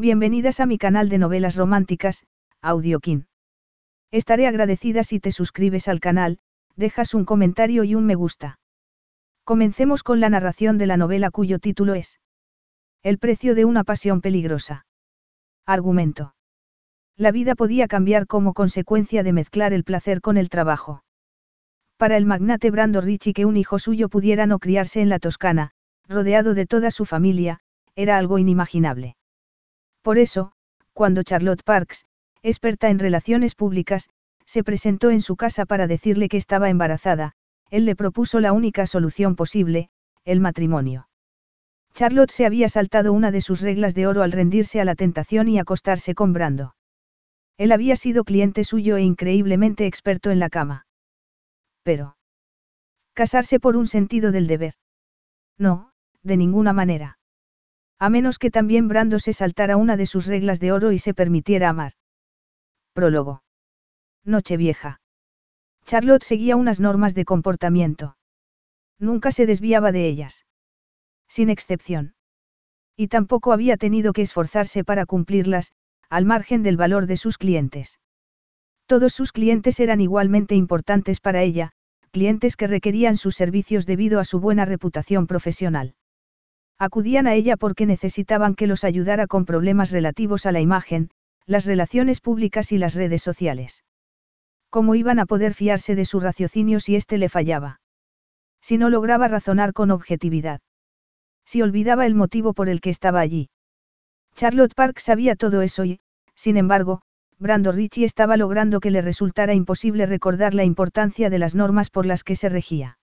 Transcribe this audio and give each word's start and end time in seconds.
Bienvenidas 0.00 0.60
a 0.60 0.66
mi 0.66 0.78
canal 0.78 1.08
de 1.08 1.18
novelas 1.18 1.56
románticas, 1.56 2.24
Audiokin. 2.62 3.26
Estaré 4.12 4.46
agradecida 4.46 5.02
si 5.02 5.18
te 5.18 5.32
suscribes 5.32 5.88
al 5.88 5.98
canal, 5.98 6.38
dejas 6.76 7.14
un 7.14 7.24
comentario 7.24 7.82
y 7.82 7.96
un 7.96 8.06
me 8.06 8.14
gusta. 8.14 8.60
Comencemos 9.42 10.04
con 10.04 10.20
la 10.20 10.28
narración 10.28 10.78
de 10.78 10.86
la 10.86 10.96
novela 10.96 11.32
cuyo 11.32 11.58
título 11.58 11.94
es 11.94 12.20
El 13.02 13.18
precio 13.18 13.56
de 13.56 13.64
una 13.64 13.82
pasión 13.82 14.20
peligrosa. 14.20 14.86
Argumento. 15.66 16.32
La 17.16 17.32
vida 17.32 17.56
podía 17.56 17.88
cambiar 17.88 18.28
como 18.28 18.54
consecuencia 18.54 19.24
de 19.24 19.32
mezclar 19.32 19.72
el 19.72 19.82
placer 19.82 20.20
con 20.20 20.36
el 20.36 20.48
trabajo. 20.48 21.02
Para 21.96 22.16
el 22.16 22.24
magnate 22.24 22.70
Brando 22.70 23.00
Ricci 23.00 23.32
que 23.32 23.46
un 23.46 23.56
hijo 23.56 23.80
suyo 23.80 24.08
pudiera 24.08 24.46
no 24.46 24.60
criarse 24.60 25.00
en 25.00 25.08
la 25.08 25.18
Toscana, 25.18 25.72
rodeado 26.06 26.54
de 26.54 26.66
toda 26.66 26.92
su 26.92 27.04
familia, 27.04 27.58
era 27.96 28.16
algo 28.16 28.38
inimaginable. 28.38 29.16
Por 30.02 30.18
eso, 30.18 30.52
cuando 30.92 31.22
Charlotte 31.22 31.62
Parks, 31.62 32.06
experta 32.42 32.88
en 32.88 32.98
relaciones 32.98 33.54
públicas, 33.54 34.08
se 34.46 34.64
presentó 34.64 35.10
en 35.10 35.20
su 35.20 35.36
casa 35.36 35.66
para 35.66 35.86
decirle 35.86 36.28
que 36.28 36.36
estaba 36.36 36.70
embarazada, 36.70 37.34
él 37.70 37.84
le 37.84 37.96
propuso 37.96 38.40
la 38.40 38.52
única 38.52 38.86
solución 38.86 39.36
posible, 39.36 39.90
el 40.24 40.40
matrimonio. 40.40 41.08
Charlotte 41.94 42.30
se 42.30 42.46
había 42.46 42.68
saltado 42.68 43.12
una 43.12 43.30
de 43.30 43.40
sus 43.40 43.60
reglas 43.60 43.94
de 43.94 44.06
oro 44.06 44.22
al 44.22 44.32
rendirse 44.32 44.80
a 44.80 44.84
la 44.84 44.94
tentación 44.94 45.48
y 45.48 45.58
acostarse 45.58 46.14
con 46.14 46.32
Brando. 46.32 46.74
Él 47.56 47.72
había 47.72 47.96
sido 47.96 48.24
cliente 48.24 48.64
suyo 48.64 48.96
e 48.96 49.02
increíblemente 49.02 49.86
experto 49.86 50.30
en 50.30 50.38
la 50.38 50.48
cama. 50.48 50.86
Pero. 51.82 52.16
Casarse 53.14 53.58
por 53.58 53.76
un 53.76 53.86
sentido 53.86 54.30
del 54.30 54.46
deber. 54.46 54.74
No, 55.58 55.90
de 56.22 56.36
ninguna 56.36 56.72
manera. 56.72 57.17
A 57.98 58.10
menos 58.10 58.38
que 58.38 58.50
también 58.50 58.86
Brando 58.86 59.18
se 59.18 59.32
saltara 59.32 59.76
una 59.76 59.96
de 59.96 60.06
sus 60.06 60.26
reglas 60.26 60.60
de 60.60 60.72
oro 60.72 60.92
y 60.92 60.98
se 60.98 61.14
permitiera 61.14 61.68
amar. 61.68 61.92
Prólogo. 62.92 63.42
Nochevieja. 64.24 65.00
Charlotte 65.84 66.22
seguía 66.22 66.56
unas 66.56 66.80
normas 66.80 67.14
de 67.14 67.24
comportamiento. 67.24 68.16
Nunca 68.98 69.32
se 69.32 69.46
desviaba 69.46 69.90
de 69.90 70.06
ellas. 70.06 70.46
Sin 71.28 71.50
excepción. 71.50 72.14
Y 72.96 73.08
tampoco 73.08 73.52
había 73.52 73.76
tenido 73.76 74.12
que 74.12 74.22
esforzarse 74.22 74.84
para 74.84 75.06
cumplirlas, 75.06 75.72
al 76.08 76.24
margen 76.24 76.62
del 76.62 76.76
valor 76.76 77.06
de 77.06 77.16
sus 77.16 77.38
clientes. 77.38 77.98
Todos 78.86 79.12
sus 79.12 79.32
clientes 79.32 79.80
eran 79.80 80.00
igualmente 80.00 80.54
importantes 80.54 81.20
para 81.20 81.42
ella, 81.42 81.72
clientes 82.10 82.56
que 82.56 82.66
requerían 82.66 83.16
sus 83.16 83.34
servicios 83.34 83.86
debido 83.86 84.18
a 84.18 84.24
su 84.24 84.40
buena 84.40 84.64
reputación 84.64 85.26
profesional. 85.26 85.94
Acudían 86.78 87.26
a 87.26 87.34
ella 87.34 87.56
porque 87.56 87.86
necesitaban 87.86 88.54
que 88.54 88.68
los 88.68 88.84
ayudara 88.84 89.26
con 89.26 89.44
problemas 89.44 89.90
relativos 89.90 90.46
a 90.46 90.52
la 90.52 90.60
imagen, 90.60 91.10
las 91.44 91.64
relaciones 91.64 92.20
públicas 92.20 92.70
y 92.70 92.78
las 92.78 92.94
redes 92.94 93.22
sociales. 93.22 93.84
¿Cómo 94.70 94.94
iban 94.94 95.18
a 95.18 95.26
poder 95.26 95.54
fiarse 95.54 95.94
de 95.96 96.04
su 96.04 96.20
raciocinio 96.20 96.78
si 96.78 96.94
éste 96.94 97.18
le 97.18 97.28
fallaba? 97.28 97.80
Si 98.60 98.78
no 98.78 98.90
lograba 98.90 99.26
razonar 99.26 99.72
con 99.72 99.90
objetividad. 99.90 100.60
Si 101.44 101.62
olvidaba 101.62 102.06
el 102.06 102.14
motivo 102.14 102.52
por 102.52 102.68
el 102.68 102.80
que 102.80 102.90
estaba 102.90 103.20
allí. 103.20 103.48
Charlotte 104.36 104.74
Park 104.74 104.98
sabía 104.98 105.34
todo 105.34 105.62
eso 105.62 105.84
y, 105.84 106.00
sin 106.34 106.56
embargo, 106.56 107.00
Brando 107.38 107.72
Ritchie 107.72 108.04
estaba 108.04 108.36
logrando 108.36 108.78
que 108.78 108.90
le 108.90 109.00
resultara 109.00 109.54
imposible 109.54 110.06
recordar 110.06 110.54
la 110.54 110.64
importancia 110.64 111.30
de 111.30 111.38
las 111.38 111.54
normas 111.54 111.90
por 111.90 112.04
las 112.06 112.22
que 112.22 112.36
se 112.36 112.48
regía. 112.48 112.97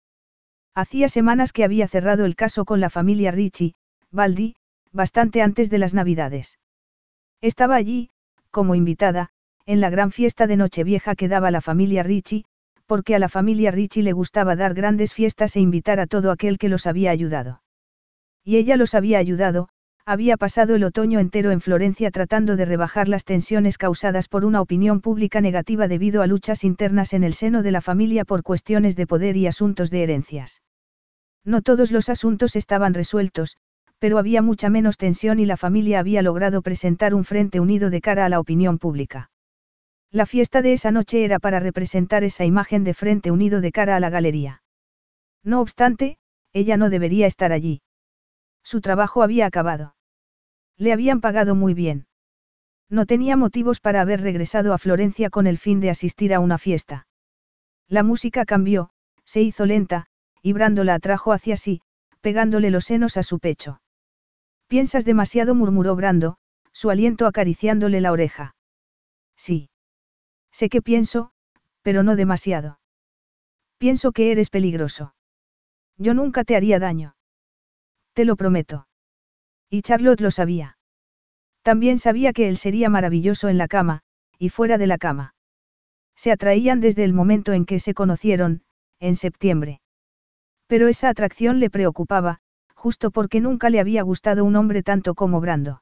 Hacía 0.75 1.07
semanas 1.07 1.53
que 1.53 1.63
había 1.63 1.87
cerrado 1.87 2.25
el 2.25 2.35
caso 2.35 2.65
con 2.65 2.79
la 2.79 2.89
familia 2.89 3.31
Ricci, 3.31 3.75
Baldi, 4.11 4.55
bastante 4.91 5.41
antes 5.41 5.69
de 5.69 5.77
las 5.77 5.93
Navidades. 5.93 6.57
Estaba 7.41 7.75
allí, 7.75 8.09
como 8.49 8.73
invitada, 8.73 9.29
en 9.65 9.81
la 9.81 9.89
gran 9.89 10.11
fiesta 10.11 10.47
de 10.47 10.57
Nochevieja 10.57 11.15
que 11.15 11.27
daba 11.27 11.51
la 11.51 11.61
familia 11.61 12.03
Ricci, 12.03 12.45
porque 12.85 13.15
a 13.15 13.19
la 13.19 13.29
familia 13.29 13.71
Ricci 13.71 14.01
le 14.01 14.13
gustaba 14.13 14.55
dar 14.55 14.73
grandes 14.73 15.13
fiestas 15.13 15.55
e 15.55 15.59
invitar 15.59 15.99
a 15.99 16.07
todo 16.07 16.31
aquel 16.31 16.57
que 16.57 16.69
los 16.69 16.87
había 16.87 17.11
ayudado. 17.11 17.61
Y 18.43 18.57
ella 18.57 18.75
los 18.75 18.93
había 18.93 19.19
ayudado, 19.19 19.69
había 20.05 20.35
pasado 20.35 20.75
el 20.75 20.83
otoño 20.83 21.19
entero 21.19 21.51
en 21.51 21.61
Florencia 21.61 22.11
tratando 22.11 22.57
de 22.57 22.65
rebajar 22.65 23.07
las 23.07 23.23
tensiones 23.23 23.77
causadas 23.77 24.27
por 24.27 24.43
una 24.43 24.59
opinión 24.59 24.99
pública 24.99 25.39
negativa 25.39 25.87
debido 25.87 26.21
a 26.21 26.27
luchas 26.27 26.65
internas 26.65 27.13
en 27.13 27.23
el 27.23 27.33
seno 27.33 27.63
de 27.63 27.71
la 27.71 27.79
familia 27.79 28.25
por 28.25 28.43
cuestiones 28.43 28.97
de 28.97 29.07
poder 29.07 29.37
y 29.37 29.47
asuntos 29.47 29.89
de 29.89 30.03
herencias. 30.03 30.61
No 31.45 31.61
todos 31.61 31.91
los 31.91 32.09
asuntos 32.09 32.55
estaban 32.57 32.93
resueltos, 32.93 33.55
pero 33.97 34.17
había 34.17 34.41
mucha 34.41 34.69
menos 34.69 34.97
tensión 34.97 35.39
y 35.39 35.45
la 35.45 35.55
familia 35.55 35.99
había 35.99 36.21
logrado 36.21 36.61
presentar 36.61 37.13
un 37.13 37.23
frente 37.23 37.61
unido 37.61 37.89
de 37.89 38.01
cara 38.01 38.25
a 38.25 38.29
la 38.29 38.41
opinión 38.41 38.79
pública. 38.79 39.29
La 40.11 40.25
fiesta 40.25 40.61
de 40.61 40.73
esa 40.73 40.91
noche 40.91 41.23
era 41.23 41.39
para 41.39 41.61
representar 41.61 42.25
esa 42.25 42.43
imagen 42.43 42.83
de 42.83 42.93
frente 42.93 43.31
unido 43.31 43.61
de 43.61 43.71
cara 43.71 43.95
a 43.95 44.01
la 44.01 44.09
galería. 44.09 44.63
No 45.45 45.61
obstante, 45.61 46.17
ella 46.51 46.75
no 46.75 46.89
debería 46.89 47.27
estar 47.27 47.53
allí. 47.53 47.82
Su 48.63 48.81
trabajo 48.81 49.23
había 49.23 49.45
acabado. 49.45 49.95
Le 50.77 50.93
habían 50.93 51.21
pagado 51.21 51.55
muy 51.55 51.73
bien. 51.73 52.07
No 52.89 53.05
tenía 53.05 53.37
motivos 53.37 53.79
para 53.79 54.01
haber 54.01 54.21
regresado 54.21 54.73
a 54.73 54.77
Florencia 54.77 55.29
con 55.29 55.47
el 55.47 55.57
fin 55.57 55.79
de 55.79 55.89
asistir 55.89 56.33
a 56.33 56.39
una 56.39 56.57
fiesta. 56.57 57.07
La 57.87 58.03
música 58.03 58.45
cambió, 58.45 58.91
se 59.25 59.41
hizo 59.41 59.65
lenta, 59.65 60.07
y 60.41 60.53
Brando 60.53 60.83
la 60.83 60.95
atrajo 60.95 61.31
hacia 61.31 61.57
sí, 61.57 61.81
pegándole 62.21 62.69
los 62.69 62.85
senos 62.85 63.17
a 63.17 63.23
su 63.23 63.39
pecho. 63.39 63.81
Piensas 64.67 65.05
demasiado, 65.05 65.55
murmuró 65.55 65.95
Brando, 65.95 66.37
su 66.71 66.89
aliento 66.89 67.27
acariciándole 67.27 68.01
la 68.01 68.11
oreja. 68.11 68.55
Sí. 69.35 69.69
Sé 70.51 70.69
que 70.69 70.81
pienso, 70.81 71.31
pero 71.81 72.03
no 72.03 72.15
demasiado. 72.15 72.79
Pienso 73.77 74.11
que 74.11 74.31
eres 74.31 74.49
peligroso. 74.49 75.15
Yo 75.97 76.13
nunca 76.13 76.43
te 76.43 76.55
haría 76.55 76.79
daño. 76.79 77.15
Te 78.13 78.25
lo 78.25 78.35
prometo. 78.35 78.87
Y 79.69 79.81
Charlotte 79.81 80.21
lo 80.21 80.31
sabía. 80.31 80.77
También 81.63 81.97
sabía 81.97 82.33
que 82.33 82.47
él 82.49 82.57
sería 82.57 82.89
maravilloso 82.89 83.49
en 83.49 83.57
la 83.57 83.67
cama, 83.67 84.01
y 84.37 84.49
fuera 84.49 84.77
de 84.77 84.87
la 84.87 84.97
cama. 84.97 85.33
Se 86.15 86.31
atraían 86.31 86.79
desde 86.79 87.03
el 87.03 87.13
momento 87.13 87.53
en 87.53 87.65
que 87.65 87.79
se 87.79 87.93
conocieron, 87.93 88.63
en 88.99 89.15
septiembre. 89.15 89.81
Pero 90.67 90.87
esa 90.87 91.09
atracción 91.09 91.59
le 91.59 91.69
preocupaba, 91.69 92.39
justo 92.75 93.11
porque 93.11 93.41
nunca 93.41 93.69
le 93.69 93.79
había 93.79 94.03
gustado 94.03 94.43
un 94.43 94.55
hombre 94.55 94.83
tanto 94.83 95.15
como 95.15 95.41
Brando. 95.41 95.81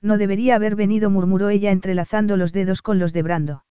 No 0.00 0.18
debería 0.18 0.54
haber 0.54 0.76
venido, 0.76 1.10
murmuró 1.10 1.48
ella 1.48 1.72
entrelazando 1.72 2.36
los 2.36 2.52
dedos 2.52 2.82
con 2.82 2.98
los 2.98 3.12
de 3.12 3.22
Brando. 3.22 3.64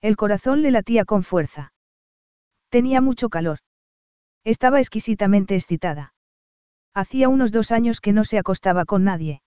El 0.00 0.16
corazón 0.16 0.62
le 0.62 0.70
latía 0.70 1.04
con 1.04 1.22
fuerza. 1.22 1.72
Tenía 2.70 3.00
mucho 3.00 3.28
calor. 3.28 3.58
Estaba 4.44 4.80
exquisitamente 4.80 5.54
excitada. 5.54 6.13
Hacía 6.94 7.28
unos 7.28 7.50
dos 7.50 7.72
años 7.72 8.00
que 8.00 8.12
no 8.12 8.24
se 8.24 8.38
acostaba 8.38 8.84
con 8.84 9.02
nadie. 9.02 9.42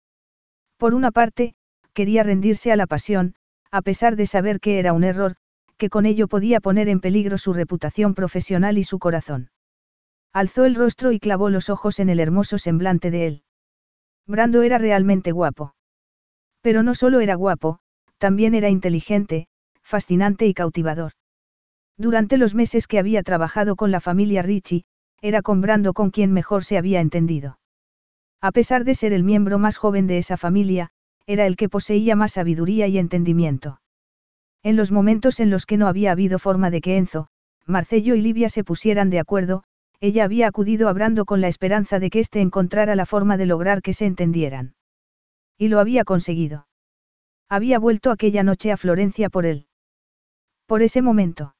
Por 0.76 0.94
una 0.94 1.10
parte, 1.10 1.54
quería 1.92 2.22
rendirse 2.22 2.70
a 2.70 2.76
la 2.76 2.86
pasión, 2.86 3.34
a 3.70 3.82
pesar 3.82 4.16
de 4.16 4.26
saber 4.26 4.60
que 4.60 4.78
era 4.78 4.92
un 4.92 5.02
error, 5.02 5.36
que 5.76 5.88
con 5.88 6.06
ello 6.06 6.28
podía 6.28 6.60
poner 6.60 6.88
en 6.88 7.00
peligro 7.00 7.38
su 7.38 7.52
reputación 7.52 8.14
profesional 8.14 8.78
y 8.78 8.84
su 8.84 8.98
corazón. 9.00 9.50
Alzó 10.32 10.64
el 10.64 10.76
rostro 10.76 11.10
y 11.10 11.18
clavó 11.18 11.50
los 11.50 11.68
ojos 11.68 11.98
en 11.98 12.08
el 12.08 12.20
hermoso 12.20 12.58
semblante 12.58 13.10
de 13.10 13.26
él. 13.26 13.42
Brando 14.26 14.62
era 14.62 14.78
realmente 14.78 15.32
guapo. 15.32 15.74
Pero 16.60 16.84
no 16.84 16.94
solo 16.94 17.20
era 17.20 17.34
guapo, 17.34 17.80
también 18.18 18.54
era 18.54 18.68
inteligente, 18.68 19.48
fascinante 19.82 20.46
y 20.46 20.54
cautivador. 20.54 21.12
Durante 21.98 22.36
los 22.36 22.54
meses 22.54 22.86
que 22.86 23.00
había 23.00 23.22
trabajado 23.22 23.74
con 23.74 23.90
la 23.90 24.00
familia 24.00 24.42
Richie, 24.42 24.84
era 25.22 25.40
con 25.40 25.60
Brando 25.60 25.94
con 25.94 26.10
quien 26.10 26.32
mejor 26.32 26.64
se 26.64 26.76
había 26.76 27.00
entendido. 27.00 27.58
A 28.40 28.50
pesar 28.50 28.84
de 28.84 28.94
ser 28.94 29.12
el 29.12 29.22
miembro 29.22 29.58
más 29.58 29.76
joven 29.78 30.08
de 30.08 30.19
esa 30.19 30.36
familia, 30.36 30.90
era 31.26 31.46
el 31.46 31.56
que 31.56 31.69
poseía 31.69 32.16
más 32.16 32.32
sabiduría 32.32 32.88
y 32.88 32.98
entendimiento. 32.98 33.80
En 34.64 34.76
los 34.76 34.90
momentos 34.90 35.38
en 35.38 35.48
los 35.48 35.64
que 35.64 35.76
no 35.76 35.86
había 35.86 36.10
habido 36.10 36.40
forma 36.40 36.70
de 36.70 36.80
que 36.80 36.96
Enzo, 36.96 37.28
Marcello 37.66 38.16
y 38.16 38.20
Livia 38.20 38.48
se 38.48 38.64
pusieran 38.64 39.10
de 39.10 39.20
acuerdo, 39.20 39.62
ella 40.00 40.24
había 40.24 40.48
acudido 40.48 40.88
a 40.88 40.92
Brando 40.92 41.25
con 41.25 41.40
la 41.40 41.46
esperanza 41.46 42.00
de 42.00 42.10
que 42.10 42.18
éste 42.18 42.40
encontrara 42.40 42.96
la 42.96 43.06
forma 43.06 43.36
de 43.36 43.46
lograr 43.46 43.80
que 43.80 43.92
se 43.92 44.06
entendieran. 44.06 44.75
Y 45.56 45.68
lo 45.68 45.78
había 45.78 46.02
conseguido. 46.02 46.66
Había 47.48 47.78
vuelto 47.78 48.10
aquella 48.10 48.42
noche 48.42 48.72
a 48.72 48.76
Florencia 48.76 49.30
por 49.30 49.46
él. 49.46 49.66
Por 50.66 50.82
ese 50.82 51.02
momento. 51.02 51.54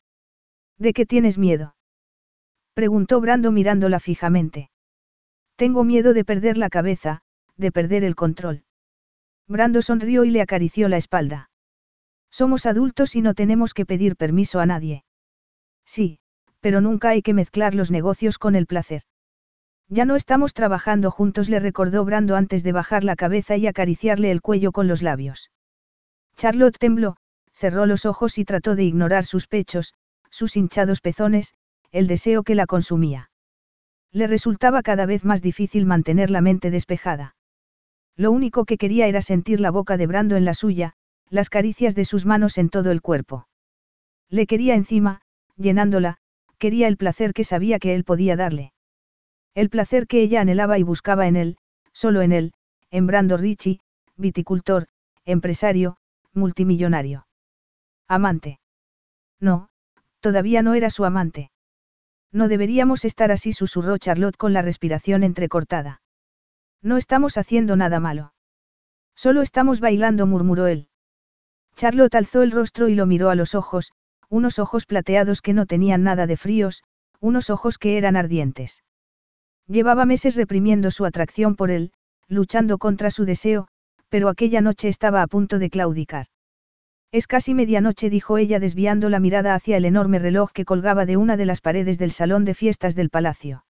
¿De 0.79 0.93
qué 0.93 1.07
tienes 1.07 1.39
miedo? 1.39 1.77
Preguntó 2.75 3.21
Brando 3.21 3.53
mirándola 3.53 4.01
fijamente. 4.01 4.71
Tengo 5.57 5.85
miedo 5.85 6.15
de 6.15 6.25
perder 6.25 6.57
la 6.59 6.71
cabeza, 6.71 7.21
de 7.57 7.71
perder 7.71 8.05
el 8.05 8.15
control. 8.15 8.65
Brando 9.47 9.83
sonrió 9.83 10.25
y 10.25 10.31
le 10.31 10.41
acarició 10.41 10.89
la 10.89 10.97
espalda. 10.97 11.51
Somos 12.31 12.65
adultos 12.65 13.15
y 13.15 13.21
no 13.21 13.35
tenemos 13.35 13.75
que 13.75 13.85
pedir 13.85 14.17
permiso 14.17 14.61
a 14.61 14.67
nadie. 14.67 15.05
Sí, 15.85 16.19
pero 16.61 16.81
nunca 16.81 17.11
hay 17.11 17.23
que 17.23 17.35
mezclar 17.35 17.75
los 17.75 17.91
negocios 17.91 18.39
con 18.39 18.55
el 18.55 18.67
placer. 18.67 19.03
Ya 19.89 20.07
no 20.07 20.17
estamos 20.17 20.55
trabajando 20.55 21.11
juntos, 21.11 21.51
le 21.51 21.61
recordó 21.61 22.05
Brando 22.07 22.37
antes 22.37 22.63
de 22.63 22.73
bajar 22.73 23.05
la 23.05 23.17
cabeza 23.17 23.59
y 23.59 23.67
acariciarle 23.67 24.31
el 24.31 24.41
cuello 24.41 24.73
con 24.73 24.89
los 24.89 25.03
labios. 25.03 25.51
Charlotte 26.37 26.79
tembló, 26.79 27.17
cerró 27.53 27.85
los 27.85 28.07
ojos 28.07 28.39
y 28.39 28.47
trató 28.47 28.75
de 28.75 28.85
ignorar 28.85 29.27
sus 29.27 29.47
pechos, 29.47 29.93
sus 30.31 30.57
hinchados 30.57 31.03
pezones, 31.03 31.53
el 31.93 32.07
deseo 32.07 32.43
que 32.43 32.55
la 32.55 32.67
consumía. 32.67 33.31
Le 34.11 34.27
resultaba 34.27 34.83
cada 34.83 35.07
vez 35.07 35.25
más 35.25 35.43
difícil 35.43 35.87
mantener 35.87 36.31
la 36.31 36.41
mente 36.41 36.71
despejada. 36.71 37.37
Lo 38.17 38.31
único 38.33 38.65
que 38.65 38.77
quería 38.77 39.07
era 39.07 39.23
sentir 39.23 39.61
la 39.61 39.71
boca 39.71 39.97
de 39.97 40.07
Brando 40.07 40.37
en 40.37 40.45
la 40.45 40.55
suya, 40.55 40.95
las 41.31 41.49
caricias 41.49 41.95
de 41.95 42.05
sus 42.05 42.27
manos 42.27 42.59
en 42.59 42.69
todo 42.69 42.91
el 42.91 43.01
cuerpo. 43.01 43.47
Le 44.29 44.47
quería 44.47 44.75
encima, 44.75 45.21
llenándola, 45.57 46.19
quería 46.59 46.89
el 46.89 46.97
placer 46.97 47.33
que 47.33 47.45
sabía 47.45 47.79
que 47.79 47.95
él 47.95 48.05
podía 48.05 48.37
darle. 48.37 48.73
El 49.55 49.71
placer 49.71 50.07
que 50.07 50.23
ella 50.23 50.41
anhelaba 50.41 50.79
y 50.79 50.83
buscaba 50.83 51.27
en 51.27 51.37
él, 51.37 51.57
solo 51.93 52.23
en 52.23 52.33
él, 52.33 52.53
en 52.91 53.07
Brando 53.07 53.37
Ricci, 53.37 53.81
viticultor, 54.17 54.89
empresario, 55.25 55.97
multimillonario. 56.33 57.27
Amante. 58.09 58.61
No, 59.41 59.69
todavía 60.21 60.63
no 60.63 60.75
era 60.75 60.91
su 60.91 61.05
amante. 61.05 61.52
No 62.33 62.49
deberíamos 62.49 63.05
estar 63.05 63.31
así, 63.31 63.53
susurró 63.53 63.99
Charlotte 63.99 64.37
con 64.37 64.53
la 64.53 64.63
respiración 64.63 65.23
entrecortada. 65.23 66.01
No 66.83 66.97
estamos 66.97 67.37
haciendo 67.37 67.77
nada 67.77 68.01
malo. 68.01 68.33
Solo 69.15 69.43
estamos 69.43 69.81
bailando, 69.81 70.27
murmuró 70.27 70.67
él. 70.67 70.89
Charlotte 71.77 72.15
alzó 72.15 72.43
el 72.43 72.51
rostro 72.51 72.89
y 72.89 72.95
lo 72.95 73.07
miró 73.07 73.31
a 73.31 73.35
los 73.35 73.55
ojos, 73.55 73.93
unos 74.29 74.59
ojos 74.59 74.87
plateados 74.87 75.43
que 75.43 75.53
no 75.53 75.67
tenían 75.67 76.03
nada 76.03 76.27
de 76.27 76.37
fríos, 76.37 76.83
unos 77.21 77.51
ojos 77.51 77.79
que 77.79 77.99
eran 77.99 78.17
ardientes. 78.17 78.83
Llevaba 79.67 80.07
meses 80.07 80.35
reprimiendo 80.35 80.91
su 80.91 81.05
atracción 81.05 81.55
por 81.55 81.71
él, 81.71 81.93
luchando 82.29 82.79
contra 82.79 83.11
su 83.11 83.25
deseo, 83.25 83.69
pero 84.09 84.29
aquella 84.29 84.61
noche 84.61 84.89
estaba 84.89 85.23
a 85.23 85.27
punto 85.27 85.59
de 85.59 85.71
claudicar. 85.71 86.27
Es 87.13 87.27
casi 87.27 87.53
medianoche, 87.53 88.09
dijo 88.09 88.39
ella 88.39 88.59
desviando 88.59 89.11
la 89.11 89.21
mirada 89.21 89.55
hacia 89.55 89.77
el 89.77 89.85
enorme 89.85 90.19
reloj 90.19 90.51
que 90.51 90.65
colgaba 90.65 91.05
de 91.05 91.19
una 91.19 91.37
de 91.37 91.45
las 91.45 91.61
paredes 91.61 91.99
del 91.99 92.11
salón 92.11 92.47
de 92.47 92.55
fiestas 92.55 92.95
del 92.95 93.11
palacio. 93.11 93.67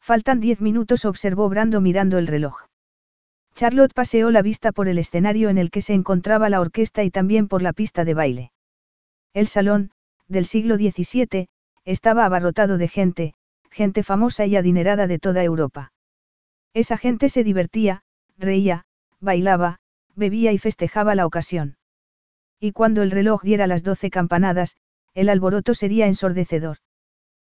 Faltan 0.00 0.40
diez 0.40 0.60
minutos, 0.60 1.04
observó 1.04 1.48
Brando 1.48 1.80
mirando 1.80 2.18
el 2.18 2.26
reloj. 2.26 2.66
Charlotte 3.54 3.94
paseó 3.94 4.32
la 4.32 4.42
vista 4.42 4.72
por 4.72 4.88
el 4.88 4.98
escenario 4.98 5.48
en 5.48 5.58
el 5.58 5.70
que 5.70 5.80
se 5.80 5.94
encontraba 5.94 6.50
la 6.50 6.60
orquesta 6.60 7.04
y 7.04 7.10
también 7.10 7.46
por 7.46 7.62
la 7.62 7.72
pista 7.72 8.04
de 8.04 8.14
baile. 8.14 8.52
El 9.32 9.46
salón, 9.46 9.92
del 10.26 10.44
siglo 10.44 10.76
XVII, 10.76 11.48
estaba 11.84 12.24
abarrotado 12.24 12.78
de 12.78 12.88
gente, 12.88 13.34
gente 13.70 14.02
famosa 14.02 14.44
y 14.44 14.56
adinerada 14.56 15.06
de 15.06 15.20
toda 15.20 15.44
Europa. 15.44 15.92
Esa 16.74 16.98
gente 16.98 17.28
se 17.28 17.44
divertía, 17.44 18.02
reía, 18.36 18.86
bailaba, 19.20 19.78
bebía 20.16 20.52
y 20.52 20.58
festejaba 20.58 21.14
la 21.14 21.26
ocasión. 21.26 21.76
Y 22.60 22.72
cuando 22.72 23.02
el 23.02 23.10
reloj 23.10 23.42
diera 23.42 23.66
las 23.66 23.82
doce 23.82 24.10
campanadas, 24.10 24.76
el 25.14 25.28
alboroto 25.28 25.74
sería 25.74 26.06
ensordecedor. 26.06 26.78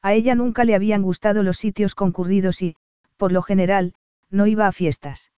A 0.03 0.15
ella 0.15 0.35
nunca 0.35 0.65
le 0.65 0.75
habían 0.75 1.03
gustado 1.03 1.43
los 1.43 1.57
sitios 1.57 1.95
concurridos 1.95 2.63
y, 2.63 2.77
por 3.17 3.33
lo 3.33 3.43
general, 3.43 3.95
no 4.31 4.47
iba 4.47 4.67
a 4.67 4.73
fiestas. 4.73 5.33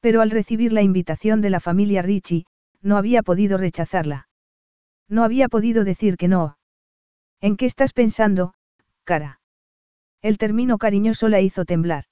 Pero 0.00 0.20
al 0.20 0.30
recibir 0.30 0.72
la 0.72 0.82
invitación 0.82 1.40
de 1.40 1.50
la 1.50 1.60
familia 1.60 2.02
Richie, 2.02 2.44
no 2.82 2.96
había 2.96 3.22
podido 3.22 3.58
rechazarla. 3.58 4.28
No 5.08 5.24
había 5.24 5.48
podido 5.48 5.84
decir 5.84 6.16
que 6.16 6.28
no. 6.28 6.58
¿En 7.40 7.56
qué 7.56 7.66
estás 7.66 7.92
pensando, 7.92 8.54
cara? 9.04 9.40
El 10.22 10.38
término 10.38 10.78
cariñoso 10.78 11.28
la 11.28 11.40
hizo 11.40 11.64
temblar. 11.64 12.04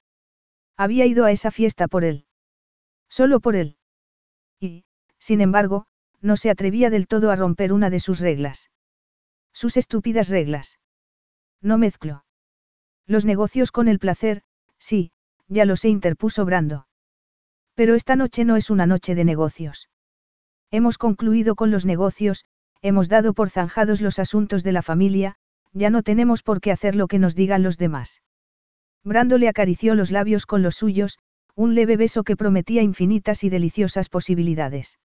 Había 0.76 1.06
ido 1.06 1.24
a 1.24 1.32
esa 1.32 1.50
fiesta 1.50 1.88
por 1.88 2.04
él. 2.04 2.26
Solo 3.08 3.40
por 3.40 3.56
él. 3.56 3.76
Y, 4.60 4.84
sin 5.18 5.40
embargo, 5.40 5.86
no 6.20 6.36
se 6.36 6.50
atrevía 6.50 6.90
del 6.90 7.06
todo 7.06 7.30
a 7.30 7.36
romper 7.36 7.72
una 7.72 7.90
de 7.90 8.00
sus 8.00 8.20
reglas. 8.20 8.70
Sus 9.52 9.76
estúpidas 9.76 10.28
reglas. 10.28 10.78
No 11.62 11.78
mezclo. 11.78 12.24
Los 13.06 13.24
negocios 13.24 13.72
con 13.72 13.88
el 13.88 13.98
placer, 13.98 14.42
sí, 14.78 15.12
ya 15.48 15.64
lo 15.64 15.76
sé, 15.76 15.88
interpuso 15.88 16.44
Brando. 16.44 16.86
Pero 17.74 17.94
esta 17.94 18.16
noche 18.16 18.44
no 18.44 18.56
es 18.56 18.70
una 18.70 18.86
noche 18.86 19.14
de 19.14 19.24
negocios. 19.24 19.88
Hemos 20.70 20.98
concluido 20.98 21.54
con 21.54 21.70
los 21.70 21.86
negocios, 21.86 22.44
hemos 22.82 23.08
dado 23.08 23.32
por 23.32 23.50
zanjados 23.50 24.00
los 24.00 24.18
asuntos 24.18 24.62
de 24.64 24.72
la 24.72 24.82
familia, 24.82 25.36
ya 25.72 25.90
no 25.90 26.02
tenemos 26.02 26.42
por 26.42 26.60
qué 26.60 26.72
hacer 26.72 26.96
lo 26.96 27.06
que 27.06 27.18
nos 27.18 27.34
digan 27.34 27.62
los 27.62 27.78
demás. 27.78 28.22
Brando 29.04 29.38
le 29.38 29.48
acarició 29.48 29.94
los 29.94 30.10
labios 30.10 30.46
con 30.46 30.62
los 30.62 30.74
suyos, 30.74 31.18
un 31.54 31.74
leve 31.74 31.96
beso 31.96 32.24
que 32.24 32.36
prometía 32.36 32.82
infinitas 32.82 33.44
y 33.44 33.50
deliciosas 33.50 34.08
posibilidades. 34.08 34.98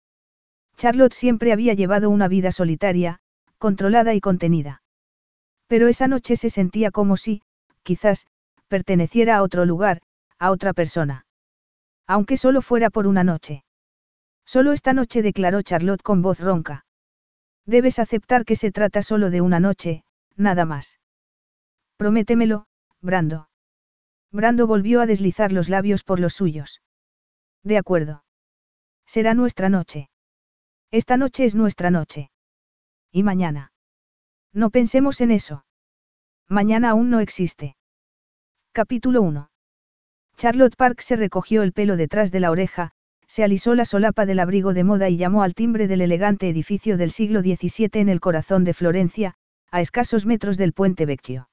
Charlotte 0.78 1.12
siempre 1.12 1.52
había 1.52 1.74
llevado 1.74 2.08
una 2.08 2.28
vida 2.28 2.52
solitaria, 2.52 3.18
controlada 3.58 4.14
y 4.14 4.20
contenida. 4.20 4.82
Pero 5.66 5.88
esa 5.88 6.06
noche 6.06 6.36
se 6.36 6.50
sentía 6.50 6.92
como 6.92 7.16
si, 7.16 7.42
quizás, 7.82 8.28
perteneciera 8.68 9.36
a 9.36 9.42
otro 9.42 9.64
lugar, 9.64 10.02
a 10.38 10.52
otra 10.52 10.72
persona. 10.72 11.26
Aunque 12.06 12.36
solo 12.36 12.62
fuera 12.62 12.90
por 12.90 13.08
una 13.08 13.24
noche. 13.24 13.64
Solo 14.46 14.72
esta 14.72 14.92
noche 14.92 15.20
declaró 15.20 15.62
Charlotte 15.62 16.02
con 16.02 16.22
voz 16.22 16.38
ronca. 16.38 16.86
Debes 17.66 17.98
aceptar 17.98 18.44
que 18.44 18.54
se 18.54 18.70
trata 18.70 19.02
solo 19.02 19.30
de 19.30 19.40
una 19.40 19.58
noche, 19.58 20.04
nada 20.36 20.64
más. 20.64 21.00
Prométemelo, 21.96 22.66
Brando. 23.02 23.48
Brando 24.30 24.68
volvió 24.68 25.00
a 25.00 25.06
deslizar 25.06 25.52
los 25.52 25.68
labios 25.68 26.04
por 26.04 26.20
los 26.20 26.34
suyos. 26.34 26.82
De 27.64 27.78
acuerdo. 27.78 28.24
Será 29.06 29.34
nuestra 29.34 29.68
noche. 29.68 30.08
Esta 30.90 31.18
noche 31.18 31.44
es 31.44 31.54
nuestra 31.54 31.90
noche. 31.90 32.30
¿Y 33.12 33.22
mañana? 33.22 33.72
No 34.54 34.70
pensemos 34.70 35.20
en 35.20 35.30
eso. 35.30 35.66
Mañana 36.48 36.90
aún 36.90 37.10
no 37.10 37.20
existe. 37.20 37.76
Capítulo 38.72 39.20
1. 39.20 39.50
Charlotte 40.38 40.76
Park 40.76 41.00
se 41.02 41.16
recogió 41.16 41.62
el 41.62 41.74
pelo 41.74 41.98
detrás 41.98 42.32
de 42.32 42.40
la 42.40 42.50
oreja, 42.50 42.92
se 43.26 43.44
alisó 43.44 43.74
la 43.74 43.84
solapa 43.84 44.24
del 44.24 44.40
abrigo 44.40 44.72
de 44.72 44.84
moda 44.84 45.10
y 45.10 45.18
llamó 45.18 45.42
al 45.42 45.54
timbre 45.54 45.88
del 45.88 46.00
elegante 46.00 46.48
edificio 46.48 46.96
del 46.96 47.10
siglo 47.10 47.42
XVII 47.42 48.00
en 48.00 48.08
el 48.08 48.20
corazón 48.20 48.64
de 48.64 48.72
Florencia, 48.72 49.34
a 49.70 49.82
escasos 49.82 50.24
metros 50.24 50.56
del 50.56 50.72
puente 50.72 51.04
Vecchio. 51.04 51.50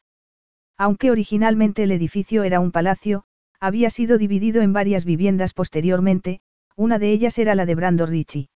Aunque 0.77 1.11
originalmente 1.11 1.83
el 1.83 1.91
edificio 1.91 2.43
era 2.43 2.61
un 2.61 2.71
palacio, 2.71 3.25
había 3.59 3.89
sido 3.89 4.17
dividido 4.17 4.61
en 4.61 4.71
varias 4.71 5.03
viviendas 5.03 5.53
posteriormente, 5.53 6.39
una 6.77 6.99
de 6.99 7.11
ellas 7.11 7.37
era 7.37 7.53
la 7.55 7.65
de 7.65 7.75
Brando 7.75 8.05
Ricci. 8.05 8.49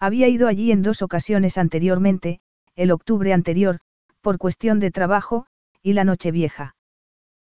Había 0.00 0.28
ido 0.28 0.48
allí 0.48 0.72
en 0.72 0.82
dos 0.82 1.02
ocasiones 1.02 1.58
anteriormente, 1.58 2.40
el 2.76 2.90
octubre 2.90 3.32
anterior, 3.32 3.80
por 4.20 4.38
cuestión 4.38 4.80
de 4.80 4.90
trabajo, 4.90 5.46
y 5.82 5.92
la 5.92 6.04
noche 6.04 6.30
vieja. 6.30 6.74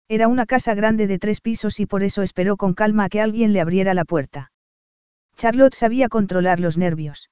Era 0.08 0.28
una 0.28 0.46
casa 0.46 0.74
grande 0.74 1.06
de 1.06 1.18
tres 1.18 1.40
pisos 1.40 1.80
y 1.80 1.86
por 1.86 2.02
eso 2.02 2.22
esperó 2.22 2.56
con 2.56 2.74
calma 2.74 3.04
a 3.04 3.08
que 3.08 3.20
alguien 3.20 3.52
le 3.52 3.60
abriera 3.60 3.94
la 3.94 4.04
puerta. 4.04 4.52
Charlotte 5.36 5.74
sabía 5.74 6.08
controlar 6.08 6.60
los 6.60 6.78
nervios. 6.78 7.30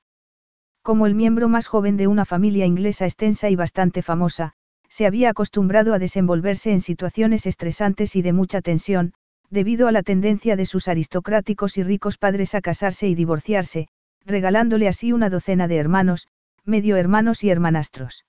Como 0.83 1.07
el 1.07 1.15
miembro 1.15 1.49
más 1.49 1.67
joven 1.67 1.97
de 1.97 2.09
una 2.09 2.25
familia 2.25 2.67
inglesa 2.67 3.07
extensa 3.07 3.49
y 3.49 3.57
bastante 3.57 4.03
famosa, 4.03 4.53
se 4.89 5.07
había 5.07 5.31
acostumbrado 5.31 5.95
a 5.95 5.99
desenvolverse 5.99 6.73
en 6.73 6.81
situaciones 6.81 7.47
estresantes 7.47 8.17
y 8.17 8.23
de 8.23 8.33
mucha 8.33 8.61
tensión, 8.61 9.15
debido 9.51 9.89
a 9.89 9.93
la 9.93 10.03
tendencia 10.03 10.57
de 10.57 10.67
sus 10.67 10.89
aristocráticos 10.89 11.79
y 11.79 11.83
ricos 11.83 12.19
padres 12.19 12.55
a 12.55 12.61
casarse 12.61 13.09
y 13.09 13.15
divorciarse, 13.15 13.89
regalándole 14.25 14.89
así 14.89 15.13
una 15.13 15.31
docena 15.31 15.69
de 15.69 15.77
hermanos, 15.77 16.29
medio 16.65 16.97
hermanos 16.97 17.45
y 17.45 17.51
hermanastros. 17.51 18.25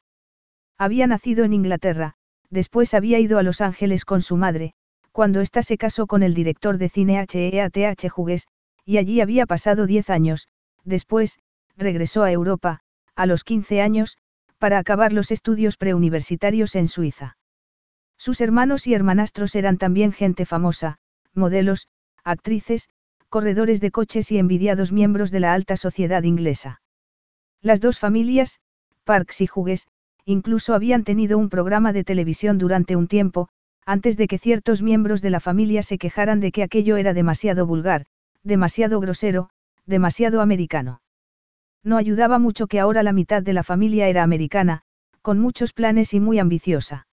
Había 0.78 1.08
nacido 1.08 1.46
en 1.46 1.54
Inglaterra, 1.54 2.16
después 2.50 2.94
había 2.94 3.20
ido 3.20 3.38
a 3.40 3.44
Los 3.44 3.62
Ángeles 3.62 4.06
con 4.06 4.22
su 4.22 4.36
madre, 4.36 4.74
cuando 5.12 5.40
ésta 5.40 5.64
se 5.64 5.78
casó 5.78 6.08
con 6.08 6.24
el 6.24 6.34
director 6.34 6.78
de 6.78 6.90
cine 6.90 7.20
H.E.A.T.H. 7.20 8.10
Hughes, 8.16 8.48
y 8.84 8.98
allí 8.98 9.22
había 9.22 9.46
pasado 9.46 9.86
diez 9.86 10.10
años, 10.10 10.50
después, 10.84 11.40
regresó 11.78 12.24
a 12.24 12.32
Europa, 12.32 12.82
a 13.16 13.26
los 13.26 13.44
15 13.44 13.82
años, 13.82 14.18
para 14.60 14.78
acabar 14.78 15.14
los 15.14 15.32
estudios 15.32 15.78
preuniversitarios 15.78 16.76
en 16.76 16.88
Suiza. 16.88 17.38
Sus 18.18 18.42
hermanos 18.42 18.88
y 18.88 18.94
hermanastros 18.94 19.56
eran 19.56 19.78
también 19.78 20.12
gente 20.12 20.46
famosa, 20.46 20.98
modelos, 21.34 21.88
actrices, 22.24 22.90
corredores 23.36 23.82
de 23.82 23.92
coches 23.92 24.32
y 24.32 24.38
envidiados 24.38 24.94
miembros 24.94 25.30
de 25.30 25.42
la 25.42 25.54
alta 25.54 25.76
sociedad 25.76 26.24
inglesa. 26.24 26.80
Las 27.62 27.82
dos 27.82 28.00
familias, 28.00 28.62
Parks 29.04 29.42
y 29.42 29.50
Hughes, 29.54 29.90
incluso 30.24 30.74
habían 30.74 31.04
tenido 31.04 31.38
un 31.38 31.50
programa 31.50 31.92
de 31.92 32.06
televisión 32.06 32.58
durante 32.58 32.96
un 32.96 33.08
tiempo, 33.08 33.50
antes 33.86 34.16
de 34.16 34.30
que 34.30 34.38
ciertos 34.38 34.82
miembros 34.82 35.22
de 35.22 35.32
la 35.32 35.42
familia 35.42 35.84
se 35.84 35.98
quejaran 35.98 36.40
de 36.40 36.54
que 36.54 36.64
aquello 36.64 36.96
era 36.96 37.14
demasiado 37.14 37.66
vulgar, 37.66 38.06
demasiado 38.42 39.02
grosero, 39.02 39.50
demasiado 39.86 40.40
americano. 40.40 41.02
No 41.84 41.98
ayudaba 41.98 42.40
mucho 42.40 42.68
que 42.68 42.80
ahora 42.80 43.04
la 43.04 43.12
mitad 43.12 43.44
de 43.44 43.52
la 43.52 43.64
familia 43.64 44.08
era 44.08 44.24
americana, 44.24 44.84
con 45.22 45.40
muchos 45.40 45.74
planes 45.74 46.14
y 46.14 46.22
muy 46.22 46.40
ambiciosa. 46.40 47.06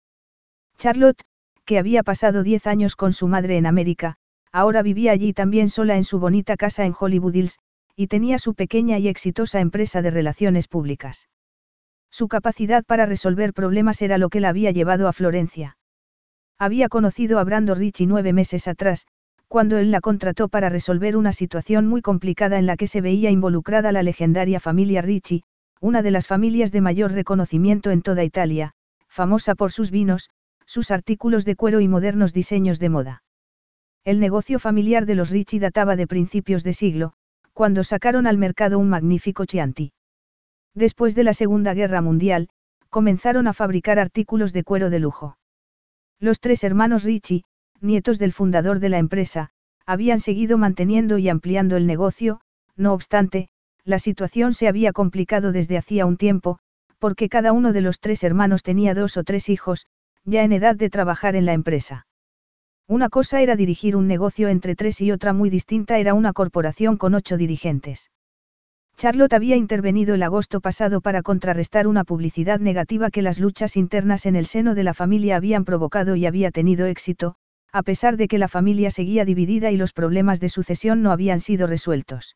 Charlotte, 0.78 1.24
que 1.66 1.80
había 1.80 2.04
pasado 2.04 2.44
diez 2.44 2.68
años 2.68 2.96
con 2.96 3.12
su 3.12 3.28
madre 3.28 3.58
en 3.58 3.66
América, 3.66 4.18
ahora 4.52 4.82
vivía 4.82 5.12
allí 5.12 5.34
también 5.34 5.70
sola 5.70 5.96
en 5.96 6.04
su 6.04 6.20
bonita 6.20 6.58
casa 6.58 6.86
en 6.86 6.94
Hollywood 6.98 7.36
Hills, 7.36 7.60
y 7.96 8.08
tenía 8.08 8.40
su 8.40 8.54
pequeña 8.56 8.98
y 9.00 9.08
exitosa 9.08 9.60
empresa 9.60 10.02
de 10.02 10.12
relaciones 10.12 10.68
públicas. 10.68 11.30
Su 12.10 12.28
capacidad 12.28 12.84
para 12.84 13.06
resolver 13.06 13.54
problemas 13.54 14.02
era 14.02 14.18
lo 14.18 14.30
que 14.30 14.40
la 14.40 14.50
había 14.50 14.72
llevado 14.72 15.08
a 15.08 15.14
Florencia. 15.14 15.78
Había 16.60 16.90
conocido 16.90 17.40
a 17.40 17.44
Brando 17.44 17.74
Ricci 17.74 18.06
nueve 18.06 18.34
meses 18.34 18.68
atrás, 18.68 19.08
cuando 19.48 19.78
él 19.78 19.92
la 19.92 20.02
contrató 20.02 20.48
para 20.48 20.70
resolver 20.70 21.18
una 21.18 21.32
situación 21.32 21.88
muy 21.88 22.02
complicada 22.02 22.60
en 22.60 22.66
la 22.66 22.78
que 22.78 22.88
se 22.88 23.02
veía 23.02 23.32
involucrada 23.32 23.92
la 23.92 24.04
legendaria 24.04 24.60
familia 24.60 25.02
Ricci, 25.02 25.44
una 25.80 26.02
de 26.02 26.12
las 26.12 26.28
familias 26.28 26.72
de 26.72 26.82
mayor 26.82 27.12
reconocimiento 27.12 27.92
en 27.92 28.02
toda 28.02 28.24
Italia, 28.24 28.74
famosa 29.08 29.56
por 29.56 29.72
sus 29.72 29.92
vinos, 29.92 30.30
sus 30.66 30.92
artículos 30.92 31.44
de 31.44 31.56
cuero 31.56 31.82
y 31.82 31.88
modernos 31.88 32.34
diseños 32.34 32.80
de 32.80 32.90
moda. 32.90 33.24
El 34.04 34.20
negocio 34.20 34.58
familiar 34.58 35.06
de 35.06 35.14
los 35.14 35.30
Ricci 35.30 35.60
databa 35.60 35.96
de 35.96 36.08
principios 36.08 36.64
de 36.64 36.74
siglo, 36.74 37.14
cuando 37.54 37.84
sacaron 37.84 38.26
al 38.26 38.38
mercado 38.38 38.80
un 38.80 38.90
magnífico 38.90 39.46
Chianti. 39.46 39.94
Después 40.74 41.14
de 41.14 41.24
la 41.24 41.34
Segunda 41.34 41.76
Guerra 41.76 42.02
Mundial, 42.02 42.50
comenzaron 42.90 43.48
a 43.48 43.54
fabricar 43.54 44.00
artículos 44.00 44.54
de 44.54 44.64
cuero 44.64 44.90
de 44.90 45.00
lujo. 45.00 45.38
Los 46.20 46.40
tres 46.40 46.64
hermanos 46.64 47.04
Ricci, 47.04 47.44
nietos 47.80 48.18
del 48.18 48.34
fundador 48.34 48.80
de 48.80 48.90
la 48.90 48.98
empresa, 48.98 49.52
habían 49.86 50.20
seguido 50.20 50.58
manteniendo 50.58 51.20
y 51.20 51.30
ampliando 51.30 51.78
el 51.78 51.86
negocio, 51.86 52.42
no 52.76 52.94
obstante, 52.94 53.50
la 53.84 54.00
situación 54.00 54.56
se 54.56 54.68
había 54.68 54.94
complicado 54.94 55.52
desde 55.52 55.78
hacía 55.78 56.08
un 56.08 56.18
tiempo, 56.18 56.58
porque 56.98 57.30
cada 57.30 57.52
uno 57.54 57.72
de 57.72 57.82
los 57.82 58.00
tres 58.00 58.24
hermanos 58.24 58.64
tenía 58.64 58.96
dos 58.96 59.16
o 59.18 59.24
tres 59.24 59.48
hijos, 59.48 59.86
ya 60.24 60.44
en 60.44 60.54
edad 60.54 60.76
de 60.76 60.90
trabajar 60.90 61.36
en 61.36 61.46
la 61.46 61.54
empresa. 61.54 62.08
Una 62.88 63.10
cosa 63.10 63.42
era 63.42 63.56
dirigir 63.56 63.96
un 63.96 64.08
negocio 64.08 64.50
entre 64.50 64.76
tres 64.76 65.02
y 65.02 65.12
otra 65.12 65.34
muy 65.34 65.50
distinta 65.50 65.98
era 65.98 66.14
una 66.14 66.34
corporación 66.34 66.98
con 66.98 67.14
ocho 67.14 67.38
dirigentes. 67.38 68.12
Charlotte 68.98 69.34
había 69.34 69.56
intervenido 69.56 70.14
el 70.14 70.24
agosto 70.24 70.60
pasado 70.60 71.02
para 71.02 71.24
contrarrestar 71.24 71.88
una 71.88 72.04
publicidad 72.04 72.60
negativa 72.60 73.10
que 73.10 73.22
las 73.22 73.40
luchas 73.40 73.78
internas 73.78 74.26
en 74.26 74.36
el 74.36 74.46
seno 74.46 74.76
de 74.76 74.84
la 74.84 74.94
familia 74.94 75.38
habían 75.38 75.66
provocado 75.66 76.16
y 76.16 76.26
había 76.26 76.52
tenido 76.52 76.86
éxito, 76.86 77.36
a 77.72 77.84
pesar 77.84 78.18
de 78.18 78.28
que 78.28 78.38
la 78.38 78.48
familia 78.48 78.92
seguía 78.92 79.26
dividida 79.26 79.72
y 79.72 79.78
los 79.78 79.94
problemas 79.94 80.40
de 80.40 80.50
sucesión 80.50 81.02
no 81.02 81.12
habían 81.12 81.40
sido 81.40 81.68
resueltos. 81.68 82.36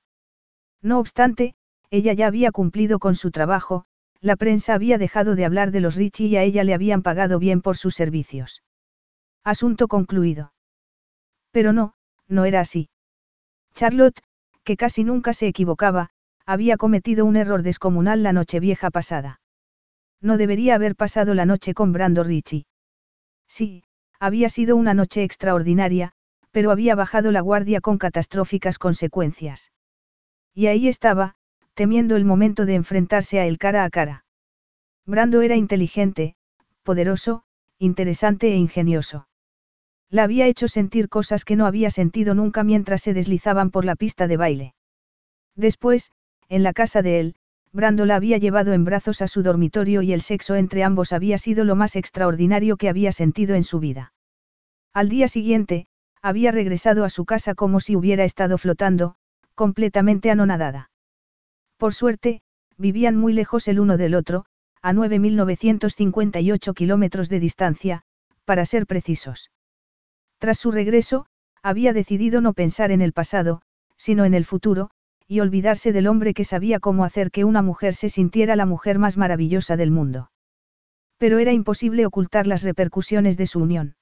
No 0.82 1.00
obstante, 1.00 1.56
ella 1.92 2.14
ya 2.14 2.28
había 2.28 2.52
cumplido 2.52 3.00
con 3.00 3.16
su 3.16 3.32
trabajo, 3.32 3.86
la 4.22 4.36
prensa 4.36 4.74
había 4.74 4.98
dejado 4.98 5.36
de 5.36 5.46
hablar 5.46 5.72
de 5.72 5.82
los 5.82 5.96
Richie 5.96 6.28
y 6.28 6.38
a 6.38 6.44
ella 6.44 6.64
le 6.64 6.74
habían 6.74 7.04
pagado 7.04 7.38
bien 7.38 7.62
por 7.62 7.78
sus 7.78 7.96
servicios. 7.96 8.64
Asunto 9.46 9.88
concluido. 9.88 10.54
Pero 11.52 11.72
no, 11.72 11.94
no 12.28 12.46
era 12.46 12.62
así. 12.62 12.90
Charlotte, 13.76 14.20
que 14.64 14.76
casi 14.76 15.04
nunca 15.04 15.34
se 15.34 15.48
equivocaba, 15.48 16.10
había 16.48 16.78
cometido 16.78 17.26
un 17.26 17.36
error 17.36 17.62
descomunal 17.62 18.24
la 18.24 18.34
noche 18.34 18.60
vieja 18.60 18.90
pasada. 18.90 19.40
No 20.20 20.38
debería 20.38 20.74
haber 20.74 20.96
pasado 20.96 21.36
la 21.36 21.46
noche 21.46 21.76
con 21.76 21.94
Brando 21.94 22.24
Ricci. 22.24 22.66
Sí, 23.48 23.84
había 24.20 24.50
sido 24.50 24.76
una 24.76 24.96
noche 24.96 25.24
extraordinaria, 25.24 26.14
pero 26.50 26.72
había 26.72 26.96
bajado 26.96 27.32
la 27.32 27.42
guardia 27.42 27.82
con 27.82 28.00
catastróficas 28.00 28.80
consecuencias. 28.80 29.72
Y 30.56 30.68
ahí 30.68 30.88
estaba, 30.88 31.36
temiendo 31.76 32.16
el 32.16 32.26
momento 32.26 32.66
de 32.66 32.74
enfrentarse 32.74 33.40
a 33.40 33.46
él 33.46 33.60
cara 33.60 33.84
a 33.84 33.90
cara. 33.92 34.26
Brando 35.06 35.44
era 35.44 35.56
inteligente, 35.56 36.36
poderoso, 36.82 37.44
interesante 37.78 38.48
e 38.48 38.56
ingenioso. 38.56 39.28
La 40.10 40.24
había 40.24 40.48
hecho 40.48 40.68
sentir 40.68 41.10
cosas 41.10 41.46
que 41.46 41.56
no 41.56 41.66
había 41.66 41.90
sentido 41.90 42.36
nunca 42.36 42.64
mientras 42.64 43.02
se 43.02 43.14
deslizaban 43.14 43.72
por 43.72 43.86
la 43.86 43.96
pista 43.96 44.28
de 44.28 44.38
baile. 44.38 44.76
Después, 45.56 46.12
en 46.50 46.64
la 46.64 46.74
casa 46.74 47.02
de 47.02 47.20
él, 47.20 47.36
Brando 47.76 48.06
la 48.06 48.16
había 48.16 48.38
llevado 48.38 48.72
en 48.72 48.86
brazos 48.86 49.22
a 49.22 49.28
su 49.28 49.44
dormitorio 49.44 50.02
y 50.02 50.14
el 50.14 50.22
sexo 50.22 50.56
entre 50.56 50.86
ambos 50.86 51.12
había 51.12 51.38
sido 51.38 51.66
lo 51.66 51.76
más 51.76 51.98
extraordinario 51.98 52.78
que 52.78 52.88
había 52.88 53.12
sentido 53.12 53.54
en 53.54 53.66
su 53.66 53.82
vida. 53.82 54.14
Al 54.94 55.10
día 55.10 55.28
siguiente, 55.28 55.88
había 56.22 56.52
regresado 56.52 57.04
a 57.04 57.10
su 57.10 57.26
casa 57.26 57.54
como 57.54 57.82
si 57.82 57.98
hubiera 57.98 58.24
estado 58.24 58.58
flotando, 58.58 59.18
completamente 59.56 60.32
anonadada. 60.32 60.90
Por 61.76 61.94
suerte, 61.94 62.42
vivían 62.78 63.18
muy 63.18 63.34
lejos 63.34 63.68
el 63.68 63.82
uno 63.82 63.98
del 63.98 64.16
otro, 64.16 64.46
a 64.82 64.94
9.958 64.94 66.74
kilómetros 66.74 67.28
de 67.28 67.42
distancia, 67.42 68.04
para 68.46 68.66
ser 68.66 68.88
precisos. 68.88 69.52
Tras 70.38 70.60
su 70.60 70.72
regreso, 70.72 71.26
había 71.64 71.94
decidido 71.94 72.42
no 72.42 72.54
pensar 72.54 72.92
en 72.92 73.02
el 73.02 73.14
pasado, 73.14 73.62
sino 73.98 74.26
en 74.26 74.34
el 74.34 74.46
futuro, 74.46 74.90
y 75.28 75.40
olvidarse 75.40 75.92
del 75.92 76.08
hombre 76.08 76.34
que 76.34 76.44
sabía 76.44 76.80
cómo 76.80 77.04
hacer 77.04 77.32
que 77.32 77.44
una 77.44 77.62
mujer 77.62 77.96
se 77.96 78.10
sintiera 78.10 78.56
la 78.56 78.66
mujer 78.66 79.00
más 79.00 79.18
maravillosa 79.18 79.76
del 79.76 79.92
mundo. 79.92 80.30
Pero 81.18 81.40
era 81.40 81.54
imposible 81.54 82.06
ocultar 82.06 82.46
las 82.46 82.62
repercusiones 82.64 83.38
de 83.38 83.48
su 83.48 83.60
unión. 83.60 83.96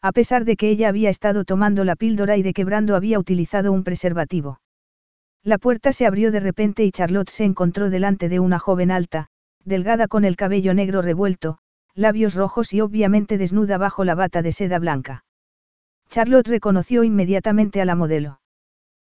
A 0.00 0.12
pesar 0.12 0.44
de 0.44 0.56
que 0.56 0.70
ella 0.70 0.88
había 0.88 1.10
estado 1.10 1.44
tomando 1.44 1.84
la 1.84 1.96
píldora 1.96 2.36
y 2.36 2.42
de 2.42 2.52
que 2.52 2.64
Brando 2.64 2.94
había 2.94 3.18
utilizado 3.18 3.72
un 3.72 3.84
preservativo. 3.84 4.60
La 5.42 5.58
puerta 5.58 5.92
se 5.92 6.06
abrió 6.06 6.30
de 6.30 6.40
repente 6.40 6.84
y 6.84 6.92
Charlotte 6.92 7.30
se 7.30 7.44
encontró 7.44 7.90
delante 7.90 8.28
de 8.28 8.38
una 8.38 8.58
joven 8.58 8.90
alta, 8.90 9.26
delgada 9.64 10.08
con 10.08 10.24
el 10.24 10.36
cabello 10.36 10.72
negro 10.72 11.02
revuelto, 11.02 11.58
labios 11.94 12.34
rojos 12.34 12.72
y 12.72 12.80
obviamente 12.80 13.38
desnuda 13.38 13.76
bajo 13.76 14.04
la 14.04 14.14
bata 14.14 14.40
de 14.40 14.52
seda 14.52 14.78
blanca. 14.78 15.24
Charlotte 16.08 16.48
reconoció 16.48 17.04
inmediatamente 17.04 17.80
a 17.80 17.84
la 17.84 17.94
modelo. 17.94 18.40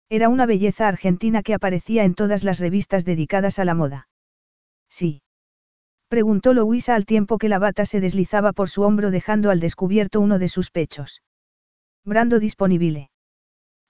Era 0.09 0.29
una 0.29 0.45
belleza 0.45 0.87
argentina 0.87 1.43
que 1.43 1.53
aparecía 1.53 2.03
en 2.03 2.13
todas 2.13 2.43
las 2.43 2.59
revistas 2.59 3.05
dedicadas 3.05 3.59
a 3.59 3.65
la 3.65 3.73
moda. 3.73 4.07
Sí. 4.89 5.21
Preguntó 6.07 6.53
Louisa 6.53 6.95
al 6.95 7.05
tiempo 7.05 7.37
que 7.37 7.49
la 7.49 7.59
bata 7.59 7.85
se 7.85 7.99
deslizaba 7.99 8.53
por 8.53 8.69
su 8.69 8.83
hombro 8.83 9.11
dejando 9.11 9.49
al 9.49 9.59
descubierto 9.59 10.21
uno 10.21 10.37
de 10.37 10.47
sus 10.47 10.69
pechos. 10.69 11.21
Brando 12.03 12.39
disponible. 12.39 13.09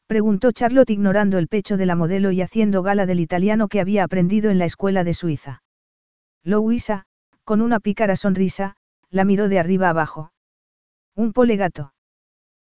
Preguntó 0.07 0.51
Charlotte 0.51 0.91
ignorando 0.91 1.38
el 1.38 1.47
pecho 1.47 1.77
de 1.77 1.85
la 1.85 1.95
modelo 1.95 2.31
y 2.31 2.41
haciendo 2.41 2.83
gala 2.83 3.05
del 3.05 3.19
italiano 3.19 3.67
que 3.67 3.81
había 3.81 4.03
aprendido 4.03 4.51
en 4.51 4.59
la 4.59 4.65
escuela 4.65 5.03
de 5.03 5.13
Suiza. 5.13 5.63
Louisa, 6.43 7.05
con 7.43 7.62
una 7.62 7.79
pícara 7.79 8.15
sonrisa, 8.15 8.77
la 9.09 9.25
miró 9.25 9.50
de 9.50 9.59
arriba 9.59 9.89
abajo. 9.89 10.31
Un 11.15 11.33
polegato. 11.33 11.95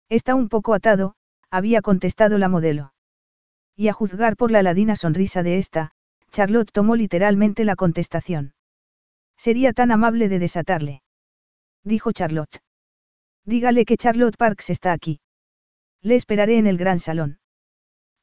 Está 0.09 0.35
un 0.35 0.49
poco 0.49 0.75
atado, 0.75 1.15
había 1.50 1.83
contestado 1.83 2.38
la 2.38 2.49
modelo. 2.49 2.93
Y 3.77 3.88
a 3.88 3.93
juzgar 3.93 4.37
por 4.37 4.50
la 4.50 4.62
ladina 4.62 4.97
sonrisa 4.97 5.43
de 5.43 5.59
esta, 5.59 5.93
Charlotte 6.31 6.73
tomó 6.73 6.97
literalmente 6.97 7.65
la 7.65 7.77
contestación. 7.77 8.55
Sería 9.37 9.73
tan 9.73 9.93
amable 9.93 10.29
de 10.29 10.38
desatarle. 10.38 11.03
Dijo 11.85 12.12
Charlotte. 12.12 12.62
Dígale 13.45 13.85
que 13.85 13.97
Charlotte 13.97 14.37
Parks 14.37 14.71
está 14.71 14.93
aquí. 14.93 15.21
Le 16.03 16.17
esperaré 16.17 16.59
en 16.59 16.67
el 16.67 16.77
gran 16.77 16.99
salón. 16.99 17.38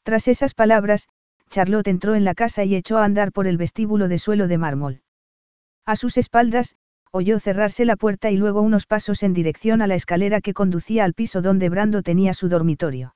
Tras 0.03 0.27
esas 0.27 0.53
palabras, 0.53 1.07
Charlotte 1.49 1.87
entró 1.87 2.15
en 2.15 2.25
la 2.25 2.35
casa 2.35 2.63
y 2.63 2.75
echó 2.75 2.97
a 2.97 3.05
andar 3.05 3.31
por 3.31 3.47
el 3.47 3.57
vestíbulo 3.57 4.07
de 4.07 4.19
suelo 4.19 4.47
de 4.47 4.57
mármol. 4.57 5.01
A 5.85 5.95
sus 5.95 6.17
espaldas, 6.17 6.75
oyó 7.15 7.39
cerrarse 7.39 7.85
la 7.85 7.95
puerta 7.95 8.29
y 8.29 8.35
luego 8.35 8.59
unos 8.59 8.85
pasos 8.85 9.23
en 9.23 9.33
dirección 9.33 9.81
a 9.81 9.87
la 9.87 9.95
escalera 9.95 10.41
que 10.41 10.53
conducía 10.53 11.05
al 11.05 11.13
piso 11.13 11.41
donde 11.41 11.69
Brando 11.69 12.01
tenía 12.01 12.33
su 12.33 12.49
dormitorio. 12.49 13.15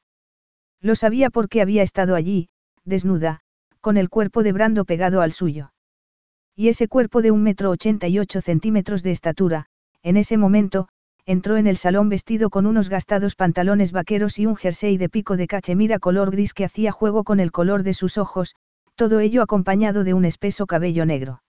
Lo 0.79 0.95
sabía 0.95 1.29
porque 1.29 1.61
había 1.61 1.83
estado 1.83 2.15
allí, 2.15 2.47
desnuda, 2.85 3.41
con 3.81 3.97
el 3.97 4.07
cuerpo 4.07 4.41
de 4.41 4.53
Brando 4.53 4.85
pegado 4.85 5.19
al 5.19 5.33
suyo. 5.33 5.73
Y 6.55 6.69
ese 6.69 6.87
cuerpo 6.87 7.21
de 7.21 7.31
un 7.31 7.43
metro 7.43 7.71
ochenta 7.71 8.07
y 8.07 8.19
ocho 8.19 8.39
centímetros 8.39 9.03
de 9.03 9.11
estatura, 9.11 9.65
en 10.01 10.15
ese 10.15 10.37
momento, 10.37 10.87
entró 11.25 11.57
en 11.57 11.67
el 11.67 11.75
salón 11.75 12.07
vestido 12.07 12.49
con 12.49 12.67
unos 12.67 12.87
gastados 12.87 13.35
pantalones 13.35 13.91
vaqueros 13.91 14.39
y 14.39 14.45
un 14.45 14.55
jersey 14.55 14.95
de 14.95 15.09
pico 15.09 15.35
de 15.35 15.47
cachemira 15.47 15.99
color 15.99 16.31
gris 16.31 16.53
que 16.53 16.63
hacía 16.63 16.93
juego 16.93 17.25
con 17.25 17.41
el 17.41 17.51
color 17.51 17.83
de 17.83 17.93
sus 17.93 18.17
ojos, 18.17 18.55
todo 18.95 19.19
ello 19.19 19.41
acompañado 19.41 20.05
de 20.05 20.13
un 20.13 20.23
espeso 20.23 20.67
cabello 20.67 21.05
negro. 21.05 21.43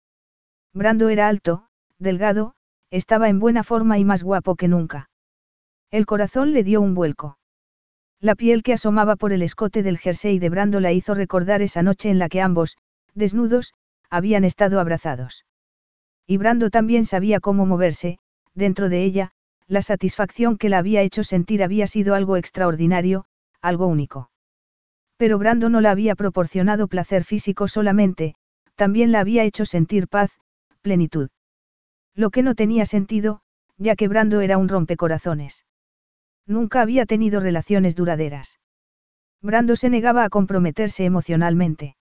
Brando 0.73 1.11
era 1.11 1.29
alto, 1.29 1.68
delgado, 1.99 2.55
estaba 2.91 3.29
en 3.29 3.39
buena 3.39 3.65
forma 3.65 3.99
y 3.99 4.05
más 4.05 4.23
guapo 4.23 4.57
que 4.57 4.69
nunca. 4.69 5.11
El 5.91 6.07
corazón 6.07 6.53
le 6.53 6.65
dio 6.65 6.81
un 6.81 6.95
vuelco. 6.95 7.39
La 8.21 8.35
piel 8.35 8.63
que 8.63 8.73
asomaba 8.73 9.17
por 9.17 9.33
el 9.33 9.43
escote 9.43 9.83
del 9.83 9.99
jersey 9.99 10.39
de 10.39 10.49
Brando 10.49 10.81
la 10.81 10.93
hizo 10.93 11.15
recordar 11.15 11.63
esa 11.63 11.83
noche 11.83 12.11
en 12.11 12.19
la 12.19 12.29
que 12.29 12.41
ambos, 12.41 12.77
desnudos, 13.15 13.75
habían 14.11 14.45
estado 14.45 14.81
abrazados. 14.81 15.45
Y 16.27 16.37
Brando 16.37 16.71
también 16.71 17.05
sabía 17.05 17.41
cómo 17.41 17.65
moverse, 17.65 18.19
dentro 18.55 18.89
de 18.89 19.05
ella, 19.05 19.31
la 19.67 19.83
satisfacción 19.83 20.59
que 20.59 20.69
la 20.69 20.79
había 20.79 21.03
hecho 21.03 21.23
sentir 21.25 21.63
había 21.63 21.87
sido 21.87 22.15
algo 22.15 22.37
extraordinario, 22.37 23.25
algo 23.61 23.87
único. 23.87 24.31
Pero 25.17 25.39
Brando 25.39 25.69
no 25.69 25.81
la 25.81 25.91
había 25.91 26.15
proporcionado 26.15 26.89
placer 26.89 27.25
físico 27.25 27.69
solamente, 27.69 28.35
también 28.77 29.13
la 29.13 29.21
había 29.21 29.45
hecho 29.45 29.65
sentir 29.65 30.09
paz, 30.09 30.31
plenitud. 30.81 31.29
Lo 32.19 32.31
que 32.31 32.43
no 32.43 32.57
tenía 32.57 32.85
sentido, 32.85 33.43
ya 33.77 33.95
que 33.95 34.09
Brando 34.09 34.41
era 34.41 34.59
un 34.59 34.69
rompecorazones. 34.69 35.65
Nunca 36.49 36.81
había 36.81 37.07
tenido 37.07 37.39
relaciones 37.39 37.95
duraderas. 37.95 38.59
Brando 39.41 39.77
se 39.77 39.89
negaba 39.89 40.25
a 40.25 40.29
comprometerse 40.29 41.05
emocionalmente. 41.05 41.95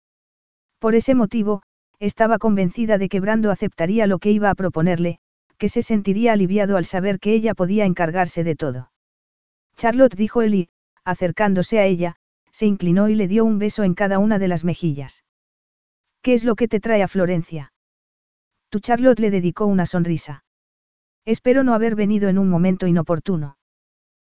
Por 0.79 0.95
ese 0.95 1.15
motivo, 1.15 1.63
estaba 1.99 2.37
convencida 2.37 2.97
de 2.97 3.09
que 3.09 3.19
Brando 3.19 3.51
aceptaría 3.51 4.07
lo 4.07 4.19
que 4.19 4.31
iba 4.31 4.49
a 4.49 4.55
proponerle, 4.55 5.19
que 5.57 5.67
se 5.67 5.81
sentiría 5.81 6.31
aliviado 6.31 6.77
al 6.77 6.85
saber 6.85 7.19
que 7.19 7.33
ella 7.33 7.53
podía 7.53 7.83
encargarse 7.83 8.45
de 8.45 8.55
todo. 8.55 8.91
Charlotte 9.75 10.15
dijo 10.15 10.41
él 10.41 10.69
acercándose 11.03 11.79
a 11.79 11.85
ella, 11.85 12.15
se 12.51 12.65
inclinó 12.65 13.09
y 13.09 13.15
le 13.15 13.27
dio 13.27 13.43
un 13.43 13.59
beso 13.59 13.83
en 13.83 13.93
cada 13.93 14.19
una 14.19 14.39
de 14.39 14.47
las 14.47 14.63
mejillas. 14.63 15.25
¿Qué 16.21 16.33
es 16.33 16.45
lo 16.45 16.55
que 16.55 16.69
te 16.69 16.79
trae 16.79 17.03
a 17.03 17.09
Florencia? 17.09 17.73
Tu 18.75 18.81
Charlotte 18.81 19.21
le 19.21 19.31
dedicó 19.31 19.67
una 19.67 19.85
sonrisa. 19.85 20.43
Espero 21.23 21.63
no 21.63 21.73
haber 21.73 21.95
venido 21.95 22.27
en 22.27 22.37
un 22.37 22.49
momento 22.49 22.87
inoportuno. 22.87 23.57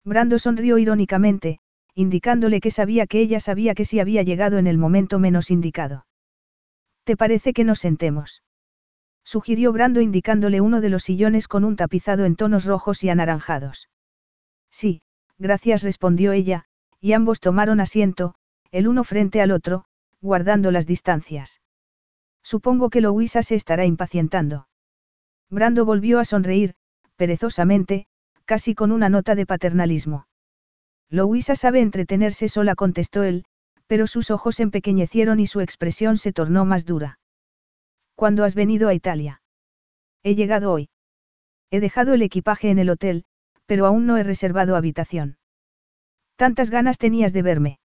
Brando 0.03 0.39
sonrió 0.39 0.79
irónicamente, 0.79 1.59
indicándole 1.95 2.63
que 2.63 2.71
sabía 2.71 3.07
que 3.07 3.21
ella 3.21 3.39
sabía 3.39 3.75
que 3.75 3.85
sí 3.85 4.01
había 4.01 4.23
llegado 4.23 4.57
en 4.57 4.67
el 4.67 4.79
momento 4.79 5.19
menos 5.19 5.51
indicado. 5.51 6.07
¿Te 7.05 7.19
parece 7.19 7.53
que 7.53 7.65
nos 7.65 7.81
sentemos? 7.81 8.43
Sugirió 9.25 9.75
Brando 9.75 10.01
indicándole 10.01 10.63
uno 10.63 10.81
de 10.81 10.89
los 10.89 11.03
sillones 11.03 11.47
con 11.47 11.63
un 11.65 11.77
tapizado 11.77 12.25
en 12.25 12.35
tonos 12.35 12.65
rojos 12.65 13.05
y 13.05 13.11
anaranjados. 13.11 13.91
Sí, 14.71 15.03
gracias 15.37 15.83
respondió 15.83 16.33
ella, 16.33 16.65
y 16.99 17.13
ambos 17.13 17.41
tomaron 17.41 17.79
asiento, 17.79 18.37
el 18.71 18.89
uno 18.89 19.05
frente 19.05 19.43
al 19.43 19.51
otro, 19.51 19.85
guardando 20.23 20.71
las 20.71 20.87
distancias. 20.87 21.61
Supongo 22.43 22.91
que 22.91 23.01
Louisa 23.01 23.43
se 23.43 23.55
estará 23.55 23.85
impacientando. 23.85 24.69
Brando 25.51 25.85
volvió 25.85 26.19
a 26.19 26.25
sonreír, 26.25 26.75
perezosamente, 27.17 28.07
casi 28.45 28.75
con 28.75 28.93
una 28.93 29.09
nota 29.09 29.35
de 29.35 29.47
paternalismo. 29.47 30.27
Louisa 31.09 31.57
sabe 31.57 31.81
entretenerse 31.81 32.49
sola, 32.49 32.75
contestó 32.75 33.25
él, 33.25 33.45
pero 33.87 34.07
sus 34.07 34.31
ojos 34.31 34.61
empequeñecieron 34.61 35.41
y 35.41 35.47
su 35.47 35.61
expresión 35.61 36.17
se 36.17 36.33
tornó 36.33 36.65
más 36.65 36.87
dura. 36.87 37.19
¿Cuándo 38.15 38.45
has 38.45 38.55
venido 38.55 38.89
a 38.89 38.95
Italia? 38.95 39.43
He 40.23 40.37
llegado 40.37 40.71
hoy. 40.71 40.91
He 41.71 41.81
dejado 41.81 42.15
el 42.15 42.23
equipaje 42.23 42.71
en 42.71 42.79
el 42.79 42.91
hotel, 42.91 43.25
pero 43.67 43.87
aún 43.87 44.07
no 44.07 44.17
he 44.17 44.23
reservado 44.23 44.77
habitación. 44.77 45.39
Tantas 46.37 46.71
ganas 46.71 46.99
tenías 46.99 47.33
de 47.33 47.43
verme. 47.43 47.81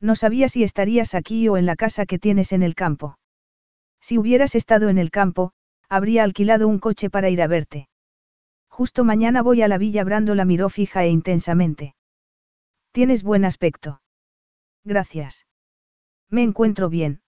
No 0.00 0.16
sabía 0.16 0.48
si 0.48 0.64
estarías 0.64 1.14
aquí 1.14 1.46
o 1.48 1.56
en 1.56 1.66
la 1.66 1.76
casa 1.76 2.06
que 2.06 2.18
tienes 2.18 2.52
en 2.52 2.62
el 2.64 2.74
campo. 2.74 3.16
Si 4.00 4.18
hubieras 4.18 4.54
estado 4.54 4.88
en 4.88 4.98
el 4.98 5.10
campo, 5.10 5.52
habría 5.88 6.24
alquilado 6.24 6.68
un 6.68 6.78
coche 6.78 7.10
para 7.10 7.30
ir 7.30 7.42
a 7.42 7.46
verte. 7.46 7.88
Justo 8.68 9.04
mañana 9.04 9.42
voy 9.42 9.62
a 9.62 9.68
la 9.68 9.78
villa. 9.78 10.04
Brando 10.04 10.34
la 10.34 10.44
miró 10.44 10.68
fija 10.68 11.04
e 11.04 11.10
intensamente. 11.10 11.94
Tienes 12.92 13.22
buen 13.22 13.44
aspecto. 13.44 14.00
Gracias. 14.84 15.46
Me 16.30 16.42
encuentro 16.42 16.88
bien. 16.88 17.20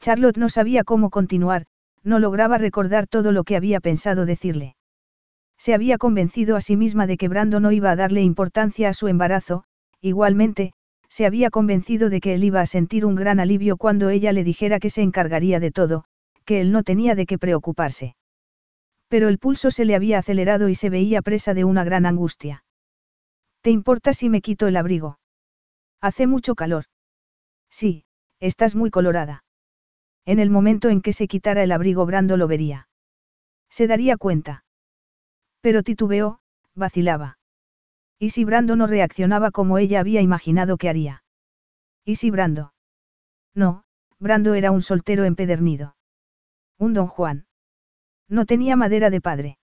Charlotte 0.00 0.38
no 0.38 0.48
sabía 0.48 0.84
cómo 0.84 1.10
continuar, 1.10 1.66
no 2.02 2.18
lograba 2.18 2.58
recordar 2.58 3.06
todo 3.06 3.30
lo 3.30 3.44
que 3.44 3.56
había 3.56 3.80
pensado 3.80 4.26
decirle. 4.26 4.76
Se 5.58 5.74
había 5.74 5.98
convencido 5.98 6.56
a 6.56 6.60
sí 6.60 6.76
misma 6.76 7.06
de 7.06 7.16
que 7.16 7.28
Brando 7.28 7.60
no 7.60 7.70
iba 7.70 7.90
a 7.90 7.96
darle 7.96 8.22
importancia 8.22 8.88
a 8.88 8.94
su 8.94 9.06
embarazo, 9.06 9.64
igualmente, 10.00 10.72
se 11.12 11.26
había 11.26 11.50
convencido 11.50 12.08
de 12.08 12.22
que 12.22 12.32
él 12.32 12.42
iba 12.42 12.62
a 12.62 12.66
sentir 12.66 13.04
un 13.04 13.14
gran 13.14 13.38
alivio 13.38 13.76
cuando 13.76 14.08
ella 14.08 14.32
le 14.32 14.44
dijera 14.44 14.80
que 14.80 14.88
se 14.88 15.02
encargaría 15.02 15.60
de 15.60 15.70
todo, 15.70 16.06
que 16.46 16.62
él 16.62 16.72
no 16.72 16.84
tenía 16.84 17.14
de 17.14 17.26
qué 17.26 17.36
preocuparse. 17.36 18.16
Pero 19.08 19.28
el 19.28 19.38
pulso 19.38 19.70
se 19.70 19.84
le 19.84 19.94
había 19.94 20.16
acelerado 20.16 20.70
y 20.70 20.74
se 20.74 20.88
veía 20.88 21.20
presa 21.20 21.52
de 21.52 21.64
una 21.64 21.84
gran 21.84 22.06
angustia. 22.06 22.64
¿Te 23.60 23.68
importa 23.68 24.14
si 24.14 24.30
me 24.30 24.40
quito 24.40 24.66
el 24.66 24.74
abrigo? 24.78 25.18
Hace 26.00 26.26
mucho 26.26 26.54
calor. 26.54 26.86
Sí, 27.68 28.06
estás 28.40 28.74
muy 28.74 28.88
colorada. 28.88 29.44
En 30.24 30.38
el 30.38 30.48
momento 30.48 30.88
en 30.88 31.02
que 31.02 31.12
se 31.12 31.28
quitara 31.28 31.62
el 31.62 31.72
abrigo 31.72 32.06
Brando 32.06 32.38
lo 32.38 32.48
vería. 32.48 32.88
Se 33.68 33.86
daría 33.86 34.16
cuenta. 34.16 34.64
Pero 35.60 35.82
titubeó, 35.82 36.40
vacilaba. 36.74 37.36
¿Y 38.22 38.30
si 38.30 38.44
Brando 38.44 38.76
no 38.76 38.86
reaccionaba 38.86 39.50
como 39.50 39.78
ella 39.78 39.98
había 39.98 40.20
imaginado 40.20 40.76
que 40.76 40.88
haría? 40.88 41.24
¿Y 42.04 42.14
si 42.14 42.30
Brando? 42.30 42.72
No, 43.52 43.82
Brando 44.20 44.54
era 44.54 44.70
un 44.70 44.80
soltero 44.80 45.24
empedernido. 45.24 45.96
Un 46.78 46.94
don 46.94 47.08
Juan. 47.08 47.46
No 48.28 48.46
tenía 48.46 48.76
madera 48.76 49.10
de 49.10 49.20
padre. 49.20 49.58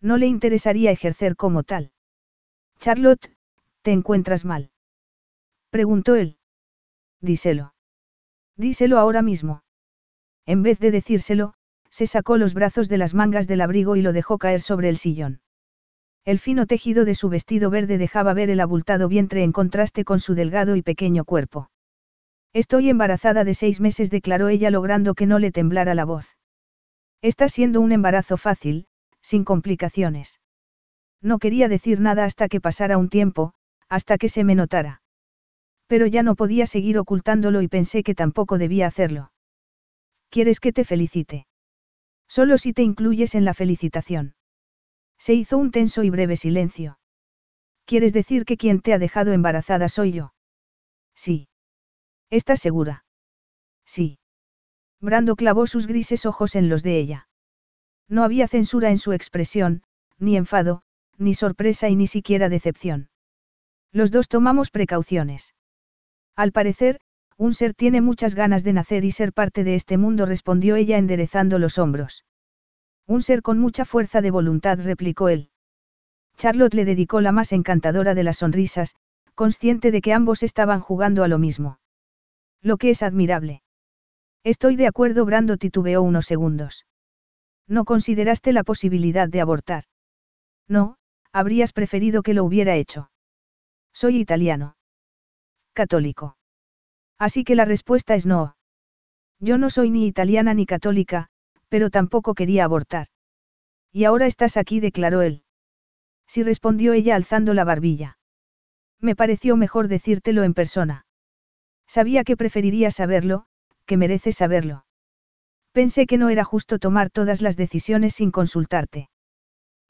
No 0.00 0.16
le 0.16 0.24
interesaría 0.26 0.92
ejercer 0.92 1.36
como 1.36 1.62
tal. 1.62 1.92
Charlotte, 2.78 3.36
¿te 3.82 3.92
encuentras 3.92 4.46
mal? 4.46 4.70
Preguntó 5.68 6.14
él. 6.14 6.38
Díselo. 7.20 7.74
Díselo 8.56 8.98
ahora 8.98 9.20
mismo. 9.20 9.62
En 10.46 10.62
vez 10.62 10.78
de 10.78 10.90
decírselo, 10.90 11.52
se 11.90 12.06
sacó 12.06 12.38
los 12.38 12.54
brazos 12.54 12.88
de 12.88 12.96
las 12.96 13.12
mangas 13.12 13.46
del 13.46 13.60
abrigo 13.60 13.94
y 13.94 14.00
lo 14.00 14.14
dejó 14.14 14.38
caer 14.38 14.62
sobre 14.62 14.88
el 14.88 14.96
sillón. 14.96 15.42
El 16.24 16.38
fino 16.38 16.66
tejido 16.66 17.04
de 17.04 17.14
su 17.14 17.28
vestido 17.28 17.68
verde 17.68 17.98
dejaba 17.98 18.32
ver 18.32 18.48
el 18.48 18.60
abultado 18.60 19.08
vientre 19.08 19.42
en 19.42 19.52
contraste 19.52 20.04
con 20.04 20.20
su 20.20 20.34
delgado 20.34 20.74
y 20.74 20.82
pequeño 20.82 21.24
cuerpo. 21.24 21.70
Estoy 22.54 22.88
embarazada 22.88 23.44
de 23.44 23.52
seis 23.52 23.80
meses, 23.80 24.10
declaró 24.10 24.48
ella 24.48 24.70
logrando 24.70 25.14
que 25.14 25.26
no 25.26 25.38
le 25.38 25.52
temblara 25.52 25.94
la 25.94 26.06
voz. 26.06 26.36
Está 27.20 27.48
siendo 27.48 27.80
un 27.80 27.92
embarazo 27.92 28.36
fácil, 28.38 28.86
sin 29.20 29.44
complicaciones. 29.44 30.40
No 31.20 31.38
quería 31.38 31.68
decir 31.68 32.00
nada 32.00 32.24
hasta 32.24 32.48
que 32.48 32.60
pasara 32.60 32.96
un 32.96 33.08
tiempo, 33.08 33.52
hasta 33.88 34.16
que 34.16 34.28
se 34.28 34.44
me 34.44 34.54
notara. 34.54 35.02
Pero 35.88 36.06
ya 36.06 36.22
no 36.22 36.36
podía 36.36 36.66
seguir 36.66 36.98
ocultándolo 36.98 37.60
y 37.60 37.68
pensé 37.68 38.02
que 38.02 38.14
tampoco 38.14 38.56
debía 38.56 38.86
hacerlo. 38.86 39.32
¿Quieres 40.30 40.58
que 40.60 40.72
te 40.72 40.84
felicite? 40.84 41.46
Solo 42.28 42.56
si 42.56 42.72
te 42.72 42.82
incluyes 42.82 43.34
en 43.34 43.44
la 43.44 43.52
felicitación. 43.52 44.34
Se 45.18 45.34
hizo 45.34 45.58
un 45.58 45.70
tenso 45.70 46.02
y 46.02 46.10
breve 46.10 46.36
silencio. 46.36 46.98
¿Quieres 47.86 48.12
decir 48.12 48.44
que 48.44 48.56
quien 48.56 48.80
te 48.80 48.92
ha 48.92 48.98
dejado 48.98 49.32
embarazada 49.32 49.88
soy 49.88 50.12
yo? 50.12 50.34
Sí. 51.14 51.48
¿Estás 52.30 52.60
segura? 52.60 53.04
Sí. 53.84 54.18
Brando 55.00 55.36
clavó 55.36 55.66
sus 55.66 55.86
grises 55.86 56.24
ojos 56.26 56.56
en 56.56 56.68
los 56.68 56.82
de 56.82 56.98
ella. 56.98 57.28
No 58.08 58.24
había 58.24 58.48
censura 58.48 58.90
en 58.90 58.98
su 58.98 59.12
expresión, 59.12 59.82
ni 60.18 60.36
enfado, 60.36 60.82
ni 61.18 61.34
sorpresa 61.34 61.88
y 61.88 61.96
ni 61.96 62.06
siquiera 62.06 62.48
decepción. 62.48 63.10
Los 63.92 64.10
dos 64.10 64.28
tomamos 64.28 64.70
precauciones. 64.70 65.54
Al 66.34 66.52
parecer, 66.52 67.00
un 67.36 67.54
ser 67.54 67.74
tiene 67.74 68.00
muchas 68.00 68.34
ganas 68.34 68.64
de 68.64 68.72
nacer 68.72 69.04
y 69.04 69.10
ser 69.10 69.32
parte 69.32 69.64
de 69.64 69.74
este 69.74 69.98
mundo, 69.98 70.26
respondió 70.26 70.76
ella 70.76 70.98
enderezando 70.98 71.58
los 71.58 71.78
hombros. 71.78 72.24
Un 73.06 73.22
ser 73.22 73.42
con 73.42 73.58
mucha 73.58 73.84
fuerza 73.84 74.20
de 74.20 74.30
voluntad, 74.30 74.78
replicó 74.82 75.28
él. 75.28 75.50
Charlotte 76.36 76.74
le 76.74 76.84
dedicó 76.84 77.20
la 77.20 77.32
más 77.32 77.52
encantadora 77.52 78.14
de 78.14 78.24
las 78.24 78.38
sonrisas, 78.38 78.94
consciente 79.34 79.90
de 79.90 80.00
que 80.00 80.12
ambos 80.12 80.42
estaban 80.42 80.80
jugando 80.80 81.22
a 81.24 81.28
lo 81.28 81.38
mismo. 81.38 81.78
Lo 82.62 82.76
que 82.76 82.90
es 82.90 83.02
admirable. 83.02 83.62
Estoy 84.42 84.76
de 84.76 84.86
acuerdo, 84.86 85.24
Brando 85.24 85.56
titubeó 85.56 86.02
unos 86.02 86.26
segundos. 86.26 86.86
No 87.66 87.84
consideraste 87.84 88.52
la 88.52 88.64
posibilidad 88.64 89.28
de 89.28 89.40
abortar. 89.40 89.84
No, 90.68 90.96
habrías 91.32 91.72
preferido 91.72 92.22
que 92.22 92.34
lo 92.34 92.44
hubiera 92.44 92.76
hecho. 92.76 93.10
Soy 93.92 94.18
italiano. 94.18 94.76
Católico. 95.72 96.36
Así 97.18 97.44
que 97.44 97.54
la 97.54 97.64
respuesta 97.64 98.14
es 98.14 98.26
no. 98.26 98.56
Yo 99.40 99.58
no 99.58 99.70
soy 99.70 99.90
ni 99.90 100.06
italiana 100.06 100.54
ni 100.54 100.66
católica, 100.66 101.28
pero 101.68 101.90
tampoco 101.90 102.34
quería 102.34 102.64
abortar. 102.64 103.08
Y 103.92 104.04
ahora 104.04 104.26
estás 104.26 104.56
aquí, 104.56 104.80
declaró 104.80 105.22
él. 105.22 105.44
Sí 106.26 106.42
respondió 106.42 106.92
ella 106.92 107.16
alzando 107.16 107.54
la 107.54 107.64
barbilla. 107.64 108.18
Me 109.00 109.14
pareció 109.14 109.56
mejor 109.56 109.88
decírtelo 109.88 110.42
en 110.42 110.54
persona. 110.54 111.06
Sabía 111.86 112.24
que 112.24 112.36
preferirías 112.36 112.96
saberlo, 112.96 113.46
que 113.86 113.96
mereces 113.96 114.36
saberlo. 114.36 114.86
Pensé 115.72 116.06
que 116.06 116.18
no 116.18 116.28
era 116.28 116.44
justo 116.44 116.78
tomar 116.78 117.10
todas 117.10 117.42
las 117.42 117.56
decisiones 117.56 118.14
sin 118.14 118.30
consultarte. 118.30 119.10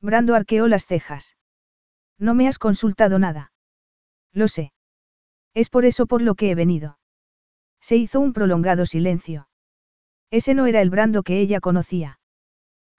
Brando 0.00 0.34
arqueó 0.34 0.66
las 0.66 0.86
cejas. 0.86 1.36
No 2.18 2.34
me 2.34 2.48
has 2.48 2.58
consultado 2.58 3.18
nada. 3.18 3.52
Lo 4.32 4.48
sé. 4.48 4.72
Es 5.54 5.70
por 5.70 5.84
eso 5.84 6.06
por 6.06 6.20
lo 6.22 6.34
que 6.34 6.50
he 6.50 6.54
venido. 6.54 6.98
Se 7.80 7.96
hizo 7.96 8.20
un 8.20 8.32
prolongado 8.32 8.86
silencio. 8.86 9.48
Ese 10.34 10.52
no 10.54 10.66
era 10.66 10.82
el 10.82 10.90
Brando 10.90 11.22
que 11.22 11.38
ella 11.38 11.60
conocía. 11.60 12.18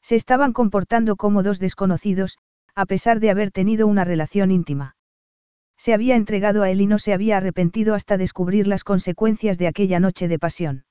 Se 0.01 0.15
estaban 0.15 0.53
comportando 0.53 1.17
como 1.17 1.43
dos 1.43 1.59
desconocidos, 1.59 2.37
a 2.75 2.85
pesar 2.85 3.19
de 3.19 3.29
haber 3.29 3.51
tenido 3.51 3.87
una 3.87 4.05
relación 4.05 4.51
íntima. 4.51 4.95
Se 5.75 5.93
había 5.93 6.15
entregado 6.15 6.63
a 6.63 6.69
él 6.69 6.79
y 6.79 6.87
no 6.87 6.97
se 6.97 7.11
había 7.11 7.35
arrepentido 7.35 7.93
hasta 7.93 8.15
descubrir 8.15 8.67
las 8.67 8.85
consecuencias 8.85 9.57
de 9.57 9.67
aquella 9.67 9.99
noche 9.99 10.29
de 10.29 10.39
pasión. 10.39 10.85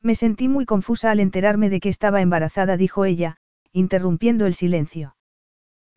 Me 0.00 0.14
sentí 0.14 0.48
muy 0.48 0.64
confusa 0.64 1.10
al 1.10 1.20
enterarme 1.20 1.68
de 1.68 1.80
que 1.80 1.90
estaba 1.90 2.22
embarazada, 2.22 2.78
dijo 2.78 3.04
ella, 3.04 3.36
interrumpiendo 3.70 4.46
el 4.46 4.54
silencio. 4.54 5.16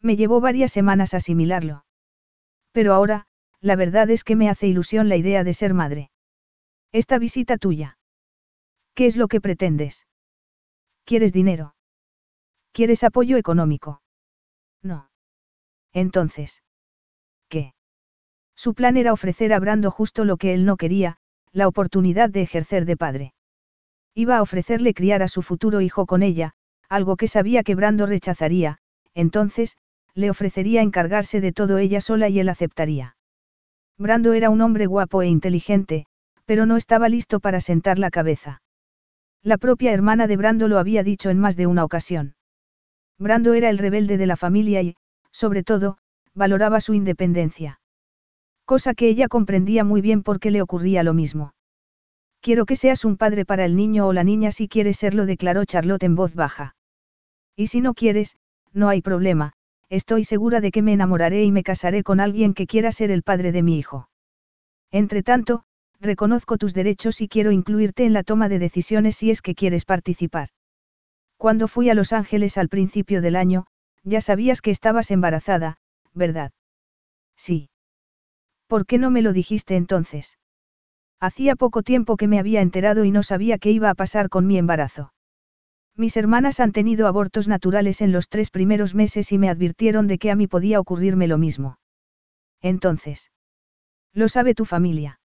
Me 0.01 0.17
llevó 0.17 0.41
varias 0.41 0.73
semanas 0.73 1.13
asimilarlo. 1.13 1.85
Pero 2.73 2.93
ahora, 2.93 3.25
la 3.61 3.77
verdad 3.77 4.09
es 4.09 4.25
que 4.25 4.35
me 4.35 4.49
hace 4.49 4.67
ilusión 4.67 5.07
la 5.07 5.15
idea 5.15 5.45
de 5.45 5.53
ser 5.53 5.73
madre. 5.73 6.11
Esta 6.91 7.19
visita 7.19 7.55
tuya. 7.55 7.99
¿Qué 8.93 9.05
es 9.05 9.15
lo 9.15 9.27
que 9.27 9.41
pretendes? 9.41 10.05
¿Quieres 11.05 11.33
dinero? 11.33 11.75
¿Quieres 12.71 13.03
apoyo 13.03 13.37
económico? 13.37 14.01
No. 14.81 15.09
Entonces. 15.93 16.63
¿Qué? 17.49 17.73
Su 18.55 18.73
plan 18.73 18.97
era 18.97 19.13
ofrecer 19.13 19.53
a 19.53 19.59
Brando 19.59 19.91
justo 19.91 20.23
lo 20.25 20.37
que 20.37 20.53
él 20.53 20.65
no 20.65 20.77
quería, 20.77 21.17
la 21.51 21.67
oportunidad 21.67 22.29
de 22.29 22.41
ejercer 22.41 22.85
de 22.85 22.97
padre. 22.97 23.33
Iba 24.13 24.37
a 24.37 24.41
ofrecerle 24.41 24.93
criar 24.93 25.23
a 25.23 25.27
su 25.27 25.41
futuro 25.41 25.81
hijo 25.81 26.05
con 26.05 26.23
ella, 26.23 26.53
algo 26.89 27.15
que 27.15 27.27
sabía 27.27 27.63
que 27.63 27.75
Brando 27.75 28.05
rechazaría, 28.05 28.77
entonces, 29.13 29.77
le 30.13 30.29
ofrecería 30.29 30.81
encargarse 30.81 31.41
de 31.41 31.53
todo 31.53 31.77
ella 31.77 32.01
sola 32.01 32.29
y 32.29 32.39
él 32.39 32.49
aceptaría. 32.49 33.15
Brando 33.97 34.33
era 34.33 34.49
un 34.49 34.61
hombre 34.61 34.85
guapo 34.85 35.21
e 35.21 35.27
inteligente, 35.27 36.05
pero 36.45 36.65
no 36.65 36.75
estaba 36.75 37.07
listo 37.07 37.39
para 37.39 37.61
sentar 37.61 37.99
la 37.99 38.11
cabeza. 38.11 38.61
La 39.43 39.57
propia 39.57 39.91
hermana 39.91 40.27
de 40.27 40.37
Brando 40.37 40.67
lo 40.67 40.77
había 40.77 41.03
dicho 41.03 41.31
en 41.31 41.39
más 41.39 41.57
de 41.57 41.65
una 41.65 41.83
ocasión. 41.83 42.35
Brando 43.17 43.53
era 43.53 43.69
el 43.69 43.79
rebelde 43.79 44.17
de 44.17 44.27
la 44.27 44.37
familia 44.37 44.81
y, 44.83 44.95
sobre 45.31 45.63
todo, 45.63 45.97
valoraba 46.35 46.79
su 46.79 46.93
independencia. 46.93 47.79
Cosa 48.65 48.93
que 48.93 49.07
ella 49.07 49.27
comprendía 49.27 49.83
muy 49.83 50.01
bien 50.01 50.21
porque 50.21 50.51
le 50.51 50.61
ocurría 50.61 51.03
lo 51.03 51.13
mismo. 51.13 51.53
Quiero 52.39 52.65
que 52.65 52.75
seas 52.75 53.03
un 53.03 53.17
padre 53.17 53.43
para 53.45 53.65
el 53.65 53.75
niño 53.75 54.07
o 54.07 54.13
la 54.13 54.23
niña 54.23 54.51
si 54.51 54.67
quieres 54.67 54.97
serlo, 54.97 55.25
declaró 55.25 55.65
Charlotte 55.65 56.03
en 56.03 56.15
voz 56.15 56.35
baja. 56.35 56.75
Y 57.55 57.67
si 57.67 57.81
no 57.81 57.93
quieres, 57.93 58.37
no 58.73 58.89
hay 58.89 59.01
problema, 59.01 59.53
estoy 59.89 60.23
segura 60.23 60.61
de 60.61 60.71
que 60.71 60.81
me 60.81 60.93
enamoraré 60.93 61.43
y 61.43 61.51
me 61.51 61.63
casaré 61.63 62.03
con 62.03 62.19
alguien 62.19 62.53
que 62.53 62.67
quiera 62.67 62.91
ser 62.91 63.11
el 63.11 63.23
padre 63.23 63.51
de 63.51 63.63
mi 63.63 63.77
hijo. 63.77 64.07
Entre 64.91 65.23
tanto, 65.23 65.63
reconozco 66.01 66.57
tus 66.57 66.73
derechos 66.73 67.21
y 67.21 67.27
quiero 67.27 67.51
incluirte 67.51 68.05
en 68.05 68.13
la 68.13 68.23
toma 68.23 68.49
de 68.49 68.59
decisiones 68.59 69.15
si 69.15 69.31
es 69.31 69.41
que 69.41 69.55
quieres 69.55 69.85
participar. 69.85 70.49
Cuando 71.37 71.67
fui 71.67 71.89
a 71.89 71.93
Los 71.93 72.11
Ángeles 72.11 72.57
al 72.57 72.69
principio 72.69 73.21
del 73.21 73.35
año, 73.35 73.65
ya 74.03 74.19
sabías 74.19 74.61
que 74.61 74.71
estabas 74.71 75.11
embarazada, 75.11 75.77
¿verdad? 76.13 76.51
Sí. 77.37 77.69
¿Por 78.67 78.85
qué 78.85 78.97
no 78.97 79.11
me 79.11 79.21
lo 79.21 79.31
dijiste 79.31 79.75
entonces? 79.75 80.37
Hacía 81.19 81.55
poco 81.55 81.83
tiempo 81.83 82.17
que 82.17 82.27
me 82.27 82.39
había 82.39 82.61
enterado 82.61 83.05
y 83.05 83.11
no 83.11 83.21
sabía 83.21 83.59
qué 83.59 83.71
iba 83.71 83.91
a 83.91 83.95
pasar 83.95 84.29
con 84.29 84.47
mi 84.47 84.57
embarazo. 84.57 85.13
Mis 85.95 86.17
hermanas 86.17 86.59
han 86.59 86.71
tenido 86.71 87.05
abortos 87.05 87.47
naturales 87.47 88.01
en 88.01 88.11
los 88.11 88.27
tres 88.27 88.49
primeros 88.49 88.95
meses 88.95 89.31
y 89.31 89.37
me 89.37 89.49
advirtieron 89.49 90.07
de 90.07 90.17
que 90.17 90.31
a 90.31 90.35
mí 90.35 90.47
podía 90.47 90.79
ocurrirme 90.79 91.27
lo 91.27 91.37
mismo. 91.37 91.77
Entonces. 92.61 93.31
¿Lo 94.13 94.27
sabe 94.29 94.55
tu 94.55 94.65
familia? 94.65 95.20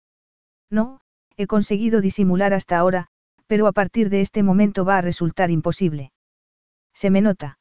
No, 0.72 1.02
he 1.38 1.46
conseguido 1.46 2.02
disimular 2.02 2.54
hasta 2.54 2.80
ahora, 2.80 3.08
pero 3.46 3.68
a 3.68 3.74
partir 3.74 4.10
de 4.10 4.22
este 4.22 4.42
momento 4.42 4.86
va 4.86 4.98
a 4.98 5.02
resultar 5.02 5.52
imposible. 5.52 6.12
Se 6.94 7.10
me 7.10 7.22
nota. 7.22 7.60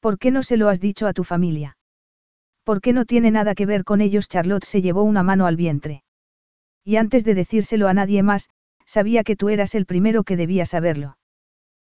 ¿Por 0.00 0.18
qué 0.18 0.30
no 0.30 0.42
se 0.42 0.56
lo 0.56 0.68
has 0.68 0.80
dicho 0.80 1.06
a 1.06 1.12
tu 1.12 1.22
familia? 1.22 1.76
¿Por 2.64 2.80
qué 2.80 2.92
no 2.92 3.04
tiene 3.04 3.30
nada 3.30 3.54
que 3.54 3.66
ver 3.66 3.84
con 3.84 4.00
ellos? 4.00 4.28
Charlotte 4.28 4.64
se 4.64 4.82
llevó 4.82 5.02
una 5.02 5.22
mano 5.22 5.46
al 5.46 5.56
vientre. 5.56 6.02
Y 6.82 6.96
antes 6.96 7.24
de 7.24 7.34
decírselo 7.34 7.88
a 7.88 7.94
nadie 7.94 8.22
más, 8.22 8.48
sabía 8.86 9.22
que 9.22 9.36
tú 9.36 9.50
eras 9.50 9.74
el 9.74 9.86
primero 9.86 10.24
que 10.24 10.36
debía 10.36 10.66
saberlo. 10.66 11.18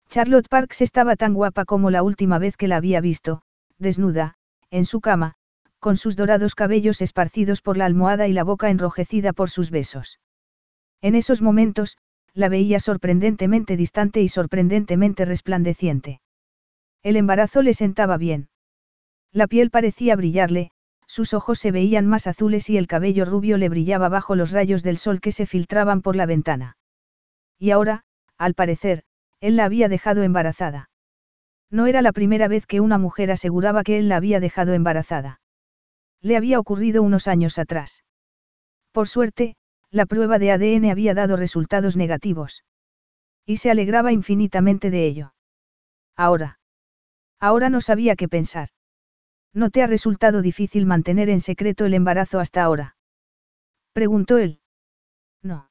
Charlotte 0.10 0.49
Parks 0.49 0.81
estaba 0.81 1.15
tan 1.15 1.34
guapa 1.34 1.65
como 1.65 1.89
la 1.89 2.03
última 2.03 2.38
vez 2.38 2.57
que 2.57 2.67
la 2.67 2.75
había 2.77 3.01
visto, 3.01 3.41
desnuda, 3.79 4.36
en 4.69 4.86
su 4.86 5.01
cama, 5.01 5.34
con 5.82 5.98
sus 5.98 6.15
dorados 6.15 6.54
cabellos 6.54 7.02
esparcidos 7.02 7.62
por 7.62 7.76
la 7.76 7.86
almohada 7.86 8.28
y 8.28 8.34
la 8.34 8.44
boca 8.44 8.70
enrojecida 8.70 9.34
por 9.34 9.50
sus 9.50 9.72
besos. 9.72 10.20
En 11.02 11.15
esos 11.15 11.41
momentos, 11.41 11.98
la 12.34 12.48
veía 12.48 12.80
sorprendentemente 12.80 13.76
distante 13.76 14.22
y 14.22 14.30
sorprendentemente 14.30 15.26
resplandeciente. 15.26 16.22
El 17.02 17.15
embarazo 17.15 17.63
le 17.63 17.74
sentaba 17.74 18.17
bien. 18.17 18.50
La 19.34 19.48
piel 19.48 19.72
parecía 19.72 20.15
brillarle, 20.15 20.72
sus 21.08 21.34
ojos 21.34 21.58
se 21.58 21.72
veían 21.72 22.06
más 22.06 22.28
azules 22.28 22.70
y 22.70 22.78
el 22.78 22.88
cabello 22.88 23.26
rubio 23.26 23.58
le 23.58 23.67
brillaba 23.67 24.08
bajo 24.08 24.36
los 24.36 24.52
rayos 24.52 24.84
del 24.84 24.98
sol 24.98 25.20
que 25.20 25.32
se 25.32 25.48
filtraban 25.48 26.02
por 26.02 26.15
la 26.15 26.28
ventana. 26.28 26.78
Y 27.58 27.72
ahora, 27.72 28.04
al 28.38 28.54
parecer, 28.54 29.04
él 29.39 29.56
la 29.56 29.65
había 29.65 29.89
dejado 29.89 30.22
embarazada. 30.22 30.89
No 31.72 31.88
era 31.88 32.02
la 32.02 32.12
primera 32.12 32.48
vez 32.48 32.67
que 32.67 32.82
una 32.82 33.00
mujer 33.00 33.32
aseguraba 33.32 33.84
que 33.84 33.98
él 33.98 34.10
la 34.10 34.17
había 34.17 34.39
dejado 34.39 34.74
embarazada. 34.74 35.40
Le 36.21 36.38
había 36.38 36.60
ocurrido 36.60 37.01
unos 37.03 37.27
años 37.27 37.57
atrás. 37.57 38.03
Por 38.91 39.07
suerte, 39.07 39.55
la 39.89 40.05
prueba 40.05 40.39
de 40.39 40.51
ADN 40.51 40.89
había 40.91 41.13
dado 41.13 41.36
resultados 41.36 41.97
negativos. 41.97 42.63
Y 43.45 43.57
se 43.57 43.71
alegraba 43.71 44.12
infinitamente 44.12 44.91
de 44.91 45.05
ello. 45.05 45.34
Ahora. 46.15 46.60
Ahora 47.39 47.69
no 47.69 47.81
sabía 47.81 48.15
qué 48.15 48.27
pensar. 48.27 48.69
¿No 49.53 49.69
te 49.69 49.81
ha 49.81 49.88
resultado 49.88 50.41
difícil 50.41 50.86
mantener 50.86 51.29
en 51.29 51.41
secreto 51.41 51.86
el 51.86 51.93
embarazo 51.93 52.39
hasta 52.39 52.63
ahora? 52.63 52.95
Preguntó 53.91 54.38
él. 54.38 54.62
No. 55.41 55.69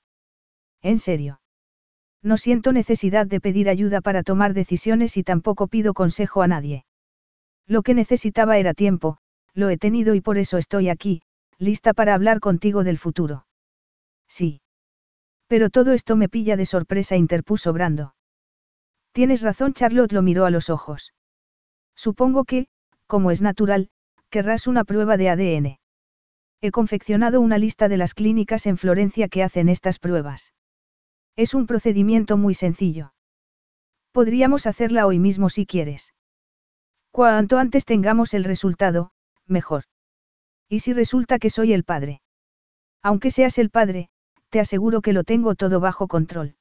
En 0.82 0.98
serio. 0.98 1.40
No 2.22 2.36
siento 2.36 2.72
necesidad 2.72 3.26
de 3.26 3.40
pedir 3.40 3.70
ayuda 3.70 4.02
para 4.02 4.22
tomar 4.22 4.52
decisiones 4.52 5.16
y 5.16 5.22
tampoco 5.22 5.68
pido 5.68 5.94
consejo 5.94 6.42
a 6.42 6.48
nadie. 6.48 6.84
Lo 7.66 7.82
que 7.82 7.94
necesitaba 7.94 8.58
era 8.58 8.74
tiempo, 8.74 9.19
lo 9.54 9.68
he 9.68 9.76
tenido 9.76 10.14
y 10.14 10.20
por 10.20 10.38
eso 10.38 10.58
estoy 10.58 10.88
aquí, 10.88 11.22
lista 11.58 11.92
para 11.94 12.14
hablar 12.14 12.40
contigo 12.40 12.84
del 12.84 12.98
futuro. 12.98 13.46
Sí. 14.28 14.60
Pero 15.46 15.70
todo 15.70 15.92
esto 15.92 16.16
me 16.16 16.28
pilla 16.28 16.56
de 16.56 16.66
sorpresa, 16.66 17.16
interpuso 17.16 17.72
Brando. 17.72 18.14
Tienes 19.12 19.42
razón, 19.42 19.72
Charlotte 19.74 20.12
lo 20.12 20.22
miró 20.22 20.44
a 20.44 20.50
los 20.50 20.70
ojos. 20.70 21.12
Supongo 21.96 22.44
que, 22.44 22.68
como 23.06 23.30
es 23.30 23.42
natural, 23.42 23.90
querrás 24.30 24.66
una 24.66 24.84
prueba 24.84 25.16
de 25.16 25.28
ADN. 25.28 25.78
He 26.60 26.70
confeccionado 26.70 27.40
una 27.40 27.58
lista 27.58 27.88
de 27.88 27.96
las 27.96 28.14
clínicas 28.14 28.66
en 28.66 28.78
Florencia 28.78 29.28
que 29.28 29.42
hacen 29.42 29.68
estas 29.68 29.98
pruebas. 29.98 30.52
Es 31.36 31.54
un 31.54 31.66
procedimiento 31.66 32.36
muy 32.36 32.54
sencillo. 32.54 33.12
Podríamos 34.12 34.66
hacerla 34.66 35.06
hoy 35.06 35.18
mismo 35.18 35.48
si 35.48 35.66
quieres. 35.66 36.14
Cuanto 37.10 37.58
antes 37.58 37.84
tengamos 37.84 38.34
el 38.34 38.44
resultado, 38.44 39.10
mejor. 39.50 39.84
¿Y 40.68 40.80
si 40.80 40.92
resulta 40.92 41.38
que 41.38 41.50
soy 41.50 41.72
el 41.72 41.84
padre? 41.84 42.22
Aunque 43.02 43.30
seas 43.30 43.58
el 43.58 43.70
padre, 43.70 44.08
te 44.50 44.60
aseguro 44.60 45.00
que 45.00 45.12
lo 45.12 45.24
tengo 45.24 45.54
todo 45.54 45.80
bajo 45.80 46.06
control. 46.08 46.56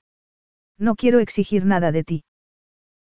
No 0.77 0.95
quiero 0.95 1.19
exigir 1.19 1.65
nada 1.65 1.91
de 1.91 2.03
ti. 2.03 2.23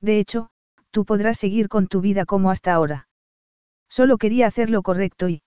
De 0.00 0.18
hecho, 0.18 0.50
tú 0.90 1.04
podrás 1.04 1.38
seguir 1.38 1.68
con 1.68 1.88
tu 1.88 2.00
vida 2.00 2.24
como 2.24 2.50
hasta 2.50 2.72
ahora. 2.72 3.08
Solo 3.88 4.16
quería 4.18 4.46
hacer 4.46 4.70
lo 4.70 4.82
correcto 4.82 5.28
y... 5.28 5.42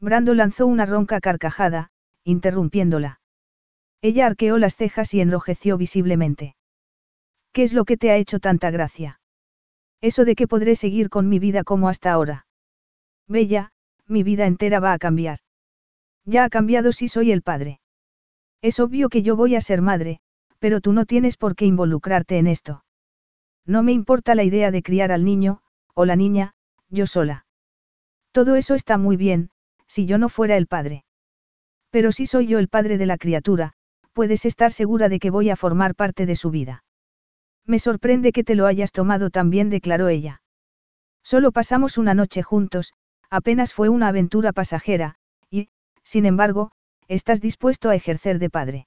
Brando 0.00 0.34
lanzó 0.34 0.66
una 0.66 0.86
ronca 0.86 1.20
carcajada, 1.20 1.90
interrumpiéndola. 2.24 3.20
Ella 4.02 4.26
arqueó 4.26 4.56
las 4.58 4.76
cejas 4.76 5.12
y 5.12 5.20
enrojeció 5.20 5.76
visiblemente. 5.76 6.56
¿Qué 7.52 7.64
es 7.64 7.72
lo 7.72 7.84
que 7.84 7.96
te 7.96 8.10
ha 8.10 8.16
hecho 8.16 8.38
tanta 8.38 8.70
gracia? 8.70 9.20
Eso 10.00 10.24
de 10.24 10.34
que 10.34 10.48
podré 10.48 10.76
seguir 10.76 11.10
con 11.10 11.28
mi 11.28 11.38
vida 11.38 11.64
como 11.64 11.88
hasta 11.88 12.12
ahora. 12.12 12.46
Bella, 13.30 13.70
mi 14.08 14.24
vida 14.24 14.46
entera 14.46 14.80
va 14.80 14.92
a 14.92 14.98
cambiar. 14.98 15.38
Ya 16.24 16.42
ha 16.42 16.50
cambiado 16.50 16.90
si 16.90 17.06
soy 17.06 17.30
el 17.30 17.42
padre. 17.42 17.80
Es 18.60 18.80
obvio 18.80 19.08
que 19.08 19.22
yo 19.22 19.36
voy 19.36 19.54
a 19.54 19.60
ser 19.60 19.82
madre, 19.82 20.18
pero 20.58 20.80
tú 20.80 20.92
no 20.92 21.06
tienes 21.06 21.36
por 21.36 21.54
qué 21.54 21.64
involucrarte 21.64 22.38
en 22.38 22.48
esto. 22.48 22.84
No 23.64 23.84
me 23.84 23.92
importa 23.92 24.34
la 24.34 24.42
idea 24.42 24.72
de 24.72 24.82
criar 24.82 25.12
al 25.12 25.24
niño, 25.24 25.60
o 25.94 26.06
la 26.06 26.16
niña, 26.16 26.54
yo 26.88 27.06
sola. 27.06 27.46
Todo 28.32 28.56
eso 28.56 28.74
está 28.74 28.98
muy 28.98 29.16
bien, 29.16 29.50
si 29.86 30.06
yo 30.06 30.18
no 30.18 30.28
fuera 30.28 30.56
el 30.56 30.66
padre. 30.66 31.04
Pero 31.90 32.10
si 32.10 32.26
soy 32.26 32.48
yo 32.48 32.58
el 32.58 32.68
padre 32.68 32.98
de 32.98 33.06
la 33.06 33.16
criatura, 33.16 33.74
puedes 34.12 34.44
estar 34.44 34.72
segura 34.72 35.08
de 35.08 35.20
que 35.20 35.30
voy 35.30 35.50
a 35.50 35.56
formar 35.56 35.94
parte 35.94 36.26
de 36.26 36.34
su 36.34 36.50
vida. 36.50 36.82
Me 37.64 37.78
sorprende 37.78 38.32
que 38.32 38.42
te 38.42 38.56
lo 38.56 38.66
hayas 38.66 38.90
tomado 38.90 39.30
tan 39.30 39.50
bien, 39.50 39.70
declaró 39.70 40.08
ella. 40.08 40.42
Solo 41.22 41.52
pasamos 41.52 41.96
una 41.96 42.14
noche 42.14 42.42
juntos, 42.42 42.92
apenas 43.30 43.72
fue 43.72 43.88
una 43.88 44.08
aventura 44.08 44.52
pasajera, 44.52 45.14
y, 45.50 45.68
sin 46.02 46.26
embargo, 46.26 46.72
estás 47.08 47.40
dispuesto 47.40 47.88
a 47.88 47.94
ejercer 47.94 48.38
de 48.38 48.50
padre. 48.50 48.86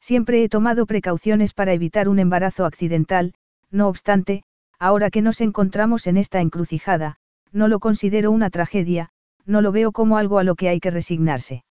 Siempre 0.00 0.42
he 0.42 0.48
tomado 0.48 0.86
precauciones 0.86 1.54
para 1.54 1.72
evitar 1.72 2.08
un 2.08 2.18
embarazo 2.18 2.66
accidental, 2.66 3.34
no 3.70 3.88
obstante, 3.88 4.42
ahora 4.78 5.10
que 5.10 5.22
nos 5.22 5.40
encontramos 5.40 6.06
en 6.06 6.16
esta 6.16 6.40
encrucijada, 6.40 7.16
no 7.52 7.68
lo 7.68 7.78
considero 7.78 8.32
una 8.32 8.50
tragedia, 8.50 9.10
no 9.46 9.60
lo 9.60 9.72
veo 9.72 9.92
como 9.92 10.16
algo 10.16 10.38
a 10.38 10.44
lo 10.44 10.56
que 10.56 10.68
hay 10.68 10.80
que 10.80 10.90
resignarse. 10.90 11.64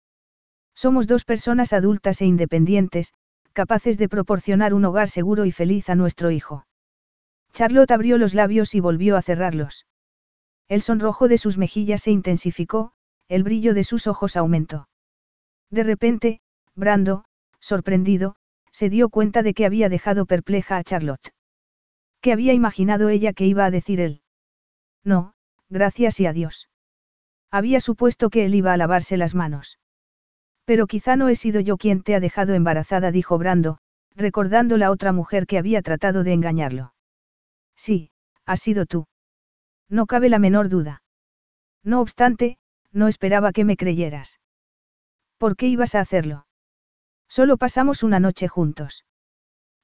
Somos 0.74 1.08
dos 1.08 1.26
personas 1.26 1.74
adultas 1.74 2.22
e 2.22 2.26
independientes, 2.26 3.14
capaces 3.54 3.98
de 3.98 4.08
proporcionar 4.08 4.74
un 4.74 4.86
hogar 4.86 5.10
seguro 5.10 5.46
y 5.46 5.52
feliz 5.52 5.90
a 5.90 5.96
nuestro 5.96 6.32
hijo. 6.32 6.66
Charlotte 7.54 7.92
abrió 7.92 8.18
los 8.18 8.34
labios 8.34 8.74
y 8.76 8.80
volvió 8.80 9.18
a 9.18 9.22
cerrarlos. 9.22 9.86
El 10.72 10.82
sonrojo 10.82 11.28
de 11.28 11.38
sus 11.38 11.58
mejillas 11.58 12.04
se 12.04 12.12
intensificó, 12.12 12.94
el 13.28 13.44
brillo 13.44 13.74
de 13.74 13.84
sus 13.84 14.08
ojos 14.08 14.38
aumentó. 14.38 14.88
De 15.70 15.84
repente, 15.84 16.40
Brando, 16.76 17.26
sorprendido, 17.60 18.38
se 18.72 18.90
dio 18.90 19.10
cuenta 19.10 19.44
de 19.44 19.54
que 19.54 19.66
había 19.66 19.90
dejado 19.90 20.26
perpleja 20.26 20.78
a 20.78 20.84
Charlotte. 20.86 21.34
¿Qué 22.22 22.32
había 22.32 22.54
imaginado 22.54 23.10
ella 23.10 23.34
que 23.34 23.46
iba 23.46 23.66
a 23.66 23.70
decir 23.70 24.00
él? 24.00 24.22
No, 25.04 25.34
gracias 25.68 26.22
y 26.22 26.26
adiós. 26.26 26.70
Había 27.52 27.82
supuesto 27.82 28.30
que 28.30 28.46
él 28.46 28.56
iba 28.56 28.72
a 28.72 28.78
lavarse 28.78 29.18
las 29.18 29.36
manos. 29.36 29.78
Pero 30.64 30.88
quizá 30.88 31.18
no 31.18 31.28
he 31.28 31.36
sido 31.36 31.60
yo 31.60 31.76
quien 31.76 32.02
te 32.02 32.16
ha 32.16 32.22
dejado 32.22 32.54
embarazada, 32.54 33.12
dijo 33.12 33.38
Brando, 33.38 33.80
recordando 34.16 34.78
la 34.78 34.90
otra 34.90 35.12
mujer 35.12 35.48
que 35.48 35.58
había 35.58 35.82
tratado 35.82 36.24
de 36.24 36.32
engañarlo. 36.32 36.94
Sí, 37.76 38.12
has 38.46 38.62
sido 38.62 38.86
tú. 38.86 39.06
No 39.92 40.08
cabe 40.08 40.30
la 40.30 40.40
menor 40.40 40.70
duda. 40.70 41.04
No 41.84 42.00
obstante, 42.00 42.58
no 42.94 43.10
esperaba 43.10 43.52
que 43.52 43.66
me 43.66 43.76
creyeras. 43.76 44.40
¿Por 45.38 45.58
qué 45.58 45.68
ibas 45.68 45.96
a 45.96 46.00
hacerlo? 46.00 46.48
Solo 47.28 47.58
pasamos 47.58 48.02
una 48.02 48.20
noche 48.20 48.48
juntos. 48.48 49.06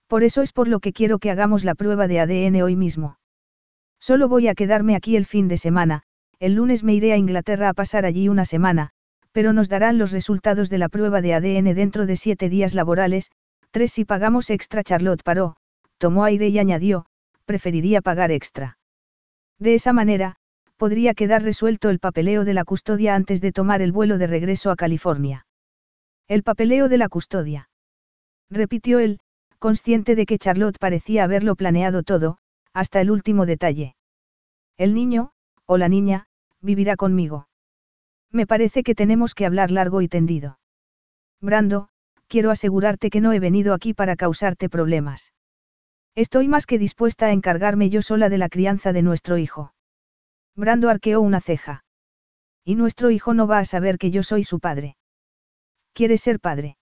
Por 0.07 0.23
eso 0.23 0.41
es 0.41 0.53
por 0.53 0.69
lo 0.69 0.79
que 0.79 0.93
quiero 0.93 1.19
que 1.19 1.29
hagamos 1.29 1.65
la 1.65 1.75
prueba 1.75 2.07
de 2.07 2.21
ADN 2.21 2.61
hoy 2.61 2.77
mismo. 2.77 3.19
Solo 3.99 4.29
voy 4.29 4.47
a 4.47 4.55
quedarme 4.55 4.95
aquí 4.95 5.17
el 5.17 5.25
fin 5.25 5.49
de 5.49 5.57
semana, 5.57 6.03
el 6.39 6.53
lunes 6.53 6.83
me 6.83 6.93
iré 6.93 7.11
a 7.11 7.17
Inglaterra 7.17 7.67
a 7.67 7.73
pasar 7.73 8.05
allí 8.05 8.29
una 8.29 8.45
semana, 8.45 8.91
pero 9.33 9.51
nos 9.51 9.67
darán 9.67 9.97
los 9.97 10.11
resultados 10.11 10.69
de 10.69 10.77
la 10.77 10.87
prueba 10.87 11.19
de 11.19 11.33
ADN 11.33 11.75
dentro 11.75 12.05
de 12.05 12.15
siete 12.15 12.47
días 12.47 12.73
laborales, 12.73 13.31
tres 13.71 13.91
si 13.91 14.05
pagamos 14.05 14.49
extra. 14.51 14.83
Charlotte 14.83 15.23
paró, 15.23 15.57
tomó 15.97 16.23
aire 16.23 16.47
y 16.47 16.59
añadió, 16.59 17.07
preferiría 17.45 18.01
pagar 18.01 18.31
extra. 18.31 18.76
De 19.59 19.73
esa 19.73 19.93
manera, 19.93 20.35
podría 20.77 21.13
quedar 21.13 21.43
resuelto 21.43 21.89
el 21.89 21.99
papeleo 21.99 22.45
de 22.45 22.53
la 22.53 22.63
custodia 22.63 23.15
antes 23.15 23.41
de 23.41 23.51
tomar 23.51 23.81
el 23.81 23.91
vuelo 23.91 24.17
de 24.17 24.27
regreso 24.27 24.69
a 24.69 24.75
California. 24.75 25.47
El 26.27 26.43
papeleo 26.43 26.89
de 26.89 26.97
la 26.97 27.09
custodia. 27.09 27.69
Repitió 28.49 28.99
él, 28.99 29.19
consciente 29.59 30.15
de 30.15 30.25
que 30.25 30.37
Charlotte 30.37 30.77
parecía 30.77 31.23
haberlo 31.23 31.55
planeado 31.55 32.03
todo, 32.03 32.37
hasta 32.73 33.01
el 33.01 33.09
último 33.09 33.45
detalle. 33.45 33.95
El 34.77 34.93
niño, 34.93 35.31
o 35.65 35.77
la 35.77 35.89
niña, 35.89 36.27
vivirá 36.61 36.95
conmigo. 36.95 37.47
Me 38.31 38.45
parece 38.45 38.83
que 38.83 38.93
tenemos 38.93 39.33
que 39.33 39.45
hablar 39.45 39.71
largo 39.71 40.01
y 40.01 40.07
tendido. 40.07 40.59
Brando, 41.41 41.89
quiero 42.27 42.51
asegurarte 42.51 43.09
que 43.09 43.21
no 43.21 43.33
he 43.33 43.39
venido 43.39 43.73
aquí 43.73 43.93
para 43.93 44.15
causarte 44.15 44.69
problemas. 44.69 45.31
Estoy 46.17 46.47
más 46.47 46.65
que 46.65 46.79
dispuesta 46.79 47.27
a 47.27 47.31
encargarme 47.31 47.91
yo 47.91 48.01
sola 48.01 48.27
de 48.27 48.39
la 48.39 48.49
crianza 48.49 48.91
de 48.91 49.03
nuestro 49.03 49.37
hijo. 49.37 49.75
Brando 50.55 50.89
arqueó 50.89 51.21
una 51.21 51.41
ceja. 51.41 51.83
Y 52.65 52.73
nuestro 52.73 53.11
hijo 53.11 53.35
no 53.35 53.45
va 53.45 53.59
a 53.59 53.65
saber 53.65 53.99
que 53.99 54.09
yo 54.09 54.23
soy 54.23 54.43
su 54.43 54.59
padre. 54.59 54.97
¿Quieres 55.93 56.21
ser 56.21 56.39
padre? 56.39 56.79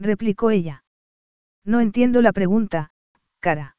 replicó 0.00 0.50
ella. 0.50 0.82
No 1.64 1.78
entiendo 1.78 2.20
la 2.20 2.32
pregunta, 2.32 2.90
cara. 3.38 3.76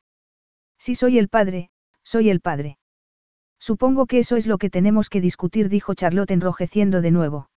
Si 0.78 0.96
soy 0.96 1.20
el 1.20 1.28
padre, 1.28 1.72
soy 2.02 2.30
el 2.30 2.40
padre. 2.40 2.78
Supongo 3.60 4.06
que 4.06 4.20
eso 4.20 4.38
es 4.38 4.48
lo 4.48 4.58
que 4.58 4.70
tenemos 4.70 5.10
que 5.10 5.20
discutir, 5.20 5.68
dijo 5.68 5.94
Charlotte 5.94 6.32
enrojeciendo 6.32 7.02
de 7.02 7.12
nuevo. 7.12 7.50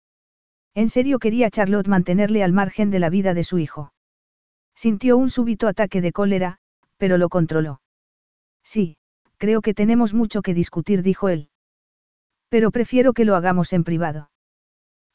En 0.75 0.89
serio 0.89 1.21
quería 1.21 1.51
Charlotte 1.51 1.87
mantenerle 1.87 2.43
al 2.43 2.53
margen 2.53 2.91
de 2.91 2.99
la 2.99 3.11
vida 3.11 3.33
de 3.33 3.45
su 3.45 3.61
hijo. 3.61 3.93
Sintió 4.75 5.17
un 5.17 5.31
súbito 5.31 5.69
ataque 5.69 6.01
de 6.01 6.11
cólera, 6.11 6.59
pero 7.03 7.19
lo 7.19 7.29
controló. 7.29 7.81
Sí, 8.63 8.97
creo 9.37 9.61
que 9.61 9.75
tenemos 9.75 10.15
mucho 10.15 10.41
que 10.41 10.55
discutir, 10.55 11.03
dijo 11.03 11.29
él. 11.29 11.49
Pero 12.49 12.71
prefiero 12.71 13.13
que 13.13 13.25
lo 13.25 13.35
hagamos 13.35 13.73
en 13.73 13.83
privado. 13.83 14.31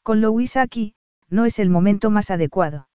Con 0.02 0.20
Louisa 0.20 0.60
aquí, 0.60 0.94
no 1.30 1.46
es 1.46 1.58
el 1.58 1.70
momento 1.70 2.10
más 2.10 2.30
adecuado. 2.30 2.90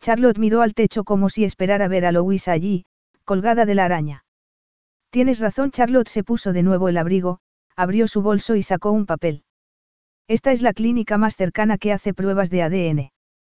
Charlotte 0.00 0.38
miró 0.38 0.62
al 0.62 0.74
techo 0.74 1.02
como 1.02 1.28
si 1.28 1.42
esperara 1.42 1.88
ver 1.88 2.06
a 2.06 2.12
Louisa 2.12 2.52
allí, 2.52 2.84
colgada 3.24 3.66
de 3.66 3.74
la 3.74 3.86
araña. 3.86 4.24
Tienes 5.10 5.40
razón, 5.40 5.72
Charlotte 5.72 6.06
se 6.08 6.22
puso 6.22 6.52
de 6.52 6.62
nuevo 6.62 6.88
el 6.88 6.98
abrigo, 6.98 7.40
abrió 7.74 8.06
su 8.06 8.22
bolso 8.22 8.54
y 8.54 8.62
sacó 8.62 8.92
un 8.92 9.06
papel. 9.06 9.42
Esta 10.28 10.52
es 10.52 10.62
la 10.62 10.72
clínica 10.72 11.18
más 11.18 11.34
cercana 11.34 11.78
que 11.78 11.92
hace 11.92 12.14
pruebas 12.14 12.48
de 12.48 12.62
ADN. 12.62 13.10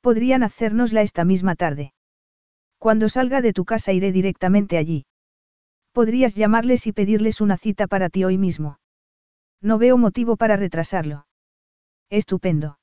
Podrían 0.00 0.42
hacérnosla 0.42 1.02
esta 1.02 1.24
misma 1.24 1.54
tarde. 1.54 1.92
Cuando 2.78 3.08
salga 3.08 3.40
de 3.40 3.52
tu 3.52 3.64
casa 3.64 3.92
iré 3.92 4.12
directamente 4.12 4.78
allí. 4.78 5.06
Podrías 5.92 6.34
llamarles 6.34 6.86
y 6.86 6.92
pedirles 6.92 7.40
una 7.40 7.56
cita 7.56 7.86
para 7.86 8.10
ti 8.10 8.24
hoy 8.24 8.38
mismo. 8.38 8.78
No 9.60 9.78
veo 9.78 9.96
motivo 9.96 10.36
para 10.36 10.56
retrasarlo. 10.56 11.26
Estupendo. 12.10 12.78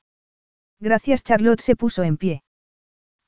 Gracias 0.80 1.22
Charlotte 1.22 1.60
se 1.60 1.76
puso 1.76 2.02
en 2.02 2.16
pie. 2.16 2.42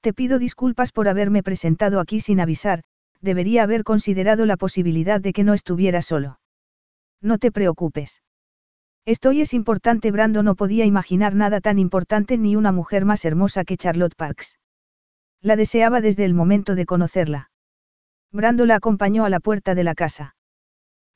Te 0.00 0.12
pido 0.12 0.38
disculpas 0.38 0.92
por 0.92 1.08
haberme 1.08 1.42
presentado 1.42 2.00
aquí 2.00 2.20
sin 2.20 2.40
avisar, 2.40 2.82
debería 3.20 3.62
haber 3.62 3.82
considerado 3.84 4.46
la 4.46 4.56
posibilidad 4.56 5.20
de 5.20 5.32
que 5.32 5.44
no 5.44 5.54
estuviera 5.54 6.02
solo. 6.02 6.38
No 7.22 7.38
te 7.38 7.50
preocupes. 7.50 8.22
Estoy 9.06 9.40
es 9.40 9.54
importante. 9.54 10.10
Brando 10.10 10.42
no 10.42 10.56
podía 10.56 10.84
imaginar 10.84 11.36
nada 11.36 11.60
tan 11.60 11.78
importante 11.78 12.36
ni 12.38 12.56
una 12.56 12.72
mujer 12.72 13.04
más 13.04 13.24
hermosa 13.24 13.64
que 13.64 13.76
Charlotte 13.76 14.16
Parks. 14.16 14.58
La 15.40 15.54
deseaba 15.54 16.00
desde 16.00 16.24
el 16.24 16.34
momento 16.34 16.74
de 16.74 16.86
conocerla. 16.86 17.50
Brando 18.32 18.66
la 18.66 18.74
acompañó 18.74 19.24
a 19.24 19.30
la 19.30 19.38
puerta 19.38 19.76
de 19.76 19.84
la 19.84 19.94
casa. 19.94 20.34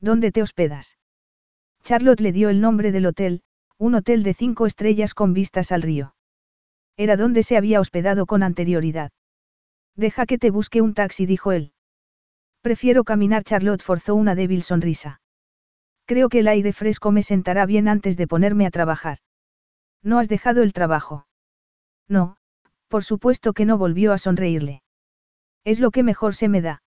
¿Dónde 0.00 0.30
te 0.30 0.40
hospedas? 0.40 0.98
Charlotte 1.82 2.20
le 2.20 2.30
dio 2.30 2.48
el 2.48 2.60
nombre 2.60 2.92
del 2.92 3.06
hotel, 3.06 3.42
un 3.76 3.96
hotel 3.96 4.22
de 4.22 4.34
cinco 4.34 4.66
estrellas 4.66 5.12
con 5.12 5.32
vistas 5.32 5.72
al 5.72 5.82
río. 5.82 6.14
Era 6.96 7.16
donde 7.16 7.42
se 7.42 7.56
había 7.56 7.80
hospedado 7.80 8.24
con 8.26 8.44
anterioridad. 8.44 9.10
Deja 9.96 10.26
que 10.26 10.38
te 10.38 10.50
busque 10.50 10.80
un 10.80 10.94
taxi, 10.94 11.26
dijo 11.26 11.50
él. 11.50 11.72
Prefiero 12.62 13.02
caminar. 13.02 13.42
Charlotte 13.42 13.82
forzó 13.82 14.14
una 14.14 14.36
débil 14.36 14.62
sonrisa. 14.62 15.20
Creo 16.10 16.28
que 16.28 16.40
el 16.40 16.48
aire 16.48 16.72
fresco 16.72 17.12
me 17.12 17.22
sentará 17.22 17.66
bien 17.66 17.86
antes 17.86 18.16
de 18.16 18.26
ponerme 18.26 18.66
a 18.66 18.72
trabajar. 18.72 19.18
¿No 20.02 20.18
has 20.18 20.28
dejado 20.28 20.64
el 20.64 20.72
trabajo? 20.72 21.28
No, 22.08 22.36
por 22.88 23.04
supuesto 23.04 23.52
que 23.52 23.64
no 23.64 23.78
volvió 23.78 24.12
a 24.12 24.18
sonreírle. 24.18 24.82
Es 25.62 25.78
lo 25.78 25.92
que 25.92 26.02
mejor 26.02 26.34
se 26.34 26.48
me 26.48 26.62
da. 26.62 26.82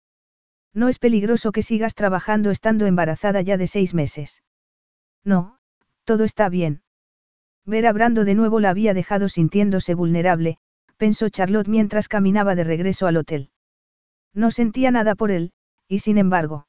No 0.73 0.89
es 0.89 0.97
peligroso 0.97 1.51
que 1.51 1.61
sigas 1.61 1.93
trabajando 1.93 2.49
estando 2.49 2.87
embarazada 2.87 3.41
ya 3.41 3.57
de 3.57 3.67
seis 3.67 3.93
meses. 3.93 4.41
No, 5.23 5.59
todo 6.03 6.23
está 6.23 6.49
bien. 6.49 6.81
Ver 7.63 7.85
a 7.85 7.93
Brando 7.93 8.25
de 8.25 8.33
nuevo 8.33 8.59
la 8.59 8.71
había 8.71 8.95
dejado 8.95 9.29
sintiéndose 9.29 9.93
vulnerable, 9.93 10.57
pensó 10.97 11.29
Charlotte 11.29 11.67
mientras 11.67 12.07
caminaba 12.07 12.55
de 12.55 12.63
regreso 12.63 13.05
al 13.05 13.17
hotel. 13.17 13.51
No 14.33 14.49
sentía 14.49 14.89
nada 14.89 15.13
por 15.13 15.29
él, 15.29 15.53
y 15.87 15.99
sin 15.99 16.17
embargo. 16.17 16.65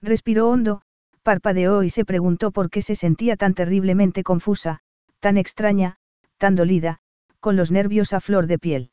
Respiró 0.00 0.48
hondo, 0.48 0.83
parpadeó 1.24 1.82
y 1.82 1.90
se 1.90 2.04
preguntó 2.04 2.52
por 2.52 2.70
qué 2.70 2.82
se 2.82 2.94
sentía 2.94 3.36
tan 3.36 3.54
terriblemente 3.54 4.22
confusa, 4.22 4.80
tan 5.18 5.36
extraña, 5.36 5.96
tan 6.38 6.54
dolida, 6.54 7.00
con 7.40 7.56
los 7.56 7.72
nervios 7.72 8.12
a 8.12 8.20
flor 8.20 8.46
de 8.46 8.58
piel. 8.58 8.90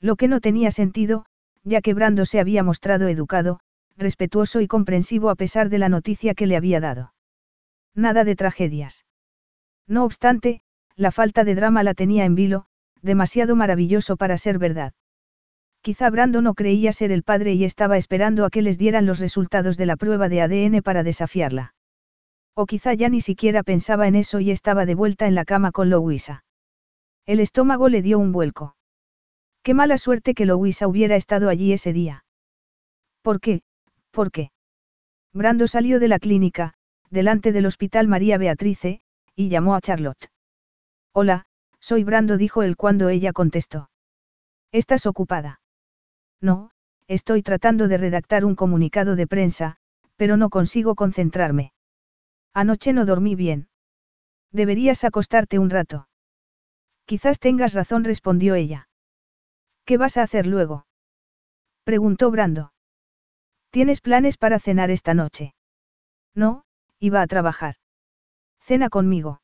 Lo 0.00 0.16
que 0.16 0.28
no 0.28 0.40
tenía 0.40 0.70
sentido, 0.70 1.26
ya 1.62 1.82
que 1.82 1.92
Brando 1.92 2.24
se 2.24 2.40
había 2.40 2.62
mostrado 2.62 3.08
educado, 3.08 3.60
respetuoso 3.98 4.60
y 4.60 4.66
comprensivo 4.66 5.28
a 5.28 5.34
pesar 5.34 5.68
de 5.68 5.78
la 5.78 5.88
noticia 5.88 6.34
que 6.34 6.46
le 6.46 6.56
había 6.56 6.80
dado. 6.80 7.12
Nada 7.94 8.24
de 8.24 8.36
tragedias. 8.36 9.04
No 9.86 10.04
obstante, 10.04 10.62
la 10.96 11.10
falta 11.10 11.44
de 11.44 11.54
drama 11.54 11.82
la 11.82 11.94
tenía 11.94 12.24
en 12.24 12.34
vilo, 12.34 12.66
demasiado 13.02 13.56
maravilloso 13.56 14.16
para 14.16 14.38
ser 14.38 14.58
verdad. 14.58 14.92
Quizá 15.82 16.10
Brando 16.10 16.42
no 16.42 16.54
creía 16.54 16.92
ser 16.92 17.10
el 17.10 17.22
padre 17.22 17.54
y 17.54 17.64
estaba 17.64 17.96
esperando 17.96 18.44
a 18.44 18.50
que 18.50 18.60
les 18.60 18.76
dieran 18.76 19.06
los 19.06 19.18
resultados 19.18 19.78
de 19.78 19.86
la 19.86 19.96
prueba 19.96 20.28
de 20.28 20.42
ADN 20.42 20.82
para 20.82 21.02
desafiarla. 21.02 21.74
O 22.54 22.66
quizá 22.66 22.92
ya 22.92 23.08
ni 23.08 23.22
siquiera 23.22 23.62
pensaba 23.62 24.06
en 24.06 24.14
eso 24.14 24.40
y 24.40 24.50
estaba 24.50 24.84
de 24.84 24.94
vuelta 24.94 25.26
en 25.26 25.34
la 25.34 25.46
cama 25.46 25.72
con 25.72 25.88
Louisa. 25.88 26.44
El 27.24 27.40
estómago 27.40 27.88
le 27.88 28.02
dio 28.02 28.18
un 28.18 28.32
vuelco. 28.32 28.76
Qué 29.62 29.72
mala 29.72 29.96
suerte 29.96 30.34
que 30.34 30.44
Louisa 30.44 30.86
hubiera 30.86 31.16
estado 31.16 31.48
allí 31.48 31.72
ese 31.72 31.92
día. 31.94 32.24
¿Por 33.22 33.40
qué? 33.40 33.62
¿Por 34.10 34.30
qué? 34.30 34.50
Brando 35.32 35.66
salió 35.66 36.00
de 36.00 36.08
la 36.08 36.18
clínica, 36.18 36.74
delante 37.08 37.52
del 37.52 37.66
hospital 37.66 38.08
María 38.08 38.36
Beatrice, 38.36 39.00
y 39.34 39.48
llamó 39.48 39.74
a 39.74 39.80
Charlotte. 39.80 40.30
Hola, 41.12 41.46
soy 41.78 42.04
Brando, 42.04 42.36
dijo 42.36 42.62
él 42.62 42.76
cuando 42.76 43.08
ella 43.08 43.32
contestó. 43.32 43.90
¿Estás 44.72 45.06
ocupada? 45.06 45.59
No, 46.40 46.70
estoy 47.06 47.42
tratando 47.42 47.88
de 47.88 47.96
redactar 47.96 48.44
un 48.44 48.54
comunicado 48.54 49.16
de 49.16 49.26
prensa, 49.26 49.76
pero 50.16 50.36
no 50.36 50.50
consigo 50.50 50.94
concentrarme. 50.94 51.72
Anoche 52.54 52.92
no 52.92 53.04
dormí 53.04 53.34
bien. 53.34 53.68
Deberías 54.52 55.04
acostarte 55.04 55.58
un 55.58 55.70
rato. 55.70 56.08
Quizás 57.04 57.40
tengas 57.40 57.74
razón, 57.74 58.04
respondió 58.04 58.54
ella. 58.54 58.88
¿Qué 59.84 59.96
vas 59.98 60.16
a 60.16 60.22
hacer 60.22 60.46
luego? 60.46 60.86
preguntó 61.84 62.30
Brando. 62.30 62.72
¿Tienes 63.70 64.00
planes 64.00 64.36
para 64.36 64.60
cenar 64.60 64.90
esta 64.90 65.14
noche? 65.14 65.54
No, 66.34 66.64
iba 67.00 67.22
a 67.22 67.26
trabajar. 67.26 67.74
Cena 68.60 68.88
conmigo. 68.88 69.42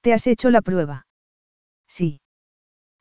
¿Te 0.00 0.14
has 0.14 0.26
hecho 0.26 0.50
la 0.50 0.62
prueba? 0.62 1.06
Sí. 1.86 2.21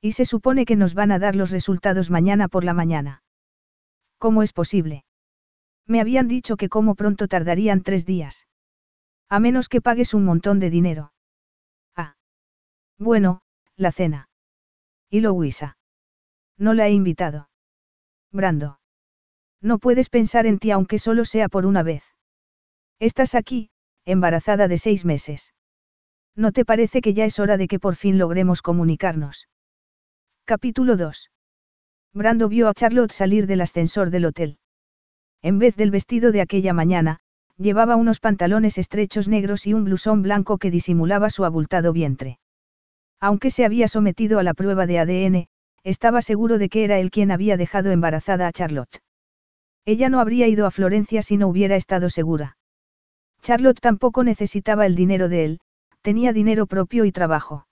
Y 0.02 0.14
se 0.14 0.26
supone 0.26 0.66
que 0.66 0.76
nos 0.76 0.96
van 0.96 1.12
a 1.12 1.20
dar 1.20 1.36
los 1.36 1.52
resultados 1.52 2.10
mañana 2.10 2.48
por 2.48 2.64
la 2.64 2.74
mañana. 2.74 3.24
¿Cómo 4.18 4.42
es 4.42 4.52
posible? 4.52 5.06
Me 5.88 6.02
habían 6.02 6.28
dicho 6.28 6.58
que 6.58 6.70
como 6.70 6.96
pronto 6.96 7.28
tardarían 7.28 7.84
tres 7.84 8.06
días. 8.06 8.48
A 9.30 9.40
menos 9.40 9.70
que 9.70 9.82
pagues 9.82 10.14
un 10.14 10.26
montón 10.26 10.60
de 10.60 10.70
dinero. 10.70 11.14
Ah. 11.96 12.16
Bueno, 12.98 13.42
la 13.78 13.92
cena. 13.92 14.30
¿Y 15.10 15.22
Louisa? 15.22 15.78
No 16.58 16.74
la 16.74 16.88
he 16.88 16.92
invitado. 16.92 17.50
Brando. 18.32 18.80
No 19.62 19.78
puedes 19.78 20.10
pensar 20.10 20.48
en 20.48 20.58
ti 20.58 20.72
aunque 20.72 20.98
solo 20.98 21.26
sea 21.26 21.48
por 21.48 21.66
una 21.66 21.84
vez. 21.84 22.04
Estás 23.00 23.36
aquí, 23.36 23.70
embarazada 24.06 24.68
de 24.68 24.78
seis 24.78 25.06
meses. 25.06 25.54
¿No 26.36 26.52
te 26.52 26.66
parece 26.66 27.02
que 27.02 27.14
ya 27.14 27.26
es 27.26 27.40
hora 27.40 27.58
de 27.58 27.68
que 27.68 27.80
por 27.80 27.96
fin 27.96 28.18
logremos 28.18 28.62
comunicarnos? 28.62 29.48
Capítulo 30.46 30.98
2. 30.98 31.30
Brando 32.14 32.50
vio 32.50 32.68
a 32.68 32.74
Charlotte 32.74 33.14
salir 33.14 33.48
del 33.48 33.62
ascensor 33.62 34.10
del 34.10 34.26
hotel. 34.26 34.58
En 35.42 35.60
vez 35.60 35.76
del 35.76 35.92
vestido 35.92 36.32
de 36.32 36.42
aquella 36.42 36.74
mañana, 36.74 37.20
llevaba 37.58 37.96
unos 37.96 38.20
pantalones 38.20 38.78
estrechos 38.78 39.28
negros 39.28 39.66
y 39.68 39.74
un 39.74 39.86
blusón 39.86 40.24
blanco 40.24 40.58
que 40.58 40.72
disimulaba 40.72 41.30
su 41.30 41.46
abultado 41.46 41.94
vientre. 41.94 42.40
Aunque 43.20 43.52
se 43.52 43.66
había 43.66 43.88
sometido 43.88 44.40
a 44.40 44.44
la 44.44 44.54
prueba 44.54 44.88
de 44.88 45.00
ADN, 45.00 45.48
estaba 45.84 46.22
seguro 46.22 46.58
de 46.58 46.70
que 46.70 46.84
era 46.84 47.00
él 47.00 47.12
quien 47.12 47.32
había 47.32 47.56
dejado 47.56 47.92
embarazada 47.92 48.48
a 48.48 48.52
Charlotte. 48.52 49.02
Ella 49.86 50.10
no 50.10 50.20
habría 50.20 50.48
ido 50.48 50.66
a 50.66 50.72
Florencia 50.72 51.22
si 51.22 51.38
no 51.38 51.48
hubiera 51.48 51.76
estado 51.76 52.10
segura. 52.10 52.58
Charlotte 53.42 53.80
tampoco 53.80 54.24
necesitaba 54.24 54.86
el 54.86 54.96
dinero 54.96 55.30
de 55.30 55.46
él, 55.46 55.60
tenía 56.02 56.34
dinero 56.34 56.66
propio 56.66 57.06
y 57.06 57.12
trabajo. 57.12 57.68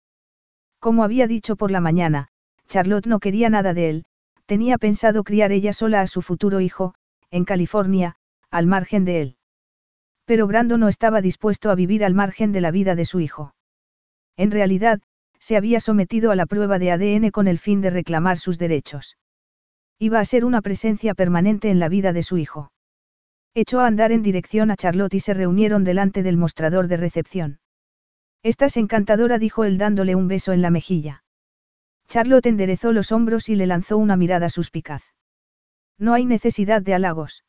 Como 0.79 1.03
había 1.03 1.27
dicho 1.27 1.55
por 1.55 1.71
la 1.71 1.82
mañana, 1.82 2.29
Charlotte 2.69 3.08
no 3.08 3.19
quería 3.19 3.49
nada 3.49 3.73
de 3.73 3.89
él, 3.89 4.05
tenía 4.45 4.77
pensado 4.77 5.23
criar 5.23 5.51
ella 5.51 5.73
sola 5.73 6.01
a 6.01 6.08
su 6.08 6.21
futuro 6.21 6.62
hijo, 6.62 6.93
en 7.32 7.43
California, 7.43 8.15
al 8.51 8.67
margen 8.67 9.05
de 9.05 9.21
él. 9.21 9.36
Pero 10.25 10.47
Brando 10.47 10.77
no 10.77 10.88
estaba 10.88 11.21
dispuesto 11.21 11.71
a 11.71 11.75
vivir 11.75 12.05
al 12.05 12.13
margen 12.13 12.51
de 12.51 12.62
la 12.62 12.71
vida 12.71 12.95
de 12.95 13.05
su 13.05 13.19
hijo. 13.19 13.55
En 14.38 14.51
realidad, 14.51 15.01
se 15.39 15.58
había 15.58 15.79
sometido 15.79 16.32
a 16.32 16.36
la 16.36 16.45
prueba 16.45 16.79
de 16.79 16.91
ADN 16.91 17.32
con 17.32 17.47
el 17.47 17.58
fin 17.58 17.82
de 17.82 17.89
reclamar 17.89 18.38
sus 18.38 18.60
derechos. 18.60 19.17
Iba 19.97 20.19
a 20.19 20.25
ser 20.25 20.45
una 20.45 20.62
presencia 20.62 21.13
permanente 21.13 21.71
en 21.71 21.79
la 21.79 21.89
vida 21.89 22.13
de 22.13 22.23
su 22.23 22.38
hijo. 22.38 22.71
Echó 23.55 23.79
a 23.79 23.88
andar 23.88 24.12
en 24.12 24.21
dirección 24.21 24.69
a 24.69 24.75
Charlotte 24.75 25.15
y 25.15 25.19
se 25.19 25.34
reunieron 25.34 25.84
delante 25.84 26.23
del 26.23 26.38
mostrador 26.38 26.88
de 26.88 26.97
recepción. 26.97 27.60
Estás 28.43 28.77
encantadora, 28.77 29.39
dijo 29.39 29.63
él 29.63 29.77
dándole 29.77 30.15
un 30.15 30.27
beso 30.27 30.53
en 30.53 30.62
la 30.62 30.69
mejilla. 30.69 31.23
Charlotte 32.09 32.47
enderezó 32.47 32.91
los 32.91 33.11
hombros 33.11 33.49
y 33.49 33.55
le 33.55 33.67
lanzó 33.67 33.97
una 33.97 34.17
mirada 34.17 34.49
suspicaz. 34.49 35.03
No 35.99 36.13
hay 36.13 36.25
necesidad 36.25 36.81
de 36.81 36.95
halagos. 36.95 37.43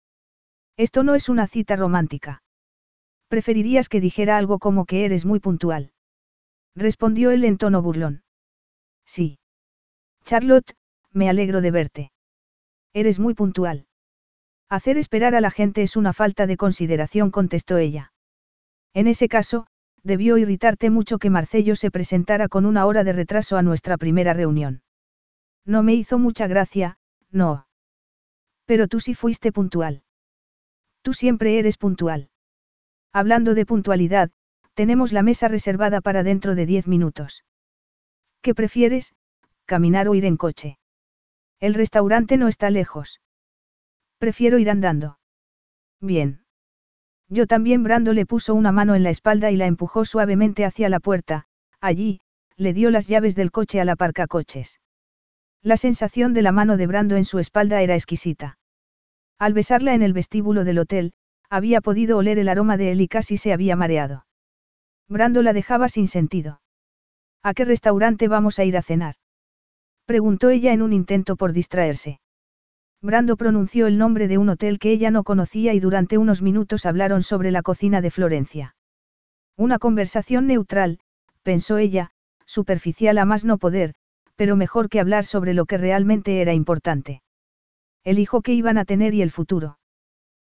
Esto 0.77 1.03
no 1.03 1.15
es 1.15 1.29
una 1.31 1.47
cita 1.47 1.77
romántica. 1.77 2.43
Preferirías 3.29 3.89
que 3.89 4.01
dijera 4.01 4.37
algo 4.37 4.59
como 4.59 4.85
que 4.85 5.07
eres 5.07 5.25
muy 5.25 5.41
puntual. 5.41 5.93
Respondió 6.75 7.31
él 7.31 7.45
en 7.45 7.57
tono 7.57 7.81
burlón. 7.81 8.23
Sí. 9.07 9.39
Charlotte, 10.25 10.77
me 11.11 11.31
alegro 11.31 11.63
de 11.63 11.71
verte. 11.71 12.13
Eres 12.93 13.19
muy 13.19 13.35
puntual. 13.35 13.87
Hacer 14.69 14.99
esperar 14.99 15.35
a 15.35 15.41
la 15.41 15.51
gente 15.51 15.83
es 15.83 15.97
una 15.97 16.13
falta 16.13 16.47
de 16.47 16.57
consideración, 16.57 17.31
contestó 17.31 17.79
ella. 17.79 18.13
En 18.93 19.07
ese 19.07 19.29
caso, 19.29 19.67
debió 20.03 20.39
irritarte 20.39 20.91
mucho 20.91 21.19
que 21.19 21.31
Marcello 21.31 21.77
se 21.77 21.91
presentara 21.91 22.49
con 22.49 22.67
una 22.67 22.87
hora 22.87 23.05
de 23.05 23.13
retraso 23.13 23.57
a 23.57 23.63
nuestra 23.63 23.97
primera 23.97 24.33
reunión. 24.33 24.83
No 25.65 25.83
me 25.83 25.95
hizo 25.95 26.19
mucha 26.19 26.47
gracia, 26.47 26.99
no. 27.31 27.67
Pero 28.65 28.89
tú 28.89 29.01
sí 29.01 29.15
fuiste 29.15 29.53
puntual. 29.53 30.03
Tú 31.03 31.13
siempre 31.13 31.59
eres 31.59 31.77
puntual. 31.77 32.31
Hablando 33.13 33.55
de 33.55 33.67
puntualidad, 33.67 34.31
tenemos 34.75 35.13
la 35.13 35.23
mesa 35.23 35.49
reservada 35.49 36.01
para 36.01 36.23
dentro 36.23 36.55
de 36.55 36.67
diez 36.67 36.87
minutos. 36.87 37.45
¿Qué 38.43 38.55
prefieres, 38.55 39.15
caminar 39.65 40.09
o 40.09 40.15
ir 40.15 40.25
en 40.25 40.37
coche? 40.37 40.79
El 41.59 41.75
restaurante 41.75 42.37
no 42.37 42.49
está 42.49 42.71
lejos. 42.71 43.21
Prefiero 44.19 44.59
ir 44.59 44.71
andando. 44.71 45.19
Bien. 46.01 46.40
Yo 47.33 47.47
también 47.47 47.85
Brando 47.85 48.13
le 48.13 48.27
puso 48.27 48.55
una 48.55 48.73
mano 48.73 48.97
en 48.97 49.05
la 49.05 49.11
espalda 49.11 49.53
y 49.53 49.57
la 49.57 49.67
empujó 49.67 50.05
suavemente 50.05 50.65
hacia 50.65 50.89
la 50.89 50.99
puerta, 50.99 51.47
allí, 51.81 52.21
le 52.57 52.75
dio 52.75 52.91
las 52.91 53.07
llaves 53.07 53.37
del 53.37 53.53
coche 53.53 53.81
al 53.81 53.89
aparcacoches. 53.89 54.81
La 55.63 55.77
sensación 55.77 56.35
de 56.35 56.43
la 56.43 56.51
mano 56.51 56.77
de 56.77 56.89
Brando 56.89 57.17
en 57.17 57.25
su 57.25 57.39
espalda 57.39 57.83
era 57.83 57.95
exquisita. 57.95 58.59
Al 59.39 59.55
besarla 59.55 59.95
en 59.95 60.03
el 60.03 60.13
vestíbulo 60.13 60.65
del 60.65 60.81
hotel, 60.81 61.13
había 61.49 61.81
podido 61.81 62.19
oler 62.19 62.39
el 62.41 62.49
aroma 62.49 62.77
de 62.77 62.91
él 62.91 63.01
y 63.01 63.07
casi 63.07 63.37
se 63.37 63.53
había 63.53 63.77
mareado. 63.77 64.27
Brando 65.09 65.43
la 65.43 65.53
dejaba 65.53 65.89
sin 65.89 66.09
sentido. 66.09 66.61
¿A 67.43 67.55
qué 67.55 67.65
restaurante 67.65 68.27
vamos 68.27 68.59
a 68.59 68.65
ir 68.65 68.77
a 68.77 68.83
cenar? 68.83 69.15
Preguntó 70.05 70.51
ella 70.51 70.73
en 70.73 70.83
un 70.83 70.93
intento 70.93 71.37
por 71.37 71.53
distraerse. 71.53 72.21
Brando 73.03 73.37
pronunció 73.37 73.87
el 73.87 73.97
nombre 73.97 74.29
de 74.29 74.37
un 74.37 74.51
hotel 74.51 74.79
que 74.79 74.91
ella 74.91 75.11
no 75.11 75.25
conocía 75.25 75.73
y 75.73 75.81
durante 75.81 76.19
unos 76.19 76.43
minutos 76.43 76.85
hablaron 76.85 77.23
sobre 77.23 77.51
la 77.51 77.63
cocina 77.63 78.03
de 78.03 78.11
Florencia. 78.11 78.75
Una 79.57 79.79
conversación 79.79 80.47
neutral, 80.47 80.99
pensó 81.43 81.79
ella, 81.79 82.11
superficial 82.45 83.17
a 83.17 83.25
más 83.25 83.45
no 83.45 83.57
poder, 83.57 83.95
pero 84.37 84.57
mejor 84.57 84.89
que 84.89 85.01
hablar 85.01 85.25
sobre 85.25 85.55
lo 85.55 85.65
que 85.65 85.79
realmente 85.79 86.43
era 86.43 86.53
importante. 86.53 87.23
El 88.05 88.19
hijo 88.19 88.43
que 88.43 88.53
iban 88.53 88.77
a 88.77 88.85
tener 88.85 89.15
y 89.15 89.23
el 89.23 89.31
futuro. 89.31 89.79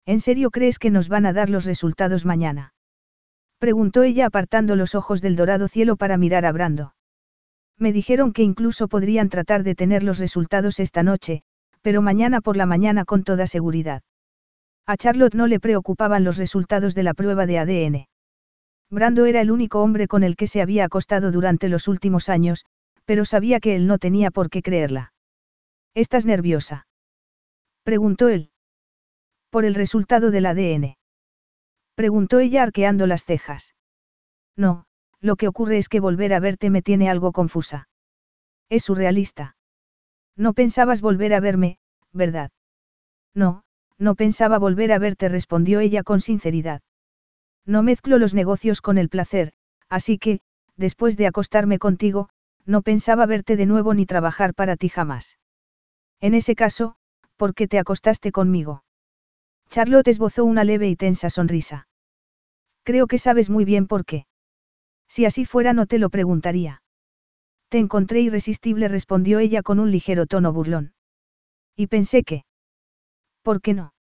¿En 0.06 0.20
serio 0.20 0.52
crees 0.52 0.78
que 0.78 0.92
nos 0.92 1.10
van 1.10 1.26
a 1.26 1.34
dar 1.34 1.50
los 1.50 1.66
resultados 1.66 2.26
mañana? 2.26 2.74
Preguntó 3.58 4.04
ella 4.04 4.28
apartando 4.28 4.76
los 4.76 4.94
ojos 4.94 5.22
del 5.22 5.36
dorado 5.36 5.68
cielo 5.68 5.96
para 5.96 6.18
mirar 6.18 6.46
a 6.46 6.52
Brando. 6.52 6.94
Me 7.78 7.92
dijeron 7.92 8.34
que 8.34 8.44
incluso 8.44 8.88
podrían 8.88 9.30
tratar 9.30 9.64
de 9.64 9.74
tener 9.74 10.04
los 10.04 10.20
resultados 10.20 10.80
esta 10.80 11.02
noche, 11.02 11.44
pero 11.86 12.02
mañana 12.02 12.42
por 12.42 12.58
la 12.58 12.66
mañana 12.66 13.06
con 13.06 13.24
toda 13.24 13.46
seguridad. 13.46 14.02
A 14.88 14.98
Charlotte 14.98 15.36
no 15.36 15.46
le 15.46 15.60
preocupaban 15.60 16.24
los 16.24 16.38
resultados 16.38 16.96
de 16.96 17.04
la 17.04 17.14
prueba 17.14 17.46
de 17.46 17.60
ADN. 17.60 18.08
Brando 18.90 19.28
era 19.28 19.40
el 19.40 19.52
único 19.52 19.84
hombre 19.84 20.08
con 20.08 20.24
el 20.24 20.36
que 20.36 20.48
se 20.48 20.64
había 20.64 20.86
acostado 20.86 21.32
durante 21.32 21.70
los 21.70 21.88
últimos 21.88 22.28
años, 22.28 22.66
pero 23.06 23.24
sabía 23.24 23.60
que 23.60 23.76
él 23.76 23.86
no 23.86 24.00
tenía 24.00 24.32
por 24.32 24.50
qué 24.50 24.64
creerla. 24.64 25.14
¿Estás 25.94 26.26
nerviosa? 26.26 26.88
Preguntó 27.84 28.30
él. 28.30 28.50
Por 29.52 29.64
el 29.64 29.76
resultado 29.76 30.32
del 30.32 30.48
ADN. 30.48 30.96
Preguntó 31.94 32.40
ella 32.40 32.64
arqueando 32.64 33.06
las 33.06 33.26
cejas. 33.26 33.76
No, 34.58 34.88
lo 35.22 35.36
que 35.36 35.48
ocurre 35.48 35.78
es 35.78 35.88
que 35.88 36.00
volver 36.00 36.34
a 36.34 36.40
verte 36.40 36.72
me 36.72 36.82
tiene 36.82 37.12
algo 37.12 37.32
confusa. 37.32 37.90
Es 38.70 38.86
surrealista. 38.86 39.56
No 40.38 40.54
pensabas 40.54 41.02
volver 41.02 41.34
a 41.34 41.40
verme, 41.40 41.80
¿verdad? 42.12 42.52
No, 43.34 43.64
no 43.98 44.16
pensaba 44.16 44.58
volver 44.58 44.92
a 44.92 45.00
verte, 45.00 45.30
respondió 45.30 45.80
ella 45.80 46.04
con 46.04 46.22
sinceridad. 46.22 46.82
No 47.66 47.84
mezclo 47.84 48.18
los 48.18 48.34
negocios 48.34 48.82
con 48.82 48.98
el 48.98 49.10
placer, 49.10 49.54
así 49.90 50.18
que, 50.18 50.42
después 50.76 51.18
de 51.18 51.28
acostarme 51.28 51.80
contigo, 51.80 52.30
no 52.66 52.82
pensaba 52.82 53.26
verte 53.26 53.56
de 53.56 53.66
nuevo 53.66 53.94
ni 53.94 54.06
trabajar 54.06 54.54
para 54.54 54.76
ti 54.76 54.90
jamás. 54.90 55.38
En 56.20 56.34
ese 56.34 56.56
caso, 56.56 56.96
¿por 57.38 57.54
qué 57.54 57.68
te 57.68 57.80
acostaste 57.80 58.32
conmigo? 58.32 58.84
Charlotte 59.70 60.08
esbozó 60.08 60.46
una 60.46 60.64
leve 60.64 60.88
y 60.90 60.96
tensa 60.96 61.30
sonrisa. 61.30 61.88
Creo 62.84 63.08
que 63.08 63.18
sabes 63.18 63.50
muy 63.50 63.66
bien 63.66 63.88
por 63.88 64.06
qué. 64.06 64.26
Si 65.08 65.26
así 65.26 65.46
fuera 65.46 65.74
no 65.74 65.86
te 65.86 66.00
lo 66.00 66.10
preguntaría. 66.10 66.82
Te 67.76 67.80
encontré 67.80 68.22
irresistible, 68.22 68.88
respondió 68.88 69.40
ella 69.40 69.62
con 69.62 69.82
un 69.82 69.92
ligero 69.92 70.28
tono 70.28 70.54
burlón. 70.54 70.94
Y 71.76 71.88
pensé 71.88 72.24
que... 72.24 72.46
¿Por 73.42 73.60
qué 73.60 73.74
no? 73.74 73.94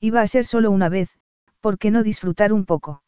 Iba 0.00 0.20
a 0.20 0.26
ser 0.26 0.44
solo 0.44 0.70
una 0.70 0.90
vez, 0.90 1.08
¿por 1.60 1.78
qué 1.78 1.90
no 1.90 2.02
disfrutar 2.02 2.52
un 2.52 2.66
poco? 2.66 3.02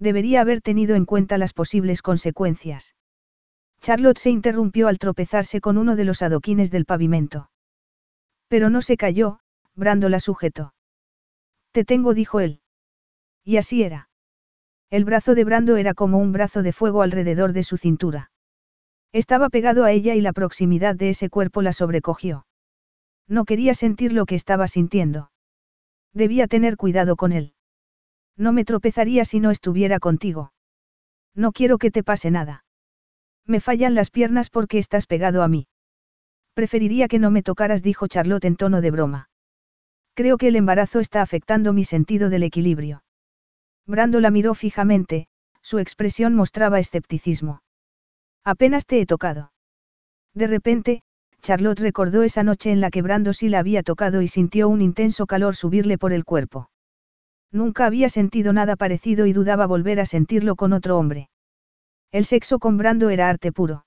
Debería 0.00 0.40
haber 0.40 0.60
tenido 0.62 0.96
en 0.96 1.04
cuenta 1.04 1.38
las 1.38 1.52
posibles 1.52 2.02
consecuencias. 2.02 2.96
Charlotte 3.80 4.18
se 4.18 4.30
interrumpió 4.30 4.88
al 4.88 4.98
tropezarse 4.98 5.60
con 5.60 5.78
uno 5.78 5.94
de 5.94 6.06
los 6.06 6.20
adoquines 6.20 6.72
del 6.72 6.84
pavimento. 6.84 7.52
Pero 8.48 8.68
no 8.68 8.82
se 8.82 8.96
cayó, 8.96 9.38
Brando 9.76 10.08
la 10.08 10.18
sujetó. 10.18 10.74
Te 11.70 11.84
tengo, 11.84 12.14
dijo 12.14 12.40
él. 12.40 12.62
Y 13.44 13.58
así 13.58 13.84
era. 13.84 14.08
El 14.90 15.04
brazo 15.04 15.36
de 15.36 15.44
Brando 15.44 15.76
era 15.76 15.94
como 15.94 16.18
un 16.18 16.32
brazo 16.32 16.64
de 16.64 16.72
fuego 16.72 17.02
alrededor 17.02 17.52
de 17.52 17.62
su 17.62 17.76
cintura. 17.76 18.32
Estaba 19.14 19.48
pegado 19.48 19.84
a 19.84 19.92
ella 19.92 20.16
y 20.16 20.20
la 20.20 20.32
proximidad 20.32 20.96
de 20.96 21.10
ese 21.10 21.30
cuerpo 21.30 21.62
la 21.62 21.72
sobrecogió. 21.72 22.46
No 23.28 23.44
quería 23.44 23.72
sentir 23.74 24.12
lo 24.12 24.26
que 24.26 24.34
estaba 24.34 24.66
sintiendo. 24.66 25.30
Debía 26.12 26.48
tener 26.48 26.76
cuidado 26.76 27.14
con 27.14 27.30
él. 27.30 27.54
No 28.36 28.52
me 28.52 28.64
tropezaría 28.64 29.24
si 29.24 29.38
no 29.38 29.52
estuviera 29.52 30.00
contigo. 30.00 30.52
No 31.32 31.52
quiero 31.52 31.78
que 31.78 31.92
te 31.92 32.02
pase 32.02 32.32
nada. 32.32 32.64
Me 33.46 33.60
fallan 33.60 33.94
las 33.94 34.10
piernas 34.10 34.50
porque 34.50 34.78
estás 34.78 35.06
pegado 35.06 35.44
a 35.44 35.48
mí. 35.48 35.68
Preferiría 36.52 37.06
que 37.06 37.20
no 37.20 37.30
me 37.30 37.44
tocaras, 37.44 37.84
dijo 37.84 38.08
Charlotte 38.08 38.46
en 38.46 38.56
tono 38.56 38.80
de 38.80 38.90
broma. 38.90 39.28
Creo 40.14 40.38
que 40.38 40.48
el 40.48 40.56
embarazo 40.56 40.98
está 40.98 41.22
afectando 41.22 41.72
mi 41.72 41.84
sentido 41.84 42.30
del 42.30 42.42
equilibrio. 42.42 43.04
Brando 43.86 44.18
la 44.18 44.32
miró 44.32 44.54
fijamente, 44.54 45.28
su 45.62 45.78
expresión 45.78 46.34
mostraba 46.34 46.80
escepticismo. 46.80 47.60
Apenas 48.44 48.86
te 48.86 49.00
he 49.00 49.06
tocado. 49.06 49.52
De 50.34 50.46
repente, 50.46 51.02
Charlotte 51.40 51.80
recordó 51.80 52.22
esa 52.22 52.42
noche 52.42 52.72
en 52.72 52.80
la 52.80 52.90
que 52.90 53.02
Brando 53.02 53.32
sí 53.32 53.48
la 53.48 53.58
había 53.58 53.82
tocado 53.82 54.22
y 54.22 54.28
sintió 54.28 54.68
un 54.68 54.82
intenso 54.82 55.26
calor 55.26 55.56
subirle 55.56 55.98
por 55.98 56.12
el 56.12 56.24
cuerpo. 56.24 56.70
Nunca 57.52 57.86
había 57.86 58.08
sentido 58.08 58.52
nada 58.52 58.76
parecido 58.76 59.26
y 59.26 59.32
dudaba 59.32 59.66
volver 59.66 60.00
a 60.00 60.06
sentirlo 60.06 60.56
con 60.56 60.72
otro 60.72 60.98
hombre. 60.98 61.28
El 62.10 62.24
sexo 62.24 62.58
con 62.58 62.76
Brando 62.78 63.10
era 63.10 63.28
arte 63.28 63.52
puro. 63.52 63.86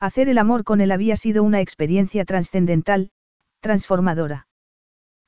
Hacer 0.00 0.28
el 0.28 0.38
amor 0.38 0.64
con 0.64 0.80
él 0.80 0.92
había 0.92 1.16
sido 1.16 1.42
una 1.42 1.60
experiencia 1.60 2.24
trascendental, 2.24 3.10
transformadora. 3.60 4.46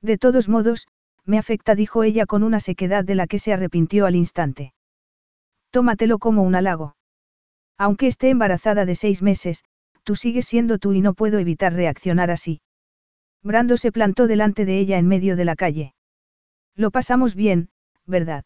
De 0.01 0.17
todos 0.17 0.47
modos, 0.47 0.87
me 1.25 1.37
afecta, 1.37 1.75
dijo 1.75 2.03
ella 2.03 2.25
con 2.25 2.43
una 2.43 2.59
sequedad 2.59 3.03
de 3.03 3.15
la 3.15 3.27
que 3.27 3.39
se 3.39 3.53
arrepintió 3.53 4.05
al 4.05 4.15
instante. 4.15 4.73
Tómatelo 5.71 6.19
como 6.19 6.43
un 6.43 6.55
halago. 6.55 6.95
Aunque 7.79 8.07
esté 8.07 8.29
embarazada 8.29 8.85
de 8.85 8.93
seis 8.93 9.21
meses, 9.21 9.63
tú 10.03 10.15
sigues 10.15 10.45
siendo 10.45 10.79
tú 10.79 10.91
y 10.91 11.01
no 11.01 11.13
puedo 11.13 11.39
evitar 11.39 11.73
reaccionar 11.73 12.29
así. 12.29 12.61
Brando 13.41 13.77
se 13.77 13.93
plantó 13.93 14.27
delante 14.27 14.65
de 14.65 14.79
ella 14.79 14.97
en 14.97 15.07
medio 15.07 15.37
de 15.37 15.45
la 15.45 15.55
calle. 15.55 15.95
Lo 16.75 16.91
pasamos 16.91 17.35
bien, 17.35 17.69
¿verdad? 18.05 18.43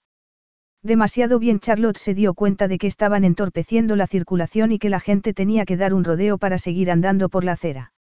Demasiado 0.84 1.40
bien 1.40 1.60
Charlotte 1.60 1.98
se 1.98 2.14
dio 2.14 2.36
cuenta 2.36 2.68
de 2.68 2.78
que 2.78 2.86
estaban 2.86 3.24
entorpeciendo 3.24 3.96
la 3.96 4.06
circulación 4.06 4.72
y 4.72 4.78
que 4.78 4.90
la 4.90 5.00
gente 5.00 5.34
tenía 5.34 5.66
que 5.66 5.78
dar 5.78 5.96
un 5.96 6.04
rodeo 6.04 6.38
para 6.38 6.60
seguir 6.60 6.92
andando 6.92 7.28
por 7.30 7.44
la 7.44 7.54
acera. 7.54 7.94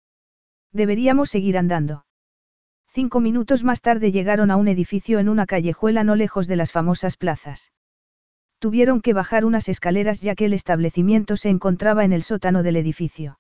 Deberíamos 0.74 1.30
seguir 1.30 1.58
andando. 1.58 2.06
Cinco 2.90 3.22
minutos 3.22 3.64
más 3.64 3.82
tarde 3.82 4.12
llegaron 4.12 4.52
a 4.52 4.58
un 4.58 4.68
edificio 4.68 5.20
en 5.20 5.30
una 5.30 5.46
callejuela 5.46 6.04
no 6.04 6.16
lejos 6.18 6.48
de 6.48 6.58
las 6.58 6.74
famosas 6.74 7.16
plazas. 7.16 7.72
Tuvieron 8.62 9.02
que 9.02 9.14
bajar 9.14 9.44
unas 9.44 9.68
escaleras 9.70 10.22
ya 10.22 10.36
que 10.36 10.46
el 10.46 10.54
establecimiento 10.54 11.36
se 11.36 11.50
encontraba 11.50 12.06
en 12.06 12.14
el 12.14 12.22
sótano 12.22 12.62
del 12.62 12.76
edificio. 12.76 13.40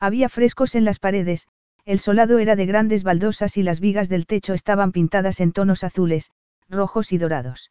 Había 0.00 0.30
frescos 0.30 0.74
en 0.76 0.86
las 0.86 0.98
paredes, 0.98 1.46
el 1.84 1.98
solado 1.98 2.38
era 2.38 2.56
de 2.56 2.64
grandes 2.64 3.02
baldosas 3.02 3.58
y 3.58 3.62
las 3.62 3.80
vigas 3.80 4.08
del 4.08 4.24
techo 4.24 4.54
estaban 4.54 4.92
pintadas 4.92 5.40
en 5.40 5.52
tonos 5.52 5.84
azules, 5.84 6.30
rojos 6.70 7.12
y 7.12 7.18
dorados. 7.18 7.70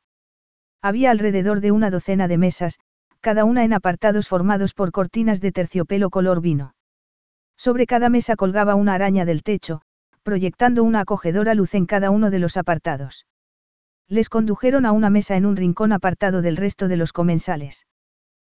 Había 0.80 1.10
alrededor 1.10 1.60
de 1.60 1.72
una 1.72 1.90
docena 1.90 2.28
de 2.28 2.38
mesas, 2.38 2.78
cada 3.20 3.46
una 3.46 3.64
en 3.64 3.74
apartados 3.74 4.28
formados 4.28 4.76
por 4.76 4.92
cortinas 4.92 5.42
de 5.42 5.52
terciopelo 5.52 6.12
color 6.12 6.40
vino. 6.40 6.76
Sobre 7.58 7.88
cada 7.88 8.10
mesa 8.10 8.36
colgaba 8.36 8.76
una 8.76 8.94
araña 8.94 9.26
del 9.26 9.42
techo, 9.42 9.82
proyectando 10.22 10.84
una 10.84 11.00
acogedora 11.00 11.56
luz 11.56 11.74
en 11.74 11.88
cada 11.88 12.12
uno 12.12 12.30
de 12.30 12.38
los 12.38 12.58
apartados. 12.58 13.26
Les 14.10 14.28
condujeron 14.28 14.88
a 14.88 14.92
una 14.92 15.12
mesa 15.12 15.38
en 15.38 15.46
un 15.46 15.56
rincón 15.56 15.94
apartado 15.94 16.42
del 16.42 16.58
resto 16.58 16.88
de 16.88 16.98
los 16.98 17.14
comensales. 17.14 17.86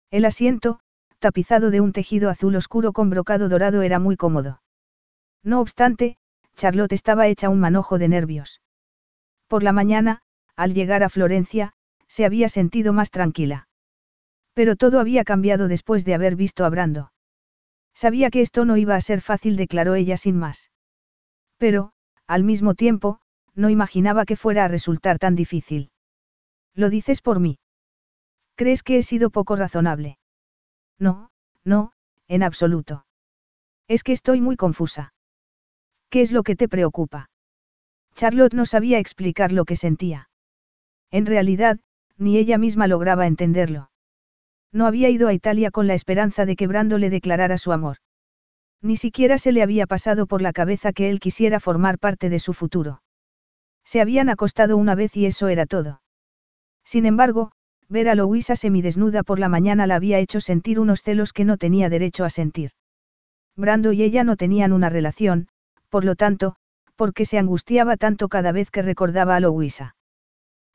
El 0.10 0.24
asiento, 0.24 0.80
tapizado 1.20 1.72
de 1.72 1.82
un 1.82 1.92
tejido 1.92 2.30
azul 2.30 2.56
oscuro 2.56 2.94
con 2.94 3.10
brocado 3.10 3.50
dorado, 3.50 3.82
era 3.82 4.00
muy 4.00 4.16
cómodo. 4.16 4.62
No 5.44 5.60
obstante, 5.60 6.18
Charlotte 6.56 6.94
estaba 6.94 7.28
hecha 7.28 7.50
un 7.50 7.60
manojo 7.60 7.98
de 7.98 8.08
nervios. 8.08 8.62
Por 9.48 9.62
la 9.62 9.74
mañana, 9.74 10.22
al 10.56 10.74
llegar 10.74 11.04
a 11.04 11.10
Florencia, 11.10 11.74
se 12.08 12.26
había 12.26 12.48
sentido 12.48 12.94
más 12.94 13.12
tranquila. 13.12 13.68
Pero 14.54 14.78
todo 14.78 15.00
había 15.02 15.26
cambiado 15.26 15.68
después 15.68 16.06
de 16.06 16.14
haber 16.14 16.36
visto 16.38 16.64
a 16.64 16.70
Brando. 16.70 17.12
Sabía 17.94 18.30
que 18.30 18.42
esto 18.42 18.64
no 18.64 18.78
iba 18.78 18.96
a 18.96 19.02
ser 19.02 19.20
fácil, 19.20 19.58
declaró 19.58 19.96
ella 19.96 20.16
sin 20.16 20.38
más. 20.38 20.72
Pero, 21.58 21.92
al 22.26 22.44
mismo 22.44 22.74
tiempo, 22.74 23.20
no 23.56 23.70
imaginaba 23.70 24.26
que 24.26 24.36
fuera 24.36 24.66
a 24.66 24.68
resultar 24.68 25.20
tan 25.20 25.36
difícil. 25.36 25.92
¿Lo 26.74 26.90
dices 26.90 27.22
por 27.22 27.40
mí? 27.40 27.60
¿Crees 28.56 28.84
que 28.84 28.98
he 28.98 29.04
sido 29.04 29.30
poco 29.30 29.56
razonable? 29.56 30.18
No, 31.00 31.32
no, 31.64 31.92
en 32.28 32.44
absoluto. 32.44 33.06
Es 33.88 34.04
que 34.04 34.14
estoy 34.14 34.40
muy 34.40 34.56
confusa. 34.56 35.14
¿Qué 36.10 36.22
es 36.22 36.32
lo 36.32 36.44
que 36.44 36.56
te 36.56 36.68
preocupa? 36.68 37.30
Charlotte 38.16 38.54
no 38.54 38.66
sabía 38.66 39.00
explicar 39.00 39.52
lo 39.52 39.66
que 39.66 39.76
sentía. 39.76 40.30
En 41.10 41.26
realidad, 41.26 41.80
ni 42.18 42.38
ella 42.38 42.58
misma 42.58 42.88
lograba 42.88 43.28
entenderlo. 43.28 43.90
No 44.72 44.86
había 44.86 45.10
ido 45.10 45.28
a 45.28 45.34
Italia 45.34 45.72
con 45.72 45.88
la 45.88 45.94
esperanza 45.94 46.46
de 46.46 46.56
que 46.56 46.68
Brando 46.68 46.98
le 46.98 47.10
declarara 47.10 47.58
su 47.58 47.72
amor. 47.72 47.98
Ni 48.82 48.96
siquiera 48.96 49.38
se 49.38 49.52
le 49.52 49.62
había 49.62 49.88
pasado 49.88 50.28
por 50.28 50.42
la 50.42 50.54
cabeza 50.54 50.94
que 50.94 51.10
él 51.10 51.20
quisiera 51.20 51.60
formar 51.60 52.00
parte 52.00 52.30
de 52.30 52.40
su 52.40 52.54
futuro. 52.54 53.01
Se 53.84 54.02
habían 54.02 54.30
acostado 54.30 54.78
una 54.78 54.96
vez 54.96 55.16
y 55.18 55.26
eso 55.26 55.48
era 55.48 55.66
todo. 55.66 56.02
Sin 56.84 57.06
embargo, 57.06 57.52
ver 57.90 58.10
a 58.10 58.16
Louisa 58.16 58.56
semidesnuda 58.56 59.24
por 59.24 59.40
la 59.40 59.50
mañana 59.50 59.88
la 59.88 59.96
había 59.96 60.20
hecho 60.20 60.40
sentir 60.40 60.80
unos 60.80 61.02
celos 61.02 61.34
que 61.34 61.46
no 61.46 61.58
tenía 61.58 61.90
derecho 61.90 62.24
a 62.24 62.30
sentir. 62.30 62.72
Brando 63.56 63.92
y 63.92 64.02
ella 64.02 64.24
no 64.24 64.38
tenían 64.38 64.72
una 64.72 64.90
relación, 64.90 65.48
por 65.90 66.06
lo 66.06 66.16
tanto, 66.16 66.56
por 66.96 67.14
qué 67.14 67.26
se 67.26 67.38
angustiaba 67.38 67.98
tanto 67.98 68.30
cada 68.30 68.52
vez 68.52 68.72
que 68.72 68.82
recordaba 68.82 69.36
a 69.36 69.40
Louisa. 69.40 69.96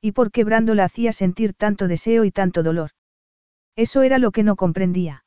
Y 0.01 0.13
por 0.13 0.31
qué 0.31 0.45
Brando 0.45 0.75
la 0.75 0.85
hacía 0.85 1.13
sentir 1.13 1.55
tanto 1.55 1.89
deseo 1.89 2.25
y 2.25 2.31
tanto 2.31 2.63
dolor. 2.63 2.91
Eso 3.77 4.03
era 4.03 4.19
lo 4.19 4.31
que 4.31 4.43
no 4.43 4.57
comprendía. 4.57 5.25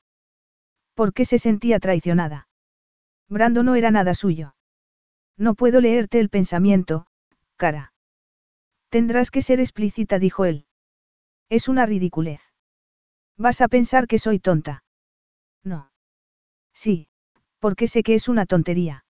¿Por 0.93 1.13
qué 1.13 1.25
se 1.25 1.39
sentía 1.39 1.79
traicionada? 1.79 2.47
Brando 3.29 3.63
no 3.63 3.75
era 3.75 3.91
nada 3.91 4.13
suyo. 4.13 4.55
No 5.37 5.55
puedo 5.55 5.81
leerte 5.81 6.19
el 6.19 6.29
pensamiento, 6.29 7.05
cara. 7.59 7.93
Tendrás 8.89 9.29
que 9.29 9.43
ser 9.43 9.59
explícita, 9.59 10.17
dijo 10.17 10.45
él. 10.45 10.65
Es 11.49 11.67
una 11.67 11.85
ridiculez. 11.85 12.41
Vas 13.37 13.61
a 13.61 13.67
pensar 13.67 14.07
que 14.07 14.17
soy 14.17 14.39
tonta. 14.39 14.83
No. 15.63 15.91
Sí, 16.73 17.07
porque 17.59 17.87
sé 17.87 18.01
que 18.01 18.15
es 18.15 18.27
una 18.27 18.45
tontería. 18.47 19.05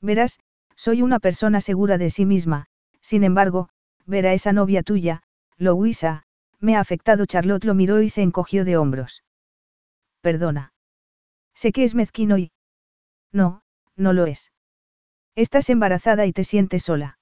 Verás, 0.00 0.40
soy 0.76 1.02
una 1.02 1.20
persona 1.20 1.60
segura 1.60 1.98
de 1.98 2.10
sí 2.10 2.24
misma, 2.24 2.66
sin 3.00 3.24
embargo, 3.24 3.68
ver 4.06 4.26
a 4.26 4.32
esa 4.32 4.52
novia 4.52 4.82
tuya, 4.82 5.22
Louisa, 5.58 6.24
me 6.60 6.76
ha 6.76 6.80
afectado. 6.80 7.26
Charlotte 7.26 7.64
lo 7.64 7.74
miró 7.74 8.00
y 8.00 8.08
se 8.08 8.22
encogió 8.22 8.64
de 8.64 8.76
hombros. 8.76 9.24
Perdona. 10.20 10.72
Sé 11.54 11.72
que 11.72 11.84
es 11.84 11.94
mezquino 11.94 12.38
y... 12.38 12.52
No, 13.32 13.62
no 13.96 14.12
lo 14.12 14.26
es. 14.26 14.52
Estás 15.36 15.68
embarazada 15.70 16.26
y 16.26 16.32
te 16.32 16.44
sientes 16.44 16.84
sola. 16.84 17.18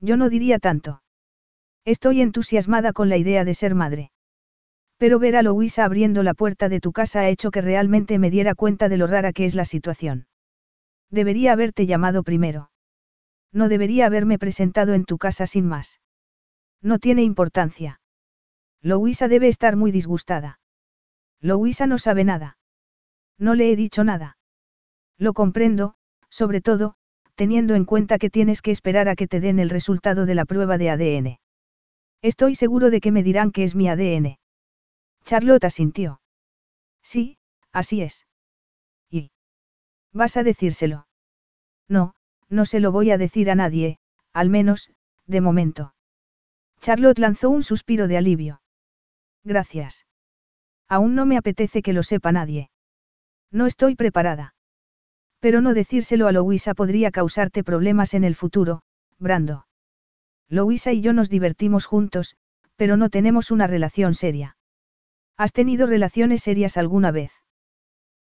Yo 0.00 0.16
no 0.16 0.28
diría 0.28 0.58
tanto. 0.58 1.02
Estoy 1.84 2.20
entusiasmada 2.20 2.92
con 2.92 3.08
la 3.08 3.16
idea 3.16 3.44
de 3.44 3.54
ser 3.54 3.74
madre. 3.74 4.10
Pero 4.96 5.18
ver 5.18 5.36
a 5.36 5.42
Louisa 5.42 5.84
abriendo 5.84 6.22
la 6.22 6.34
puerta 6.34 6.68
de 6.68 6.80
tu 6.80 6.92
casa 6.92 7.20
ha 7.20 7.28
hecho 7.28 7.50
que 7.50 7.60
realmente 7.60 8.18
me 8.18 8.30
diera 8.30 8.54
cuenta 8.54 8.88
de 8.88 8.96
lo 8.96 9.06
rara 9.06 9.32
que 9.32 9.44
es 9.44 9.54
la 9.54 9.64
situación. 9.64 10.26
Debería 11.10 11.52
haberte 11.52 11.86
llamado 11.86 12.22
primero. 12.22 12.70
No 13.52 13.68
debería 13.68 14.06
haberme 14.06 14.38
presentado 14.38 14.94
en 14.94 15.04
tu 15.04 15.18
casa 15.18 15.46
sin 15.46 15.66
más. 15.66 16.00
No 16.80 16.98
tiene 16.98 17.22
importancia. 17.22 18.00
Louisa 18.82 19.28
debe 19.28 19.48
estar 19.48 19.76
muy 19.76 19.92
disgustada. 19.92 20.58
Louisa 21.40 21.86
no 21.86 21.98
sabe 21.98 22.24
nada. 22.24 22.58
No 23.38 23.54
le 23.54 23.70
he 23.70 23.76
dicho 23.76 24.04
nada. 24.04 24.38
Lo 25.18 25.32
comprendo, 25.32 25.94
sobre 26.28 26.60
todo, 26.60 26.96
teniendo 27.34 27.74
en 27.74 27.84
cuenta 27.84 28.18
que 28.18 28.30
tienes 28.30 28.62
que 28.62 28.70
esperar 28.70 29.08
a 29.08 29.16
que 29.16 29.26
te 29.26 29.40
den 29.40 29.58
el 29.58 29.70
resultado 29.70 30.26
de 30.26 30.34
la 30.34 30.44
prueba 30.44 30.78
de 30.78 30.90
ADN. 30.90 31.38
Estoy 32.22 32.54
seguro 32.54 32.90
de 32.90 33.00
que 33.00 33.12
me 33.12 33.22
dirán 33.22 33.50
que 33.50 33.64
es 33.64 33.74
mi 33.74 33.88
ADN. 33.88 34.38
Charlotte 35.24 35.64
asintió. 35.64 36.20
Sí, 37.02 37.38
así 37.72 38.02
es. 38.02 38.26
¿Y? 39.10 39.30
¿Vas 40.12 40.36
a 40.36 40.42
decírselo? 40.42 41.06
No, 41.88 42.14
no 42.48 42.64
se 42.64 42.80
lo 42.80 42.92
voy 42.92 43.10
a 43.10 43.18
decir 43.18 43.50
a 43.50 43.54
nadie, 43.54 43.98
al 44.32 44.48
menos, 44.48 44.90
de 45.26 45.40
momento. 45.40 45.94
Charlotte 46.80 47.18
lanzó 47.18 47.50
un 47.50 47.62
suspiro 47.62 48.08
de 48.08 48.16
alivio. 48.16 48.62
Gracias. 49.42 50.06
Aún 50.88 51.14
no 51.14 51.26
me 51.26 51.36
apetece 51.36 51.82
que 51.82 51.92
lo 51.92 52.02
sepa 52.02 52.32
nadie. 52.32 52.70
No 53.50 53.66
estoy 53.66 53.94
preparada. 53.94 54.53
Pero 55.44 55.60
no 55.60 55.74
decírselo 55.74 56.26
a 56.26 56.32
Louisa 56.32 56.72
podría 56.72 57.10
causarte 57.10 57.62
problemas 57.62 58.14
en 58.14 58.24
el 58.24 58.34
futuro, 58.34 58.80
Brando. 59.18 59.66
Louisa 60.48 60.90
y 60.92 61.02
yo 61.02 61.12
nos 61.12 61.28
divertimos 61.28 61.84
juntos, 61.84 62.36
pero 62.76 62.96
no 62.96 63.10
tenemos 63.10 63.50
una 63.50 63.66
relación 63.66 64.14
seria. 64.14 64.56
¿Has 65.36 65.52
tenido 65.52 65.86
relaciones 65.86 66.42
serias 66.42 66.78
alguna 66.78 67.10
vez? 67.10 67.30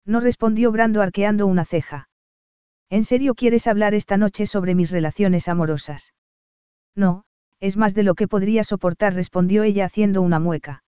No 0.05 0.19
respondió 0.19 0.73
Brando 0.73 1.01
arqueando 1.01 1.47
una 1.47 1.65
ceja. 1.65 2.09
¿En 2.91 3.05
serio 3.05 3.37
quieres 3.37 3.69
hablar 3.69 3.95
esta 3.95 4.17
noche 4.17 4.47
sobre 4.47 4.75
mis 4.75 4.91
relaciones 4.91 5.47
amorosas? 5.47 6.15
No, 6.97 7.23
es 7.61 7.77
más 7.77 7.95
de 7.95 8.03
lo 8.03 8.17
que 8.17 8.27
podría 8.27 8.65
soportar, 8.65 9.15
respondió 9.15 9.63
ella 9.63 9.85
haciendo 9.85 10.23
una 10.23 10.41
mueca. 10.41 10.83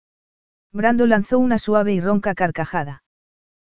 Brando 0.72 1.06
lanzó 1.06 1.40
una 1.40 1.58
suave 1.58 1.92
y 1.92 2.00
ronca 2.00 2.34
carcajada. 2.36 3.02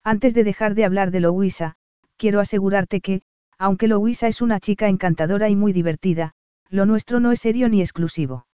Antes 0.03 0.35
de 0.35 0.43
dejar 0.43 0.75
de 0.75 0.85
hablar 0.85 1.13
de 1.13 1.21
Louisa, 1.21 1.77
quiero 2.21 2.39
asegurarte 2.39 3.01
que, 3.01 3.23
aunque 3.59 3.89
Louisa 3.89 4.29
es 4.29 4.43
una 4.43 4.61
chica 4.61 4.89
encantadora 4.89 5.49
y 5.49 5.57
muy 5.57 5.73
divertida, 5.73 6.35
lo 6.69 6.85
nuestro 6.85 7.19
no 7.19 7.33
es 7.33 7.41
serio 7.41 7.71
ni 7.71 7.81
exclusivo. 7.81 8.47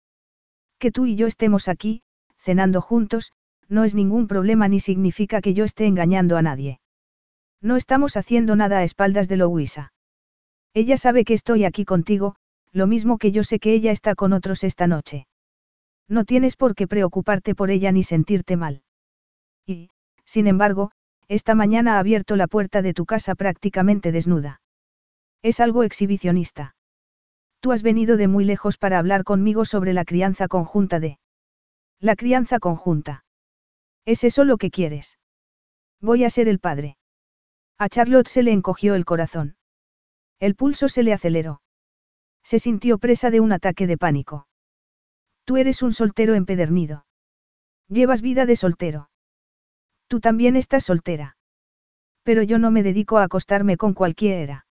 Que 0.79 0.93
tú 0.93 1.07
y 1.07 1.17
yo 1.17 1.27
estemos 1.27 1.67
aquí, 1.67 2.03
cenando 2.39 2.81
juntos, 2.81 3.33
no 3.69 3.83
es 3.83 3.97
ningún 3.97 4.29
problema 4.29 4.69
ni 4.69 4.79
significa 4.79 5.41
que 5.41 5.53
yo 5.53 5.65
esté 5.65 5.87
engañando 5.87 6.37
a 6.37 6.43
nadie. 6.43 6.79
No 7.61 7.75
estamos 7.75 8.17
haciendo 8.17 8.55
nada 8.55 8.79
a 8.79 8.85
espaldas 8.85 9.27
de 9.27 9.37
Louisa. 9.37 9.93
Ella 10.73 10.97
sabe 10.97 11.25
que 11.25 11.35
estoy 11.35 11.65
aquí 11.65 11.85
contigo, 11.85 12.37
lo 12.71 12.87
mismo 12.87 13.19
que 13.19 13.33
yo 13.33 13.43
sé 13.43 13.59
que 13.59 13.73
ella 13.73 13.91
está 13.91 14.15
con 14.15 14.33
otros 14.33 14.63
esta 14.63 14.87
noche. 14.87 15.27
No 16.09 16.25
tienes 16.25 16.55
por 16.55 16.77
qué 16.77 16.87
preocuparte 16.87 17.57
por 17.57 17.73
ella 17.73 17.91
ni 17.91 18.05
sentirte 18.05 18.57
mal. 18.57 18.83
Y, 19.67 19.89
sin 20.25 20.47
embargo, 20.47 20.93
esta 21.29 21.55
mañana 21.55 21.97
ha 21.97 21.99
abierto 21.99 22.37
la 22.37 22.47
puerta 22.47 22.83
de 22.83 22.95
tu 22.95 23.07
casa 23.07 23.35
prácticamente 23.35 24.13
desnuda. 24.13 24.61
Es 25.43 25.61
algo 25.61 25.83
exhibicionista. 25.83 26.75
Tú 27.61 27.73
has 27.73 27.83
venido 27.83 28.17
de 28.17 28.29
muy 28.29 28.45
lejos 28.45 28.79
para 28.79 28.99
hablar 28.99 29.25
conmigo 29.25 29.65
sobre 29.65 29.93
la 29.93 30.05
crianza 30.05 30.49
conjunta 30.49 31.01
de... 31.01 31.19
La 32.01 32.15
crianza 32.15 32.59
conjunta. 32.59 33.25
¿Es 34.05 34.23
eso 34.23 34.45
lo 34.45 34.57
que 34.57 34.71
quieres? 34.71 35.19
Voy 36.01 36.25
a 36.25 36.31
ser 36.31 36.49
el 36.49 36.61
padre. 36.61 36.97
A 37.79 37.89
Charlotte 37.89 38.29
se 38.29 38.43
le 38.43 38.53
encogió 38.53 38.95
el 38.95 39.05
corazón. 39.05 39.57
El 40.39 40.55
pulso 40.55 40.89
se 40.89 41.03
le 41.03 41.13
aceleró. 41.13 41.61
Se 42.43 42.59
sintió 42.59 42.99
presa 42.99 43.31
de 43.31 43.41
un 43.41 43.53
ataque 43.53 43.87
de 43.87 43.99
pánico. 43.99 44.47
Tú 45.45 45.57
eres 45.57 45.83
un 45.83 45.93
soltero 45.93 46.35
empedernido. 46.35 47.07
Llevas 47.89 48.21
vida 48.21 48.47
de 48.47 48.57
soltero. 48.57 49.09
Tú 50.09 50.21
también 50.21 50.57
estás 50.57 50.85
soltera. 50.85 51.37
Pero 52.23 52.43
yo 52.43 52.59
no 52.59 52.71
me 52.71 52.83
dedico 52.83 53.19
a 53.19 53.25
acostarme 53.25 53.77
con 53.77 53.95
cualquiera. 53.95 54.67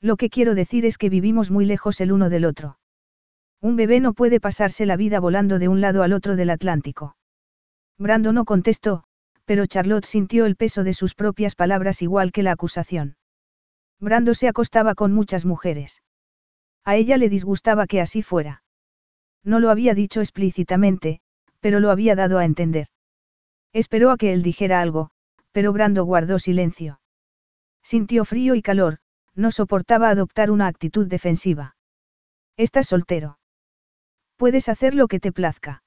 Lo 0.00 0.16
que 0.16 0.30
quiero 0.30 0.54
decir 0.54 0.86
es 0.86 0.98
que 0.98 1.10
vivimos 1.10 1.50
muy 1.50 1.66
lejos 1.66 2.00
el 2.00 2.12
uno 2.12 2.30
del 2.30 2.44
otro. 2.44 2.78
Un 3.60 3.76
bebé 3.76 4.00
no 4.00 4.14
puede 4.14 4.40
pasarse 4.40 4.86
la 4.86 4.96
vida 4.96 5.20
volando 5.20 5.58
de 5.58 5.68
un 5.68 5.80
lado 5.80 6.02
al 6.02 6.14
otro 6.14 6.36
del 6.36 6.50
Atlántico. 6.50 7.16
Brando 7.98 8.32
no 8.32 8.46
contestó, 8.46 9.04
pero 9.44 9.66
Charlotte 9.66 10.06
sintió 10.06 10.46
el 10.46 10.56
peso 10.56 10.84
de 10.84 10.94
sus 10.94 11.14
propias 11.14 11.54
palabras 11.54 12.00
igual 12.00 12.32
que 12.32 12.42
la 12.42 12.52
acusación. 12.52 13.16
Brando 13.98 14.32
se 14.32 14.48
acostaba 14.48 14.94
con 14.94 15.12
muchas 15.12 15.44
mujeres. 15.44 16.02
A 16.84 16.96
ella 16.96 17.18
le 17.18 17.28
disgustaba 17.28 17.86
que 17.86 18.00
así 18.00 18.22
fuera. 18.22 18.62
No 19.44 19.60
lo 19.60 19.70
había 19.70 19.94
dicho 19.94 20.20
explícitamente, 20.20 21.20
pero 21.60 21.80
lo 21.80 21.90
había 21.90 22.14
dado 22.14 22.38
a 22.38 22.46
entender. 22.46 22.86
Esperó 23.72 24.10
a 24.10 24.16
que 24.16 24.32
él 24.32 24.42
dijera 24.42 24.80
algo, 24.80 25.10
pero 25.52 25.72
Brando 25.72 26.04
guardó 26.04 26.38
silencio. 26.38 27.00
Sintió 27.82 28.24
frío 28.24 28.54
y 28.54 28.62
calor, 28.62 28.98
no 29.34 29.50
soportaba 29.50 30.10
adoptar 30.10 30.50
una 30.50 30.66
actitud 30.66 31.06
defensiva. 31.06 31.76
Estás 32.56 32.88
soltero. 32.88 33.38
Puedes 34.36 34.68
hacer 34.68 34.94
lo 34.94 35.08
que 35.08 35.20
te 35.20 35.32
plazca. 35.32 35.82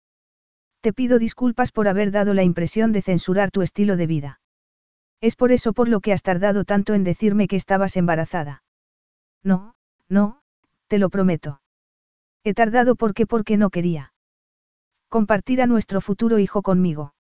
Te 0.81 0.93
pido 0.93 1.19
disculpas 1.19 1.71
por 1.71 1.87
haber 1.87 2.11
dado 2.11 2.33
la 2.33 2.43
impresión 2.43 2.91
de 2.91 3.01
censurar 3.01 3.51
tu 3.51 3.61
estilo 3.61 3.95
de 3.95 4.07
vida. 4.07 4.41
Es 5.21 5.35
por 5.35 5.51
eso 5.51 5.73
por 5.73 5.87
lo 5.87 6.01
que 6.01 6.11
has 6.11 6.23
tardado 6.23 6.65
tanto 6.65 6.93
en 6.93 7.03
decirme 7.03 7.47
que 7.47 7.55
estabas 7.55 7.95
embarazada. 7.95 8.63
No, 9.43 9.75
no, 10.09 10.41
te 10.87 10.97
lo 10.97 11.09
prometo. 11.09 11.61
He 12.43 12.53
tardado 12.53 12.95
porque 12.95 13.25
porque 13.25 13.55
no 13.55 13.69
quería. 13.69 14.13
Compartir 15.07 15.61
a 15.61 15.67
nuestro 15.67 16.01
futuro 16.01 16.39
hijo 16.39 16.61
conmigo. 16.61 17.12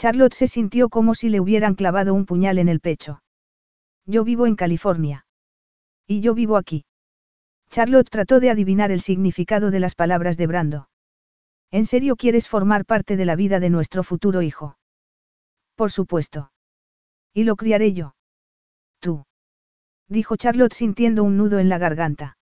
Charlotte 0.00 0.32
se 0.32 0.46
sintió 0.46 0.88
como 0.88 1.14
si 1.14 1.28
le 1.28 1.40
hubieran 1.40 1.74
clavado 1.74 2.14
un 2.14 2.24
puñal 2.24 2.56
en 2.56 2.70
el 2.70 2.80
pecho. 2.80 3.22
Yo 4.06 4.24
vivo 4.24 4.46
en 4.46 4.56
California. 4.56 5.26
Y 6.06 6.22
yo 6.22 6.32
vivo 6.32 6.56
aquí. 6.56 6.86
Charlotte 7.68 8.08
trató 8.08 8.40
de 8.40 8.48
adivinar 8.48 8.92
el 8.92 9.02
significado 9.02 9.70
de 9.70 9.78
las 9.78 9.94
palabras 9.94 10.38
de 10.38 10.46
Brando. 10.46 10.88
¿En 11.70 11.84
serio 11.84 12.16
quieres 12.16 12.48
formar 12.48 12.86
parte 12.86 13.18
de 13.18 13.26
la 13.26 13.36
vida 13.36 13.60
de 13.60 13.68
nuestro 13.68 14.02
futuro 14.02 14.40
hijo? 14.40 14.78
Por 15.74 15.92
supuesto. 15.92 16.50
¿Y 17.34 17.44
lo 17.44 17.56
criaré 17.56 17.92
yo? 17.92 18.14
Tú. 19.00 19.26
Dijo 20.08 20.36
Charlotte 20.36 20.72
sintiendo 20.72 21.24
un 21.24 21.36
nudo 21.36 21.58
en 21.58 21.68
la 21.68 21.76
garganta. 21.76 22.38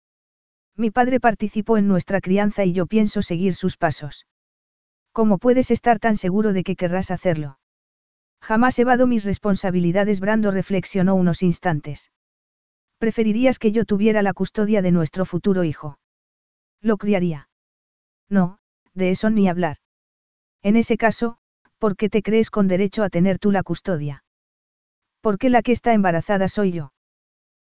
Mi 0.76 0.92
padre 0.92 1.20
participó 1.20 1.78
en 1.78 1.88
nuestra 1.88 2.22
crianza 2.22 2.66
y 2.66 2.74
yo 2.74 2.86
pienso 2.86 3.24
seguir 3.24 3.56
sus 3.56 3.78
pasos. 3.78 4.28
¿Cómo 5.18 5.40
puedes 5.40 5.72
estar 5.72 5.98
tan 5.98 6.16
seguro 6.16 6.54
de 6.54 6.64
que 6.64 6.76
querrás 6.76 7.10
hacerlo? 7.10 7.58
Jamás 8.40 8.78
evado 8.78 9.08
mis 9.08 9.26
responsabilidades, 9.26 10.20
Brando 10.20 10.52
reflexionó 10.52 11.16
unos 11.16 11.42
instantes. 11.42 12.12
Preferirías 13.00 13.58
que 13.58 13.72
yo 13.72 13.84
tuviera 13.84 14.22
la 14.22 14.34
custodia 14.34 14.84
de 14.84 14.92
nuestro 14.92 15.26
futuro 15.26 15.64
hijo. 15.64 15.98
Lo 16.84 16.98
criaría. 16.98 17.50
No, 18.30 18.60
de 18.94 19.10
eso 19.10 19.32
ni 19.32 19.50
hablar. 19.50 19.78
En 20.62 20.76
ese 20.76 20.98
caso, 20.98 21.40
¿por 21.80 21.96
qué 21.96 22.10
te 22.10 22.22
crees 22.22 22.52
con 22.52 22.68
derecho 22.68 23.02
a 23.02 23.10
tener 23.10 23.40
tú 23.40 23.50
la 23.50 23.64
custodia? 23.64 24.24
¿Por 25.22 25.40
qué 25.40 25.50
la 25.50 25.64
que 25.64 25.72
está 25.72 25.94
embarazada 25.94 26.48
soy 26.48 26.74
yo? 26.74 26.94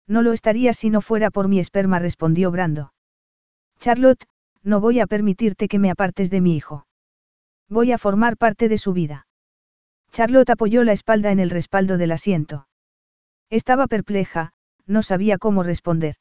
No 0.07 0.23
lo 0.23 0.35
estaría 0.35 0.73
si 0.73 0.89
no 0.89 1.01
fuera 1.01 1.33
por 1.33 1.49
mi 1.49 1.59
esperma, 1.59 1.99
respondió 1.99 2.53
Brando. 2.53 2.93
Charlotte, 3.81 4.25
no 4.63 4.81
voy 4.81 5.01
a 5.01 5.09
permitirte 5.09 5.67
que 5.67 5.81
me 5.81 5.91
apartes 5.91 6.31
de 6.31 6.41
mi 6.41 6.55
hijo. 6.55 6.87
Voy 7.71 7.93
a 7.93 7.99
formar 7.99 8.37
parte 8.37 8.69
de 8.69 8.79
su 8.79 8.93
vida. 8.93 9.29
Charlotte 10.11 10.51
apoyó 10.51 10.83
la 10.83 10.93
espalda 10.93 11.31
en 11.31 11.39
el 11.39 11.51
respaldo 11.51 11.99
del 11.99 12.11
asiento. 12.11 12.67
Estaba 13.49 13.87
perpleja, 13.87 14.53
no 14.87 15.05
sabía 15.05 15.39
cómo 15.39 15.63
responder. 15.63 16.17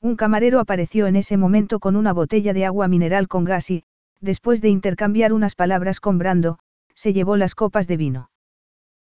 Un 0.00 0.14
camarero 0.14 0.60
apareció 0.60 1.08
en 1.08 1.16
ese 1.16 1.36
momento 1.36 1.80
con 1.80 1.96
una 1.96 2.12
botella 2.12 2.52
de 2.52 2.66
agua 2.66 2.86
mineral 2.86 3.26
con 3.26 3.44
gas 3.44 3.68
y, 3.70 3.82
después 4.20 4.62
de 4.62 4.68
intercambiar 4.68 5.32
unas 5.32 5.56
palabras 5.56 5.98
con 5.98 6.18
Brando, 6.18 6.60
se 6.94 7.12
llevó 7.12 7.36
las 7.36 7.56
copas 7.56 7.88
de 7.88 7.96
vino. 7.96 8.30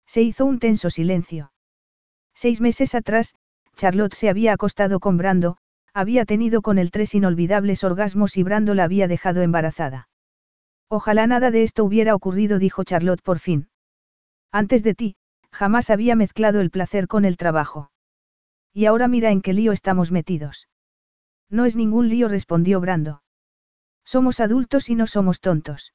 Se 0.06 0.20
hizo 0.20 0.44
un 0.44 0.58
tenso 0.58 0.90
silencio. 0.90 1.50
Seis 2.34 2.60
meses 2.60 2.94
atrás, 2.94 3.34
Charlotte 3.74 4.14
se 4.14 4.28
había 4.28 4.52
acostado 4.52 5.00
con 5.00 5.16
Brando, 5.16 5.56
había 5.94 6.26
tenido 6.26 6.60
con 6.60 6.76
él 6.76 6.90
tres 6.90 7.14
inolvidables 7.14 7.84
orgasmos 7.84 8.36
y 8.36 8.42
Brando 8.42 8.74
la 8.74 8.84
había 8.84 9.08
dejado 9.08 9.40
embarazada. 9.40 10.08
Ojalá 10.96 11.26
nada 11.26 11.50
de 11.50 11.64
esto 11.64 11.84
hubiera 11.84 12.14
ocurrido, 12.14 12.60
dijo 12.60 12.84
Charlotte 12.84 13.20
por 13.20 13.40
fin. 13.40 13.68
Antes 14.52 14.84
de 14.84 14.94
ti, 14.94 15.16
jamás 15.50 15.90
había 15.90 16.14
mezclado 16.14 16.60
el 16.60 16.70
placer 16.70 17.08
con 17.08 17.24
el 17.24 17.36
trabajo. 17.36 17.90
Y 18.72 18.84
ahora 18.86 19.08
mira 19.08 19.32
en 19.32 19.42
qué 19.42 19.54
lío 19.54 19.72
estamos 19.72 20.12
metidos. 20.12 20.68
No 21.50 21.64
es 21.64 21.74
ningún 21.74 22.08
lío, 22.08 22.28
respondió 22.28 22.80
Brando. 22.80 23.24
Somos 24.04 24.38
adultos 24.38 24.88
y 24.88 24.94
no 24.94 25.08
somos 25.08 25.40
tontos. 25.40 25.94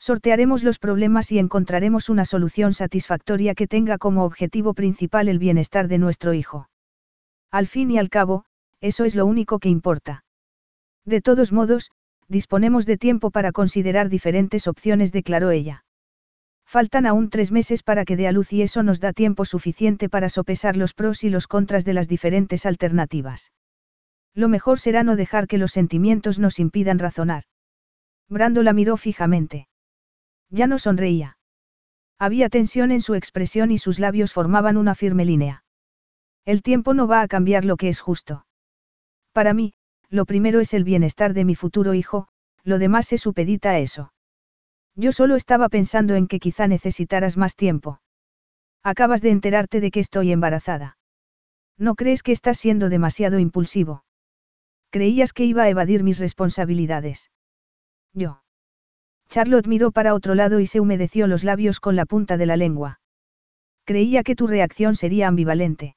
Sortearemos 0.00 0.64
los 0.64 0.80
problemas 0.80 1.30
y 1.30 1.38
encontraremos 1.38 2.08
una 2.08 2.24
solución 2.24 2.72
satisfactoria 2.72 3.54
que 3.54 3.68
tenga 3.68 3.98
como 3.98 4.24
objetivo 4.24 4.74
principal 4.74 5.28
el 5.28 5.38
bienestar 5.38 5.86
de 5.86 5.98
nuestro 5.98 6.34
hijo. 6.34 6.68
Al 7.52 7.68
fin 7.68 7.88
y 7.92 7.98
al 7.98 8.10
cabo, 8.10 8.46
eso 8.80 9.04
es 9.04 9.14
lo 9.14 9.26
único 9.26 9.60
que 9.60 9.68
importa. 9.68 10.24
De 11.04 11.20
todos 11.20 11.52
modos, 11.52 11.92
disponemos 12.28 12.86
de 12.86 12.96
tiempo 12.96 13.30
para 13.30 13.52
considerar 13.52 14.08
diferentes 14.08 14.66
opciones, 14.66 15.12
declaró 15.12 15.50
ella. 15.50 15.84
Faltan 16.66 17.06
aún 17.06 17.30
tres 17.30 17.50
meses 17.50 17.82
para 17.82 18.04
que 18.04 18.16
dé 18.16 18.28
a 18.28 18.32
luz 18.32 18.52
y 18.52 18.60
eso 18.60 18.82
nos 18.82 19.00
da 19.00 19.14
tiempo 19.14 19.46
suficiente 19.46 20.10
para 20.10 20.28
sopesar 20.28 20.76
los 20.76 20.92
pros 20.92 21.24
y 21.24 21.30
los 21.30 21.46
contras 21.46 21.84
de 21.86 21.94
las 21.94 22.08
diferentes 22.08 22.66
alternativas. 22.66 23.52
Lo 24.34 24.48
mejor 24.48 24.78
será 24.78 25.02
no 25.02 25.16
dejar 25.16 25.46
que 25.46 25.56
los 25.56 25.72
sentimientos 25.72 26.38
nos 26.38 26.58
impidan 26.58 26.98
razonar. 26.98 27.44
Brando 28.28 28.62
la 28.62 28.74
miró 28.74 28.98
fijamente. 28.98 29.68
Ya 30.50 30.66
no 30.66 30.78
sonreía. 30.78 31.38
Había 32.18 32.50
tensión 32.50 32.90
en 32.90 33.00
su 33.00 33.14
expresión 33.14 33.70
y 33.70 33.78
sus 33.78 33.98
labios 33.98 34.34
formaban 34.34 34.76
una 34.76 34.94
firme 34.94 35.24
línea. 35.24 35.64
El 36.44 36.62
tiempo 36.62 36.92
no 36.92 37.06
va 37.06 37.22
a 37.22 37.28
cambiar 37.28 37.64
lo 37.64 37.76
que 37.76 37.88
es 37.88 38.00
justo. 38.00 38.44
Para 39.32 39.54
mí, 39.54 39.72
lo 40.10 40.24
primero 40.24 40.60
es 40.60 40.74
el 40.74 40.84
bienestar 40.84 41.34
de 41.34 41.44
mi 41.44 41.54
futuro 41.54 41.94
hijo, 41.94 42.28
lo 42.64 42.78
demás 42.78 43.06
se 43.06 43.18
supedita 43.18 43.70
a 43.70 43.78
eso. 43.78 44.12
Yo 44.94 45.12
solo 45.12 45.36
estaba 45.36 45.68
pensando 45.68 46.14
en 46.14 46.26
que 46.26 46.40
quizá 46.40 46.66
necesitaras 46.66 47.36
más 47.36 47.54
tiempo. 47.54 48.00
Acabas 48.82 49.22
de 49.22 49.30
enterarte 49.30 49.80
de 49.80 49.90
que 49.90 50.00
estoy 50.00 50.32
embarazada. 50.32 50.96
¿No 51.76 51.94
crees 51.94 52.22
que 52.22 52.32
estás 52.32 52.58
siendo 52.58 52.88
demasiado 52.88 53.38
impulsivo? 53.38 54.04
Creías 54.90 55.32
que 55.32 55.44
iba 55.44 55.62
a 55.62 55.68
evadir 55.68 56.02
mis 56.02 56.18
responsabilidades. 56.18 57.30
Yo. 58.12 58.42
Charlotte 59.28 59.66
miró 59.66 59.92
para 59.92 60.14
otro 60.14 60.34
lado 60.34 60.58
y 60.58 60.66
se 60.66 60.80
humedeció 60.80 61.26
los 61.26 61.44
labios 61.44 61.80
con 61.80 61.94
la 61.94 62.06
punta 62.06 62.36
de 62.36 62.46
la 62.46 62.56
lengua. 62.56 63.00
Creía 63.84 64.22
que 64.22 64.34
tu 64.34 64.46
reacción 64.46 64.94
sería 64.94 65.28
ambivalente. 65.28 65.96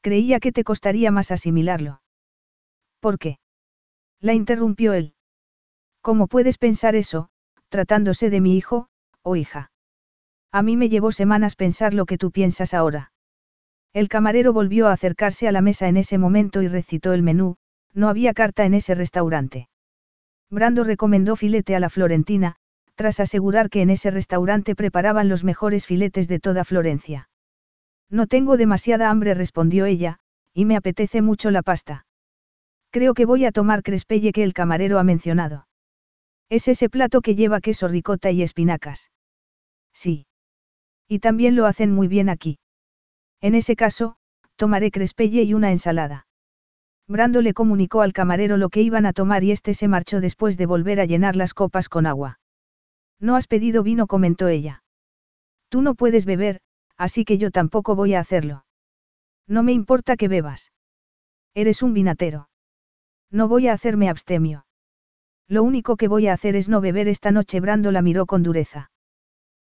Creía 0.00 0.40
que 0.40 0.52
te 0.52 0.64
costaría 0.64 1.10
más 1.10 1.30
asimilarlo. 1.30 2.00
¿Por 3.00 3.18
qué? 3.18 3.38
La 4.20 4.34
interrumpió 4.34 4.92
él. 4.92 5.14
¿Cómo 6.00 6.26
puedes 6.26 6.58
pensar 6.58 6.96
eso, 6.96 7.28
tratándose 7.68 8.30
de 8.30 8.40
mi 8.40 8.56
hijo, 8.56 8.88
o 9.22 9.36
hija? 9.36 9.70
A 10.50 10.62
mí 10.62 10.76
me 10.76 10.88
llevó 10.88 11.12
semanas 11.12 11.54
pensar 11.54 11.94
lo 11.94 12.06
que 12.06 12.18
tú 12.18 12.30
piensas 12.30 12.74
ahora. 12.74 13.12
El 13.92 14.08
camarero 14.08 14.52
volvió 14.52 14.88
a 14.88 14.92
acercarse 14.92 15.48
a 15.48 15.52
la 15.52 15.60
mesa 15.60 15.88
en 15.88 15.96
ese 15.96 16.18
momento 16.18 16.62
y 16.62 16.68
recitó 16.68 17.12
el 17.12 17.22
menú, 17.22 17.56
no 17.94 18.08
había 18.08 18.34
carta 18.34 18.64
en 18.64 18.74
ese 18.74 18.94
restaurante. 18.94 19.68
Brando 20.50 20.84
recomendó 20.84 21.36
filete 21.36 21.76
a 21.76 21.80
la 21.80 21.90
Florentina, 21.90 22.56
tras 22.94 23.20
asegurar 23.20 23.70
que 23.70 23.82
en 23.82 23.90
ese 23.90 24.10
restaurante 24.10 24.74
preparaban 24.74 25.28
los 25.28 25.44
mejores 25.44 25.86
filetes 25.86 26.26
de 26.26 26.40
toda 26.40 26.64
Florencia. 26.64 27.28
No 28.10 28.26
tengo 28.26 28.56
demasiada 28.56 29.10
hambre, 29.10 29.34
respondió 29.34 29.84
ella, 29.84 30.18
y 30.52 30.64
me 30.64 30.76
apetece 30.76 31.22
mucho 31.22 31.50
la 31.50 31.62
pasta. 31.62 32.06
Creo 32.90 33.14
que 33.14 33.26
voy 33.26 33.44
a 33.44 33.52
tomar 33.52 33.82
crespelle 33.82 34.32
que 34.32 34.42
el 34.42 34.54
camarero 34.54 34.98
ha 34.98 35.04
mencionado. 35.04 35.68
Es 36.48 36.68
ese 36.68 36.88
plato 36.88 37.20
que 37.20 37.34
lleva 37.34 37.60
queso 37.60 37.88
ricota 37.88 38.30
y 38.30 38.42
espinacas. 38.42 39.10
Sí. 39.92 40.26
Y 41.06 41.18
también 41.18 41.56
lo 41.56 41.66
hacen 41.66 41.92
muy 41.92 42.08
bien 42.08 42.28
aquí. 42.28 42.58
En 43.40 43.54
ese 43.54 43.76
caso, 43.76 44.16
tomaré 44.56 44.90
crespelle 44.90 45.42
y 45.42 45.54
una 45.54 45.70
ensalada. 45.70 46.26
Brando 47.06 47.40
le 47.40 47.54
comunicó 47.54 48.02
al 48.02 48.12
camarero 48.12 48.56
lo 48.56 48.68
que 48.68 48.82
iban 48.82 49.06
a 49.06 49.12
tomar 49.12 49.44
y 49.44 49.52
este 49.52 49.72
se 49.74 49.88
marchó 49.88 50.20
después 50.20 50.58
de 50.58 50.66
volver 50.66 51.00
a 51.00 51.06
llenar 51.06 51.36
las 51.36 51.54
copas 51.54 51.88
con 51.88 52.06
agua. 52.06 52.38
No 53.20 53.36
has 53.36 53.46
pedido 53.46 53.82
vino, 53.82 54.06
comentó 54.06 54.48
ella. 54.48 54.82
Tú 55.68 55.82
no 55.82 55.94
puedes 55.94 56.24
beber, 56.24 56.60
así 56.96 57.24
que 57.24 57.38
yo 57.38 57.50
tampoco 57.50 57.94
voy 57.94 58.14
a 58.14 58.20
hacerlo. 58.20 58.64
No 59.46 59.62
me 59.62 59.72
importa 59.72 60.16
que 60.16 60.28
bebas. 60.28 60.72
Eres 61.54 61.82
un 61.82 61.94
vinatero. 61.94 62.48
No 63.30 63.48
voy 63.48 63.68
a 63.68 63.72
hacerme 63.72 64.08
abstemio. 64.08 64.64
Lo 65.48 65.62
único 65.62 65.96
que 65.96 66.08
voy 66.08 66.28
a 66.28 66.32
hacer 66.32 66.56
es 66.56 66.68
no 66.68 66.80
beber 66.80 67.08
esta 67.08 67.30
noche. 67.30 67.60
Brando 67.60 67.92
la 67.92 68.02
miró 68.02 68.26
con 68.26 68.42
dureza. 68.42 68.90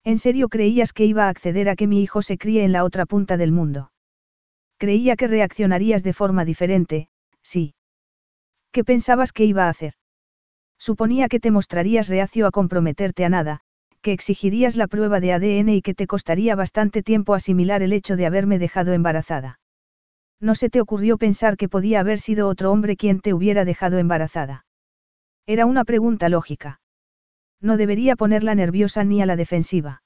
¿En 0.05 0.19
serio 0.19 0.49
creías 0.49 0.93
que 0.93 1.05
iba 1.05 1.27
a 1.27 1.29
acceder 1.29 1.69
a 1.69 1.77
que 1.77 1.87
mi 1.87 2.03
hijo 2.03 2.23
se 2.23 2.39
críe 2.39 2.65
en 2.65 2.73
la 2.73 2.85
otra 2.85 3.07
punta 3.07 3.37
del 3.37 3.53
mundo? 3.53 3.93
Creía 4.79 5.17
que 5.17 5.27
reaccionarías 5.27 6.03
de 6.03 6.15
forma 6.15 6.47
diferente, 6.47 7.09
sí. 7.43 7.75
¿Qué 8.73 8.83
pensabas 8.83 9.33
que 9.33 9.45
iba 9.45 9.67
a 9.67 9.69
hacer? 9.69 9.95
Suponía 10.79 11.29
que 11.29 11.41
te 11.41 11.51
mostrarías 11.51 12.09
reacio 12.09 12.47
a 12.47 12.51
comprometerte 12.51 13.27
a 13.27 13.29
nada, 13.29 13.61
que 14.01 14.13
exigirías 14.13 14.77
la 14.77 14.87
prueba 14.87 15.21
de 15.21 15.35
ADN 15.35 15.75
y 15.75 15.83
que 15.83 15.95
te 15.95 16.07
costaría 16.07 16.57
bastante 16.57 17.03
tiempo 17.03 17.35
asimilar 17.35 17.83
el 17.83 17.93
hecho 17.93 18.17
de 18.17 18.25
haberme 18.25 18.59
dejado 18.59 18.95
embarazada. 18.95 19.60
No 20.41 20.55
se 20.55 20.71
te 20.71 20.81
ocurrió 20.81 21.19
pensar 21.19 21.57
que 21.57 21.69
podía 21.69 22.01
haber 22.01 22.19
sido 22.19 22.49
otro 22.49 22.73
hombre 22.73 22.97
quien 22.97 23.21
te 23.21 23.35
hubiera 23.35 23.65
dejado 23.65 23.99
embarazada. 23.99 24.65
Era 25.47 25.67
una 25.67 25.85
pregunta 25.85 26.29
lógica. 26.29 26.81
No 27.61 27.77
debería 27.77 28.17
ponerla 28.17 28.55
nerviosa 28.55 29.05
ni 29.05 29.21
a 29.21 29.27
la 29.27 29.37
defensiva. 29.37 30.03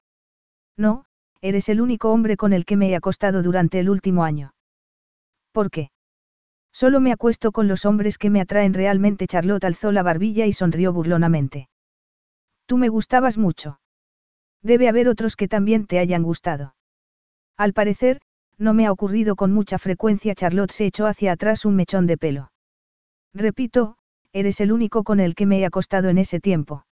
No, 0.76 1.04
eres 1.40 1.68
el 1.68 1.80
único 1.80 2.10
hombre 2.10 2.36
con 2.36 2.52
el 2.52 2.64
que 2.64 2.76
me 2.76 2.90
he 2.90 2.96
acostado 2.96 3.42
durante 3.42 3.78
el 3.78 3.88
último 3.88 4.24
año. 4.24 4.54
¿Por 5.52 5.70
qué? 5.70 5.90
Solo 6.72 6.98
me 6.98 7.12
acuesto 7.12 7.52
con 7.52 7.68
los 7.68 7.84
hombres 7.84 8.18
que 8.18 8.30
me 8.30 8.40
atraen 8.40 8.74
realmente. 8.74 9.28
Charlotte 9.28 9.64
alzó 9.64 9.92
la 9.92 10.02
barbilla 10.02 10.46
y 10.46 10.52
sonrió 10.52 10.92
burlonamente. 10.92 11.68
Tú 12.66 12.76
me 12.76 12.88
gustabas 12.88 13.38
mucho. 13.38 13.78
Debe 14.62 14.88
haber 14.88 15.08
otros 15.08 15.36
que 15.36 15.46
también 15.46 15.86
te 15.86 16.00
hayan 16.00 16.24
gustado. 16.24 16.74
Al 17.56 17.72
parecer, 17.72 18.20
no 18.58 18.74
me 18.74 18.86
ha 18.86 18.92
ocurrido 18.92 19.36
con 19.36 19.52
mucha 19.52 19.78
frecuencia. 19.78 20.34
Charlotte 20.34 20.72
se 20.72 20.86
echó 20.86 21.06
hacia 21.06 21.32
atrás 21.32 21.64
un 21.64 21.76
mechón 21.76 22.06
de 22.06 22.16
pelo. 22.16 22.52
Repito, 23.32 23.96
eres 24.32 24.60
el 24.60 24.72
único 24.72 25.04
con 25.04 25.20
el 25.20 25.34
que 25.34 25.46
me 25.46 25.58
he 25.60 25.66
acostado 25.66 26.08
en 26.08 26.18
ese 26.18 26.40
tiempo. 26.40 26.86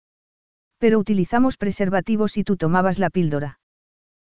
Pero 0.78 0.98
utilizamos 0.98 1.56
preservativos 1.56 2.36
y 2.36 2.44
tú 2.44 2.56
tomabas 2.56 2.98
la 2.98 3.10
píldora. 3.10 3.60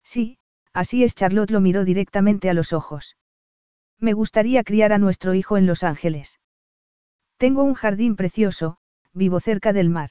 Sí, 0.04 0.38
así 0.74 1.04
es. 1.04 1.16
Charlotte 1.16 1.52
lo 1.52 1.62
miró 1.62 1.86
directamente 1.86 2.50
a 2.50 2.54
los 2.54 2.74
ojos. 2.74 3.18
Me 4.00 4.14
gustaría 4.14 4.64
criar 4.64 4.92
a 4.92 4.98
nuestro 4.98 5.34
hijo 5.34 5.58
en 5.58 5.66
Los 5.66 5.84
Ángeles. 5.84 6.40
Tengo 7.38 7.64
un 7.64 7.74
jardín 7.74 8.16
precioso, 8.16 8.78
vivo 9.14 9.40
cerca 9.40 9.72
del 9.74 9.90
mar. 9.90 10.10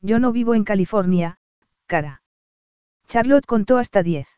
Yo 0.00 0.18
no 0.18 0.32
vivo 0.32 0.54
en 0.54 0.64
California, 0.64 1.38
cara. 1.86 2.22
Charlotte 3.06 3.46
contó 3.46 3.78
hasta 3.78 4.02
diez. 4.02 4.37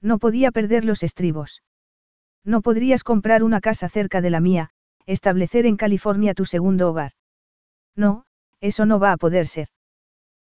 No 0.00 0.18
podía 0.18 0.52
perder 0.52 0.84
los 0.84 1.02
estribos. 1.02 1.62
No 2.44 2.62
podrías 2.62 3.02
comprar 3.02 3.42
una 3.42 3.60
casa 3.60 3.88
cerca 3.88 4.20
de 4.20 4.30
la 4.30 4.40
mía, 4.40 4.70
establecer 5.06 5.66
en 5.66 5.76
California 5.76 6.34
tu 6.34 6.44
segundo 6.44 6.88
hogar. 6.88 7.12
No, 7.96 8.24
eso 8.60 8.86
no 8.86 8.98
va 8.98 9.12
a 9.12 9.16
poder 9.16 9.46
ser. 9.46 9.68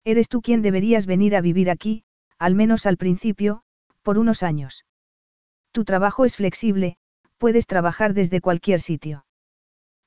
Eres 0.03 0.29
tú 0.29 0.41
quien 0.41 0.61
deberías 0.61 1.05
venir 1.05 1.35
a 1.35 1.41
vivir 1.41 1.69
aquí, 1.69 2.03
al 2.37 2.55
menos 2.55 2.85
al 2.85 2.97
principio, 2.97 3.63
por 4.03 4.17
unos 4.17 4.43
años. 4.43 4.85
Tu 5.71 5.85
trabajo 5.85 6.25
es 6.25 6.35
flexible, 6.35 6.97
puedes 7.37 7.67
trabajar 7.67 8.13
desde 8.13 8.41
cualquier 8.41 8.79
sitio. 8.79 9.25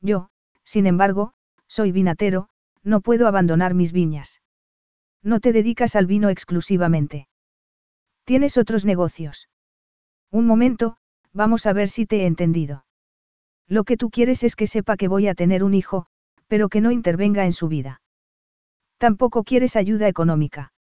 Yo, 0.00 0.30
sin 0.64 0.86
embargo, 0.86 1.32
soy 1.66 1.92
vinatero, 1.92 2.48
no 2.82 3.00
puedo 3.00 3.28
abandonar 3.28 3.74
mis 3.74 3.92
viñas. 3.92 4.40
No 5.22 5.40
te 5.40 5.52
dedicas 5.52 5.96
al 5.96 6.06
vino 6.06 6.30
exclusivamente. 6.30 7.28
Tienes 8.30 8.58
otros 8.58 8.84
negocios. 8.84 9.48
Un 10.30 10.46
momento, 10.46 10.96
vamos 11.32 11.66
a 11.66 11.72
ver 11.72 11.88
si 11.88 12.06
te 12.06 12.18
he 12.20 12.26
entendido. 12.26 12.84
Lo 13.66 13.82
que 13.82 13.96
tú 13.96 14.08
quieres 14.08 14.44
es 14.44 14.54
que 14.54 14.68
sepa 14.68 14.96
que 14.96 15.08
voy 15.08 15.26
a 15.26 15.34
tener 15.34 15.64
un 15.64 15.74
hijo, 15.74 16.06
pero 16.46 16.68
que 16.68 16.80
no 16.80 16.92
intervenga 16.92 17.44
en 17.44 17.52
su 17.52 17.66
vida. 17.66 18.02
Tampoco 18.98 19.42
quieres 19.42 19.74
ayuda 19.74 20.06
económica. 20.06 20.72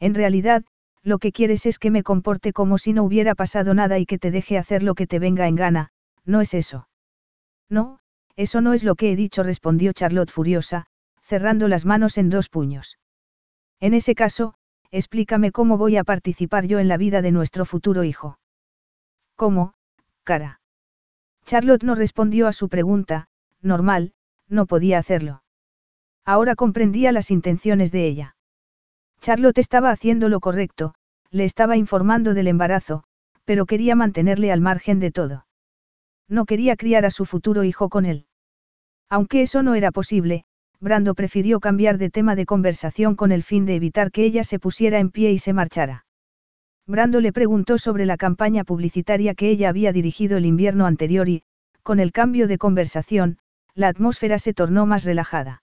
En 0.00 0.14
realidad, 0.14 0.66
lo 1.02 1.16
que 1.16 1.32
quieres 1.32 1.64
es 1.64 1.78
que 1.78 1.90
me 1.90 2.02
comporte 2.02 2.52
como 2.52 2.76
si 2.76 2.92
no 2.92 3.04
hubiera 3.04 3.34
pasado 3.34 3.72
nada 3.72 3.98
y 3.98 4.04
que 4.04 4.18
te 4.18 4.30
deje 4.30 4.58
hacer 4.58 4.82
lo 4.82 4.94
que 4.94 5.06
te 5.06 5.18
venga 5.18 5.48
en 5.48 5.56
gana, 5.56 5.92
¿no 6.26 6.42
es 6.42 6.52
eso? 6.52 6.90
No, 7.70 8.00
eso 8.34 8.60
no 8.60 8.74
es 8.74 8.84
lo 8.84 8.96
que 8.96 9.12
he 9.12 9.16
dicho, 9.16 9.42
respondió 9.42 9.94
Charlotte 9.94 10.30
furiosa, 10.30 10.84
cerrando 11.22 11.68
las 11.68 11.86
manos 11.86 12.18
en 12.18 12.28
dos 12.28 12.50
puños. 12.50 12.98
En 13.80 13.94
ese 13.94 14.14
caso, 14.14 14.56
explícame 14.90 15.52
cómo 15.52 15.78
voy 15.78 15.96
a 15.96 16.04
participar 16.04 16.66
yo 16.66 16.78
en 16.78 16.88
la 16.88 16.96
vida 16.96 17.22
de 17.22 17.32
nuestro 17.32 17.64
futuro 17.64 18.04
hijo. 18.04 18.38
¿Cómo, 19.36 19.74
cara? 20.24 20.60
Charlotte 21.44 21.84
no 21.84 21.94
respondió 21.94 22.48
a 22.48 22.52
su 22.52 22.68
pregunta, 22.68 23.28
normal, 23.62 24.12
no 24.48 24.66
podía 24.66 24.98
hacerlo. 24.98 25.42
Ahora 26.24 26.56
comprendía 26.56 27.12
las 27.12 27.30
intenciones 27.30 27.92
de 27.92 28.06
ella. 28.06 28.36
Charlotte 29.20 29.58
estaba 29.58 29.90
haciendo 29.90 30.28
lo 30.28 30.40
correcto, 30.40 30.94
le 31.30 31.44
estaba 31.44 31.76
informando 31.76 32.34
del 32.34 32.48
embarazo, 32.48 33.04
pero 33.44 33.66
quería 33.66 33.94
mantenerle 33.94 34.50
al 34.50 34.60
margen 34.60 34.98
de 35.00 35.12
todo. 35.12 35.46
No 36.28 36.44
quería 36.44 36.76
criar 36.76 37.04
a 37.04 37.10
su 37.10 37.24
futuro 37.24 37.62
hijo 37.62 37.88
con 37.88 38.06
él. 38.06 38.26
Aunque 39.08 39.42
eso 39.42 39.62
no 39.62 39.74
era 39.74 39.92
posible, 39.92 40.44
Brando 40.80 41.14
prefirió 41.14 41.60
cambiar 41.60 41.98
de 41.98 42.10
tema 42.10 42.36
de 42.36 42.46
conversación 42.46 43.16
con 43.16 43.32
el 43.32 43.42
fin 43.42 43.66
de 43.66 43.76
evitar 43.76 44.10
que 44.10 44.24
ella 44.24 44.44
se 44.44 44.58
pusiera 44.58 44.98
en 44.98 45.10
pie 45.10 45.32
y 45.32 45.38
se 45.38 45.52
marchara. 45.52 46.06
Brando 46.86 47.20
le 47.20 47.32
preguntó 47.32 47.78
sobre 47.78 48.06
la 48.06 48.16
campaña 48.16 48.62
publicitaria 48.62 49.34
que 49.34 49.50
ella 49.50 49.68
había 49.68 49.92
dirigido 49.92 50.36
el 50.36 50.46
invierno 50.46 50.86
anterior 50.86 51.28
y, 51.28 51.42
con 51.82 51.98
el 51.98 52.12
cambio 52.12 52.46
de 52.46 52.58
conversación, 52.58 53.38
la 53.74 53.88
atmósfera 53.88 54.38
se 54.38 54.54
tornó 54.54 54.86
más 54.86 55.04
relajada. 55.04 55.62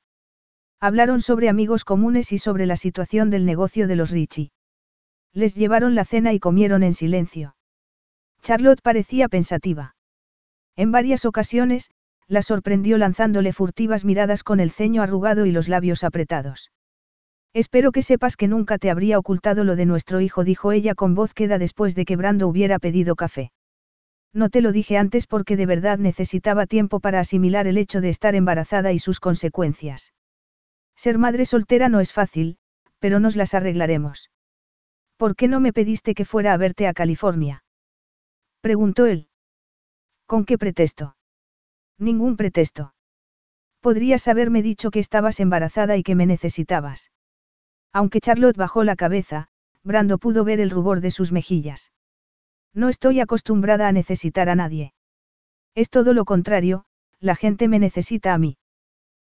Hablaron 0.80 1.22
sobre 1.22 1.48
amigos 1.48 1.86
comunes 1.86 2.32
y 2.32 2.38
sobre 2.38 2.66
la 2.66 2.76
situación 2.76 3.30
del 3.30 3.46
negocio 3.46 3.88
de 3.88 3.96
los 3.96 4.12
Richie. 4.12 4.52
Les 5.32 5.56
llevaron 5.56 5.96
la 5.96 6.06
cena 6.06 6.34
y 6.34 6.40
comieron 6.40 6.84
en 6.84 6.94
silencio. 6.94 7.56
Charlotte 8.42 8.82
parecía 8.82 9.30
pensativa. 9.30 9.96
En 10.76 10.92
varias 10.92 11.24
ocasiones, 11.26 11.90
la 12.28 12.42
sorprendió 12.42 12.98
lanzándole 12.98 13.54
furtivas 13.54 14.06
miradas 14.06 14.44
con 14.44 14.60
el 14.60 14.72
ceño 14.72 15.02
arrugado 15.02 15.46
y 15.46 15.52
los 15.52 15.68
labios 15.68 16.04
apretados. 16.04 16.72
Espero 17.54 17.92
que 17.92 18.02
sepas 18.02 18.36
que 18.36 18.48
nunca 18.48 18.78
te 18.80 18.90
habría 18.90 19.20
ocultado 19.20 19.64
lo 19.64 19.76
de 19.76 19.86
nuestro 19.86 20.22
hijo, 20.22 20.44
dijo 20.44 20.72
ella 20.72 20.96
con 20.96 21.14
voz 21.14 21.34
queda 21.34 21.60
después 21.60 21.94
de 21.94 22.06
que 22.06 22.16
Brando 22.16 22.48
hubiera 22.48 22.80
pedido 22.80 23.16
café. 23.16 23.52
No 24.34 24.50
te 24.50 24.62
lo 24.62 24.72
dije 24.72 24.98
antes 24.98 25.28
porque 25.28 25.56
de 25.56 25.68
verdad 25.68 26.00
necesitaba 26.00 26.66
tiempo 26.66 27.00
para 27.00 27.20
asimilar 27.20 27.68
el 27.68 27.78
hecho 27.78 28.02
de 28.02 28.10
estar 28.10 28.34
embarazada 28.34 28.92
y 28.92 28.98
sus 28.98 29.20
consecuencias. 29.20 30.14
Ser 30.96 31.20
madre 31.20 31.46
soltera 31.46 31.90
no 31.90 32.00
es 32.00 32.12
fácil, 32.12 32.58
pero 32.98 33.20
nos 33.20 33.36
las 33.36 33.54
arreglaremos. 33.54 34.32
¿Por 35.18 35.36
qué 35.36 35.48
no 35.48 35.60
me 35.60 35.74
pediste 35.74 36.16
que 36.16 36.26
fuera 36.26 36.54
a 36.54 36.58
verte 36.58 36.88
a 36.88 36.94
California? 36.94 37.64
Preguntó 38.62 39.06
él. 39.06 39.28
¿Con 40.26 40.46
qué 40.46 40.58
pretexto? 40.58 41.16
Ningún 42.04 42.36
pretexto. 42.36 42.94
Podrías 43.80 44.28
haberme 44.28 44.62
dicho 44.62 44.92
que 44.92 45.00
estabas 45.00 45.40
embarazada 45.40 45.96
y 45.96 46.04
que 46.04 46.16
me 46.16 46.26
necesitabas. 46.26 47.12
Aunque 47.94 48.20
Charlotte 48.20 48.58
bajó 48.58 48.84
la 48.84 48.98
cabeza, 48.98 49.48
Brando 49.84 50.18
pudo 50.18 50.44
ver 50.44 50.60
el 50.60 50.70
rubor 50.70 51.00
de 51.00 51.12
sus 51.12 51.32
mejillas. 51.32 51.94
No 52.74 52.90
estoy 52.90 53.22
acostumbrada 53.22 53.88
a 53.88 53.94
necesitar 53.94 54.50
a 54.50 54.56
nadie. 54.56 54.94
Es 55.76 55.90
todo 55.90 56.14
lo 56.14 56.26
contrario, 56.26 56.84
la 57.22 57.38
gente 57.38 57.70
me 57.70 57.80
necesita 57.80 58.34
a 58.34 58.38
mí. 58.38 58.58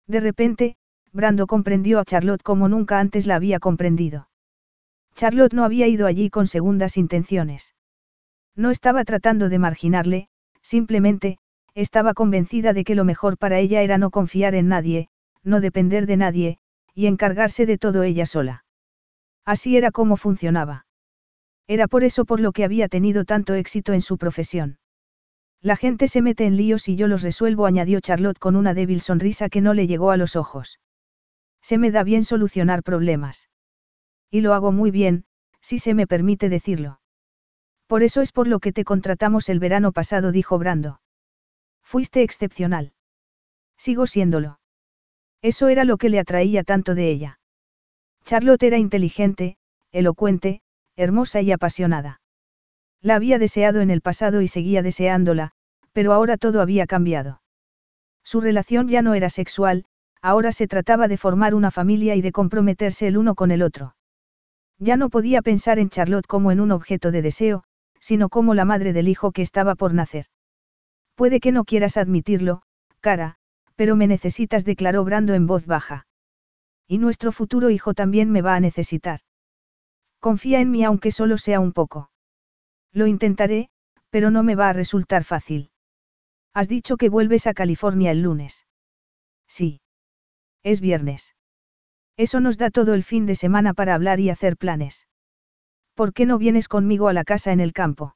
De 0.07 0.21
repente, 0.21 0.77
Brando 1.11 1.47
comprendió 1.47 1.99
a 1.99 2.05
Charlotte 2.05 2.41
como 2.41 2.69
nunca 2.69 3.01
antes 3.01 3.27
la 3.27 3.35
había 3.35 3.59
comprendido. 3.59 4.29
Charlotte 5.13 5.53
no 5.53 5.65
había 5.65 5.87
ido 5.87 6.07
allí 6.07 6.29
con 6.29 6.47
segundas 6.47 6.95
intenciones. 6.95 7.75
No 8.55 8.71
estaba 8.71 9.03
tratando 9.03 9.49
de 9.49 9.59
marginarle, 9.59 10.29
simplemente, 10.61 11.37
estaba 11.73 12.13
convencida 12.13 12.73
de 12.73 12.83
que 12.83 12.95
lo 12.95 13.05
mejor 13.05 13.37
para 13.37 13.59
ella 13.59 13.81
era 13.81 13.97
no 13.97 14.09
confiar 14.09 14.55
en 14.55 14.67
nadie, 14.67 15.09
no 15.43 15.61
depender 15.61 16.05
de 16.05 16.17
nadie, 16.17 16.57
y 16.93 17.07
encargarse 17.07 17.65
de 17.65 17.77
todo 17.77 18.03
ella 18.03 18.25
sola. 18.25 18.65
Así 19.45 19.77
era 19.77 19.91
como 19.91 20.17
funcionaba. 20.17 20.85
Era 21.67 21.87
por 21.87 22.03
eso 22.03 22.25
por 22.25 22.39
lo 22.39 22.51
que 22.51 22.63
había 22.63 22.87
tenido 22.87 23.25
tanto 23.25 23.53
éxito 23.53 23.93
en 23.93 24.01
su 24.01 24.17
profesión. 24.17 24.77
La 25.61 25.75
gente 25.75 26.07
se 26.07 26.21
mete 26.21 26.45
en 26.45 26.57
líos 26.57 26.87
y 26.89 26.95
yo 26.95 27.07
los 27.07 27.21
resuelvo, 27.21 27.65
añadió 27.65 27.99
Charlotte 28.01 28.39
con 28.39 28.55
una 28.55 28.73
débil 28.73 28.99
sonrisa 28.99 29.47
que 29.47 29.61
no 29.61 29.73
le 29.73 29.87
llegó 29.87 30.11
a 30.11 30.17
los 30.17 30.35
ojos. 30.35 30.79
Se 31.61 31.77
me 31.77 31.91
da 31.91 32.03
bien 32.03 32.25
solucionar 32.25 32.81
problemas. 32.81 33.49
Y 34.31 34.41
lo 34.41 34.53
hago 34.53 34.71
muy 34.71 34.89
bien, 34.89 35.25
si 35.61 35.77
se 35.77 35.93
me 35.93 36.07
permite 36.07 36.49
decirlo. 36.49 36.99
Por 37.85 38.01
eso 38.03 38.21
es 38.21 38.31
por 38.31 38.47
lo 38.47 38.59
que 38.59 38.73
te 38.73 38.83
contratamos 38.83 39.49
el 39.49 39.59
verano 39.59 39.91
pasado, 39.91 40.31
dijo 40.31 40.57
Brando. 40.57 41.00
Fuiste 41.91 42.23
excepcional. 42.23 42.93
Sigo 43.77 44.07
siéndolo. 44.07 44.61
Eso 45.41 45.67
era 45.67 45.83
lo 45.83 45.97
que 45.97 46.07
le 46.07 46.19
atraía 46.19 46.63
tanto 46.63 46.95
de 46.95 47.11
ella. 47.11 47.39
Charlotte 48.23 48.63
era 48.63 48.77
inteligente, 48.77 49.57
elocuente, 49.91 50.61
hermosa 50.95 51.41
y 51.41 51.51
apasionada. 51.51 52.21
La 53.01 53.15
había 53.15 53.39
deseado 53.39 53.81
en 53.81 53.89
el 53.89 53.99
pasado 53.99 54.41
y 54.41 54.47
seguía 54.47 54.81
deseándola, 54.81 55.51
pero 55.91 56.13
ahora 56.13 56.37
todo 56.37 56.61
había 56.61 56.87
cambiado. 56.87 57.41
Su 58.23 58.39
relación 58.39 58.87
ya 58.87 59.01
no 59.01 59.13
era 59.13 59.29
sexual, 59.29 59.83
ahora 60.21 60.53
se 60.53 60.69
trataba 60.69 61.09
de 61.09 61.17
formar 61.17 61.53
una 61.53 61.71
familia 61.71 62.15
y 62.15 62.21
de 62.21 62.31
comprometerse 62.31 63.05
el 63.05 63.17
uno 63.17 63.35
con 63.35 63.51
el 63.51 63.61
otro. 63.61 63.97
Ya 64.79 64.95
no 64.95 65.09
podía 65.09 65.41
pensar 65.41 65.77
en 65.77 65.89
Charlotte 65.89 66.25
como 66.25 66.53
en 66.53 66.61
un 66.61 66.71
objeto 66.71 67.11
de 67.11 67.21
deseo, 67.21 67.65
sino 67.99 68.29
como 68.29 68.53
la 68.53 68.63
madre 68.63 68.93
del 68.93 69.09
hijo 69.09 69.33
que 69.33 69.41
estaba 69.41 69.75
por 69.75 69.93
nacer. 69.93 70.27
Puede 71.21 71.39
que 71.39 71.51
no 71.51 71.65
quieras 71.65 71.97
admitirlo, 71.97 72.63
cara, 72.99 73.35
pero 73.75 73.95
me 73.95 74.07
necesitas, 74.07 74.65
declaró 74.65 75.03
Brando 75.03 75.35
en 75.35 75.45
voz 75.45 75.67
baja. 75.67 76.07
Y 76.87 76.97
nuestro 76.97 77.31
futuro 77.31 77.69
hijo 77.69 77.93
también 77.93 78.31
me 78.31 78.41
va 78.41 78.55
a 78.55 78.59
necesitar. 78.59 79.19
Confía 80.19 80.61
en 80.61 80.71
mí 80.71 80.83
aunque 80.83 81.11
solo 81.11 81.37
sea 81.37 81.59
un 81.59 81.73
poco. 81.73 82.09
Lo 82.91 83.05
intentaré, 83.05 83.69
pero 84.09 84.31
no 84.31 84.41
me 84.41 84.55
va 84.55 84.69
a 84.69 84.73
resultar 84.73 85.23
fácil. 85.23 85.69
Has 86.55 86.67
dicho 86.67 86.97
que 86.97 87.09
vuelves 87.09 87.45
a 87.45 87.53
California 87.53 88.09
el 88.09 88.23
lunes. 88.23 88.65
Sí. 89.47 89.79
Es 90.63 90.81
viernes. 90.81 91.35
Eso 92.17 92.39
nos 92.39 92.57
da 92.57 92.71
todo 92.71 92.95
el 92.95 93.03
fin 93.03 93.27
de 93.27 93.35
semana 93.35 93.75
para 93.75 93.93
hablar 93.93 94.19
y 94.19 94.31
hacer 94.31 94.57
planes. 94.57 95.07
¿Por 95.93 96.13
qué 96.13 96.25
no 96.25 96.39
vienes 96.39 96.67
conmigo 96.67 97.09
a 97.09 97.13
la 97.13 97.23
casa 97.23 97.51
en 97.51 97.59
el 97.59 97.73
campo? 97.73 98.15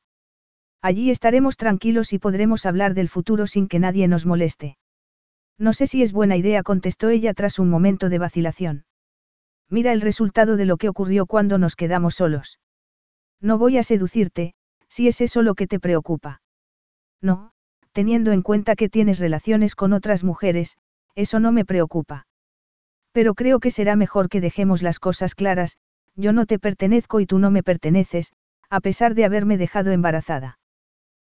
Allí 0.81 1.09
estaremos 1.09 1.57
tranquilos 1.57 2.13
y 2.13 2.19
podremos 2.19 2.65
hablar 2.65 2.93
del 2.93 3.09
futuro 3.09 3.47
sin 3.47 3.67
que 3.67 3.79
nadie 3.79 4.07
nos 4.07 4.25
moleste. 4.25 4.77
No 5.57 5.73
sé 5.73 5.87
si 5.87 6.01
es 6.01 6.11
buena 6.11 6.37
idea, 6.37 6.63
contestó 6.63 7.09
ella 7.09 7.33
tras 7.33 7.59
un 7.59 7.69
momento 7.69 8.09
de 8.09 8.19
vacilación. 8.19 8.85
Mira 9.69 9.93
el 9.93 10.01
resultado 10.01 10.57
de 10.57 10.65
lo 10.65 10.77
que 10.77 10.89
ocurrió 10.89 11.25
cuando 11.25 11.57
nos 11.57 11.75
quedamos 11.75 12.15
solos. 12.15 12.59
No 13.41 13.57
voy 13.57 13.77
a 13.77 13.83
seducirte, 13.83 14.53
si 14.89 15.07
es 15.07 15.21
eso 15.21 15.41
lo 15.41 15.55
que 15.55 15.67
te 15.67 15.79
preocupa. 15.79 16.41
No, 17.21 17.51
teniendo 17.91 18.31
en 18.31 18.41
cuenta 18.41 18.75
que 18.75 18.89
tienes 18.89 19.19
relaciones 19.19 19.75
con 19.75 19.93
otras 19.93 20.23
mujeres, 20.23 20.77
eso 21.15 21.39
no 21.39 21.51
me 21.51 21.65
preocupa. 21.65 22.27
Pero 23.11 23.33
creo 23.33 23.59
que 23.59 23.71
será 23.71 23.95
mejor 23.95 24.29
que 24.29 24.41
dejemos 24.41 24.83
las 24.83 24.99
cosas 24.99 25.35
claras, 25.35 25.77
yo 26.15 26.33
no 26.33 26.45
te 26.45 26.59
pertenezco 26.59 27.19
y 27.21 27.25
tú 27.25 27.39
no 27.39 27.51
me 27.51 27.63
perteneces, 27.63 28.33
a 28.69 28.81
pesar 28.81 29.15
de 29.15 29.25
haberme 29.25 29.57
dejado 29.57 29.91
embarazada. 29.91 30.59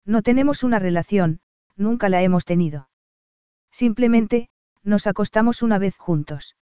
No 0.05 0.21
tenemos 0.21 0.63
una 0.63 0.79
relación, 0.79 1.39
nunca 1.75 2.09
la 2.09 2.21
hemos 2.21 2.45
tenido. 2.45 2.89
Simplemente, 3.71 4.49
nos 4.83 5.07
acostamos 5.07 5.61
una 5.61 5.77
vez 5.77 5.97
juntos. 5.97 6.55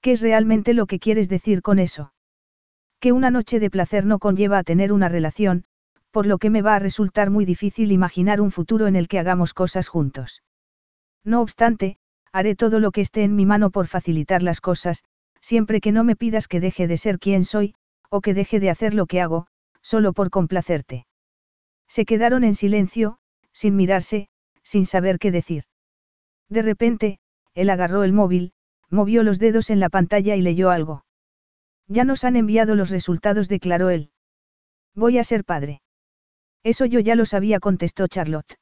¿Qué 0.00 0.12
es 0.12 0.20
realmente 0.20 0.74
lo 0.74 0.86
que 0.86 0.98
quieres 0.98 1.28
decir 1.28 1.62
con 1.62 1.78
eso? 1.78 2.12
Que 3.00 3.12
una 3.12 3.30
noche 3.30 3.60
de 3.60 3.70
placer 3.70 4.06
no 4.06 4.18
conlleva 4.18 4.58
a 4.58 4.64
tener 4.64 4.92
una 4.92 5.08
relación, 5.08 5.64
por 6.10 6.26
lo 6.26 6.38
que 6.38 6.50
me 6.50 6.62
va 6.62 6.74
a 6.74 6.78
resultar 6.78 7.30
muy 7.30 7.44
difícil 7.44 7.92
imaginar 7.92 8.40
un 8.40 8.50
futuro 8.50 8.86
en 8.86 8.96
el 8.96 9.08
que 9.08 9.18
hagamos 9.18 9.54
cosas 9.54 9.88
juntos. 9.88 10.42
No 11.24 11.40
obstante, 11.40 11.98
haré 12.32 12.56
todo 12.56 12.80
lo 12.80 12.92
que 12.92 13.00
esté 13.00 13.24
en 13.24 13.36
mi 13.36 13.46
mano 13.46 13.70
por 13.70 13.86
facilitar 13.86 14.42
las 14.42 14.60
cosas, 14.60 15.04
siempre 15.40 15.80
que 15.80 15.92
no 15.92 16.04
me 16.04 16.16
pidas 16.16 16.48
que 16.48 16.60
deje 16.60 16.86
de 16.86 16.96
ser 16.96 17.18
quien 17.18 17.44
soy, 17.44 17.74
o 18.08 18.20
que 18.20 18.34
deje 18.34 18.60
de 18.60 18.70
hacer 18.70 18.94
lo 18.94 19.06
que 19.06 19.20
hago, 19.20 19.46
solo 19.82 20.12
por 20.12 20.30
complacerte. 20.30 21.06
Se 21.90 22.04
quedaron 22.04 22.44
en 22.44 22.54
silencio, 22.54 23.18
sin 23.52 23.74
mirarse, 23.74 24.28
sin 24.62 24.86
saber 24.86 25.18
qué 25.18 25.32
decir. 25.32 25.64
De 26.48 26.62
repente, 26.62 27.18
él 27.54 27.68
agarró 27.68 28.04
el 28.04 28.12
móvil, 28.12 28.52
movió 28.90 29.24
los 29.24 29.40
dedos 29.40 29.70
en 29.70 29.80
la 29.80 29.88
pantalla 29.88 30.36
y 30.36 30.40
leyó 30.40 30.70
algo. 30.70 31.04
Ya 31.88 32.04
nos 32.04 32.22
han 32.22 32.36
enviado 32.36 32.76
los 32.76 32.90
resultados, 32.90 33.48
declaró 33.48 33.90
él. 33.90 34.12
Voy 34.94 35.18
a 35.18 35.24
ser 35.24 35.44
padre. 35.44 35.82
Eso 36.62 36.86
yo 36.86 37.00
ya 37.00 37.16
lo 37.16 37.26
sabía, 37.26 37.58
contestó 37.58 38.06
Charlotte. 38.06 38.60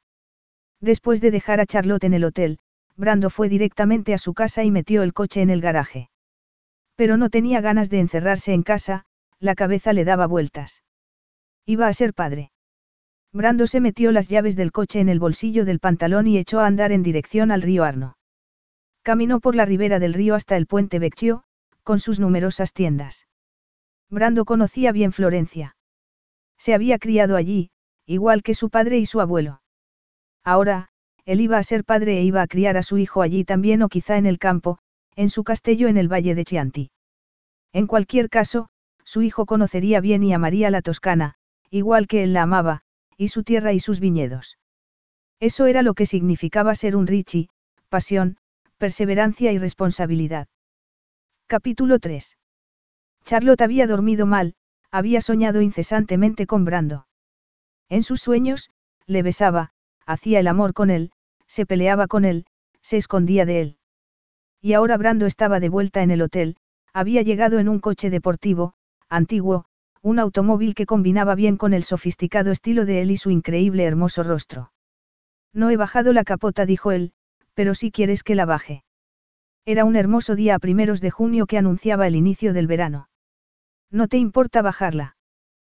Después 0.81 1.21
de 1.21 1.29
dejar 1.29 1.59
a 1.59 1.67
Charlotte 1.67 2.05
en 2.05 2.15
el 2.15 2.23
hotel, 2.23 2.57
Brando 2.95 3.29
fue 3.29 3.47
directamente 3.47 4.15
a 4.15 4.17
su 4.17 4.33
casa 4.33 4.63
y 4.63 4.71
metió 4.71 5.03
el 5.03 5.13
coche 5.13 5.41
en 5.41 5.51
el 5.51 5.61
garaje. 5.61 6.09
Pero 6.95 7.15
no 7.15 7.29
tenía 7.29 7.61
ganas 7.61 7.91
de 7.91 7.99
encerrarse 7.99 8.53
en 8.53 8.63
casa, 8.63 9.05
la 9.39 9.53
cabeza 9.53 9.93
le 9.93 10.03
daba 10.03 10.25
vueltas. 10.25 10.81
Iba 11.67 11.87
a 11.87 11.93
ser 11.93 12.15
padre. 12.15 12.51
Brando 13.31 13.67
se 13.67 13.79
metió 13.79 14.11
las 14.11 14.27
llaves 14.27 14.55
del 14.55 14.71
coche 14.71 14.99
en 14.99 15.09
el 15.09 15.19
bolsillo 15.19 15.63
del 15.63 15.79
pantalón 15.79 16.25
y 16.27 16.37
echó 16.37 16.59
a 16.59 16.65
andar 16.65 16.91
en 16.91 17.03
dirección 17.03 17.51
al 17.51 17.61
río 17.61 17.83
Arno. 17.83 18.17
Caminó 19.03 19.39
por 19.39 19.55
la 19.55 19.65
ribera 19.65 19.99
del 19.99 20.13
río 20.13 20.35
hasta 20.35 20.57
el 20.57 20.65
puente 20.65 20.97
Vecchio, 20.99 21.43
con 21.83 21.99
sus 21.99 22.19
numerosas 22.19 22.73
tiendas. 22.73 23.27
Brando 24.09 24.45
conocía 24.45 24.91
bien 24.91 25.11
Florencia. 25.11 25.75
Se 26.57 26.73
había 26.73 26.97
criado 26.97 27.35
allí, 27.35 27.69
igual 28.05 28.41
que 28.41 28.55
su 28.55 28.69
padre 28.69 28.97
y 28.97 29.05
su 29.05 29.21
abuelo. 29.21 29.61
Ahora, 30.43 30.89
él 31.25 31.41
iba 31.41 31.59
a 31.59 31.63
ser 31.63 31.83
padre 31.85 32.17
e 32.17 32.23
iba 32.23 32.41
a 32.41 32.47
criar 32.47 32.75
a 32.75 32.83
su 32.83 32.97
hijo 32.97 33.21
allí 33.21 33.43
también 33.43 33.83
o 33.83 33.89
quizá 33.89 34.17
en 34.17 34.25
el 34.25 34.39
campo, 34.39 34.79
en 35.15 35.29
su 35.29 35.43
castillo 35.43 35.87
en 35.87 35.97
el 35.97 36.11
valle 36.11 36.33
de 36.33 36.43
Chianti. 36.43 36.91
En 37.71 37.85
cualquier 37.85 38.29
caso, 38.29 38.69
su 39.03 39.21
hijo 39.21 39.45
conocería 39.45 40.01
bien 40.01 40.23
y 40.23 40.33
amaría 40.33 40.71
la 40.71 40.81
Toscana, 40.81 41.35
igual 41.69 42.07
que 42.07 42.23
él 42.23 42.33
la 42.33 42.43
amaba, 42.43 42.81
y 43.19 43.27
su 43.27 43.43
tierra 43.43 43.73
y 43.73 43.81
sus 43.81 43.99
viñedos. 43.99 44.57
Eso 45.41 45.67
era 45.67 45.81
lo 45.81 45.93
que 45.93 46.05
significaba 46.05 46.73
ser 46.73 46.95
un 46.95 47.05
Richie, 47.05 47.49
pasión, 47.89 48.37
perseverancia 48.77 49.51
y 49.51 49.57
responsabilidad. 49.57 50.47
Capítulo 51.45 51.99
3. 51.99 52.37
Charlotte 53.25 53.61
había 53.61 53.87
dormido 53.87 54.25
mal, 54.25 54.55
había 54.89 55.19
soñado 55.19 55.61
incesantemente 55.61 56.47
con 56.47 56.63
Brando. 56.63 57.07
En 57.89 58.03
sus 58.03 58.21
sueños, 58.21 58.69
le 59.05 59.21
besaba, 59.21 59.71
hacía 60.05 60.39
el 60.39 60.47
amor 60.47 60.73
con 60.73 60.89
él, 60.89 61.11
se 61.45 61.65
peleaba 61.65 62.07
con 62.07 62.23
él, 62.23 62.45
se 62.81 62.95
escondía 62.95 63.45
de 63.45 63.61
él. 63.61 63.77
Y 64.61 64.73
ahora 64.73 64.95
Brando 64.95 65.25
estaba 65.25 65.59
de 65.59 65.67
vuelta 65.67 66.03
en 66.03 66.11
el 66.11 66.21
hotel, 66.21 66.55
había 66.93 67.21
llegado 67.21 67.59
en 67.59 67.67
un 67.67 67.79
coche 67.79 68.09
deportivo, 68.09 68.75
antiguo, 69.09 69.65
un 70.01 70.19
automóvil 70.19 70.75
que 70.75 70.85
combinaba 70.85 71.35
bien 71.35 71.57
con 71.57 71.73
el 71.73 71.83
sofisticado 71.83 72.51
estilo 72.51 72.85
de 72.85 73.01
él 73.01 73.11
y 73.11 73.17
su 73.17 73.31
increíble 73.31 73.83
hermoso 73.83 74.23
rostro. 74.23 74.71
No 75.53 75.69
he 75.69 75.77
bajado 75.77 76.13
la 76.13 76.23
capota, 76.23 76.65
dijo 76.65 76.91
él, 76.91 77.11
pero 77.53 77.75
si 77.75 77.91
quieres 77.91 78.23
que 78.23 78.35
la 78.35 78.45
baje. 78.45 78.83
Era 79.65 79.85
un 79.85 79.95
hermoso 79.95 80.35
día 80.35 80.55
a 80.55 80.59
primeros 80.59 81.01
de 81.01 81.11
junio 81.11 81.45
que 81.45 81.57
anunciaba 81.57 82.07
el 82.07 82.15
inicio 82.15 82.53
del 82.53 82.67
verano. 82.67 83.09
¿No 83.91 84.07
te 84.07 84.17
importa 84.17 84.61
bajarla? 84.61 85.17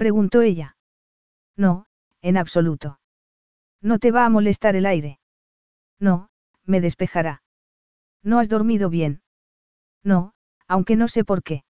Preguntó 0.00 0.40
ella. 0.40 0.78
No, 1.58 1.84
en 2.22 2.38
absoluto. 2.38 3.00
No 3.82 3.98
te 3.98 4.12
va 4.12 4.24
a 4.24 4.30
molestar 4.30 4.74
el 4.74 4.86
aire. 4.86 5.20
No, 5.98 6.30
me 6.64 6.80
despejará. 6.80 7.42
No 8.22 8.38
has 8.38 8.48
dormido 8.48 8.88
bien. 8.88 9.20
No, 10.02 10.32
aunque 10.66 10.96
no 10.96 11.06
sé 11.06 11.22
por 11.22 11.42
qué. 11.42 11.64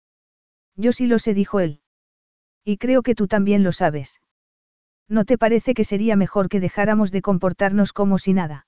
Yo 0.75 0.91
sí 0.91 1.07
lo 1.07 1.17
sé, 1.17 1.33
dijo 1.33 1.59
él. 1.59 1.81
Y 2.63 2.77
creo 2.77 3.01
que 3.01 3.15
tú 3.15 3.25
también 3.25 3.63
lo 3.63 3.71
sabes. 3.71 4.21
¿No 5.07 5.25
te 5.25 5.39
parece 5.39 5.73
que 5.73 5.83
sería 5.83 6.15
mejor 6.15 6.49
que 6.49 6.59
dejáramos 6.59 7.11
de 7.11 7.23
comportarnos 7.23 7.93
como 7.93 8.19
si 8.19 8.33
nada? 8.33 8.67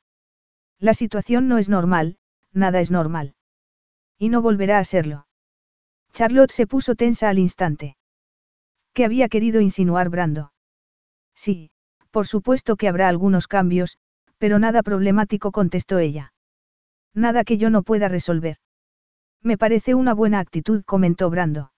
La 0.80 0.96
situación 0.96 1.48
no 1.48 1.60
es 1.60 1.70
normal, 1.70 2.18
nada 2.52 2.80
es 2.80 2.90
normal. 2.90 3.36
Y 4.18 4.30
no 4.30 4.42
volverá 4.42 4.80
a 4.80 4.86
serlo. 4.86 5.28
Charlotte 6.14 6.52
se 6.52 6.66
puso 6.66 6.96
tensa 6.96 7.30
al 7.30 7.38
instante. 7.38 7.96
¿Qué 8.94 9.06
había 9.06 9.30
querido 9.30 9.62
insinuar 9.62 10.10
Brando? 10.10 10.52
Sí, 11.34 11.72
por 12.12 12.28
supuesto 12.28 12.76
que 12.76 12.88
habrá 12.88 13.08
algunos 13.08 13.48
cambios, 13.48 13.98
pero 14.38 14.60
nada 14.60 14.84
problemático, 14.84 15.52
contestó 15.52 16.00
ella. 16.00 16.34
Nada 17.14 17.44
que 17.44 17.58
yo 17.58 17.70
no 17.70 17.84
pueda 17.84 18.08
resolver. 18.08 18.58
Me 19.42 19.58
parece 19.58 19.96
una 19.96 20.14
buena 20.14 20.40
actitud, 20.40 20.84
comentó 20.84 21.30
Brando. 21.30 21.72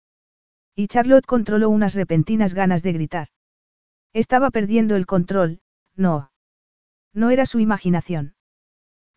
Y 0.75 0.87
Charlotte 0.89 1.27
controló 1.27 1.69
unas 1.69 1.95
repentinas 1.95 2.55
ganas 2.55 2.83
de 2.83 2.93
gritar. 2.93 3.29
Estaba 4.13 4.51
perdiendo 4.51 4.97
el 4.97 5.07
control, 5.07 5.61
no. 5.97 6.31
No 7.13 7.31
era 7.31 7.47
su 7.47 7.61
imaginación. 7.61 8.35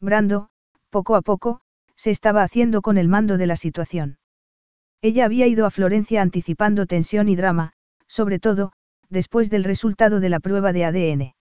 Brando, 0.01 0.49
poco 0.89 1.15
a 1.15 1.21
poco, 1.21 1.61
se 1.95 2.11
estaba 2.11 2.43
haciendo 2.43 2.81
con 2.81 2.97
el 2.97 3.07
mando 3.07 3.37
de 3.37 3.47
la 3.47 3.55
situación. 3.55 4.19
Ella 5.01 5.25
había 5.25 5.47
ido 5.47 5.65
a 5.65 5.71
Florencia 5.71 6.21
anticipando 6.21 6.85
tensión 6.85 7.29
y 7.29 7.35
drama, 7.35 7.74
sobre 8.15 8.39
todo, 8.39 8.71
después 9.09 9.49
del 9.49 9.65
resultado 9.65 10.21
de 10.21 10.29
la 10.29 10.39
prueba 10.39 10.71
de 10.71 10.85
ADN. 10.85 11.35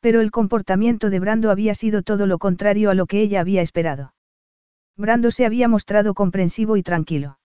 Pero 0.00 0.20
el 0.20 0.30
comportamiento 0.30 1.08
de 1.08 1.18
Brando 1.18 1.50
había 1.50 1.74
sido 1.74 2.02
todo 2.02 2.26
lo 2.26 2.38
contrario 2.38 2.90
a 2.90 2.94
lo 2.94 3.06
que 3.06 3.22
ella 3.22 3.40
había 3.40 3.62
esperado. 3.62 4.12
Brando 4.96 5.30
se 5.30 5.46
había 5.46 5.66
mostrado 5.66 6.12
comprensivo 6.12 6.76
y 6.76 6.82
tranquilo. 6.82 7.38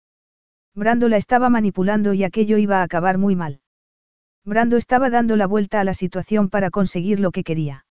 Brando 0.74 1.08
la 1.08 1.18
estaba 1.18 1.50
manipulando 1.50 2.14
y 2.14 2.24
aquello 2.24 2.58
iba 2.58 2.80
a 2.80 2.84
acabar 2.84 3.20
muy 3.20 3.36
mal. 3.36 3.62
Brando 4.44 4.78
estaba 4.78 5.12
dando 5.12 5.36
la 5.36 5.46
vuelta 5.46 5.80
a 5.80 5.84
la 5.84 5.94
situación 5.94 6.50
para 6.50 6.72
conseguir 6.72 7.20
lo 7.20 7.32
que 7.32 7.44
quería. 7.44 7.86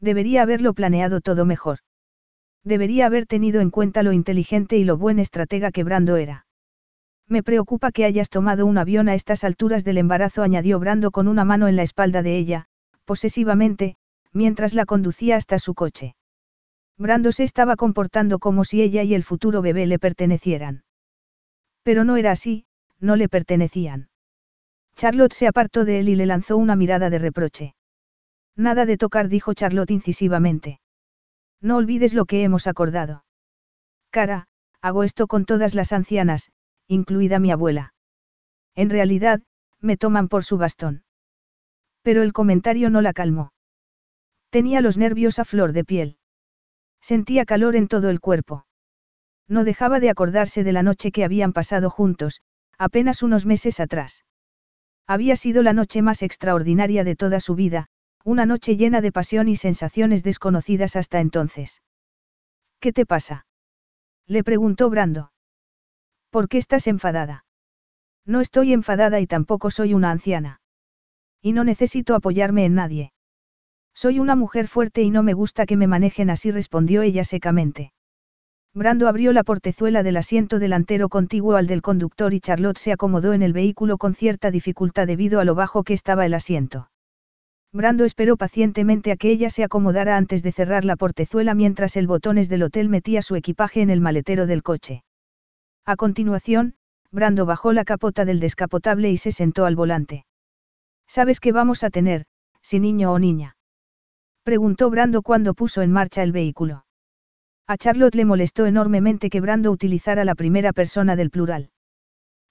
Debería 0.00 0.42
haberlo 0.42 0.72
planeado 0.74 1.20
todo 1.20 1.44
mejor. 1.46 1.78
Debería 2.62 3.06
haber 3.06 3.26
tenido 3.26 3.60
en 3.60 3.70
cuenta 3.70 4.04
lo 4.04 4.12
inteligente 4.12 4.76
y 4.76 4.84
lo 4.84 4.96
buen 4.96 5.18
estratega 5.18 5.72
que 5.72 5.82
Brando 5.82 6.16
era. 6.16 6.46
Me 7.28 7.42
preocupa 7.42 7.90
que 7.90 8.04
hayas 8.04 8.28
tomado 8.28 8.66
un 8.66 8.78
avión 8.78 9.08
a 9.08 9.14
estas 9.14 9.44
alturas 9.44 9.84
del 9.84 9.98
embarazo, 9.98 10.42
añadió 10.42 10.78
Brando 10.78 11.10
con 11.10 11.26
una 11.28 11.44
mano 11.44 11.68
en 11.68 11.76
la 11.76 11.82
espalda 11.82 12.22
de 12.22 12.36
ella, 12.36 12.66
posesivamente, 13.04 13.96
mientras 14.32 14.74
la 14.74 14.84
conducía 14.84 15.36
hasta 15.36 15.58
su 15.58 15.74
coche. 15.74 16.16
Brando 16.98 17.32
se 17.32 17.44
estaba 17.44 17.76
comportando 17.76 18.38
como 18.38 18.64
si 18.64 18.82
ella 18.82 19.02
y 19.02 19.14
el 19.14 19.24
futuro 19.24 19.62
bebé 19.62 19.86
le 19.86 19.98
pertenecieran. 19.98 20.84
Pero 21.82 22.04
no 22.04 22.16
era 22.16 22.30
así, 22.30 22.66
no 23.00 23.16
le 23.16 23.28
pertenecían. 23.28 24.08
Charlotte 24.96 25.32
se 25.32 25.46
apartó 25.46 25.84
de 25.84 26.00
él 26.00 26.08
y 26.08 26.14
le 26.14 26.26
lanzó 26.26 26.56
una 26.56 26.76
mirada 26.76 27.10
de 27.10 27.18
reproche. 27.18 27.74
Nada 28.56 28.86
de 28.86 28.96
tocar, 28.96 29.28
dijo 29.28 29.54
Charlotte 29.54 29.90
incisivamente. 29.90 30.80
No 31.60 31.76
olvides 31.76 32.14
lo 32.14 32.26
que 32.26 32.44
hemos 32.44 32.66
acordado. 32.66 33.24
Cara, 34.10 34.46
hago 34.80 35.02
esto 35.02 35.26
con 35.26 35.44
todas 35.44 35.74
las 35.74 35.92
ancianas, 35.92 36.52
incluida 36.88 37.38
mi 37.38 37.50
abuela. 37.50 37.94
En 38.74 38.90
realidad, 38.90 39.42
me 39.80 39.96
toman 39.96 40.28
por 40.28 40.44
su 40.44 40.56
bastón. 40.58 41.04
Pero 42.02 42.22
el 42.22 42.32
comentario 42.32 42.90
no 42.90 43.00
la 43.00 43.12
calmó. 43.12 43.52
Tenía 44.50 44.80
los 44.80 44.96
nervios 44.96 45.38
a 45.38 45.44
flor 45.44 45.72
de 45.72 45.84
piel. 45.84 46.18
Sentía 47.00 47.44
calor 47.44 47.76
en 47.76 47.88
todo 47.88 48.08
el 48.08 48.20
cuerpo. 48.20 48.66
No 49.48 49.64
dejaba 49.64 50.00
de 50.00 50.10
acordarse 50.10 50.64
de 50.64 50.72
la 50.72 50.82
noche 50.82 51.12
que 51.12 51.24
habían 51.24 51.52
pasado 51.52 51.90
juntos, 51.90 52.40
apenas 52.78 53.22
unos 53.22 53.44
meses 53.46 53.80
atrás. 53.80 54.24
Había 55.06 55.36
sido 55.36 55.62
la 55.62 55.74
noche 55.74 56.00
más 56.00 56.22
extraordinaria 56.22 57.04
de 57.04 57.14
toda 57.14 57.40
su 57.40 57.54
vida, 57.54 57.88
una 58.24 58.46
noche 58.46 58.76
llena 58.76 59.02
de 59.02 59.12
pasión 59.12 59.48
y 59.48 59.56
sensaciones 59.56 60.22
desconocidas 60.22 60.96
hasta 60.96 61.20
entonces. 61.20 61.82
¿Qué 62.80 62.92
te 62.92 63.04
pasa? 63.04 63.46
Le 64.26 64.42
preguntó 64.42 64.88
Brando. 64.88 65.33
¿Por 66.34 66.48
qué 66.48 66.58
estás 66.58 66.88
enfadada? 66.88 67.44
No 68.26 68.40
estoy 68.40 68.72
enfadada 68.72 69.20
y 69.20 69.26
tampoco 69.28 69.70
soy 69.70 69.94
una 69.94 70.10
anciana. 70.10 70.58
Y 71.40 71.52
no 71.52 71.62
necesito 71.62 72.16
apoyarme 72.16 72.64
en 72.64 72.74
nadie. 72.74 73.12
Soy 73.94 74.18
una 74.18 74.34
mujer 74.34 74.66
fuerte 74.66 75.02
y 75.02 75.10
no 75.10 75.22
me 75.22 75.32
gusta 75.32 75.64
que 75.64 75.76
me 75.76 75.86
manejen 75.86 76.30
así, 76.30 76.50
respondió 76.50 77.02
ella 77.02 77.22
secamente. 77.22 77.92
Brando 78.74 79.06
abrió 79.06 79.32
la 79.32 79.44
portezuela 79.44 80.02
del 80.02 80.16
asiento 80.16 80.58
delantero 80.58 81.08
contiguo 81.08 81.54
al 81.54 81.68
del 81.68 81.82
conductor 81.82 82.34
y 82.34 82.40
Charlotte 82.40 82.78
se 82.78 82.90
acomodó 82.90 83.32
en 83.32 83.42
el 83.42 83.52
vehículo 83.52 83.96
con 83.96 84.16
cierta 84.16 84.50
dificultad 84.50 85.06
debido 85.06 85.38
a 85.38 85.44
lo 85.44 85.54
bajo 85.54 85.84
que 85.84 85.94
estaba 85.94 86.26
el 86.26 86.34
asiento. 86.34 86.90
Brando 87.72 88.04
esperó 88.04 88.36
pacientemente 88.36 89.12
a 89.12 89.16
que 89.16 89.30
ella 89.30 89.50
se 89.50 89.62
acomodara 89.62 90.16
antes 90.16 90.42
de 90.42 90.50
cerrar 90.50 90.84
la 90.84 90.96
portezuela 90.96 91.54
mientras 91.54 91.96
el 91.96 92.08
botones 92.08 92.48
del 92.48 92.64
hotel 92.64 92.88
metía 92.88 93.22
su 93.22 93.36
equipaje 93.36 93.82
en 93.82 93.90
el 93.90 94.00
maletero 94.00 94.48
del 94.48 94.64
coche. 94.64 95.04
A 95.86 95.96
continuación, 95.96 96.74
Brando 97.12 97.44
bajó 97.44 97.72
la 97.72 97.84
capota 97.84 98.24
del 98.24 98.40
descapotable 98.40 99.10
y 99.10 99.18
se 99.18 99.32
sentó 99.32 99.66
al 99.66 99.76
volante. 99.76 100.24
¿Sabes 101.06 101.40
qué 101.40 101.52
vamos 101.52 101.84
a 101.84 101.90
tener, 101.90 102.24
si 102.62 102.80
niño 102.80 103.12
o 103.12 103.18
niña? 103.18 103.56
Preguntó 104.44 104.88
Brando 104.88 105.22
cuando 105.22 105.52
puso 105.52 105.82
en 105.82 105.92
marcha 105.92 106.22
el 106.22 106.32
vehículo. 106.32 106.86
A 107.66 107.76
Charlotte 107.76 108.14
le 108.14 108.24
molestó 108.24 108.66
enormemente 108.66 109.28
que 109.28 109.40
Brando 109.40 109.70
utilizara 109.70 110.24
la 110.24 110.34
primera 110.34 110.72
persona 110.72 111.16
del 111.16 111.30
plural. 111.30 111.70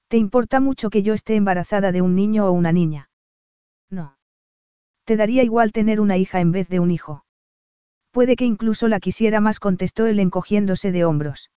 ¿Te 0.07 0.17
importa 0.17 0.59
mucho 0.59 0.91
que 0.91 1.01
yo 1.01 1.13
esté 1.13 1.35
embarazada 1.35 1.91
de 1.91 2.01
un 2.01 2.15
niño 2.15 2.45
o 2.45 2.51
una 2.51 2.71
niña? 2.71 3.09
No. 3.89 4.17
Te 5.05 5.17
daría 5.17 5.43
igual 5.43 5.71
tener 5.71 5.99
una 5.99 6.17
hija 6.17 6.39
en 6.39 6.51
vez 6.51 6.69
de 6.69 6.79
un 6.79 6.91
hijo. 6.91 7.25
Puede 8.11 8.35
que 8.35 8.45
incluso 8.45 8.87
la 8.87 8.99
quisiera 8.99 9.41
más, 9.41 9.59
contestó 9.59 10.05
él 10.05 10.19
encogiéndose 10.19 10.91
de 10.91 11.03
hombros. 11.03 11.49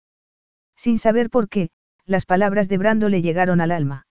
Sin 0.76 0.98
saber 0.98 1.30
por 1.30 1.48
qué, 1.48 1.70
las 2.04 2.26
palabras 2.26 2.68
de 2.68 2.78
Brando 2.78 3.08
le 3.08 3.22
llegaron 3.22 3.60
al 3.60 3.72
alma. 3.72 4.06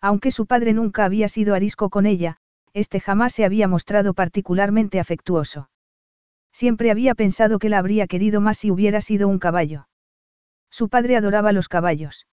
Aunque 0.00 0.30
su 0.30 0.46
padre 0.46 0.72
nunca 0.72 1.04
había 1.04 1.28
sido 1.28 1.54
arisco 1.54 1.90
con 1.90 2.06
ella, 2.06 2.38
este 2.72 3.00
jamás 3.00 3.34
se 3.34 3.44
había 3.44 3.68
mostrado 3.68 4.14
particularmente 4.14 5.00
afectuoso. 5.00 5.68
Siempre 6.52 6.90
había 6.90 7.14
pensado 7.14 7.58
que 7.58 7.68
la 7.68 7.78
habría 7.78 8.06
querido 8.06 8.40
más 8.40 8.58
si 8.58 8.70
hubiera 8.70 9.00
sido 9.00 9.28
un 9.28 9.38
caballo. 9.38 9.88
Su 10.70 10.88
padre 10.88 11.16
adoraba 11.16 11.52
los 11.52 11.68
caballos. 11.68 12.26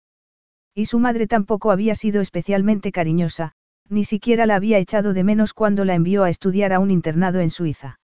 Y 0.74 0.86
su 0.86 0.98
madre 0.98 1.26
tampoco 1.26 1.70
había 1.70 1.94
sido 1.94 2.20
especialmente 2.20 2.92
cariñosa, 2.92 3.52
ni 3.88 4.04
siquiera 4.04 4.46
la 4.46 4.56
había 4.56 4.78
echado 4.78 5.12
de 5.14 5.24
menos 5.24 5.54
cuando 5.54 5.84
la 5.84 5.94
envió 5.94 6.22
a 6.22 6.30
estudiar 6.30 6.72
a 6.72 6.80
un 6.80 6.90
internado 6.90 7.40
en 7.40 7.50
Suiza. 7.50 7.98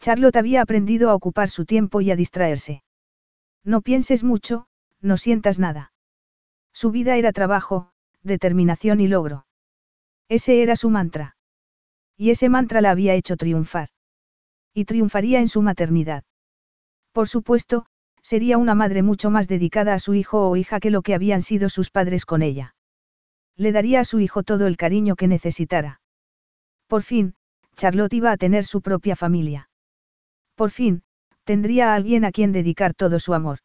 Charlotte 0.00 0.36
había 0.36 0.62
aprendido 0.62 1.10
a 1.10 1.14
ocupar 1.14 1.48
su 1.48 1.64
tiempo 1.64 2.00
y 2.00 2.10
a 2.10 2.16
distraerse. 2.16 2.82
No 3.64 3.80
pienses 3.80 4.24
mucho, 4.24 4.66
no 5.00 5.16
sientas 5.16 5.58
nada. 5.58 5.92
Su 6.72 6.90
vida 6.90 7.16
era 7.16 7.32
trabajo, 7.32 7.92
determinación 8.22 9.00
y 9.00 9.08
logro. 9.08 9.46
Ese 10.28 10.62
era 10.62 10.76
su 10.76 10.90
mantra. 10.90 11.36
Y 12.16 12.30
ese 12.30 12.48
mantra 12.48 12.80
la 12.80 12.90
había 12.90 13.14
hecho 13.14 13.36
triunfar. 13.36 13.88
Y 14.74 14.84
triunfaría 14.84 15.40
en 15.40 15.48
su 15.48 15.62
maternidad. 15.62 16.24
Por 17.12 17.28
supuesto, 17.28 17.86
sería 18.22 18.58
una 18.58 18.74
madre 18.74 19.02
mucho 19.02 19.30
más 19.30 19.48
dedicada 19.48 19.94
a 19.94 19.98
su 19.98 20.14
hijo 20.14 20.48
o 20.48 20.56
hija 20.56 20.80
que 20.80 20.90
lo 20.90 21.02
que 21.02 21.14
habían 21.14 21.42
sido 21.42 21.68
sus 21.68 21.90
padres 21.90 22.24
con 22.24 22.42
ella. 22.42 22.74
Le 23.56 23.72
daría 23.72 24.00
a 24.00 24.04
su 24.04 24.20
hijo 24.20 24.42
todo 24.42 24.66
el 24.66 24.76
cariño 24.76 25.14
que 25.16 25.28
necesitara. 25.28 26.00
Por 26.86 27.02
fin, 27.02 27.34
Charlotte 27.76 28.14
iba 28.14 28.32
a 28.32 28.36
tener 28.36 28.64
su 28.64 28.80
propia 28.80 29.16
familia. 29.16 29.68
Por 30.54 30.70
fin, 30.70 31.02
tendría 31.44 31.92
a 31.92 31.94
alguien 31.94 32.24
a 32.24 32.32
quien 32.32 32.52
dedicar 32.52 32.94
todo 32.94 33.18
su 33.18 33.34
amor. 33.34 33.58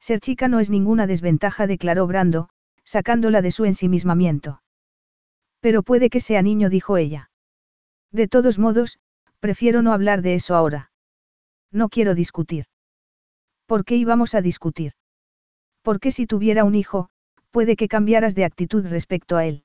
Ser 0.00 0.20
chica 0.20 0.48
no 0.48 0.60
es 0.60 0.70
ninguna 0.70 1.06
desventaja, 1.06 1.66
declaró 1.66 2.06
Brando, 2.06 2.48
sacándola 2.84 3.42
de 3.42 3.50
su 3.50 3.64
ensimismamiento. 3.64 4.62
Pero 5.60 5.82
puede 5.82 6.10
que 6.10 6.20
sea 6.20 6.42
niño, 6.42 6.70
dijo 6.70 6.96
ella. 6.96 7.30
De 8.12 8.28
todos 8.28 8.58
modos, 8.58 8.98
prefiero 9.40 9.82
no 9.82 9.92
hablar 9.92 10.22
de 10.22 10.34
eso 10.34 10.54
ahora. 10.54 10.90
No 11.70 11.88
quiero 11.88 12.14
discutir. 12.14 12.66
¿Por 13.66 13.84
qué 13.84 13.96
íbamos 13.96 14.34
a 14.34 14.40
discutir? 14.40 14.92
Porque 15.82 16.12
si 16.12 16.26
tuviera 16.26 16.64
un 16.64 16.74
hijo, 16.74 17.10
puede 17.50 17.76
que 17.76 17.88
cambiaras 17.88 18.34
de 18.34 18.44
actitud 18.44 18.86
respecto 18.86 19.36
a 19.36 19.44
él. 19.44 19.64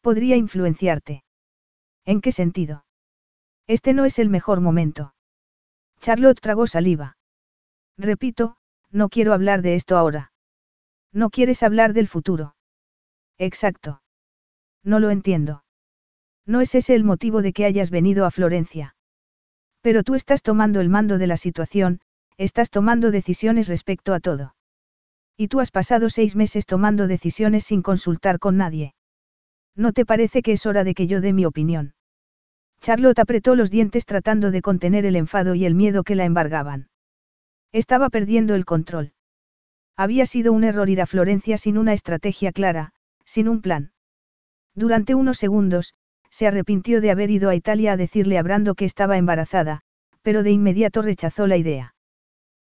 Podría 0.00 0.36
influenciarte. 0.36 1.24
¿En 2.04 2.20
qué 2.20 2.32
sentido? 2.32 2.84
Este 3.66 3.92
no 3.92 4.04
es 4.04 4.18
el 4.18 4.28
mejor 4.28 4.60
momento. 4.60 5.15
Charlotte 6.00 6.40
tragó 6.40 6.66
saliva. 6.66 7.16
Repito, 7.98 8.56
no 8.90 9.08
quiero 9.08 9.32
hablar 9.32 9.62
de 9.62 9.74
esto 9.74 9.96
ahora. 9.96 10.32
No 11.12 11.30
quieres 11.30 11.62
hablar 11.62 11.92
del 11.92 12.08
futuro. 12.08 12.54
Exacto. 13.38 14.02
No 14.84 15.00
lo 15.00 15.10
entiendo. 15.10 15.64
No 16.46 16.60
es 16.60 16.74
ese 16.74 16.94
el 16.94 17.04
motivo 17.04 17.42
de 17.42 17.52
que 17.52 17.64
hayas 17.64 17.90
venido 17.90 18.24
a 18.24 18.30
Florencia. 18.30 18.94
Pero 19.80 20.04
tú 20.04 20.14
estás 20.14 20.42
tomando 20.42 20.80
el 20.80 20.88
mando 20.88 21.18
de 21.18 21.26
la 21.26 21.36
situación, 21.36 22.00
estás 22.36 22.70
tomando 22.70 23.10
decisiones 23.10 23.68
respecto 23.68 24.14
a 24.14 24.20
todo. 24.20 24.54
Y 25.36 25.48
tú 25.48 25.60
has 25.60 25.70
pasado 25.70 26.08
seis 26.08 26.36
meses 26.36 26.66
tomando 26.66 27.08
decisiones 27.08 27.64
sin 27.64 27.82
consultar 27.82 28.38
con 28.38 28.56
nadie. 28.56 28.94
¿No 29.74 29.92
te 29.92 30.06
parece 30.06 30.42
que 30.42 30.52
es 30.52 30.64
hora 30.66 30.84
de 30.84 30.94
que 30.94 31.06
yo 31.06 31.20
dé 31.20 31.32
mi 31.32 31.44
opinión? 31.44 31.94
Charlotte 32.80 33.18
apretó 33.18 33.56
los 33.56 33.70
dientes 33.70 34.06
tratando 34.06 34.50
de 34.50 34.62
contener 34.62 35.06
el 35.06 35.16
enfado 35.16 35.54
y 35.54 35.64
el 35.64 35.74
miedo 35.74 36.04
que 36.04 36.14
la 36.14 36.24
embargaban. 36.24 36.88
Estaba 37.72 38.10
perdiendo 38.10 38.54
el 38.54 38.64
control. 38.64 39.12
Había 39.96 40.26
sido 40.26 40.52
un 40.52 40.64
error 40.64 40.88
ir 40.88 41.00
a 41.00 41.06
Florencia 41.06 41.58
sin 41.58 41.78
una 41.78 41.92
estrategia 41.92 42.52
clara, 42.52 42.92
sin 43.24 43.48
un 43.48 43.62
plan. 43.62 43.92
Durante 44.74 45.14
unos 45.14 45.38
segundos, 45.38 45.94
se 46.30 46.46
arrepintió 46.46 47.00
de 47.00 47.10
haber 47.10 47.30
ido 47.30 47.48
a 47.48 47.54
Italia 47.54 47.92
a 47.92 47.96
decirle 47.96 48.36
a 48.36 48.42
Brando 48.42 48.74
que 48.74 48.84
estaba 48.84 49.16
embarazada, 49.16 49.80
pero 50.20 50.42
de 50.42 50.50
inmediato 50.50 51.00
rechazó 51.00 51.46
la 51.46 51.56
idea. 51.56 51.94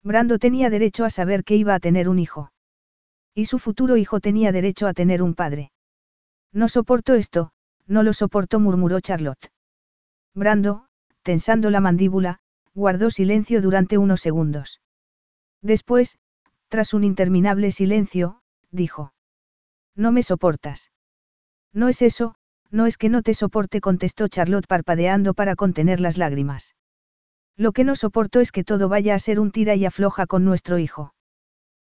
Brando 0.03 0.37
tenía 0.37 0.69
derecho 0.69 1.05
a 1.05 1.09
saber 1.09 1.45
que 1.45 1.55
iba 1.55 1.73
a 1.73 1.79
tener 1.79 2.09
un 2.09 2.19
hijo. 2.19 2.51
Y 3.33 3.45
su 3.45 3.57
futuro 3.57 3.95
hijo 3.95 4.19
tenía 4.19 4.51
derecho 4.51 4.85
a 4.85 4.93
tener 4.93 5.23
un 5.23 5.33
padre. 5.33 5.71
No 6.51 6.67
soporto 6.67 7.13
esto, 7.13 7.51
no 7.87 8.03
lo 8.03 8.11
soporto, 8.11 8.59
murmuró 8.59 8.99
Charlotte. 8.99 9.52
Brando, 10.35 10.85
tensando 11.21 11.69
la 11.69 11.79
mandíbula, 11.79 12.39
guardó 12.73 13.09
silencio 13.09 13.61
durante 13.61 13.97
unos 13.97 14.21
segundos. 14.21 14.81
Después, 15.61 16.17
tras 16.67 16.93
un 16.93 17.03
interminable 17.03 17.71
silencio, 17.71 18.41
dijo. 18.71 19.13
No 19.95 20.11
me 20.11 20.23
soportas. 20.23 20.91
No 21.71 21.87
es 21.87 22.01
eso, 22.01 22.35
no 22.71 22.87
es 22.87 22.97
que 22.97 23.09
no 23.09 23.21
te 23.21 23.35
soporte, 23.35 23.79
contestó 23.79 24.27
Charlotte 24.27 24.67
parpadeando 24.67 25.35
para 25.35 25.55
contener 25.55 25.99
las 25.99 26.17
lágrimas. 26.17 26.75
Lo 27.55 27.71
que 27.71 27.83
no 27.83 27.95
soporto 27.95 28.39
es 28.39 28.51
que 28.51 28.63
todo 28.63 28.89
vaya 28.89 29.13
a 29.13 29.19
ser 29.19 29.39
un 29.39 29.51
tira 29.51 29.75
y 29.75 29.85
afloja 29.85 30.25
con 30.25 30.43
nuestro 30.43 30.79
hijo. 30.79 31.13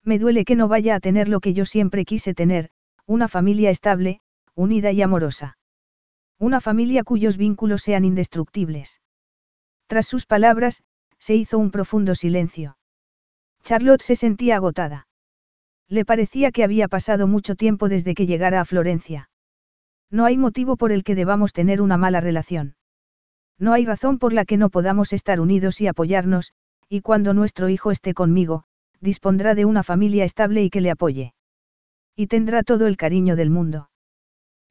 Me 0.03 0.19
duele 0.19 0.47
que 0.47 0.57
no 0.57 0.69
vaya 0.69 0.95
a 0.95 1.01
tener 1.01 1.29
lo 1.29 1.41
que 1.41 1.53
yo 1.53 1.67
siempre 1.67 2.07
quise 2.07 2.33
tener, 2.33 2.71
una 3.05 3.29
familia 3.29 3.69
estable, 3.69 4.21
unida 4.55 4.93
y 4.93 5.03
amorosa. 5.03 5.59
Una 6.41 6.63
familia 6.63 7.05
cuyos 7.05 7.37
vínculos 7.37 7.83
sean 7.83 8.07
indestructibles. 8.07 9.03
Tras 9.87 10.07
sus 10.07 10.25
palabras, 10.25 10.83
se 11.19 11.35
hizo 11.35 11.59
un 11.59 11.71
profundo 11.71 12.15
silencio. 12.15 12.79
Charlotte 13.63 14.01
se 14.01 14.17
sentía 14.17 14.57
agotada. 14.57 15.07
Le 15.87 16.07
parecía 16.07 16.51
que 16.51 16.65
había 16.65 16.89
pasado 16.89 17.27
mucho 17.27 17.57
tiempo 17.57 17.91
desde 17.91 18.15
que 18.15 18.25
llegara 18.25 18.63
a 18.63 18.65
Florencia. 18.65 19.29
No 20.11 20.25
hay 20.25 20.39
motivo 20.39 20.79
por 20.79 20.93
el 20.93 21.05
que 21.05 21.15
debamos 21.15 21.53
tener 21.53 21.83
una 21.83 21.99
mala 21.99 22.21
relación. 22.21 22.75
No 23.59 23.75
hay 23.75 23.85
razón 23.85 24.19
por 24.19 24.33
la 24.33 24.47
que 24.47 24.57
no 24.57 24.71
podamos 24.71 25.13
estar 25.13 25.41
unidos 25.41 25.83
y 25.83 25.89
apoyarnos, 25.89 26.55
y 26.89 27.03
cuando 27.03 27.35
nuestro 27.35 27.69
hijo 27.69 27.91
esté 27.91 28.15
conmigo, 28.15 28.65
dispondrá 28.99 29.55
de 29.55 29.67
una 29.67 29.83
familia 29.83 30.25
estable 30.25 30.65
y 30.65 30.71
que 30.71 30.81
le 30.81 30.91
apoye. 30.91 31.35
Y 32.17 32.29
tendrá 32.29 32.63
todo 32.63 32.87
el 32.87 32.97
cariño 32.97 33.37
del 33.37 33.51
mundo. 33.51 33.90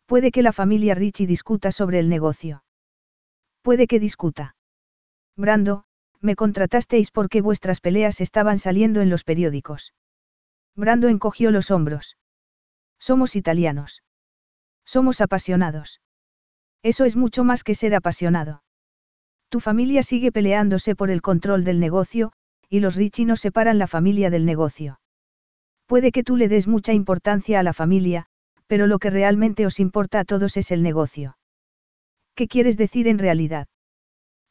Puede 0.09 0.31
que 0.31 0.41
la 0.41 0.53
familia 0.53 0.95
Richie 0.95 1.27
discuta 1.27 1.71
sobre 1.71 1.99
el 1.99 2.09
negocio. 2.09 2.63
Puede 3.61 3.85
que 3.85 3.99
discuta. 3.99 4.55
Brando, 5.37 5.83
me 6.19 6.35
contratasteis 6.35 7.11
porque 7.11 7.41
vuestras 7.41 7.79
peleas 7.79 8.19
estaban 8.19 8.57
saliendo 8.57 9.01
en 9.01 9.11
los 9.11 9.23
periódicos. 9.23 9.93
Brando 10.75 11.09
encogió 11.09 11.51
los 11.51 11.69
hombros. 11.69 12.17
Somos 12.97 13.35
italianos. 13.35 14.01
Somos 14.83 15.21
apasionados. 15.21 16.01
Eso 16.81 17.05
es 17.05 17.15
mucho 17.15 17.43
más 17.43 17.63
que 17.63 17.75
ser 17.75 17.93
apasionado. 17.93 18.63
Tu 19.49 19.59
familia 19.59 20.01
sigue 20.01 20.31
peleándose 20.31 20.95
por 20.95 21.11
el 21.11 21.21
control 21.21 21.63
del 21.63 21.79
negocio, 21.79 22.31
y 22.67 22.79
los 22.79 22.95
Richie 22.95 23.25
no 23.25 23.35
separan 23.35 23.77
la 23.77 23.85
familia 23.85 24.31
del 24.31 24.47
negocio. 24.47 24.99
Puede 25.85 26.11
que 26.11 26.23
tú 26.23 26.35
le 26.35 26.47
des 26.47 26.67
mucha 26.67 26.93
importancia 26.93 27.59
a 27.59 27.63
la 27.63 27.73
familia, 27.73 28.25
pero 28.69 28.85
lo 28.85 28.99
que 28.99 29.09
realmente 29.09 29.65
os 29.65 29.81
importa 29.81 30.21
a 30.21 30.23
todos 30.23 30.55
es 30.55 30.69
el 30.69 30.83
negocio. 30.83 31.37
¿Qué 32.35 32.47
quieres 32.47 32.77
decir 32.77 33.07
en 33.07 33.17
realidad? 33.17 33.67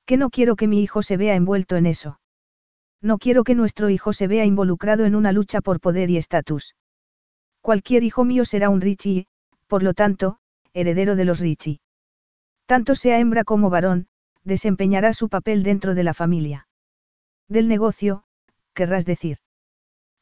Que 0.05 0.17
no 0.17 0.29
quiero 0.29 0.57
que 0.57 0.67
mi 0.67 0.83
hijo 0.83 1.03
se 1.03 1.17
vea 1.17 1.37
envuelto 1.37 1.77
en 1.77 1.87
eso. 1.87 2.21
No 3.01 3.19
quiero 3.19 3.45
que 3.45 3.55
nuestro 3.55 3.91
hijo 3.91 4.13
se 4.13 4.27
vea 4.27 4.45
involucrado 4.45 5.05
en 5.05 5.15
una 5.15 5.31
lucha 5.31 5.61
por 5.61 5.81
poder 5.81 6.11
y 6.11 6.17
estatus. 6.17 6.75
Cualquier 7.61 8.03
hijo 8.03 8.25
mío 8.25 8.45
será 8.45 8.71
un 8.71 8.81
Richie 8.81 9.29
por 9.69 9.83
lo 9.83 9.95
tanto, 9.95 10.39
heredero 10.73 11.15
de 11.15 11.25
los 11.27 11.39
Richie. 11.39 11.81
Tanto 12.67 12.95
sea 12.95 13.21
hembra 13.21 13.45
como 13.45 13.71
varón, 13.71 14.09
desempeñará 14.43 15.13
su 15.13 15.29
papel 15.29 15.63
dentro 15.63 15.95
de 15.95 16.03
la 16.03 16.15
familia. 16.15 16.67
Del 17.49 17.69
negocio, 17.69 18.25
querrás 18.75 19.05
decir. 19.05 19.39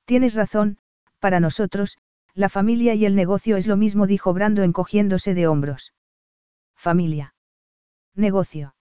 Tienes 0.04 0.34
razón, 0.34 0.78
para 1.20 1.40
nosotros, 1.40 1.96
la 2.36 2.50
familia 2.50 2.94
y 2.94 3.06
el 3.06 3.16
negocio 3.16 3.56
es 3.56 3.66
lo 3.66 3.78
mismo, 3.78 4.06
dijo 4.06 4.34
Brando 4.34 4.62
encogiéndose 4.62 5.32
de 5.32 5.46
hombros. 5.46 5.94
Familia. 6.76 7.34
Negocio. 8.14 8.74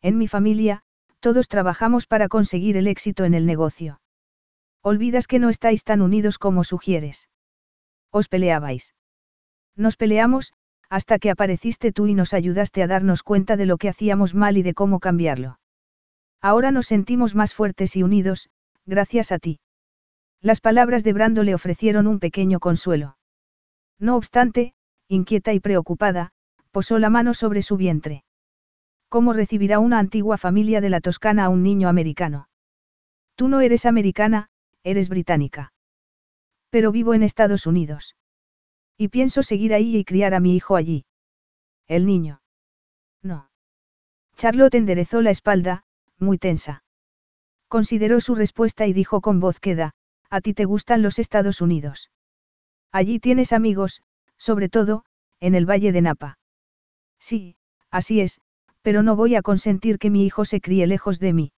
En 0.00 0.16
mi 0.16 0.26
familia, 0.28 0.82
todos 1.20 1.48
trabajamos 1.48 2.06
para 2.06 2.28
conseguir 2.28 2.78
el 2.78 2.86
éxito 2.86 3.24
en 3.24 3.34
el 3.34 3.44
negocio. 3.44 4.00
Olvidas 4.82 5.26
que 5.26 5.38
no 5.38 5.50
estáis 5.50 5.84
tan 5.84 6.00
unidos 6.00 6.38
como 6.38 6.64
sugieres. 6.64 7.28
Os 8.10 8.28
peleabais. 8.28 8.94
Nos 9.76 9.98
peleamos, 9.98 10.54
hasta 10.88 11.18
que 11.18 11.30
apareciste 11.30 11.92
tú 11.92 12.06
y 12.06 12.14
nos 12.14 12.32
ayudaste 12.32 12.82
a 12.82 12.86
darnos 12.86 13.22
cuenta 13.22 13.58
de 13.58 13.66
lo 13.66 13.76
que 13.76 13.90
hacíamos 13.90 14.34
mal 14.34 14.56
y 14.56 14.62
de 14.62 14.72
cómo 14.72 15.00
cambiarlo. 15.00 15.60
Ahora 16.40 16.70
nos 16.70 16.86
sentimos 16.86 17.34
más 17.34 17.52
fuertes 17.52 17.94
y 17.96 18.02
unidos, 18.02 18.48
gracias 18.86 19.32
a 19.32 19.38
ti. 19.38 19.60
Las 20.42 20.60
palabras 20.60 21.04
de 21.04 21.12
Brando 21.12 21.42
le 21.42 21.54
ofrecieron 21.54 22.06
un 22.06 22.18
pequeño 22.18 22.60
consuelo. 22.60 23.18
No 23.98 24.16
obstante, 24.16 24.74
inquieta 25.06 25.52
y 25.52 25.60
preocupada, 25.60 26.32
posó 26.70 26.98
la 26.98 27.10
mano 27.10 27.34
sobre 27.34 27.60
su 27.60 27.76
vientre. 27.76 28.24
¿Cómo 29.10 29.34
recibirá 29.34 29.80
una 29.80 29.98
antigua 29.98 30.38
familia 30.38 30.80
de 30.80 30.88
la 30.88 31.00
Toscana 31.00 31.44
a 31.44 31.48
un 31.50 31.62
niño 31.62 31.88
americano? 31.88 32.48
Tú 33.34 33.48
no 33.48 33.60
eres 33.60 33.84
americana, 33.84 34.48
eres 34.82 35.08
británica. 35.08 35.72
Pero 36.70 36.92
vivo 36.92 37.12
en 37.12 37.22
Estados 37.22 37.66
Unidos. 37.66 38.16
Y 38.96 39.08
pienso 39.08 39.42
seguir 39.42 39.74
ahí 39.74 39.96
y 39.96 40.04
criar 40.04 40.32
a 40.32 40.40
mi 40.40 40.54
hijo 40.54 40.76
allí. 40.76 41.04
El 41.86 42.06
niño. 42.06 42.40
No. 43.22 43.50
Charlotte 44.36 44.76
enderezó 44.76 45.20
la 45.20 45.30
espalda, 45.30 45.84
muy 46.18 46.38
tensa. 46.38 46.82
Consideró 47.68 48.20
su 48.20 48.34
respuesta 48.34 48.86
y 48.86 48.92
dijo 48.92 49.20
con 49.20 49.40
voz 49.40 49.58
queda, 49.58 49.94
a 50.30 50.40
ti 50.40 50.54
te 50.54 50.64
gustan 50.64 51.02
los 51.02 51.18
Estados 51.18 51.60
Unidos. 51.60 52.10
Allí 52.92 53.18
tienes 53.18 53.52
amigos, 53.52 54.02
sobre 54.36 54.68
todo, 54.68 55.04
en 55.40 55.54
el 55.54 55.68
Valle 55.68 55.92
de 55.92 56.00
Napa. 56.02 56.38
Sí, 57.18 57.56
así 57.90 58.20
es, 58.20 58.40
pero 58.82 59.02
no 59.02 59.16
voy 59.16 59.34
a 59.34 59.42
consentir 59.42 59.98
que 59.98 60.10
mi 60.10 60.24
hijo 60.24 60.44
se 60.44 60.60
críe 60.60 60.86
lejos 60.86 61.18
de 61.18 61.32
mí. 61.32 61.52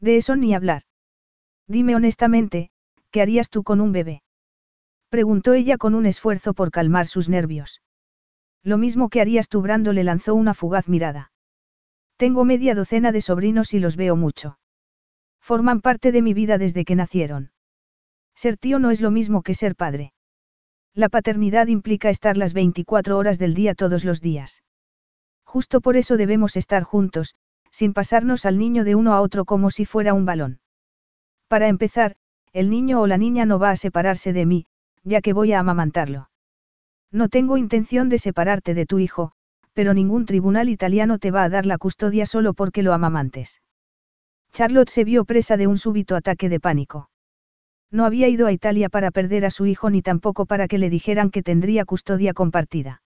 De 0.00 0.16
eso 0.16 0.36
ni 0.36 0.54
hablar. 0.54 0.82
Dime 1.66 1.96
honestamente, 1.96 2.70
¿qué 3.10 3.22
harías 3.22 3.50
tú 3.50 3.62
con 3.64 3.80
un 3.80 3.92
bebé? 3.92 4.22
Preguntó 5.08 5.54
ella 5.54 5.78
con 5.78 5.94
un 5.94 6.06
esfuerzo 6.06 6.52
por 6.52 6.70
calmar 6.70 7.06
sus 7.06 7.28
nervios. 7.28 7.80
Lo 8.62 8.78
mismo 8.78 9.08
que 9.08 9.20
harías 9.20 9.48
tú, 9.48 9.62
Brando 9.62 9.92
le 9.92 10.04
lanzó 10.04 10.34
una 10.34 10.52
fugaz 10.52 10.88
mirada. 10.88 11.32
Tengo 12.16 12.44
media 12.44 12.74
docena 12.74 13.12
de 13.12 13.20
sobrinos 13.20 13.72
y 13.74 13.78
los 13.78 13.96
veo 13.96 14.16
mucho. 14.16 14.58
Forman 15.40 15.80
parte 15.80 16.12
de 16.12 16.22
mi 16.22 16.34
vida 16.34 16.58
desde 16.58 16.84
que 16.84 16.96
nacieron. 16.96 17.52
Ser 18.36 18.58
tío 18.58 18.78
no 18.78 18.90
es 18.90 19.00
lo 19.00 19.10
mismo 19.10 19.42
que 19.42 19.54
ser 19.54 19.74
padre. 19.74 20.12
La 20.94 21.08
paternidad 21.08 21.66
implica 21.66 22.10
estar 22.10 22.36
las 22.36 22.52
24 22.52 23.18
horas 23.18 23.38
del 23.38 23.54
día 23.54 23.74
todos 23.74 24.04
los 24.04 24.20
días. 24.20 24.62
Justo 25.44 25.80
por 25.80 25.96
eso 25.96 26.16
debemos 26.16 26.56
estar 26.56 26.82
juntos, 26.82 27.34
sin 27.70 27.94
pasarnos 27.94 28.46
al 28.46 28.58
niño 28.58 28.84
de 28.84 28.94
uno 28.94 29.14
a 29.14 29.20
otro 29.20 29.44
como 29.46 29.70
si 29.70 29.86
fuera 29.86 30.14
un 30.14 30.26
balón. 30.26 30.60
Para 31.48 31.68
empezar, 31.68 32.16
el 32.52 32.70
niño 32.70 33.00
o 33.00 33.06
la 33.06 33.18
niña 33.18 33.46
no 33.46 33.58
va 33.58 33.70
a 33.70 33.76
separarse 33.76 34.32
de 34.32 34.46
mí, 34.46 34.66
ya 35.02 35.20
que 35.20 35.32
voy 35.32 35.52
a 35.52 35.60
amamantarlo. 35.60 36.30
No 37.10 37.28
tengo 37.28 37.56
intención 37.56 38.08
de 38.08 38.18
separarte 38.18 38.74
de 38.74 38.86
tu 38.86 38.98
hijo, 38.98 39.32
pero 39.72 39.94
ningún 39.94 40.26
tribunal 40.26 40.68
italiano 40.68 41.18
te 41.18 41.30
va 41.30 41.44
a 41.44 41.48
dar 41.48 41.64
la 41.64 41.78
custodia 41.78 42.26
solo 42.26 42.54
porque 42.54 42.82
lo 42.82 42.92
amamantes. 42.92 43.62
Charlotte 44.52 44.90
se 44.90 45.04
vio 45.04 45.24
presa 45.24 45.56
de 45.56 45.66
un 45.66 45.78
súbito 45.78 46.16
ataque 46.16 46.48
de 46.48 46.60
pánico. 46.60 47.10
No 47.90 48.04
había 48.04 48.28
ido 48.28 48.46
a 48.46 48.52
Italia 48.52 48.88
para 48.88 49.10
perder 49.10 49.44
a 49.44 49.50
su 49.50 49.66
hijo 49.66 49.90
ni 49.90 50.02
tampoco 50.02 50.46
para 50.46 50.68
que 50.68 50.78
le 50.78 50.90
dijeran 50.90 51.30
que 51.30 51.42
tendría 51.42 51.84
custodia 51.84 52.34
compartida. 52.34 53.02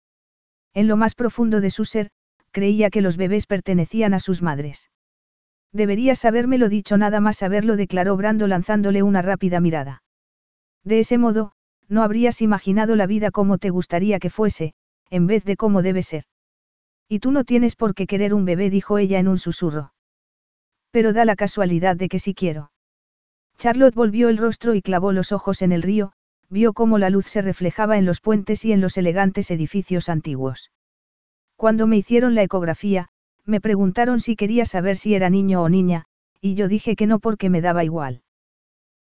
En 0.74 0.88
lo 0.88 0.96
más 0.96 1.14
profundo 1.14 1.60
de 1.60 1.70
su 1.70 1.84
ser, 1.84 2.10
creía 2.50 2.90
que 2.90 3.00
los 3.00 3.16
bebés 3.16 3.46
pertenecían 3.46 4.14
a 4.14 4.20
sus 4.20 4.42
madres. 4.42 4.90
Deberías 5.72 6.24
habérmelo 6.24 6.68
dicho 6.68 6.96
nada 6.96 7.20
más 7.20 7.38
saberlo, 7.38 7.76
declaró 7.76 8.16
Brando 8.16 8.46
lanzándole 8.46 9.02
una 9.02 9.22
rápida 9.22 9.60
mirada. 9.60 10.02
De 10.84 11.00
ese 11.00 11.18
modo, 11.18 11.52
no 11.88 12.02
habrías 12.02 12.42
imaginado 12.42 12.96
la 12.96 13.06
vida 13.06 13.30
como 13.30 13.58
te 13.58 13.70
gustaría 13.70 14.18
que 14.18 14.30
fuese, 14.30 14.74
en 15.10 15.26
vez 15.26 15.44
de 15.44 15.56
cómo 15.56 15.82
debe 15.82 16.02
ser. 16.02 16.24
Y 17.08 17.20
tú 17.20 17.30
no 17.30 17.44
tienes 17.44 17.76
por 17.76 17.94
qué 17.94 18.06
querer 18.06 18.34
un 18.34 18.44
bebé, 18.44 18.70
dijo 18.70 18.98
ella 18.98 19.18
en 19.18 19.28
un 19.28 19.38
susurro. 19.38 19.92
Pero 20.90 21.12
da 21.12 21.24
la 21.24 21.36
casualidad 21.36 21.96
de 21.96 22.08
que 22.08 22.18
sí 22.18 22.34
quiero. 22.34 22.70
Charlotte 23.58 23.94
volvió 23.94 24.28
el 24.28 24.36
rostro 24.36 24.74
y 24.74 24.82
clavó 24.82 25.12
los 25.12 25.32
ojos 25.32 25.62
en 25.62 25.72
el 25.72 25.82
río, 25.82 26.12
vio 26.48 26.72
cómo 26.72 26.98
la 26.98 27.10
luz 27.10 27.26
se 27.26 27.42
reflejaba 27.42 27.98
en 27.98 28.04
los 28.04 28.20
puentes 28.20 28.64
y 28.64 28.72
en 28.72 28.80
los 28.80 28.96
elegantes 28.96 29.50
edificios 29.50 30.08
antiguos. 30.08 30.70
Cuando 31.56 31.86
me 31.86 31.96
hicieron 31.96 32.34
la 32.34 32.42
ecografía, 32.42 33.08
me 33.44 33.60
preguntaron 33.60 34.20
si 34.20 34.36
quería 34.36 34.66
saber 34.66 34.96
si 34.96 35.14
era 35.14 35.30
niño 35.30 35.62
o 35.62 35.68
niña, 35.68 36.04
y 36.40 36.54
yo 36.54 36.68
dije 36.68 36.96
que 36.96 37.06
no 37.06 37.18
porque 37.18 37.48
me 37.48 37.60
daba 37.62 37.84
igual. 37.84 38.22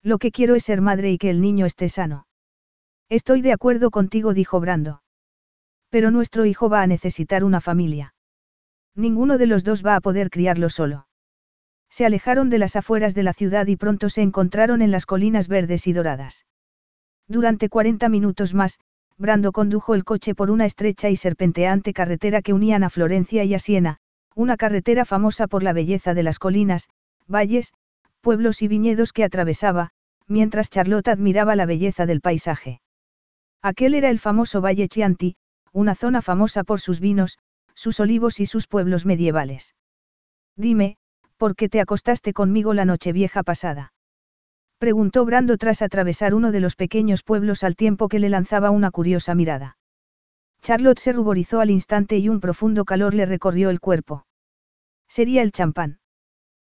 Lo 0.04 0.18
que 0.18 0.32
quiero 0.32 0.56
es 0.56 0.66
ser 0.66 0.82
madre 0.82 1.12
y 1.12 1.18
que 1.18 1.30
el 1.30 1.42
niño 1.42 1.66
esté 1.66 1.90
sano. 1.90 2.28
Estoy 3.10 3.42
de 3.42 3.54
acuerdo 3.54 3.90
contigo, 3.90 4.34
dijo 4.34 4.60
Brando. 4.60 5.02
Pero 5.90 6.12
nuestro 6.12 6.46
hijo 6.46 6.70
va 6.70 6.82
a 6.82 6.88
necesitar 6.88 7.44
una 7.44 7.62
familia. 7.62 8.14
Ninguno 8.96 9.38
de 9.38 9.48
los 9.48 9.64
dos 9.64 9.86
va 9.86 9.96
a 9.96 10.02
poder 10.02 10.30
criarlo 10.30 10.70
solo. 10.70 11.08
Se 11.94 12.08
alejaron 12.08 12.50
de 12.50 12.58
las 12.58 12.76
afueras 12.76 13.14
de 13.14 13.22
la 13.22 13.34
ciudad 13.34 13.68
y 13.68 13.76
pronto 13.76 14.10
se 14.10 14.24
encontraron 14.24 14.82
en 14.82 14.90
las 14.90 15.06
colinas 15.06 15.48
verdes 15.48 15.86
y 15.86 15.94
doradas. 15.94 16.48
Durante 17.28 17.70
40 17.70 18.10
minutos 18.10 18.56
más, 18.56 18.80
Brando 19.20 19.52
condujo 19.52 19.94
el 19.94 20.04
coche 20.04 20.34
por 20.34 20.50
una 20.50 20.66
estrecha 20.66 21.12
y 21.12 21.18
serpenteante 21.18 21.94
carretera 21.94 22.42
que 22.42 22.52
unían 22.52 22.84
a 22.84 22.90
Florencia 22.90 23.44
y 23.44 23.54
a 23.54 23.60
Siena, 23.60 24.00
una 24.34 24.58
carretera 24.58 25.06
famosa 25.06 25.46
por 25.46 25.62
la 25.62 25.72
belleza 25.72 26.16
de 26.16 26.24
las 26.24 26.40
colinas, 26.40 26.90
valles, 27.28 27.74
pueblos 28.22 28.64
y 28.64 28.68
viñedos 28.68 29.14
que 29.14 29.24
atravesaba, 29.24 29.92
mientras 30.28 30.72
Charlotte 30.72 31.10
admiraba 31.10 31.56
la 31.56 31.68
belleza 31.68 32.08
del 32.08 32.22
paisaje. 32.22 32.82
Aquel 33.62 33.94
era 33.94 34.10
el 34.10 34.18
famoso 34.18 34.62
Valle 34.62 34.88
Chianti, 34.88 35.36
una 35.72 35.94
zona 35.94 36.24
famosa 36.24 36.64
por 36.64 36.82
sus 36.82 37.00
vinos, 37.00 37.38
sus 37.76 38.00
olivos 38.00 38.40
y 38.40 38.48
sus 38.48 38.66
pueblos 38.66 39.06
medievales. 39.06 39.76
Dime, 40.56 40.98
¿por 41.44 41.58
qué 41.58 41.68
te 41.68 41.82
acostaste 41.82 42.32
conmigo 42.32 42.74
la 42.74 42.86
noche 42.86 43.12
vieja 43.12 43.44
pasada? 43.44 43.92
Preguntó 44.78 45.26
Brando 45.26 45.58
tras 45.58 45.82
atravesar 45.82 46.34
uno 46.36 46.54
de 46.54 46.62
los 46.62 46.78
pequeños 46.78 47.22
pueblos 47.22 47.66
al 47.66 47.76
tiempo 47.76 48.08
que 48.08 48.20
le 48.20 48.30
lanzaba 48.30 48.72
una 48.72 48.92
curiosa 48.92 49.36
mirada. 49.36 49.78
Charlotte 50.62 51.00
se 51.00 51.12
ruborizó 51.12 51.60
al 51.60 51.70
instante 51.70 52.18
y 52.18 52.30
un 52.30 52.40
profundo 52.40 52.86
calor 52.86 53.14
le 53.14 53.26
recorrió 53.26 53.72
el 53.72 53.82
cuerpo. 53.82 54.26
Sería 55.10 55.42
el 55.42 55.52
champán. 55.52 56.00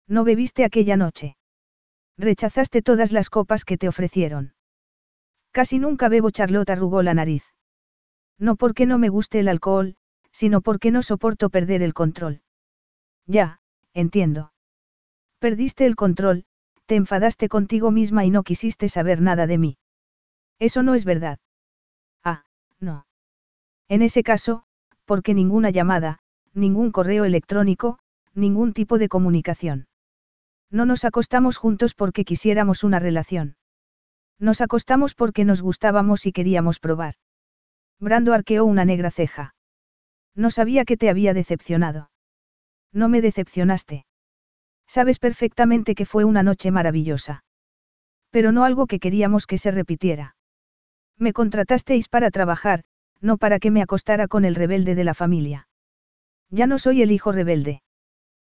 No 0.07 0.23
bebiste 0.23 0.63
aquella 0.63 0.97
noche. 0.97 1.35
Rechazaste 2.15 2.83
todas 2.83 3.11
las 3.11 3.31
copas 3.31 3.65
que 3.65 3.79
te 3.79 3.87
ofrecieron. 3.87 4.53
Casi 5.51 5.79
nunca 5.79 6.09
bebo, 6.09 6.29
Charlotte 6.29 6.69
arrugó 6.69 7.01
la 7.01 7.15
nariz. 7.15 7.43
No 8.37 8.55
porque 8.55 8.85
no 8.85 8.99
me 8.99 9.09
guste 9.09 9.39
el 9.39 9.47
alcohol, 9.47 9.95
sino 10.31 10.61
porque 10.61 10.91
no 10.91 11.01
soporto 11.01 11.49
perder 11.49 11.81
el 11.81 11.95
control. 11.95 12.43
Ya, 13.25 13.61
entiendo. 13.95 14.51
Perdiste 15.39 15.85
el 15.85 15.95
control, 15.95 16.45
te 16.85 16.95
enfadaste 16.95 17.47
contigo 17.47 17.91
misma 17.91 18.25
y 18.25 18.29
no 18.29 18.43
quisiste 18.43 18.89
saber 18.89 19.21
nada 19.21 19.47
de 19.47 19.57
mí. 19.57 19.77
Eso 20.59 20.83
no 20.83 20.95
es 20.95 21.05
verdad. 21.05 21.39
Ah, 22.23 22.43
no. 22.79 23.05
En 23.87 24.01
ese 24.01 24.21
caso, 24.21 24.63
porque 25.05 25.33
ninguna 25.33 25.69
llamada, 25.69 26.19
ningún 26.53 26.91
correo 26.91 27.23
electrónico, 27.23 27.99
ningún 28.33 28.73
tipo 28.73 28.97
de 28.97 29.07
comunicación. 29.07 29.87
No 30.69 30.85
nos 30.85 31.05
acostamos 31.05 31.57
juntos 31.57 31.95
porque 31.95 32.25
quisiéramos 32.25 32.83
una 32.83 32.99
relación. 32.99 33.55
Nos 34.37 34.61
acostamos 34.61 35.15
porque 35.15 35.45
nos 35.45 35.61
gustábamos 35.61 36.25
y 36.25 36.31
queríamos 36.31 36.79
probar. 36.79 37.15
Brando 37.99 38.33
arqueó 38.33 38.65
una 38.65 38.85
negra 38.85 39.09
ceja. 39.09 39.55
No 40.35 40.51
sabía 40.51 40.85
que 40.85 40.97
te 40.97 41.09
había 41.09 41.33
decepcionado. 41.33 42.11
No 42.91 43.09
me 43.09 43.21
decepcionaste. 43.21 44.05
Sabes 44.89 45.19
perfectamente 45.19 45.93
que 45.93 46.07
fue 46.07 46.23
una 46.23 46.41
noche 46.41 46.71
maravillosa. 46.71 47.43
Pero 48.31 48.51
no 48.51 48.63
algo 48.63 48.87
que 48.87 48.99
queríamos 48.99 49.45
que 49.45 49.59
se 49.59 49.69
repitiera. 49.69 50.35
Me 51.15 51.31
contratasteis 51.31 52.09
para 52.09 52.31
trabajar, 52.31 52.83
no 53.21 53.37
para 53.37 53.59
que 53.59 53.69
me 53.69 53.83
acostara 53.83 54.27
con 54.27 54.45
el 54.45 54.55
rebelde 54.55 54.95
de 54.95 55.03
la 55.03 55.13
familia. 55.13 55.67
Ya 56.49 56.65
no 56.65 56.79
soy 56.79 57.03
el 57.03 57.11
hijo 57.11 57.31
rebelde. 57.31 57.83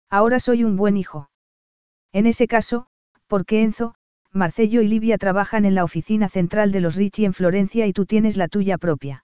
Ahora 0.09 0.41
soy 0.41 0.65
un 0.65 0.75
buen 0.75 0.97
hijo. 0.97 1.29
En 2.11 2.25
ese 2.25 2.47
caso, 2.47 2.87
porque 3.27 3.63
Enzo, 3.63 3.95
Marcello 4.33 4.81
y 4.81 4.89
Livia 4.89 5.17
trabajan 5.17 5.63
en 5.63 5.73
la 5.73 5.85
oficina 5.85 6.27
central 6.27 6.73
de 6.73 6.81
los 6.81 6.95
Ricci 6.95 7.23
en 7.23 7.33
Florencia 7.33 7.87
y 7.87 7.93
tú 7.93 8.05
tienes 8.05 8.35
la 8.35 8.49
tuya 8.49 8.77
propia. 8.77 9.23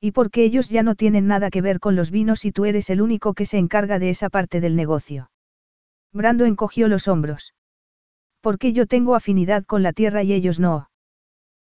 Y 0.00 0.12
porque 0.12 0.44
ellos 0.44 0.68
ya 0.68 0.84
no 0.84 0.94
tienen 0.94 1.26
nada 1.26 1.50
que 1.50 1.60
ver 1.60 1.80
con 1.80 1.96
los 1.96 2.12
vinos 2.12 2.44
y 2.44 2.52
tú 2.52 2.66
eres 2.66 2.88
el 2.88 3.02
único 3.02 3.34
que 3.34 3.46
se 3.46 3.58
encarga 3.58 3.98
de 3.98 4.10
esa 4.10 4.30
parte 4.30 4.60
del 4.60 4.76
negocio. 4.76 5.29
Brando 6.12 6.44
encogió 6.44 6.88
los 6.88 7.08
hombros. 7.08 7.54
Porque 8.40 8.72
yo 8.72 8.86
tengo 8.86 9.14
afinidad 9.14 9.64
con 9.64 9.82
la 9.82 9.92
tierra 9.92 10.22
y 10.22 10.32
ellos 10.32 10.58
no. 10.58 10.90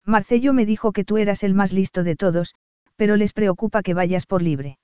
Marcello 0.05 0.53
me 0.53 0.67
dijo 0.67 0.93
que 0.93 1.05
tú 1.05 1.19
eras 1.19 1.43
el 1.45 1.55
más 1.55 1.73
listo 1.73 2.03
de 2.03 2.17
todos, 2.17 2.55
pero 2.97 3.17
les 3.17 3.33
preocupa 3.33 3.83
que 3.83 3.95
vayas 3.95 4.27
por 4.27 4.43
libre. 4.43 4.79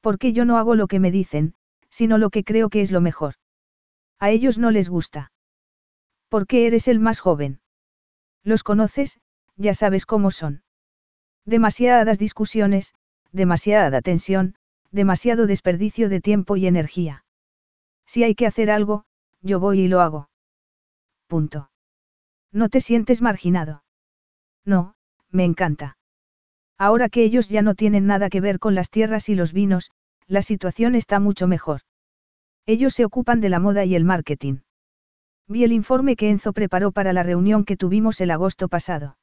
Porque 0.00 0.32
yo 0.32 0.44
no 0.44 0.58
hago 0.58 0.74
lo 0.74 0.86
que 0.86 1.00
me 1.00 1.10
dicen, 1.10 1.54
sino 1.90 2.18
lo 2.18 2.30
que 2.30 2.44
creo 2.44 2.68
que 2.68 2.80
es 2.82 2.92
lo 2.92 3.00
mejor. 3.00 3.34
A 4.18 4.30
ellos 4.30 4.58
no 4.58 4.70
les 4.70 4.88
gusta. 4.88 5.32
Porque 6.28 6.66
eres 6.66 6.88
el 6.88 7.00
más 7.00 7.20
joven. 7.20 7.60
Los 8.44 8.62
conoces, 8.62 9.18
ya 9.56 9.74
sabes 9.74 10.06
cómo 10.06 10.30
son. 10.30 10.62
Demasiadas 11.44 12.18
discusiones, 12.18 12.94
demasiada 13.32 14.02
tensión, 14.02 14.54
demasiado 14.90 15.46
desperdicio 15.46 16.08
de 16.08 16.20
tiempo 16.20 16.56
y 16.56 16.66
energía. 16.66 17.24
Si 18.08 18.24
hay 18.24 18.34
que 18.34 18.46
hacer 18.46 18.70
algo, 18.70 19.04
yo 19.42 19.60
voy 19.60 19.80
y 19.80 19.88
lo 19.88 20.00
hago. 20.00 20.30
Punto. 21.26 21.70
¿No 22.50 22.70
te 22.70 22.80
sientes 22.80 23.20
marginado? 23.20 23.84
No, 24.64 24.94
me 25.30 25.44
encanta. 25.44 25.98
Ahora 26.78 27.10
que 27.10 27.22
ellos 27.22 27.50
ya 27.50 27.60
no 27.60 27.74
tienen 27.74 28.06
nada 28.06 28.30
que 28.30 28.40
ver 28.40 28.58
con 28.58 28.74
las 28.74 28.88
tierras 28.88 29.28
y 29.28 29.34
los 29.34 29.52
vinos, 29.52 29.90
la 30.26 30.40
situación 30.40 30.94
está 30.94 31.20
mucho 31.20 31.46
mejor. 31.46 31.82
Ellos 32.64 32.94
se 32.94 33.04
ocupan 33.04 33.42
de 33.42 33.50
la 33.50 33.60
moda 33.60 33.84
y 33.84 33.94
el 33.94 34.04
marketing. 34.04 34.60
Vi 35.46 35.64
el 35.64 35.72
informe 35.72 36.16
que 36.16 36.30
Enzo 36.30 36.54
preparó 36.54 36.92
para 36.92 37.12
la 37.12 37.22
reunión 37.22 37.64
que 37.66 37.76
tuvimos 37.76 38.22
el 38.22 38.30
agosto 38.30 38.68
pasado. 38.68 39.18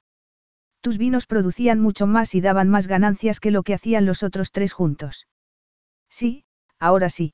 Tus 0.81 0.99
vinos 0.99 1.25
producían 1.25 1.79
mucho 1.79 2.05
más 2.05 2.35
y 2.35 2.41
daban 2.41 2.69
más 2.69 2.85
ganancias 2.85 3.39
que 3.39 3.49
lo 3.49 3.63
que 3.63 3.73
hacían 3.73 4.05
los 4.05 4.21
otros 4.21 4.51
tres 4.51 4.73
juntos. 4.73 5.27
Sí, 6.07 6.45
ahora 6.77 7.09
sí. 7.09 7.33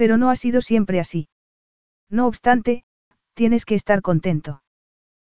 Pero 0.00 0.16
no 0.16 0.30
ha 0.30 0.34
sido 0.34 0.62
siempre 0.62 0.98
así. 0.98 1.28
No 2.08 2.26
obstante, 2.26 2.84
tienes 3.34 3.66
que 3.66 3.74
estar 3.74 4.00
contento. 4.00 4.62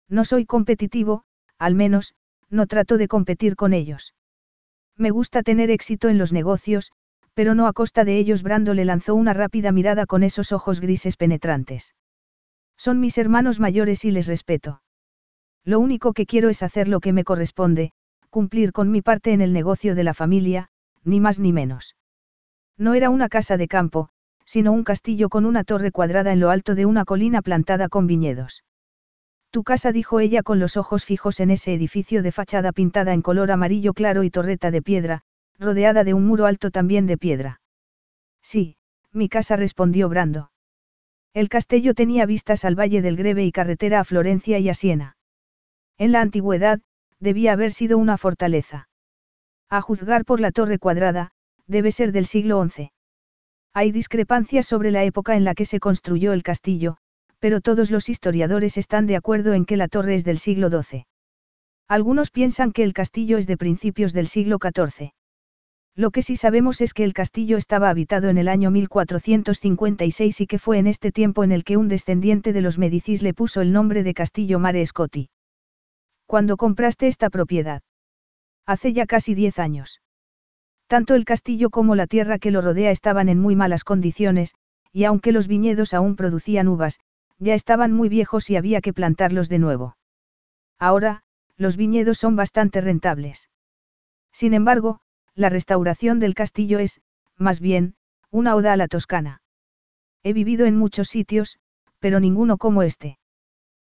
No 0.09 0.24
soy 0.24 0.47
competitivo, 0.47 1.24
al 1.59 1.74
menos, 1.74 2.15
no 2.49 2.66
trato 2.66 2.97
de 2.97 3.07
competir 3.07 3.57
con 3.57 3.74
ellos. 3.74 4.15
Me 4.97 5.11
gusta 5.11 5.43
tener 5.43 5.70
éxito 5.70 6.09
en 6.09 6.16
los 6.16 6.32
negocios, 6.32 6.93
pero 7.35 7.55
no 7.55 7.66
a 7.66 7.74
costa 7.74 8.07
de 8.07 8.16
ellos. 8.16 8.43
Brando 8.43 8.73
le 8.73 8.86
lanzó 8.86 9.15
una 9.15 9.35
rápida 9.35 9.70
mirada 9.70 10.07
con 10.07 10.23
esos 10.23 10.51
ojos 10.51 10.81
grises 10.81 11.19
penetrantes. 11.19 11.95
Son 12.78 13.01
mis 13.01 13.19
hermanos 13.19 13.61
mayores 13.61 14.07
y 14.07 14.12
les 14.12 14.27
respeto. 14.27 14.81
Lo 15.62 15.78
único 15.78 16.15
que 16.15 16.24
quiero 16.24 16.49
es 16.49 16.62
hacer 16.62 16.89
lo 16.89 17.01
que 17.01 17.12
me 17.12 17.24
corresponde, 17.24 17.93
cumplir 18.31 18.73
con 18.73 18.91
mi 18.91 19.03
parte 19.03 19.35
en 19.35 19.43
el 19.43 19.53
negocio 19.53 19.95
de 19.95 20.05
la 20.05 20.15
familia, 20.15 20.70
ni 21.03 21.20
más 21.20 21.39
ni 21.39 21.53
menos. 21.53 21.97
No 22.78 22.95
era 22.95 23.11
una 23.11 23.28
casa 23.28 23.59
de 23.59 23.69
campo, 23.69 24.09
sino 24.55 24.70
un 24.70 24.85
castillo 24.85 25.31
con 25.31 25.47
una 25.47 25.64
torre 25.64 25.90
cuadrada 25.90 26.32
en 26.32 26.39
lo 26.39 26.48
alto 26.48 26.76
de 26.76 26.86
una 26.86 27.05
colina 27.05 27.43
plantada 27.43 27.89
con 27.89 28.06
viñedos. 28.06 28.62
Tu 29.51 29.64
casa, 29.64 29.90
dijo 29.90 30.20
ella 30.20 30.44
con 30.44 30.60
los 30.60 30.76
ojos 30.76 31.05
fijos 31.05 31.40
en 31.40 31.51
ese 31.51 31.74
edificio 31.74 32.22
de 32.22 32.31
fachada 32.31 32.70
pintada 32.70 33.14
en 33.14 33.20
color 33.20 33.51
amarillo 33.51 33.94
claro 33.94 34.22
y 34.22 34.31
torreta 34.31 34.70
de 34.70 34.81
piedra, 34.81 35.22
rodeada 35.59 36.05
de 36.05 36.14
un 36.14 36.24
muro 36.24 36.47
alto 36.47 36.70
también 36.70 37.09
de 37.09 37.18
piedra. 37.18 37.62
Sí, 38.43 38.76
mi 39.10 39.28
casa 39.28 39.56
respondió 39.56 40.09
Brando. 40.09 40.52
El 41.32 41.48
castillo 41.48 41.93
tenía 41.93 42.24
vistas 42.24 42.64
al 42.64 42.78
Valle 42.78 43.02
del 43.02 43.16
Greve 43.16 43.43
y 43.44 43.51
carretera 43.51 43.98
a 43.98 44.05
Florencia 44.05 44.60
y 44.60 44.68
a 44.68 44.74
Siena. 44.74 45.16
En 45.98 46.12
la 46.12 46.20
antigüedad, 46.20 46.81
debía 47.18 47.55
haber 47.55 47.72
sido 47.72 47.98
una 47.98 48.18
fortaleza. 48.18 48.89
A 49.68 49.81
juzgar 49.81 50.24
por 50.24 50.39
la 50.39 50.52
torre 50.52 50.78
cuadrada, 50.78 51.32
debe 51.66 51.90
ser 51.90 52.12
del 52.12 52.26
siglo 52.26 52.64
XI. 52.64 52.93
Hay 53.76 53.90
discrepancias 53.90 54.66
sobre 54.66 54.92
la 54.92 55.02
época 55.02 55.34
en 55.34 55.42
la 55.42 55.55
que 55.56 55.64
se 55.64 55.80
construyó 55.80 56.32
el 56.32 56.44
castillo, 56.44 56.96
pero 57.40 57.60
todos 57.60 57.90
los 57.90 58.09
historiadores 58.09 58.76
están 58.78 59.09
de 59.09 59.16
acuerdo 59.16 59.52
en 59.52 59.64
que 59.66 59.76
la 59.76 59.88
torre 59.88 60.14
es 60.14 60.24
del 60.24 60.38
siglo 60.38 60.70
XII. 60.70 61.06
Algunos 61.88 62.30
piensan 62.30 62.70
que 62.70 62.84
el 62.84 62.92
castillo 62.92 63.36
es 63.36 63.48
de 63.48 63.56
principios 63.56 64.12
del 64.12 64.28
siglo 64.28 64.59
XIV. 64.62 65.10
Lo 65.96 66.12
que 66.12 66.22
sí 66.22 66.36
sabemos 66.36 66.80
es 66.80 66.94
que 66.94 67.02
el 67.02 67.12
castillo 67.12 67.56
estaba 67.56 67.90
habitado 67.90 68.28
en 68.28 68.38
el 68.38 68.46
año 68.46 68.70
1456 68.70 70.40
y 70.40 70.46
que 70.46 70.59
fue 70.60 70.78
en 70.78 70.86
este 70.86 71.10
tiempo 71.10 71.42
en 71.42 71.51
el 71.51 71.64
que 71.64 71.76
un 71.76 71.88
descendiente 71.88 72.52
de 72.52 72.60
los 72.60 72.78
Medicis 72.78 73.22
le 73.22 73.34
puso 73.34 73.60
el 73.60 73.72
nombre 73.72 74.05
de 74.05 74.14
Castillo 74.14 74.60
Mare 74.60 74.86
Scotti. 74.86 75.30
¿Cuándo 76.26 76.56
compraste 76.56 77.09
esta 77.09 77.28
propiedad? 77.28 77.82
Hace 78.66 78.92
ya 78.92 79.06
casi 79.06 79.34
diez 79.34 79.59
años. 79.59 80.01
Tanto 80.94 81.16
el 81.16 81.24
castillo 81.24 81.70
como 81.70 81.96
la 81.96 82.06
tierra 82.06 82.38
que 82.38 82.52
lo 82.52 82.60
rodea 82.60 82.92
estaban 82.92 83.28
en 83.28 83.40
muy 83.40 83.56
malas 83.56 83.82
condiciones, 83.82 84.54
y 84.92 85.02
aunque 85.02 85.32
los 85.32 85.48
viñedos 85.48 85.92
aún 85.92 86.14
producían 86.14 86.68
uvas, 86.68 87.00
ya 87.40 87.54
estaban 87.54 87.90
muy 87.90 88.08
viejos 88.08 88.48
y 88.48 88.54
había 88.54 88.80
que 88.80 88.92
plantarlos 88.92 89.48
de 89.48 89.58
nuevo. 89.58 89.96
Ahora, 90.78 91.24
los 91.56 91.76
viñedos 91.76 92.18
son 92.18 92.36
bastante 92.36 92.80
rentables. 92.80 93.50
Sin 94.30 94.54
embargo, 94.54 95.00
la 95.34 95.48
restauración 95.48 96.20
del 96.20 96.34
castillo 96.34 96.78
es, 96.78 97.00
más 97.36 97.58
bien, 97.58 97.96
una 98.30 98.54
oda 98.54 98.72
a 98.72 98.76
la 98.76 98.86
Toscana. 98.86 99.42
He 100.22 100.32
vivido 100.32 100.64
en 100.64 100.76
muchos 100.76 101.08
sitios, 101.08 101.58
pero 101.98 102.20
ninguno 102.20 102.56
como 102.56 102.84
este. 102.84 103.18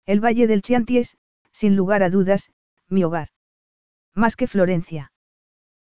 El 0.05 0.22
Valle 0.22 0.47
del 0.47 0.60
Chianti 0.60 0.98
es, 0.98 1.16
sin 1.51 1.77
lugar 1.77 2.02
a 2.02 2.10
dudas, 2.10 2.51
mi 2.90 3.05
hogar. 3.05 3.28
Más 4.14 4.36
que 4.36 4.47
Florencia. 4.47 5.12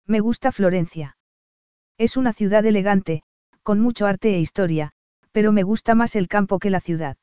Me 0.06 0.20
gusta 0.20 0.52
Florencia. 0.52 1.16
Es 1.98 2.16
una 2.16 2.32
ciudad 2.32 2.66
elegante, 2.66 3.22
con 3.62 3.80
mucho 3.80 4.06
arte 4.06 4.34
e 4.34 4.40
historia, 4.40 4.92
pero 5.30 5.52
me 5.52 5.62
gusta 5.62 5.94
más 5.94 6.16
el 6.16 6.28
campo 6.28 6.58
que 6.58 6.70
la 6.70 6.80
ciudad. 6.80 7.16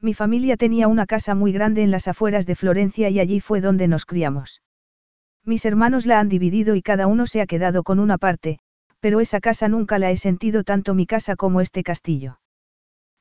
Mi 0.00 0.14
familia 0.14 0.56
tenía 0.56 0.88
una 0.88 1.04
casa 1.04 1.34
muy 1.34 1.52
grande 1.52 1.82
en 1.82 1.90
las 1.90 2.08
afueras 2.08 2.46
de 2.46 2.54
Florencia 2.54 3.10
y 3.10 3.20
allí 3.20 3.40
fue 3.40 3.60
donde 3.60 3.86
nos 3.86 4.06
criamos. 4.06 4.62
Mis 5.44 5.64
hermanos 5.64 6.06
la 6.06 6.20
han 6.20 6.28
dividido 6.28 6.74
y 6.74 6.82
cada 6.82 7.06
uno 7.06 7.26
se 7.26 7.40
ha 7.42 7.46
quedado 7.46 7.82
con 7.82 7.98
una 7.98 8.16
parte, 8.16 8.58
pero 9.00 9.20
esa 9.20 9.40
casa 9.40 9.68
nunca 9.68 9.98
la 9.98 10.10
he 10.10 10.16
sentido 10.16 10.64
tanto 10.64 10.94
mi 10.94 11.06
casa 11.06 11.36
como 11.36 11.60
este 11.60 11.82
castillo. 11.82 12.40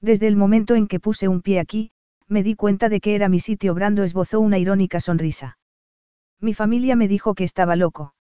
Desde 0.02 0.28
el 0.28 0.38
momento 0.38 0.76
en 0.76 0.88
que 0.88 1.02
puse 1.02 1.28
un 1.28 1.42
pie 1.42 1.60
aquí, 1.60 1.92
me 2.28 2.44
di 2.44 2.56
cuenta 2.56 2.88
de 2.88 3.02
que 3.02 3.16
era 3.16 3.28
mi 3.28 3.40
sitio. 3.40 3.74
Brando 3.74 4.04
esbozó 4.04 4.40
una 4.40 4.58
irónica 4.58 5.02
sonrisa. 5.02 5.58
Mi 6.40 6.54
familia 6.54 6.96
me 6.96 7.10
dijo 7.10 7.34
que 7.34 7.44
estaba 7.44 7.76
loco. 7.76 8.14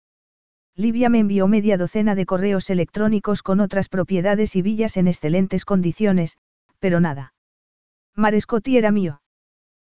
Livia 0.78 1.08
me 1.08 1.18
envió 1.18 1.48
media 1.48 1.76
docena 1.76 2.14
de 2.14 2.24
correos 2.24 2.70
electrónicos 2.70 3.42
con 3.42 3.58
otras 3.58 3.88
propiedades 3.88 4.54
y 4.54 4.62
villas 4.62 4.96
en 4.96 5.08
excelentes 5.08 5.64
condiciones, 5.64 6.38
pero 6.78 7.00
nada. 7.00 7.34
Marescotti 8.14 8.76
era 8.76 8.92
mío. 8.92 9.20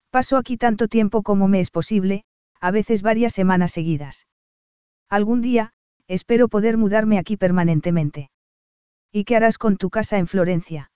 Paso 0.08 0.38
aquí 0.38 0.56
tanto 0.56 0.88
tiempo 0.88 1.22
como 1.22 1.48
me 1.48 1.60
es 1.60 1.70
posible, 1.70 2.24
a 2.62 2.70
veces 2.70 3.02
varias 3.02 3.34
semanas 3.34 3.72
seguidas. 3.72 4.26
Algún 5.10 5.42
día, 5.42 5.74
espero 6.08 6.48
poder 6.48 6.78
mudarme 6.78 7.18
aquí 7.18 7.36
permanentemente. 7.36 8.30
¿Y 9.12 9.24
qué 9.24 9.36
harás 9.36 9.58
con 9.58 9.76
tu 9.76 9.90
casa 9.90 10.16
en 10.16 10.28
Florencia? 10.28 10.90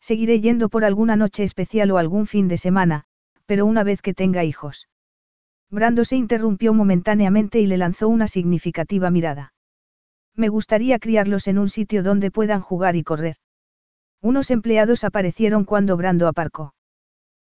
Seguiré 0.00 0.42
yendo 0.42 0.68
por 0.68 0.84
alguna 0.84 1.16
noche 1.16 1.44
especial 1.44 1.90
o 1.92 1.96
algún 1.96 2.26
fin 2.26 2.46
de 2.46 2.58
semana, 2.58 3.04
pero 3.46 3.64
una 3.64 3.84
vez 3.84 4.02
que 4.02 4.12
tenga 4.12 4.44
hijos. 4.44 4.86
Brando 5.70 6.04
se 6.04 6.16
interrumpió 6.16 6.72
momentáneamente 6.72 7.60
y 7.60 7.66
le 7.66 7.76
lanzó 7.76 8.08
una 8.08 8.26
significativa 8.26 9.10
mirada. 9.10 9.52
Me 10.34 10.48
gustaría 10.48 10.98
criarlos 10.98 11.46
en 11.46 11.58
un 11.58 11.68
sitio 11.68 12.02
donde 12.02 12.30
puedan 12.30 12.60
jugar 12.60 12.96
y 12.96 13.02
correr. 13.02 13.36
Unos 14.22 14.50
empleados 14.50 15.04
aparecieron 15.04 15.64
cuando 15.64 15.96
Brando 15.96 16.26
aparcó. 16.26 16.74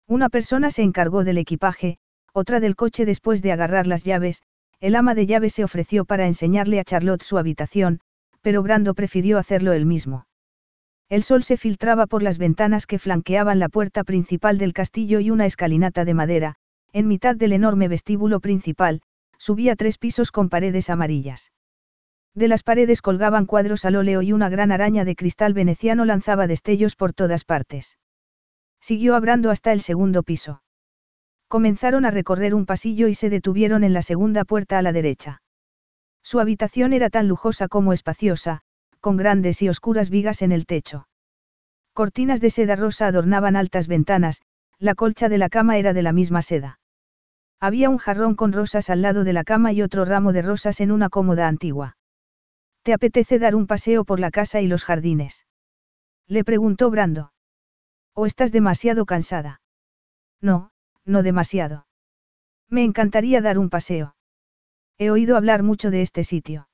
Una 0.07 0.29
persona 0.29 0.69
se 0.71 0.83
encargó 0.83 1.23
del 1.23 1.37
equipaje, 1.37 1.97
otra 2.33 2.59
del 2.59 2.75
coche 2.75 3.05
después 3.05 3.41
de 3.41 3.51
agarrar 3.51 3.87
las 3.87 4.03
llaves, 4.03 4.41
el 4.79 4.95
ama 4.95 5.15
de 5.15 5.25
llaves 5.25 5.53
se 5.53 5.63
ofreció 5.63 6.05
para 6.05 6.27
enseñarle 6.27 6.79
a 6.79 6.83
Charlotte 6.83 7.23
su 7.23 7.37
habitación, 7.37 7.99
pero 8.41 8.63
Brando 8.63 8.93
prefirió 8.93 9.37
hacerlo 9.37 9.73
él 9.73 9.85
mismo. 9.85 10.25
El 11.09 11.23
sol 11.23 11.43
se 11.43 11.57
filtraba 11.57 12.05
por 12.05 12.21
las 12.21 12.37
ventanas 12.37 12.85
que 12.85 12.99
flanqueaban 12.99 13.59
la 13.59 13.69
puerta 13.69 14.03
principal 14.03 14.57
del 14.57 14.73
castillo 14.73 15.19
y 15.19 15.31
una 15.31 15.45
escalinata 15.45 16.05
de 16.05 16.13
madera, 16.13 16.55
en 16.93 17.07
mitad 17.07 17.35
del 17.35 17.53
enorme 17.53 17.87
vestíbulo 17.87 18.39
principal, 18.39 19.01
subía 19.37 19.75
tres 19.75 19.97
pisos 19.97 20.31
con 20.31 20.49
paredes 20.49 20.89
amarillas. 20.89 21.51
De 22.35 22.47
las 22.47 22.63
paredes 22.63 23.01
colgaban 23.01 23.45
cuadros 23.45 23.85
al 23.85 23.95
óleo 23.95 24.21
y 24.21 24.33
una 24.33 24.49
gran 24.49 24.71
araña 24.71 25.05
de 25.05 25.15
cristal 25.15 25.53
veneciano 25.53 26.05
lanzaba 26.05 26.47
destellos 26.47 26.95
por 26.95 27.13
todas 27.13 27.43
partes. 27.43 27.97
Siguió 28.79 29.15
hablando 29.15 29.51
hasta 29.51 29.73
el 29.73 29.81
segundo 29.81 30.23
piso. 30.23 30.61
Comenzaron 31.47 32.05
a 32.05 32.11
recorrer 32.11 32.53
un 32.53 32.65
pasillo 32.65 33.07
y 33.07 33.15
se 33.15 33.29
detuvieron 33.29 33.83
en 33.83 33.93
la 33.93 34.01
segunda 34.01 34.45
puerta 34.45 34.77
a 34.77 34.81
la 34.81 34.91
derecha. 34.91 35.41
Su 36.23 36.39
habitación 36.39 36.93
era 36.93 37.09
tan 37.09 37.27
lujosa 37.27 37.67
como 37.67 37.91
espaciosa, 37.91 38.61
con 38.99 39.17
grandes 39.17 39.61
y 39.61 39.69
oscuras 39.69 40.09
vigas 40.09 40.41
en 40.41 40.51
el 40.51 40.65
techo. 40.65 41.07
Cortinas 41.93 42.39
de 42.39 42.49
seda 42.49 42.75
rosa 42.75 43.07
adornaban 43.07 43.55
altas 43.55 43.87
ventanas, 43.87 44.41
la 44.77 44.95
colcha 44.95 45.27
de 45.27 45.37
la 45.37 45.49
cama 45.49 45.77
era 45.77 45.93
de 45.93 46.03
la 46.03 46.13
misma 46.13 46.41
seda. 46.41 46.78
Había 47.59 47.89
un 47.89 47.97
jarrón 47.97 48.35
con 48.35 48.53
rosas 48.53 48.89
al 48.89 49.01
lado 49.01 49.23
de 49.23 49.33
la 49.33 49.43
cama 49.43 49.73
y 49.73 49.81
otro 49.81 50.05
ramo 50.05 50.31
de 50.31 50.41
rosas 50.41 50.79
en 50.79 50.91
una 50.91 51.09
cómoda 51.09 51.47
antigua. 51.47 51.97
¿Te 52.83 52.93
apetece 52.93 53.37
dar 53.37 53.55
un 53.55 53.67
paseo 53.67 54.05
por 54.05 54.19
la 54.19 54.31
casa 54.31 54.61
y 54.61 54.67
los 54.67 54.85
jardines? 54.85 55.45
Le 56.27 56.43
preguntó 56.43 56.89
Brando. 56.89 57.33
¿O 58.13 58.25
estás 58.25 58.51
demasiado 58.51 59.05
cansada? 59.05 59.61
No, 60.41 60.71
no 61.05 61.21
demasiado. 61.21 61.85
Me 62.69 62.83
encantaría 62.83 63.41
dar 63.41 63.57
un 63.57 63.69
paseo. 63.69 64.15
He 64.97 65.11
oído 65.11 65.35
hablar 65.35 65.63
mucho 65.63 65.91
de 65.91 66.01
este 66.01 66.23
sitio. 66.23 66.69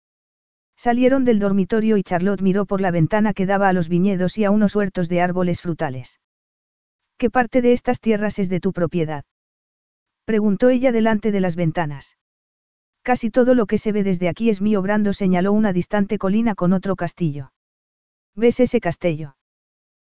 Salieron 0.75 1.25
del 1.25 1.39
dormitorio 1.39 1.97
y 1.97 2.03
Charlotte 2.03 2.41
miró 2.41 2.65
por 2.65 2.81
la 2.81 2.91
ventana 2.91 3.33
que 3.33 3.45
daba 3.45 3.69
a 3.69 3.73
los 3.73 3.87
viñedos 3.89 4.37
y 4.37 4.43
a 4.43 4.51
unos 4.51 4.75
huertos 4.75 5.09
de 5.09 5.21
árboles 5.21 5.61
frutales. 5.61 6.19
¿Qué 7.17 7.29
parte 7.29 7.61
de 7.61 7.71
estas 7.71 8.01
tierras 8.01 8.39
es 8.39 8.49
de 8.49 8.59
tu 8.59 8.73
propiedad? 8.73 9.23
Preguntó 10.25 10.69
ella 10.69 10.91
delante 10.91 11.31
de 11.31 11.39
las 11.39 11.55
ventanas. 11.55 12.17
Casi 13.03 13.29
todo 13.29 13.53
lo 13.53 13.67
que 13.67 13.77
se 13.77 13.91
ve 13.91 14.03
desde 14.03 14.27
aquí 14.27 14.49
es 14.49 14.61
mío. 14.61 14.81
Brando 14.81 15.13
señaló 15.13 15.53
una 15.53 15.71
distante 15.71 16.17
colina 16.17 16.55
con 16.55 16.73
otro 16.73 16.95
castillo. 16.95 17.51
¿Ves 18.35 18.59
ese 18.59 18.81
castillo? 18.81 19.37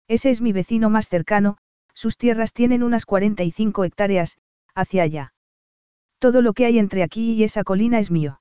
Ese 0.07 0.31
es 0.31 0.41
mi 0.41 0.53
vecino 0.53 0.91
más 0.91 1.09
cercano, 1.09 1.59
sus 1.93 2.17
tierras 2.17 2.53
tienen 2.53 2.83
unas 2.83 3.07
45 3.07 3.85
hectáreas, 3.85 4.39
hacia 4.75 5.03
allá. 5.03 5.35
Todo 6.19 6.43
lo 6.43 6.53
que 6.53 6.67
hay 6.67 6.79
entre 6.79 7.03
aquí 7.03 7.33
y 7.33 7.45
esa 7.45 7.65
colina 7.65 7.99
es 7.99 8.11
mío. 8.11 8.41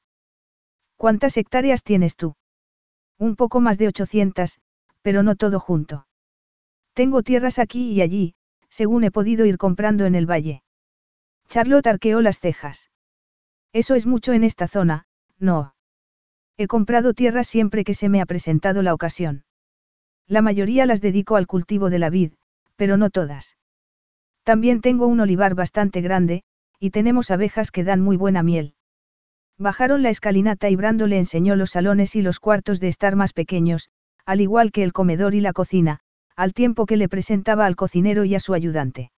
¿Cuántas 0.96 1.38
hectáreas 1.38 1.84
tienes 1.84 2.16
tú? 2.16 2.36
Un 3.18 3.36
poco 3.36 3.60
más 3.62 3.78
de 3.78 3.88
800, 3.88 4.60
pero 5.02 5.24
no 5.24 5.36
todo 5.36 5.60
junto. 5.60 6.08
Tengo 6.94 7.24
tierras 7.24 7.60
aquí 7.60 7.92
y 7.92 8.02
allí, 8.02 8.36
según 8.70 9.04
he 9.04 9.12
podido 9.12 9.46
ir 9.46 9.58
comprando 9.58 10.06
en 10.06 10.16
el 10.16 10.30
valle. 10.30 10.64
Charlotte 11.50 11.88
arqueó 11.88 12.22
las 12.22 12.40
cejas. 12.40 12.90
Eso 13.74 13.96
es 13.96 14.06
mucho 14.06 14.34
en 14.34 14.44
esta 14.44 14.68
zona, 14.68 15.06
no. 15.40 15.74
He 16.58 16.68
comprado 16.68 17.14
tierras 17.14 17.48
siempre 17.48 17.84
que 17.84 17.94
se 17.94 18.10
me 18.10 18.22
ha 18.22 18.26
presentado 18.26 18.82
la 18.82 18.94
ocasión. 18.94 19.46
La 20.28 20.42
mayoría 20.42 20.86
las 20.86 21.02
dedico 21.02 21.36
al 21.36 21.48
cultivo 21.48 21.90
de 21.90 22.00
la 22.00 22.10
vid, 22.10 22.34
pero 22.76 22.98
no 22.98 23.10
todas. 23.10 23.58
También 24.44 24.82
tengo 24.82 25.08
un 25.08 25.20
olivar 25.20 25.56
bastante 25.56 26.02
grande, 26.02 26.44
y 26.80 26.90
tenemos 26.90 27.32
abejas 27.32 27.72
que 27.72 27.84
dan 27.84 28.02
muy 28.02 28.18
buena 28.18 28.44
miel. 28.44 28.76
Bajaron 29.58 30.04
la 30.04 30.10
escalinata 30.10 30.70
y 30.70 30.76
Brando 30.76 31.08
le 31.08 31.18
enseñó 31.18 31.56
los 31.56 31.72
salones 31.72 32.16
y 32.16 32.22
los 32.22 32.40
cuartos 32.40 32.80
de 32.80 32.90
estar 32.90 33.16
más 33.16 33.32
pequeños, 33.32 33.90
al 34.26 34.42
igual 34.42 34.72
que 34.72 34.84
el 34.84 34.92
comedor 34.92 35.34
y 35.34 35.42
la 35.42 35.54
cocina, 35.54 36.02
al 36.36 36.54
tiempo 36.54 36.86
que 36.86 36.98
le 36.98 37.08
presentaba 37.08 37.66
al 37.66 37.76
cocinero 37.76 38.26
y 38.26 38.36
a 38.36 38.42
su 38.42 38.54
ayudante. 38.54 39.12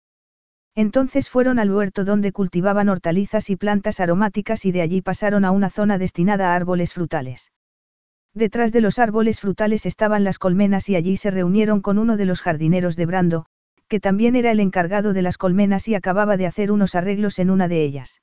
Entonces 0.76 1.30
fueron 1.30 1.58
al 1.58 1.72
huerto 1.72 2.04
donde 2.04 2.34
cultivaban 2.34 2.90
hortalizas 2.90 3.50
y 3.50 3.56
plantas 3.56 4.02
aromáticas 4.02 4.66
y 4.66 4.74
de 4.74 4.82
allí 4.82 5.02
pasaron 5.02 5.46
a 5.46 5.52
una 5.52 5.70
zona 5.70 5.98
destinada 5.98 6.52
a 6.52 6.56
árboles 6.56 6.94
frutales. 6.94 7.54
Detrás 8.34 8.74
de 8.74 8.82
los 8.82 9.00
árboles 9.00 9.40
frutales 9.40 9.86
estaban 9.86 10.26
las 10.26 10.38
colmenas 10.38 10.90
y 10.90 10.98
allí 10.98 11.16
se 11.16 11.32
reunieron 11.32 11.80
con 11.80 11.98
uno 11.98 12.18
de 12.18 12.26
los 12.26 12.42
jardineros 12.42 12.98
de 12.98 13.06
Brando, 13.06 13.46
que 13.88 14.02
también 14.02 14.36
era 14.36 14.52
el 14.52 14.60
encargado 14.60 15.14
de 15.14 15.22
las 15.22 15.38
colmenas 15.38 15.88
y 15.88 15.96
acababa 15.96 16.36
de 16.36 16.48
hacer 16.48 16.74
unos 16.74 16.96
arreglos 16.96 17.40
en 17.40 17.50
una 17.50 17.70
de 17.70 17.84
ellas. 17.84 18.22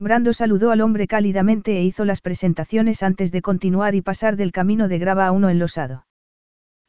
Brando 0.00 0.32
saludó 0.32 0.72
al 0.72 0.80
hombre 0.80 1.06
cálidamente 1.06 1.76
e 1.76 1.84
hizo 1.84 2.04
las 2.04 2.20
presentaciones 2.20 3.04
antes 3.04 3.30
de 3.30 3.42
continuar 3.42 3.94
y 3.94 4.02
pasar 4.02 4.34
del 4.34 4.50
camino 4.50 4.88
de 4.88 4.98
grava 4.98 5.26
a 5.26 5.30
uno 5.30 5.48
enlosado. 5.48 6.06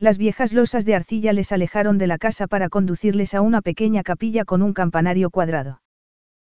Las 0.01 0.17
viejas 0.17 0.51
losas 0.51 0.83
de 0.83 0.95
arcilla 0.95 1.31
les 1.31 1.51
alejaron 1.51 1.99
de 1.99 2.07
la 2.07 2.17
casa 2.17 2.47
para 2.47 2.69
conducirles 2.69 3.35
a 3.35 3.41
una 3.41 3.61
pequeña 3.61 4.01
capilla 4.01 4.45
con 4.45 4.63
un 4.63 4.73
campanario 4.73 5.29
cuadrado. 5.29 5.83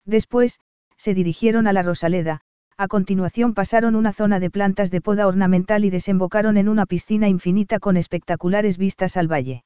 Después, 0.05 0.61
se 0.95 1.13
dirigieron 1.13 1.67
a 1.67 1.73
la 1.73 1.83
Rosaleda, 1.83 2.39
a 2.77 2.87
continuación 2.87 3.53
pasaron 3.53 3.95
una 3.95 4.13
zona 4.13 4.39
de 4.39 4.49
plantas 4.49 4.91
de 4.91 5.01
poda 5.01 5.27
ornamental 5.27 5.83
y 5.83 5.89
desembocaron 5.89 6.55
en 6.55 6.69
una 6.69 6.85
piscina 6.85 7.27
infinita 7.27 7.79
con 7.79 7.97
espectaculares 7.97 8.77
vistas 8.77 9.17
al 9.17 9.29
valle. 9.29 9.65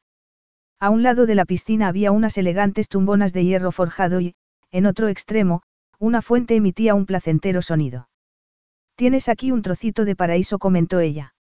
A 0.79 0.89
un 0.89 1.03
lado 1.03 1.27
de 1.27 1.35
la 1.35 1.45
piscina 1.45 1.87
había 1.87 2.11
unas 2.11 2.35
elegantes 2.39 2.89
tumbonas 2.89 3.31
de 3.31 3.45
hierro 3.45 3.71
forjado 3.71 4.21
y, 4.21 4.33
en 4.71 4.87
otro 4.87 5.07
extremo, 5.07 5.61
una 5.99 6.23
fuente 6.23 6.55
emitía 6.55 6.95
un 6.95 7.05
placentero 7.05 7.61
sonido. 7.61 8.09
Tienes 8.95 9.29
aquí 9.29 9.51
un 9.51 9.61
trocito 9.61 10.03
de 10.03 10.15
paraíso, 10.15 10.57
comentó 10.57 10.99
ella. 10.99 11.35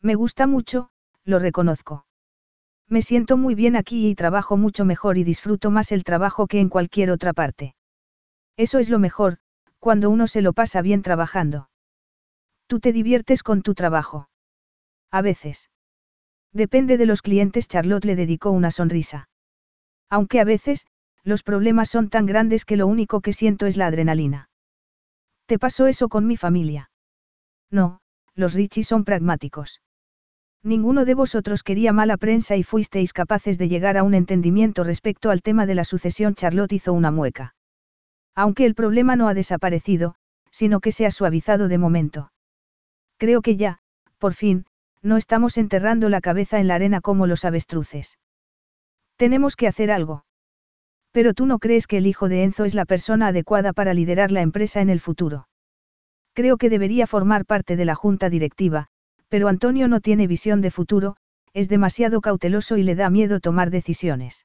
Me 0.00 0.16
gusta 0.16 0.48
mucho, 0.48 0.90
lo 1.24 1.38
reconozco. 1.38 2.06
Me 2.88 3.02
siento 3.02 3.36
muy 3.36 3.54
bien 3.54 3.76
aquí 3.76 4.08
y 4.08 4.14
trabajo 4.14 4.56
mucho 4.56 4.84
mejor 4.84 5.18
y 5.18 5.24
disfruto 5.24 5.70
más 5.70 5.92
el 5.92 6.04
trabajo 6.04 6.46
que 6.46 6.60
en 6.60 6.68
cualquier 6.68 7.10
otra 7.10 7.32
parte. 7.32 7.74
Eso 8.56 8.78
es 8.78 8.90
lo 8.90 8.98
mejor, 8.98 9.38
cuando 9.78 10.10
uno 10.10 10.26
se 10.26 10.42
lo 10.42 10.52
pasa 10.52 10.82
bien 10.82 11.02
trabajando. 11.02 11.70
Tú 12.66 12.80
te 12.80 12.92
diviertes 12.92 13.42
con 13.42 13.62
tu 13.62 13.74
trabajo. 13.74 14.28
A 15.10 15.22
veces. 15.22 15.70
Depende 16.52 16.98
de 16.98 17.06
los 17.06 17.22
clientes, 17.22 17.66
Charlotte 17.66 18.04
le 18.04 18.16
dedicó 18.16 18.50
una 18.50 18.70
sonrisa. 18.70 19.28
Aunque 20.10 20.40
a 20.40 20.44
veces, 20.44 20.86
los 21.24 21.42
problemas 21.42 21.88
son 21.88 22.10
tan 22.10 22.26
grandes 22.26 22.64
que 22.64 22.76
lo 22.76 22.86
único 22.86 23.20
que 23.20 23.32
siento 23.32 23.66
es 23.66 23.76
la 23.76 23.86
adrenalina. 23.86 24.50
¿Te 25.46 25.58
pasó 25.58 25.86
eso 25.86 26.08
con 26.08 26.26
mi 26.26 26.36
familia? 26.36 26.90
No, 27.70 28.00
los 28.34 28.54
Richie 28.54 28.84
son 28.84 29.04
pragmáticos. 29.04 29.80
Ninguno 30.64 31.04
de 31.04 31.14
vosotros 31.14 31.64
quería 31.64 31.92
mala 31.92 32.16
prensa 32.16 32.56
y 32.56 32.62
fuisteis 32.62 33.12
capaces 33.12 33.58
de 33.58 33.68
llegar 33.68 33.96
a 33.96 34.04
un 34.04 34.14
entendimiento 34.14 34.84
respecto 34.84 35.30
al 35.30 35.42
tema 35.42 35.66
de 35.66 35.74
la 35.74 35.84
sucesión. 35.84 36.34
Charlotte 36.34 36.72
hizo 36.72 36.92
una 36.92 37.10
mueca. 37.10 37.54
Aunque 38.34 38.64
el 38.64 38.74
problema 38.74 39.16
no 39.16 39.28
ha 39.28 39.34
desaparecido, 39.34 40.14
sino 40.50 40.80
que 40.80 40.92
se 40.92 41.04
ha 41.04 41.10
suavizado 41.10 41.66
de 41.66 41.78
momento. 41.78 42.32
Creo 43.18 43.42
que 43.42 43.56
ya, 43.56 43.80
por 44.18 44.34
fin, 44.34 44.66
no 45.02 45.16
estamos 45.16 45.58
enterrando 45.58 46.08
la 46.08 46.20
cabeza 46.20 46.60
en 46.60 46.68
la 46.68 46.76
arena 46.76 47.00
como 47.00 47.26
los 47.26 47.44
avestruces. 47.44 48.18
Tenemos 49.16 49.56
que 49.56 49.66
hacer 49.66 49.90
algo. 49.90 50.24
Pero 51.10 51.34
tú 51.34 51.46
no 51.46 51.58
crees 51.58 51.86
que 51.86 51.98
el 51.98 52.06
hijo 52.06 52.28
de 52.28 52.44
Enzo 52.44 52.64
es 52.64 52.74
la 52.74 52.84
persona 52.84 53.28
adecuada 53.28 53.72
para 53.72 53.94
liderar 53.94 54.30
la 54.30 54.40
empresa 54.40 54.80
en 54.80 54.90
el 54.90 55.00
futuro. 55.00 55.48
Creo 56.34 56.56
que 56.56 56.70
debería 56.70 57.06
formar 57.06 57.44
parte 57.44 57.76
de 57.76 57.84
la 57.84 57.94
junta 57.94 58.30
directiva, 58.30 58.88
pero 59.32 59.48
Antonio 59.48 59.88
no 59.88 60.02
tiene 60.02 60.26
visión 60.26 60.60
de 60.60 60.70
futuro, 60.70 61.16
es 61.54 61.70
demasiado 61.70 62.20
cauteloso 62.20 62.76
y 62.76 62.82
le 62.82 62.94
da 62.94 63.08
miedo 63.08 63.40
tomar 63.40 63.70
decisiones. 63.70 64.44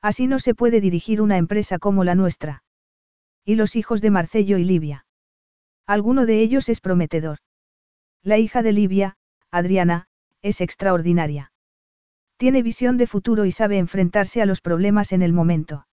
Así 0.00 0.28
no 0.28 0.38
se 0.38 0.54
puede 0.54 0.80
dirigir 0.80 1.20
una 1.20 1.38
empresa 1.38 1.80
como 1.80 2.04
la 2.04 2.14
nuestra. 2.14 2.62
Y 3.44 3.56
los 3.56 3.74
hijos 3.74 4.00
de 4.00 4.10
Marcello 4.10 4.58
y 4.58 4.64
Livia. 4.64 5.06
Alguno 5.88 6.24
de 6.24 6.40
ellos 6.40 6.68
es 6.68 6.80
prometedor. 6.80 7.38
La 8.22 8.38
hija 8.38 8.62
de 8.62 8.70
Livia, 8.70 9.16
Adriana, 9.50 10.06
es 10.40 10.60
extraordinaria. 10.60 11.50
Tiene 12.36 12.62
visión 12.62 12.98
de 12.98 13.08
futuro 13.08 13.44
y 13.44 13.50
sabe 13.50 13.76
enfrentarse 13.76 14.40
a 14.40 14.46
los 14.46 14.60
problemas 14.60 15.10
en 15.10 15.22
el 15.22 15.32
momento. 15.32 15.88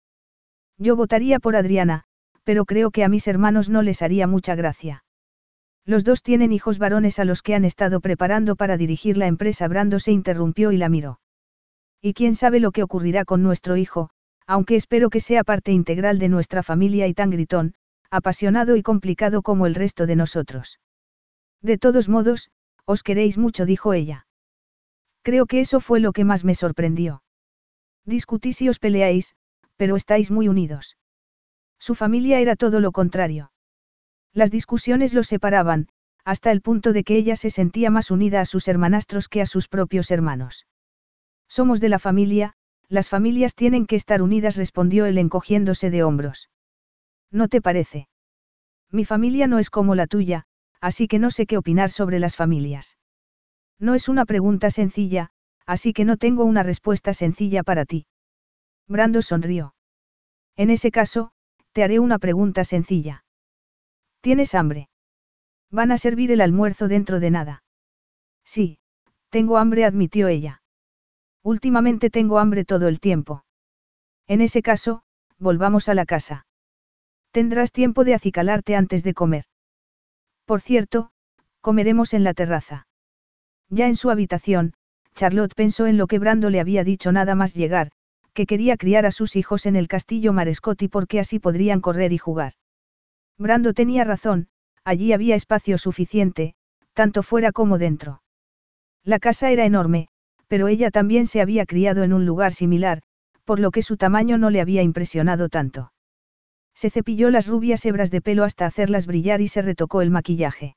Yo 0.78 0.94
votaría 0.94 1.40
por 1.40 1.56
Adriana, 1.56 2.04
pero 2.44 2.64
creo 2.64 2.92
que 2.92 3.02
a 3.02 3.08
mis 3.08 3.26
hermanos 3.26 3.68
no 3.68 3.82
les 3.82 4.02
haría 4.02 4.28
mucha 4.28 4.54
gracia. 4.54 5.02
Los 5.86 6.04
dos 6.04 6.22
tienen 6.22 6.52
hijos 6.52 6.78
varones 6.78 7.18
a 7.18 7.24
los 7.24 7.42
que 7.42 7.54
han 7.54 7.64
estado 7.64 8.00
preparando 8.00 8.56
para 8.56 8.76
dirigir 8.76 9.16
la 9.18 9.26
empresa. 9.26 9.68
Brando 9.68 9.98
se 9.98 10.12
interrumpió 10.12 10.72
y 10.72 10.78
la 10.78 10.88
miró. 10.88 11.20
Y 12.00 12.14
quién 12.14 12.34
sabe 12.34 12.60
lo 12.60 12.72
que 12.72 12.82
ocurrirá 12.82 13.24
con 13.24 13.42
nuestro 13.42 13.76
hijo, 13.76 14.10
aunque 14.46 14.76
espero 14.76 15.10
que 15.10 15.20
sea 15.20 15.44
parte 15.44 15.72
integral 15.72 16.18
de 16.18 16.28
nuestra 16.28 16.62
familia 16.62 17.06
y 17.06 17.14
tan 17.14 17.30
gritón, 17.30 17.74
apasionado 18.10 18.76
y 18.76 18.82
complicado 18.82 19.42
como 19.42 19.66
el 19.66 19.74
resto 19.74 20.06
de 20.06 20.16
nosotros. 20.16 20.80
De 21.60 21.78
todos 21.78 22.08
modos, 22.08 22.50
os 22.84 23.02
queréis 23.02 23.38
mucho, 23.38 23.64
dijo 23.64 23.92
ella. 23.92 24.26
Creo 25.22 25.46
que 25.46 25.60
eso 25.60 25.80
fue 25.80 26.00
lo 26.00 26.12
que 26.12 26.24
más 26.24 26.44
me 26.44 26.54
sorprendió. 26.54 27.22
Discutís 28.04 28.60
y 28.60 28.68
os 28.68 28.78
peleáis, 28.78 29.34
pero 29.76 29.96
estáis 29.96 30.30
muy 30.30 30.48
unidos. 30.48 30.98
Su 31.78 31.94
familia 31.94 32.40
era 32.40 32.56
todo 32.56 32.80
lo 32.80 32.92
contrario. 32.92 33.50
Las 34.34 34.50
discusiones 34.50 35.14
los 35.14 35.28
separaban, 35.28 35.88
hasta 36.24 36.50
el 36.50 36.60
punto 36.60 36.92
de 36.92 37.04
que 37.04 37.16
ella 37.16 37.36
se 37.36 37.50
sentía 37.50 37.90
más 37.90 38.10
unida 38.10 38.40
a 38.40 38.46
sus 38.46 38.66
hermanastros 38.66 39.28
que 39.28 39.40
a 39.40 39.46
sus 39.46 39.68
propios 39.68 40.10
hermanos. 40.10 40.66
Somos 41.48 41.80
de 41.80 41.88
la 41.88 42.00
familia, 42.00 42.54
las 42.88 43.08
familias 43.08 43.54
tienen 43.54 43.86
que 43.86 43.96
estar 43.96 44.22
unidas, 44.22 44.56
respondió 44.56 45.06
él 45.06 45.18
encogiéndose 45.18 45.90
de 45.90 46.02
hombros. 46.02 46.50
¿No 47.30 47.48
te 47.48 47.60
parece? 47.60 48.08
Mi 48.90 49.04
familia 49.04 49.46
no 49.46 49.58
es 49.58 49.70
como 49.70 49.94
la 49.94 50.06
tuya, 50.06 50.44
así 50.80 51.06
que 51.06 51.18
no 51.18 51.30
sé 51.30 51.46
qué 51.46 51.56
opinar 51.56 51.90
sobre 51.90 52.18
las 52.18 52.36
familias. 52.36 52.98
No 53.78 53.94
es 53.94 54.08
una 54.08 54.24
pregunta 54.24 54.70
sencilla, 54.70 55.30
así 55.66 55.92
que 55.92 56.04
no 56.04 56.16
tengo 56.16 56.44
una 56.44 56.62
respuesta 56.62 57.14
sencilla 57.14 57.62
para 57.62 57.84
ti. 57.84 58.06
Brando 58.88 59.22
sonrió. 59.22 59.74
En 60.56 60.70
ese 60.70 60.90
caso, 60.90 61.32
te 61.72 61.82
haré 61.82 61.98
una 61.98 62.18
pregunta 62.18 62.64
sencilla. 62.64 63.23
¿Tienes 64.24 64.54
hambre? 64.54 64.88
Van 65.70 65.92
a 65.92 65.98
servir 65.98 66.32
el 66.32 66.40
almuerzo 66.40 66.88
dentro 66.88 67.20
de 67.20 67.30
nada. 67.30 67.62
Sí, 68.42 68.78
tengo 69.28 69.58
hambre, 69.58 69.84
admitió 69.84 70.28
ella. 70.28 70.62
Últimamente 71.42 72.08
tengo 72.08 72.38
hambre 72.38 72.64
todo 72.64 72.88
el 72.88 73.00
tiempo. 73.00 73.44
En 74.26 74.40
ese 74.40 74.62
caso, 74.62 75.02
volvamos 75.38 75.90
a 75.90 75.94
la 75.94 76.06
casa. 76.06 76.46
Tendrás 77.32 77.70
tiempo 77.70 78.02
de 78.02 78.14
acicalarte 78.14 78.76
antes 78.76 79.04
de 79.04 79.12
comer. 79.12 79.44
Por 80.46 80.62
cierto, 80.62 81.10
comeremos 81.60 82.14
en 82.14 82.24
la 82.24 82.32
terraza. 82.32 82.86
Ya 83.68 83.88
en 83.88 83.96
su 83.96 84.08
habitación, 84.08 84.72
Charlotte 85.14 85.54
pensó 85.54 85.86
en 85.86 85.98
lo 85.98 86.06
que 86.06 86.18
Brando 86.18 86.48
le 86.48 86.60
había 86.60 86.82
dicho 86.82 87.12
nada 87.12 87.34
más 87.34 87.52
llegar, 87.52 87.90
que 88.32 88.46
quería 88.46 88.78
criar 88.78 89.04
a 89.04 89.10
sus 89.10 89.36
hijos 89.36 89.66
en 89.66 89.76
el 89.76 89.86
castillo 89.86 90.32
Marescotti 90.32 90.88
porque 90.88 91.20
así 91.20 91.40
podrían 91.40 91.82
correr 91.82 92.14
y 92.14 92.16
jugar. 92.16 92.54
Brando 93.38 93.72
tenía 93.72 94.04
razón, 94.04 94.48
allí 94.84 95.12
había 95.12 95.34
espacio 95.34 95.78
suficiente, 95.78 96.54
tanto 96.92 97.22
fuera 97.22 97.52
como 97.52 97.78
dentro. 97.78 98.22
La 99.02 99.18
casa 99.18 99.50
era 99.50 99.64
enorme, 99.64 100.08
pero 100.48 100.68
ella 100.68 100.90
también 100.90 101.26
se 101.26 101.40
había 101.40 101.66
criado 101.66 102.02
en 102.04 102.12
un 102.12 102.26
lugar 102.26 102.52
similar, 102.52 103.02
por 103.44 103.60
lo 103.60 103.70
que 103.70 103.82
su 103.82 103.96
tamaño 103.96 104.38
no 104.38 104.50
le 104.50 104.60
había 104.60 104.82
impresionado 104.82 105.48
tanto. 105.48 105.92
Se 106.74 106.90
cepilló 106.90 107.30
las 107.30 107.46
rubias 107.46 107.84
hebras 107.84 108.10
de 108.10 108.20
pelo 108.20 108.44
hasta 108.44 108.66
hacerlas 108.66 109.06
brillar 109.06 109.40
y 109.40 109.48
se 109.48 109.62
retocó 109.62 110.02
el 110.02 110.10
maquillaje. 110.10 110.76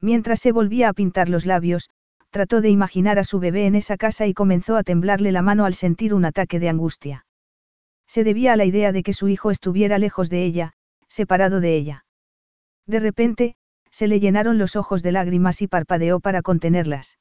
Mientras 0.00 0.40
se 0.40 0.52
volvía 0.52 0.88
a 0.88 0.92
pintar 0.92 1.28
los 1.28 1.46
labios, 1.46 1.88
trató 2.30 2.60
de 2.60 2.68
imaginar 2.68 3.18
a 3.18 3.24
su 3.24 3.38
bebé 3.38 3.66
en 3.66 3.74
esa 3.74 3.96
casa 3.96 4.26
y 4.26 4.34
comenzó 4.34 4.76
a 4.76 4.82
temblarle 4.82 5.32
la 5.32 5.42
mano 5.42 5.64
al 5.64 5.74
sentir 5.74 6.12
un 6.12 6.24
ataque 6.24 6.60
de 6.60 6.68
angustia. 6.68 7.26
Se 8.06 8.24
debía 8.24 8.52
a 8.52 8.56
la 8.56 8.64
idea 8.64 8.92
de 8.92 9.02
que 9.02 9.14
su 9.14 9.28
hijo 9.28 9.50
estuviera 9.50 9.98
lejos 9.98 10.28
de 10.28 10.44
ella, 10.44 10.72
separado 11.08 11.60
de 11.60 11.76
ella. 11.76 12.04
De 12.86 13.00
repente, 13.00 13.56
se 13.90 14.08
le 14.08 14.20
llenaron 14.20 14.58
los 14.58 14.76
ojos 14.76 15.02
de 15.02 15.12
lágrimas 15.12 15.62
y 15.62 15.68
parpadeó 15.68 16.20
para 16.20 16.42
contenerlas. 16.42 17.18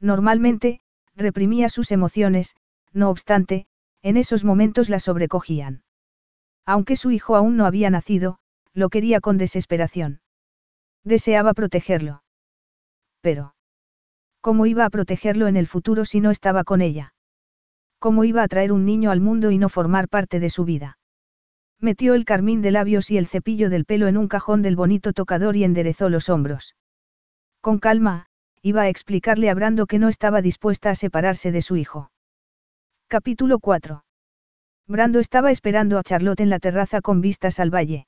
Normalmente, 0.00 0.80
reprimía 1.14 1.68
sus 1.68 1.90
emociones, 1.90 2.54
no 2.92 3.10
obstante, 3.10 3.66
en 4.02 4.16
esos 4.16 4.44
momentos 4.44 4.88
la 4.88 5.00
sobrecogían. 5.00 5.82
Aunque 6.64 6.96
su 6.96 7.10
hijo 7.10 7.36
aún 7.36 7.56
no 7.56 7.64
había 7.64 7.90
nacido, 7.90 8.38
lo 8.74 8.90
quería 8.90 9.20
con 9.20 9.38
desesperación. 9.38 10.20
Deseaba 11.02 11.54
protegerlo. 11.54 12.22
Pero, 13.20 13.54
¿cómo 14.40 14.66
iba 14.66 14.84
a 14.84 14.90
protegerlo 14.90 15.46
en 15.46 15.56
el 15.56 15.66
futuro 15.66 16.04
si 16.04 16.20
no 16.20 16.30
estaba 16.30 16.64
con 16.64 16.82
ella? 16.82 17.14
¿Cómo 17.98 18.24
iba 18.24 18.42
a 18.42 18.48
traer 18.48 18.72
un 18.72 18.84
niño 18.84 19.10
al 19.10 19.20
mundo 19.20 19.50
y 19.50 19.58
no 19.58 19.68
formar 19.68 20.08
parte 20.08 20.40
de 20.40 20.50
su 20.50 20.64
vida? 20.64 20.98
Metió 21.80 22.14
el 22.14 22.24
carmín 22.24 22.62
de 22.62 22.70
labios 22.70 23.10
y 23.10 23.18
el 23.18 23.26
cepillo 23.26 23.68
del 23.68 23.84
pelo 23.84 24.08
en 24.08 24.16
un 24.16 24.28
cajón 24.28 24.62
del 24.62 24.76
bonito 24.76 25.12
tocador 25.12 25.56
y 25.56 25.64
enderezó 25.64 26.08
los 26.08 26.28
hombros. 26.28 26.74
Con 27.60 27.78
calma, 27.78 28.26
iba 28.62 28.82
a 28.82 28.88
explicarle 28.88 29.50
a 29.50 29.54
Brando 29.54 29.86
que 29.86 29.98
no 29.98 30.08
estaba 30.08 30.40
dispuesta 30.40 30.90
a 30.90 30.94
separarse 30.94 31.52
de 31.52 31.62
su 31.62 31.76
hijo. 31.76 32.10
Capítulo 33.08 33.58
4. 33.58 34.04
Brando 34.88 35.20
estaba 35.20 35.50
esperando 35.50 35.98
a 35.98 36.02
Charlotte 36.02 36.40
en 36.40 36.50
la 36.50 36.58
terraza 36.58 37.00
con 37.00 37.20
vistas 37.20 37.60
al 37.60 37.74
valle. 37.74 38.06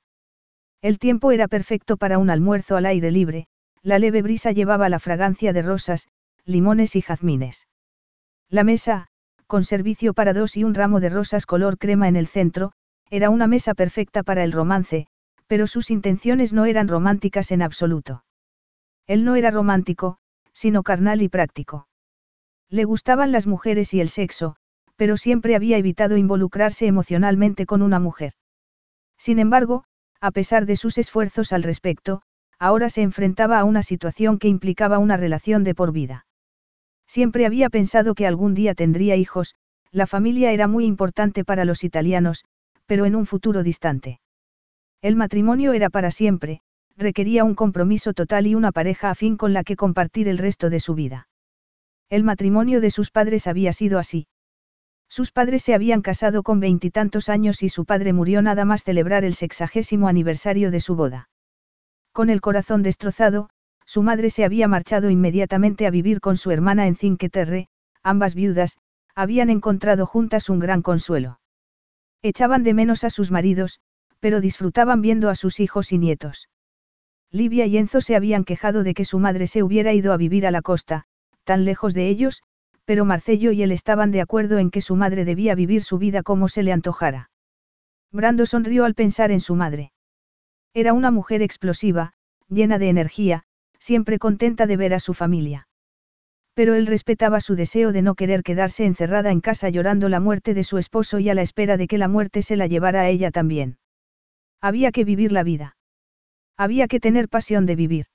El 0.81 0.97
tiempo 0.97 1.31
era 1.31 1.47
perfecto 1.47 1.97
para 1.97 2.17
un 2.17 2.29
almuerzo 2.29 2.75
al 2.75 2.85
aire 2.85 3.11
libre, 3.11 3.47
la 3.81 3.99
leve 3.99 4.21
brisa 4.21 4.51
llevaba 4.51 4.89
la 4.89 4.99
fragancia 4.99 5.53
de 5.53 5.61
rosas, 5.61 6.07
limones 6.45 6.95
y 6.95 7.01
jazmines. 7.01 7.67
La 8.49 8.63
mesa, 8.63 9.07
con 9.45 9.63
servicio 9.63 10.13
para 10.13 10.33
dos 10.33 10.57
y 10.57 10.63
un 10.63 10.73
ramo 10.73 10.99
de 10.99 11.09
rosas 11.09 11.45
color 11.45 11.77
crema 11.77 12.07
en 12.07 12.15
el 12.15 12.27
centro, 12.27 12.71
era 13.09 13.29
una 13.29 13.47
mesa 13.47 13.73
perfecta 13.73 14.23
para 14.23 14.43
el 14.43 14.51
romance, 14.51 15.07
pero 15.47 15.67
sus 15.67 15.89
intenciones 15.89 16.53
no 16.53 16.65
eran 16.65 16.87
románticas 16.87 17.51
en 17.51 17.61
absoluto. 17.61 18.23
Él 19.07 19.25
no 19.25 19.35
era 19.35 19.49
romántico, 19.49 20.17
sino 20.53 20.83
carnal 20.83 21.21
y 21.21 21.29
práctico. 21.29 21.87
Le 22.69 22.83
gustaban 22.83 23.31
las 23.31 23.47
mujeres 23.47 23.93
y 23.93 24.01
el 24.01 24.09
sexo, 24.09 24.55
pero 24.95 25.17
siempre 25.17 25.55
había 25.55 25.77
evitado 25.77 26.17
involucrarse 26.17 26.85
emocionalmente 26.85 27.65
con 27.65 27.81
una 27.81 27.99
mujer. 27.99 28.33
Sin 29.17 29.39
embargo, 29.39 29.85
a 30.21 30.31
pesar 30.31 30.65
de 30.65 30.75
sus 30.75 30.97
esfuerzos 30.97 31.53
al 31.53 31.63
respecto, 31.63 32.21
ahora 32.59 32.89
se 32.89 33.01
enfrentaba 33.01 33.57
a 33.59 33.63
una 33.63 33.81
situación 33.81 34.37
que 34.37 34.49
implicaba 34.49 34.99
una 34.99 35.17
relación 35.17 35.63
de 35.63 35.73
por 35.73 35.91
vida. 35.93 36.25
Siempre 37.07 37.45
había 37.45 37.69
pensado 37.69 38.13
que 38.13 38.27
algún 38.27 38.53
día 38.53 38.75
tendría 38.75 39.15
hijos, 39.15 39.55
la 39.91 40.05
familia 40.05 40.51
era 40.51 40.67
muy 40.67 40.85
importante 40.85 41.43
para 41.43 41.65
los 41.65 41.83
italianos, 41.83 42.45
pero 42.89 43.05
en 43.05 43.15
un 43.15 43.27
futuro 43.27 43.61
distante. 43.61 44.19
El 45.03 45.15
matrimonio 45.15 45.73
era 45.73 45.91
para 45.91 46.09
siempre, 46.09 46.61
requería 46.97 47.43
un 47.43 47.53
compromiso 47.53 48.13
total 48.13 48.47
y 48.47 48.55
una 48.55 48.71
pareja 48.71 49.11
afín 49.11 49.37
con 49.37 49.53
la 49.53 49.63
que 49.63 49.75
compartir 49.75 50.27
el 50.27 50.39
resto 50.39 50.71
de 50.71 50.79
su 50.79 50.95
vida. 50.95 51.27
El 52.09 52.23
matrimonio 52.23 52.81
de 52.81 52.89
sus 52.89 53.11
padres 53.11 53.45
había 53.45 53.73
sido 53.73 53.99
así. 53.99 54.25
Sus 55.07 55.31
padres 55.31 55.61
se 55.61 55.75
habían 55.75 56.01
casado 56.01 56.41
con 56.41 56.59
veintitantos 56.59 57.29
años 57.29 57.61
y 57.61 57.69
su 57.69 57.85
padre 57.85 58.11
murió 58.11 58.41
nada 58.41 58.65
más 58.65 58.83
celebrar 58.83 59.23
el 59.23 59.35
sexagésimo 59.35 60.07
aniversario 60.07 60.71
de 60.71 60.79
su 60.79 60.95
boda. 60.95 61.29
Con 62.11 62.31
el 62.31 62.41
corazón 62.41 62.81
destrozado, 62.81 63.51
su 63.85 64.01
madre 64.01 64.31
se 64.31 64.45
había 64.45 64.67
marchado 64.67 65.11
inmediatamente 65.11 65.85
a 65.85 65.91
vivir 65.91 66.21
con 66.21 66.37
su 66.37 66.49
hermana 66.49 66.87
en 66.87 66.95
Cinque 66.95 67.29
Terre, 67.29 67.67
ambas 68.01 68.33
viudas, 68.33 68.79
habían 69.13 69.51
encontrado 69.51 70.07
juntas 70.07 70.49
un 70.49 70.57
gran 70.57 70.81
consuelo. 70.81 71.39
Echaban 72.21 72.63
de 72.63 72.73
menos 72.73 73.03
a 73.03 73.09
sus 73.09 73.31
maridos, 73.31 73.79
pero 74.19 74.41
disfrutaban 74.41 75.01
viendo 75.01 75.29
a 75.29 75.35
sus 75.35 75.59
hijos 75.59 75.91
y 75.91 75.97
nietos. 75.97 76.49
Livia 77.31 77.65
y 77.65 77.77
Enzo 77.77 78.01
se 78.01 78.15
habían 78.15 78.43
quejado 78.43 78.83
de 78.83 78.93
que 78.93 79.05
su 79.05 79.19
madre 79.19 79.47
se 79.47 79.63
hubiera 79.63 79.93
ido 79.93 80.11
a 80.11 80.17
vivir 80.17 80.45
a 80.45 80.51
la 80.51 80.61
costa, 80.61 81.05
tan 81.43 81.63
lejos 81.63 81.93
de 81.93 82.09
ellos, 82.09 82.41
pero 82.85 83.05
Marcello 83.05 83.51
y 83.51 83.61
él 83.61 83.71
estaban 83.71 84.11
de 84.11 84.19
acuerdo 84.19 84.57
en 84.57 84.71
que 84.71 84.81
su 84.81 84.95
madre 84.95 85.23
debía 85.23 85.55
vivir 85.55 85.83
su 85.83 85.97
vida 85.97 86.23
como 86.23 86.49
se 86.49 86.63
le 86.63 86.73
antojara. 86.73 87.29
Brando 88.11 88.45
sonrió 88.45 88.85
al 88.85 88.95
pensar 88.95 89.31
en 89.31 89.39
su 89.39 89.55
madre. 89.55 89.93
Era 90.73 90.93
una 90.93 91.11
mujer 91.11 91.41
explosiva, 91.41 92.13
llena 92.49 92.79
de 92.79 92.89
energía, 92.89 93.43
siempre 93.77 94.19
contenta 94.19 94.65
de 94.65 94.75
ver 94.75 94.93
a 94.93 94.99
su 94.99 95.13
familia. 95.13 95.68
Pero 96.59 96.73
él 96.73 96.87
respetaba 96.87 97.39
su 97.39 97.55
deseo 97.55 97.93
de 97.93 98.01
no 98.01 98.15
querer 98.15 98.43
quedarse 98.43 98.83
encerrada 98.83 99.31
en 99.31 99.39
casa 99.39 99.69
llorando 99.69 100.09
la 100.09 100.19
muerte 100.19 100.53
de 100.53 100.65
su 100.65 100.77
esposo 100.77 101.17
y 101.17 101.29
a 101.29 101.33
la 101.33 101.41
espera 101.41 101.77
de 101.77 101.87
que 101.87 101.97
la 101.97 102.09
muerte 102.09 102.41
se 102.41 102.57
la 102.57 102.67
llevara 102.67 102.99
a 102.99 103.07
ella 103.07 103.31
también. 103.31 103.77
Había 104.59 104.91
que 104.91 105.05
vivir 105.05 105.31
la 105.31 105.43
vida. 105.43 105.77
Había 106.57 106.89
que 106.89 106.99
tener 106.99 107.29
pasión 107.29 107.65
de 107.65 107.77
vivir. 107.77 108.07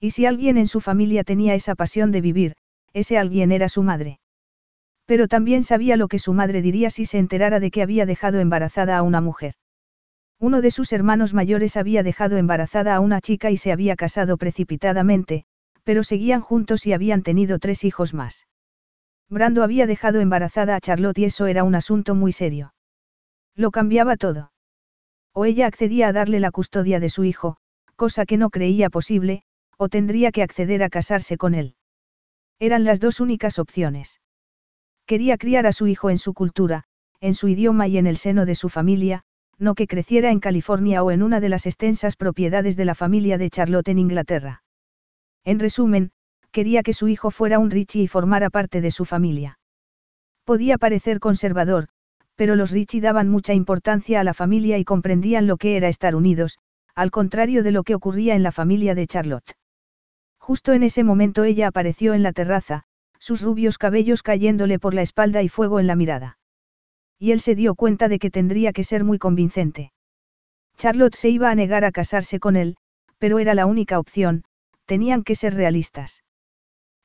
Y 0.00 0.12
si 0.12 0.24
alguien 0.24 0.56
en 0.56 0.66
su 0.66 0.80
familia 0.80 1.24
tenía 1.24 1.54
esa 1.54 1.74
pasión 1.74 2.10
de 2.10 2.22
vivir, 2.22 2.54
ese 2.94 3.18
alguien 3.18 3.52
era 3.52 3.68
su 3.68 3.82
madre. 3.82 4.18
Pero 5.04 5.28
también 5.28 5.62
sabía 5.62 5.98
lo 5.98 6.08
que 6.08 6.18
su 6.18 6.32
madre 6.32 6.62
diría 6.62 6.88
si 6.88 7.04
se 7.04 7.18
enterara 7.18 7.60
de 7.60 7.70
que 7.70 7.82
había 7.82 8.06
dejado 8.06 8.40
embarazada 8.40 8.96
a 8.96 9.02
una 9.02 9.20
mujer. 9.20 9.56
Uno 10.40 10.62
de 10.62 10.70
sus 10.70 10.90
hermanos 10.94 11.34
mayores 11.34 11.76
había 11.76 12.02
dejado 12.02 12.38
embarazada 12.38 12.94
a 12.94 13.00
una 13.00 13.20
chica 13.20 13.50
y 13.50 13.58
se 13.58 13.72
había 13.72 13.94
casado 13.94 14.38
precipitadamente, 14.38 15.44
pero 15.88 16.04
seguían 16.04 16.42
juntos 16.42 16.86
y 16.86 16.92
habían 16.92 17.22
tenido 17.22 17.58
tres 17.58 17.82
hijos 17.82 18.12
más. 18.12 18.46
Brando 19.30 19.62
había 19.62 19.86
dejado 19.86 20.20
embarazada 20.20 20.76
a 20.76 20.80
Charlotte 20.82 21.16
y 21.16 21.24
eso 21.24 21.46
era 21.46 21.64
un 21.64 21.74
asunto 21.74 22.14
muy 22.14 22.30
serio. 22.30 22.74
Lo 23.54 23.70
cambiaba 23.70 24.18
todo. 24.18 24.52
O 25.32 25.46
ella 25.46 25.66
accedía 25.66 26.08
a 26.08 26.12
darle 26.12 26.40
la 26.40 26.50
custodia 26.50 27.00
de 27.00 27.08
su 27.08 27.24
hijo, 27.24 27.56
cosa 27.96 28.26
que 28.26 28.36
no 28.36 28.50
creía 28.50 28.90
posible, 28.90 29.44
o 29.78 29.88
tendría 29.88 30.30
que 30.30 30.42
acceder 30.42 30.82
a 30.82 30.90
casarse 30.90 31.38
con 31.38 31.54
él. 31.54 31.74
Eran 32.58 32.84
las 32.84 33.00
dos 33.00 33.18
únicas 33.18 33.58
opciones. 33.58 34.20
Quería 35.06 35.38
criar 35.38 35.66
a 35.66 35.72
su 35.72 35.86
hijo 35.86 36.10
en 36.10 36.18
su 36.18 36.34
cultura, 36.34 36.84
en 37.22 37.32
su 37.32 37.48
idioma 37.48 37.88
y 37.88 37.96
en 37.96 38.06
el 38.06 38.18
seno 38.18 38.44
de 38.44 38.56
su 38.56 38.68
familia, 38.68 39.22
no 39.56 39.74
que 39.74 39.86
creciera 39.86 40.32
en 40.32 40.40
California 40.40 41.02
o 41.02 41.12
en 41.12 41.22
una 41.22 41.40
de 41.40 41.48
las 41.48 41.64
extensas 41.64 42.16
propiedades 42.16 42.76
de 42.76 42.84
la 42.84 42.94
familia 42.94 43.38
de 43.38 43.48
Charlotte 43.48 43.88
en 43.88 43.98
Inglaterra. 43.98 44.64
En 45.48 45.60
resumen, 45.60 46.10
quería 46.52 46.82
que 46.82 46.92
su 46.92 47.08
hijo 47.08 47.30
fuera 47.30 47.58
un 47.58 47.70
Richie 47.70 48.02
y 48.02 48.06
formara 48.06 48.50
parte 48.50 48.82
de 48.82 48.90
su 48.90 49.06
familia. 49.06 49.58
Podía 50.44 50.76
parecer 50.76 51.20
conservador, 51.20 51.88
pero 52.36 52.54
los 52.54 52.70
Richie 52.70 53.00
daban 53.00 53.30
mucha 53.30 53.54
importancia 53.54 54.20
a 54.20 54.24
la 54.24 54.34
familia 54.34 54.76
y 54.76 54.84
comprendían 54.84 55.46
lo 55.46 55.56
que 55.56 55.78
era 55.78 55.88
estar 55.88 56.14
unidos, 56.14 56.58
al 56.94 57.10
contrario 57.10 57.62
de 57.62 57.70
lo 57.70 57.82
que 57.82 57.94
ocurría 57.94 58.34
en 58.34 58.42
la 58.42 58.52
familia 58.52 58.94
de 58.94 59.06
Charlotte. 59.06 59.56
Justo 60.38 60.74
en 60.74 60.82
ese 60.82 61.02
momento 61.02 61.44
ella 61.44 61.68
apareció 61.68 62.12
en 62.12 62.22
la 62.22 62.34
terraza, 62.34 62.82
sus 63.18 63.40
rubios 63.40 63.78
cabellos 63.78 64.22
cayéndole 64.22 64.78
por 64.78 64.92
la 64.92 65.00
espalda 65.00 65.42
y 65.42 65.48
fuego 65.48 65.80
en 65.80 65.86
la 65.86 65.96
mirada. 65.96 66.38
Y 67.18 67.30
él 67.30 67.40
se 67.40 67.54
dio 67.54 67.74
cuenta 67.74 68.08
de 68.08 68.18
que 68.18 68.30
tendría 68.30 68.74
que 68.74 68.84
ser 68.84 69.02
muy 69.02 69.16
convincente. 69.16 69.92
Charlotte 70.76 71.14
se 71.14 71.30
iba 71.30 71.48
a 71.48 71.54
negar 71.54 71.86
a 71.86 71.90
casarse 71.90 72.38
con 72.38 72.54
él, 72.54 72.76
pero 73.16 73.38
era 73.38 73.54
la 73.54 73.64
única 73.64 73.98
opción, 73.98 74.44
tenían 74.88 75.22
que 75.22 75.34
ser 75.34 75.54
realistas. 75.54 76.24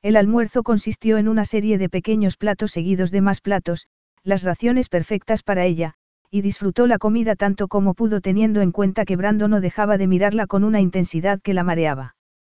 El 0.02 0.16
almuerzo 0.16 0.62
consistió 0.62 1.18
en 1.18 1.28
una 1.28 1.44
serie 1.44 1.76
de 1.76 1.90
pequeños 1.90 2.38
platos 2.38 2.72
seguidos 2.72 3.10
de 3.10 3.20
más 3.20 3.42
platos, 3.42 3.88
las 4.22 4.42
raciones 4.42 4.88
perfectas 4.88 5.42
para 5.42 5.66
ella, 5.66 5.94
y 6.30 6.40
disfrutó 6.40 6.86
la 6.86 6.96
comida 6.96 7.36
tanto 7.36 7.68
como 7.68 7.92
pudo 7.92 8.22
teniendo 8.22 8.62
en 8.62 8.72
cuenta 8.72 9.04
que 9.04 9.16
Brando 9.16 9.48
no 9.48 9.60
dejaba 9.60 9.98
de 9.98 10.06
mirarla 10.06 10.46
con 10.46 10.64
una 10.64 10.80
intensidad 10.80 11.42
que 11.42 11.52
la 11.52 11.62
mareaba. 11.62 12.16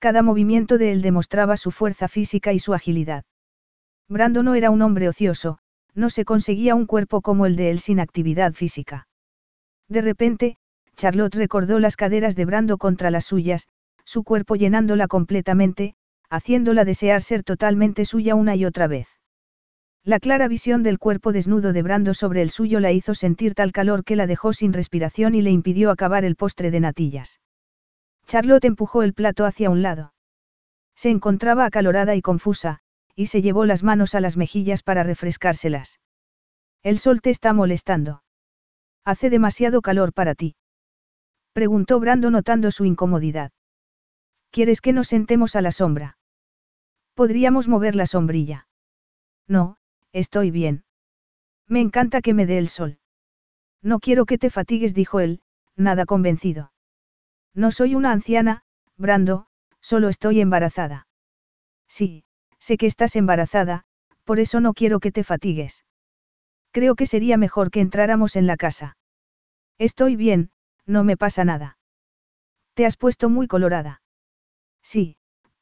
Cada 0.00 0.22
movimiento 0.22 0.78
de 0.78 0.92
él 0.92 1.02
demostraba 1.02 1.58
su 1.58 1.70
fuerza 1.70 2.08
física 2.08 2.54
y 2.54 2.58
su 2.58 2.72
agilidad. 2.72 3.24
Brando 4.08 4.42
no 4.42 4.54
era 4.54 4.70
un 4.70 4.80
hombre 4.80 5.08
ocioso, 5.08 5.58
no 5.94 6.08
se 6.08 6.24
conseguía 6.24 6.74
un 6.74 6.86
cuerpo 6.86 7.20
como 7.20 7.44
el 7.44 7.54
de 7.54 7.70
él 7.70 7.80
sin 7.80 8.00
actividad 8.00 8.54
física. 8.54 9.08
De 9.88 10.00
repente, 10.00 10.56
Charlotte 10.96 11.34
recordó 11.34 11.78
las 11.80 11.96
caderas 11.96 12.34
de 12.34 12.46
Brando 12.46 12.78
contra 12.78 13.10
las 13.10 13.26
suyas, 13.26 13.68
su 14.06 14.24
cuerpo 14.24 14.56
llenándola 14.56 15.06
completamente, 15.06 15.96
haciéndola 16.30 16.86
desear 16.86 17.20
ser 17.20 17.42
totalmente 17.42 18.06
suya 18.06 18.34
una 18.34 18.56
y 18.56 18.64
otra 18.64 18.86
vez. 18.86 19.06
La 20.02 20.18
clara 20.18 20.48
visión 20.48 20.82
del 20.82 20.98
cuerpo 20.98 21.30
desnudo 21.30 21.74
de 21.74 21.82
Brando 21.82 22.14
sobre 22.14 22.40
el 22.40 22.48
suyo 22.48 22.80
la 22.80 22.90
hizo 22.90 23.14
sentir 23.14 23.54
tal 23.54 23.70
calor 23.70 24.02
que 24.04 24.16
la 24.16 24.26
dejó 24.26 24.54
sin 24.54 24.72
respiración 24.72 25.34
y 25.34 25.42
le 25.42 25.50
impidió 25.50 25.90
acabar 25.90 26.24
el 26.24 26.36
postre 26.36 26.70
de 26.70 26.80
natillas. 26.80 27.38
Charlotte 28.30 28.64
empujó 28.64 29.02
el 29.02 29.12
plato 29.12 29.44
hacia 29.44 29.70
un 29.70 29.82
lado. 29.82 30.14
Se 30.94 31.10
encontraba 31.10 31.64
acalorada 31.64 32.14
y 32.14 32.22
confusa, 32.22 32.78
y 33.16 33.26
se 33.26 33.42
llevó 33.42 33.66
las 33.66 33.82
manos 33.82 34.14
a 34.14 34.20
las 34.20 34.36
mejillas 34.36 34.84
para 34.84 35.02
refrescárselas. 35.02 35.98
El 36.84 37.00
sol 37.00 37.22
te 37.22 37.30
está 37.30 37.52
molestando. 37.52 38.22
Hace 39.04 39.30
demasiado 39.30 39.82
calor 39.82 40.12
para 40.12 40.36
ti. 40.36 40.54
Preguntó 41.54 41.98
Brando 41.98 42.30
notando 42.30 42.70
su 42.70 42.84
incomodidad. 42.84 43.50
¿Quieres 44.52 44.80
que 44.80 44.92
nos 44.92 45.08
sentemos 45.08 45.56
a 45.56 45.60
la 45.60 45.72
sombra? 45.72 46.16
Podríamos 47.14 47.66
mover 47.66 47.96
la 47.96 48.06
sombrilla. 48.06 48.68
No, 49.48 49.76
estoy 50.12 50.52
bien. 50.52 50.84
Me 51.66 51.80
encanta 51.80 52.22
que 52.22 52.32
me 52.32 52.46
dé 52.46 52.58
el 52.58 52.68
sol. 52.68 53.00
No 53.82 53.98
quiero 53.98 54.24
que 54.24 54.38
te 54.38 54.50
fatigues, 54.50 54.94
dijo 54.94 55.18
él, 55.18 55.42
nada 55.74 56.06
convencido. 56.06 56.70
No 57.54 57.70
soy 57.70 57.94
una 57.94 58.12
anciana, 58.12 58.62
Brando, 58.96 59.46
solo 59.80 60.08
estoy 60.08 60.40
embarazada. 60.40 61.06
Sí, 61.88 62.24
sé 62.58 62.76
que 62.76 62.86
estás 62.86 63.16
embarazada, 63.16 63.84
por 64.24 64.38
eso 64.38 64.60
no 64.60 64.74
quiero 64.74 65.00
que 65.00 65.12
te 65.12 65.24
fatigues. 65.24 65.84
Creo 66.70 66.94
que 66.94 67.06
sería 67.06 67.36
mejor 67.36 67.70
que 67.70 67.80
entráramos 67.80 68.36
en 68.36 68.46
la 68.46 68.56
casa. 68.56 68.96
Estoy 69.78 70.14
bien, 70.14 70.50
no 70.86 71.02
me 71.04 71.16
pasa 71.16 71.44
nada. 71.44 71.78
Te 72.74 72.86
has 72.86 72.96
puesto 72.96 73.28
muy 73.28 73.48
colorada. 73.48 74.02
Sí, 74.82 75.16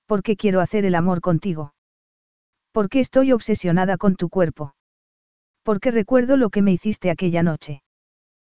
porque 0.06 0.36
quiero 0.36 0.60
hacer 0.60 0.84
el 0.84 0.94
amor 0.94 1.20
contigo. 1.20 1.74
Porque 2.72 3.00
estoy 3.00 3.32
obsesionada 3.32 3.96
con 3.96 4.16
tu 4.16 4.28
cuerpo. 4.28 4.74
Porque 5.62 5.90
recuerdo 5.90 6.36
lo 6.36 6.50
que 6.50 6.62
me 6.62 6.72
hiciste 6.72 7.10
aquella 7.10 7.42
noche. 7.42 7.82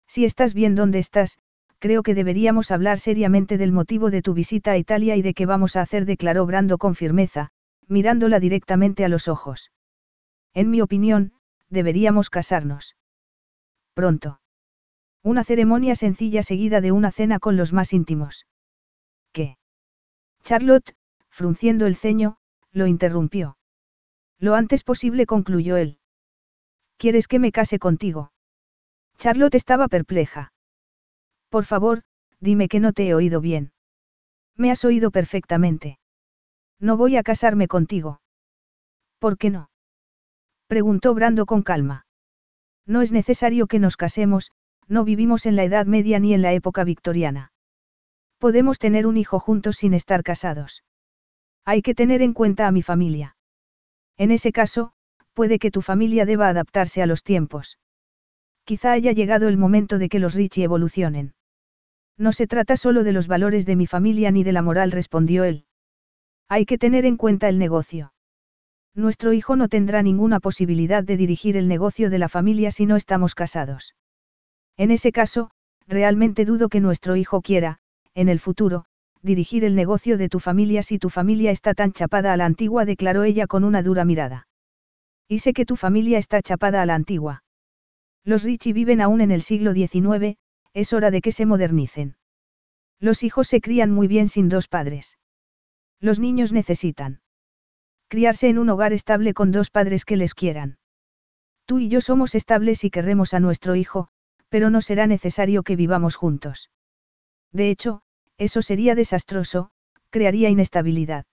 Si 0.08 0.26
estás 0.26 0.54
bien 0.54 0.76
donde 0.76 1.00
estás, 1.00 1.38
creo 1.82 2.04
que 2.04 2.14
deberíamos 2.14 2.70
hablar 2.70 3.00
seriamente 3.00 3.58
del 3.58 3.72
motivo 3.72 4.12
de 4.12 4.22
tu 4.22 4.36
visita 4.36 4.72
a 4.72 4.78
Italia 4.78 5.16
y 5.16 5.24
de 5.24 5.34
qué 5.34 5.48
vamos 5.48 5.76
a 5.76 5.82
hacer, 5.82 6.06
declaró 6.06 6.46
Brando 6.46 6.78
con 6.78 6.94
firmeza, 6.94 7.50
mirándola 7.88 8.40
directamente 8.40 9.04
a 9.04 9.10
los 9.10 9.28
ojos. 9.28 9.72
En 10.54 10.70
mi 10.70 10.80
opinión, 10.82 11.34
deberíamos 11.70 12.30
casarnos. 12.30 12.96
Pronto. 13.96 14.42
Una 15.24 15.44
ceremonia 15.44 15.96
sencilla 15.96 16.44
seguida 16.44 16.82
de 16.82 16.92
una 16.92 17.12
cena 17.12 17.40
con 17.40 17.58
los 17.58 17.74
más 17.74 17.94
íntimos. 17.94 18.46
¿Qué? 19.32 19.58
Charlotte, 20.44 20.96
frunciendo 21.30 21.88
el 21.88 21.96
ceño, 21.96 22.38
lo 22.72 22.86
interrumpió. 22.86 23.58
Lo 24.38 24.54
antes 24.54 24.84
posible 24.84 25.26
concluyó 25.26 25.78
él. 25.78 25.98
¿Quieres 26.98 27.28
que 27.28 27.40
me 27.40 27.52
case 27.52 27.80
contigo? 27.80 28.32
Charlotte 29.18 29.56
estaba 29.56 29.88
perpleja. 29.88 30.54
Por 31.52 31.66
favor, 31.66 32.04
dime 32.40 32.70
que 32.70 32.80
no 32.80 32.94
te 32.94 33.06
he 33.08 33.14
oído 33.14 33.42
bien. 33.42 33.74
Me 34.56 34.72
has 34.72 34.86
oído 34.86 35.12
perfectamente. 35.12 36.00
No 36.80 36.96
voy 36.96 37.18
a 37.18 37.24
casarme 37.24 37.68
contigo. 37.68 38.22
¿Por 39.20 39.38
qué 39.38 39.50
no? 39.50 39.70
Preguntó 40.68 41.14
Brando 41.14 41.46
con 41.46 41.62
calma. 41.62 42.06
No 42.86 43.02
es 43.02 43.12
necesario 43.12 43.68
que 43.68 43.80
nos 43.80 43.98
casemos, 43.98 44.52
no 44.88 45.04
vivimos 45.04 45.46
en 45.46 45.58
la 45.58 45.66
Edad 45.66 45.86
Media 45.86 46.20
ni 46.20 46.34
en 46.34 46.42
la 46.42 46.54
época 46.54 46.86
victoriana. 46.86 47.52
Podemos 48.40 48.80
tener 48.80 49.06
un 49.06 49.18
hijo 49.18 49.38
juntos 49.40 49.76
sin 49.76 49.94
estar 49.94 50.24
casados. 50.24 50.86
Hay 51.66 51.82
que 51.82 51.94
tener 51.94 52.22
en 52.22 52.34
cuenta 52.34 52.66
a 52.66 52.72
mi 52.72 52.82
familia. 52.82 53.36
En 54.18 54.32
ese 54.32 54.54
caso, 54.54 54.94
puede 55.34 55.60
que 55.60 55.70
tu 55.70 55.82
familia 55.82 56.26
deba 56.26 56.48
adaptarse 56.48 57.02
a 57.02 57.06
los 57.08 57.24
tiempos. 57.24 57.78
Quizá 58.64 58.94
haya 58.94 59.12
llegado 59.12 59.50
el 59.50 59.58
momento 59.58 59.98
de 59.98 60.08
que 60.08 60.20
los 60.20 60.34
Richie 60.34 60.64
evolucionen. 60.64 61.34
No 62.22 62.32
se 62.34 62.46
trata 62.46 62.78
solo 62.78 63.04
de 63.04 63.14
los 63.14 63.28
valores 63.28 63.66
de 63.66 63.76
mi 63.76 63.88
familia 63.88 64.30
ni 64.30 64.44
de 64.44 64.52
la 64.52 64.62
moral, 64.62 64.92
respondió 64.92 65.44
él. 65.44 65.66
Hay 66.48 66.68
que 66.68 66.78
tener 66.78 67.04
en 67.08 67.18
cuenta 67.18 67.50
el 67.50 67.58
negocio. 67.58 68.14
Nuestro 68.94 69.34
hijo 69.34 69.56
no 69.56 69.70
tendrá 69.70 70.04
ninguna 70.04 70.40
posibilidad 70.40 71.04
de 71.04 71.18
dirigir 71.18 71.58
el 71.58 71.68
negocio 71.68 72.12
de 72.12 72.20
la 72.20 72.30
familia 72.30 72.70
si 72.70 72.86
no 72.86 72.96
estamos 72.96 73.34
casados. 73.34 73.96
En 74.78 74.92
ese 74.92 75.12
caso, 75.12 75.50
realmente 75.88 76.46
dudo 76.46 76.70
que 76.70 76.80
nuestro 76.80 77.16
hijo 77.16 77.42
quiera, 77.42 77.80
en 78.14 78.30
el 78.30 78.40
futuro, 78.40 78.86
dirigir 79.24 79.66
el 79.66 79.74
negocio 79.74 80.20
de 80.20 80.30
tu 80.30 80.40
familia 80.40 80.84
si 80.84 81.00
tu 81.00 81.10
familia 81.10 81.50
está 81.50 81.74
tan 81.74 81.92
chapada 81.92 82.34
a 82.34 82.38
la 82.38 82.46
antigua, 82.46 82.86
declaró 82.86 83.24
ella 83.24 83.48
con 83.48 83.64
una 83.64 83.82
dura 83.82 84.06
mirada. 84.06 84.48
Y 85.28 85.40
sé 85.40 85.54
que 85.54 85.66
tu 85.66 85.76
familia 85.76 86.20
está 86.20 86.44
chapada 86.44 86.84
a 86.84 86.86
la 86.86 86.94
antigua. 86.94 87.44
Los 88.24 88.44
Richie 88.44 88.74
viven 88.74 89.02
aún 89.02 89.22
en 89.22 89.32
el 89.32 89.42
siglo 89.42 89.74
XIX, 89.74 90.38
es 90.74 90.94
hora 90.94 91.12
de 91.12 91.22
que 91.22 91.32
se 91.32 91.46
modernicen. 91.46 92.16
Los 93.00 93.24
hijos 93.24 93.48
se 93.48 93.62
crían 93.62 93.92
muy 93.92 94.08
bien 94.08 94.28
sin 94.28 94.48
dos 94.48 94.68
padres. 94.68 95.18
Los 96.00 96.20
niños 96.20 96.54
necesitan 96.54 97.22
criarse 98.08 98.50
en 98.50 98.58
un 98.58 98.70
hogar 98.70 98.92
estable 98.92 99.34
con 99.34 99.52
dos 99.52 99.70
padres 99.70 100.04
que 100.04 100.18
les 100.18 100.34
quieran. 100.34 100.78
Tú 101.66 101.80
y 101.80 101.88
yo 101.88 102.02
somos 102.02 102.36
estables 102.36 102.84
y 102.84 102.90
querremos 102.90 103.34
a 103.34 103.40
nuestro 103.40 103.76
hijo, 103.76 104.10
pero 104.50 104.70
no 104.70 104.82
será 104.82 105.08
necesario 105.08 105.64
que 105.64 105.78
vivamos 105.78 106.18
juntos. 106.18 106.70
De 107.54 107.70
hecho, 107.70 108.02
eso 108.38 108.62
sería 108.62 108.96
desastroso, 108.96 109.72
crearía 110.10 110.50
inestabilidad. 110.50 111.26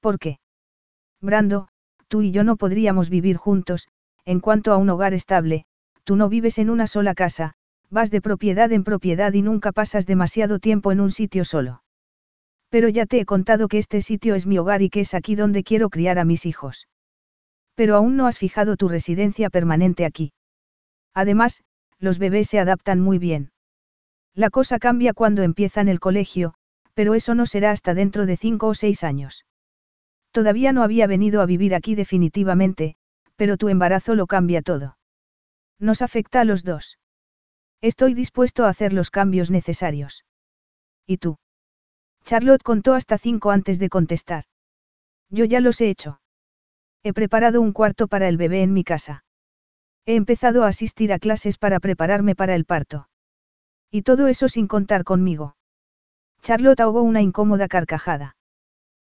¿Por 0.00 0.18
qué? 0.18 0.38
Brando, 1.20 1.68
tú 2.08 2.22
y 2.22 2.32
yo 2.32 2.42
no 2.44 2.56
podríamos 2.56 3.10
vivir 3.10 3.36
juntos, 3.36 3.88
en 4.24 4.40
cuanto 4.40 4.72
a 4.72 4.76
un 4.76 4.90
hogar 4.90 5.14
estable, 5.14 5.66
tú 6.04 6.16
no 6.16 6.28
vives 6.28 6.58
en 6.58 6.70
una 6.70 6.86
sola 6.86 7.14
casa, 7.14 7.55
vas 7.90 8.10
de 8.10 8.20
propiedad 8.20 8.72
en 8.72 8.84
propiedad 8.84 9.32
y 9.32 9.42
nunca 9.42 9.72
pasas 9.72 10.06
demasiado 10.06 10.58
tiempo 10.58 10.92
en 10.92 11.00
un 11.00 11.10
sitio 11.10 11.44
solo. 11.44 11.82
Pero 12.68 12.88
ya 12.88 13.06
te 13.06 13.20
he 13.20 13.24
contado 13.24 13.68
que 13.68 13.78
este 13.78 14.00
sitio 14.00 14.34
es 14.34 14.46
mi 14.46 14.58
hogar 14.58 14.82
y 14.82 14.90
que 14.90 15.00
es 15.00 15.14
aquí 15.14 15.34
donde 15.34 15.62
quiero 15.62 15.88
criar 15.88 16.18
a 16.18 16.24
mis 16.24 16.46
hijos. 16.46 16.88
Pero 17.74 17.96
aún 17.96 18.16
no 18.16 18.26
has 18.26 18.38
fijado 18.38 18.76
tu 18.76 18.88
residencia 18.88 19.50
permanente 19.50 20.04
aquí. 20.04 20.32
Además, 21.14 21.62
los 21.98 22.18
bebés 22.18 22.48
se 22.48 22.58
adaptan 22.58 23.00
muy 23.00 23.18
bien. 23.18 23.52
La 24.34 24.50
cosa 24.50 24.78
cambia 24.78 25.14
cuando 25.14 25.42
empiezan 25.42 25.88
el 25.88 26.00
colegio, 26.00 26.54
pero 26.94 27.14
eso 27.14 27.34
no 27.34 27.46
será 27.46 27.70
hasta 27.70 27.94
dentro 27.94 28.26
de 28.26 28.36
cinco 28.36 28.68
o 28.68 28.74
seis 28.74 29.04
años. 29.04 29.46
Todavía 30.30 30.72
no 30.72 30.82
había 30.82 31.06
venido 31.06 31.40
a 31.40 31.46
vivir 31.46 31.74
aquí 31.74 31.94
definitivamente, 31.94 32.96
pero 33.36 33.56
tu 33.56 33.68
embarazo 33.68 34.14
lo 34.14 34.26
cambia 34.26 34.60
todo. 34.60 34.98
Nos 35.78 36.02
afecta 36.02 36.40
a 36.40 36.44
los 36.44 36.64
dos. 36.64 36.98
Estoy 37.80 38.14
dispuesto 38.14 38.64
a 38.64 38.68
hacer 38.68 38.92
los 38.92 39.10
cambios 39.10 39.50
necesarios. 39.50 40.24
¿Y 41.06 41.18
tú? 41.18 41.36
Charlotte 42.24 42.62
contó 42.62 42.94
hasta 42.94 43.18
cinco 43.18 43.50
antes 43.50 43.78
de 43.78 43.88
contestar. 43.88 44.44
Yo 45.30 45.44
ya 45.44 45.60
los 45.60 45.80
he 45.80 45.88
hecho. 45.88 46.20
He 47.02 47.12
preparado 47.12 47.60
un 47.60 47.72
cuarto 47.72 48.08
para 48.08 48.28
el 48.28 48.36
bebé 48.36 48.62
en 48.62 48.72
mi 48.72 48.82
casa. 48.82 49.24
He 50.06 50.16
empezado 50.16 50.64
a 50.64 50.68
asistir 50.68 51.12
a 51.12 51.18
clases 51.18 51.58
para 51.58 51.80
prepararme 51.80 52.34
para 52.34 52.54
el 52.54 52.64
parto. 52.64 53.08
Y 53.90 54.02
todo 54.02 54.26
eso 54.26 54.48
sin 54.48 54.66
contar 54.66 55.04
conmigo. 55.04 55.56
Charlotte 56.42 56.80
ahogó 56.80 57.02
una 57.02 57.22
incómoda 57.22 57.68
carcajada. 57.68 58.36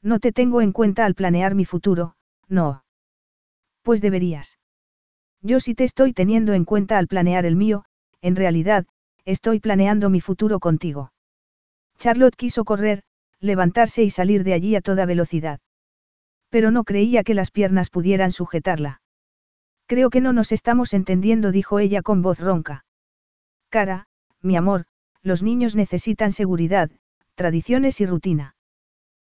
No 0.01 0.19
te 0.19 0.31
tengo 0.31 0.61
en 0.61 0.71
cuenta 0.71 1.05
al 1.05 1.15
planear 1.15 1.55
mi 1.55 1.65
futuro, 1.65 2.15
no. 2.47 2.83
Pues 3.83 4.01
deberías. 4.01 4.57
Yo 5.41 5.59
sí 5.59 5.75
te 5.75 5.83
estoy 5.83 6.13
teniendo 6.13 6.53
en 6.53 6.65
cuenta 6.65 6.97
al 6.97 7.07
planear 7.07 7.45
el 7.45 7.55
mío, 7.55 7.85
en 8.21 8.35
realidad, 8.35 8.85
estoy 9.25 9.59
planeando 9.59 10.09
mi 10.09 10.21
futuro 10.21 10.59
contigo. 10.59 11.11
Charlotte 11.97 12.35
quiso 12.35 12.65
correr, 12.65 13.03
levantarse 13.39 14.03
y 14.03 14.09
salir 14.09 14.43
de 14.43 14.53
allí 14.53 14.75
a 14.75 14.81
toda 14.81 15.05
velocidad. 15.05 15.59
Pero 16.49 16.71
no 16.71 16.83
creía 16.83 17.23
que 17.23 17.33
las 17.33 17.51
piernas 17.51 17.89
pudieran 17.89 18.31
sujetarla. 18.31 19.01
Creo 19.87 20.09
que 20.09 20.21
no 20.21 20.33
nos 20.33 20.51
estamos 20.51 20.93
entendiendo, 20.93 21.51
dijo 21.51 21.79
ella 21.79 22.01
con 22.01 22.21
voz 22.21 22.39
ronca. 22.39 22.85
Cara, 23.69 24.07
mi 24.41 24.55
amor, 24.55 24.85
los 25.21 25.43
niños 25.43 25.75
necesitan 25.75 26.31
seguridad, 26.31 26.89
tradiciones 27.35 28.01
y 28.01 28.05
rutina. 28.05 28.55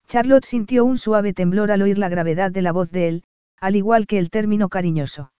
Charlotte 0.06 0.44
sintió 0.44 0.84
un 0.84 0.96
suave 0.96 1.34
temblor 1.34 1.70
al 1.70 1.82
oír 1.82 1.98
la 1.98 2.08
gravedad 2.08 2.50
de 2.50 2.62
la 2.62 2.72
voz 2.72 2.90
de 2.90 3.08
él, 3.08 3.24
al 3.60 3.76
igual 3.76 4.06
que 4.06 4.18
el 4.18 4.30
término 4.30 4.68
cariñoso. 4.68 5.32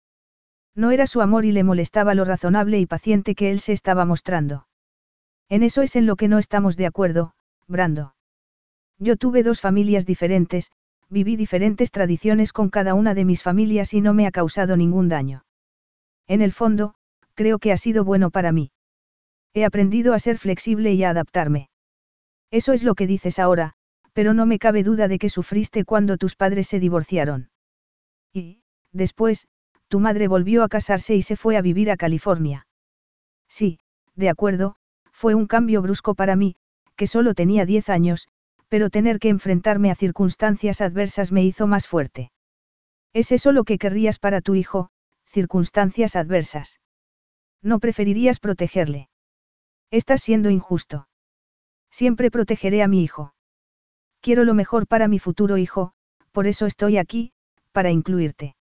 No 0.79 0.91
era 0.91 1.07
su 1.07 1.19
amor 1.19 1.43
y 1.43 1.51
le 1.51 1.65
molestaba 1.65 2.15
lo 2.15 2.23
razonable 2.23 2.79
y 2.79 2.85
paciente 2.85 3.35
que 3.35 3.51
él 3.51 3.59
se 3.59 3.73
estaba 3.73 4.05
mostrando. 4.05 4.65
En 5.49 5.61
eso 5.61 5.81
es 5.81 5.97
en 5.97 6.05
lo 6.05 6.15
que 6.15 6.29
no 6.29 6.39
estamos 6.39 6.77
de 6.77 6.85
acuerdo, 6.85 7.33
Brando. 7.67 8.15
Yo 8.97 9.17
tuve 9.17 9.43
dos 9.43 9.59
familias 9.59 10.05
diferentes, 10.05 10.71
viví 11.09 11.35
diferentes 11.35 11.91
tradiciones 11.91 12.53
con 12.53 12.69
cada 12.69 12.93
una 12.93 13.13
de 13.13 13.25
mis 13.25 13.43
familias 13.43 13.93
y 13.93 13.99
no 13.99 14.13
me 14.13 14.25
ha 14.25 14.31
causado 14.31 14.77
ningún 14.77 15.09
daño. 15.09 15.43
En 16.27 16.41
el 16.41 16.53
fondo, 16.53 16.93
creo 17.33 17.59
que 17.59 17.73
ha 17.73 17.77
sido 17.77 18.05
bueno 18.05 18.31
para 18.31 18.53
mí. 18.53 18.71
He 19.53 19.65
aprendido 19.65 20.13
a 20.13 20.19
ser 20.19 20.37
flexible 20.37 20.93
y 20.93 21.03
a 21.03 21.09
adaptarme. 21.09 21.69
Eso 22.51 22.71
es 22.71 22.83
lo 22.83 22.95
que 22.95 23.05
dices 23.05 23.37
ahora, 23.37 23.73
pero 24.13 24.33
no 24.33 24.45
me 24.45 24.59
cabe 24.59 24.83
duda 24.83 25.09
de 25.09 25.19
que 25.19 25.27
sufriste 25.27 25.83
cuando 25.83 26.15
tus 26.15 26.37
padres 26.37 26.69
se 26.69 26.79
divorciaron. 26.79 27.49
Y, 28.31 28.61
después, 28.93 29.49
tu 29.89 29.99
madre 29.99 30.27
volvió 30.27 30.63
a 30.63 30.69
casarse 30.69 31.15
y 31.15 31.21
se 31.21 31.35
fue 31.35 31.57
a 31.57 31.61
vivir 31.61 31.91
a 31.91 31.97
California. 31.97 32.67
Sí, 33.49 33.79
de 34.15 34.29
acuerdo, 34.29 34.75
fue 35.11 35.35
un 35.35 35.47
cambio 35.47 35.81
brusco 35.81 36.13
para 36.15 36.35
mí, 36.35 36.55
que 36.95 37.07
solo 37.07 37.33
tenía 37.33 37.65
10 37.65 37.89
años, 37.89 38.27
pero 38.69 38.89
tener 38.89 39.19
que 39.19 39.29
enfrentarme 39.29 39.89
a 39.91 39.95
circunstancias 39.95 40.79
adversas 40.79 41.31
me 41.31 41.43
hizo 41.43 41.65
más 41.67 41.87
fuerte. 41.87 42.31
¿Es 43.13 43.31
eso 43.31 43.51
lo 43.51 43.63
que 43.63 43.79
querrías 43.79 44.19
para 44.19 44.41
tu 44.41 44.53
hijo, 44.55 44.91
circunstancias 45.25 46.15
adversas? 46.15 46.79
¿No 47.61 47.79
preferirías 47.79 48.39
protegerle? 48.39 49.09
Estás 49.91 50.21
siendo 50.21 50.51
injusto. 50.51 51.07
Siempre 51.89 52.29
protegeré 52.29 52.83
a 52.83 52.87
mi 52.87 53.03
hijo. 53.03 53.33
Quiero 54.21 54.43
lo 54.43 54.53
mejor 54.53 54.85
para 54.85 55.07
mi 55.07 55.17
futuro 55.17 55.57
hijo, 55.57 55.93
por 56.31 56.45
eso 56.45 56.67
estoy 56.67 56.97
aquí, 56.97 57.31
para 57.71 57.89
incluirte. 57.89 58.55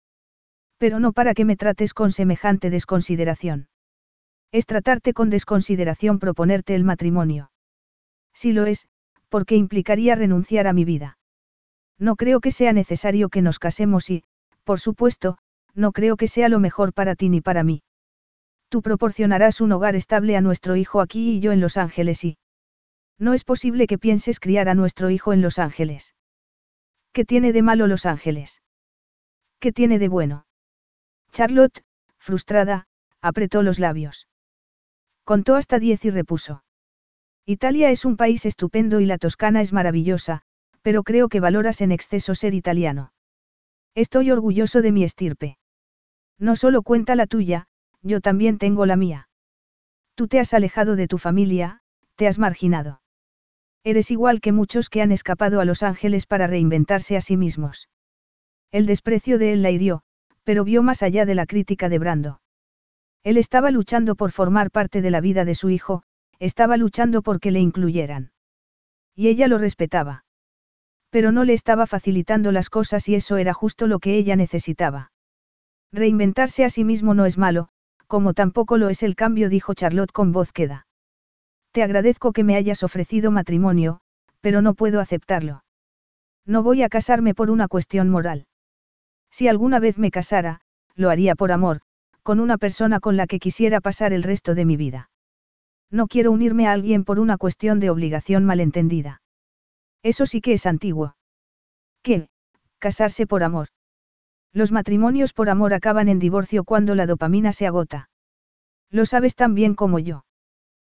Pero 0.86 1.00
no 1.00 1.14
para 1.14 1.34
que 1.34 1.46
me 1.46 1.58
trates 1.58 1.96
con 1.96 2.12
semejante 2.12 2.70
desconsideración. 2.70 3.70
Es 4.52 4.68
tratarte 4.68 5.16
con 5.16 5.32
desconsideración 5.32 6.20
proponerte 6.20 6.76
el 6.76 6.84
matrimonio. 6.84 7.50
Si 8.36 8.54
lo 8.54 8.68
es, 8.68 8.86
porque 9.28 9.56
implicaría 9.56 10.14
renunciar 10.14 10.68
a 10.68 10.74
mi 10.74 10.86
vida. 10.86 11.18
No 11.98 12.16
creo 12.16 12.40
que 12.40 12.52
sea 12.52 12.72
necesario 12.72 13.30
que 13.30 13.42
nos 13.42 13.58
casemos 13.58 14.12
y, 14.12 14.26
por 14.64 14.80
supuesto, 14.80 15.40
no 15.74 15.92
creo 15.92 16.18
que 16.18 16.28
sea 16.28 16.50
lo 16.50 16.60
mejor 16.60 16.94
para 16.94 17.16
ti 17.16 17.30
ni 17.30 17.42
para 17.42 17.64
mí. 17.64 17.82
Tú 18.70 18.84
proporcionarás 18.84 19.62
un 19.62 19.72
hogar 19.72 19.96
estable 19.96 20.38
a 20.38 20.42
nuestro 20.42 20.76
hijo 20.76 21.02
aquí 21.02 21.32
y 21.32 21.40
yo 21.40 21.52
en 21.52 21.62
Los 21.62 21.78
Ángeles 21.78 22.24
y... 22.24 22.38
No 23.18 23.34
es 23.34 23.44
posible 23.44 23.88
que 23.88 23.98
pienses 23.98 24.40
criar 24.40 24.70
a 24.70 24.76
nuestro 24.76 25.10
hijo 25.10 25.34
en 25.34 25.42
Los 25.42 25.58
Ángeles. 25.58 26.14
¿Qué 27.12 27.26
tiene 27.26 27.54
de 27.54 27.64
malo 27.64 27.88
Los 27.88 28.06
Ángeles? 28.06 28.62
¿Qué 29.60 29.72
tiene 29.72 29.98
de 29.98 30.10
bueno? 30.10 30.45
Charlotte, 31.36 31.84
frustrada, 32.18 32.86
apretó 33.22 33.62
los 33.62 33.78
labios. 33.78 34.30
Contó 35.26 35.56
hasta 35.56 35.80
diez 35.80 36.06
y 36.06 36.10
repuso. 36.10 36.64
Italia 37.46 37.92
es 37.92 38.06
un 38.06 38.16
país 38.16 38.46
estupendo 38.46 39.02
y 39.02 39.06
la 39.06 39.18
Toscana 39.18 39.60
es 39.60 39.74
maravillosa, 39.74 40.44
pero 40.82 41.04
creo 41.04 41.28
que 41.28 41.42
valoras 41.42 41.82
en 41.82 41.92
exceso 41.92 42.36
ser 42.36 42.54
italiano. 42.54 43.12
Estoy 43.96 44.32
orgulloso 44.32 44.82
de 44.82 44.94
mi 44.94 45.04
estirpe. 45.04 45.58
No 46.40 46.56
solo 46.56 46.84
cuenta 46.84 47.16
la 47.16 47.28
tuya, 47.28 47.68
yo 48.02 48.22
también 48.22 48.58
tengo 48.58 48.86
la 48.86 48.96
mía. 48.96 49.28
Tú 50.16 50.30
te 50.30 50.40
has 50.40 50.54
alejado 50.54 50.96
de 50.96 51.10
tu 51.10 51.18
familia, 51.18 51.82
te 52.16 52.30
has 52.30 52.40
marginado. 52.40 53.02
Eres 53.84 54.10
igual 54.10 54.40
que 54.40 54.54
muchos 54.54 54.90
que 54.90 55.02
han 55.02 55.12
escapado 55.12 55.60
a 55.60 55.66
Los 55.66 55.84
Ángeles 55.84 56.28
para 56.28 56.48
reinventarse 56.48 57.18
a 57.18 57.22
sí 57.22 57.36
mismos. 57.36 57.90
El 58.72 58.86
desprecio 58.86 59.38
de 59.38 59.52
él 59.52 59.64
la 59.64 59.72
hirió, 59.72 60.05
pero 60.46 60.64
vio 60.64 60.84
más 60.84 61.04
allá 61.04 61.26
de 61.26 61.36
la 61.36 61.46
crítica 61.46 61.90
de 61.90 62.00
Brando. 62.00 62.40
Él 63.24 63.38
estaba 63.38 63.72
luchando 63.72 64.16
por 64.16 64.32
formar 64.32 64.72
parte 64.72 65.02
de 65.02 65.10
la 65.10 65.20
vida 65.20 65.44
de 65.44 65.56
su 65.56 65.70
hijo, 65.70 66.04
estaba 66.40 66.78
luchando 66.78 67.24
por 67.24 67.40
que 67.40 67.52
le 67.52 67.60
incluyeran. 67.60 68.32
Y 69.16 69.28
ella 69.28 69.48
lo 69.48 69.58
respetaba. 69.58 70.24
Pero 71.10 71.32
no 71.32 71.44
le 71.44 71.54
estaba 71.54 71.88
facilitando 71.88 72.52
las 72.52 72.70
cosas 72.70 73.10
y 73.10 73.16
eso 73.16 73.38
era 73.38 73.54
justo 73.54 73.88
lo 73.88 74.00
que 74.00 74.16
ella 74.16 74.36
necesitaba. 74.36 75.12
Reinventarse 75.92 76.64
a 76.64 76.70
sí 76.70 76.84
mismo 76.84 77.14
no 77.16 77.26
es 77.26 77.38
malo, 77.38 77.70
como 78.06 78.34
tampoco 78.34 78.78
lo 78.78 78.90
es 78.90 79.02
el 79.02 79.16
cambio, 79.16 79.50
dijo 79.50 79.74
Charlotte 79.74 80.12
con 80.12 80.32
voz 80.32 80.52
queda. 80.52 80.86
Te 81.72 81.82
agradezco 81.82 82.34
que 82.34 82.44
me 82.44 82.56
hayas 82.56 82.84
ofrecido 82.84 83.32
matrimonio, 83.32 84.02
pero 84.42 84.62
no 84.62 84.76
puedo 84.76 85.00
aceptarlo. 85.00 85.64
No 86.46 86.62
voy 86.62 86.84
a 86.84 86.90
casarme 86.90 87.34
por 87.34 87.50
una 87.50 87.68
cuestión 87.68 88.10
moral. 88.10 88.46
Si 89.36 89.50
alguna 89.50 89.82
vez 89.82 89.98
me 89.98 90.12
casara, 90.12 90.62
lo 90.96 91.10
haría 91.10 91.36
por 91.36 91.52
amor, 91.52 91.82
con 92.24 92.40
una 92.40 92.58
persona 92.58 93.02
con 93.02 93.18
la 93.18 93.28
que 93.28 93.38
quisiera 93.38 93.82
pasar 93.82 94.14
el 94.14 94.24
resto 94.24 94.56
de 94.56 94.64
mi 94.64 94.78
vida. 94.78 95.10
No 95.92 96.08
quiero 96.08 96.32
unirme 96.32 96.70
a 96.70 96.72
alguien 96.72 97.04
por 97.04 97.20
una 97.20 97.36
cuestión 97.38 97.82
de 97.82 97.90
obligación 97.90 98.46
malentendida. 98.46 99.22
Eso 100.04 100.26
sí 100.26 100.40
que 100.40 100.54
es 100.54 100.66
antiguo. 100.66 101.18
¿Qué? 102.02 102.30
Casarse 102.80 103.28
por 103.28 103.44
amor. 103.44 103.68
Los 104.54 104.72
matrimonios 104.72 105.34
por 105.34 105.50
amor 105.50 105.74
acaban 105.74 106.08
en 106.08 106.20
divorcio 106.20 106.64
cuando 106.64 106.96
la 106.96 107.06
dopamina 107.06 107.52
se 107.52 107.68
agota. 107.68 108.10
Lo 108.90 109.06
sabes 109.06 109.36
tan 109.36 109.54
bien 109.54 109.76
como 109.76 110.00
yo. 110.00 110.24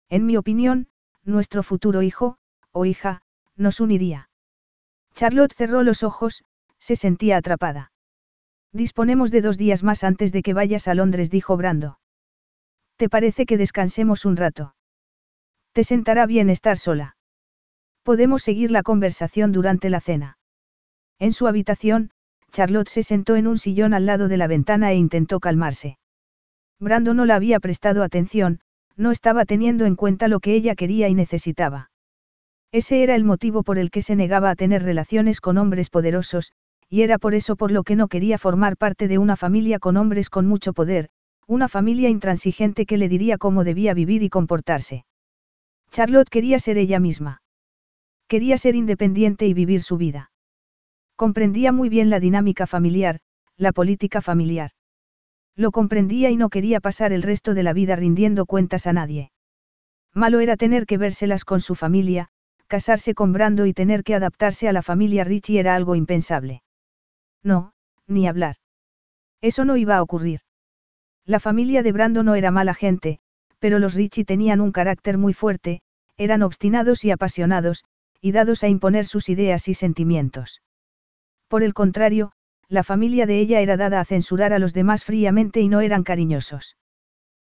En 0.09 0.27
mi 0.27 0.37
opinión, 0.37 0.89
nuestro 1.23 1.63
futuro 1.63 2.03
hijo, 2.03 2.37
o 2.71 2.85
hija, 2.85 3.23
nos 3.55 3.79
uniría. 3.79 4.29
Charlotte 5.15 5.55
cerró 5.55 5.81
los 5.81 6.03
ojos, 6.03 6.43
se 6.77 6.95
sentía 6.95 7.37
atrapada. 7.37 7.91
Disponemos 8.73 9.31
de 9.31 9.41
dos 9.41 9.57
días 9.57 9.83
más 9.83 10.03
antes 10.03 10.31
de 10.31 10.41
que 10.41 10.53
vayas 10.53 10.87
a 10.87 10.93
Londres, 10.93 11.29
dijo 11.31 11.57
Brando. 11.57 11.99
¿Te 12.97 13.09
parece 13.09 13.45
que 13.45 13.57
descansemos 13.57 14.25
un 14.25 14.37
rato? 14.37 14.75
Te 15.71 15.83
sentará 15.83 16.25
bien 16.25 16.49
estar 16.49 16.77
sola. 16.77 17.15
Podemos 18.03 18.41
seguir 18.41 18.71
la 18.71 18.83
conversación 18.83 19.51
durante 19.51 19.89
la 19.89 19.99
cena. 19.99 20.37
En 21.19 21.33
su 21.33 21.47
habitación, 21.47 22.11
Charlotte 22.51 22.89
se 22.89 23.03
sentó 23.03 23.35
en 23.35 23.47
un 23.47 23.57
sillón 23.57 23.93
al 23.93 24.05
lado 24.05 24.27
de 24.27 24.37
la 24.37 24.47
ventana 24.47 24.91
e 24.91 24.95
intentó 24.95 25.39
calmarse. 25.39 25.97
Brando 26.79 27.13
no 27.13 27.25
la 27.25 27.35
había 27.35 27.59
prestado 27.59 28.03
atención, 28.03 28.61
no 28.95 29.11
estaba 29.11 29.45
teniendo 29.45 29.85
en 29.85 29.95
cuenta 29.95 30.27
lo 30.27 30.39
que 30.39 30.53
ella 30.55 30.75
quería 30.75 31.07
y 31.07 31.13
necesitaba. 31.13 31.91
Ese 32.71 33.03
era 33.03 33.15
el 33.15 33.23
motivo 33.23 33.63
por 33.63 33.77
el 33.77 33.91
que 33.91 34.01
se 34.01 34.15
negaba 34.15 34.49
a 34.49 34.55
tener 34.55 34.83
relaciones 34.83 35.39
con 35.39 35.57
hombres 35.57 35.89
poderosos, 35.89 36.51
y 36.89 37.01
era 37.01 37.17
por 37.17 37.33
eso 37.33 37.55
por 37.55 37.71
lo 37.71 37.83
que 37.83 37.95
no 37.95 38.07
quería 38.07 38.37
formar 38.37 38.77
parte 38.77 39.07
de 39.07 39.17
una 39.17 39.35
familia 39.35 39.79
con 39.79 39.97
hombres 39.97 40.29
con 40.29 40.47
mucho 40.47 40.73
poder, 40.73 41.09
una 41.45 41.67
familia 41.67 42.09
intransigente 42.09 42.85
que 42.85 42.97
le 42.97 43.09
diría 43.09 43.37
cómo 43.37 43.63
debía 43.63 43.93
vivir 43.93 44.23
y 44.23 44.29
comportarse. 44.29 45.05
Charlotte 45.91 46.29
quería 46.29 46.59
ser 46.59 46.77
ella 46.77 46.99
misma. 46.99 47.41
Quería 48.27 48.57
ser 48.57 48.75
independiente 48.75 49.47
y 49.47 49.53
vivir 49.53 49.81
su 49.81 49.97
vida. 49.97 50.31
Comprendía 51.15 51.71
muy 51.71 51.89
bien 51.89 52.09
la 52.09 52.19
dinámica 52.19 52.67
familiar, 52.67 53.19
la 53.55 53.71
política 53.71 54.21
familiar. 54.21 54.71
Lo 55.55 55.71
comprendía 55.71 56.29
y 56.29 56.37
no 56.37 56.49
quería 56.49 56.79
pasar 56.79 57.13
el 57.13 57.23
resto 57.23 57.53
de 57.53 57.63
la 57.63 57.73
vida 57.73 57.95
rindiendo 57.95 58.45
cuentas 58.45 58.85
a 58.85 58.93
nadie. 58.93 59.31
Malo 60.13 60.39
era 60.39 60.57
tener 60.57 60.85
que 60.85 60.97
vérselas 60.97 61.45
con 61.45 61.61
su 61.61 61.75
familia, 61.75 62.27
casarse 62.67 63.13
con 63.13 63.33
Brando 63.33 63.65
y 63.65 63.73
tener 63.73 64.03
que 64.03 64.15
adaptarse 64.15 64.67
a 64.67 64.73
la 64.73 64.83
familia 64.83 65.23
Richie 65.23 65.59
era 65.59 65.75
algo 65.75 65.95
impensable. 65.95 66.61
No, 67.43 67.73
ni 68.07 68.27
hablar. 68.27 68.55
Eso 69.41 69.65
no 69.65 69.77
iba 69.77 69.97
a 69.97 70.01
ocurrir. 70.01 70.41
La 71.25 71.39
familia 71.39 71.83
de 71.83 71.91
Brando 71.91 72.23
no 72.23 72.35
era 72.35 72.51
mala 72.51 72.73
gente, 72.73 73.19
pero 73.59 73.79
los 73.79 73.93
Richie 73.95 74.25
tenían 74.25 74.61
un 74.61 74.71
carácter 74.71 75.17
muy 75.17 75.33
fuerte, 75.33 75.81
eran 76.17 76.41
obstinados 76.41 77.05
y 77.05 77.11
apasionados, 77.11 77.83
y 78.21 78.31
dados 78.31 78.63
a 78.63 78.67
imponer 78.67 79.05
sus 79.05 79.29
ideas 79.29 79.67
y 79.67 79.73
sentimientos. 79.73 80.61
Por 81.47 81.63
el 81.63 81.73
contrario, 81.73 82.31
la 82.67 82.83
familia 82.83 83.25
de 83.25 83.39
ella 83.39 83.61
era 83.61 83.77
dada 83.77 83.99
a 83.99 84.05
censurar 84.05 84.53
a 84.53 84.59
los 84.59 84.73
demás 84.73 85.03
fríamente 85.03 85.61
y 85.61 85.69
no 85.69 85.81
eran 85.81 86.03
cariñosos. 86.03 86.77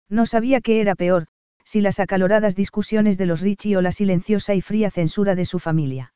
No 0.09 0.27
sabía 0.27 0.60
qué 0.60 0.81
era 0.81 0.94
peor, 0.94 1.27
si 1.65 1.81
las 1.81 2.01
acaloradas 2.01 2.56
discusiones 2.56 3.19
de 3.19 3.27
los 3.27 3.40
Richie 3.40 3.77
o 3.77 3.82
la 3.82 3.93
silenciosa 3.93 4.55
y 4.55 4.60
fría 4.60 4.90
censura 4.90 5.35
de 5.35 5.44
su 5.44 5.59
familia. 5.59 6.15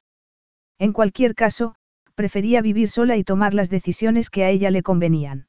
En 0.78 0.92
cualquier 0.92 1.34
caso, 1.34 1.74
prefería 2.14 2.62
vivir 2.62 2.88
sola 2.88 3.16
y 3.16 3.24
tomar 3.24 3.54
las 3.54 3.70
decisiones 3.70 4.30
que 4.30 4.44
a 4.44 4.50
ella 4.50 4.70
le 4.70 4.82
convenían. 4.82 5.48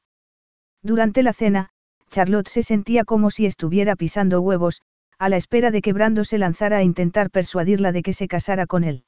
Durante 0.82 1.22
la 1.22 1.32
cena, 1.32 1.70
Charlotte 2.10 2.48
se 2.48 2.62
sentía 2.62 3.04
como 3.04 3.30
si 3.30 3.46
estuviera 3.46 3.96
pisando 3.96 4.40
huevos, 4.40 4.82
a 5.18 5.28
la 5.28 5.36
espera 5.36 5.70
de 5.70 5.80
que 5.80 5.92
Brando 5.92 6.24
se 6.24 6.38
lanzara 6.38 6.78
a 6.78 6.82
intentar 6.82 7.30
persuadirla 7.30 7.92
de 7.92 8.02
que 8.02 8.12
se 8.12 8.28
casara 8.28 8.66
con 8.66 8.84
él. 8.84 9.04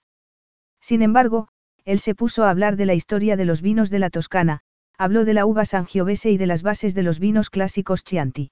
Sin 0.80 1.02
embargo, 1.02 1.48
él 1.84 2.00
se 2.00 2.14
puso 2.14 2.44
a 2.44 2.50
hablar 2.50 2.76
de 2.76 2.86
la 2.86 2.94
historia 2.94 3.36
de 3.36 3.44
los 3.44 3.62
vinos 3.62 3.90
de 3.90 3.98
la 3.98 4.10
Toscana, 4.10 4.60
habló 4.98 5.24
de 5.24 5.34
la 5.34 5.46
uva 5.46 5.64
Sangiovese 5.64 6.30
y 6.30 6.36
de 6.36 6.46
las 6.46 6.62
bases 6.62 6.94
de 6.94 7.02
los 7.02 7.18
vinos 7.18 7.50
clásicos 7.50 8.04
Chianti. 8.04 8.50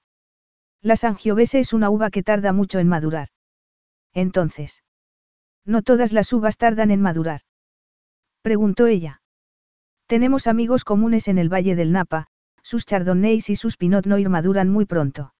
La 0.81 0.95
Sangiovese 0.95 1.59
es 1.59 1.73
una 1.73 1.89
uva 1.89 2.11
que 2.11 2.23
tarda 2.23 2.53
mucho 2.53 2.79
en 2.79 2.87
madurar. 2.87 3.29
Entonces. 4.13 4.83
No 5.65 5.81
todas 5.81 6.13
las 6.13 6.31
uvas 6.31 6.57
tardan 6.57 6.91
en 6.91 7.01
madurar. 7.01 7.41
Preguntó 8.45 8.85
ella. 8.85 9.23
Tenemos 10.05 10.45
amigos 10.45 10.83
comunes 10.83 11.27
en 11.27 11.39
el 11.39 11.51
Valle 11.51 11.73
del 11.73 11.91
Napa, 11.91 12.27
sus 12.61 12.85
Chardonnays 12.85 13.49
y 13.49 13.55
sus 13.55 13.75
Pinot 13.75 14.05
Noir 14.05 14.29
maduran 14.29 14.69
muy 14.69 14.85
pronto. 14.85 15.33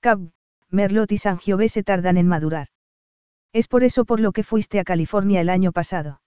Cab, 0.00 0.32
Merlot 0.68 1.12
y 1.12 1.18
Sangiovese 1.18 1.84
tardan 1.84 2.16
en 2.16 2.26
madurar. 2.26 2.66
Es 3.52 3.68
por 3.68 3.84
eso 3.84 4.04
por 4.04 4.18
lo 4.18 4.32
que 4.32 4.42
fuiste 4.42 4.80
a 4.80 4.82
California 4.82 5.40
el 5.40 5.48
año 5.48 5.70
pasado. 5.70 6.20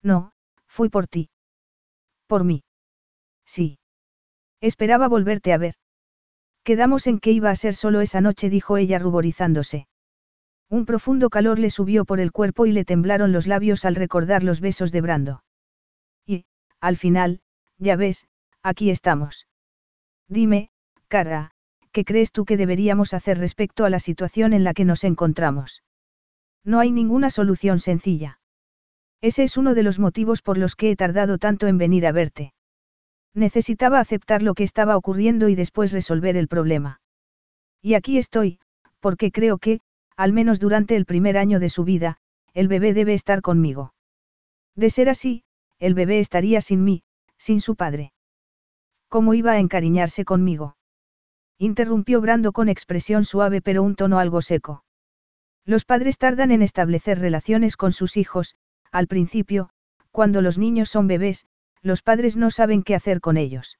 No, 0.00 0.30
fui 0.68 0.90
por 0.90 1.08
ti. 1.08 1.28
Por 2.28 2.44
mí. 2.44 2.62
Sí. 3.44 3.80
Esperaba 4.60 5.08
volverte 5.08 5.52
a 5.52 5.58
ver. 5.58 5.74
Quedamos 6.62 7.08
en 7.08 7.18
que 7.18 7.32
iba 7.32 7.50
a 7.50 7.56
ser 7.56 7.74
solo 7.74 8.00
esa 8.00 8.20
noche, 8.20 8.48
dijo 8.48 8.76
ella 8.76 9.00
ruborizándose. 9.00 9.88
Un 10.68 10.84
profundo 10.84 11.30
calor 11.30 11.58
le 11.58 11.70
subió 11.70 12.04
por 12.04 12.18
el 12.18 12.32
cuerpo 12.32 12.66
y 12.66 12.72
le 12.72 12.84
temblaron 12.84 13.32
los 13.32 13.46
labios 13.46 13.84
al 13.84 13.94
recordar 13.94 14.42
los 14.42 14.60
besos 14.60 14.90
de 14.90 15.00
Brando. 15.00 15.44
Y, 16.26 16.44
al 16.80 16.96
final, 16.96 17.40
ya 17.78 17.96
ves, 17.96 18.26
aquí 18.62 18.90
estamos. 18.90 19.46
Dime, 20.28 20.70
cara, 21.08 21.52
¿qué 21.92 22.04
crees 22.04 22.32
tú 22.32 22.44
que 22.44 22.56
deberíamos 22.56 23.14
hacer 23.14 23.38
respecto 23.38 23.84
a 23.84 23.90
la 23.90 24.00
situación 24.00 24.52
en 24.52 24.64
la 24.64 24.74
que 24.74 24.84
nos 24.84 25.04
encontramos? 25.04 25.84
No 26.64 26.80
hay 26.80 26.90
ninguna 26.90 27.30
solución 27.30 27.78
sencilla. 27.78 28.40
Ese 29.20 29.44
es 29.44 29.56
uno 29.56 29.74
de 29.74 29.84
los 29.84 30.00
motivos 30.00 30.42
por 30.42 30.58
los 30.58 30.74
que 30.74 30.90
he 30.90 30.96
tardado 30.96 31.38
tanto 31.38 31.68
en 31.68 31.78
venir 31.78 32.06
a 32.06 32.12
verte. 32.12 32.54
Necesitaba 33.34 34.00
aceptar 34.00 34.42
lo 34.42 34.54
que 34.54 34.64
estaba 34.64 34.96
ocurriendo 34.96 35.48
y 35.48 35.54
después 35.54 35.92
resolver 35.92 36.36
el 36.36 36.48
problema. 36.48 37.00
Y 37.82 37.94
aquí 37.94 38.18
estoy, 38.18 38.58
porque 39.00 39.30
creo 39.30 39.58
que, 39.58 39.80
al 40.16 40.32
menos 40.32 40.60
durante 40.60 40.96
el 40.96 41.04
primer 41.04 41.36
año 41.36 41.60
de 41.60 41.68
su 41.68 41.84
vida, 41.84 42.16
el 42.54 42.68
bebé 42.68 42.94
debe 42.94 43.14
estar 43.14 43.42
conmigo. 43.42 43.94
De 44.74 44.90
ser 44.90 45.08
así, 45.08 45.44
el 45.78 45.94
bebé 45.94 46.20
estaría 46.20 46.60
sin 46.60 46.84
mí, 46.84 47.02
sin 47.36 47.60
su 47.60 47.76
padre. 47.76 48.12
¿Cómo 49.08 49.34
iba 49.34 49.52
a 49.52 49.58
encariñarse 49.58 50.24
conmigo? 50.24 50.76
Interrumpió 51.58 52.20
Brando 52.20 52.52
con 52.52 52.68
expresión 52.68 53.24
suave 53.24 53.60
pero 53.60 53.82
un 53.82 53.94
tono 53.94 54.18
algo 54.18 54.42
seco. 54.42 54.84
Los 55.64 55.84
padres 55.84 56.18
tardan 56.18 56.50
en 56.50 56.62
establecer 56.62 57.18
relaciones 57.18 57.76
con 57.76 57.92
sus 57.92 58.16
hijos, 58.16 58.56
al 58.92 59.06
principio, 59.06 59.70
cuando 60.10 60.40
los 60.40 60.58
niños 60.58 60.88
son 60.88 61.08
bebés, 61.08 61.46
los 61.82 62.02
padres 62.02 62.36
no 62.36 62.50
saben 62.50 62.82
qué 62.82 62.94
hacer 62.94 63.20
con 63.20 63.36
ellos. 63.36 63.78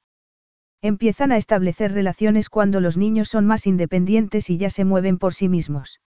Empiezan 0.81 1.31
a 1.31 1.37
establecer 1.37 1.93
relaciones 1.93 2.49
cuando 2.49 2.79
los 2.79 2.97
niños 2.97 3.29
son 3.29 3.45
más 3.45 3.65
independientes 3.65 4.49
y 4.49 4.57
ya 4.57 4.69
se 4.69 4.85
mueven 4.85 5.17
por 5.17 5.33
sí 5.33 5.49
mismos. 5.49 5.99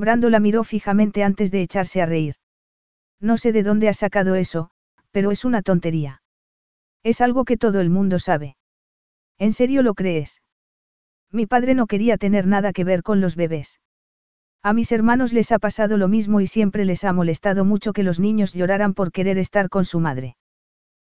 Brando 0.00 0.30
la 0.30 0.40
miró 0.40 0.64
fijamente 0.64 1.22
antes 1.22 1.50
de 1.50 1.60
echarse 1.60 2.00
a 2.00 2.06
reír. 2.06 2.36
No 3.20 3.36
sé 3.36 3.52
de 3.52 3.62
dónde 3.62 3.90
ha 3.90 3.92
sacado 3.92 4.34
eso, 4.34 4.70
pero 5.10 5.30
es 5.30 5.44
una 5.44 5.60
tontería. 5.60 6.22
Es 7.02 7.20
algo 7.20 7.44
que 7.44 7.58
todo 7.58 7.80
el 7.80 7.90
mundo 7.90 8.18
sabe. 8.18 8.56
¿En 9.38 9.52
serio 9.52 9.82
lo 9.82 9.92
crees? 9.92 10.40
Mi 11.30 11.44
padre 11.44 11.74
no 11.74 11.86
quería 11.86 12.16
tener 12.16 12.46
nada 12.46 12.72
que 12.72 12.82
ver 12.82 13.02
con 13.02 13.20
los 13.20 13.36
bebés. 13.36 13.78
A 14.62 14.72
mis 14.72 14.90
hermanos 14.90 15.34
les 15.34 15.52
ha 15.52 15.58
pasado 15.58 15.98
lo 15.98 16.08
mismo 16.08 16.40
y 16.40 16.46
siempre 16.46 16.86
les 16.86 17.04
ha 17.04 17.12
molestado 17.12 17.66
mucho 17.66 17.92
que 17.92 18.02
los 18.02 18.18
niños 18.18 18.54
lloraran 18.54 18.94
por 18.94 19.12
querer 19.12 19.36
estar 19.36 19.68
con 19.68 19.84
su 19.84 20.00
madre. 20.00 20.34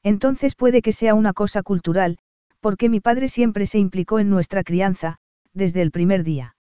Entonces 0.04 0.54
puede 0.54 0.84
que 0.84 0.92
sea 0.92 1.16
una 1.16 1.34
cosa 1.34 1.64
cultural, 1.64 2.20
porque 2.60 2.88
mi 2.90 3.00
padre 3.00 3.30
siempre 3.30 3.66
se 3.66 3.80
implicó 3.80 4.20
en 4.20 4.30
nuestra 4.30 4.64
crianza, 4.64 5.18
desde 5.54 5.82
el 5.82 5.90
primer 5.90 6.24
día. 6.24 6.56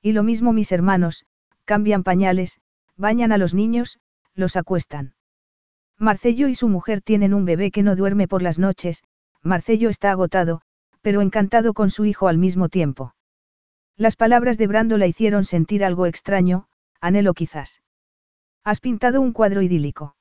Y 0.00 0.12
lo 0.12 0.22
mismo 0.22 0.52
mis 0.52 0.70
hermanos, 0.70 1.24
cambian 1.70 2.02
pañales, 2.02 2.58
bañan 2.96 3.30
a 3.30 3.38
los 3.38 3.54
niños, 3.54 4.00
los 4.34 4.56
acuestan. 4.56 5.14
Marcello 5.98 6.48
y 6.48 6.56
su 6.56 6.66
mujer 6.66 7.00
tienen 7.00 7.32
un 7.32 7.44
bebé 7.44 7.70
que 7.70 7.84
no 7.84 7.94
duerme 7.94 8.26
por 8.26 8.42
las 8.42 8.58
noches, 8.58 9.04
Marcello 9.44 9.88
está 9.88 10.10
agotado, 10.10 10.62
pero 11.00 11.20
encantado 11.20 11.72
con 11.72 11.88
su 11.88 12.06
hijo 12.06 12.26
al 12.26 12.38
mismo 12.38 12.68
tiempo. 12.68 13.14
Las 13.96 14.16
palabras 14.16 14.58
de 14.58 14.66
Brando 14.66 14.98
la 14.98 15.06
hicieron 15.06 15.44
sentir 15.44 15.84
algo 15.84 16.06
extraño, 16.06 16.66
anhelo 17.00 17.34
quizás. 17.34 17.82
Has 18.64 18.80
pintado 18.80 19.20
un 19.20 19.32
cuadro 19.32 19.62
idílico. 19.62 20.16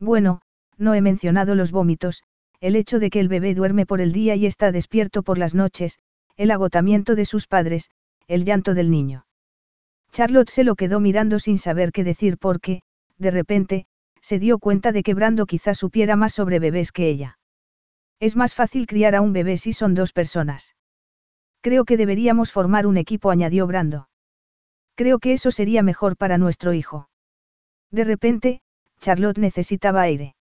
Bueno, 0.00 0.40
no 0.78 0.94
he 0.94 1.02
mencionado 1.02 1.54
los 1.54 1.70
vómitos, 1.70 2.22
el 2.60 2.76
hecho 2.76 2.98
de 2.98 3.10
que 3.10 3.20
el 3.20 3.28
bebé 3.28 3.54
duerme 3.54 3.84
por 3.84 4.00
el 4.00 4.12
día 4.12 4.36
y 4.36 4.46
está 4.46 4.72
despierto 4.72 5.22
por 5.22 5.36
las 5.36 5.54
noches, 5.54 5.98
el 6.38 6.50
agotamiento 6.50 7.14
de 7.14 7.26
sus 7.26 7.46
padres, 7.46 7.90
el 8.26 8.46
llanto 8.46 8.72
del 8.72 8.90
niño. 8.90 9.26
Charlotte 10.12 10.50
se 10.50 10.62
lo 10.62 10.76
quedó 10.76 11.00
mirando 11.00 11.38
sin 11.38 11.58
saber 11.58 11.90
qué 11.90 12.04
decir 12.04 12.36
porque, 12.38 12.82
de 13.18 13.30
repente, 13.30 13.86
se 14.20 14.38
dio 14.38 14.58
cuenta 14.58 14.92
de 14.92 15.02
que 15.02 15.14
Brando 15.14 15.46
quizá 15.46 15.74
supiera 15.74 16.16
más 16.16 16.34
sobre 16.34 16.58
bebés 16.58 16.92
que 16.92 17.08
ella. 17.08 17.38
Es 18.20 18.36
más 18.36 18.54
fácil 18.54 18.86
criar 18.86 19.14
a 19.14 19.20
un 19.20 19.32
bebé 19.32 19.56
si 19.56 19.72
son 19.72 19.94
dos 19.94 20.12
personas. 20.12 20.76
Creo 21.60 21.84
que 21.84 21.96
deberíamos 21.96 22.52
formar 22.52 22.86
un 22.86 22.98
equipo, 22.98 23.30
añadió 23.30 23.66
Brando. 23.66 24.08
Creo 24.94 25.18
que 25.18 25.32
eso 25.32 25.50
sería 25.50 25.82
mejor 25.82 26.16
para 26.16 26.38
nuestro 26.38 26.74
hijo. 26.74 27.08
De 27.90 28.04
repente, 28.04 28.60
Charlotte 29.00 29.38
necesitaba 29.38 30.02
aire. 30.02 30.36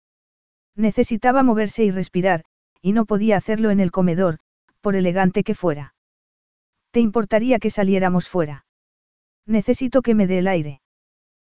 Necesitaba 0.76 1.44
moverse 1.44 1.84
y 1.84 1.92
respirar, 1.92 2.44
y 2.82 2.92
no 2.94 3.06
podía 3.06 3.38
hacerlo 3.38 3.72
en 3.72 3.80
el 3.80 3.92
comedor, 3.92 4.40
por 4.82 4.96
elegante 4.96 5.44
que 5.44 5.56
fuera. 5.56 5.96
¿Te 6.92 7.00
importaría 7.00 7.60
que 7.60 7.70
saliéramos 7.70 8.28
fuera? 8.28 8.66
Necesito 9.46 10.02
que 10.02 10.16
me 10.16 10.28
dé 10.28 10.40
el 10.40 10.48
aire. 10.48 10.82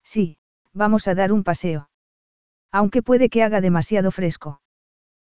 Sí, 0.03 0.39
vamos 0.73 1.09
a 1.09 1.15
dar 1.15 1.33
un 1.33 1.45
paseo. 1.45 1.91
Aunque 2.71 3.03
puede 3.03 3.29
que 3.29 3.43
haga 3.43 3.61
demasiado 3.61 4.11
fresco. 4.11 4.63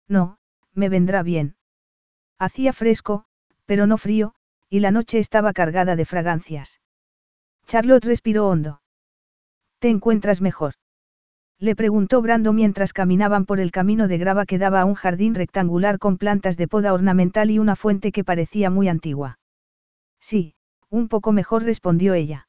No, 0.08 0.38
me 0.72 0.88
vendrá 0.88 1.22
bien. 1.22 1.56
Hacía 2.38 2.72
fresco, 2.72 3.24
pero 3.66 3.86
no 3.86 3.98
frío, 3.98 4.34
y 4.68 4.80
la 4.80 4.90
noche 4.90 5.18
estaba 5.18 5.52
cargada 5.52 5.96
de 5.96 6.04
fragancias. 6.04 6.80
Charlotte 7.66 8.04
respiró 8.04 8.48
hondo. 8.48 8.80
¿Te 9.78 9.88
encuentras 9.88 10.40
mejor? 10.40 10.74
Le 11.60 11.74
preguntó 11.74 12.22
Brando 12.22 12.52
mientras 12.52 12.92
caminaban 12.92 13.44
por 13.44 13.60
el 13.60 13.72
camino 13.72 14.08
de 14.08 14.18
grava 14.18 14.46
que 14.46 14.58
daba 14.58 14.80
a 14.80 14.84
un 14.84 14.94
jardín 14.94 15.34
rectangular 15.34 15.98
con 15.98 16.16
plantas 16.16 16.56
de 16.56 16.68
poda 16.68 16.92
ornamental 16.92 17.50
y 17.50 17.58
una 17.58 17.76
fuente 17.76 18.12
que 18.12 18.24
parecía 18.24 18.70
muy 18.70 18.88
antigua. 18.88 19.38
Sí, 20.20 20.54
un 20.90 21.08
poco 21.08 21.32
mejor 21.32 21.64
respondió 21.64 22.14
ella. 22.14 22.48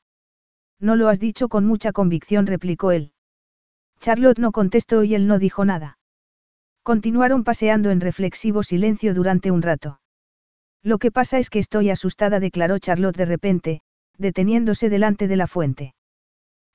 No 0.79 0.95
lo 0.95 1.09
has 1.09 1.19
dicho 1.19 1.49
con 1.49 1.65
mucha 1.65 1.91
convicción, 1.91 2.47
replicó 2.47 2.91
él. 2.91 3.11
Charlotte 3.99 4.39
no 4.39 4.51
contestó 4.51 5.03
y 5.03 5.15
él 5.15 5.27
no 5.27 5.39
dijo 5.39 5.65
nada. 5.65 5.97
Continuaron 6.83 7.43
paseando 7.43 7.91
en 7.91 7.99
reflexivo 7.99 8.63
silencio 8.63 9.13
durante 9.13 9.51
un 9.51 9.61
rato. 9.61 9.99
Lo 10.81 10.97
que 10.97 11.11
pasa 11.11 11.37
es 11.37 11.49
que 11.49 11.59
estoy 11.59 11.89
asustada, 11.89 12.39
declaró 12.39 12.79
Charlotte 12.79 13.17
de 13.17 13.25
repente, 13.25 13.81
deteniéndose 14.17 14.89
delante 14.89 15.27
de 15.27 15.35
la 15.35 15.47
fuente. 15.47 15.93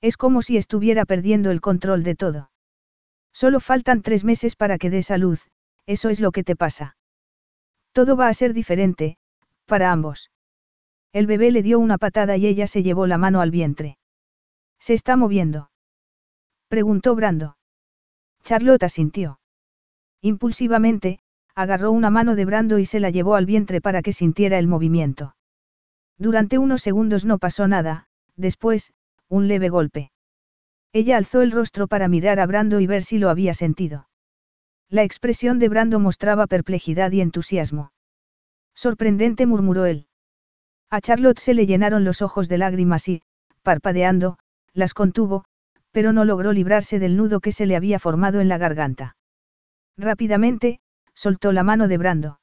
Es 0.02 0.18
como 0.18 0.42
si 0.42 0.58
estuviera 0.58 1.06
perdiendo 1.06 1.50
el 1.50 1.62
control 1.62 2.02
de 2.02 2.14
todo. 2.14 2.50
Solo 3.32 3.58
faltan 3.60 4.02
tres 4.02 4.22
meses 4.22 4.54
para 4.54 4.76
que 4.76 4.90
des 4.90 5.10
a 5.10 5.16
luz, 5.16 5.48
eso 5.86 6.10
es 6.10 6.20
lo 6.20 6.30
que 6.30 6.44
te 6.44 6.56
pasa. 6.56 6.96
Todo 7.92 8.16
va 8.16 8.28
a 8.28 8.34
ser 8.34 8.52
diferente, 8.52 9.16
para 9.66 9.90
ambos. 9.90 10.30
El 11.14 11.28
bebé 11.28 11.52
le 11.52 11.62
dio 11.62 11.78
una 11.78 11.96
patada 11.96 12.36
y 12.36 12.44
ella 12.44 12.66
se 12.66 12.82
llevó 12.82 13.06
la 13.06 13.18
mano 13.18 13.40
al 13.40 13.52
vientre. 13.52 13.98
¿Se 14.80 14.94
está 14.94 15.16
moviendo? 15.16 15.70
Preguntó 16.66 17.14
Brando. 17.14 17.56
Charlotte 18.42 18.82
asintió. 18.82 19.38
Impulsivamente, 20.22 21.20
agarró 21.54 21.92
una 21.92 22.10
mano 22.10 22.34
de 22.34 22.44
Brando 22.44 22.80
y 22.80 22.84
se 22.84 22.98
la 22.98 23.10
llevó 23.10 23.36
al 23.36 23.46
vientre 23.46 23.80
para 23.80 24.02
que 24.02 24.12
sintiera 24.12 24.58
el 24.58 24.66
movimiento. 24.66 25.36
Durante 26.18 26.58
unos 26.58 26.82
segundos 26.82 27.24
no 27.24 27.38
pasó 27.38 27.68
nada, 27.68 28.08
después, 28.34 28.92
un 29.28 29.46
leve 29.46 29.68
golpe. 29.68 30.10
Ella 30.92 31.16
alzó 31.16 31.42
el 31.42 31.52
rostro 31.52 31.86
para 31.86 32.08
mirar 32.08 32.40
a 32.40 32.46
Brando 32.46 32.80
y 32.80 32.88
ver 32.88 33.04
si 33.04 33.18
lo 33.18 33.30
había 33.30 33.54
sentido. 33.54 34.08
La 34.88 35.04
expresión 35.04 35.60
de 35.60 35.68
Brando 35.68 36.00
mostraba 36.00 36.48
perplejidad 36.48 37.12
y 37.12 37.20
entusiasmo. 37.20 37.92
Sorprendente 38.74 39.46
murmuró 39.46 39.86
él. 39.86 40.08
A 40.90 41.00
Charlotte 41.00 41.38
se 41.38 41.54
le 41.54 41.66
llenaron 41.66 42.04
los 42.04 42.22
ojos 42.22 42.48
de 42.48 42.58
lágrimas 42.58 43.08
y, 43.08 43.22
parpadeando, 43.62 44.38
las 44.72 44.94
contuvo, 44.94 45.44
pero 45.90 46.12
no 46.12 46.24
logró 46.24 46.52
librarse 46.52 46.98
del 46.98 47.16
nudo 47.16 47.40
que 47.40 47.52
se 47.52 47.66
le 47.66 47.76
había 47.76 47.98
formado 47.98 48.40
en 48.40 48.48
la 48.48 48.58
garganta. 48.58 49.16
Rápidamente, 49.96 50.80
soltó 51.14 51.52
la 51.52 51.62
mano 51.62 51.88
de 51.88 51.98
Brando. 51.98 52.40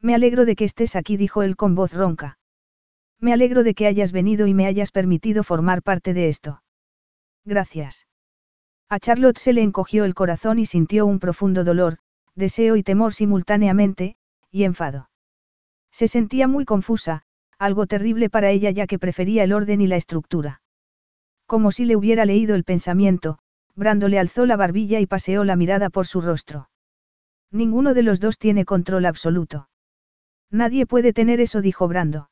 Me 0.00 0.14
alegro 0.14 0.44
de 0.44 0.56
que 0.56 0.64
estés 0.64 0.96
aquí, 0.96 1.16
dijo 1.16 1.42
él 1.42 1.56
con 1.56 1.74
voz 1.74 1.92
ronca. 1.92 2.38
Me 3.20 3.32
alegro 3.32 3.62
de 3.62 3.74
que 3.74 3.86
hayas 3.86 4.10
venido 4.10 4.46
y 4.46 4.54
me 4.54 4.66
hayas 4.66 4.90
permitido 4.90 5.44
formar 5.44 5.82
parte 5.82 6.12
de 6.12 6.28
esto. 6.28 6.62
Gracias. 7.44 8.06
A 8.88 8.98
Charlotte 8.98 9.38
se 9.38 9.52
le 9.52 9.62
encogió 9.62 10.04
el 10.04 10.14
corazón 10.14 10.58
y 10.58 10.66
sintió 10.66 11.06
un 11.06 11.18
profundo 11.18 11.64
dolor, 11.64 11.98
deseo 12.34 12.76
y 12.76 12.82
temor 12.82 13.14
simultáneamente, 13.14 14.16
y 14.50 14.64
enfado. 14.64 15.08
Se 15.90 16.08
sentía 16.08 16.48
muy 16.48 16.64
confusa, 16.64 17.22
algo 17.62 17.86
terrible 17.86 18.28
para 18.28 18.50
ella 18.50 18.70
ya 18.70 18.86
que 18.86 18.98
prefería 18.98 19.44
el 19.44 19.52
orden 19.52 19.80
y 19.80 19.86
la 19.86 19.96
estructura. 19.96 20.62
Como 21.46 21.70
si 21.70 21.84
le 21.84 21.94
hubiera 21.94 22.24
leído 22.24 22.56
el 22.56 22.64
pensamiento, 22.64 23.38
Brando 23.76 24.08
le 24.08 24.18
alzó 24.18 24.46
la 24.46 24.56
barbilla 24.56 24.98
y 24.98 25.06
paseó 25.06 25.44
la 25.44 25.54
mirada 25.54 25.88
por 25.88 26.06
su 26.06 26.20
rostro. 26.20 26.68
Ninguno 27.52 27.94
de 27.94 28.02
los 28.02 28.18
dos 28.18 28.38
tiene 28.38 28.64
control 28.64 29.06
absoluto. 29.06 29.68
Nadie 30.50 30.86
puede 30.86 31.12
tener 31.12 31.40
eso, 31.40 31.60
dijo 31.60 31.86
Brando. 31.86 32.30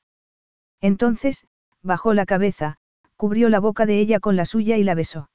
Entonces, 0.81 1.47
bajó 1.83 2.13
la 2.13 2.27
cabeza, 2.27 2.79
cubrió 3.17 3.49
la 3.51 3.61
boca 3.61 3.87
de 3.87 4.01
ella 4.01 4.19
con 4.19 4.35
la 4.35 4.45
suya 4.45 4.79
y 4.79 4.85
la 4.85 4.95
besó. 4.95 5.31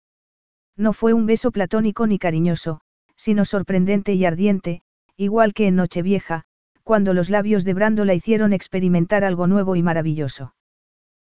No 0.75 0.91
fue 0.91 1.13
un 1.13 1.25
beso 1.25 1.51
platónico 1.51 2.05
ni 2.05 2.19
cariñoso, 2.19 2.81
sino 3.15 3.45
sorprendente 3.45 4.13
y 4.13 4.25
ardiente, 4.25 4.81
igual 5.15 5.53
que 5.53 5.67
en 5.67 5.77
Nochevieja, 5.77 6.43
cuando 6.85 7.15
los 7.15 7.31
labios 7.31 7.65
de 7.65 7.73
Brando 7.73 8.05
la 8.05 8.13
hicieron 8.13 8.53
experimentar 8.53 9.23
algo 9.23 9.47
nuevo 9.47 9.75
y 9.75 9.81
maravilloso. 9.81 10.53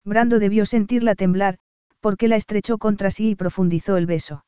Brando 0.03 0.39
debió 0.39 0.65
sentirla 0.65 1.13
temblar, 1.13 1.59
porque 1.99 2.27
la 2.27 2.37
estrechó 2.37 2.79
contra 2.79 3.11
sí 3.11 3.29
y 3.29 3.35
profundizó 3.35 3.95
el 3.97 4.07
beso. 4.07 4.45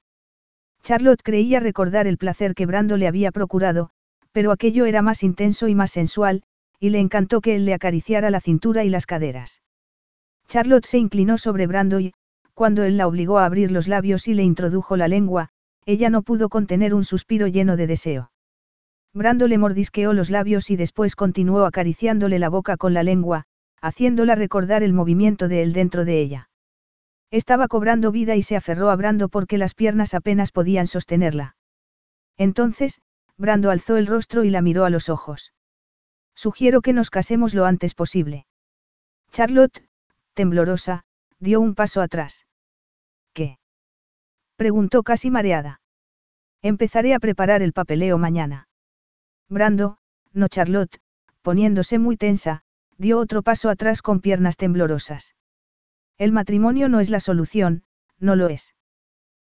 Charlotte 0.81 1.21
creía 1.23 1.59
recordar 1.59 2.07
el 2.07 2.17
placer 2.17 2.55
que 2.55 2.65
Brando 2.65 2.97
le 2.97 3.07
había 3.07 3.31
procurado, 3.31 3.91
pero 4.31 4.51
aquello 4.51 4.87
era 4.87 5.03
más 5.03 5.21
intenso 5.21 5.67
y 5.67 5.75
más 5.75 5.91
sensual, 5.91 6.41
y 6.79 6.89
le 6.89 6.99
encantó 6.99 7.39
que 7.39 7.55
él 7.55 7.65
le 7.65 7.75
acariciara 7.75 8.31
la 8.31 8.41
cintura 8.41 8.83
y 8.83 8.89
las 8.89 9.05
caderas. 9.05 9.61
Charlotte 10.47 10.87
se 10.87 10.97
inclinó 10.97 11.37
sobre 11.37 11.67
Brando 11.67 11.99
y, 11.99 12.13
cuando 12.55 12.83
él 12.83 12.97
la 12.97 13.05
obligó 13.05 13.37
a 13.37 13.45
abrir 13.45 13.71
los 13.71 13.87
labios 13.87 14.27
y 14.27 14.33
le 14.33 14.41
introdujo 14.41 14.97
la 14.97 15.07
lengua, 15.07 15.49
ella 15.85 16.09
no 16.09 16.23
pudo 16.23 16.49
contener 16.49 16.95
un 16.95 17.03
suspiro 17.03 17.45
lleno 17.45 17.77
de 17.77 17.85
deseo. 17.85 18.31
Brando 19.15 19.47
le 19.47 19.57
mordisqueó 19.57 20.11
los 20.11 20.29
labios 20.29 20.69
y 20.69 20.75
después 20.75 21.15
continuó 21.15 21.65
acariciándole 21.65 22.37
la 22.37 22.49
boca 22.49 22.75
con 22.75 22.93
la 22.93 23.01
lengua, 23.01 23.45
haciéndola 23.81 24.35
recordar 24.35 24.83
el 24.83 24.91
movimiento 24.91 25.47
de 25.47 25.63
él 25.63 25.71
dentro 25.71 26.03
de 26.03 26.19
ella. 26.19 26.49
Estaba 27.31 27.69
cobrando 27.69 28.11
vida 28.11 28.35
y 28.35 28.43
se 28.43 28.57
aferró 28.57 28.89
a 28.89 28.95
Brando 28.97 29.29
porque 29.29 29.57
las 29.57 29.73
piernas 29.73 30.13
apenas 30.13 30.51
podían 30.51 30.85
sostenerla. 30.85 31.55
Entonces, 32.35 32.99
Brando 33.37 33.71
alzó 33.71 33.95
el 33.95 34.05
rostro 34.05 34.43
y 34.43 34.49
la 34.49 34.61
miró 34.61 34.83
a 34.83 34.89
los 34.89 35.07
ojos. 35.07 35.53
Sugiero 36.35 36.81
que 36.81 36.91
nos 36.91 37.09
casemos 37.09 37.53
lo 37.53 37.65
antes 37.65 37.95
posible. 37.95 38.45
Charlotte, 39.31 39.87
temblorosa, 40.33 41.05
dio 41.39 41.61
un 41.61 41.73
paso 41.73 42.01
atrás. 42.01 42.47
¿Qué? 43.31 43.59
preguntó 44.57 45.03
casi 45.03 45.31
mareada. 45.31 45.79
Empezaré 46.61 47.13
a 47.13 47.19
preparar 47.19 47.61
el 47.61 47.71
papeleo 47.71 48.17
mañana. 48.17 48.67
Brando, 49.49 49.97
no 50.33 50.47
Charlotte, 50.47 50.99
poniéndose 51.41 51.99
muy 51.99 52.17
tensa, 52.17 52.63
dio 52.97 53.19
otro 53.19 53.43
paso 53.43 53.69
atrás 53.69 54.01
con 54.01 54.19
piernas 54.19 54.57
temblorosas. 54.57 55.35
El 56.17 56.31
matrimonio 56.31 56.89
no 56.89 56.99
es 56.99 57.09
la 57.09 57.19
solución, 57.19 57.83
no 58.19 58.35
lo 58.35 58.47
es. 58.47 58.73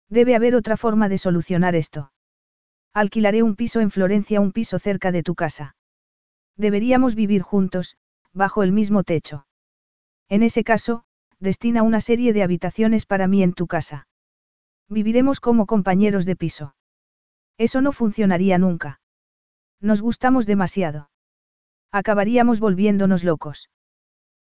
Debe 0.08 0.34
haber 0.34 0.54
otra 0.54 0.76
forma 0.76 1.08
de 1.08 1.18
solucionar 1.18 1.74
esto. 1.74 2.12
Alquilaré 2.92 3.42
un 3.42 3.56
piso 3.56 3.80
en 3.80 3.90
Florencia, 3.90 4.40
un 4.40 4.52
piso 4.52 4.78
cerca 4.78 5.12
de 5.12 5.22
tu 5.22 5.34
casa. 5.34 5.76
Deberíamos 6.56 7.14
vivir 7.14 7.42
juntos, 7.42 7.96
bajo 8.32 8.62
el 8.62 8.72
mismo 8.72 9.02
techo. 9.02 9.46
En 10.28 10.42
ese 10.42 10.64
caso, 10.64 11.04
destina 11.38 11.82
una 11.82 12.00
serie 12.00 12.32
de 12.32 12.42
habitaciones 12.42 13.06
para 13.06 13.28
mí 13.28 13.42
en 13.42 13.52
tu 13.52 13.66
casa. 13.66 14.08
Viviremos 14.88 15.40
como 15.40 15.66
compañeros 15.66 16.24
de 16.24 16.36
piso. 16.36 16.74
Eso 17.58 17.80
no 17.80 17.92
funcionaría 17.92 18.58
nunca. 18.58 19.00
Nos 19.80 20.00
gustamos 20.00 20.46
demasiado. 20.46 21.10
Acabaríamos 21.92 22.60
volviéndonos 22.60 23.24
locos. 23.24 23.70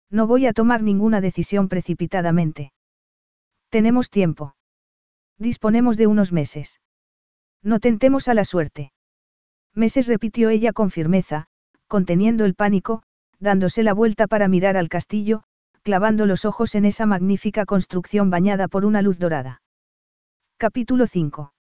No 0.10 0.28
voy 0.28 0.48
a 0.48 0.54
tomar 0.54 0.82
ninguna 0.82 1.22
decisión 1.22 1.68
precipitadamente. 1.68 2.74
Tenemos 3.70 4.10
tiempo. 4.10 4.56
Disponemos 5.38 5.98
de 5.98 6.08
unos 6.08 6.32
meses. 6.32 6.80
No 7.62 7.80
tentemos 7.80 8.28
a 8.28 8.34
la 8.34 8.46
suerte. 8.46 8.94
Meses 9.74 10.08
repitió 10.08 10.50
ella 10.50 10.72
con 10.72 10.92
firmeza, 10.92 11.48
conteniendo 11.88 12.46
el 12.46 12.56
pánico, 12.56 13.04
dándose 13.40 13.84
la 13.84 13.94
vuelta 13.94 14.28
para 14.28 14.48
mirar 14.48 14.78
al 14.78 14.88
castillo, 14.88 15.44
clavando 15.82 16.26
los 16.26 16.46
ojos 16.46 16.76
en 16.76 16.86
esa 16.86 17.06
magnífica 17.06 17.66
construcción 17.66 18.30
bañada 18.30 18.68
por 18.68 18.86
una 18.86 19.02
luz 19.02 19.20
dorada. 19.20 19.62
Capítulo 20.58 21.08
5. 21.08 21.55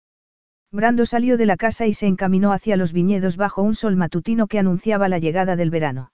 Brando 0.71 1.05
salió 1.05 1.37
de 1.37 1.45
la 1.45 1.57
casa 1.57 1.85
y 1.85 1.93
se 1.93 2.07
encaminó 2.07 2.53
hacia 2.53 2.77
los 2.77 2.93
viñedos 2.93 3.35
bajo 3.35 3.61
un 3.61 3.75
sol 3.75 3.97
matutino 3.97 4.47
que 4.47 4.57
anunciaba 4.57 5.09
la 5.09 5.19
llegada 5.19 5.57
del 5.57 5.69
verano. 5.69 6.13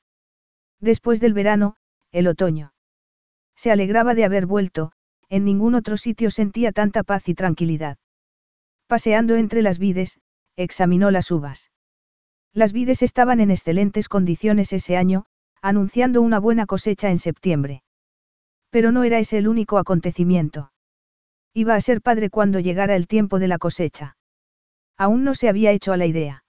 Después 0.79 1.19
del 1.19 1.33
verano, 1.33 1.75
el 2.11 2.27
otoño. 2.27 2.73
Se 3.55 3.71
alegraba 3.71 4.15
de 4.15 4.25
haber 4.25 4.47
vuelto, 4.47 4.91
en 5.29 5.45
ningún 5.45 5.75
otro 5.75 5.95
sitio 5.95 6.31
sentía 6.31 6.71
tanta 6.71 7.03
paz 7.03 7.29
y 7.29 7.35
tranquilidad. 7.35 7.97
Paseando 8.87 9.35
entre 9.35 9.61
las 9.61 9.77
vides, 9.77 10.19
examinó 10.55 11.11
las 11.11 11.29
uvas. 11.29 11.69
Las 12.53 12.73
vides 12.73 13.03
estaban 13.03 13.39
en 13.39 13.51
excelentes 13.51 14.09
condiciones 14.09 14.73
ese 14.73 14.97
año, 14.97 15.25
anunciando 15.61 16.21
una 16.21 16.39
buena 16.39 16.65
cosecha 16.65 17.09
en 17.09 17.19
septiembre. 17.19 17.83
Pero 18.71 18.91
no 18.91 19.03
era 19.03 19.19
ese 19.19 19.37
el 19.37 19.47
único 19.47 19.77
acontecimiento. 19.77 20.71
Iba 21.53 21.75
a 21.75 21.81
ser 21.81 22.01
padre 22.01 22.29
cuando 22.29 22.59
llegara 22.59 22.95
el 22.95 23.07
tiempo 23.07 23.37
de 23.37 23.47
la 23.47 23.57
cosecha. 23.57 24.16
Aún 24.97 25.23
no 25.23 25.35
se 25.35 25.49
había 25.49 25.71
hecho 25.71 25.93
a 25.93 25.97
la 25.97 26.05
idea. 26.05 26.43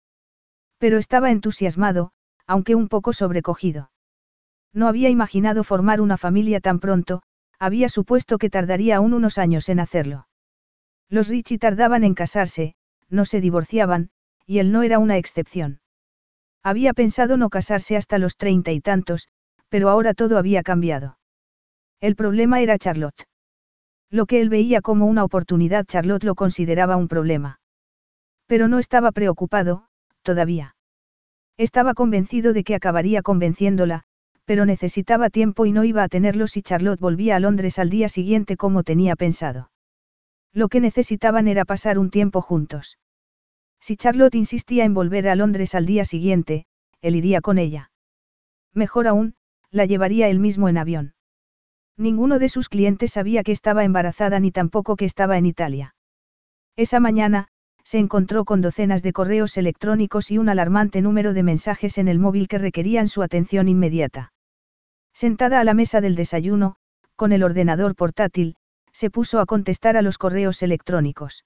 Pero 0.77 0.97
estaba 0.97 1.31
entusiasmado, 1.31 2.11
aunque 2.45 2.75
un 2.75 2.87
poco 2.87 3.13
sobrecogido. 3.13 3.91
No 4.73 4.87
había 4.87 5.09
imaginado 5.09 5.63
formar 5.63 6.01
una 6.01 6.17
familia 6.17 6.59
tan 6.59 6.79
pronto, 6.79 7.23
había 7.59 7.89
supuesto 7.89 8.37
que 8.37 8.49
tardaría 8.49 8.97
aún 8.97 9.13
unos 9.13 9.37
años 9.37 9.69
en 9.69 9.79
hacerlo. 9.79 10.27
Los 11.09 11.27
Richie 11.29 11.57
tardaban 11.57 12.03
en 12.03 12.13
casarse, 12.13 12.75
no 13.09 13.25
se 13.25 13.41
divorciaban, 13.41 14.09
y 14.45 14.59
él 14.59 14.71
no 14.71 14.83
era 14.83 14.99
una 14.99 15.17
excepción. 15.17 15.79
Había 16.61 16.93
pensado 16.93 17.37
no 17.37 17.49
casarse 17.49 17.95
hasta 17.95 18.17
los 18.17 18.37
treinta 18.37 18.71
y 18.71 18.81
tantos, 18.81 19.29
pero 19.69 19.89
ahora 19.89 20.13
todo 20.13 20.37
había 20.37 20.63
cambiado. 20.63 21.17
El 22.01 22.15
problema 22.15 22.61
era 22.61 22.77
Charlotte. 22.77 23.27
Lo 24.09 24.25
que 24.25 24.41
él 24.41 24.49
veía 24.49 24.81
como 24.81 25.05
una 25.05 25.23
oportunidad 25.23 25.85
Charlotte 25.85 26.23
lo 26.23 26.35
consideraba 26.35 26.95
un 26.97 27.07
problema. 27.07 27.59
Pero 28.47 28.67
no 28.67 28.79
estaba 28.79 29.11
preocupado, 29.11 29.87
todavía. 30.21 30.75
Estaba 31.57 31.93
convencido 31.93 32.53
de 32.53 32.63
que 32.63 32.75
acabaría 32.75 33.21
convenciéndola, 33.21 34.03
pero 34.45 34.65
necesitaba 34.65 35.29
tiempo 35.29 35.65
y 35.65 35.71
no 35.71 35.83
iba 35.83 36.03
a 36.03 36.09
tenerlo 36.09 36.47
si 36.47 36.61
Charlotte 36.61 36.99
volvía 36.99 37.35
a 37.35 37.39
Londres 37.39 37.79
al 37.79 37.89
día 37.89 38.09
siguiente 38.09 38.57
como 38.57 38.83
tenía 38.83 39.15
pensado. 39.15 39.71
Lo 40.53 40.69
que 40.69 40.79
necesitaban 40.79 41.47
era 41.47 41.65
pasar 41.65 41.97
un 41.97 42.11
tiempo 42.11 42.41
juntos. 42.41 42.97
Si 43.79 43.97
Charlotte 43.97 44.35
insistía 44.35 44.85
en 44.85 44.93
volver 44.93 45.27
a 45.27 45.35
Londres 45.35 45.75
al 45.75 45.85
día 45.85 46.05
siguiente, 46.05 46.65
él 47.01 47.15
iría 47.15 47.41
con 47.41 47.57
ella. 47.57 47.91
Mejor 48.73 49.07
aún, 49.07 49.35
la 49.71 49.85
llevaría 49.85 50.29
él 50.29 50.39
mismo 50.39 50.69
en 50.69 50.77
avión. 50.77 51.13
Ninguno 51.97 52.39
de 52.39 52.49
sus 52.49 52.69
clientes 52.69 53.11
sabía 53.11 53.43
que 53.43 53.51
estaba 53.51 53.83
embarazada 53.83 54.39
ni 54.39 54.51
tampoco 54.51 54.95
que 54.95 55.05
estaba 55.05 55.37
en 55.37 55.45
Italia. 55.45 55.95
Esa 56.75 56.99
mañana, 56.99 57.47
se 57.85 57.99
encontró 57.99 58.45
con 58.45 58.61
docenas 58.61 59.03
de 59.03 59.13
correos 59.13 59.57
electrónicos 59.57 60.31
y 60.31 60.39
un 60.39 60.49
alarmante 60.49 61.01
número 61.01 61.33
de 61.33 61.43
mensajes 61.43 61.99
en 61.99 62.07
el 62.07 62.17
móvil 62.17 62.47
que 62.47 62.57
requerían 62.57 63.07
su 63.07 63.21
atención 63.21 63.67
inmediata. 63.67 64.33
Sentada 65.13 65.59
a 65.59 65.63
la 65.63 65.75
mesa 65.75 66.01
del 66.01 66.15
desayuno, 66.15 66.77
con 67.15 67.31
el 67.31 67.43
ordenador 67.43 67.95
portátil, 67.95 68.55
se 68.91 69.11
puso 69.11 69.39
a 69.39 69.45
contestar 69.45 69.97
a 69.97 70.01
los 70.01 70.17
correos 70.17 70.63
electrónicos. 70.63 71.45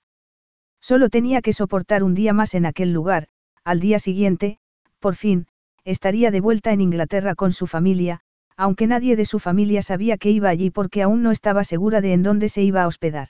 Solo 0.82 1.10
tenía 1.10 1.42
que 1.42 1.52
soportar 1.52 2.04
un 2.04 2.16
día 2.16 2.32
más 2.32 2.54
en 2.56 2.66
aquel 2.66 2.94
lugar, 2.94 3.28
al 3.66 3.82
día 3.82 4.00
siguiente, 4.00 4.60
por 5.00 5.16
fin, 5.16 5.46
estaría 5.84 6.32
de 6.32 6.40
vuelta 6.40 6.72
en 6.72 6.80
Inglaterra 6.80 7.36
con 7.36 7.52
su 7.52 7.68
familia, 7.68 8.22
aunque 8.56 8.88
nadie 8.88 9.18
de 9.18 9.26
su 9.26 9.40
familia 9.40 9.82
sabía 9.82 10.18
que 10.18 10.32
iba 10.32 10.48
allí 10.48 10.70
porque 10.70 11.02
aún 11.02 11.22
no 11.22 11.32
estaba 11.32 11.66
segura 11.66 12.00
de 12.00 12.14
en 12.14 12.24
dónde 12.24 12.48
se 12.48 12.62
iba 12.62 12.84
a 12.84 12.88
hospedar. 12.88 13.28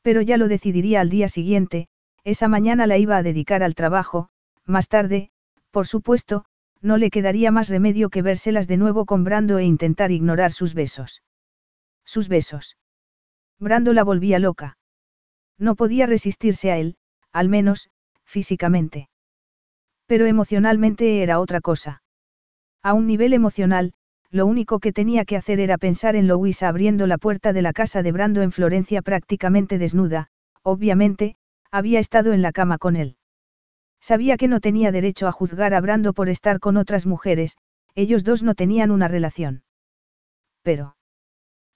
Pero 0.00 0.22
ya 0.22 0.38
lo 0.38 0.48
decidiría 0.48 1.00
al 1.00 1.10
día 1.10 1.28
siguiente, 1.28 1.88
esa 2.24 2.48
mañana 2.48 2.86
la 2.86 2.98
iba 2.98 3.16
a 3.16 3.22
dedicar 3.22 3.62
al 3.62 3.74
trabajo, 3.74 4.28
más 4.64 4.88
tarde, 4.88 5.30
por 5.70 5.86
supuesto, 5.86 6.46
no 6.80 6.96
le 6.96 7.10
quedaría 7.10 7.50
más 7.50 7.68
remedio 7.68 8.10
que 8.10 8.22
vérselas 8.22 8.66
de 8.66 8.76
nuevo 8.76 9.04
con 9.04 9.24
Brando 9.24 9.58
e 9.58 9.64
intentar 9.64 10.10
ignorar 10.10 10.52
sus 10.52 10.74
besos. 10.74 11.22
Sus 12.04 12.28
besos. 12.28 12.76
Brando 13.58 13.92
la 13.92 14.04
volvía 14.04 14.38
loca. 14.38 14.76
No 15.58 15.76
podía 15.76 16.06
resistirse 16.06 16.70
a 16.70 16.78
él, 16.78 16.96
al 17.32 17.48
menos, 17.48 17.90
físicamente. 18.24 19.08
Pero 20.06 20.26
emocionalmente 20.26 21.22
era 21.22 21.40
otra 21.40 21.60
cosa. 21.60 22.02
A 22.82 22.92
un 22.92 23.06
nivel 23.06 23.32
emocional, 23.32 23.94
lo 24.30 24.46
único 24.46 24.80
que 24.80 24.92
tenía 24.92 25.24
que 25.24 25.36
hacer 25.36 25.60
era 25.60 25.78
pensar 25.78 26.16
en 26.16 26.26
Louisa 26.26 26.68
abriendo 26.68 27.06
la 27.06 27.18
puerta 27.18 27.52
de 27.52 27.62
la 27.62 27.72
casa 27.72 28.02
de 28.02 28.12
Brando 28.12 28.42
en 28.42 28.52
Florencia 28.52 29.00
prácticamente 29.00 29.78
desnuda, 29.78 30.28
obviamente, 30.62 31.36
había 31.74 31.98
estado 31.98 32.32
en 32.32 32.40
la 32.40 32.52
cama 32.52 32.78
con 32.78 32.94
él. 32.94 33.16
Sabía 34.00 34.36
que 34.36 34.46
no 34.46 34.60
tenía 34.60 34.92
derecho 34.92 35.26
a 35.26 35.32
juzgar 35.32 35.74
a 35.74 35.80
Brando 35.80 36.12
por 36.12 36.28
estar 36.28 36.60
con 36.60 36.76
otras 36.76 37.04
mujeres, 37.04 37.56
ellos 37.96 38.22
dos 38.22 38.44
no 38.44 38.54
tenían 38.54 38.92
una 38.92 39.08
relación. 39.08 39.64
Pero... 40.62 40.96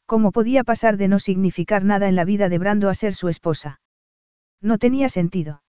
¿Cómo 0.06 0.30
podía 0.30 0.62
pasar 0.62 0.98
de 0.98 1.08
no 1.08 1.18
significar 1.18 1.82
nada 1.84 2.06
en 2.06 2.14
la 2.14 2.24
vida 2.24 2.48
de 2.48 2.58
Brando 2.58 2.88
a 2.88 2.94
ser 2.94 3.12
su 3.12 3.28
esposa? 3.28 3.80
No 4.60 4.78
tenía 4.78 5.08
sentido. 5.08 5.64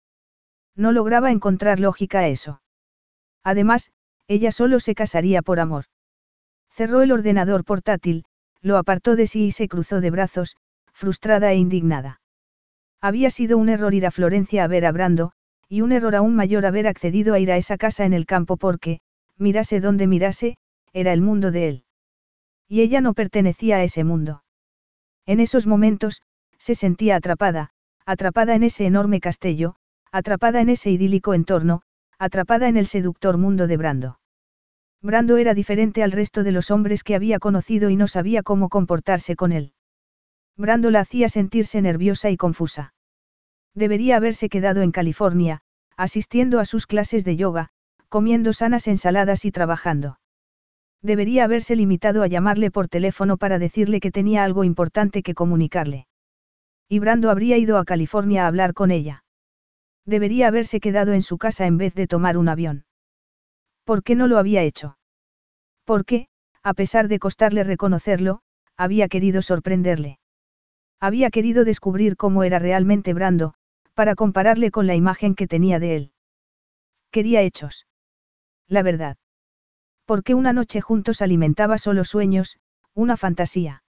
No 0.75 0.91
lograba 0.91 1.31
encontrar 1.31 1.79
lógica 1.79 2.19
a 2.19 2.27
eso. 2.27 2.61
Además, 3.43 3.89
ella 4.27 4.51
solo 4.51 4.79
se 4.79 4.93
casaría 4.93 5.41
por 5.41 5.59
amor. 5.59 5.85
Cerró 6.69 7.01
el 7.01 7.11
ordenador 7.11 7.65
portátil, 7.65 8.25
lo 8.61 8.77
apartó 8.77 9.15
de 9.15 9.25
sí 9.25 9.45
y 9.45 9.51
se 9.51 9.67
cruzó 9.67 10.01
de 10.01 10.11
brazos, 10.11 10.55
frustrada 10.93 11.51
e 11.51 11.55
indignada. 11.55 12.21
Había 13.01 13.29
sido 13.29 13.57
un 13.57 13.69
error 13.69 13.93
ir 13.93 14.05
a 14.05 14.11
Florencia 14.11 14.63
a 14.63 14.67
ver 14.67 14.85
a 14.85 14.91
Brando, 14.91 15.31
y 15.69 15.81
un 15.81 15.91
error 15.91 16.15
aún 16.15 16.35
mayor 16.35 16.65
haber 16.65 16.87
accedido 16.87 17.33
a 17.33 17.39
ir 17.39 17.51
a 17.51 17.57
esa 17.57 17.77
casa 17.77 18.03
en 18.05 18.13
el 18.13 18.25
campo 18.25 18.57
porque, 18.57 18.99
mirase 19.37 19.79
donde 19.79 20.07
mirase, 20.07 20.57
era 20.91 21.13
el 21.13 21.21
mundo 21.21 21.51
de 21.51 21.69
él. 21.69 21.83
Y 22.67 22.81
ella 22.81 23.01
no 23.01 23.13
pertenecía 23.13 23.77
a 23.77 23.83
ese 23.83 24.03
mundo. 24.03 24.43
En 25.25 25.39
esos 25.39 25.65
momentos, 25.65 26.21
se 26.57 26.75
sentía 26.75 27.15
atrapada, 27.15 27.69
atrapada 28.05 28.55
en 28.55 28.63
ese 28.63 28.85
enorme 28.85 29.19
castillo, 29.21 29.75
atrapada 30.11 30.59
en 30.59 30.69
ese 30.69 30.89
idílico 30.91 31.33
entorno, 31.33 31.83
atrapada 32.17 32.67
en 32.67 32.75
el 32.75 32.87
seductor 32.87 33.37
mundo 33.37 33.67
de 33.67 33.77
Brando. 33.77 34.19
Brando 35.01 35.37
era 35.37 35.53
diferente 35.53 36.03
al 36.03 36.11
resto 36.11 36.43
de 36.43 36.51
los 36.51 36.71
hombres 36.71 37.03
que 37.03 37.15
había 37.15 37.39
conocido 37.39 37.89
y 37.89 37.95
no 37.95 38.07
sabía 38.07 38.43
cómo 38.43 38.67
comportarse 38.67 39.37
con 39.37 39.53
él. 39.53 39.71
Brando 40.59 40.91
la 40.91 40.99
hacía 40.99 41.29
sentirse 41.29 41.81
nerviosa 41.81 42.29
y 42.29 42.35
confusa. 42.35 42.93
Debería 43.73 44.17
haberse 44.17 44.49
quedado 44.49 44.81
en 44.81 44.91
California, 44.91 45.61
asistiendo 45.95 46.59
a 46.59 46.65
sus 46.65 46.85
clases 46.85 47.23
de 47.23 47.37
yoga, 47.37 47.69
comiendo 48.09 48.51
sanas 48.51 48.85
ensaladas 48.89 49.45
y 49.45 49.51
trabajando. 49.51 50.19
Debería 51.01 51.45
haberse 51.45 51.77
limitado 51.77 52.23
a 52.23 52.27
llamarle 52.27 52.71
por 52.71 52.89
teléfono 52.89 53.37
para 53.37 53.57
decirle 53.57 54.01
que 54.01 54.11
tenía 54.11 54.43
algo 54.43 54.65
importante 54.65 55.23
que 55.23 55.33
comunicarle. 55.33 56.07
Y 56.89 56.99
Brando 56.99 57.29
habría 57.29 57.57
ido 57.57 57.77
a 57.77 57.85
California 57.85 58.43
a 58.43 58.47
hablar 58.47 58.73
con 58.73 58.91
ella. 58.91 59.23
Debería 60.05 60.49
haberse 60.49 60.81
quedado 60.81 61.13
en 61.13 61.21
su 61.21 61.37
casa 61.37 61.67
en 61.67 61.77
vez 61.77 61.95
de 61.95 62.05
tomar 62.05 62.37
un 62.37 62.49
avión. 62.49 62.83
¿Por 63.85 64.03
qué 64.03 64.15
no 64.15 64.27
lo 64.27 64.37
había 64.37 64.63
hecho? 64.63 64.97
Porque, 65.85 66.27
a 66.63 66.73
pesar 66.73 67.07
de 67.07 67.17
costarle 67.17 67.63
reconocerlo, 67.63 68.41
había 68.75 69.07
querido 69.07 69.41
sorprenderle. 69.41 70.18
Había 70.99 71.29
querido 71.29 71.63
descubrir 71.63 72.17
cómo 72.17 72.43
era 72.43 72.59
realmente 72.59 73.13
Brando, 73.13 73.53
para 73.93 74.15
compararle 74.15 74.71
con 74.71 74.87
la 74.87 74.95
imagen 74.95 75.35
que 75.35 75.47
tenía 75.47 75.79
de 75.79 75.95
él. 75.95 76.11
Quería 77.11 77.41
hechos. 77.41 77.87
La 78.67 78.83
verdad. 78.83 79.17
Porque 80.05 80.33
una 80.33 80.53
noche 80.53 80.81
juntos 80.81 81.21
alimentaba 81.21 81.77
solo 81.77 82.03
sueños, 82.03 82.57
una 82.93 83.17
fantasía. 83.17 83.83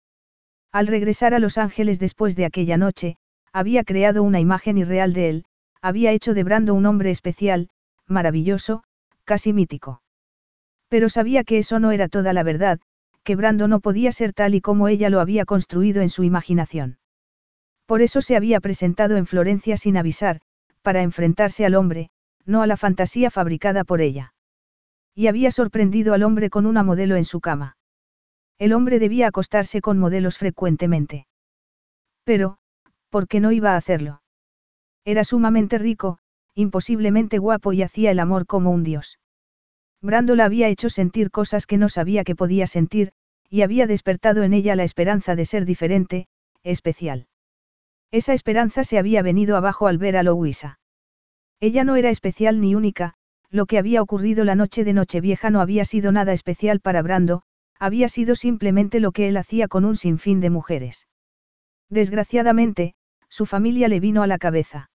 Al 0.72 0.88
regresar 0.88 1.34
a 1.34 1.40
Los 1.40 1.58
Ángeles 1.58 2.00
después 2.00 2.36
de 2.36 2.46
aquella 2.46 2.78
noche, 2.78 3.18
había 3.54 3.84
creado 3.84 4.24
una 4.24 4.40
imagen 4.40 4.78
irreal 4.78 5.14
de 5.14 5.30
él, 5.30 5.46
había 5.82 6.12
hecho 6.12 6.34
de 6.34 6.44
Brando 6.44 6.74
un 6.74 6.86
hombre 6.86 7.12
especial, 7.12 7.70
maravilloso, 8.06 8.84
casi 9.24 9.54
mítico. 9.54 10.02
Pero 10.90 11.10
sabía 11.10 11.44
que 11.44 11.58
eso 11.58 11.80
no 11.80 11.92
era 11.92 12.08
toda 12.08 12.34
la 12.34 12.44
verdad, 12.44 12.80
que 13.28 13.36
Brando 13.36 13.68
no 13.68 13.82
podía 13.82 14.14
ser 14.14 14.32
tal 14.32 14.56
y 14.56 14.62
como 14.62 14.88
ella 14.88 15.10
lo 15.10 15.20
había 15.20 15.44
construido 15.44 16.02
en 16.02 16.08
su 16.08 16.24
imaginación. 16.24 16.98
Por 17.86 18.02
eso 18.02 18.22
se 18.22 18.38
había 18.38 18.62
presentado 18.62 19.18
en 19.18 19.26
Florencia 19.26 19.76
sin 19.76 19.98
avisar, 19.98 20.40
para 20.82 21.02
enfrentarse 21.02 21.66
al 21.66 21.76
hombre, 21.76 22.10
no 22.46 22.62
a 22.62 22.68
la 22.68 22.78
fantasía 22.78 23.30
fabricada 23.30 23.84
por 23.84 24.00
ella. 24.00 24.34
Y 25.14 25.28
había 25.28 25.52
sorprendido 25.52 26.14
al 26.14 26.24
hombre 26.24 26.50
con 26.50 26.66
una 26.66 26.84
modelo 26.84 27.18
en 27.18 27.26
su 27.26 27.42
cama. 27.42 27.76
El 28.60 28.72
hombre 28.72 28.98
debía 28.98 29.28
acostarse 29.28 29.82
con 29.82 30.00
modelos 30.00 30.38
frecuentemente. 30.38 31.28
Pero, 32.24 32.60
¿por 33.10 33.28
qué 33.28 33.42
no 33.42 33.52
iba 33.52 33.74
a 33.74 33.78
hacerlo? 33.78 34.22
Era 35.04 35.26
sumamente 35.26 35.78
rico, 35.78 36.20
imposiblemente 36.56 37.40
guapo 37.40 37.74
y 37.74 37.84
hacía 37.84 38.10
el 38.12 38.20
amor 38.20 38.46
como 38.46 38.72
un 38.72 38.86
dios. 38.86 39.20
Brando 40.02 40.36
la 40.38 40.46
había 40.46 40.70
hecho 40.70 40.90
sentir 40.90 41.30
cosas 41.30 41.66
que 41.66 41.78
no 41.78 41.90
sabía 41.90 42.24
que 42.24 42.36
podía 42.36 42.68
sentir, 42.68 43.12
y 43.50 43.62
había 43.62 43.88
despertado 43.88 44.44
en 44.44 44.54
ella 44.54 44.76
la 44.76 44.84
esperanza 44.84 45.36
de 45.36 45.46
ser 45.46 45.66
diferente, 45.66 46.28
especial. 46.64 47.28
Esa 48.12 48.34
esperanza 48.34 48.84
se 48.84 48.98
había 48.98 49.22
venido 49.22 49.58
abajo 49.58 49.88
al 49.88 49.98
ver 49.98 50.18
a 50.18 50.24
Louisa. 50.24 50.80
Ella 51.60 51.84
no 51.84 51.96
era 51.96 52.10
especial 52.10 52.62
ni 52.62 52.76
única, 52.76 53.16
lo 53.50 53.66
que 53.66 53.78
había 53.78 54.02
ocurrido 54.02 54.44
la 54.44 54.56
noche 54.56 54.84
de 54.84 54.94
Nochevieja 54.94 55.50
no 55.50 55.62
había 55.62 55.86
sido 55.86 56.12
nada 56.12 56.34
especial 56.34 56.80
para 56.80 57.02
Brando, 57.02 57.44
había 57.80 58.10
sido 58.10 58.36
simplemente 58.36 59.00
lo 59.00 59.12
que 59.12 59.28
él 59.28 59.38
hacía 59.38 59.68
con 59.68 59.86
un 59.86 59.96
sinfín 59.96 60.42
de 60.42 60.50
mujeres. 60.50 61.08
Desgraciadamente, 61.90 62.96
su 63.30 63.46
familia 63.46 63.88
le 63.88 64.00
vino 64.00 64.24
a 64.24 64.28
la 64.28 64.38
cabeza. 64.38 64.90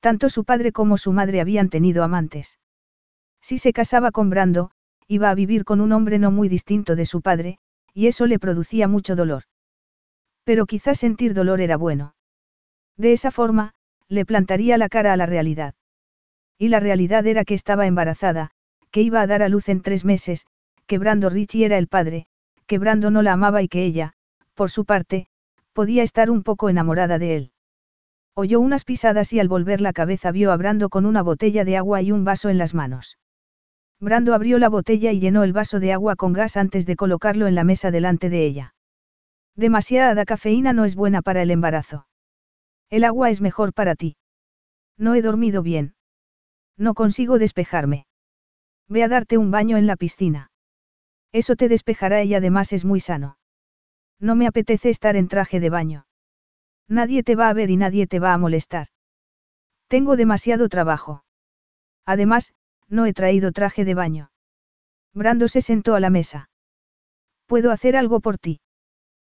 Tanto 0.00 0.28
su 0.28 0.44
padre 0.44 0.72
como 0.72 0.98
su 0.98 1.12
madre 1.12 1.40
habían 1.40 1.68
tenido 1.68 2.02
amantes. 2.02 2.58
Si 3.40 3.58
se 3.58 3.72
casaba 3.72 4.10
con 4.10 4.30
Brando, 4.30 4.72
iba 5.06 5.30
a 5.30 5.34
vivir 5.34 5.64
con 5.64 5.80
un 5.80 5.92
hombre 5.92 6.18
no 6.18 6.30
muy 6.30 6.48
distinto 6.48 6.96
de 6.96 7.06
su 7.06 7.22
padre, 7.22 7.58
y 7.94 8.06
eso 8.06 8.26
le 8.26 8.38
producía 8.38 8.88
mucho 8.88 9.16
dolor. 9.16 9.44
Pero 10.44 10.66
quizás 10.66 10.98
sentir 10.98 11.34
dolor 11.34 11.60
era 11.60 11.76
bueno. 11.76 12.14
De 12.96 13.12
esa 13.12 13.30
forma, 13.30 13.74
le 14.08 14.24
plantaría 14.26 14.78
la 14.78 14.88
cara 14.88 15.12
a 15.12 15.16
la 15.16 15.26
realidad. 15.26 15.74
Y 16.58 16.68
la 16.68 16.80
realidad 16.80 17.26
era 17.26 17.44
que 17.44 17.54
estaba 17.54 17.86
embarazada, 17.86 18.50
que 18.90 19.02
iba 19.02 19.20
a 19.20 19.26
dar 19.26 19.42
a 19.42 19.48
luz 19.48 19.68
en 19.68 19.80
tres 19.80 20.04
meses, 20.04 20.46
que 20.86 20.98
Brando 20.98 21.30
Richie 21.30 21.64
era 21.64 21.78
el 21.78 21.88
padre, 21.88 22.26
que 22.66 22.78
Brando 22.78 23.10
no 23.10 23.22
la 23.22 23.32
amaba 23.32 23.62
y 23.62 23.68
que 23.68 23.84
ella, 23.84 24.14
por 24.54 24.70
su 24.70 24.84
parte, 24.84 25.28
podía 25.72 26.02
estar 26.02 26.30
un 26.30 26.42
poco 26.42 26.68
enamorada 26.68 27.18
de 27.18 27.36
él. 27.36 27.52
Oyó 28.34 28.60
unas 28.60 28.84
pisadas 28.84 29.32
y 29.32 29.40
al 29.40 29.48
volver 29.48 29.80
la 29.80 29.92
cabeza 29.92 30.30
vio 30.30 30.52
a 30.52 30.56
Brando 30.56 30.88
con 30.88 31.06
una 31.06 31.22
botella 31.22 31.64
de 31.64 31.76
agua 31.76 32.02
y 32.02 32.12
un 32.12 32.24
vaso 32.24 32.48
en 32.48 32.58
las 32.58 32.74
manos. 32.74 33.18
Brando 34.02 34.34
abrió 34.34 34.58
la 34.58 34.68
botella 34.68 35.12
y 35.12 35.20
llenó 35.20 35.44
el 35.44 35.52
vaso 35.52 35.78
de 35.78 35.92
agua 35.92 36.16
con 36.16 36.32
gas 36.32 36.56
antes 36.56 36.86
de 36.86 36.96
colocarlo 36.96 37.46
en 37.46 37.54
la 37.54 37.62
mesa 37.62 37.92
delante 37.92 38.30
de 38.30 38.44
ella. 38.44 38.74
Demasiada 39.54 40.24
cafeína 40.24 40.72
no 40.72 40.84
es 40.84 40.96
buena 40.96 41.22
para 41.22 41.40
el 41.40 41.52
embarazo. 41.52 42.08
El 42.90 43.04
agua 43.04 43.30
es 43.30 43.40
mejor 43.40 43.72
para 43.72 43.94
ti. 43.94 44.16
No 44.98 45.14
he 45.14 45.22
dormido 45.22 45.62
bien. 45.62 45.94
No 46.76 46.94
consigo 46.94 47.38
despejarme. 47.38 48.06
Ve 48.88 49.04
a 49.04 49.08
darte 49.08 49.38
un 49.38 49.52
baño 49.52 49.76
en 49.76 49.86
la 49.86 49.94
piscina. 49.94 50.50
Eso 51.30 51.54
te 51.54 51.68
despejará 51.68 52.24
y 52.24 52.34
además 52.34 52.72
es 52.72 52.84
muy 52.84 52.98
sano. 52.98 53.38
No 54.18 54.34
me 54.34 54.48
apetece 54.48 54.90
estar 54.90 55.14
en 55.14 55.28
traje 55.28 55.60
de 55.60 55.70
baño. 55.70 56.06
Nadie 56.88 57.22
te 57.22 57.36
va 57.36 57.48
a 57.48 57.52
ver 57.52 57.70
y 57.70 57.76
nadie 57.76 58.08
te 58.08 58.18
va 58.18 58.34
a 58.34 58.38
molestar. 58.38 58.88
Tengo 59.86 60.16
demasiado 60.16 60.68
trabajo. 60.68 61.22
Además, 62.04 62.52
no 62.92 63.06
he 63.06 63.14
traído 63.14 63.52
traje 63.52 63.84
de 63.86 63.94
baño. 63.94 64.30
Brando 65.14 65.48
se 65.48 65.62
sentó 65.62 65.94
a 65.94 66.00
la 66.00 66.10
mesa. 66.10 66.50
¿Puedo 67.46 67.70
hacer 67.70 67.96
algo 67.96 68.20
por 68.20 68.36
ti? 68.36 68.60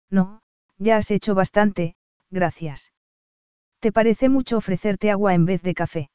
No, 0.09 0.41
ya 0.79 0.97
has 0.97 1.11
hecho 1.11 1.35
bastante, 1.35 1.95
gracias. 2.31 2.91
¿Te 3.79 3.91
parece 3.91 4.29
mucho 4.29 4.57
ofrecerte 4.57 5.11
agua 5.11 5.35
en 5.35 5.45
vez 5.45 5.61
de 5.61 5.75
café? 5.75 6.09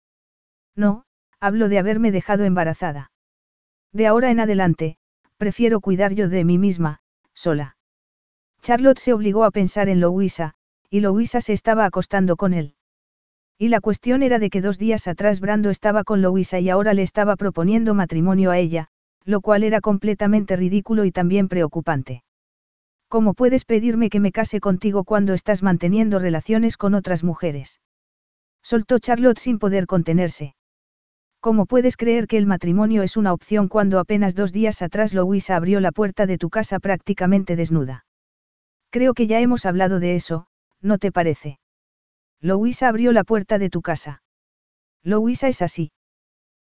No, 0.74 1.04
hablo 1.38 1.68
de 1.68 1.78
haberme 1.78 2.10
dejado 2.10 2.44
embarazada. 2.44 3.12
De 3.92 4.08
ahora 4.08 4.30
en 4.30 4.40
adelante, 4.40 4.98
prefiero 5.36 5.80
cuidar 5.80 6.14
yo 6.14 6.28
de 6.28 6.44
mí 6.44 6.58
misma, 6.58 7.00
sola. 7.32 7.76
Charlotte 8.60 8.98
se 8.98 9.12
obligó 9.12 9.44
a 9.44 9.52
pensar 9.52 9.88
en 9.88 10.00
Louisa, 10.00 10.54
y 10.90 11.00
Louisa 11.00 11.40
se 11.40 11.52
estaba 11.52 11.84
acostando 11.84 12.36
con 12.36 12.54
él. 12.54 12.74
Y 13.58 13.68
la 13.68 13.80
cuestión 13.80 14.22
era 14.22 14.38
de 14.38 14.50
que 14.50 14.60
dos 14.60 14.78
días 14.78 15.08
atrás 15.08 15.40
Brando 15.40 15.70
estaba 15.70 16.04
con 16.04 16.20
Louisa 16.20 16.60
y 16.60 16.68
ahora 16.68 16.92
le 16.92 17.02
estaba 17.02 17.36
proponiendo 17.36 17.94
matrimonio 17.94 18.50
a 18.50 18.58
ella, 18.58 18.88
lo 19.24 19.40
cual 19.40 19.64
era 19.64 19.80
completamente 19.80 20.56
ridículo 20.56 21.04
y 21.06 21.10
también 21.10 21.48
preocupante. 21.48 22.22
¿Cómo 23.08 23.34
puedes 23.34 23.64
pedirme 23.64 24.10
que 24.10 24.20
me 24.20 24.32
case 24.32 24.60
contigo 24.60 25.04
cuando 25.04 25.32
estás 25.32 25.62
manteniendo 25.62 26.18
relaciones 26.18 26.76
con 26.76 26.94
otras 26.94 27.24
mujeres? 27.24 27.80
Soltó 28.62 28.98
Charlotte 28.98 29.38
sin 29.38 29.58
poder 29.58 29.86
contenerse. 29.86 30.54
¿Cómo 31.40 31.66
puedes 31.66 31.96
creer 31.96 32.26
que 32.26 32.36
el 32.38 32.46
matrimonio 32.46 33.02
es 33.02 33.16
una 33.16 33.32
opción 33.32 33.68
cuando 33.68 34.00
apenas 34.00 34.34
dos 34.34 34.52
días 34.52 34.82
atrás 34.82 35.14
Louisa 35.14 35.56
abrió 35.56 35.80
la 35.80 35.92
puerta 35.92 36.26
de 36.26 36.38
tu 36.38 36.50
casa 36.50 36.78
prácticamente 36.78 37.56
desnuda? 37.56 38.04
Creo 38.90 39.14
que 39.14 39.26
ya 39.26 39.40
hemos 39.40 39.64
hablado 39.64 40.00
de 40.00 40.16
eso, 40.16 40.48
¿no 40.82 40.98
te 40.98 41.12
parece? 41.12 41.58
Louisa 42.46 42.86
abrió 42.86 43.10
la 43.10 43.24
puerta 43.24 43.58
de 43.58 43.70
tu 43.70 43.82
casa. 43.82 44.22
Louisa 45.02 45.48
es 45.48 45.62
así. 45.62 45.90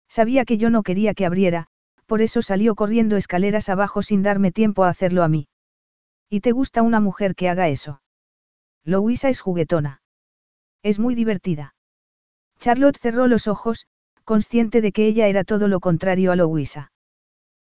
Sabía 0.07 0.45
que 0.45 0.59
yo 0.59 0.69
no 0.69 0.83
quería 0.83 1.15
que 1.15 1.25
abriera, 1.25 1.69
por 2.05 2.21
eso 2.21 2.43
salió 2.43 2.75
corriendo 2.75 3.17
escaleras 3.17 3.67
abajo 3.67 4.03
sin 4.03 4.21
darme 4.21 4.51
tiempo 4.51 4.83
a 4.83 4.89
hacerlo 4.89 5.23
a 5.23 5.27
mí. 5.27 5.47
¿Y 6.29 6.41
te 6.41 6.51
gusta 6.51 6.83
una 6.83 6.99
mujer 6.99 7.33
que 7.33 7.49
haga 7.49 7.67
eso? 7.67 8.03
Louisa 8.83 9.29
es 9.29 9.41
juguetona. 9.41 10.03
Es 10.83 10.99
muy 10.99 11.15
divertida. 11.15 11.73
Charlotte 12.59 12.99
cerró 12.99 13.25
los 13.25 13.47
ojos, 13.47 13.87
consciente 14.23 14.81
de 14.81 14.91
que 14.91 15.07
ella 15.07 15.29
era 15.29 15.43
todo 15.43 15.67
lo 15.67 15.79
contrario 15.79 16.31
a 16.31 16.35
Louisa. 16.35 16.91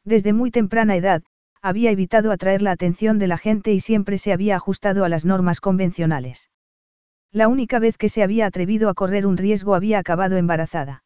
Desde 0.06 0.34
muy 0.34 0.52
temprana 0.52 0.95
edad, 0.95 1.23
había 1.64 1.90
evitado 1.90 2.31
atraer 2.31 2.61
la 2.61 2.73
atención 2.73 3.18
de 3.18 3.26
la 3.26 3.40
gente 3.40 3.73
y 3.73 3.80
siempre 3.80 4.19
se 4.19 4.34
había 4.34 4.57
ajustado 4.57 5.03
a 5.03 5.10
las 5.10 5.26
normas 5.26 5.61
convencionales. 5.61 6.52
La 7.34 7.47
única 7.47 7.80
vez 7.80 7.97
que 7.97 8.10
se 8.10 8.22
había 8.22 8.45
atrevido 8.45 8.89
a 8.89 8.93
correr 8.93 9.26
un 9.26 9.38
riesgo 9.38 9.73
había 9.73 9.97
acabado 9.97 10.38
embarazada. 10.38 11.03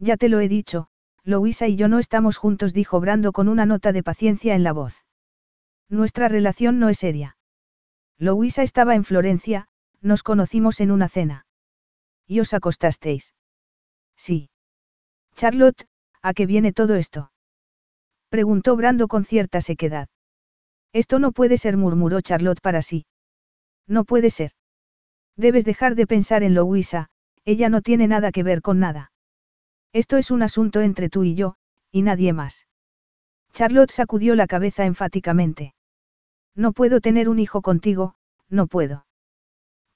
Ya 0.00 0.16
te 0.16 0.28
lo 0.28 0.40
he 0.40 0.48
dicho, 0.48 0.88
Louisa 1.22 1.68
y 1.68 1.76
yo 1.76 1.86
no 1.86 2.00
estamos 2.00 2.36
juntos, 2.36 2.74
dijo 2.74 2.98
Brando 2.98 3.30
con 3.30 3.48
una 3.48 3.64
nota 3.64 3.92
de 3.92 4.02
paciencia 4.02 4.56
en 4.56 4.64
la 4.64 4.72
voz. 4.72 5.04
Nuestra 5.88 6.26
relación 6.26 6.80
no 6.80 6.88
es 6.88 6.98
seria. 6.98 7.38
Louisa 8.18 8.64
estaba 8.64 8.96
en 8.96 9.04
Florencia, 9.04 9.68
nos 10.00 10.24
conocimos 10.24 10.80
en 10.80 10.90
una 10.90 11.08
cena. 11.08 11.46
¿Y 12.26 12.40
os 12.40 12.52
acostasteis? 12.52 13.32
Sí. 14.16 14.50
Charlotte, 15.36 15.86
¿a 16.22 16.34
qué 16.34 16.46
viene 16.46 16.72
todo 16.72 16.96
esto? 16.96 17.30
Preguntó 18.30 18.74
Brando 18.74 19.06
con 19.06 19.24
cierta 19.24 19.60
sequedad. 19.60 20.08
Esto 20.92 21.20
no 21.20 21.30
puede 21.30 21.56
ser, 21.56 21.76
murmuró 21.76 22.20
Charlotte 22.20 22.60
para 22.60 22.82
sí. 22.82 23.06
No 23.86 24.04
puede 24.04 24.30
ser. 24.30 24.50
Debes 25.36 25.64
dejar 25.64 25.94
de 25.94 26.06
pensar 26.06 26.42
en 26.42 26.54
Louisa, 26.54 27.08
ella 27.44 27.68
no 27.68 27.82
tiene 27.82 28.08
nada 28.08 28.32
que 28.32 28.42
ver 28.42 28.62
con 28.62 28.78
nada. 28.78 29.12
Esto 29.92 30.16
es 30.16 30.30
un 30.30 30.42
asunto 30.42 30.80
entre 30.80 31.08
tú 31.08 31.24
y 31.24 31.34
yo, 31.34 31.56
y 31.90 32.02
nadie 32.02 32.32
más. 32.32 32.66
Charlotte 33.52 33.90
sacudió 33.90 34.34
la 34.34 34.46
cabeza 34.46 34.84
enfáticamente. 34.84 35.74
No 36.54 36.72
puedo 36.72 37.00
tener 37.00 37.28
un 37.28 37.38
hijo 37.38 37.62
contigo, 37.62 38.14
no 38.48 38.66
puedo. 38.66 39.06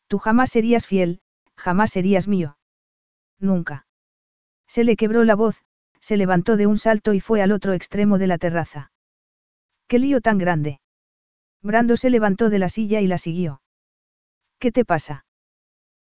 Tú 0.09 0.19
jamás 0.19 0.51
serías 0.51 0.87
fiel, 0.87 1.21
jamás 1.57 1.91
serías 1.91 2.29
mío. 2.29 2.59
Nunca. 3.39 3.87
Se 4.67 4.85
le 4.85 4.97
quebró 4.97 5.25
la 5.25 5.37
voz, 5.37 5.65
se 6.01 6.17
levantó 6.17 6.57
de 6.57 6.67
un 6.67 6.79
salto 6.79 7.15
y 7.15 7.21
fue 7.21 7.43
al 7.43 7.53
otro 7.53 7.73
extremo 7.73 8.19
de 8.19 8.27
la 8.27 8.39
terraza. 8.39 8.93
¡Qué 9.89 9.99
lío 9.99 10.21
tan 10.21 10.39
grande! 10.39 10.81
Brando 11.63 11.97
se 11.97 12.11
levantó 12.11 12.51
de 12.51 12.59
la 12.59 12.69
silla 12.69 13.01
y 13.01 13.07
la 13.07 13.19
siguió. 13.19 13.63
¿Qué 14.59 14.73
te 14.73 14.85
pasa? 14.85 15.25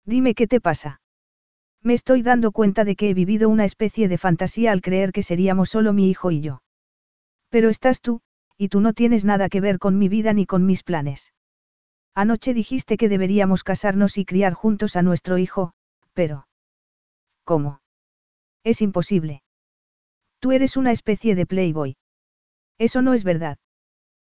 Dime 0.05 0.33
qué 0.35 0.47
te 0.47 0.59
pasa. 0.59 1.01
Me 1.81 1.93
estoy 1.93 2.21
dando 2.23 2.51
cuenta 2.51 2.83
de 2.83 2.95
que 2.95 3.09
he 3.09 3.13
vivido 3.13 3.49
una 3.49 3.65
especie 3.65 4.07
de 4.07 4.17
fantasía 4.17 4.71
al 4.71 4.81
creer 4.81 5.11
que 5.11 5.23
seríamos 5.23 5.69
solo 5.69 5.93
mi 5.93 6.09
hijo 6.09 6.31
y 6.31 6.41
yo. 6.41 6.61
Pero 7.49 7.69
estás 7.69 8.01
tú, 8.01 8.21
y 8.57 8.69
tú 8.69 8.81
no 8.81 8.93
tienes 8.93 9.23
nada 9.23 9.49
que 9.49 9.61
ver 9.61 9.79
con 9.79 9.97
mi 9.97 10.09
vida 10.09 10.33
ni 10.33 10.45
con 10.45 10.65
mis 10.65 10.83
planes. 10.83 11.33
Anoche 12.13 12.53
dijiste 12.53 12.97
que 12.97 13.07
deberíamos 13.07 13.63
casarnos 13.63 14.17
y 14.17 14.25
criar 14.25 14.53
juntos 14.53 14.95
a 14.95 15.01
nuestro 15.01 15.37
hijo, 15.37 15.73
pero... 16.13 16.47
¿Cómo? 17.45 17.81
Es 18.63 18.81
imposible. 18.81 19.41
Tú 20.39 20.51
eres 20.51 20.75
una 20.75 20.91
especie 20.91 21.35
de 21.35 21.45
playboy. 21.45 21.95
Eso 22.77 23.01
no 23.01 23.13
es 23.13 23.23
verdad. 23.23 23.57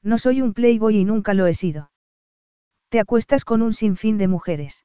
No 0.03 0.19
soy 0.19 0.43
un 0.43 0.53
playboy 0.53 0.97
y 0.99 1.05
nunca 1.05 1.35
lo 1.35 1.47
he 1.47 1.55
sido. 1.55 1.91
Te 2.91 3.01
acuestas 3.01 3.45
con 3.45 3.63
un 3.63 3.73
sinfín 3.73 4.19
de 4.19 4.29
mujeres. 4.29 4.85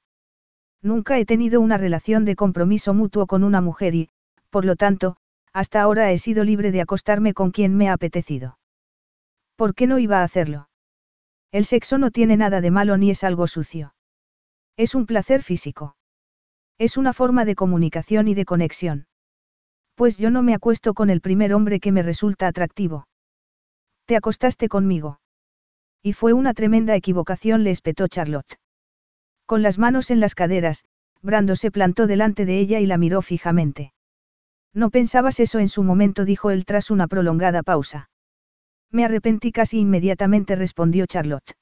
Nunca 0.86 1.18
he 1.18 1.26
tenido 1.26 1.62
una 1.62 1.80
relación 1.80 2.26
de 2.26 2.36
compromiso 2.36 2.94
mutuo 2.94 3.26
con 3.26 3.44
una 3.44 3.60
mujer 3.60 3.95
y, 3.95 4.10
por 4.52 4.66
lo 4.66 4.76
tanto, 4.76 5.18
hasta 5.52 5.82
ahora 5.82 6.12
he 6.12 6.20
sido 6.20 6.44
libre 6.44 6.72
de 6.72 6.80
acostarme 6.80 7.34
con 7.34 7.49
quien 7.49 7.76
me 7.76 7.90
ha 7.90 7.94
apetecido. 7.94 8.60
¿Por 9.56 9.74
qué 9.74 9.88
no 9.88 9.98
iba 9.98 10.20
a 10.20 10.24
hacerlo? 10.24 10.70
El 11.52 11.66
sexo 11.66 11.98
no 11.98 12.12
tiene 12.12 12.38
nada 12.38 12.62
de 12.62 12.70
malo 12.70 12.98
ni 12.98 13.10
es 13.10 13.24
algo 13.24 13.48
sucio. 13.48 13.95
Es 14.78 14.94
un 14.94 15.07
placer 15.07 15.41
físico. 15.41 15.95
Es 16.78 16.98
una 16.98 17.14
forma 17.14 17.45
de 17.45 17.56
comunicación 17.56 18.28
y 18.28 18.36
de 18.36 18.45
conexión. 18.45 19.07
Pues 19.95 20.20
yo 20.20 20.30
no 20.30 20.44
me 20.44 20.53
acuesto 20.53 20.94
con 20.94 21.10
el 21.10 21.20
primer 21.20 21.56
hombre 21.56 21.80
que 21.80 21.91
me 21.91 22.03
resulta 22.03 22.45
atractivo. 22.45 23.07
Te 24.06 24.16
acostaste 24.16 24.70
conmigo. 24.70 25.20
Y 26.03 26.14
fue 26.14 26.34
una 26.34 26.53
tremenda 26.53 26.95
equivocación, 26.95 27.64
le 27.64 27.72
espetó 27.72 28.07
Charlotte. 28.07 28.60
Con 29.46 29.62
las 29.62 29.78
manos 29.78 30.12
en 30.12 30.20
las 30.20 30.36
caderas, 30.36 30.86
Brando 31.22 31.56
se 31.56 31.72
plantó 31.72 32.08
delante 32.08 32.46
de 32.46 32.60
ella 32.60 32.80
y 32.80 32.86
la 32.86 32.98
miró 32.98 33.22
fijamente. 33.22 33.94
No 34.74 34.90
pensabas 34.90 35.40
eso 35.40 35.60
en 35.60 35.70
su 35.70 35.84
momento, 35.84 36.26
dijo 36.26 36.52
él 36.52 36.66
tras 36.66 36.92
una 36.92 37.08
prolongada 37.08 37.64
pausa. 37.64 38.10
Me 38.92 39.06
arrepentí 39.06 39.52
casi 39.52 39.80
inmediatamente, 39.80 40.56
respondió 40.56 41.06
Charlotte. 41.06 41.56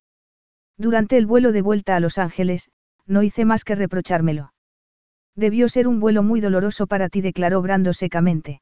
Durante 0.78 1.18
el 1.18 1.26
vuelo 1.26 1.52
de 1.52 1.62
vuelta 1.62 1.96
a 1.96 2.00
Los 2.00 2.18
Ángeles, 2.18 2.72
no 3.06 3.22
hice 3.22 3.46
más 3.46 3.64
que 3.64 3.76
reprochármelo. 3.76 4.54
Debió 5.36 5.68
ser 5.70 5.88
un 5.88 6.00
vuelo 6.00 6.24
muy 6.24 6.42
doloroso 6.42 6.88
para 6.88 7.10
ti, 7.10 7.22
declaró 7.22 7.62
Brando 7.62 7.94
secamente. 7.94 8.62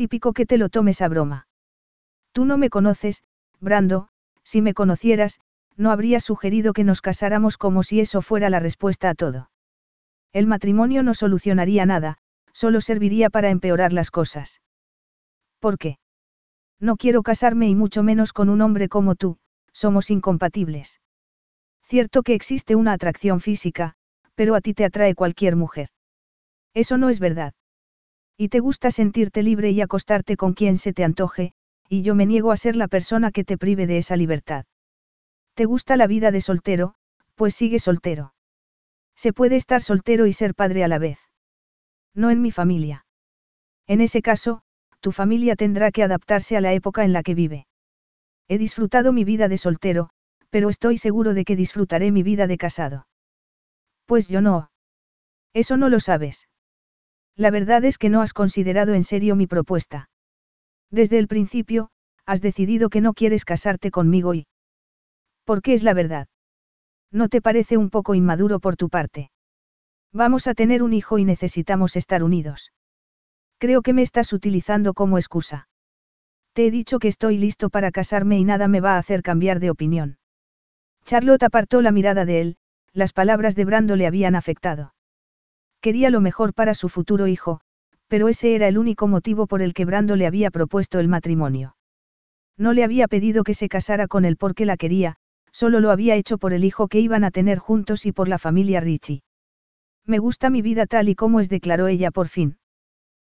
típico 0.00 0.32
que 0.32 0.46
te 0.46 0.56
lo 0.56 0.70
tomes 0.70 1.02
a 1.02 1.08
broma. 1.08 1.46
Tú 2.32 2.46
no 2.46 2.56
me 2.56 2.70
conoces, 2.70 3.22
Brando, 3.60 4.08
si 4.42 4.62
me 4.62 4.72
conocieras, 4.72 5.40
no 5.76 5.90
habría 5.90 6.20
sugerido 6.20 6.72
que 6.72 6.84
nos 6.84 7.02
casáramos 7.02 7.58
como 7.58 7.82
si 7.82 8.00
eso 8.00 8.22
fuera 8.22 8.48
la 8.48 8.60
respuesta 8.60 9.10
a 9.10 9.14
todo. 9.14 9.50
El 10.32 10.46
matrimonio 10.46 11.02
no 11.02 11.12
solucionaría 11.12 11.84
nada, 11.84 12.16
solo 12.54 12.80
serviría 12.80 13.28
para 13.28 13.50
empeorar 13.50 13.92
las 13.92 14.10
cosas. 14.10 14.62
¿Por 15.58 15.76
qué? 15.76 15.98
No 16.80 16.96
quiero 16.96 17.22
casarme 17.22 17.68
y 17.68 17.74
mucho 17.74 18.02
menos 18.02 18.32
con 18.32 18.48
un 18.48 18.62
hombre 18.62 18.88
como 18.88 19.16
tú, 19.16 19.36
somos 19.74 20.10
incompatibles. 20.10 20.98
Cierto 21.84 22.22
que 22.22 22.32
existe 22.32 22.74
una 22.74 22.94
atracción 22.94 23.42
física, 23.42 23.96
pero 24.34 24.54
a 24.54 24.62
ti 24.62 24.72
te 24.72 24.86
atrae 24.86 25.14
cualquier 25.14 25.56
mujer. 25.56 25.90
Eso 26.72 26.96
no 26.96 27.10
es 27.10 27.20
verdad. 27.20 27.52
Y 28.42 28.48
te 28.48 28.60
gusta 28.60 28.90
sentirte 28.90 29.42
libre 29.42 29.70
y 29.70 29.82
acostarte 29.82 30.38
con 30.38 30.54
quien 30.54 30.78
se 30.78 30.94
te 30.94 31.04
antoje, 31.04 31.52
y 31.90 32.00
yo 32.00 32.14
me 32.14 32.24
niego 32.24 32.52
a 32.52 32.56
ser 32.56 32.74
la 32.74 32.88
persona 32.88 33.32
que 33.32 33.44
te 33.44 33.58
prive 33.58 33.86
de 33.86 33.98
esa 33.98 34.16
libertad. 34.16 34.64
¿Te 35.52 35.66
gusta 35.66 35.98
la 35.98 36.06
vida 36.06 36.30
de 36.30 36.40
soltero? 36.40 36.94
Pues 37.34 37.54
sigue 37.54 37.78
soltero. 37.78 38.32
Se 39.14 39.34
puede 39.34 39.56
estar 39.56 39.82
soltero 39.82 40.24
y 40.24 40.32
ser 40.32 40.54
padre 40.54 40.84
a 40.84 40.88
la 40.88 40.98
vez. 40.98 41.18
No 42.14 42.30
en 42.30 42.40
mi 42.40 42.50
familia. 42.50 43.04
En 43.86 44.00
ese 44.00 44.22
caso, 44.22 44.62
tu 45.00 45.12
familia 45.12 45.54
tendrá 45.54 45.90
que 45.90 46.02
adaptarse 46.02 46.56
a 46.56 46.62
la 46.62 46.72
época 46.72 47.04
en 47.04 47.12
la 47.12 47.22
que 47.22 47.34
vive. 47.34 47.66
He 48.48 48.56
disfrutado 48.56 49.12
mi 49.12 49.24
vida 49.24 49.48
de 49.48 49.58
soltero, 49.58 50.08
pero 50.48 50.70
estoy 50.70 50.96
seguro 50.96 51.34
de 51.34 51.44
que 51.44 51.56
disfrutaré 51.56 52.10
mi 52.10 52.22
vida 52.22 52.46
de 52.46 52.56
casado. 52.56 53.06
Pues 54.06 54.28
yo 54.28 54.40
no. 54.40 54.70
Eso 55.52 55.76
no 55.76 55.90
lo 55.90 56.00
sabes. 56.00 56.48
La 57.40 57.50
verdad 57.50 57.86
es 57.86 57.96
que 57.96 58.10
no 58.10 58.20
has 58.20 58.34
considerado 58.34 58.92
en 58.92 59.02
serio 59.02 59.34
mi 59.34 59.46
propuesta. 59.46 60.10
Desde 60.90 61.18
el 61.18 61.26
principio, 61.26 61.88
has 62.26 62.42
decidido 62.42 62.90
que 62.90 63.00
no 63.00 63.14
quieres 63.14 63.46
casarte 63.46 63.90
conmigo 63.90 64.34
y... 64.34 64.46
¿Por 65.46 65.62
qué 65.62 65.72
es 65.72 65.82
la 65.82 65.94
verdad? 65.94 66.28
¿No 67.10 67.30
te 67.30 67.40
parece 67.40 67.78
un 67.78 67.88
poco 67.88 68.14
inmaduro 68.14 68.60
por 68.60 68.76
tu 68.76 68.90
parte? 68.90 69.30
Vamos 70.12 70.48
a 70.48 70.52
tener 70.52 70.82
un 70.82 70.92
hijo 70.92 71.16
y 71.16 71.24
necesitamos 71.24 71.96
estar 71.96 72.22
unidos. 72.22 72.72
Creo 73.56 73.80
que 73.80 73.94
me 73.94 74.02
estás 74.02 74.34
utilizando 74.34 74.92
como 74.92 75.16
excusa. 75.16 75.66
Te 76.52 76.66
he 76.66 76.70
dicho 76.70 76.98
que 76.98 77.08
estoy 77.08 77.38
listo 77.38 77.70
para 77.70 77.90
casarme 77.90 78.38
y 78.38 78.44
nada 78.44 78.68
me 78.68 78.82
va 78.82 78.96
a 78.96 78.98
hacer 78.98 79.22
cambiar 79.22 79.60
de 79.60 79.70
opinión. 79.70 80.18
Charlotte 81.06 81.44
apartó 81.44 81.80
la 81.80 81.90
mirada 81.90 82.26
de 82.26 82.42
él, 82.42 82.56
las 82.92 83.14
palabras 83.14 83.56
de 83.56 83.64
Brando 83.64 83.96
le 83.96 84.06
habían 84.06 84.34
afectado. 84.34 84.92
Quería 85.80 86.10
lo 86.10 86.20
mejor 86.20 86.54
para 86.54 86.74
su 86.74 86.88
futuro 86.88 87.26
hijo, 87.26 87.60
pero 88.08 88.28
ese 88.28 88.54
era 88.54 88.68
el 88.68 88.76
único 88.76 89.08
motivo 89.08 89.46
por 89.46 89.62
el 89.62 89.72
que 89.72 89.84
Brando 89.84 90.16
le 90.16 90.26
había 90.26 90.50
propuesto 90.50 90.98
el 90.98 91.08
matrimonio. 91.08 91.76
No 92.58 92.72
le 92.72 92.84
había 92.84 93.08
pedido 93.08 93.44
que 93.44 93.54
se 93.54 93.68
casara 93.68 94.06
con 94.06 94.24
él 94.24 94.36
porque 94.36 94.66
la 94.66 94.76
quería, 94.76 95.16
solo 95.52 95.80
lo 95.80 95.90
había 95.90 96.16
hecho 96.16 96.36
por 96.36 96.52
el 96.52 96.64
hijo 96.64 96.88
que 96.88 97.00
iban 97.00 97.24
a 97.24 97.30
tener 97.30 97.58
juntos 97.58 98.04
y 98.04 98.12
por 98.12 98.28
la 98.28 98.38
familia 98.38 98.80
Richie. 98.80 99.22
Me 100.04 100.18
gusta 100.18 100.50
mi 100.50 100.60
vida 100.60 100.86
tal 100.86 101.08
y 101.08 101.14
como 101.14 101.40
es, 101.40 101.48
declaró 101.48 101.86
ella 101.86 102.10
por 102.10 102.28
fin. 102.28 102.58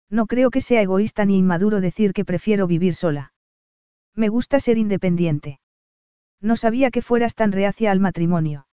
No 0.09 0.25
creo 0.25 0.49
que 0.49 0.61
sea 0.61 0.81
egoísta 0.81 1.25
ni 1.25 1.37
inmaduro 1.37 1.81
decir 1.81 2.13
que 2.13 2.25
prefiero 2.25 2.65
vivir 2.65 2.95
sola. 2.95 3.33
Me 4.15 4.29
gusta 4.29 4.59
ser 4.59 4.77
independiente. 4.77 5.59
No 6.41 6.55
sabía 6.55 6.89
que 6.89 7.01
fueras 7.01 7.35
tan 7.35 7.51
reacia 7.51 7.91
al 7.91 7.99
matrimonio. 7.99 8.65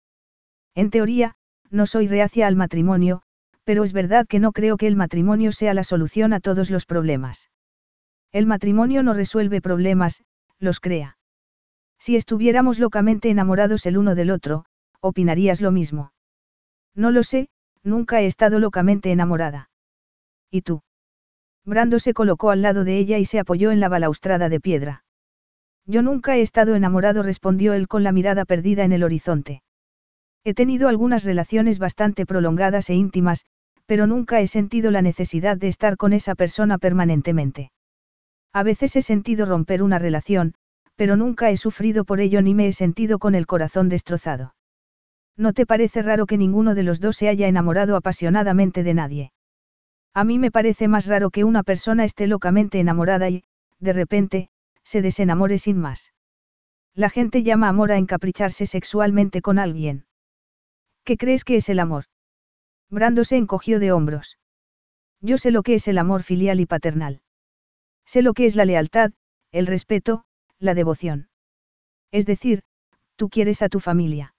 En 0.75 0.91
teoría, 0.91 1.35
no 1.69 1.85
soy 1.87 2.07
reacia 2.07 2.47
al 2.47 2.55
matrimonio, 2.55 3.23
pero 3.65 3.83
es 3.83 3.93
verdad 3.93 4.27
que 4.27 4.39
no 4.39 4.51
creo 4.51 4.77
que 4.77 4.87
el 4.87 4.95
matrimonio 4.95 5.51
sea 5.51 5.73
la 5.73 5.83
solución 5.83 6.31
a 6.33 6.39
todos 6.39 6.69
los 6.69 6.85
problemas. 6.85 7.49
El 8.31 8.45
matrimonio 8.45 9.03
no 9.03 9.13
resuelve 9.13 9.59
problemas, 9.61 10.23
los 10.59 10.79
crea. 10.79 11.17
Si 11.99 12.15
estuviéramos 12.15 12.79
locamente 12.79 13.29
enamorados 13.29 13.85
el 13.85 13.97
uno 13.97 14.15
del 14.15 14.31
otro, 14.31 14.65
opinarías 15.01 15.61
lo 15.61 15.71
mismo. 15.71 16.11
No 16.93 17.11
lo 17.11 17.23
sé, 17.23 17.49
nunca 17.83 18.21
he 18.21 18.25
estado 18.25 18.59
locamente 18.59 19.11
enamorada. 19.11 19.69
¿Y 20.51 20.61
tú? 20.61 20.81
Brando 21.65 21.99
se 21.99 22.13
colocó 22.13 22.51
al 22.51 22.61
lado 22.61 22.83
de 22.83 22.97
ella 22.97 23.17
y 23.17 23.25
se 23.25 23.39
apoyó 23.39 23.71
en 23.71 23.79
la 23.79 23.89
balaustrada 23.89 24.49
de 24.49 24.59
piedra. 24.59 25.03
Yo 25.87 26.01
nunca 26.01 26.37
he 26.37 26.41
estado 26.41 26.75
enamorado, 26.75 27.23
respondió 27.23 27.73
él 27.73 27.87
con 27.87 28.03
la 28.03 28.11
mirada 28.11 28.45
perdida 28.45 28.83
en 28.83 28.91
el 28.91 29.03
horizonte. 29.03 29.63
He 30.43 30.53
tenido 30.53 30.87
algunas 30.87 31.23
relaciones 31.23 31.79
bastante 31.79 32.25
prolongadas 32.27 32.89
e 32.91 32.93
íntimas, 32.93 33.45
pero 33.85 34.07
nunca 34.07 34.39
he 34.41 34.47
sentido 34.47 34.91
la 34.91 35.01
necesidad 35.01 35.57
de 35.57 35.67
estar 35.67 35.97
con 35.97 36.13
esa 36.13 36.35
persona 36.35 36.77
permanentemente. 36.77 37.71
A 38.53 38.63
veces 38.63 38.95
he 38.95 39.01
sentido 39.01 39.45
romper 39.45 39.83
una 39.83 39.99
relación, 39.99 40.53
pero 40.95 41.17
nunca 41.17 41.49
he 41.49 41.57
sufrido 41.57 42.05
por 42.05 42.19
ello 42.19 42.41
ni 42.41 42.55
me 42.55 42.67
he 42.67 42.73
sentido 42.73 43.19
con 43.19 43.35
el 43.35 43.45
corazón 43.45 43.89
destrozado. 43.89 44.55
¿No 45.37 45.51
te 45.51 45.65
parece 45.65 46.01
raro 46.01 46.25
que 46.25 46.37
ninguno 46.37 46.75
de 46.75 46.83
los 46.83 47.01
dos 47.01 47.17
se 47.17 47.27
haya 47.27 47.47
enamorado 47.47 47.97
apasionadamente 47.97 48.83
de 48.83 48.93
nadie? 48.93 49.31
A 50.13 50.23
mí 50.23 50.39
me 50.39 50.51
parece 50.51 50.87
más 50.87 51.07
raro 51.07 51.29
que 51.29 51.43
una 51.43 51.63
persona 51.63 52.05
esté 52.05 52.27
locamente 52.27 52.79
enamorada 52.79 53.29
y, 53.29 53.43
de 53.79 53.91
repente, 53.91 54.49
se 54.83 55.01
desenamore 55.01 55.57
sin 55.57 55.77
más. 55.77 56.13
La 56.93 57.09
gente 57.09 57.43
llama 57.43 57.67
amor 57.67 57.91
a 57.91 57.97
encapricharse 57.97 58.65
sexualmente 58.65 59.41
con 59.41 59.59
alguien. 59.59 60.05
¿Qué 61.03 61.17
crees 61.17 61.43
que 61.43 61.57
es 61.57 61.67
el 61.67 61.79
amor? 61.79 62.05
Brando 62.89 63.23
se 63.23 63.37
encogió 63.37 63.79
de 63.79 63.91
hombros. 63.91 64.37
Yo 65.21 65.37
sé 65.37 65.51
lo 65.51 65.63
que 65.63 65.75
es 65.75 65.87
el 65.87 65.97
amor 65.97 66.23
filial 66.23 66.59
y 66.59 66.65
paternal. 66.65 67.21
Sé 68.05 68.21
lo 68.21 68.33
que 68.33 68.45
es 68.45 68.55
la 68.55 68.65
lealtad, 68.65 69.11
el 69.51 69.67
respeto, 69.67 70.25
la 70.59 70.73
devoción. 70.73 71.29
Es 72.11 72.25
decir, 72.25 72.61
tú 73.15 73.29
quieres 73.29 73.61
a 73.61 73.69
tu 73.69 73.79
familia. 73.79 74.35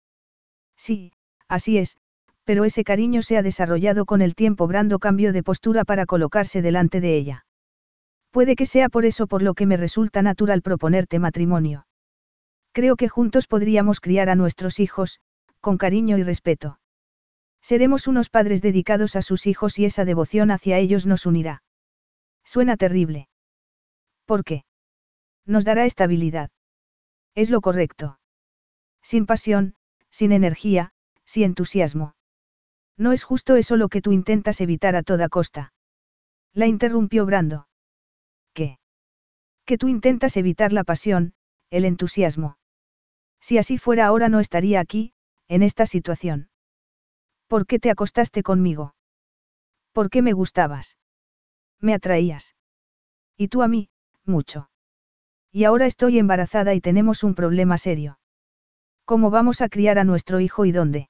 Sí, 0.76 1.12
así 1.48 1.78
es, 1.78 1.96
pero 2.44 2.64
ese 2.64 2.84
cariño 2.84 3.22
se 3.22 3.36
ha 3.36 3.42
desarrollado 3.42 4.06
con 4.06 4.22
el 4.22 4.34
tiempo. 4.34 4.66
Brando 4.68 4.98
cambió 4.98 5.32
de 5.32 5.42
postura 5.42 5.84
para 5.84 6.06
colocarse 6.06 6.62
delante 6.62 7.00
de 7.00 7.16
ella. 7.16 7.46
Puede 8.30 8.54
que 8.54 8.66
sea 8.66 8.88
por 8.88 9.04
eso 9.04 9.26
por 9.26 9.42
lo 9.42 9.54
que 9.54 9.66
me 9.66 9.76
resulta 9.76 10.22
natural 10.22 10.62
proponerte 10.62 11.18
matrimonio. 11.18 11.86
Creo 12.72 12.96
que 12.96 13.08
juntos 13.08 13.46
podríamos 13.46 14.00
criar 14.00 14.28
a 14.28 14.34
nuestros 14.34 14.78
hijos, 14.78 15.20
con 15.60 15.78
cariño 15.78 16.18
y 16.18 16.22
respeto. 16.22 16.78
Seremos 17.62 18.06
unos 18.06 18.28
padres 18.30 18.62
dedicados 18.62 19.16
a 19.16 19.22
sus 19.22 19.46
hijos 19.46 19.78
y 19.78 19.84
esa 19.84 20.04
devoción 20.04 20.50
hacia 20.50 20.78
ellos 20.78 21.06
nos 21.06 21.26
unirá. 21.26 21.62
Suena 22.44 22.76
terrible. 22.76 23.28
¿Por 24.24 24.44
qué? 24.44 24.64
Nos 25.44 25.64
dará 25.64 25.84
estabilidad. 25.84 26.50
Es 27.34 27.50
lo 27.50 27.60
correcto. 27.60 28.18
Sin 29.02 29.26
pasión, 29.26 29.74
sin 30.10 30.32
energía, 30.32 30.92
sin 31.24 31.44
entusiasmo. 31.44 32.14
No 32.96 33.12
es 33.12 33.24
justo 33.24 33.56
eso 33.56 33.76
lo 33.76 33.88
que 33.88 34.00
tú 34.00 34.12
intentas 34.12 34.60
evitar 34.60 34.96
a 34.96 35.02
toda 35.02 35.28
costa. 35.28 35.72
La 36.52 36.66
interrumpió 36.66 37.26
Brando. 37.26 37.68
¿Qué? 38.54 38.78
Que 39.66 39.76
tú 39.76 39.88
intentas 39.88 40.36
evitar 40.36 40.72
la 40.72 40.84
pasión, 40.84 41.34
el 41.70 41.84
entusiasmo. 41.84 42.56
Si 43.40 43.58
así 43.58 43.76
fuera 43.76 44.06
ahora 44.06 44.28
no 44.28 44.40
estaría 44.40 44.80
aquí, 44.80 45.12
en 45.48 45.62
esta 45.62 45.86
situación. 45.86 46.48
¿Por 47.48 47.66
qué 47.66 47.78
te 47.78 47.90
acostaste 47.90 48.42
conmigo? 48.42 48.94
¿Por 49.92 50.10
qué 50.10 50.22
me 50.22 50.32
gustabas? 50.32 50.96
Me 51.80 51.94
atraías. 51.94 52.54
Y 53.36 53.48
tú 53.48 53.62
a 53.62 53.68
mí, 53.68 53.88
mucho. 54.24 54.68
Y 55.52 55.64
ahora 55.64 55.86
estoy 55.86 56.18
embarazada 56.18 56.74
y 56.74 56.80
tenemos 56.80 57.22
un 57.22 57.34
problema 57.34 57.78
serio. 57.78 58.18
¿Cómo 59.04 59.30
vamos 59.30 59.60
a 59.60 59.68
criar 59.68 59.98
a 59.98 60.04
nuestro 60.04 60.40
hijo 60.40 60.64
y 60.64 60.72
dónde? 60.72 61.08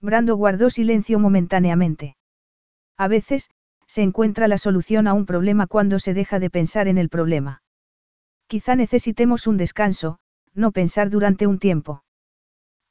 Brando 0.00 0.36
guardó 0.36 0.70
silencio 0.70 1.18
momentáneamente. 1.18 2.16
A 2.96 3.08
veces, 3.08 3.50
se 3.86 4.02
encuentra 4.02 4.48
la 4.48 4.58
solución 4.58 5.06
a 5.06 5.14
un 5.14 5.26
problema 5.26 5.66
cuando 5.66 5.98
se 5.98 6.14
deja 6.14 6.38
de 6.38 6.50
pensar 6.50 6.88
en 6.88 6.98
el 6.98 7.08
problema. 7.08 7.62
Quizá 8.46 8.76
necesitemos 8.76 9.46
un 9.46 9.56
descanso, 9.56 10.18
no 10.54 10.72
pensar 10.72 11.10
durante 11.10 11.46
un 11.46 11.58
tiempo. 11.58 12.04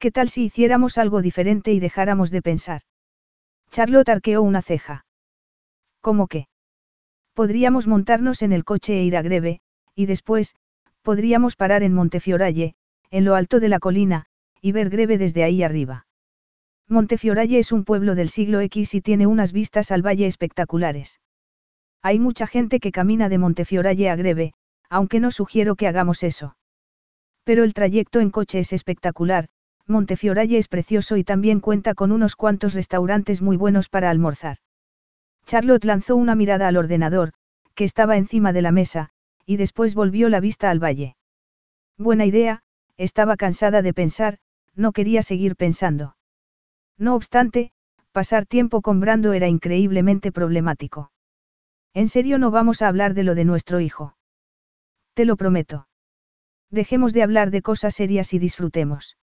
¿Qué 0.05 0.11
tal 0.11 0.29
si 0.29 0.43
hiciéramos 0.43 0.99
algo 0.99 1.23
diferente 1.23 1.73
y 1.73 1.79
dejáramos 1.79 2.29
de 2.29 2.43
pensar? 2.43 2.81
Charlotte 3.71 4.09
arqueó 4.09 4.43
una 4.43 4.61
ceja. 4.61 5.03
¿Cómo 5.99 6.27
qué? 6.27 6.45
Podríamos 7.33 7.87
montarnos 7.87 8.43
en 8.43 8.53
el 8.53 8.65
coche 8.65 8.99
e 8.99 9.03
ir 9.03 9.17
a 9.17 9.23
Greve, 9.23 9.61
y 9.95 10.05
después, 10.05 10.53
podríamos 11.01 11.55
parar 11.55 11.81
en 11.81 11.95
Montefioralle, 11.95 12.75
en 13.09 13.25
lo 13.25 13.33
alto 13.33 13.59
de 13.59 13.67
la 13.67 13.79
colina, 13.79 14.27
y 14.61 14.73
ver 14.73 14.91
Greve 14.91 15.17
desde 15.17 15.43
ahí 15.43 15.63
arriba. 15.63 16.05
Montefioralle 16.87 17.57
es 17.57 17.71
un 17.71 17.83
pueblo 17.83 18.13
del 18.13 18.29
siglo 18.29 18.59
X 18.59 18.93
y 18.93 19.01
tiene 19.01 19.25
unas 19.25 19.53
vistas 19.53 19.89
al 19.89 20.05
valle 20.05 20.27
espectaculares. 20.27 21.19
Hay 22.03 22.19
mucha 22.19 22.45
gente 22.45 22.79
que 22.79 22.91
camina 22.91 23.27
de 23.27 23.39
Montefioralle 23.39 24.11
a 24.11 24.15
Greve, 24.15 24.53
aunque 24.87 25.19
no 25.19 25.31
sugiero 25.31 25.73
que 25.75 25.87
hagamos 25.87 26.21
eso. 26.21 26.55
Pero 27.43 27.63
el 27.63 27.73
trayecto 27.73 28.19
en 28.19 28.29
coche 28.29 28.59
es 28.59 28.71
espectacular, 28.71 29.49
Montefioralle 29.87 30.57
es 30.57 30.67
precioso 30.67 31.15
y 31.17 31.23
también 31.23 31.59
cuenta 31.59 31.93
con 31.93 32.11
unos 32.11 32.35
cuantos 32.35 32.73
restaurantes 32.73 33.41
muy 33.41 33.55
buenos 33.55 33.87
para 33.87 34.09
almorzar. 34.09 34.57
Charlotte 35.45 35.85
lanzó 35.85 36.15
una 36.15 36.33
mirada 36.33 36.67
al 36.67 36.77
ordenador, 36.77 37.33
que 37.75 37.83
estaba 37.83 38.17
encima 38.17 38.51
de 38.51 38.63
la 38.63 38.71
mesa, 38.71 39.09
y 39.45 39.57
después 39.57 39.93
volvió 39.93 40.29
la 40.29 40.39
vista 40.39 40.71
al 40.71 40.83
valle. 40.83 41.15
Buena 41.97 42.25
idea, 42.25 42.63
estaba 42.97 43.37
cansada 43.37 43.81
de 43.81 43.93
pensar, 43.93 44.39
no 44.73 44.91
quería 44.91 45.21
seguir 45.21 45.55
pensando. 45.55 46.17
No 46.97 47.15
obstante, 47.15 47.71
pasar 48.11 48.45
tiempo 48.45 48.81
con 48.81 48.99
Brando 48.99 49.33
era 49.33 49.47
increíblemente 49.47 50.31
problemático. 50.31 51.11
En 51.93 52.07
serio 52.09 52.39
no 52.39 52.49
vamos 52.49 52.81
a 52.81 52.87
hablar 52.87 53.13
de 53.13 53.23
lo 53.23 53.35
de 53.35 53.45
nuestro 53.45 53.79
hijo. 53.79 54.17
Te 55.13 55.25
lo 55.25 55.37
prometo. 55.37 55.87
Dejemos 56.71 57.13
de 57.13 57.23
hablar 57.23 57.51
de 57.51 57.61
cosas 57.61 57.93
serias 57.93 58.33
y 58.33 58.39
disfrutemos. 58.39 59.17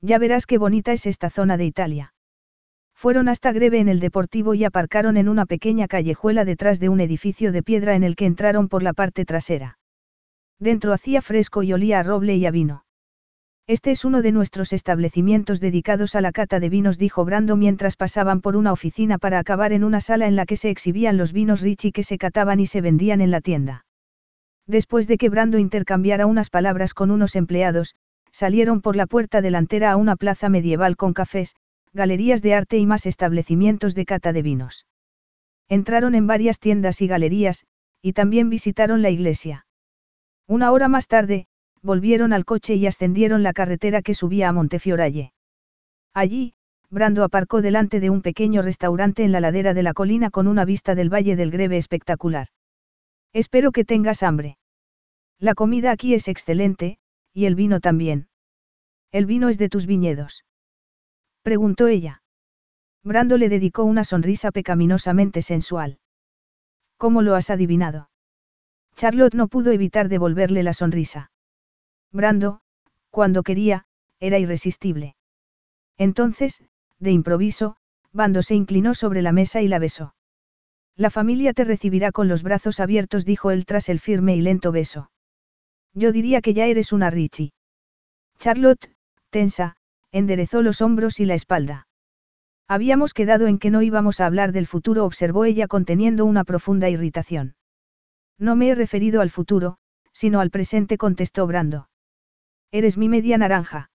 Ya 0.00 0.18
verás 0.18 0.46
qué 0.46 0.58
bonita 0.58 0.92
es 0.92 1.06
esta 1.06 1.30
zona 1.30 1.56
de 1.56 1.64
Italia. 1.64 2.12
Fueron 2.94 3.28
hasta 3.28 3.52
Greve 3.52 3.78
en 3.78 3.88
el 3.88 4.00
Deportivo 4.00 4.54
y 4.54 4.64
aparcaron 4.64 5.16
en 5.16 5.28
una 5.28 5.44
pequeña 5.44 5.86
callejuela 5.86 6.44
detrás 6.44 6.80
de 6.80 6.88
un 6.88 7.00
edificio 7.00 7.52
de 7.52 7.62
piedra 7.62 7.94
en 7.94 8.04
el 8.04 8.16
que 8.16 8.26
entraron 8.26 8.68
por 8.68 8.82
la 8.82 8.94
parte 8.94 9.24
trasera. 9.24 9.78
Dentro 10.58 10.94
hacía 10.94 11.20
fresco 11.20 11.62
y 11.62 11.74
olía 11.74 12.00
a 12.00 12.02
roble 12.02 12.36
y 12.36 12.46
a 12.46 12.50
vino. 12.50 12.84
Este 13.68 13.90
es 13.90 14.04
uno 14.04 14.22
de 14.22 14.30
nuestros 14.30 14.72
establecimientos 14.72 15.60
dedicados 15.60 16.14
a 16.14 16.20
la 16.20 16.30
cata 16.30 16.60
de 16.60 16.68
vinos, 16.68 16.98
dijo 16.98 17.24
Brando 17.24 17.56
mientras 17.56 17.96
pasaban 17.96 18.40
por 18.40 18.56
una 18.56 18.72
oficina 18.72 19.18
para 19.18 19.40
acabar 19.40 19.72
en 19.72 19.82
una 19.82 20.00
sala 20.00 20.28
en 20.28 20.36
la 20.36 20.46
que 20.46 20.56
se 20.56 20.70
exhibían 20.70 21.16
los 21.16 21.32
vinos 21.32 21.62
Richie 21.62 21.90
que 21.90 22.04
se 22.04 22.16
cataban 22.16 22.60
y 22.60 22.66
se 22.66 22.80
vendían 22.80 23.20
en 23.20 23.32
la 23.32 23.40
tienda. 23.40 23.84
Después 24.66 25.08
de 25.08 25.18
que 25.18 25.28
Brando 25.28 25.58
intercambiara 25.58 26.26
unas 26.26 26.48
palabras 26.48 26.94
con 26.94 27.10
unos 27.10 27.36
empleados, 27.36 27.94
salieron 28.36 28.82
por 28.82 28.96
la 28.96 29.06
puerta 29.06 29.40
delantera 29.40 29.90
a 29.90 29.96
una 29.96 30.14
plaza 30.14 30.50
medieval 30.50 30.96
con 30.96 31.14
cafés, 31.14 31.56
galerías 31.94 32.42
de 32.42 32.52
arte 32.52 32.76
y 32.76 32.84
más 32.84 33.06
establecimientos 33.06 33.94
de 33.94 34.04
cata 34.04 34.34
de 34.34 34.42
vinos. 34.42 34.86
Entraron 35.70 36.14
en 36.14 36.26
varias 36.26 36.60
tiendas 36.60 37.00
y 37.00 37.06
galerías, 37.06 37.64
y 38.02 38.12
también 38.12 38.50
visitaron 38.50 39.00
la 39.00 39.08
iglesia. 39.08 39.66
Una 40.46 40.70
hora 40.70 40.86
más 40.86 41.08
tarde, 41.08 41.46
volvieron 41.80 42.34
al 42.34 42.44
coche 42.44 42.74
y 42.74 42.86
ascendieron 42.86 43.42
la 43.42 43.54
carretera 43.54 44.02
que 44.02 44.12
subía 44.12 44.50
a 44.50 44.52
Montefioralle. 44.52 45.32
Allí, 46.12 46.52
Brando 46.90 47.24
aparcó 47.24 47.62
delante 47.62 48.00
de 48.00 48.10
un 48.10 48.20
pequeño 48.20 48.60
restaurante 48.60 49.24
en 49.24 49.32
la 49.32 49.40
ladera 49.40 49.72
de 49.72 49.82
la 49.82 49.94
colina 49.94 50.28
con 50.28 50.46
una 50.46 50.66
vista 50.66 50.94
del 50.94 51.08
Valle 51.08 51.36
del 51.36 51.50
Greve 51.50 51.78
espectacular. 51.78 52.48
Espero 53.32 53.72
que 53.72 53.86
tengas 53.86 54.22
hambre. 54.22 54.58
La 55.38 55.54
comida 55.54 55.90
aquí 55.90 56.12
es 56.12 56.28
excelente, 56.28 56.98
y 57.36 57.44
el 57.44 57.54
vino 57.54 57.80
también. 57.80 58.28
¿El 59.12 59.26
vino 59.26 59.50
es 59.50 59.58
de 59.58 59.68
tus 59.68 59.84
viñedos? 59.84 60.46
Preguntó 61.42 61.86
ella. 61.86 62.22
Brando 63.04 63.36
le 63.36 63.50
dedicó 63.50 63.84
una 63.84 64.04
sonrisa 64.04 64.50
pecaminosamente 64.52 65.42
sensual. 65.42 65.98
¿Cómo 66.96 67.20
lo 67.20 67.34
has 67.34 67.50
adivinado? 67.50 68.08
Charlotte 68.94 69.34
no 69.34 69.48
pudo 69.48 69.70
evitar 69.70 70.08
devolverle 70.08 70.62
la 70.62 70.72
sonrisa. 70.72 71.30
Brando, 72.10 72.62
cuando 73.10 73.42
quería, 73.42 73.84
era 74.18 74.38
irresistible. 74.38 75.14
Entonces, 75.98 76.62
de 77.00 77.10
improviso, 77.10 77.76
Bando 78.12 78.40
se 78.40 78.54
inclinó 78.54 78.94
sobre 78.94 79.20
la 79.20 79.32
mesa 79.32 79.60
y 79.60 79.68
la 79.68 79.78
besó. 79.78 80.14
La 80.96 81.10
familia 81.10 81.52
te 81.52 81.64
recibirá 81.64 82.12
con 82.12 82.28
los 82.28 82.42
brazos 82.42 82.80
abiertos, 82.80 83.26
dijo 83.26 83.50
él 83.50 83.66
tras 83.66 83.90
el 83.90 84.00
firme 84.00 84.36
y 84.36 84.40
lento 84.40 84.72
beso. 84.72 85.10
Yo 85.96 86.12
diría 86.12 86.42
que 86.42 86.52
ya 86.52 86.66
eres 86.66 86.92
una 86.92 87.08
Richie. 87.08 87.52
Charlotte, 88.38 88.94
tensa, 89.30 89.76
enderezó 90.12 90.60
los 90.60 90.82
hombros 90.82 91.20
y 91.20 91.24
la 91.24 91.34
espalda. 91.34 91.88
Habíamos 92.68 93.14
quedado 93.14 93.46
en 93.46 93.58
que 93.58 93.70
no 93.70 93.80
íbamos 93.80 94.20
a 94.20 94.26
hablar 94.26 94.52
del 94.52 94.66
futuro, 94.66 95.06
observó 95.06 95.46
ella 95.46 95.68
conteniendo 95.68 96.26
una 96.26 96.44
profunda 96.44 96.90
irritación. 96.90 97.56
No 98.38 98.56
me 98.56 98.68
he 98.68 98.74
referido 98.74 99.22
al 99.22 99.30
futuro, 99.30 99.78
sino 100.12 100.40
al 100.40 100.50
presente, 100.50 100.98
contestó 100.98 101.46
Brando. 101.46 101.88
Eres 102.70 102.98
mi 102.98 103.08
media 103.08 103.38
naranja. 103.38 103.90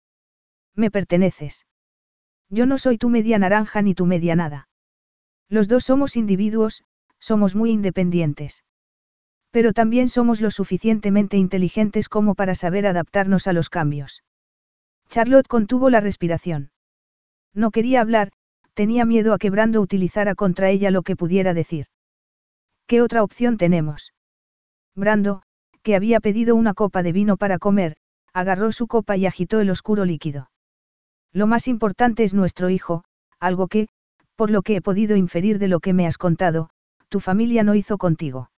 Me 0.76 0.90
perteneces. 0.92 1.66
Yo 2.50 2.66
no 2.66 2.78
soy 2.78 2.98
tu 2.98 3.10
media 3.10 3.38
naranja 3.40 3.82
ni 3.82 3.94
tu 3.94 4.06
media 4.06 4.38
nada. 4.38 4.70
Los 5.50 5.68
dos 5.68 5.84
somos 5.84 6.16
individuos, 6.16 6.84
somos 7.20 7.56
muy 7.56 7.72
independientes. 7.72 8.64
Pero 9.52 9.74
también 9.74 10.10
somos 10.10 10.42
lo 10.42 10.52
suficientemente 10.52 11.38
inteligentes 11.38 12.10
como 12.10 12.36
para 12.36 12.56
saber 12.56 12.86
adaptarnos 12.86 13.48
a 13.48 13.54
los 13.54 13.70
cambios. 13.70 14.24
Charlotte 15.10 15.48
contuvo 15.48 15.90
la 15.90 16.02
respiración. 16.02 16.72
No 17.54 17.72
quería 17.72 18.02
hablar, 18.02 18.32
tenía 18.74 19.06
miedo 19.06 19.34
a 19.34 19.40
que 19.40 19.50
Brando 19.50 19.82
utilizara 19.82 20.36
contra 20.36 20.70
ella 20.70 20.92
lo 20.92 21.02
que 21.02 21.16
pudiera 21.16 21.54
decir. 21.54 21.88
¿Qué 22.86 23.02
otra 23.02 23.24
opción 23.24 23.58
tenemos? 23.58 24.14
Brando, 24.96 25.42
que 25.82 25.96
había 25.96 26.20
pedido 26.20 26.56
una 26.56 26.74
copa 26.74 27.04
de 27.04 27.12
vino 27.12 27.38
para 27.38 27.58
comer, 27.58 27.98
agarró 28.34 28.72
su 28.72 28.88
copa 28.88 29.18
y 29.18 29.26
agitó 29.26 29.60
el 29.60 29.70
oscuro 29.70 30.06
líquido. 30.06 30.52
Lo 31.34 31.48
más 31.48 31.68
importante 31.68 32.24
es 32.24 32.34
nuestro 32.34 32.70
hijo, 32.70 33.04
algo 33.40 33.68
que, 33.68 33.88
por 34.36 34.52
lo 34.52 34.62
que 34.62 34.76
he 34.76 34.82
podido 34.82 35.16
inferir 35.16 35.60
de 35.60 35.68
lo 35.68 35.80
que 35.80 35.94
me 35.94 36.08
has 36.08 36.18
contado, 36.18 36.70
tu 37.10 37.20
familia 37.20 37.64
no 37.64 37.76
hizo 37.76 37.98
contigo. 37.98 38.50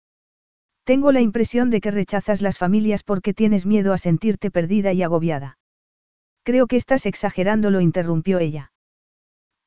Tengo 0.92 1.14
la 1.14 1.22
impresión 1.22 1.70
de 1.70 1.80
que 1.80 1.90
rechazas 1.90 2.42
las 2.42 2.58
familias 2.58 3.04
porque 3.04 3.34
tienes 3.34 3.66
miedo 3.66 3.94
a 3.94 3.98
sentirte 3.98 4.52
perdida 4.52 4.92
y 4.92 5.04
agobiada. 5.04 5.58
Creo 6.44 6.68
que 6.68 6.76
estás 6.76 7.06
exagerando, 7.06 7.72
lo 7.72 7.80
interrumpió 7.80 8.40
ella. 8.40 8.74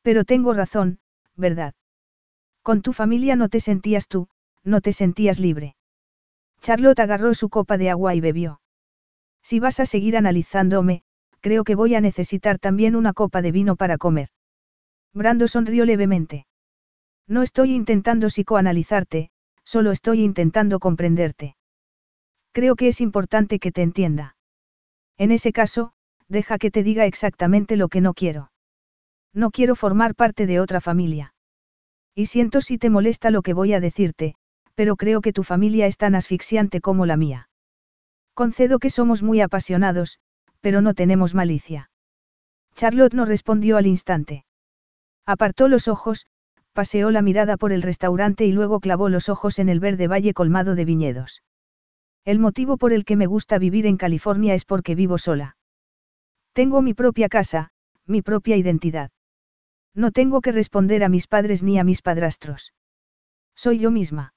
Pero 0.03 0.25
tengo 0.25 0.53
razón, 0.53 0.99
¿verdad? 1.35 1.73
Con 2.63 2.83
tu 2.83 2.93
familia 2.93 3.37
no 3.37 3.49
te 3.49 3.61
sentías 3.61 4.07
tú, 4.07 4.29
no 4.65 4.83
te 4.83 4.93
sentías 4.93 5.41
libre. 5.41 5.77
Charlotte 6.61 7.01
agarró 7.01 7.33
su 7.33 7.49
copa 7.49 7.79
de 7.79 7.89
agua 7.89 8.15
y 8.15 8.21
bebió. 8.21 8.61
Si 9.43 9.61
vas 9.61 9.81
a 9.81 9.87
seguir 9.87 10.19
analizándome, 10.19 11.05
creo 11.41 11.65
que 11.65 11.75
voy 11.75 11.95
a 11.95 12.03
necesitar 12.03 12.59
también 12.59 12.95
una 12.95 13.15
copa 13.15 13.41
de 13.41 13.51
vino 13.51 13.77
para 13.77 13.97
comer. 13.97 14.29
Brando 15.15 15.49
sonrió 15.49 15.87
levemente. 15.87 16.47
No 17.27 17.43
estoy 17.43 17.73
intentando 17.73 18.27
psicoanalizarte, 18.27 19.31
solo 19.65 19.91
estoy 19.91 20.23
intentando 20.23 20.78
comprenderte. 20.78 21.57
Creo 22.53 22.77
que 22.77 22.89
es 22.89 23.01
importante 23.01 23.59
que 23.59 23.73
te 23.73 23.82
entienda. 23.82 24.36
En 25.19 25.32
ese 25.32 25.53
caso, 25.53 25.93
deja 26.28 26.59
que 26.59 26.70
te 26.70 26.82
diga 26.82 27.07
exactamente 27.07 27.77
lo 27.77 27.89
que 27.89 28.01
no 28.01 28.15
quiero. 28.15 28.51
No 29.32 29.51
quiero 29.51 29.74
formar 29.74 30.15
parte 30.15 30.47
de 30.47 30.61
otra 30.61 30.81
familia. 30.81 31.35
Y 32.15 32.27
siento 32.27 32.61
si 32.61 32.78
te 32.78 32.91
molesta 32.91 33.31
lo 33.31 33.43
que 33.43 33.55
voy 33.55 33.73
a 33.73 33.81
decirte, 33.81 34.36
pero 34.74 34.97
creo 34.97 35.20
que 35.20 35.32
tu 35.32 35.43
familia 35.43 35.86
es 35.86 35.97
tan 35.97 36.15
asfixiante 36.15 36.81
como 36.81 37.07
la 37.07 37.16
mía. 37.16 37.49
Concedo 38.35 38.78
que 38.78 38.91
somos 38.91 39.23
muy 39.23 39.41
apasionados, 39.41 40.19
pero 40.61 40.81
no 40.81 40.95
tenemos 40.95 41.35
malicia. 41.35 41.91
Charlotte 42.74 43.15
no 43.15 43.24
respondió 43.24 43.77
al 43.77 43.86
instante. 43.86 44.45
Apartó 45.27 45.69
los 45.69 45.89
ojos, 45.89 46.27
paseó 46.75 47.11
la 47.11 47.23
mirada 47.23 47.57
por 47.57 47.73
el 47.73 47.81
restaurante 47.81 48.45
y 48.45 48.53
luego 48.53 48.81
clavó 48.81 49.09
los 49.09 49.31
ojos 49.31 49.59
en 49.59 49.71
el 49.71 49.81
verde 49.81 50.09
valle 50.09 50.35
colmado 50.35 50.75
de 50.75 50.85
viñedos. 50.85 51.43
El 52.27 52.39
motivo 52.39 52.77
por 52.77 52.93
el 52.93 53.05
que 53.05 53.17
me 53.17 53.27
gusta 53.27 53.59
vivir 53.59 53.87
en 53.87 53.97
California 53.97 54.55
es 54.55 54.65
porque 54.65 54.95
vivo 54.95 55.17
sola. 55.17 55.57
Tengo 56.53 56.83
mi 56.83 56.93
propia 56.93 57.29
casa, 57.29 57.71
mi 58.07 58.21
propia 58.23 58.57
identidad. 58.57 59.11
No 59.95 60.11
tengo 60.11 60.41
que 60.41 60.53
responder 60.53 61.05
a 61.05 61.09
mis 61.09 61.27
padres 61.27 61.63
ni 61.63 61.79
a 61.79 61.85
mis 61.85 62.03
padrastros. 62.03 62.75
Soy 63.55 63.79
yo 63.79 63.91
misma. 63.91 64.35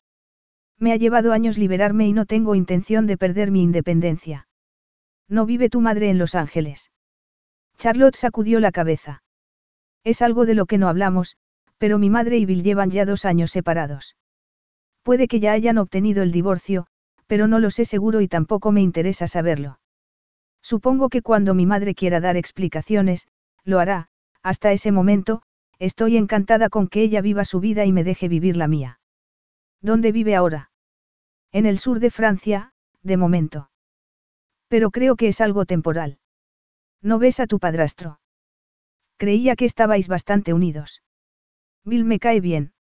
Me 0.78 0.94
ha 0.94 0.98
llevado 0.98 1.34
años 1.34 1.58
liberarme 1.58 2.08
y 2.08 2.14
no 2.14 2.26
tengo 2.26 2.54
intención 2.54 3.08
de 3.08 3.18
perder 3.18 3.50
mi 3.50 3.64
independencia. 3.64 4.48
¿No 5.28 5.46
vive 5.46 5.70
tu 5.70 5.82
madre 5.82 6.10
en 6.10 6.20
Los 6.20 6.36
Ángeles? 6.36 6.92
Charlotte 7.78 8.16
sacudió 8.16 8.60
la 8.60 8.72
cabeza. 8.72 9.24
Es 10.04 10.22
algo 10.22 10.46
de 10.46 10.54
lo 10.54 10.68
que 10.68 10.78
no 10.78 10.88
hablamos, 10.88 11.36
pero 11.78 11.98
mi 12.00 12.10
madre 12.10 12.38
y 12.38 12.46
Bill 12.46 12.64
llevan 12.64 12.92
ya 12.92 13.06
dos 13.06 13.26
años 13.26 13.52
separados. 13.52 14.16
Puede 15.04 15.28
que 15.28 15.40
ya 15.40 15.52
hayan 15.52 15.78
obtenido 15.78 16.24
el 16.24 16.32
divorcio, 16.32 16.88
pero 17.28 17.48
no 17.48 17.60
lo 17.60 17.72
sé 17.72 17.86
seguro 17.86 18.22
y 18.22 18.28
tampoco 18.28 18.72
me 18.72 18.82
interesa 18.82 19.28
saberlo. 19.28 19.80
Supongo 20.62 21.10
que 21.10 21.22
cuando 21.22 21.54
mi 21.54 21.66
madre 21.66 21.96
quiera 21.96 22.20
dar 22.20 22.36
explicaciones, 22.36 23.28
lo 23.64 23.80
hará, 23.80 24.10
hasta 24.44 24.72
ese 24.72 24.92
momento, 24.92 25.42
estoy 25.80 26.18
encantada 26.18 26.70
con 26.70 26.88
que 26.88 27.02
ella 27.02 27.22
viva 27.22 27.46
su 27.46 27.60
vida 27.60 27.86
y 27.86 27.94
me 27.94 28.04
deje 28.04 28.28
vivir 28.28 28.58
la 28.58 28.68
mía. 28.68 29.00
¿Dónde 29.82 30.12
vive 30.12 30.36
ahora? 30.36 30.72
En 31.52 31.66
el 31.66 31.80
sur 31.80 32.00
de 32.00 32.10
Francia, 32.10 32.74
de 33.04 33.18
momento. 33.18 33.70
Pero 34.68 34.92
creo 34.92 35.16
que 35.16 35.28
es 35.30 35.40
algo 35.40 35.66
temporal. 35.66 36.18
¿No 37.02 37.20
ves 37.20 37.40
a 37.40 37.48
tu 37.48 37.60
padrastro? 37.60 38.20
Creía 39.18 39.56
que 39.56 39.66
estabais 39.66 40.08
bastante 40.08 40.54
unidos. 40.54 41.02
Bill 41.88 42.04
me 42.04 42.20
cae 42.20 42.42
bien. 42.42 42.74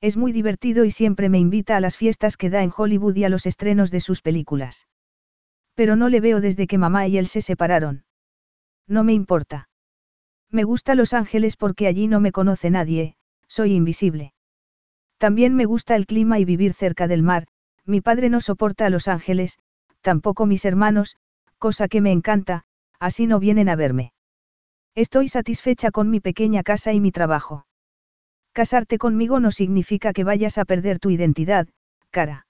Es 0.00 0.16
muy 0.16 0.32
divertido 0.32 0.86
y 0.86 0.90
siempre 0.90 1.28
me 1.28 1.38
invita 1.38 1.76
a 1.76 1.80
las 1.80 1.98
fiestas 1.98 2.38
que 2.38 2.48
da 2.48 2.62
en 2.62 2.72
Hollywood 2.74 3.14
y 3.14 3.24
a 3.24 3.28
los 3.28 3.44
estrenos 3.44 3.90
de 3.90 4.00
sus 4.00 4.22
películas. 4.22 4.88
Pero 5.74 5.96
no 5.96 6.08
le 6.08 6.20
veo 6.20 6.40
desde 6.40 6.66
que 6.66 6.78
mamá 6.78 7.06
y 7.06 7.18
él 7.18 7.26
se 7.26 7.42
separaron. 7.42 8.04
No 8.88 9.04
me 9.04 9.12
importa. 9.12 9.68
Me 10.50 10.64
gusta 10.64 10.94
Los 10.94 11.12
Ángeles 11.12 11.56
porque 11.58 11.86
allí 11.86 12.08
no 12.08 12.20
me 12.20 12.32
conoce 12.32 12.70
nadie, 12.70 13.16
soy 13.48 13.74
invisible. 13.74 14.32
También 15.18 15.54
me 15.54 15.66
gusta 15.66 15.94
el 15.94 16.06
clima 16.06 16.38
y 16.38 16.46
vivir 16.46 16.72
cerca 16.72 17.08
del 17.08 17.22
mar, 17.22 17.48
mi 17.84 18.00
padre 18.00 18.30
no 18.30 18.40
soporta 18.40 18.86
a 18.86 18.90
Los 18.90 19.08
Ángeles, 19.08 19.58
tampoco 20.00 20.46
mis 20.46 20.64
hermanos, 20.64 21.16
cosa 21.58 21.86
que 21.86 22.00
me 22.00 22.12
encanta, 22.12 22.64
así 22.98 23.26
no 23.26 23.40
vienen 23.40 23.68
a 23.68 23.76
verme. 23.76 24.14
Estoy 24.94 25.28
satisfecha 25.28 25.90
con 25.90 26.08
mi 26.08 26.20
pequeña 26.20 26.62
casa 26.62 26.94
y 26.94 27.00
mi 27.00 27.12
trabajo. 27.12 27.66
Casarte 28.52 28.98
conmigo 28.98 29.40
no 29.40 29.50
significa 29.50 30.12
que 30.12 30.24
vayas 30.24 30.58
a 30.58 30.64
perder 30.64 30.98
tu 30.98 31.10
identidad, 31.10 31.68
cara. 32.10 32.46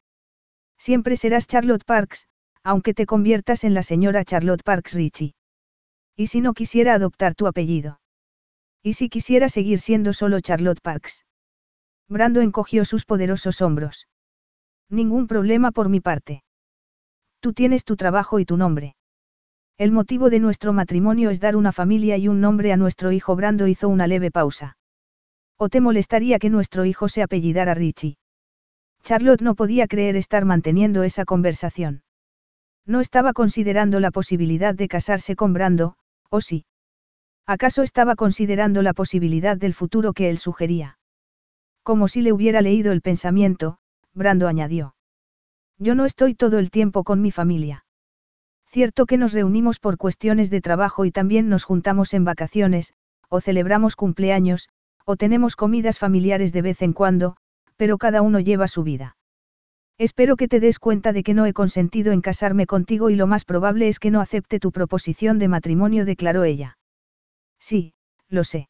Siempre 0.77 1.17
serás 1.17 1.47
Charlotte 1.47 1.85
Parks, 1.85 2.27
aunque 2.65 2.93
te 2.93 3.07
conviertas 3.07 3.63
en 3.63 3.75
la 3.75 3.83
señora 3.83 4.25
Charlotte 4.25 4.65
Parks 4.65 4.95
Ritchie. 4.95 5.35
¿Y 6.17 6.27
si 6.27 6.41
no 6.41 6.55
quisiera 6.55 6.95
adoptar 6.95 7.35
tu 7.35 7.47
apellido? 7.47 8.01
¿Y 8.83 8.95
si 8.95 9.09
quisiera 9.09 9.49
seguir 9.49 9.79
siendo 9.79 10.13
solo 10.13 10.41
Charlotte 10.41 10.81
Parks? 10.83 11.25
Brando 12.09 12.41
encogió 12.41 12.85
sus 12.85 13.05
poderosos 13.05 13.63
hombros. 13.63 14.09
Ningún 14.91 15.29
problema 15.29 15.71
por 15.71 15.89
mi 15.89 16.01
parte. 16.01 16.43
Tú 17.41 17.53
tienes 17.53 17.85
tu 17.85 17.97
trabajo 17.97 18.41
y 18.41 18.45
tu 18.45 18.57
nombre. 18.57 18.97
El 19.79 19.93
motivo 19.93 20.31
de 20.31 20.41
nuestro 20.41 20.73
matrimonio 20.73 21.31
es 21.31 21.41
dar 21.41 21.57
una 21.57 21.73
familia 21.73 22.17
y 22.17 22.29
un 22.29 22.41
nombre 22.41 22.73
a 22.73 22.77
nuestro 22.77 23.13
hijo 23.13 23.37
Brando 23.37 23.69
hizo 23.69 23.89
una 23.89 24.07
leve 24.07 24.31
pausa. 24.31 24.77
¿O 25.57 25.69
te 25.69 25.81
molestaría 25.81 26.39
que 26.39 26.51
nuestro 26.51 26.85
hijo 26.85 27.09
se 27.09 27.23
apellidara 27.23 27.75
Richie? 27.75 28.17
Charlotte 29.03 29.43
no 29.43 29.55
podía 29.55 29.87
creer 29.87 30.17
estar 30.17 30.45
manteniendo 30.45 31.03
esa 31.03 31.25
conversación. 31.25 32.03
No 32.87 33.01
estaba 33.01 33.33
considerando 33.33 34.01
la 34.01 34.11
posibilidad 34.11 34.75
de 34.75 34.89
casarse 34.89 35.37
con 35.37 35.53
Brando, 35.53 35.97
¿o 36.31 36.41
sí? 36.41 36.65
¿Acaso 37.47 37.83
estaba 37.83 38.17
considerando 38.17 38.83
la 38.83 38.95
posibilidad 38.95 39.57
del 39.57 39.75
futuro 39.75 40.13
que 40.13 40.31
él 40.31 40.39
sugería? 40.39 40.99
Como 41.83 42.07
si 42.09 42.23
le 42.23 42.33
hubiera 42.33 42.61
leído 42.61 42.93
el 42.93 43.03
pensamiento, 43.03 43.79
Brando 44.15 44.47
añadió. 44.47 44.95
Yo 45.79 45.95
no 45.95 46.05
estoy 46.05 46.35
todo 46.35 46.59
el 46.59 46.71
tiempo 46.71 47.03
con 47.03 47.21
mi 47.21 47.33
familia. 47.33 47.85
Cierto 48.67 49.05
que 49.07 49.19
nos 49.19 49.33
reunimos 49.33 49.81
por 49.81 49.99
cuestiones 49.99 50.49
de 50.49 50.61
trabajo 50.61 51.05
y 51.05 51.11
también 51.11 51.49
nos 51.49 51.65
juntamos 51.65 52.15
en 52.15 52.25
vacaciones, 52.25 52.95
o 53.29 53.41
celebramos 53.41 53.97
cumpleaños, 53.97 54.69
o 55.05 55.17
tenemos 55.17 55.57
comidas 55.57 55.99
familiares 55.99 56.53
de 56.53 56.63
vez 56.63 56.83
en 56.83 56.93
cuando, 56.93 57.37
pero 57.77 57.99
cada 57.99 58.23
uno 58.23 58.41
lleva 58.41 58.69
su 58.69 58.83
vida. 58.83 59.17
Espero 59.99 60.37
que 60.37 60.49
te 60.49 60.61
des 60.61 60.79
cuenta 60.79 61.13
de 61.13 61.23
que 61.23 61.35
no 61.35 61.47
he 61.47 61.53
consentido 61.53 62.13
en 62.13 62.23
casarme 62.23 62.67
contigo 62.67 63.11
y 63.11 63.17
lo 63.17 63.27
más 63.27 63.45
probable 63.45 63.89
es 63.89 63.99
que 63.99 64.11
no 64.11 64.21
acepte 64.21 64.59
tu 64.59 64.73
proposición 64.73 65.39
de 65.39 65.49
matrimonio, 65.49 66.05
declaró 66.05 66.45
ella. 66.45 66.79
Sí, 67.59 67.95
lo 68.29 68.45
sé. 68.45 68.69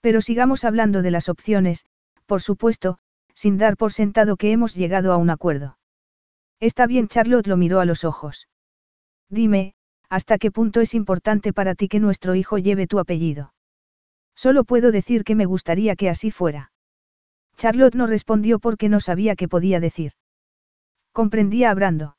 Pero 0.00 0.20
sigamos 0.20 0.64
hablando 0.64 1.02
de 1.02 1.10
las 1.10 1.28
opciones, 1.28 1.84
por 2.26 2.40
supuesto, 2.40 2.98
sin 3.34 3.58
dar 3.58 3.76
por 3.76 3.92
sentado 3.92 4.36
que 4.36 4.52
hemos 4.52 4.74
llegado 4.74 5.12
a 5.12 5.16
un 5.16 5.30
acuerdo. 5.30 5.78
Está 6.60 6.86
bien, 6.86 7.08
Charlotte 7.08 7.46
lo 7.46 7.56
miró 7.56 7.80
a 7.80 7.84
los 7.84 8.04
ojos. 8.04 8.48
Dime, 9.28 9.74
¿hasta 10.08 10.38
qué 10.38 10.50
punto 10.50 10.80
es 10.80 10.94
importante 10.94 11.52
para 11.52 11.74
ti 11.74 11.88
que 11.88 12.00
nuestro 12.00 12.34
hijo 12.34 12.58
lleve 12.58 12.86
tu 12.86 12.98
apellido? 12.98 13.52
Solo 14.38 14.62
puedo 14.62 14.92
decir 14.92 15.24
que 15.24 15.34
me 15.34 15.46
gustaría 15.46 15.96
que 15.96 16.08
así 16.08 16.30
fuera. 16.30 16.70
Charlotte 17.56 17.96
no 17.96 18.06
respondió 18.06 18.60
porque 18.60 18.88
no 18.88 19.00
sabía 19.00 19.34
qué 19.34 19.48
podía 19.48 19.80
decir. 19.80 20.12
Comprendía 21.10 21.72
a 21.72 21.74
Brando. 21.74 22.16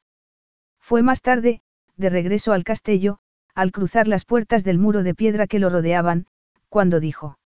Fue 0.82 1.02
más 1.02 1.22
tarde, 1.22 1.62
de 1.96 2.10
regreso 2.10 2.52
al 2.52 2.66
castillo, 2.66 3.20
al 3.56 3.72
cruzar 3.72 4.10
las 4.10 4.26
puertas 4.26 4.66
del 4.66 4.80
muro 4.80 5.02
de 5.04 5.16
piedra 5.16 5.48
que 5.48 5.60
lo 5.60 5.70
rodeaban, 5.70 6.26
cuando 6.68 7.00
dijo. 7.00 7.40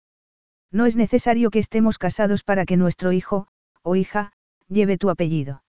No 0.70 0.86
es 0.86 0.94
necesario 0.94 1.50
que 1.50 1.58
estemos 1.58 1.98
casados 1.98 2.44
para 2.44 2.64
que 2.64 2.76
nuestro 2.76 3.10
hijo, 3.10 3.48
o 3.82 3.96
hija, 3.96 4.30
lleve 4.68 4.98
tu 4.98 5.10
apellido. 5.10 5.64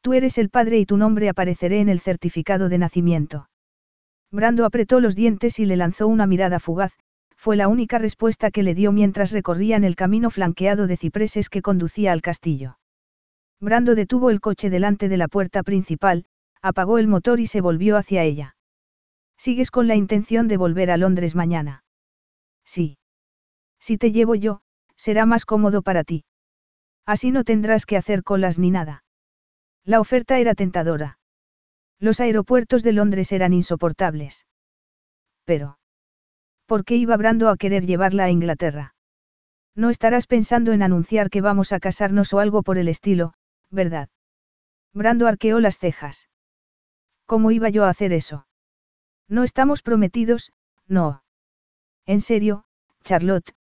Tú 0.00 0.12
eres 0.12 0.38
el 0.38 0.48
padre 0.48 0.78
y 0.78 0.86
tu 0.86 0.96
nombre 0.96 1.28
apareceré 1.28 1.80
en 1.80 1.88
el 1.88 1.98
certificado 1.98 2.68
de 2.68 2.78
nacimiento. 2.78 3.48
Brando 4.30 4.64
apretó 4.64 5.00
los 5.00 5.16
dientes 5.16 5.58
y 5.58 5.66
le 5.66 5.76
lanzó 5.76 6.06
una 6.06 6.28
mirada 6.28 6.60
fugaz, 6.60 6.92
fue 7.42 7.56
la 7.56 7.66
única 7.66 7.98
respuesta 7.98 8.52
que 8.52 8.62
le 8.62 8.72
dio 8.72 8.92
mientras 8.92 9.32
recorrían 9.32 9.82
el 9.82 9.96
camino 9.96 10.30
flanqueado 10.30 10.86
de 10.86 10.96
cipreses 10.96 11.50
que 11.50 11.60
conducía 11.60 12.12
al 12.12 12.22
castillo. 12.22 12.78
Brando 13.60 13.96
detuvo 13.96 14.30
el 14.30 14.40
coche 14.40 14.70
delante 14.70 15.08
de 15.08 15.16
la 15.16 15.26
puerta 15.26 15.64
principal, 15.64 16.24
apagó 16.62 16.98
el 16.98 17.08
motor 17.08 17.40
y 17.40 17.48
se 17.48 17.60
volvió 17.60 17.96
hacia 17.96 18.22
ella. 18.22 18.54
¿Sigues 19.36 19.72
con 19.72 19.88
la 19.88 19.96
intención 19.96 20.46
de 20.46 20.56
volver 20.56 20.92
a 20.92 20.96
Londres 20.96 21.34
mañana? 21.34 21.82
Sí. 22.64 22.96
Si 23.80 23.98
te 23.98 24.12
llevo 24.12 24.36
yo, 24.36 24.60
será 24.94 25.26
más 25.26 25.44
cómodo 25.44 25.82
para 25.82 26.04
ti. 26.04 26.24
Así 27.06 27.32
no 27.32 27.42
tendrás 27.42 27.86
que 27.86 27.96
hacer 27.96 28.22
colas 28.22 28.60
ni 28.60 28.70
nada. 28.70 29.02
La 29.84 29.98
oferta 29.98 30.38
era 30.38 30.54
tentadora. 30.54 31.18
Los 31.98 32.20
aeropuertos 32.20 32.84
de 32.84 32.92
Londres 32.92 33.32
eran 33.32 33.52
insoportables. 33.52 34.46
Pero. 35.44 35.80
¿Por 36.72 36.86
qué 36.86 36.96
iba 36.96 37.18
Brando 37.18 37.50
a 37.50 37.58
querer 37.58 37.84
llevarla 37.84 38.24
a 38.24 38.30
Inglaterra? 38.30 38.94
No 39.76 39.90
estarás 39.90 40.26
pensando 40.26 40.72
en 40.72 40.82
anunciar 40.82 41.28
que 41.28 41.42
vamos 41.42 41.70
a 41.70 41.80
casarnos 41.80 42.32
o 42.32 42.38
algo 42.38 42.62
por 42.62 42.78
el 42.78 42.88
estilo, 42.88 43.34
¿verdad? 43.70 44.08
Brando 44.94 45.26
arqueó 45.26 45.60
las 45.60 45.76
cejas. 45.76 46.30
¿Cómo 47.26 47.50
iba 47.50 47.68
yo 47.68 47.84
a 47.84 47.90
hacer 47.90 48.14
eso? 48.14 48.46
No 49.28 49.44
estamos 49.44 49.82
prometidos, 49.82 50.54
no. 50.88 51.22
En 52.06 52.22
serio, 52.22 52.64
Charlotte, 53.04 53.54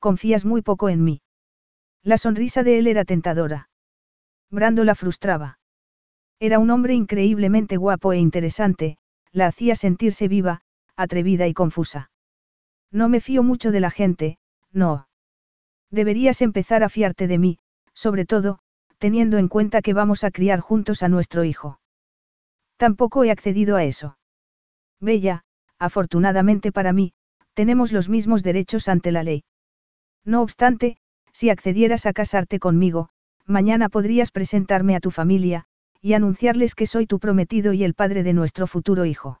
confías 0.00 0.44
muy 0.44 0.60
poco 0.60 0.88
en 0.88 1.04
mí. 1.04 1.22
La 2.02 2.18
sonrisa 2.18 2.64
de 2.64 2.80
él 2.80 2.88
era 2.88 3.04
tentadora. 3.04 3.68
Brando 4.50 4.82
la 4.82 4.96
frustraba. 4.96 5.60
Era 6.40 6.58
un 6.58 6.70
hombre 6.70 6.94
increíblemente 6.94 7.76
guapo 7.76 8.12
e 8.12 8.18
interesante, 8.18 8.98
la 9.30 9.46
hacía 9.46 9.76
sentirse 9.76 10.26
viva, 10.26 10.62
atrevida 10.96 11.46
y 11.46 11.54
confusa. 11.54 12.10
No 12.90 13.08
me 13.08 13.20
fío 13.20 13.42
mucho 13.42 13.72
de 13.72 13.80
la 13.80 13.90
gente, 13.90 14.38
no. 14.72 15.08
Deberías 15.90 16.42
empezar 16.42 16.82
a 16.82 16.88
fiarte 16.88 17.26
de 17.26 17.38
mí, 17.38 17.58
sobre 17.94 18.24
todo, 18.24 18.58
teniendo 18.98 19.38
en 19.38 19.48
cuenta 19.48 19.82
que 19.82 19.94
vamos 19.94 20.24
a 20.24 20.30
criar 20.30 20.60
juntos 20.60 21.02
a 21.02 21.08
nuestro 21.08 21.44
hijo. 21.44 21.80
Tampoco 22.76 23.24
he 23.24 23.30
accedido 23.30 23.76
a 23.76 23.84
eso. 23.84 24.18
Bella, 25.00 25.44
afortunadamente 25.78 26.72
para 26.72 26.92
mí, 26.92 27.12
tenemos 27.54 27.92
los 27.92 28.08
mismos 28.08 28.42
derechos 28.42 28.88
ante 28.88 29.12
la 29.12 29.22
ley. 29.22 29.44
No 30.24 30.42
obstante, 30.42 30.98
si 31.32 31.50
accedieras 31.50 32.06
a 32.06 32.12
casarte 32.12 32.58
conmigo, 32.58 33.10
mañana 33.46 33.88
podrías 33.88 34.30
presentarme 34.30 34.96
a 34.96 35.00
tu 35.00 35.10
familia, 35.10 35.64
y 36.00 36.14
anunciarles 36.14 36.74
que 36.74 36.86
soy 36.86 37.06
tu 37.06 37.18
prometido 37.18 37.72
y 37.72 37.84
el 37.84 37.94
padre 37.94 38.22
de 38.22 38.32
nuestro 38.32 38.66
futuro 38.66 39.04
hijo. 39.04 39.40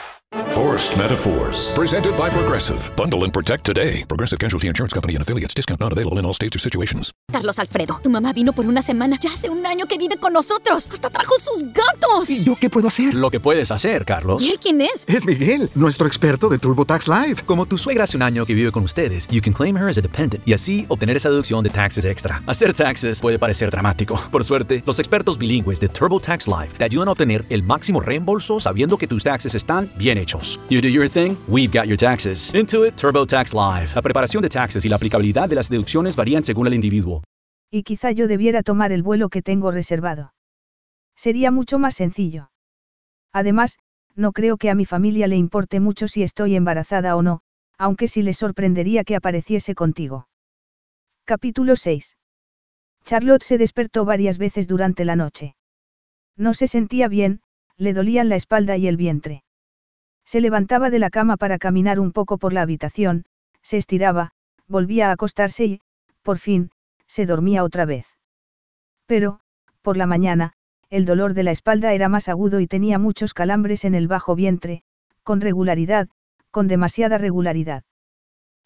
Forced 0.41 0.97
Metaphors. 0.97 1.69
Presented 1.75 2.17
by 2.17 2.29
Progressive. 2.29 2.79
Bundle 2.95 3.25
and 3.25 3.33
protect 3.33 3.65
today. 3.65 4.05
Progressive 4.07 4.39
Casualty 4.39 4.67
Insurance 4.69 4.93
Company 4.93 5.15
and 5.15 5.23
affiliates. 5.23 5.53
Discount 5.53 5.81
not 5.81 5.91
available 5.91 6.19
in 6.19 6.25
all 6.25 6.33
states 6.33 6.55
or 6.55 6.59
situations. 6.59 7.11
Carlos 7.29 7.59
Alfredo, 7.59 7.99
tu 8.01 8.09
mamá 8.09 8.31
vino 8.31 8.53
por 8.53 8.65
una 8.65 8.81
semana. 8.81 9.17
Ya 9.19 9.33
hace 9.33 9.49
un 9.49 9.65
año 9.65 9.87
que 9.87 9.97
vive 9.97 10.15
con 10.15 10.31
nosotros. 10.31 10.87
Hasta 10.89 11.09
trajo 11.09 11.33
sus 11.37 11.63
gatos. 11.73 12.29
¿Y 12.29 12.45
yo 12.45 12.55
qué 12.55 12.69
puedo 12.69 12.87
hacer? 12.87 13.13
Lo 13.13 13.29
que 13.29 13.41
puedes 13.41 13.71
hacer, 13.71 14.05
Carlos. 14.05 14.41
¿Y 14.41 14.51
él 14.51 14.59
quién 14.61 14.79
es? 14.79 15.03
Es 15.07 15.25
Miguel, 15.25 15.69
nuestro 15.75 16.07
experto 16.07 16.47
de 16.47 16.59
TurboTax 16.59 17.09
Live. 17.09 17.41
Como 17.45 17.65
tu 17.65 17.77
suegra 17.77 18.05
hace 18.05 18.15
un 18.15 18.23
año 18.23 18.45
que 18.45 18.53
vive 18.53 18.71
con 18.71 18.83
ustedes, 18.83 19.27
you 19.27 19.41
can 19.41 19.51
claim 19.51 19.75
her 19.75 19.89
as 19.89 19.97
a 19.97 20.01
dependent 20.01 20.47
y 20.47 20.53
así 20.53 20.85
obtener 20.87 21.17
esa 21.17 21.29
deducción 21.29 21.61
de 21.61 21.71
taxes 21.71 22.05
extra. 22.05 22.41
Hacer 22.47 22.73
taxes 22.73 23.19
puede 23.19 23.37
parecer 23.37 23.69
dramático. 23.69 24.17
Por 24.31 24.45
suerte, 24.45 24.81
los 24.85 24.97
expertos 24.99 25.37
bilingües 25.37 25.81
de 25.81 25.89
TurboTax 25.89 26.47
Live 26.47 26.69
te 26.77 26.85
ayudan 26.85 27.09
a 27.09 27.11
obtener 27.11 27.43
el 27.49 27.63
máximo 27.63 27.99
reembolso 27.99 28.61
sabiendo 28.61 28.97
que 28.97 29.07
tus 29.07 29.25
taxes 29.25 29.55
están 29.55 29.89
bien 29.97 30.20
hechos. 30.21 30.59
You 30.69 30.81
do 30.81 30.87
your 30.87 31.09
thing, 31.09 31.37
we've 31.47 31.71
got 31.71 31.87
your 31.87 31.97
taxes. 31.97 32.53
Intuit 32.53 32.95
TurboTax 32.95 33.53
Live. 33.53 33.91
La 33.95 34.01
preparación 34.01 34.43
de 34.43 34.49
taxes 34.49 34.85
y 34.85 34.89
la 34.89 34.95
aplicabilidad 34.95 35.49
de 35.49 35.55
las 35.55 35.69
deducciones 35.69 36.15
varían 36.15 36.43
según 36.43 36.67
el 36.67 36.73
individuo. 36.73 37.23
Y 37.69 37.83
quizá 37.83 38.11
yo 38.11 38.27
debiera 38.27 38.63
tomar 38.63 38.91
el 38.91 39.03
vuelo 39.03 39.29
que 39.29 39.41
tengo 39.41 39.71
reservado. 39.71 40.33
Sería 41.15 41.51
mucho 41.51 41.79
más 41.79 41.95
sencillo. 41.95 42.51
Además, 43.33 43.79
no 44.15 44.31
creo 44.31 44.57
que 44.57 44.69
a 44.69 44.75
mi 44.75 44.85
familia 44.85 45.27
le 45.27 45.37
importe 45.37 45.79
mucho 45.79 46.07
si 46.07 46.23
estoy 46.23 46.55
embarazada 46.55 47.15
o 47.15 47.21
no, 47.21 47.41
aunque 47.77 48.07
sí 48.07 48.21
le 48.21 48.33
sorprendería 48.33 49.03
que 49.03 49.15
apareciese 49.15 49.73
contigo. 49.73 50.27
Capítulo 51.25 51.75
6. 51.75 52.17
Charlotte 53.05 53.43
se 53.43 53.57
despertó 53.57 54.05
varias 54.05 54.37
veces 54.37 54.67
durante 54.67 55.05
la 55.05 55.15
noche. 55.15 55.55
No 56.37 56.53
se 56.53 56.67
sentía 56.67 57.07
bien, 57.07 57.41
le 57.77 57.93
dolían 57.93 58.29
la 58.29 58.35
espalda 58.35 58.77
y 58.77 58.87
el 58.87 58.97
vientre. 58.97 59.43
Se 60.31 60.39
levantaba 60.39 60.89
de 60.89 60.97
la 60.97 61.09
cama 61.09 61.35
para 61.35 61.57
caminar 61.57 61.99
un 61.99 62.13
poco 62.13 62.37
por 62.37 62.53
la 62.53 62.61
habitación, 62.61 63.25
se 63.61 63.75
estiraba, 63.75 64.31
volvía 64.65 65.09
a 65.09 65.11
acostarse 65.11 65.65
y, 65.65 65.81
por 66.21 66.37
fin, 66.37 66.71
se 67.05 67.25
dormía 67.25 67.65
otra 67.65 67.83
vez. 67.83 68.05
Pero, 69.07 69.41
por 69.81 69.97
la 69.97 70.05
mañana, 70.05 70.53
el 70.89 71.03
dolor 71.03 71.33
de 71.33 71.43
la 71.43 71.51
espalda 71.51 71.91
era 71.91 72.07
más 72.07 72.29
agudo 72.29 72.61
y 72.61 72.67
tenía 72.67 72.97
muchos 72.97 73.33
calambres 73.33 73.83
en 73.83 73.93
el 73.93 74.07
bajo 74.07 74.33
vientre, 74.33 74.83
con 75.23 75.41
regularidad, 75.41 76.07
con 76.49 76.69
demasiada 76.69 77.17
regularidad. 77.17 77.83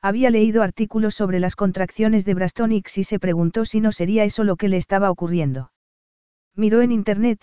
Había 0.04 0.30
leído 0.30 0.62
artículos 0.62 1.16
sobre 1.16 1.40
las 1.40 1.56
contracciones 1.56 2.26
de 2.26 2.36
Brastonix 2.36 2.96
y 3.00 3.04
se 3.04 3.18
preguntó 3.18 3.66
si 3.66 3.82
no 3.82 3.92
sería 3.92 4.24
eso 4.24 4.44
lo 4.44 4.56
que 4.56 4.70
le 4.70 4.78
estaba 4.78 5.10
ocurriendo. 5.10 5.72
Miró 6.54 6.84
en 6.84 6.92
Internet, 6.92 7.40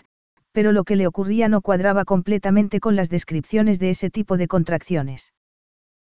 pero 0.53 0.71
lo 0.71 0.85
que 0.85 0.95
le 0.95 1.07
ocurría 1.07 1.49
no 1.49 1.61
cuadraba 1.61 2.05
completamente 2.05 2.79
con 2.79 2.95
las 2.95 3.09
descripciones 3.09 3.79
de 3.79 3.89
ese 3.89 4.09
tipo 4.09 4.37
de 4.37 4.47
contracciones. 4.47 5.33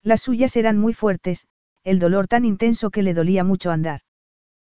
Las 0.03 0.21
suyas 0.21 0.57
eran 0.57 0.77
muy 0.77 0.93
fuertes, 0.93 1.47
el 1.83 1.99
dolor 1.99 2.27
tan 2.27 2.43
intenso 2.43 2.89
que 2.89 3.03
le 3.03 3.13
dolía 3.13 3.43
mucho 3.43 3.71
andar. 3.71 4.01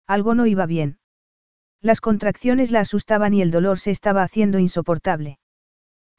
Algo 0.05 0.35
no 0.35 0.45
iba 0.45 0.65
bien. 0.65 0.99
Las 1.81 2.01
contracciones 2.01 2.71
la 2.71 2.81
asustaban 2.81 3.33
y 3.33 3.41
el 3.41 3.51
dolor 3.51 3.79
se 3.79 3.91
estaba 3.91 4.23
haciendo 4.23 4.59
insoportable. 4.59 5.39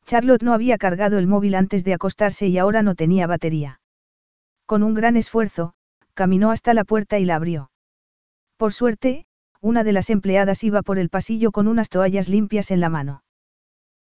Charlotte 0.07 0.43
no 0.43 0.53
había 0.53 0.79
cargado 0.79 1.19
el 1.19 1.27
móvil 1.27 1.55
antes 1.55 1.85
de 1.85 1.95
acostarse 1.95 2.47
y 2.49 2.59
ahora 2.59 2.83
no 2.83 2.95
tenía 2.95 3.27
batería. 3.27 3.81
Con 4.66 4.83
un 4.83 4.95
gran 4.95 5.16
esfuerzo, 5.16 5.75
caminó 6.15 6.51
hasta 6.51 6.75
la 6.75 6.85
puerta 6.85 7.19
y 7.19 7.25
la 7.25 7.37
abrió. 7.37 7.71
Por 8.57 8.73
suerte, 8.73 9.27
una 9.61 9.85
de 9.85 9.93
las 9.93 10.11
empleadas 10.11 10.62
iba 10.65 10.83
por 10.83 10.99
el 10.99 11.09
pasillo 11.09 11.53
con 11.53 11.69
unas 11.69 11.89
toallas 11.89 12.29
limpias 12.29 12.71
en 12.71 12.81
la 12.81 12.89
mano. 12.89 13.23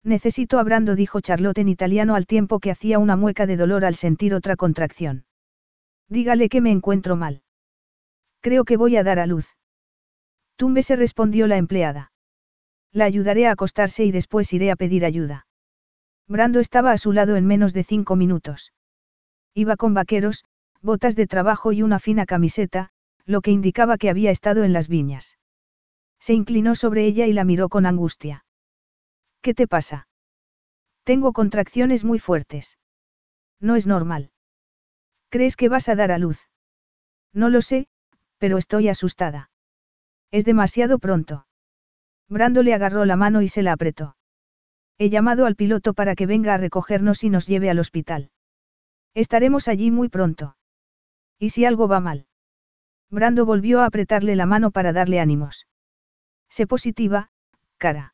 Necesito 0.03 0.59
abrando, 0.59 0.95
dijo 0.95 1.21
Charlotte 1.21 1.59
en 1.59 1.69
italiano 1.69 2.15
al 2.15 2.25
tiempo 2.25 2.59
que 2.59 2.71
hacía 2.71 2.99
una 2.99 3.15
mueca 3.15 3.45
de 3.45 3.55
dolor 3.55 3.85
al 3.85 3.95
sentir 3.95 4.33
otra 4.33 4.55
contracción. 4.55 5.25
Dígale 6.09 6.49
que 6.49 6.61
me 6.61 6.71
encuentro 6.71 7.15
mal. 7.15 7.41
Creo 8.41 8.65
que 8.65 8.75
voy 8.75 8.97
a 8.97 9.03
dar 9.03 9.19
a 9.19 9.25
luz. 9.25 9.47
Tumbe 10.57 10.83
se 10.83 10.97
respondió 10.97 11.47
la 11.47 11.57
empleada. 11.57 12.11
La 12.91 13.05
ayudaré 13.05 13.47
a 13.47 13.51
acostarse 13.51 14.03
y 14.03 14.11
después 14.11 14.51
iré 14.53 14.69
a 14.69 14.75
pedir 14.75 15.05
ayuda. 15.05 15.47
Brando 16.27 16.59
estaba 16.59 16.91
a 16.91 16.97
su 16.97 17.13
lado 17.13 17.35
en 17.37 17.45
menos 17.45 17.73
de 17.73 17.83
cinco 17.83 18.15
minutos. 18.15 18.73
Iba 19.53 19.77
con 19.77 19.93
vaqueros, 19.93 20.43
botas 20.81 21.15
de 21.15 21.27
trabajo 21.27 21.71
y 21.71 21.81
una 21.81 21.99
fina 21.99 22.25
camiseta, 22.25 22.89
lo 23.25 23.41
que 23.41 23.51
indicaba 23.51 23.97
que 23.97 24.09
había 24.09 24.31
estado 24.31 24.63
en 24.63 24.73
las 24.73 24.89
viñas. 24.89 25.37
Se 26.19 26.33
inclinó 26.33 26.75
sobre 26.75 27.05
ella 27.05 27.25
y 27.25 27.33
la 27.33 27.45
miró 27.45 27.69
con 27.69 27.85
angustia. 27.85 28.45
¿Qué 29.43 29.53
te 29.53 29.67
pasa? 29.67 30.07
Tengo 31.03 31.33
contracciones 31.33 32.05
muy 32.05 32.17
fuertes. 32.17 32.79
No 33.59 33.75
es 33.75 33.85
normal. 33.85 34.31
¿Crees 35.29 35.57
que 35.57 35.67
vas 35.67 35.89
a 35.89 35.95
dar 35.95 36.13
a 36.13 36.17
luz? 36.17 36.39
No 37.33 37.49
lo 37.49 37.61
sé, 37.61 37.87
pero 38.37 38.57
estoy 38.57 38.87
asustada. 38.87 39.51
Es 40.31 40.45
demasiado 40.45 40.97
pronto. 40.97 41.45
Brando 42.29 42.63
le 42.63 42.73
agarró 42.73 43.03
la 43.03 43.17
mano 43.17 43.41
y 43.41 43.49
se 43.49 43.63
la 43.63 43.73
apretó. 43.73 44.15
He 44.97 45.09
llamado 45.09 45.45
al 45.45 45.57
piloto 45.57 45.93
para 45.93 46.15
que 46.15 46.25
venga 46.25 46.53
a 46.53 46.57
recogernos 46.57 47.25
y 47.25 47.29
nos 47.29 47.45
lleve 47.45 47.69
al 47.69 47.79
hospital. 47.79 48.31
Estaremos 49.13 49.67
allí 49.67 49.91
muy 49.91 50.07
pronto. 50.07 50.55
¿Y 51.37 51.49
si 51.49 51.65
algo 51.65 51.89
va 51.89 51.99
mal? 51.99 52.27
Brando 53.09 53.45
volvió 53.45 53.81
a 53.81 53.87
apretarle 53.87 54.37
la 54.37 54.45
mano 54.45 54.71
para 54.71 54.93
darle 54.93 55.19
ánimos. 55.19 55.67
Sé 56.47 56.65
positiva, 56.65 57.29
cara. 57.77 58.12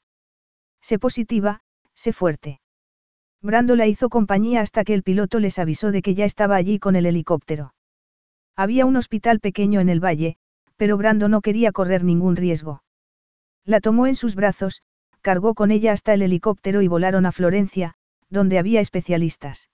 Sé 0.82 1.00
positiva, 1.00 1.62
sé 1.94 2.14
fuerte. 2.14 2.62
Brando 3.42 3.76
la 3.76 3.88
hizo 3.88 4.10
compañía 4.10 4.62
hasta 4.62 4.84
que 4.84 4.94
el 4.94 5.04
piloto 5.04 5.40
les 5.40 5.60
avisó 5.60 5.92
de 5.92 6.02
que 6.02 6.16
ya 6.16 6.26
estaba 6.26 6.56
allí 6.56 6.80
con 6.80 6.96
el 6.96 7.06
helicóptero. 7.06 7.74
Había 8.56 8.86
un 8.86 8.98
hospital 8.98 9.40
pequeño 9.40 9.80
en 9.80 9.90
el 9.90 10.04
valle, 10.04 10.38
pero 10.76 10.98
Brando 10.98 11.30
no 11.30 11.42
quería 11.42 11.72
correr 11.72 12.04
ningún 12.04 12.36
riesgo. 12.36 12.84
La 13.66 13.80
tomó 13.80 14.08
en 14.08 14.16
sus 14.16 14.36
brazos, 14.36 14.82
cargó 15.22 15.54
con 15.54 15.72
ella 15.72 15.94
hasta 15.94 16.14
el 16.14 16.22
helicóptero 16.22 16.82
y 16.82 16.88
volaron 16.88 17.26
a 17.26 17.32
Florencia, 17.32 17.96
donde 18.30 18.60
había 18.60 18.82
especialistas. 18.82 19.70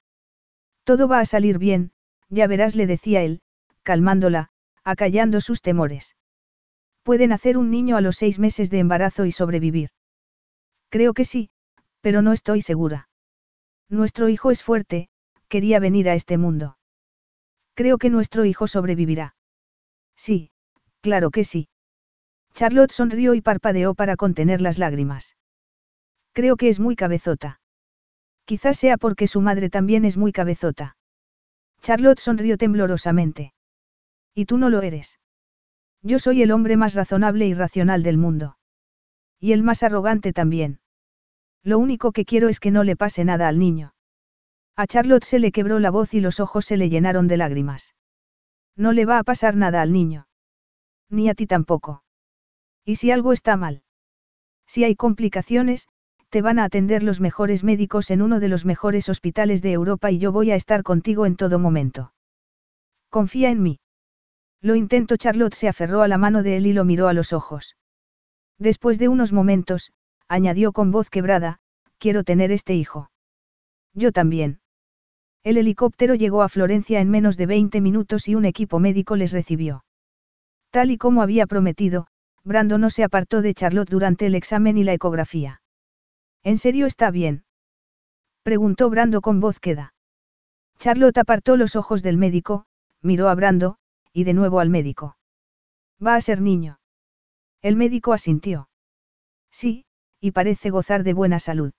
Todo 0.83 1.07
va 1.07 1.19
a 1.19 1.25
salir 1.25 1.57
bien, 1.57 1.91
ya 2.29 2.47
verás, 2.47 2.75
le 2.75 2.87
decía 2.87 3.23
él, 3.23 3.41
calmándola, 3.83 4.49
acallando 4.83 5.41
sus 5.41 5.61
temores. 5.61 6.15
Pueden 7.03 7.31
hacer 7.31 7.57
un 7.57 7.71
niño 7.71 7.97
a 7.97 8.01
los 8.01 8.17
seis 8.17 8.39
meses 8.39 8.69
de 8.69 8.79
embarazo 8.79 9.25
y 9.25 9.31
sobrevivir. 9.31 9.89
Creo 10.95 11.13
que 11.13 11.25
sí, 11.25 11.49
pero 11.99 12.21
no 12.21 12.31
estoy 12.31 12.61
segura. 12.61 13.09
Nuestro 13.89 14.29
hijo 14.29 14.49
es 14.49 14.63
fuerte, 14.63 15.09
quería 15.49 15.81
venir 15.81 16.07
a 16.07 16.15
este 16.15 16.37
mundo. 16.37 16.77
Creo 17.73 17.97
que 17.97 18.09
nuestro 18.09 18.45
hijo 18.45 18.67
sobrevivirá. 18.67 19.35
Sí, 20.15 20.51
Claro 21.05 21.29
que 21.29 21.43
sí. 21.43 21.67
Charlotte 22.55 22.91
sonrió 22.91 23.35
y 23.35 23.41
parpadeó 23.41 23.93
para 23.93 24.15
contener 24.15 24.59
las 24.59 24.79
lágrimas. 24.79 25.35
Creo 26.31 26.55
que 26.55 26.69
es 26.69 26.79
muy 26.79 26.95
cabezota. 26.95 27.59
Quizás 28.45 28.79
sea 28.79 28.97
porque 28.97 29.27
su 29.27 29.41
madre 29.41 29.69
también 29.69 30.05
es 30.05 30.15
muy 30.17 30.31
cabezota. 30.31 30.97
Charlotte 31.81 32.19
sonrió 32.19 32.57
temblorosamente. 32.57 33.53
Y 34.33 34.45
tú 34.45 34.57
no 34.57 34.71
lo 34.71 34.81
eres. 34.81 35.19
Yo 36.01 36.17
soy 36.17 36.41
el 36.41 36.51
hombre 36.51 36.77
más 36.77 36.95
razonable 36.95 37.45
y 37.45 37.53
racional 37.53 38.01
del 38.01 38.17
mundo. 38.17 38.57
Y 39.39 39.51
el 39.51 39.61
más 39.61 39.83
arrogante 39.83 40.33
también. 40.33 40.79
Lo 41.65 41.79
único 41.79 42.11
que 42.11 42.25
quiero 42.25 42.47
es 42.47 42.59
que 42.59 42.69
no 42.69 42.83
le 42.83 42.95
pase 42.95 43.25
nada 43.25 43.47
al 43.47 43.57
niño. 43.57 43.95
A 44.77 44.85
Charlotte 44.85 45.25
se 45.25 45.39
le 45.39 45.51
quebró 45.51 45.79
la 45.79 45.89
voz 45.89 46.13
y 46.13 46.21
los 46.21 46.39
ojos 46.39 46.63
se 46.65 46.77
le 46.77 46.89
llenaron 46.89 47.27
de 47.27 47.37
lágrimas. 47.37 47.95
No 48.77 48.93
le 48.93 49.05
va 49.05 49.17
a 49.17 49.23
pasar 49.23 49.55
nada 49.55 49.81
al 49.81 49.91
niño. 49.91 50.27
Ni 51.09 51.27
a 51.27 51.33
ti 51.33 51.47
tampoco. 51.47 52.03
¿Y 52.85 52.97
si 52.97 53.09
algo 53.09 53.33
está 53.33 53.57
mal? 53.57 53.81
Si 54.67 54.83
hay 54.83 54.95
complicaciones, 54.95 55.87
te 56.29 56.43
van 56.43 56.59
a 56.59 56.65
atender 56.65 57.01
los 57.01 57.19
mejores 57.19 57.63
médicos 57.63 58.11
en 58.11 58.21
uno 58.21 58.39
de 58.39 58.49
los 58.49 58.63
mejores 58.63 59.09
hospitales 59.09 59.63
de 59.63 59.71
Europa 59.71 60.11
y 60.11 60.19
yo 60.19 60.31
voy 60.31 60.51
a 60.51 60.55
estar 60.55 60.83
contigo 60.83 61.25
en 61.25 61.35
todo 61.35 61.57
momento. 61.57 62.13
Confía 63.09 63.49
en 63.49 63.63
mí. 63.63 63.79
Lo 64.61 64.75
intento. 64.75 65.17
Charlotte 65.17 65.55
se 65.55 65.67
aferró 65.67 66.03
a 66.03 66.07
la 66.07 66.19
mano 66.19 66.43
de 66.43 66.57
él 66.57 66.67
y 66.67 66.73
lo 66.73 66.85
miró 66.85 67.07
a 67.07 67.13
los 67.13 67.33
ojos. 67.33 67.75
Después 68.59 68.99
de 68.99 69.07
unos 69.07 69.33
momentos, 69.33 69.91
añadió 70.27 70.71
con 70.71 70.91
voz 70.91 71.09
quebrada, 71.09 71.59
quiero 71.97 72.23
tener 72.23 72.51
este 72.51 72.75
hijo. 72.75 73.09
Yo 73.93 74.11
también. 74.11 74.59
El 75.43 75.57
helicóptero 75.57 76.15
llegó 76.15 76.41
a 76.41 76.49
Florencia 76.49 76.99
en 76.99 77.09
menos 77.09 77.37
de 77.37 77.45
20 77.45 77.79
minutos 77.81 78.27
y 78.27 78.35
un 78.35 78.45
equipo 78.45 78.79
médico 78.79 79.15
les 79.15 79.31
recibió. 79.31 79.85
Tal 80.71 80.91
y 80.91 80.97
como 80.97 81.21
había 81.21 81.45
prometido, 81.45 82.07
Brando 82.43 82.77
no 82.77 82.89
se 82.89 83.03
apartó 83.03 83.41
de 83.41 83.53
Charlotte 83.53 83.89
durante 83.89 84.25
el 84.25 84.35
examen 84.35 84.77
y 84.77 84.83
la 84.83 84.93
ecografía. 84.93 85.61
¿En 86.43 86.57
serio 86.57 86.85
está 86.85 87.11
bien? 87.11 87.45
Preguntó 88.43 88.89
Brando 88.89 89.21
con 89.21 89.39
voz 89.39 89.59
queda. 89.59 89.93
Charlotte 90.77 91.17
apartó 91.17 91.57
los 91.57 91.75
ojos 91.75 92.03
del 92.03 92.17
médico, 92.17 92.65
miró 93.01 93.29
a 93.29 93.35
Brando, 93.35 93.77
y 94.13 94.23
de 94.23 94.33
nuevo 94.33 94.59
al 94.59 94.69
médico. 94.69 95.17
Va 96.05 96.15
a 96.15 96.21
ser 96.21 96.41
niño. 96.41 96.79
El 97.61 97.75
médico 97.75 98.13
asintió. 98.13 98.69
Sí, 99.49 99.84
y 100.25 100.31
parece 100.31 100.71
gozar 100.71 101.03
de 101.03 101.13
buena 101.13 101.37
salud. 101.37 101.71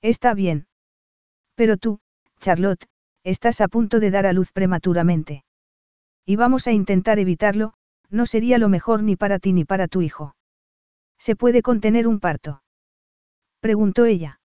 Está 0.00 0.32
bien. 0.32 0.68
Pero 1.54 1.76
tú, 1.76 2.00
Charlotte, 2.40 2.86
estás 3.24 3.60
a 3.60 3.68
punto 3.68 4.00
de 4.00 4.10
dar 4.10 4.24
a 4.24 4.32
luz 4.32 4.52
prematuramente. 4.52 5.44
Y 6.24 6.36
vamos 6.36 6.66
a 6.66 6.72
intentar 6.72 7.18
evitarlo, 7.18 7.74
no 8.08 8.24
sería 8.24 8.56
lo 8.56 8.70
mejor 8.70 9.02
ni 9.02 9.16
para 9.16 9.38
ti 9.38 9.52
ni 9.52 9.66
para 9.66 9.86
tu 9.86 10.00
hijo. 10.00 10.34
¿Se 11.18 11.36
puede 11.36 11.60
contener 11.60 12.08
un 12.08 12.20
parto? 12.20 12.62
Preguntó 13.60 14.06
ella. 14.06 14.40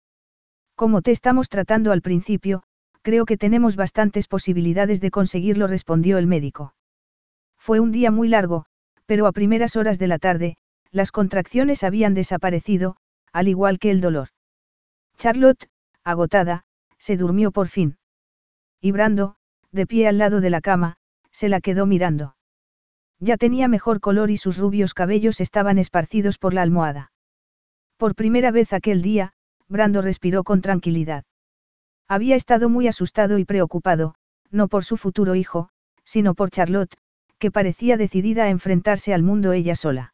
Como 0.75 1.01
te 1.01 1.11
estamos 1.11 1.49
tratando 1.49 1.91
al 1.91 2.01
principio, 2.01 2.63
creo 3.01 3.25
que 3.25 3.35
tenemos 3.35 3.75
bastantes 3.75 4.29
posibilidades 4.29 5.01
de 5.01 5.11
conseguirlo, 5.11 5.67
respondió 5.67 6.19
el 6.19 6.27
médico. 6.27 6.73
Fue 7.57 7.81
un 7.81 7.91
día 7.91 8.11
muy 8.11 8.29
largo, 8.29 8.65
pero 9.05 9.27
a 9.27 9.33
primeras 9.33 9.75
horas 9.75 9.99
de 9.99 10.07
la 10.07 10.19
tarde, 10.19 10.55
las 10.89 11.11
contracciones 11.11 11.83
habían 11.83 12.13
desaparecido, 12.13 12.95
al 13.33 13.47
igual 13.47 13.79
que 13.79 13.91
el 13.91 14.01
dolor. 14.01 14.29
Charlotte, 15.17 15.69
agotada, 16.03 16.63
se 16.97 17.17
durmió 17.17 17.51
por 17.51 17.67
fin. 17.67 17.97
Y 18.81 18.91
Brando, 18.91 19.35
de 19.71 19.85
pie 19.85 20.07
al 20.07 20.17
lado 20.17 20.41
de 20.41 20.49
la 20.49 20.61
cama, 20.61 20.97
se 21.31 21.49
la 21.49 21.61
quedó 21.61 21.85
mirando. 21.85 22.35
Ya 23.19 23.37
tenía 23.37 23.67
mejor 23.67 23.99
color 23.99 24.31
y 24.31 24.37
sus 24.37 24.57
rubios 24.57 24.93
cabellos 24.93 25.41
estaban 25.41 25.77
esparcidos 25.77 26.37
por 26.37 26.53
la 26.53 26.61
almohada. 26.61 27.11
Por 27.97 28.15
primera 28.15 28.51
vez 28.51 28.71
aquel 28.71 29.01
día, 29.01 29.33
Brando 29.67 30.01
respiró 30.01 30.43
con 30.43 30.61
tranquilidad. 30.61 31.25
Había 32.07 32.35
estado 32.35 32.69
muy 32.69 32.87
asustado 32.87 33.37
y 33.37 33.45
preocupado, 33.45 34.15
no 34.49 34.67
por 34.67 34.83
su 34.83 34.97
futuro 34.97 35.35
hijo, 35.35 35.69
sino 36.03 36.33
por 36.33 36.49
Charlotte, 36.49 36.97
que 37.37 37.51
parecía 37.51 37.97
decidida 37.97 38.45
a 38.45 38.49
enfrentarse 38.49 39.13
al 39.13 39.21
mundo 39.21 39.53
ella 39.53 39.75
sola. 39.75 40.13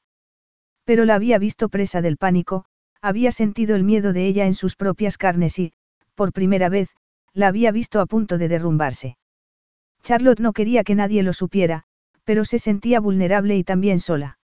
Pero 0.83 1.05
la 1.05 1.15
había 1.15 1.37
visto 1.37 1.69
presa 1.69 2.01
del 2.01 2.17
pánico, 2.17 2.65
había 3.05 3.31
sentido 3.31 3.75
el 3.75 3.83
miedo 3.83 4.13
de 4.13 4.25
ella 4.25 4.47
en 4.47 4.55
sus 4.55 4.75
propias 4.75 5.19
carnes 5.19 5.59
y, 5.59 5.73
por 6.15 6.33
primera 6.33 6.69
vez, 6.69 6.89
la 7.33 7.47
había 7.47 7.71
visto 7.71 7.99
a 7.99 8.07
punto 8.07 8.39
de 8.39 8.47
derrumbarse. 8.47 9.17
Charlotte 10.01 10.39
no 10.39 10.53
quería 10.53 10.83
que 10.83 10.95
nadie 10.95 11.21
lo 11.21 11.31
supiera, 11.31 11.83
pero 12.23 12.45
se 12.45 12.57
sentía 12.57 12.99
vulnerable 12.99 13.55
y 13.57 13.63
también 13.63 13.99
sola. 13.99 14.39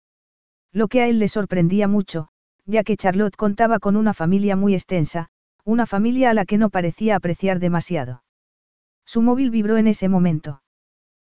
Lo 0.72 0.88
que 0.88 1.02
a 1.02 1.06
él 1.06 1.20
le 1.20 1.28
sorprendía 1.28 1.86
mucho, 1.86 2.30
ya 2.66 2.82
que 2.82 2.96
Charlotte 2.96 3.36
contaba 3.36 3.78
con 3.78 3.94
una 3.94 4.12
familia 4.12 4.56
muy 4.56 4.74
extensa, 4.74 5.28
una 5.64 5.86
familia 5.86 6.30
a 6.30 6.34
la 6.34 6.44
que 6.44 6.58
no 6.58 6.68
parecía 6.68 7.14
apreciar 7.14 7.60
demasiado. 7.60 8.24
Su 9.06 9.22
móvil 9.22 9.50
vibró 9.50 9.76
en 9.76 9.86
ese 9.86 10.08
momento. 10.08 10.62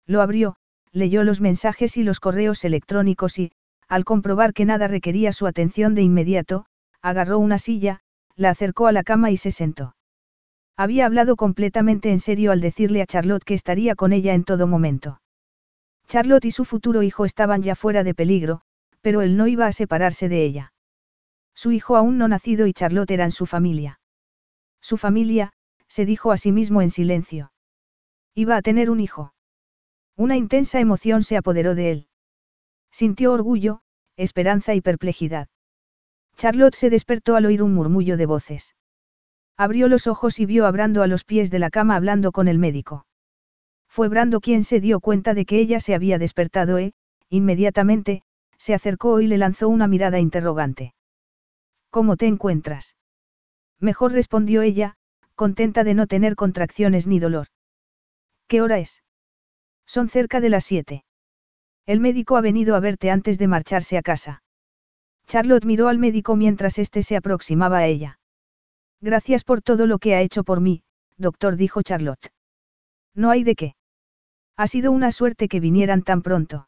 Lo 0.06 0.22
abrió, 0.22 0.56
leyó 0.90 1.22
los 1.22 1.42
mensajes 1.42 1.98
y 1.98 2.02
los 2.02 2.18
correos 2.18 2.64
electrónicos 2.64 3.38
y, 3.38 3.52
al 3.88 4.04
comprobar 4.04 4.54
que 4.54 4.64
nada 4.64 4.88
requería 4.88 5.34
su 5.34 5.46
atención 5.46 5.94
de 5.94 6.02
inmediato, 6.02 6.64
agarró 7.02 7.38
una 7.38 7.58
silla, 7.58 8.00
la 8.36 8.50
acercó 8.50 8.86
a 8.86 8.92
la 8.92 9.02
cama 9.02 9.30
y 9.30 9.36
se 9.36 9.50
sentó. 9.50 9.96
Había 10.76 11.06
hablado 11.06 11.36
completamente 11.36 12.10
en 12.10 12.20
serio 12.20 12.52
al 12.52 12.60
decirle 12.60 13.02
a 13.02 13.06
Charlotte 13.06 13.44
que 13.44 13.54
estaría 13.54 13.94
con 13.94 14.12
ella 14.12 14.34
en 14.34 14.44
todo 14.44 14.66
momento. 14.66 15.20
Charlotte 16.08 16.46
y 16.46 16.50
su 16.50 16.64
futuro 16.64 17.02
hijo 17.02 17.24
estaban 17.24 17.62
ya 17.62 17.74
fuera 17.74 18.02
de 18.02 18.14
peligro, 18.14 18.62
pero 19.00 19.22
él 19.22 19.36
no 19.36 19.46
iba 19.46 19.66
a 19.66 19.72
separarse 19.72 20.28
de 20.28 20.44
ella. 20.44 20.72
Su 21.54 21.72
hijo 21.72 21.96
aún 21.96 22.18
no 22.18 22.28
nacido 22.28 22.66
y 22.66 22.72
Charlotte 22.72 23.10
eran 23.10 23.30
su 23.30 23.46
familia. 23.46 24.00
Su 24.80 24.96
familia, 24.96 25.52
se 25.86 26.06
dijo 26.06 26.32
a 26.32 26.36
sí 26.36 26.52
mismo 26.52 26.82
en 26.82 26.90
silencio. 26.90 27.52
Iba 28.34 28.56
a 28.56 28.62
tener 28.62 28.90
un 28.90 29.00
hijo. 29.00 29.34
Una 30.16 30.36
intensa 30.36 30.80
emoción 30.80 31.22
se 31.22 31.36
apoderó 31.36 31.74
de 31.74 31.90
él. 31.90 32.08
Sintió 32.90 33.32
orgullo, 33.32 33.82
esperanza 34.16 34.74
y 34.74 34.80
perplejidad. 34.80 35.48
Charlotte 36.40 36.74
se 36.74 36.88
despertó 36.88 37.36
al 37.36 37.44
oír 37.44 37.62
un 37.62 37.74
murmullo 37.74 38.16
de 38.16 38.24
voces. 38.24 38.74
Abrió 39.58 39.88
los 39.88 40.06
ojos 40.06 40.40
y 40.40 40.46
vio 40.46 40.64
a 40.64 40.70
Brando 40.70 41.02
a 41.02 41.06
los 41.06 41.22
pies 41.22 41.50
de 41.50 41.58
la 41.58 41.68
cama 41.68 41.96
hablando 41.96 42.32
con 42.32 42.48
el 42.48 42.58
médico. 42.58 43.04
Fue 43.88 44.08
Brando 44.08 44.40
quien 44.40 44.64
se 44.64 44.80
dio 44.80 45.00
cuenta 45.00 45.34
de 45.34 45.44
que 45.44 45.58
ella 45.58 45.80
se 45.80 45.94
había 45.94 46.16
despertado 46.16 46.78
e, 46.78 46.94
inmediatamente, 47.28 48.22
se 48.56 48.72
acercó 48.72 49.20
y 49.20 49.26
le 49.26 49.36
lanzó 49.36 49.68
una 49.68 49.86
mirada 49.86 50.18
interrogante. 50.18 50.94
¿Cómo 51.90 52.16
te 52.16 52.26
encuentras? 52.26 52.96
Mejor 53.78 54.12
respondió 54.12 54.62
ella, 54.62 54.94
contenta 55.34 55.84
de 55.84 55.92
no 55.92 56.06
tener 56.06 56.36
contracciones 56.36 57.06
ni 57.06 57.18
dolor. 57.18 57.48
¿Qué 58.46 58.62
hora 58.62 58.78
es? 58.78 59.02
Son 59.84 60.08
cerca 60.08 60.40
de 60.40 60.48
las 60.48 60.64
siete. 60.64 61.04
El 61.84 62.00
médico 62.00 62.38
ha 62.38 62.40
venido 62.40 62.76
a 62.76 62.80
verte 62.80 63.10
antes 63.10 63.38
de 63.38 63.46
marcharse 63.46 63.98
a 63.98 64.02
casa. 64.02 64.42
Charlotte 65.30 65.64
miró 65.64 65.86
al 65.86 65.96
médico 65.96 66.34
mientras 66.34 66.76
éste 66.80 67.04
se 67.04 67.14
aproximaba 67.14 67.78
a 67.78 67.86
ella. 67.86 68.18
Gracias 69.00 69.44
por 69.44 69.62
todo 69.62 69.86
lo 69.86 70.00
que 70.00 70.16
ha 70.16 70.22
hecho 70.22 70.42
por 70.42 70.60
mí, 70.60 70.82
doctor, 71.18 71.54
dijo 71.54 71.82
Charlotte. 71.82 72.32
No 73.14 73.30
hay 73.30 73.44
de 73.44 73.54
qué. 73.54 73.76
Ha 74.56 74.66
sido 74.66 74.90
una 74.90 75.12
suerte 75.12 75.46
que 75.46 75.60
vinieran 75.60 76.02
tan 76.02 76.22
pronto. 76.22 76.66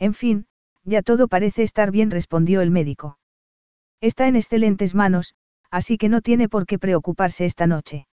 En 0.00 0.12
fin, 0.12 0.46
ya 0.82 1.02
todo 1.02 1.28
parece 1.28 1.62
estar 1.62 1.92
bien, 1.92 2.10
respondió 2.10 2.62
el 2.62 2.72
médico. 2.72 3.16
Está 4.00 4.26
en 4.26 4.34
excelentes 4.34 4.96
manos, 4.96 5.36
así 5.70 5.98
que 5.98 6.08
no 6.08 6.20
tiene 6.20 6.48
por 6.48 6.66
qué 6.66 6.80
preocuparse 6.80 7.44
esta 7.44 7.68
noche. 7.68 8.08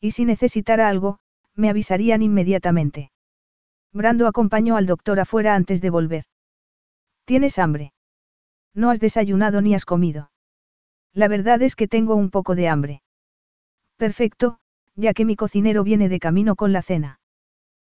Y 0.00 0.10
si 0.10 0.24
necesitara 0.24 0.88
algo, 0.88 1.20
me 1.54 1.70
avisarían 1.70 2.22
inmediatamente. 2.22 3.12
Brando 3.92 4.26
acompañó 4.26 4.76
al 4.76 4.86
doctor 4.86 5.20
afuera 5.20 5.54
antes 5.54 5.80
de 5.80 5.90
volver. 5.90 6.24
¿Tienes 7.24 7.56
hambre? 7.60 7.92
No 8.74 8.90
has 8.90 9.00
desayunado 9.00 9.60
ni 9.60 9.74
has 9.74 9.84
comido. 9.84 10.30
La 11.12 11.28
verdad 11.28 11.60
es 11.62 11.74
que 11.76 11.88
tengo 11.88 12.14
un 12.14 12.30
poco 12.30 12.54
de 12.54 12.68
hambre. 12.68 13.02
Perfecto, 13.96 14.58
ya 14.94 15.12
que 15.12 15.24
mi 15.24 15.36
cocinero 15.36 15.82
viene 15.82 16.08
de 16.08 16.20
camino 16.20 16.56
con 16.56 16.72
la 16.72 16.82
cena. 16.82 17.20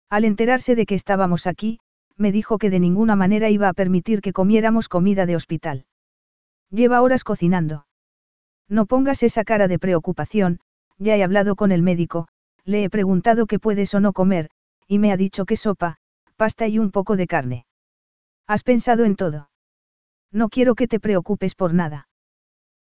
Al 0.10 0.26
enterarse 0.26 0.76
de 0.76 0.85
que 0.85 0.95
estábamos 0.95 1.47
aquí, 1.47 1.80
me 2.15 2.31
dijo 2.31 2.57
que 2.57 2.69
de 2.69 2.80
ninguna 2.80 3.15
manera 3.15 3.49
iba 3.49 3.68
a 3.69 3.73
permitir 3.73 4.22
que 4.22 4.34
comiéramos 4.34 4.89
comida 4.89 5.26
de 5.26 5.35
hospital. 5.35 5.85
Lleva 6.69 7.01
horas 7.01 7.23
cocinando. 7.23 7.85
No 8.68 8.85
pongas 8.85 9.23
esa 9.23 9.43
cara 9.43 9.68
de 9.68 9.80
preocupación, 9.80 10.60
ya 10.97 11.15
he 11.15 11.23
hablado 11.23 11.56
con 11.56 11.72
el 11.72 11.81
médico, 11.81 12.27
le 12.65 12.84
he 12.84 12.89
preguntado 12.89 13.47
qué 13.47 13.57
puedes 13.57 13.93
o 13.93 13.99
no 13.99 14.14
comer, 14.14 14.49
y 14.88 14.99
me 14.99 15.11
ha 15.11 15.18
dicho 15.18 15.45
que 15.45 15.56
sopa, 15.56 15.97
pasta 16.35 16.68
y 16.68 16.80
un 16.80 16.91
poco 16.91 17.15
de 17.15 17.27
carne. 17.27 17.65
¿Has 18.47 18.64
pensado 18.64 19.06
en 19.06 19.15
todo? 19.15 19.48
No 20.31 20.49
quiero 20.49 20.76
que 20.76 20.88
te 20.88 20.99
preocupes 20.99 21.56
por 21.56 21.73
nada. 21.73 22.07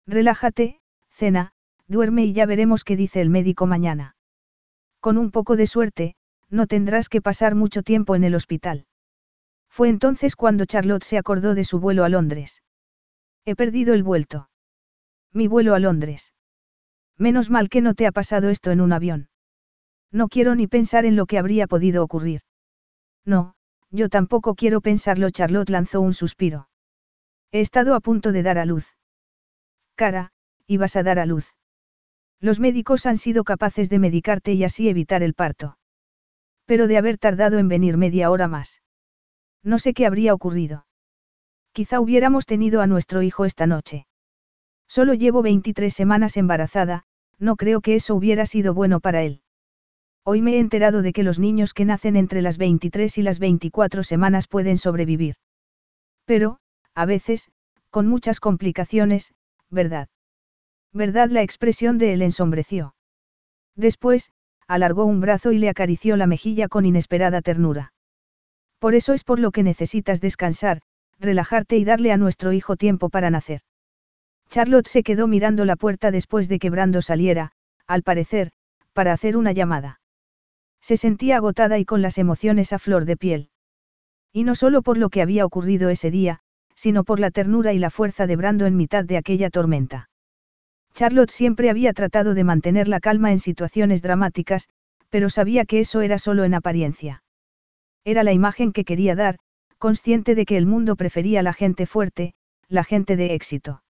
Relájate, 0.05 0.79
cena, 1.09 1.51
duerme 1.87 2.25
y 2.25 2.33
ya 2.33 2.45
veremos 2.45 2.83
qué 2.83 2.95
dice 2.95 3.21
el 3.21 3.29
médico 3.29 3.65
mañana. 3.65 4.15
Con 4.99 5.17
un 5.17 5.31
poco 5.31 5.55
de 5.55 5.67
suerte, 5.67 6.15
no 6.49 6.67
tendrás 6.67 7.09
que 7.09 7.21
pasar 7.21 7.55
mucho 7.55 7.83
tiempo 7.83 8.15
en 8.15 8.23
el 8.23 8.35
hospital. 8.35 8.85
Fue 9.69 9.89
entonces 9.89 10.35
cuando 10.35 10.65
Charlotte 10.65 11.03
se 11.03 11.17
acordó 11.17 11.53
de 11.55 11.63
su 11.63 11.79
vuelo 11.79 12.03
a 12.03 12.09
Londres. 12.09 12.63
He 13.45 13.55
perdido 13.55 13.93
el 13.93 14.03
vuelto. 14.03 14.49
Mi 15.33 15.47
vuelo 15.47 15.75
a 15.75 15.79
Londres. 15.79 16.33
Menos 17.17 17.49
mal 17.49 17.69
que 17.69 17.81
no 17.81 17.93
te 17.93 18.07
ha 18.07 18.11
pasado 18.11 18.49
esto 18.49 18.71
en 18.71 18.81
un 18.81 18.93
avión. 18.93 19.29
No 20.11 20.29
quiero 20.29 20.55
ni 20.55 20.67
pensar 20.67 21.05
en 21.05 21.15
lo 21.15 21.25
que 21.25 21.37
habría 21.37 21.67
podido 21.67 22.03
ocurrir. 22.03 22.41
No, 23.25 23.55
yo 23.91 24.09
tampoco 24.09 24.55
quiero 24.55 24.81
pensarlo. 24.81 25.29
Charlotte 25.31 25.69
lanzó 25.69 26.01
un 26.01 26.13
suspiro. 26.13 26.69
He 27.51 27.61
estado 27.61 27.95
a 27.95 27.99
punto 27.99 28.31
de 28.31 28.43
dar 28.43 28.57
a 28.57 28.65
luz. 28.65 28.93
Cara, 29.95 30.31
ibas 30.67 30.95
a 30.95 31.03
dar 31.03 31.19
a 31.19 31.25
luz. 31.25 31.53
Los 32.39 32.59
médicos 32.59 33.05
han 33.05 33.17
sido 33.17 33.43
capaces 33.43 33.89
de 33.89 33.99
medicarte 33.99 34.53
y 34.53 34.63
así 34.63 34.89
evitar 34.89 35.23
el 35.23 35.33
parto. 35.33 35.77
Pero 36.65 36.87
de 36.87 36.97
haber 36.97 37.17
tardado 37.17 37.57
en 37.57 37.67
venir 37.67 37.97
media 37.97 38.29
hora 38.29 38.47
más. 38.47 38.81
No 39.63 39.79
sé 39.79 39.93
qué 39.93 40.05
habría 40.05 40.33
ocurrido. 40.33 40.85
Quizá 41.71 41.99
hubiéramos 41.99 42.45
tenido 42.45 42.81
a 42.81 42.87
nuestro 42.87 43.21
hijo 43.21 43.45
esta 43.45 43.65
noche. 43.65 44.07
Solo 44.87 45.13
llevo 45.13 45.41
23 45.41 45.93
semanas 45.93 46.37
embarazada, 46.37 47.03
no 47.39 47.55
creo 47.55 47.81
que 47.81 47.95
eso 47.95 48.15
hubiera 48.15 48.45
sido 48.45 48.73
bueno 48.73 48.99
para 48.99 49.23
él. 49.23 49.41
Hoy 50.23 50.41
me 50.41 50.55
he 50.55 50.59
enterado 50.59 51.01
de 51.01 51.13
que 51.13 51.23
los 51.23 51.39
niños 51.39 51.73
que 51.73 51.85
nacen 51.85 52.15
entre 52.17 52.41
las 52.41 52.57
23 52.57 53.17
y 53.17 53.21
las 53.21 53.39
24 53.39 54.03
semanas 54.03 54.47
pueden 54.47 54.77
sobrevivir. 54.77 55.35
Pero, 56.25 56.59
a 56.97 57.05
veces, 57.05 57.51
con 57.91 58.07
muchas 58.07 58.39
complicaciones, 58.39 59.31
¿verdad? 59.69 60.07
¿Verdad? 60.93 61.29
La 61.29 61.43
expresión 61.43 61.99
de 61.99 62.13
él 62.13 62.23
ensombreció. 62.23 62.95
Después, 63.75 64.31
alargó 64.67 65.05
un 65.05 65.21
brazo 65.21 65.51
y 65.51 65.59
le 65.59 65.69
acarició 65.69 66.17
la 66.17 66.25
mejilla 66.25 66.67
con 66.67 66.87
inesperada 66.87 67.43
ternura. 67.43 67.93
Por 68.79 68.95
eso 68.95 69.13
es 69.13 69.23
por 69.23 69.37
lo 69.37 69.51
que 69.51 69.61
necesitas 69.61 70.21
descansar, 70.21 70.81
relajarte 71.19 71.77
y 71.77 71.85
darle 71.85 72.11
a 72.11 72.17
nuestro 72.17 72.51
hijo 72.51 72.75
tiempo 72.77 73.09
para 73.09 73.29
nacer. 73.29 73.61
Charlotte 74.49 74.87
se 74.87 75.03
quedó 75.03 75.27
mirando 75.27 75.65
la 75.65 75.75
puerta 75.75 76.09
después 76.09 76.49
de 76.49 76.57
que 76.57 76.71
Brando 76.71 77.03
saliera, 77.03 77.51
al 77.85 78.01
parecer, 78.01 78.49
para 78.93 79.13
hacer 79.13 79.37
una 79.37 79.51
llamada. 79.51 80.01
Se 80.81 80.97
sentía 80.97 81.37
agotada 81.37 81.77
y 81.77 81.85
con 81.85 82.01
las 82.01 82.17
emociones 82.17 82.73
a 82.73 82.79
flor 82.79 83.05
de 83.05 83.17
piel. 83.17 83.49
Y 84.33 84.45
no 84.45 84.55
solo 84.55 84.81
por 84.81 84.97
lo 84.97 85.09
que 85.09 85.21
había 85.21 85.45
ocurrido 85.45 85.89
ese 85.89 86.09
día, 86.09 86.41
sino 86.77 87.03
por 87.03 87.19
la 87.19 87.31
ternura 87.31 87.73
y 87.73 87.79
la 87.79 87.89
fuerza 87.89 88.27
de 88.27 88.35
Brando 88.35 88.67
en 88.67 88.77
mitad 88.77 89.03
de 89.03 89.17
aquella 89.17 89.49
tormenta. 89.49 90.09
Charlotte 90.93 91.31
siempre 91.31 91.71
había 91.71 91.91
tratado 91.91 92.35
de 92.35 92.43
mantener 92.43 92.87
la 92.87 92.99
calma 92.99 93.31
en 93.31 93.39
situaciones 93.39 94.03
dramáticas, 94.03 94.69
pero 95.09 95.29
sabía 95.29 95.65
que 95.65 95.79
eso 95.79 96.01
era 96.01 96.19
solo 96.19 96.43
en 96.43 96.53
apariencia. 96.53 97.23
Era 98.05 98.23
la 98.23 98.31
imagen 98.31 98.73
que 98.73 98.85
quería 98.85 99.15
dar, 99.15 99.39
consciente 99.79 100.35
de 100.35 100.45
que 100.45 100.55
el 100.55 100.67
mundo 100.67 100.95
prefería 100.95 101.41
la 101.41 101.53
gente 101.53 101.87
fuerte, 101.87 102.35
la 102.69 102.83
gente 102.83 103.15
de 103.15 103.33
éxito. 103.33 103.81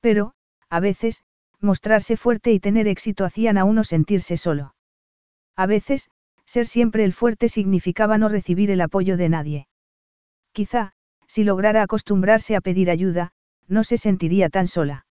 Pero, 0.00 0.32
a 0.70 0.80
veces, 0.80 1.22
mostrarse 1.60 2.16
fuerte 2.16 2.52
y 2.52 2.60
tener 2.60 2.88
éxito 2.88 3.24
hacían 3.24 3.58
a 3.58 3.64
uno 3.64 3.84
sentirse 3.84 4.38
solo. 4.38 4.74
A 5.56 5.66
veces, 5.66 6.08
ser 6.46 6.66
siempre 6.66 7.04
el 7.04 7.12
fuerte 7.12 7.50
significaba 7.50 8.16
no 8.16 8.30
recibir 8.30 8.70
el 8.70 8.80
apoyo 8.80 9.18
de 9.18 9.28
nadie. 9.28 9.68
Quizá, 10.52 10.94
si 11.28 11.44
lograra 11.44 11.82
acostumbrarse 11.82 12.56
a 12.56 12.60
pedir 12.60 12.90
ayuda, 12.90 13.30
no 13.68 13.84
se 13.84 13.98
sentiría 13.98 14.48
tan 14.48 14.66
sola. 14.66 15.06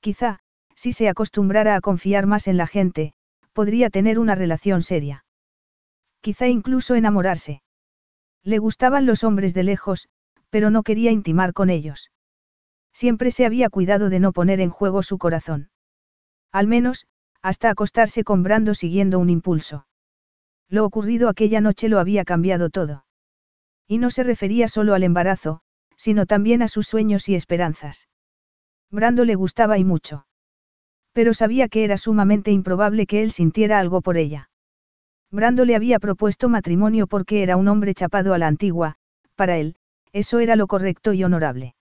Quizá, 0.00 0.40
si 0.74 0.92
se 0.92 1.08
acostumbrara 1.08 1.74
a 1.76 1.80
confiar 1.80 2.26
más 2.26 2.48
en 2.48 2.56
la 2.56 2.66
gente, 2.66 3.14
podría 3.52 3.88
tener 3.88 4.18
una 4.18 4.34
relación 4.34 4.82
seria. 4.82 5.24
Quizá 6.20 6.48
incluso 6.48 6.94
enamorarse. 6.94 7.62
Le 8.44 8.58
gustaban 8.58 9.06
los 9.06 9.24
hombres 9.24 9.54
de 9.54 9.62
lejos, 9.62 10.08
pero 10.50 10.70
no 10.70 10.82
quería 10.82 11.10
intimar 11.10 11.52
con 11.52 11.70
ellos. 11.70 12.10
Siempre 12.92 13.30
se 13.30 13.46
había 13.46 13.70
cuidado 13.70 14.10
de 14.10 14.20
no 14.20 14.32
poner 14.32 14.60
en 14.60 14.70
juego 14.70 15.02
su 15.02 15.18
corazón. 15.18 15.70
Al 16.50 16.66
menos, 16.66 17.06
hasta 17.42 17.70
acostarse 17.70 18.24
con 18.24 18.42
Brando 18.42 18.74
siguiendo 18.74 19.18
un 19.18 19.30
impulso. 19.30 19.86
Lo 20.68 20.84
ocurrido 20.84 21.28
aquella 21.28 21.60
noche 21.60 21.88
lo 21.88 21.98
había 21.98 22.24
cambiado 22.24 22.70
todo. 22.70 23.04
Y 23.88 23.98
no 23.98 24.10
se 24.10 24.22
refería 24.22 24.68
solo 24.68 24.94
al 24.94 25.02
embarazo, 25.02 25.62
sino 25.96 26.26
también 26.26 26.62
a 26.62 26.68
sus 26.68 26.86
sueños 26.86 27.28
y 27.28 27.34
esperanzas. 27.34 28.06
Brando 28.90 29.24
le 29.24 29.34
gustaba 29.34 29.78
y 29.78 29.84
mucho. 29.84 30.26
Pero 31.12 31.34
sabía 31.34 31.68
que 31.68 31.84
era 31.84 31.96
sumamente 31.96 32.52
improbable 32.52 33.06
que 33.06 33.22
él 33.22 33.32
sintiera 33.32 33.78
algo 33.78 34.02
por 34.02 34.16
ella. 34.16 34.50
Brando 35.30 35.64
le 35.64 35.74
había 35.74 35.98
propuesto 35.98 36.48
matrimonio 36.48 37.06
porque 37.06 37.42
era 37.42 37.56
un 37.56 37.66
hombre 37.68 37.94
chapado 37.94 38.34
a 38.34 38.38
la 38.38 38.46
antigua, 38.46 38.96
para 39.34 39.58
él, 39.58 39.76
eso 40.12 40.38
era 40.38 40.54
lo 40.54 40.66
correcto 40.66 41.12
y 41.12 41.24
honorable. 41.24 41.74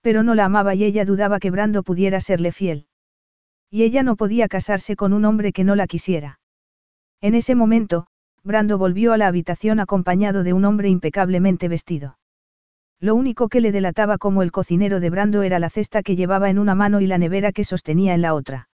Pero 0.00 0.22
no 0.22 0.34
la 0.34 0.46
amaba 0.46 0.74
y 0.74 0.84
ella 0.84 1.04
dudaba 1.04 1.40
que 1.40 1.50
Brando 1.50 1.82
pudiera 1.82 2.20
serle 2.20 2.52
fiel. 2.52 2.86
Y 3.70 3.82
ella 3.82 4.02
no 4.02 4.16
podía 4.16 4.48
casarse 4.48 4.96
con 4.96 5.12
un 5.12 5.24
hombre 5.24 5.52
que 5.52 5.64
no 5.64 5.76
la 5.76 5.86
quisiera. 5.86 6.40
En 7.20 7.34
ese 7.34 7.54
momento, 7.54 8.06
Brando 8.44 8.78
volvió 8.78 9.12
a 9.12 9.16
la 9.16 9.26
habitación 9.26 9.80
acompañado 9.80 10.42
de 10.42 10.52
un 10.52 10.64
hombre 10.64 10.88
impecablemente 10.88 11.68
vestido. 11.68 12.18
Lo 13.00 13.14
único 13.14 13.48
que 13.48 13.60
le 13.60 13.72
delataba 13.72 14.18
como 14.18 14.42
el 14.42 14.50
cocinero 14.50 15.00
de 15.00 15.10
Brando 15.10 15.42
era 15.42 15.58
la 15.58 15.70
cesta 15.70 16.02
que 16.02 16.16
llevaba 16.16 16.50
en 16.50 16.58
una 16.58 16.74
mano 16.74 17.00
y 17.00 17.06
la 17.06 17.18
nevera 17.18 17.52
que 17.52 17.64
sostenía 17.64 18.14
en 18.14 18.22
la 18.22 18.34
otra. 18.34 18.68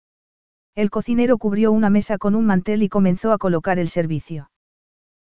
El 0.75 0.90
cocinero 0.90 1.38
cubrió 1.38 1.72
una 1.72 1.90
mesa 1.90 2.17
con 2.17 2.33
un 2.33 2.45
mantel 2.45 2.83
y 2.83 2.90
comenzó 2.90 3.32
a 3.32 3.38
colocar 3.38 3.80
el 3.80 3.90
servicio. 3.90 4.50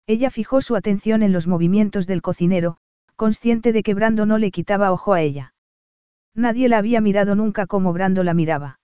Ella 0.08 0.30
fijó 0.30 0.62
su 0.62 0.76
atención 0.76 1.22
en 1.22 1.32
los 1.32 1.48
movimientos 1.48 2.08
del 2.08 2.22
cocinero, 2.22 2.78
consciente 3.16 3.72
de 3.72 3.84
que 3.84 3.94
Brando 3.94 4.26
no 4.26 4.38
le 4.38 4.52
quitaba 4.52 4.92
ojo 4.92 5.14
a 5.14 5.22
ella. 5.22 5.54
Nadie 6.34 6.70
la 6.70 6.78
había 6.78 7.02
mirado 7.02 7.36
nunca 7.36 7.68
como 7.68 7.94
Brando 7.94 8.24
la 8.24 8.34
miraba. 8.34 8.80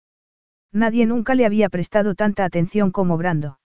Nadie 0.71 1.05
nunca 1.05 1.35
le 1.35 1.45
había 1.45 1.69
prestado 1.69 2.13
tanta 2.15 2.45
atención 2.45 2.91
como 2.91 3.17
Brando. 3.17 3.59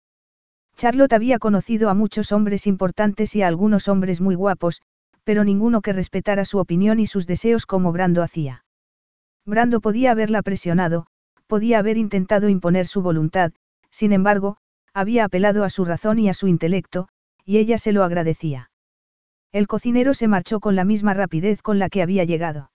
Charlotte 0.81 1.12
había 1.12 1.39
conocido 1.39 1.91
a 1.91 1.94
muchos 1.94 2.33
hombres 2.33 2.67
importantes 2.67 3.36
y 3.36 3.42
a 3.42 3.49
algunos 3.49 3.86
hombres 3.86 4.23
muy 4.23 4.34
guapos, 4.34 4.81
pero 5.25 5.44
ninguno 5.44 5.83
que 5.83 5.92
respetara 5.92 6.47
su 6.47 6.57
opinión 6.57 6.99
y 7.00 7.07
sus 7.07 7.26
deseos 7.26 7.67
como 7.67 7.92
Brando 7.92 8.23
hacía. 8.23 8.65
Brando 9.44 9.83
podía 9.83 10.12
haberla 10.12 10.41
presionado, 10.41 11.07
podía 11.47 11.81
haber 11.81 11.99
intentado 11.99 12.49
imponer 12.49 12.86
su 12.86 13.02
voluntad, 13.02 13.52
sin 13.91 14.15
embargo, 14.15 14.57
había 14.94 15.26
apelado 15.26 15.65
a 15.65 15.68
su 15.68 15.84
razón 15.84 16.18
y 16.18 16.31
a 16.31 16.33
su 16.33 16.49
intelecto, 16.49 17.09
y 17.44 17.59
ella 17.59 17.76
se 17.76 17.92
lo 17.92 18.02
agradecía. 18.02 18.70
El 19.52 19.67
cocinero 19.67 20.15
se 20.15 20.28
marchó 20.28 20.60
con 20.60 20.76
la 20.76 20.86
misma 20.86 21.12
rapidez 21.12 21.60
con 21.60 21.78
la 21.78 21.91
que 21.91 22.00
había 22.00 22.25
llegado. 22.25 22.73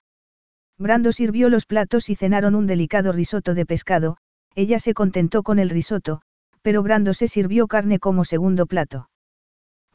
Brando 0.78 1.12
sirvió 1.12 1.50
los 1.50 1.66
platos 1.66 2.12
y 2.12 2.16
cenaron 2.16 2.54
un 2.54 2.68
delicado 2.68 3.14
risotto 3.14 3.56
de 3.56 3.66
pescado, 3.66 4.18
ella 4.54 4.78
se 4.78 4.94
contentó 4.94 5.42
con 5.42 5.58
el 5.58 5.72
risotto, 5.72 6.22
pero 6.66 6.82
Brando 6.82 7.14
se 7.14 7.28
sirvió 7.28 7.68
carne 7.68 8.00
como 8.00 8.26
segundo 8.26 8.66
plato. 8.66 9.08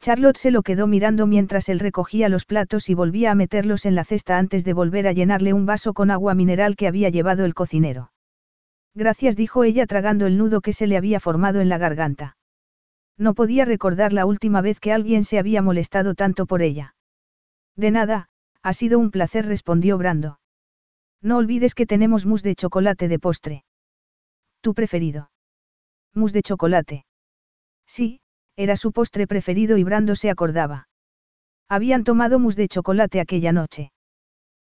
Charlotte 0.00 0.36
se 0.36 0.52
lo 0.52 0.62
quedó 0.62 0.86
mirando 0.86 1.26
mientras 1.26 1.68
él 1.68 1.80
recogía 1.80 2.28
los 2.28 2.44
platos 2.44 2.88
y 2.88 2.94
volvía 2.94 3.32
a 3.32 3.34
meterlos 3.34 3.86
en 3.86 3.96
la 3.96 4.04
cesta 4.04 4.38
antes 4.38 4.64
de 4.64 4.72
volver 4.72 5.08
a 5.08 5.12
llenarle 5.12 5.52
un 5.52 5.66
vaso 5.66 5.94
con 5.94 6.12
agua 6.12 6.32
mineral 6.34 6.76
que 6.76 6.86
había 6.86 7.08
llevado 7.08 7.44
el 7.44 7.54
cocinero. 7.54 8.12
Gracias, 8.94 9.34
dijo 9.34 9.64
ella 9.64 9.84
tragando 9.84 10.26
el 10.28 10.38
nudo 10.38 10.60
que 10.60 10.72
se 10.72 10.86
le 10.86 10.96
había 10.96 11.18
formado 11.18 11.60
en 11.60 11.68
la 11.68 11.76
garganta. 11.76 12.36
No 13.18 13.34
podía 13.34 13.64
recordar 13.64 14.12
la 14.12 14.24
última 14.24 14.60
vez 14.60 14.78
que 14.78 14.92
alguien 14.92 15.24
se 15.24 15.40
había 15.40 15.62
molestado 15.62 16.14
tanto 16.14 16.46
por 16.46 16.62
ella. 16.62 16.94
De 17.74 17.90
nada, 17.90 18.28
ha 18.62 18.72
sido 18.74 19.00
un 19.00 19.10
placer, 19.10 19.44
respondió 19.44 19.98
Brando. 19.98 20.38
No 21.20 21.38
olvides 21.38 21.74
que 21.74 21.86
tenemos 21.86 22.26
mousse 22.26 22.44
de 22.44 22.54
chocolate 22.54 23.08
de 23.08 23.18
postre. 23.18 23.64
¿Tu 24.60 24.72
preferido? 24.72 25.30
Mousse 26.14 26.32
de 26.32 26.42
chocolate. 26.42 27.04
Sí, 27.86 28.20
era 28.56 28.76
su 28.76 28.92
postre 28.92 29.26
preferido 29.26 29.78
y 29.78 29.84
Brando 29.84 30.16
se 30.16 30.30
acordaba. 30.30 30.88
Habían 31.68 32.04
tomado 32.04 32.38
mousse 32.38 32.56
de 32.56 32.68
chocolate 32.68 33.20
aquella 33.20 33.52
noche. 33.52 33.92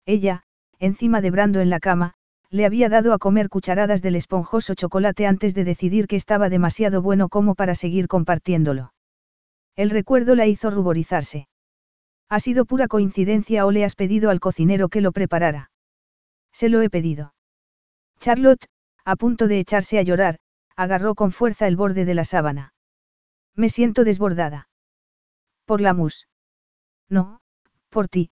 Ella, 0.06 0.44
encima 0.78 1.20
de 1.20 1.30
Brando 1.30 1.60
en 1.60 1.70
la 1.70 1.80
cama, 1.80 2.14
le 2.48 2.66
había 2.66 2.88
dado 2.88 3.12
a 3.12 3.18
comer 3.18 3.48
cucharadas 3.48 4.02
del 4.02 4.14
esponjoso 4.14 4.74
chocolate 4.74 5.26
antes 5.26 5.54
de 5.54 5.64
decidir 5.64 6.06
que 6.06 6.16
estaba 6.16 6.48
demasiado 6.48 7.00
bueno 7.00 7.28
como 7.28 7.54
para 7.54 7.74
seguir 7.74 8.08
compartiéndolo. 8.08 8.92
El 9.74 9.90
recuerdo 9.90 10.34
la 10.34 10.46
hizo 10.46 10.70
ruborizarse. 10.70 11.48
¿Ha 12.28 12.40
sido 12.40 12.66
pura 12.66 12.88
coincidencia 12.88 13.66
o 13.66 13.70
le 13.70 13.84
has 13.84 13.94
pedido 13.94 14.30
al 14.30 14.40
cocinero 14.40 14.88
que 14.88 15.00
lo 15.00 15.12
preparara? 15.12 15.70
Se 16.52 16.68
lo 16.68 16.82
he 16.82 16.90
pedido. 16.90 17.34
Charlotte, 18.20 18.68
a 19.04 19.16
punto 19.16 19.48
de 19.48 19.58
echarse 19.58 19.98
a 19.98 20.02
llorar, 20.02 20.38
agarró 20.76 21.14
con 21.14 21.32
fuerza 21.32 21.66
el 21.66 21.76
borde 21.76 22.04
de 22.04 22.14
la 22.14 22.24
sábana. 22.24 22.74
Me 23.54 23.68
siento 23.68 24.04
desbordada. 24.04 24.68
Por 25.64 25.80
la 25.80 25.94
mus. 25.94 26.28
No, 27.08 27.40
por 27.90 28.08
ti, 28.08 28.30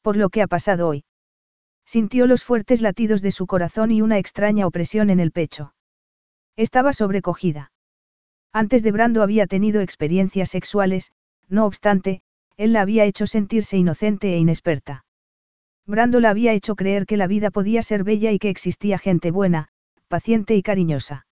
por 0.00 0.16
lo 0.16 0.30
que 0.30 0.42
ha 0.42 0.46
pasado 0.46 0.88
hoy. 0.88 1.04
Sintió 1.84 2.26
los 2.26 2.44
fuertes 2.44 2.80
latidos 2.80 3.22
de 3.22 3.32
su 3.32 3.46
corazón 3.46 3.90
y 3.90 4.02
una 4.02 4.18
extraña 4.18 4.66
opresión 4.66 5.10
en 5.10 5.20
el 5.20 5.32
pecho. 5.32 5.74
Estaba 6.56 6.92
sobrecogida. 6.92 7.72
Antes 8.52 8.82
de 8.82 8.92
Brando 8.92 9.22
había 9.22 9.46
tenido 9.46 9.80
experiencias 9.80 10.50
sexuales, 10.50 11.12
no 11.48 11.66
obstante, 11.66 12.22
él 12.56 12.72
la 12.72 12.82
había 12.82 13.04
hecho 13.04 13.26
sentirse 13.26 13.76
inocente 13.76 14.34
e 14.34 14.38
inexperta. 14.38 15.04
Brando 15.86 16.20
la 16.20 16.30
había 16.30 16.52
hecho 16.52 16.76
creer 16.76 17.06
que 17.06 17.16
la 17.16 17.26
vida 17.26 17.50
podía 17.50 17.82
ser 17.82 18.04
bella 18.04 18.30
y 18.30 18.38
que 18.38 18.50
existía 18.50 18.98
gente 18.98 19.30
buena, 19.30 19.68
paciente 20.08 20.54
y 20.54 20.62
cariñosa. 20.62 21.26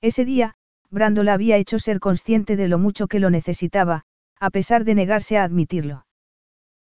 Ese 0.00 0.24
día, 0.24 0.56
Brando 0.90 1.22
la 1.22 1.34
había 1.34 1.56
hecho 1.56 1.78
ser 1.78 2.00
consciente 2.00 2.56
de 2.56 2.68
lo 2.68 2.78
mucho 2.78 3.08
que 3.08 3.20
lo 3.20 3.30
necesitaba, 3.30 4.04
a 4.38 4.50
pesar 4.50 4.84
de 4.84 4.94
negarse 4.94 5.36
a 5.38 5.44
admitirlo. 5.44 6.06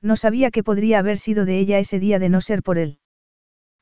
No 0.03 0.17
sabía 0.17 0.51
qué 0.51 0.63
podría 0.63 0.99
haber 0.99 1.19
sido 1.19 1.45
de 1.45 1.59
ella 1.59 1.79
ese 1.79 1.99
día 1.99 2.19
de 2.19 2.29
no 2.29 2.41
ser 2.41 2.63
por 2.63 2.79
él. 2.79 2.99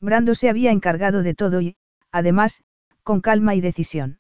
Brando 0.01 0.35
se 0.35 0.49
había 0.49 0.71
encargado 0.71 1.23
de 1.23 1.35
todo 1.35 1.61
y, 1.61 1.77
además, 2.11 2.63
con 3.03 3.21
calma 3.21 3.55
y 3.55 3.61
decisión. 3.61 4.19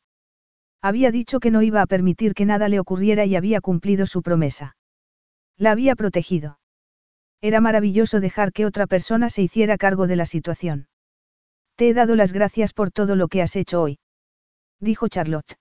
Había 0.81 1.11
dicho 1.11 1.41
que 1.41 1.51
no 1.51 1.63
iba 1.63 1.83
a 1.83 1.87
permitir 1.87 2.35
que 2.35 2.47
nada 2.47 2.69
le 2.69 2.79
ocurriera 2.79 3.25
y 3.25 3.35
había 3.35 3.61
cumplido 3.61 4.07
su 4.07 4.23
promesa. 4.23 4.77
La 5.57 5.73
había 5.73 5.97
protegido. 5.97 6.61
Era 7.41 7.61
maravilloso 7.61 8.21
dejar 8.21 8.53
que 8.53 8.67
otra 8.67 8.87
persona 8.87 9.29
se 9.29 9.43
hiciera 9.43 9.77
cargo 9.77 10.07
de 10.07 10.17
la 10.17 10.27
situación. 10.27 10.89
Te 11.77 11.89
he 11.89 11.95
dado 11.95 12.15
las 12.15 12.33
gracias 12.33 12.73
por 12.73 12.91
todo 12.91 13.17
lo 13.17 13.29
que 13.29 13.43
has 13.43 13.57
hecho 13.57 13.83
hoy. 13.83 13.99
Dijo 14.81 15.09
Charlotte. 15.09 15.59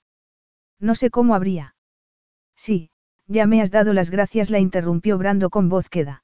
No 0.79 0.95
sé 0.95 1.09
cómo 1.09 1.35
habría. 1.35 1.75
Sí, 2.55 2.91
ya 3.27 3.45
me 3.47 3.61
has 3.61 3.71
dado 3.71 3.93
las 3.93 4.09
gracias, 4.09 4.49
la 4.49 4.59
interrumpió 4.59 5.17
Brando 5.17 5.49
con 5.49 5.69
voz 5.69 5.89
queda. 5.89 6.23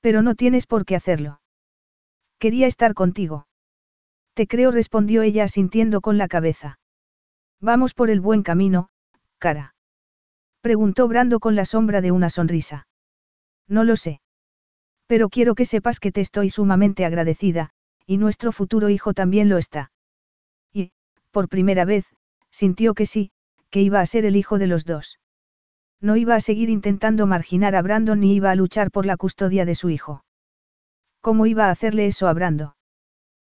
Pero 0.00 0.22
no 0.22 0.34
tienes 0.34 0.66
por 0.66 0.84
qué 0.84 0.96
hacerlo. 0.96 1.40
Quería 2.38 2.66
estar 2.66 2.94
contigo. 2.94 3.46
Te 4.34 4.46
creo, 4.46 4.70
respondió 4.70 5.22
ella 5.22 5.44
asintiendo 5.44 6.00
con 6.00 6.18
la 6.18 6.28
cabeza. 6.28 6.78
Vamos 7.60 7.94
por 7.94 8.10
el 8.10 8.20
buen 8.20 8.42
camino, 8.44 8.88
cara. 9.38 9.74
Preguntó 10.60 11.08
Brando 11.08 11.40
con 11.40 11.56
la 11.56 11.64
sombra 11.64 12.00
de 12.00 12.12
una 12.12 12.30
sonrisa. 12.30 12.86
No 13.66 13.84
lo 13.84 13.96
sé. 13.96 14.20
Pero 15.06 15.28
quiero 15.28 15.54
que 15.54 15.64
sepas 15.64 15.98
que 15.98 16.12
te 16.12 16.20
estoy 16.20 16.50
sumamente 16.50 17.04
agradecida, 17.04 17.70
y 18.06 18.18
nuestro 18.18 18.52
futuro 18.52 18.88
hijo 18.88 19.14
también 19.14 19.48
lo 19.48 19.58
está. 19.58 19.90
Y, 20.72 20.92
por 21.30 21.48
primera 21.48 21.84
vez, 21.84 22.06
sintió 22.50 22.94
que 22.94 23.06
sí, 23.06 23.32
que 23.70 23.82
iba 23.82 24.00
a 24.00 24.06
ser 24.06 24.24
el 24.24 24.36
hijo 24.36 24.58
de 24.58 24.66
los 24.66 24.84
dos. 24.84 25.18
No 26.00 26.16
iba 26.16 26.34
a 26.34 26.40
seguir 26.40 26.70
intentando 26.70 27.26
marginar 27.26 27.74
a 27.74 27.82
Brandon 27.82 28.20
ni 28.20 28.34
iba 28.34 28.50
a 28.50 28.54
luchar 28.54 28.90
por 28.90 29.04
la 29.04 29.16
custodia 29.16 29.64
de 29.64 29.74
su 29.74 29.90
hijo. 29.90 30.24
¿Cómo 31.20 31.46
iba 31.46 31.66
a 31.66 31.70
hacerle 31.70 32.06
eso 32.06 32.28
a 32.28 32.32
Brando? 32.32 32.76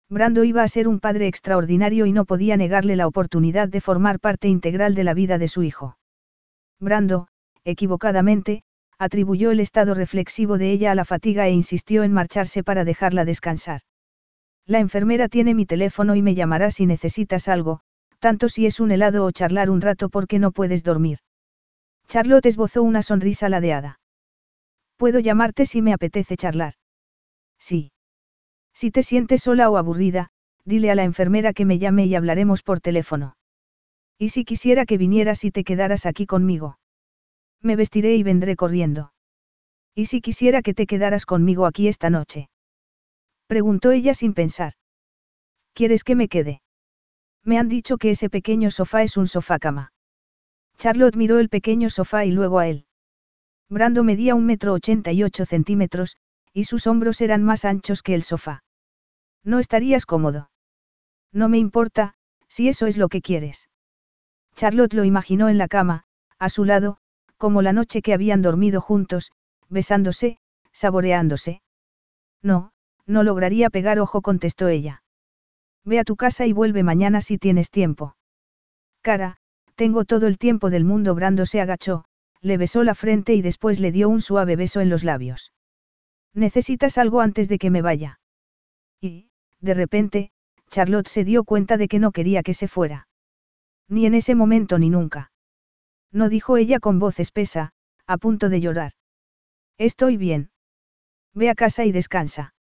Brando 0.09 0.43
iba 0.43 0.63
a 0.63 0.67
ser 0.67 0.87
un 0.87 0.99
padre 0.99 1.27
extraordinario 1.27 2.07
y 2.07 2.11
no 2.11 2.25
podía 2.25 2.57
negarle 2.57 2.95
la 2.95 3.05
oportunidad 3.05 3.69
de 3.69 3.79
formar 3.79 4.19
parte 4.19 4.47
integral 4.47 4.95
de 4.95 5.03
la 5.03 5.13
vida 5.13 5.37
de 5.37 5.47
su 5.47 5.61
hijo. 5.61 5.97
Brando, 6.79 7.27
equivocadamente, 7.63 8.63
atribuyó 8.97 9.51
el 9.51 9.59
estado 9.59 9.93
reflexivo 9.93 10.57
de 10.57 10.71
ella 10.71 10.91
a 10.91 10.95
la 10.95 11.05
fatiga 11.05 11.47
e 11.47 11.51
insistió 11.51 12.01
en 12.01 12.11
marcharse 12.11 12.63
para 12.63 12.85
dejarla 12.85 13.23
descansar. 13.23 13.81
La 14.65 14.79
enfermera 14.79 15.29
tiene 15.29 15.53
mi 15.53 15.67
teléfono 15.67 16.15
y 16.15 16.23
me 16.23 16.33
llamará 16.33 16.71
si 16.71 16.87
necesitas 16.87 17.47
algo, 17.47 17.81
tanto 18.17 18.49
si 18.49 18.65
es 18.65 18.79
un 18.79 18.91
helado 18.91 19.25
o 19.25 19.31
charlar 19.31 19.69
un 19.69 19.81
rato 19.81 20.09
porque 20.09 20.39
no 20.39 20.51
puedes 20.51 20.83
dormir. 20.83 21.19
Charlotte 22.09 22.47
esbozó 22.47 22.81
una 22.81 23.03
sonrisa 23.03 23.49
ladeada. 23.49 23.99
Puedo 24.97 25.19
llamarte 25.19 25.67
si 25.67 25.83
me 25.83 25.93
apetece 25.93 26.37
charlar. 26.37 26.73
Sí. 27.59 27.91
Si 28.73 28.89
te 28.89 29.03
sientes 29.03 29.43
sola 29.43 29.69
o 29.69 29.77
aburrida, 29.77 30.31
dile 30.65 30.89
a 30.89 30.95
la 30.95 31.03
enfermera 31.03 31.53
que 31.53 31.65
me 31.65 31.77
llame 31.77 32.07
y 32.07 32.15
hablaremos 32.15 32.63
por 32.63 32.81
teléfono. 32.81 33.35
¿Y 34.17 34.29
si 34.29 34.43
quisiera 34.43 34.85
que 34.85 34.97
vinieras 34.97 35.43
y 35.43 35.51
te 35.51 35.63
quedaras 35.63 36.07
aquí 36.07 36.25
conmigo? 36.25 36.79
Me 37.61 37.75
vestiré 37.75 38.15
y 38.15 38.23
vendré 38.23 38.55
corriendo. 38.55 39.13
¿Y 39.93 40.07
si 40.07 40.19
quisiera 40.19 40.63
que 40.63 40.73
te 40.73 40.87
quedaras 40.87 41.27
conmigo 41.27 41.67
aquí 41.67 41.87
esta 41.87 42.09
noche? 42.09 42.49
Preguntó 43.45 43.91
ella 43.91 44.15
sin 44.15 44.33
pensar. 44.33 44.73
¿Quieres 45.73 46.03
que 46.03 46.15
me 46.15 46.27
quede? 46.27 46.61
Me 47.43 47.59
han 47.59 47.69
dicho 47.69 47.97
que 47.97 48.09
ese 48.09 48.29
pequeño 48.29 48.71
sofá 48.71 49.03
es 49.03 49.15
un 49.15 49.27
sofá 49.27 49.59
cama. 49.59 49.91
Charlotte 50.79 51.17
miró 51.17 51.39
el 51.39 51.49
pequeño 51.49 51.89
sofá 51.89 52.23
y 52.23 52.31
luego 52.31 52.57
a 52.57 52.67
él. 52.67 52.85
Brando 53.69 54.03
medía 54.05 54.33
un 54.33 54.45
metro 54.45 54.73
ochenta 54.73 55.11
y 55.11 55.23
ocho 55.23 55.45
centímetros, 55.45 56.15
y 56.53 56.63
sus 56.63 56.87
hombros 56.87 57.19
eran 57.19 57.43
más 57.43 57.65
anchos 57.65 58.01
que 58.01 58.15
el 58.15 58.23
sofá. 58.23 58.63
No 59.43 59.59
estarías 59.59 60.05
cómodo. 60.05 60.49
No 61.33 61.49
me 61.49 61.57
importa, 61.57 62.15
si 62.47 62.69
eso 62.69 62.87
es 62.87 62.97
lo 62.97 63.09
que 63.09 63.21
quieres. 63.21 63.69
Charlotte 64.55 64.93
lo 64.93 65.03
imaginó 65.03 65.49
en 65.49 65.57
la 65.57 65.67
cama, 65.67 66.05
a 66.39 66.49
su 66.49 66.63
lado, 66.63 66.97
como 67.37 67.61
la 67.61 67.73
noche 67.73 68.01
que 68.01 68.13
habían 68.13 68.41
dormido 68.41 68.79
juntos, 68.79 69.31
besándose, 69.67 70.39
saboreándose. 70.71 71.61
No, 72.41 72.71
no 73.05 73.23
lograría 73.23 73.69
pegar 73.69 73.99
ojo, 73.99 74.21
contestó 74.21 74.69
ella. 74.69 75.03
Ve 75.83 75.99
a 75.99 76.05
tu 76.05 76.15
casa 76.15 76.45
y 76.45 76.53
vuelve 76.53 76.83
mañana 76.83 77.19
si 77.19 77.37
tienes 77.37 77.69
tiempo. 77.69 78.15
Cara, 79.01 79.38
tengo 79.79 80.03
todo 80.03 80.27
el 80.27 80.37
tiempo 80.37 80.69
del 80.69 80.83
mundo. 80.83 81.15
Brando 81.15 81.45
se 81.45 81.61
agachó, 81.61 82.03
le 82.41 82.57
besó 82.57 82.83
la 82.83 82.95
frente 82.95 83.33
y 83.33 83.41
después 83.41 83.79
le 83.79 83.93
dio 83.93 84.09
un 84.09 84.19
suave 84.19 84.57
beso 84.57 84.81
en 84.81 84.89
los 84.89 85.05
labios. 85.05 85.53
Necesitas 86.33 86.97
algo 86.97 87.21
antes 87.21 87.47
de 87.47 87.57
que 87.57 87.69
me 87.69 87.81
vaya. 87.81 88.19
Y, 88.99 89.29
de 89.61 89.73
repente, 89.73 90.31
Charlotte 90.69 91.07
se 91.07 91.23
dio 91.23 91.45
cuenta 91.45 91.77
de 91.77 91.87
que 91.87 91.97
no 91.97 92.11
quería 92.11 92.43
que 92.43 92.53
se 92.53 92.67
fuera. 92.67 93.07
Ni 93.87 94.05
en 94.05 94.15
ese 94.15 94.35
momento 94.35 94.79
ni 94.79 94.89
nunca. 94.89 95.31
No 96.11 96.27
dijo 96.27 96.57
ella 96.57 96.81
con 96.81 96.99
voz 96.99 97.17
espesa, 97.21 97.71
a 98.05 98.17
punto 98.17 98.49
de 98.49 98.59
llorar. 98.59 98.91
Estoy 99.77 100.17
bien. 100.17 100.51
Ve 101.33 101.49
a 101.49 101.55
casa 101.55 101.85
y 101.85 101.93
descansa. 101.93 102.53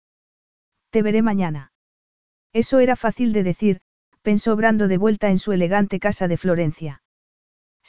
Te 0.89 1.01
veré 1.01 1.21
mañana. 1.21 1.73
Eso 2.53 2.79
era 2.79 2.95
fácil 2.95 3.33
de 3.33 3.43
decir, 3.43 3.81
pensó 4.21 4.55
Brando 4.55 4.87
de 4.87 4.97
vuelta 4.97 5.29
en 5.29 5.37
su 5.37 5.51
elegante 5.51 5.99
casa 5.99 6.29
de 6.29 6.37
Florencia. 6.37 7.01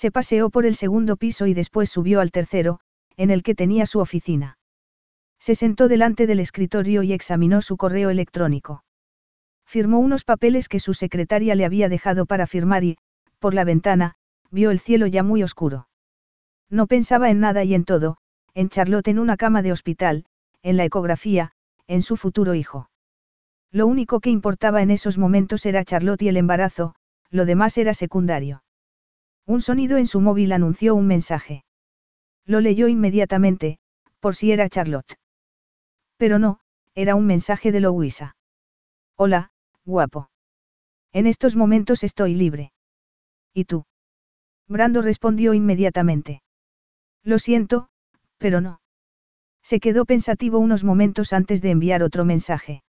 Se 0.01 0.11
paseó 0.11 0.49
por 0.49 0.65
el 0.65 0.77
segundo 0.77 1.19
piso 1.19 1.47
y 1.47 1.53
después 1.53 1.91
subió 1.91 2.23
al 2.23 2.31
tercero, 2.31 2.81
en 3.19 3.31
el 3.31 3.43
que 3.43 3.55
tenía 3.55 3.85
su 3.85 3.99
oficina. 3.99 4.57
Se 5.39 5.55
sentó 5.55 5.89
delante 5.89 6.27
del 6.27 6.41
escritorio 6.41 7.03
y 7.03 7.13
examinó 7.13 7.61
su 7.61 7.77
correo 7.77 8.09
electrónico. 8.09 8.83
Firmó 9.67 9.99
unos 9.99 10.25
papeles 10.25 10.71
que 10.71 10.81
su 10.81 10.95
secretaria 10.95 11.55
le 11.55 11.67
había 11.67 11.91
dejado 11.91 12.25
para 12.25 12.47
firmar 12.47 12.83
y, 12.83 12.97
por 13.41 13.53
la 13.53 13.65
ventana, 13.65 14.15
vio 14.51 14.71
el 14.71 14.81
cielo 14.81 15.07
ya 15.07 15.23
muy 15.23 15.43
oscuro. 15.43 15.87
No 16.71 16.87
pensaba 16.87 17.29
en 17.29 17.41
nada 17.41 17.63
y 17.65 17.75
en 17.75 17.85
todo, 17.85 18.17
en 18.55 18.71
Charlotte 18.71 19.09
en 19.09 19.19
una 19.19 19.37
cama 19.37 19.61
de 19.61 19.73
hospital, 19.73 20.25
en 20.63 20.79
la 20.79 20.87
ecografía, 20.87 21.53
en 21.89 22.01
su 22.01 22.17
futuro 22.17 22.55
hijo. 22.55 22.89
Lo 23.71 23.87
único 23.87 24.21
que 24.21 24.31
importaba 24.31 24.81
en 24.81 24.93
esos 24.93 25.19
momentos 25.19 25.67
era 25.67 25.85
Charlotte 25.85 26.23
y 26.23 26.29
el 26.29 26.39
embarazo, 26.39 26.95
lo 27.29 27.45
demás 27.45 27.77
era 27.77 27.93
secundario. 27.93 28.63
Un 29.51 29.61
sonido 29.61 29.97
en 29.97 30.07
su 30.07 30.21
móvil 30.21 30.53
anunció 30.53 30.95
un 30.95 31.09
mensaje. 31.09 31.65
Lo 32.47 32.61
leyó 32.61 32.87
inmediatamente, 32.87 33.81
por 34.21 34.37
si 34.37 34.53
era 34.53 34.69
Charlotte. 34.69 35.19
Pero 36.19 36.39
no, 36.39 36.61
era 36.95 37.17
un 37.17 37.27
mensaje 37.27 37.73
de 37.73 37.81
Louisa. 37.81 38.37
Hola, 39.17 39.51
guapo. 39.85 40.31
En 41.13 41.27
estos 41.27 41.57
momentos 41.57 42.05
estoy 42.05 42.37
libre. 42.37 42.73
¿Y 43.53 43.65
tú? 43.65 43.87
Brando 44.69 45.03
respondió 45.03 45.53
inmediatamente. 45.53 46.45
Lo 47.25 47.41
siento, 47.41 47.89
pero 48.39 48.61
no. 48.61 48.81
Se 49.65 49.81
quedó 49.81 50.05
pensativo 50.05 50.61
unos 50.61 50.85
momentos 50.85 51.33
antes 51.33 51.61
de 51.61 51.73
enviar 51.73 52.05
otro 52.05 52.25
mensaje. 52.25 52.85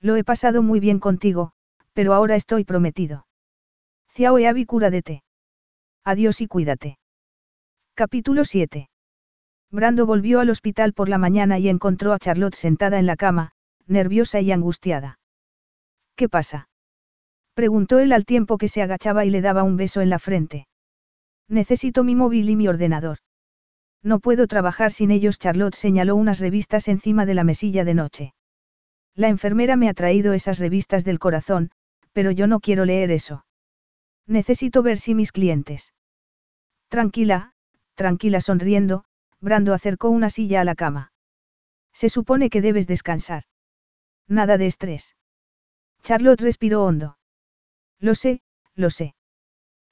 Lo 0.00 0.16
he 0.16 0.24
pasado 0.24 0.64
muy 0.64 0.80
bien 0.80 0.98
contigo, 0.98 1.52
pero 1.92 2.12
ahora 2.12 2.34
estoy 2.34 2.64
prometido. 2.64 3.28
Ciao 4.14 4.36
e 4.40 4.48
avi 4.48 4.66
té. 5.04 5.22
Adiós 6.06 6.40
y 6.40 6.46
cuídate. 6.46 6.98
Capítulo 7.96 8.44
7. 8.44 8.88
Brando 9.72 10.06
volvió 10.06 10.38
al 10.38 10.50
hospital 10.50 10.92
por 10.92 11.08
la 11.08 11.18
mañana 11.18 11.58
y 11.58 11.68
encontró 11.68 12.12
a 12.12 12.20
Charlotte 12.20 12.54
sentada 12.54 13.00
en 13.00 13.06
la 13.06 13.16
cama, 13.16 13.50
nerviosa 13.88 14.40
y 14.40 14.52
angustiada. 14.52 15.18
¿Qué 16.14 16.28
pasa? 16.28 16.68
Preguntó 17.54 17.98
él 17.98 18.12
al 18.12 18.24
tiempo 18.24 18.56
que 18.56 18.68
se 18.68 18.82
agachaba 18.82 19.24
y 19.24 19.30
le 19.30 19.40
daba 19.40 19.64
un 19.64 19.76
beso 19.76 20.00
en 20.00 20.10
la 20.10 20.20
frente. 20.20 20.68
Necesito 21.48 22.04
mi 22.04 22.14
móvil 22.14 22.50
y 22.50 22.54
mi 22.54 22.68
ordenador. 22.68 23.18
No 24.00 24.20
puedo 24.20 24.46
trabajar 24.46 24.92
sin 24.92 25.10
ellos. 25.10 25.40
Charlotte 25.40 25.74
señaló 25.74 26.14
unas 26.14 26.38
revistas 26.38 26.86
encima 26.86 27.26
de 27.26 27.34
la 27.34 27.42
mesilla 27.42 27.84
de 27.84 27.94
noche. 27.94 28.34
La 29.16 29.26
enfermera 29.26 29.74
me 29.74 29.88
ha 29.88 29.94
traído 29.94 30.34
esas 30.34 30.60
revistas 30.60 31.04
del 31.04 31.18
corazón, 31.18 31.72
pero 32.12 32.30
yo 32.30 32.46
no 32.46 32.60
quiero 32.60 32.84
leer 32.84 33.10
eso. 33.10 33.44
Necesito 34.26 34.82
ver 34.82 34.98
si 34.98 35.14
mis 35.14 35.32
clientes. 35.32 35.92
Tranquila, 36.88 37.52
tranquila 37.94 38.40
sonriendo, 38.40 39.04
Brando 39.40 39.74
acercó 39.74 40.10
una 40.10 40.30
silla 40.30 40.60
a 40.60 40.64
la 40.64 40.74
cama. 40.74 41.12
Se 41.92 42.08
supone 42.08 42.50
que 42.50 42.60
debes 42.60 42.86
descansar. 42.86 43.44
Nada 44.28 44.58
de 44.58 44.66
estrés. 44.66 45.16
Charlotte 46.02 46.40
respiró 46.40 46.84
hondo. 46.84 47.18
Lo 48.00 48.14
sé, 48.14 48.42
lo 48.74 48.90
sé. 48.90 49.14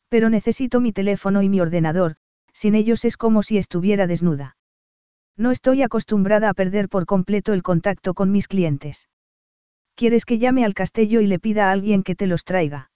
Pero 0.08 0.28
necesito 0.30 0.80
mi 0.80 0.92
teléfono 0.92 1.42
y 1.42 1.48
mi 1.48 1.60
ordenador, 1.60 2.16
sin 2.52 2.74
ellos 2.74 3.04
es 3.04 3.16
como 3.16 3.42
si 3.42 3.58
estuviera 3.58 4.06
desnuda. 4.06 4.56
No 5.36 5.50
estoy 5.50 5.82
acostumbrada 5.82 6.48
a 6.48 6.54
perder 6.54 6.88
por 6.88 7.06
completo 7.06 7.52
el 7.52 7.62
contacto 7.62 8.14
con 8.14 8.30
mis 8.30 8.46
clientes. 8.46 9.08
¿Quieres 9.94 10.24
que 10.24 10.38
llame 10.38 10.64
al 10.64 10.74
castillo 10.74 11.20
y 11.20 11.26
le 11.26 11.38
pida 11.38 11.68
a 11.68 11.72
alguien 11.72 12.02
que 12.02 12.14
te 12.14 12.26
los 12.26 12.44
traiga? 12.44 12.90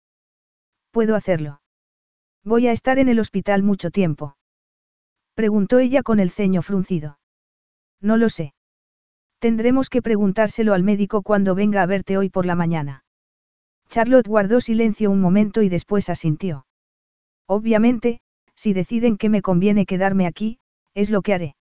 Puedo 0.91 1.15
hacerlo. 1.15 1.61
Voy 2.45 2.67
a 2.67 2.73
estar 2.73 2.99
en 2.99 3.09
el 3.09 3.21
hospital 3.21 3.63
mucho 3.63 3.91
tiempo. 3.91 4.37
Preguntó 5.35 5.79
ella 5.79 6.03
con 6.03 6.19
el 6.21 6.31
ceño 6.31 6.63
fruncido. 6.63 7.19
No 8.01 8.17
lo 8.17 8.29
sé. 8.29 8.55
Tendremos 9.39 9.91
que 9.91 10.03
preguntárselo 10.03 10.75
al 10.75 10.83
médico 10.83 11.23
cuando 11.23 11.55
venga 11.55 11.83
a 11.83 11.87
verte 11.87 12.17
hoy 12.17 12.29
por 12.29 12.47
la 12.47 12.55
mañana. 12.55 13.05
Charlotte 13.89 14.27
guardó 14.27 14.61
silencio 14.61 15.11
un 15.11 15.21
momento 15.21 15.63
y 15.63 15.69
después 15.69 16.11
asintió. 16.11 16.67
Obviamente, 17.47 18.21
si 18.55 18.73
deciden 18.73 19.17
que 19.17 19.29
me 19.29 19.43
conviene 19.43 19.87
quedarme 19.87 20.27
aquí, 20.27 20.59
es 20.95 21.11
lo 21.11 21.23
que 21.23 21.35
haré. 21.35 21.57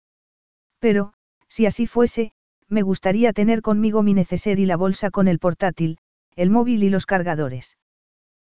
Pero, 0.78 1.12
si 1.48 1.66
así 1.66 1.86
fuese, 1.86 2.32
me 2.68 2.82
gustaría 2.82 3.32
tener 3.32 3.62
conmigo 3.62 4.02
mi 4.02 4.14
neceser 4.14 4.58
y 4.58 4.66
la 4.66 4.76
bolsa 4.76 5.10
con 5.10 5.28
el 5.28 5.38
portátil, 5.38 5.98
el 6.34 6.50
móvil 6.50 6.82
y 6.82 6.90
los 6.90 7.06
cargadores. 7.06 7.76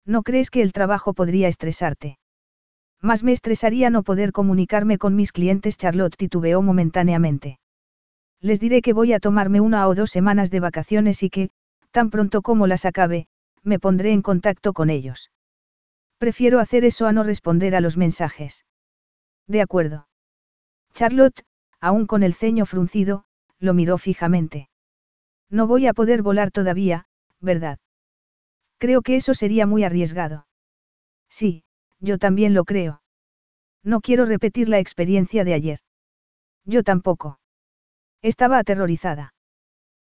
¿No 0.04 0.22
crees 0.22 0.50
que 0.50 0.62
el 0.62 0.72
trabajo 0.72 1.14
podría 1.14 1.48
estresarte? 1.48 2.18
Más 3.00 3.22
me 3.22 3.32
estresaría 3.32 3.90
no 3.90 4.02
poder 4.02 4.32
comunicarme 4.32 4.98
con 4.98 5.16
mis 5.16 5.32
clientes. 5.32 5.76
Charlotte 5.76 6.16
titubeó 6.16 6.62
momentáneamente. 6.62 7.58
Les 8.40 8.60
diré 8.60 8.82
que 8.82 8.92
voy 8.92 9.12
a 9.12 9.20
tomarme 9.20 9.60
una 9.60 9.86
o 9.88 9.94
dos 9.94 10.10
semanas 10.10 10.50
de 10.50 10.60
vacaciones 10.60 11.22
y 11.22 11.30
que, 11.30 11.50
tan 11.90 12.10
pronto 12.10 12.42
como 12.42 12.66
las 12.66 12.84
acabe, 12.84 13.26
me 13.62 13.78
pondré 13.78 14.12
en 14.12 14.22
contacto 14.22 14.72
con 14.72 14.90
ellos. 14.90 15.30
Prefiero 16.18 16.60
hacer 16.60 16.84
eso 16.84 17.06
a 17.06 17.12
no 17.12 17.22
responder 17.24 17.74
a 17.74 17.80
los 17.80 17.96
mensajes. 17.96 18.64
De 19.46 19.60
acuerdo. 19.60 20.08
Charlotte, 20.94 21.44
aún 21.80 22.06
con 22.06 22.22
el 22.22 22.34
ceño 22.34 22.66
fruncido, 22.66 23.24
lo 23.58 23.74
miró 23.74 23.98
fijamente. 23.98 24.68
No 25.50 25.66
voy 25.66 25.86
a 25.86 25.92
poder 25.92 26.22
volar 26.22 26.50
todavía, 26.50 27.06
¿verdad? 27.40 27.78
Creo 28.82 29.02
que 29.02 29.14
eso 29.14 29.32
sería 29.32 29.64
muy 29.64 29.84
arriesgado. 29.84 30.48
Sí, 31.30 31.62
yo 32.00 32.18
también 32.18 32.52
lo 32.52 32.64
creo. 32.64 33.00
No 33.84 34.00
quiero 34.00 34.24
repetir 34.24 34.68
la 34.68 34.80
experiencia 34.80 35.44
de 35.44 35.54
ayer. 35.54 35.78
Yo 36.64 36.82
tampoco. 36.82 37.38
Estaba 38.22 38.58
aterrorizada. 38.58 39.34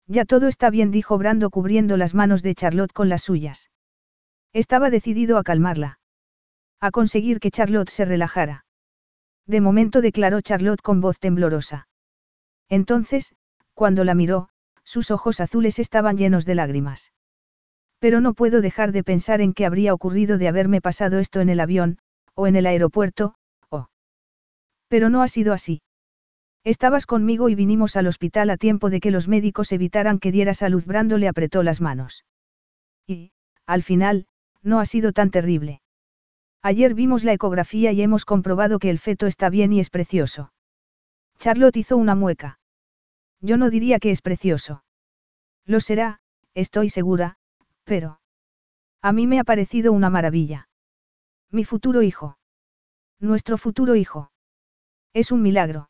Ya 0.08 0.26
todo 0.26 0.48
está 0.48 0.72
bien, 0.72 0.90
dijo 0.90 1.20
Brando 1.20 1.52
cubriendo 1.52 1.98
las 1.98 2.16
manos 2.16 2.42
de 2.42 2.56
Charlotte 2.56 2.92
con 2.92 3.10
las 3.10 3.22
suyas. 3.22 3.70
Estaba 4.54 4.90
decidido 4.90 5.38
a 5.38 5.44
calmarla. 5.44 6.00
A 6.80 6.90
conseguir 6.90 7.40
que 7.40 7.52
Charlotte 7.52 7.92
se 7.92 8.06
relajara. 8.06 8.66
De 9.46 9.62
momento 9.62 10.02
declaró 10.02 10.42
Charlotte 10.42 10.82
con 10.82 11.00
voz 11.00 11.20
temblorosa. 11.20 11.88
Entonces, 12.70 13.36
cuando 13.76 14.04
la 14.04 14.16
miró, 14.16 14.50
sus 14.84 15.12
ojos 15.12 15.42
azules 15.42 15.78
estaban 15.78 16.18
llenos 16.18 16.44
de 16.48 16.56
lágrimas. 16.56 17.14
Pero 18.04 18.20
no 18.20 18.34
puedo 18.34 18.60
dejar 18.60 18.92
de 18.92 19.02
pensar 19.02 19.40
en 19.40 19.54
qué 19.54 19.66
habría 19.66 19.94
ocurrido 19.94 20.38
de 20.38 20.50
haberme 20.50 20.82
pasado 20.82 21.20
esto 21.20 21.40
en 21.40 21.48
el 21.48 21.62
avión, 21.62 22.00
o 22.34 22.48
en 22.48 22.58
el 22.58 22.66
aeropuerto, 22.66 23.36
o... 23.70 23.88
Pero 24.90 25.10
no 25.10 25.22
ha 25.22 25.30
sido 25.30 25.54
así. 25.54 25.82
Estabas 26.66 27.06
conmigo 27.06 27.48
y 27.48 27.56
vinimos 27.56 27.96
al 27.96 28.08
hospital 28.08 28.50
a 28.50 28.58
tiempo 28.58 28.90
de 28.90 29.00
que 29.00 29.10
los 29.10 29.30
médicos 29.30 29.72
evitaran 29.72 30.20
que 30.20 30.34
dieras 30.34 30.64
a 30.64 30.68
luz. 30.68 30.86
Brando 30.86 31.18
le 31.18 31.30
apretó 31.30 31.64
las 31.64 31.80
manos. 31.80 32.26
Y, 33.08 33.32
al 33.66 33.84
final, 33.84 34.28
no 34.62 34.82
ha 34.82 34.86
sido 34.86 35.14
tan 35.14 35.32
terrible. 35.32 35.80
Ayer 36.62 36.96
vimos 36.96 37.24
la 37.24 37.32
ecografía 37.32 37.94
y 37.94 38.02
hemos 38.02 38.26
comprobado 38.26 38.80
que 38.80 38.90
el 38.90 39.00
feto 39.00 39.28
está 39.28 39.50
bien 39.50 39.72
y 39.72 39.80
es 39.80 39.90
precioso. 39.90 40.52
Charlotte 41.40 41.78
hizo 41.78 41.96
una 41.96 42.16
mueca. 42.16 42.60
Yo 43.40 43.56
no 43.56 43.70
diría 43.70 44.00
que 44.00 44.12
es 44.12 44.22
precioso. 44.22 44.84
Lo 45.66 45.80
será, 45.80 46.20
estoy 46.54 46.90
segura, 46.90 47.38
pero... 47.84 48.20
A 49.02 49.12
mí 49.12 49.28
me 49.28 49.40
ha 49.40 49.44
parecido 49.44 49.92
una 49.92 50.10
maravilla. 50.10 50.70
Mi 51.52 51.66
futuro 51.66 52.02
hijo. 52.02 52.38
Nuestro 53.20 53.58
futuro 53.58 53.96
hijo. 53.96 54.32
Es 55.14 55.32
un 55.32 55.42
milagro. 55.42 55.90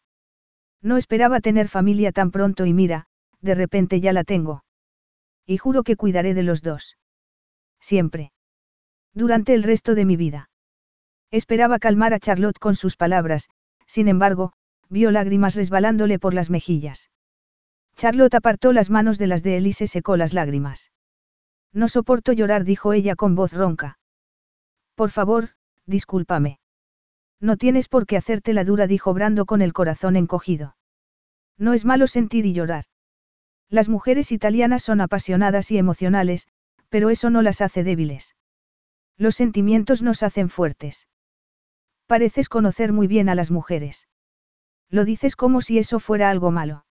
No 0.82 0.98
esperaba 0.98 1.40
tener 1.40 1.68
familia 1.70 2.12
tan 2.12 2.32
pronto 2.32 2.66
y 2.66 2.74
mira, 2.74 3.06
de 3.42 3.56
repente 3.56 4.02
ya 4.02 4.14
la 4.14 4.24
tengo. 4.24 4.64
Y 5.46 5.58
juro 5.58 5.84
que 5.84 5.96
cuidaré 5.96 6.34
de 6.34 6.44
los 6.44 6.62
dos. 6.62 6.98
Siempre. 7.80 8.32
Durante 9.14 9.54
el 9.54 9.64
resto 9.64 9.96
de 9.96 10.06
mi 10.06 10.18
vida. 10.18 10.50
Esperaba 11.32 11.80
calmar 11.80 12.14
a 12.14 12.20
Charlotte 12.20 12.60
con 12.60 12.76
sus 12.76 12.96
palabras, 12.96 13.50
sin 13.86 14.08
embargo, 14.08 14.54
vio 14.90 15.12
lágrimas 15.12 15.56
resbalándole 15.56 16.20
por 16.20 16.34
las 16.34 16.50
mejillas. 16.50 17.10
Charlotte 17.96 18.36
apartó 18.36 18.74
las 18.74 18.90
manos 18.90 19.18
de 19.18 19.28
las 19.28 19.44
de 19.44 19.58
él 19.58 19.68
y 19.68 19.74
se 19.74 19.88
secó 19.88 20.18
las 20.18 20.34
lágrimas. 20.34 20.92
No 21.74 21.88
soporto 21.88 22.32
llorar, 22.32 22.64
dijo 22.64 22.94
ella 22.94 23.16
con 23.16 23.36
voz 23.36 23.52
ronca. 23.52 23.98
Por 24.96 25.10
favor, 25.10 25.50
discúlpame. 25.86 26.60
No 27.40 27.58
tienes 27.58 27.90
por 27.90 28.06
qué 28.06 28.16
hacerte 28.16 28.54
la 28.54 28.64
dura, 28.64 28.88
dijo 28.88 29.14
Brando 29.14 29.46
con 29.46 29.62
el 29.62 29.74
corazón 29.74 30.16
encogido. 30.16 30.78
No 31.58 31.74
es 31.74 31.84
malo 31.84 32.08
sentir 32.08 32.46
y 32.46 32.54
llorar. 32.54 32.86
Las 33.70 33.90
mujeres 33.90 34.32
italianas 34.32 34.84
son 34.84 35.02
apasionadas 35.02 35.72
y 35.72 35.78
emocionales, 35.78 36.48
pero 36.90 37.10
eso 37.10 37.30
no 37.32 37.42
las 37.42 37.60
hace 37.62 37.84
débiles. 37.84 38.36
Los 39.18 39.36
sentimientos 39.36 40.04
nos 40.04 40.22
hacen 40.24 40.50
fuertes. 40.50 41.08
Pareces 42.06 42.50
conocer 42.50 42.94
muy 42.94 43.08
bien 43.08 43.30
a 43.30 43.36
las 43.36 43.50
mujeres. 43.50 44.08
Lo 44.90 45.06
dices 45.06 45.36
como 45.36 45.62
si 45.62 45.80
eso 45.80 46.00
fuera 46.00 46.30
algo 46.30 46.52
malo. 46.52 46.86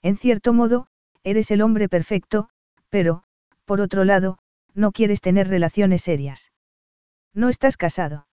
En 0.00 0.16
cierto 0.16 0.54
modo, 0.54 0.88
eres 1.24 1.50
el 1.50 1.60
hombre 1.60 1.88
perfecto, 1.88 2.48
pero, 2.88 3.24
por 3.68 3.82
otro 3.82 4.04
lado, 4.04 4.38
no 4.74 4.92
quieres 4.92 5.20
tener 5.20 5.46
relaciones 5.46 6.00
serias. 6.00 6.50
No 7.34 7.50
estás 7.50 7.76
casado. 7.76 8.26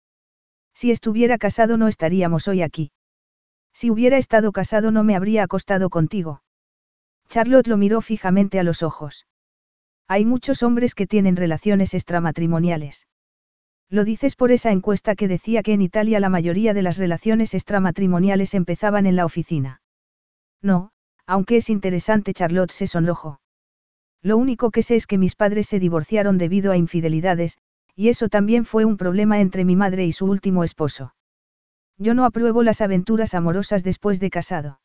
Si 0.76 0.92
estuviera 0.92 1.40
casado 1.40 1.76
no 1.76 1.88
estaríamos 1.88 2.48
hoy 2.48 2.62
aquí. 2.62 2.92
Si 3.74 3.90
hubiera 3.90 4.18
estado 4.18 4.52
casado 4.52 4.92
no 4.92 5.04
me 5.04 5.16
habría 5.16 5.42
acostado 5.44 5.90
contigo. 5.90 6.44
Charlotte 7.30 7.68
lo 7.68 7.78
miró 7.78 8.02
fijamente 8.02 8.60
a 8.60 8.64
los 8.64 8.84
ojos. 8.84 9.26
Hay 10.08 10.24
muchos 10.24 10.62
hombres 10.62 10.94
que 10.94 11.08
tienen 11.08 11.36
relaciones 11.36 11.96
extramatrimoniales. 11.96 13.08
Lo 13.90 14.04
dices 14.04 14.36
por 14.36 14.52
esa 14.52 14.72
encuesta 14.72 15.16
que 15.16 15.28
decía 15.28 15.64
que 15.64 15.74
en 15.74 15.82
Italia 15.82 16.20
la 16.20 16.30
mayoría 16.30 16.76
de 16.76 16.84
las 16.84 16.98
relaciones 16.98 17.56
extramatrimoniales 17.56 18.54
empezaban 18.54 19.08
en 19.08 19.16
la 19.16 19.26
oficina. 19.26 19.82
No, 20.62 20.92
aunque 21.26 21.58
es 21.58 21.72
interesante, 21.72 22.36
Charlotte 22.36 22.72
se 22.72 22.86
sonrojó. 22.86 23.40
Lo 24.24 24.38
único 24.38 24.72
que 24.72 24.84
sé 24.84 24.96
es 24.96 25.06
que 25.06 25.18
mis 25.18 25.36
padres 25.36 25.68
se 25.68 25.80
divorciaron 25.80 26.38
debido 26.38 26.72
a 26.72 26.78
infidelidades, 26.78 27.58
y 27.94 28.08
eso 28.08 28.30
también 28.30 28.64
fue 28.64 28.86
un 28.86 28.96
problema 28.96 29.42
entre 29.42 29.66
mi 29.66 29.76
madre 29.76 30.06
y 30.06 30.14
su 30.14 30.26
último 30.26 30.64
esposo. 30.64 31.14
Yo 31.98 32.14
no 32.14 32.26
apruebo 32.26 32.64
las 32.64 32.80
aventuras 32.82 33.34
amorosas 33.34 33.84
después 33.84 34.22
de 34.22 34.30
casado. 34.30 34.80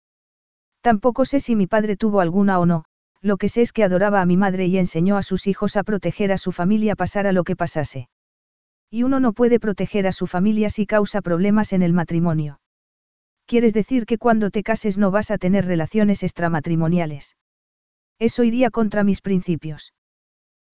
Tampoco 0.81 1.25
sé 1.25 1.39
si 1.39 1.55
mi 1.55 1.68
padre 1.68 1.97
tuvo 1.97 2.20
alguna 2.20 2.58
o 2.58 2.67
no, 2.67 2.84
lo 3.20 3.36
que 3.36 3.49
sé 3.49 3.62
es 3.62 3.73
que 3.73 3.84
adoraba 3.84 4.20
a 4.20 4.26
mi 4.26 4.36
madre 4.36 4.67
y 4.67 4.76
enseñó 4.76 5.17
a 5.17 5.23
sus 5.23 5.47
hijos 5.47 5.76
a 5.76 5.84
proteger 5.84 6.33
a 6.33 6.39
su 6.39 6.52
familia 6.52 6.97
pasara 6.97 7.33
lo 7.33 7.44
que 7.44 7.57
pasase. 7.57 8.08
Y 8.91 9.05
uno 9.05 9.20
no 9.20 9.33
puede 9.33 9.60
proteger 9.60 10.07
a 10.07 10.12
su 10.12 10.26
familia 10.26 10.68
si 10.70 10.86
causa 10.86 11.20
problemas 11.20 11.73
en 11.73 11.83
el 11.83 11.92
matrimonio. 11.92 12.60
¿Quieres 13.47 13.73
decir 13.73 14.05
que 14.05 14.18
cuando 14.18 14.50
te 14.50 14.62
cases 14.62 14.99
no 14.99 15.10
vas 15.10 15.31
a 15.31 15.39
tener 15.39 15.65
relaciones 15.65 16.23
extramatrimoniales? 16.23 17.36
Eso 18.18 18.42
iría 18.44 18.70
contra 18.70 19.05
mis 19.05 19.20
principios. 19.20 19.92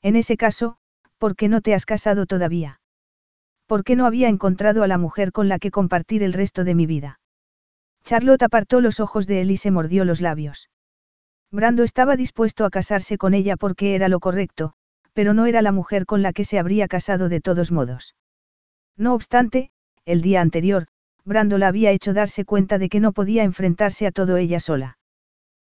En 0.02 0.16
ese 0.16 0.36
caso, 0.36 0.76
¿por 1.18 1.36
qué 1.36 1.48
no 1.48 1.60
te 1.60 1.74
has 1.74 1.86
casado 1.86 2.26
todavía? 2.26 2.80
¿Por 3.66 3.84
qué 3.84 3.96
no 3.96 4.06
había 4.06 4.28
encontrado 4.28 4.82
a 4.82 4.86
la 4.88 4.98
mujer 4.98 5.32
con 5.32 5.48
la 5.48 5.58
que 5.58 5.70
compartir 5.70 6.22
el 6.22 6.32
resto 6.32 6.64
de 6.64 6.74
mi 6.74 6.86
vida? 6.86 7.20
Charlotte 8.04 8.42
apartó 8.42 8.80
los 8.80 9.00
ojos 9.00 9.26
de 9.26 9.40
él 9.40 9.50
y 9.50 9.56
se 9.56 9.70
mordió 9.70 10.04
los 10.04 10.20
labios. 10.20 10.68
Brando 11.50 11.82
estaba 11.82 12.16
dispuesto 12.16 12.64
a 12.64 12.70
casarse 12.70 13.16
con 13.16 13.32
ella 13.32 13.56
porque 13.56 13.94
era 13.94 14.08
lo 14.08 14.20
correcto, 14.20 14.74
pero 15.14 15.32
no 15.32 15.46
era 15.46 15.62
la 15.62 15.72
mujer 15.72 16.04
con 16.04 16.22
la 16.22 16.32
que 16.32 16.44
se 16.44 16.58
habría 16.58 16.88
casado 16.88 17.28
de 17.28 17.40
todos 17.40 17.72
modos. 17.72 18.14
No 18.96 19.14
obstante, 19.14 19.70
el 20.04 20.20
día 20.20 20.40
anterior, 20.40 20.88
Brando 21.24 21.56
la 21.56 21.68
había 21.68 21.90
hecho 21.90 22.12
darse 22.12 22.44
cuenta 22.44 22.78
de 22.78 22.90
que 22.90 23.00
no 23.00 23.12
podía 23.12 23.44
enfrentarse 23.44 24.06
a 24.06 24.12
todo 24.12 24.36
ella 24.36 24.60
sola. 24.60 24.98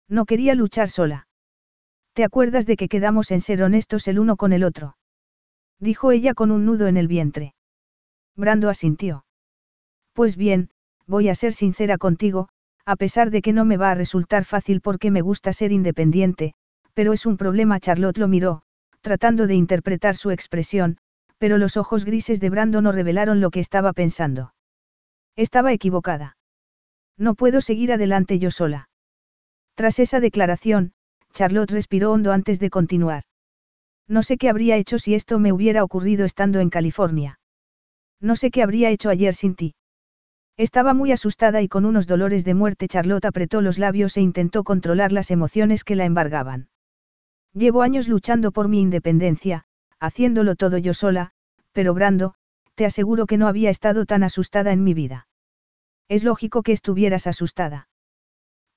No 0.10 0.26
quería 0.26 0.56
luchar 0.56 0.90
sola. 0.90 1.28
¿Te 2.14 2.24
acuerdas 2.24 2.66
de 2.66 2.76
que 2.76 2.88
quedamos 2.88 3.32
en 3.32 3.42
ser 3.42 3.64
honestos 3.64 4.08
el 4.08 4.20
uno 4.20 4.38
con 4.38 4.54
el 4.54 4.64
otro? 4.64 4.96
dijo 5.80 6.12
ella 6.12 6.34
con 6.34 6.52
un 6.52 6.66
nudo 6.66 6.88
en 6.88 6.96
el 6.96 7.08
vientre. 7.08 7.56
Brando 8.36 8.70
asintió. 8.70 9.26
Pues 10.14 10.38
bien, 10.38 10.70
voy 11.08 11.30
a 11.30 11.36
ser 11.36 11.54
sincera 11.54 11.98
contigo, 11.98 12.50
a 12.86 12.96
pesar 12.96 13.32
de 13.32 13.42
que 13.42 13.52
no 13.52 13.66
me 13.66 13.78
va 13.78 13.92
a 13.92 13.96
resultar 13.96 14.46
fácil 14.46 14.80
porque 14.80 15.12
me 15.12 15.22
gusta 15.22 15.54
ser 15.54 15.72
independiente, 15.72 16.54
pero 16.94 17.14
es 17.14 17.26
un 17.26 17.38
problema. 17.38 17.80
Charlotte 17.80 18.18
lo 18.18 18.28
miró, 18.28 18.62
tratando 19.02 19.48
de 19.48 19.56
interpretar 19.56 20.16
su 20.16 20.32
expresión, 20.32 20.98
pero 21.38 21.58
los 21.58 21.78
ojos 21.78 22.06
grises 22.06 22.40
de 22.40 22.50
Brando 22.50 22.82
no 22.82 22.92
revelaron 22.92 23.42
lo 23.42 23.50
que 23.52 23.60
estaba 23.60 23.92
pensando. 23.92 24.54
Estaba 25.36 25.74
equivocada. 25.74 26.38
No 27.18 27.36
puedo 27.36 27.60
seguir 27.60 27.92
adelante 27.92 28.40
yo 28.40 28.52
sola. 28.52 28.90
Tras 29.76 30.00
esa 30.00 30.20
declaración, 30.20 30.94
Charlotte 31.34 31.72
respiró 31.72 32.12
hondo 32.12 32.32
antes 32.32 32.60
de 32.60 32.70
continuar. 32.70 33.24
No 34.08 34.24
sé 34.24 34.38
qué 34.38 34.50
habría 34.50 34.78
hecho 34.78 35.00
si 35.00 35.16
esto 35.16 35.40
me 35.40 35.52
hubiera 35.52 35.84
ocurrido 35.84 36.26
estando 36.26 36.60
en 36.60 36.70
California. 36.70 37.40
No 38.20 38.36
sé 38.36 38.52
qué 38.52 38.62
habría 38.64 38.90
hecho 38.90 39.10
ayer 39.10 39.34
sin 39.34 39.56
ti. 39.56 39.76
Estaba 40.56 40.94
muy 40.94 41.12
asustada 41.12 41.62
y 41.62 41.68
con 41.68 41.86
unos 41.86 42.06
dolores 42.06 42.46
de 42.46 42.54
muerte 42.54 42.88
Charlotte 42.88 43.26
apretó 43.26 43.62
los 43.62 43.80
labios 43.80 44.16
e 44.18 44.22
intentó 44.22 44.64
controlar 44.64 45.12
las 45.12 45.32
emociones 45.32 45.84
que 45.84 45.96
la 45.96 46.06
embargaban. 46.06 46.70
Llevo 47.54 47.82
años 47.82 48.08
luchando 48.08 48.52
por 48.52 48.68
mi 48.68 48.82
independencia, 48.82 49.66
haciéndolo 50.00 50.56
todo 50.56 50.78
yo 50.78 50.94
sola, 50.94 51.32
pero 51.72 51.94
Brando, 51.94 52.36
te 52.76 52.86
aseguro 52.86 53.26
que 53.26 53.38
no 53.38 53.48
había 53.48 53.70
estado 53.70 54.06
tan 54.06 54.24
asustada 54.24 54.72
en 54.72 54.84
mi 54.84 54.94
vida. 54.94 55.28
Es 56.08 56.24
lógico 56.24 56.62
que 56.62 56.72
estuvieras 56.72 57.26
asustada. 57.26 57.88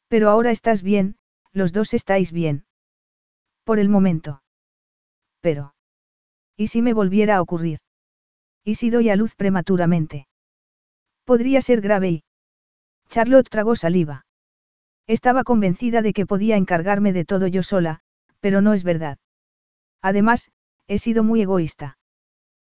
Pero 0.08 0.30
ahora 0.30 0.50
estás 0.50 0.82
bien, 0.82 1.16
los 1.56 1.72
dos 1.72 1.94
estáis 1.94 2.32
bien. 2.32 2.66
Por 3.64 3.78
el 3.78 3.88
momento. 3.88 4.42
Pero. 5.40 5.74
¿Y 6.54 6.66
si 6.66 6.82
me 6.82 6.92
volviera 6.92 7.36
a 7.36 7.40
ocurrir? 7.40 7.78
¿Y 8.62 8.74
si 8.74 8.90
doy 8.90 9.08
a 9.08 9.16
luz 9.16 9.34
prematuramente? 9.34 10.28
Podría 11.24 11.62
ser 11.62 11.80
grave 11.80 12.10
y... 12.10 12.24
Charlotte 13.08 13.48
tragó 13.48 13.74
saliva. 13.74 14.26
Estaba 15.06 15.44
convencida 15.44 16.02
de 16.02 16.12
que 16.12 16.26
podía 16.26 16.58
encargarme 16.58 17.14
de 17.14 17.24
todo 17.24 17.46
yo 17.46 17.62
sola, 17.62 18.00
pero 18.40 18.60
no 18.60 18.74
es 18.74 18.84
verdad. 18.84 19.16
Además, 20.02 20.50
he 20.88 20.98
sido 20.98 21.24
muy 21.24 21.40
egoísta. 21.40 21.96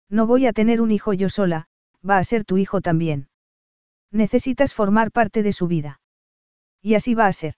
No 0.09 0.27
voy 0.27 0.47
a 0.47 0.53
tener 0.53 0.79
un 0.79 0.91
hijo 0.91 1.11
yo 1.11 1.27
sola, 1.27 1.67
va 2.07 2.19
a 2.19 2.23
ser 2.23 2.45
tu 2.45 2.57
hijo 2.57 2.79
también. 2.79 3.27
Necesitas 4.11 4.73
formar 4.73 5.11
parte 5.11 5.43
de 5.43 5.51
su 5.51 5.67
vida. 5.67 5.99
Y 6.81 6.93
así 6.93 7.15
va 7.15 7.27
a 7.27 7.33
ser. 7.33 7.55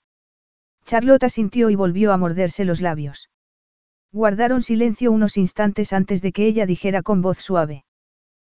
Charlotte 0.86 1.24
asintió 1.24 1.70
y 1.70 1.76
volvió 1.76 2.12
a 2.14 2.18
morderse 2.18 2.66
los 2.66 2.82
labios. 2.82 3.30
Guardaron 4.12 4.62
silencio 4.64 5.12
unos 5.12 5.38
instantes 5.38 5.94
antes 5.94 6.22
de 6.22 6.32
que 6.32 6.46
ella 6.48 6.66
dijera 6.66 7.04
con 7.04 7.22
voz 7.22 7.38
suave. 7.38 7.86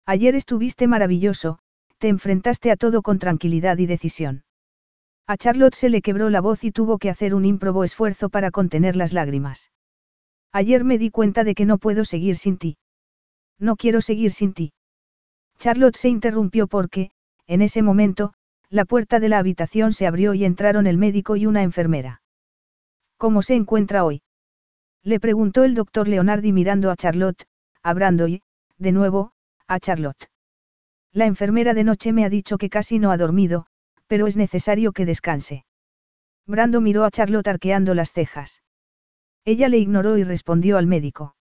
Ayer 0.06 0.36
estuviste 0.36 0.88
maravilloso, 0.88 1.60
te 1.98 2.08
enfrentaste 2.08 2.72
a 2.72 2.76
todo 2.76 3.02
con 3.02 3.20
tranquilidad 3.20 3.78
y 3.78 3.86
decisión. 3.86 4.44
A 5.28 5.38
Charlotte 5.38 5.76
se 5.76 5.90
le 5.90 6.02
quebró 6.02 6.30
la 6.30 6.42
voz 6.42 6.64
y 6.64 6.72
tuvo 6.72 6.98
que 6.98 7.10
hacer 7.10 7.36
un 7.36 7.46
ímprobo 7.46 7.84
esfuerzo 7.84 8.30
para 8.30 8.50
contener 8.50 8.96
las 8.96 9.14
lágrimas. 9.14 9.72
Ayer 10.52 10.84
me 10.84 10.98
di 10.98 11.12
cuenta 11.12 11.44
de 11.44 11.54
que 11.54 11.66
no 11.66 11.78
puedo 11.78 12.06
seguir 12.06 12.36
sin 12.38 12.58
ti. 12.58 12.78
No 13.60 13.76
quiero 13.76 14.02
seguir 14.02 14.32
sin 14.32 14.54
ti. 14.54 14.74
Charlotte 15.60 15.98
se 15.98 16.10
interrumpió 16.10 16.68
porque, 16.68 17.12
en 17.46 17.62
ese 17.62 17.84
momento, 17.84 18.34
la 18.70 18.86
puerta 18.86 19.20
de 19.20 19.30
la 19.30 19.40
habitación 19.40 19.94
se 19.94 20.06
abrió 20.06 20.34
y 20.34 20.46
entraron 20.46 20.88
el 20.88 20.98
médico 20.98 21.36
y 21.36 21.46
una 21.46 21.64
enfermera. 21.64 22.22
¿Cómo 23.18 23.42
se 23.42 23.56
encuentra 23.56 24.04
hoy? 24.04 24.22
Le 25.04 25.20
preguntó 25.20 25.64
el 25.64 25.76
doctor 25.76 26.08
Leonardi 26.08 26.52
mirando 26.52 26.92
a 26.92 26.96
Charlotte, 26.96 27.48
a 27.82 27.94
Brando 27.94 28.28
y, 28.28 28.44
de 28.78 28.92
nuevo, 28.92 29.32
a 29.68 29.80
Charlotte. 29.80 30.30
La 31.12 31.26
enfermera 31.26 31.74
de 31.74 31.84
noche 31.84 32.14
me 32.14 32.26
ha 32.26 32.30
dicho 32.30 32.58
que 32.58 32.70
casi 32.70 33.00
no 33.00 33.12
ha 33.12 33.18
dormido, 33.18 33.66
pero 34.08 34.28
es 34.28 34.38
necesario 34.38 34.92
que 34.92 35.06
descanse. 35.06 35.66
Brando 36.46 36.82
miró 36.82 37.06
a 37.06 37.12
Charlotte 37.12 37.48
arqueando 37.48 37.94
las 37.94 38.12
cejas. 38.12 38.62
Ella 39.46 39.70
le 39.70 39.78
ignoró 39.78 40.18
y 40.18 40.24
respondió 40.24 40.78
al 40.78 40.86
médico. 40.86 41.36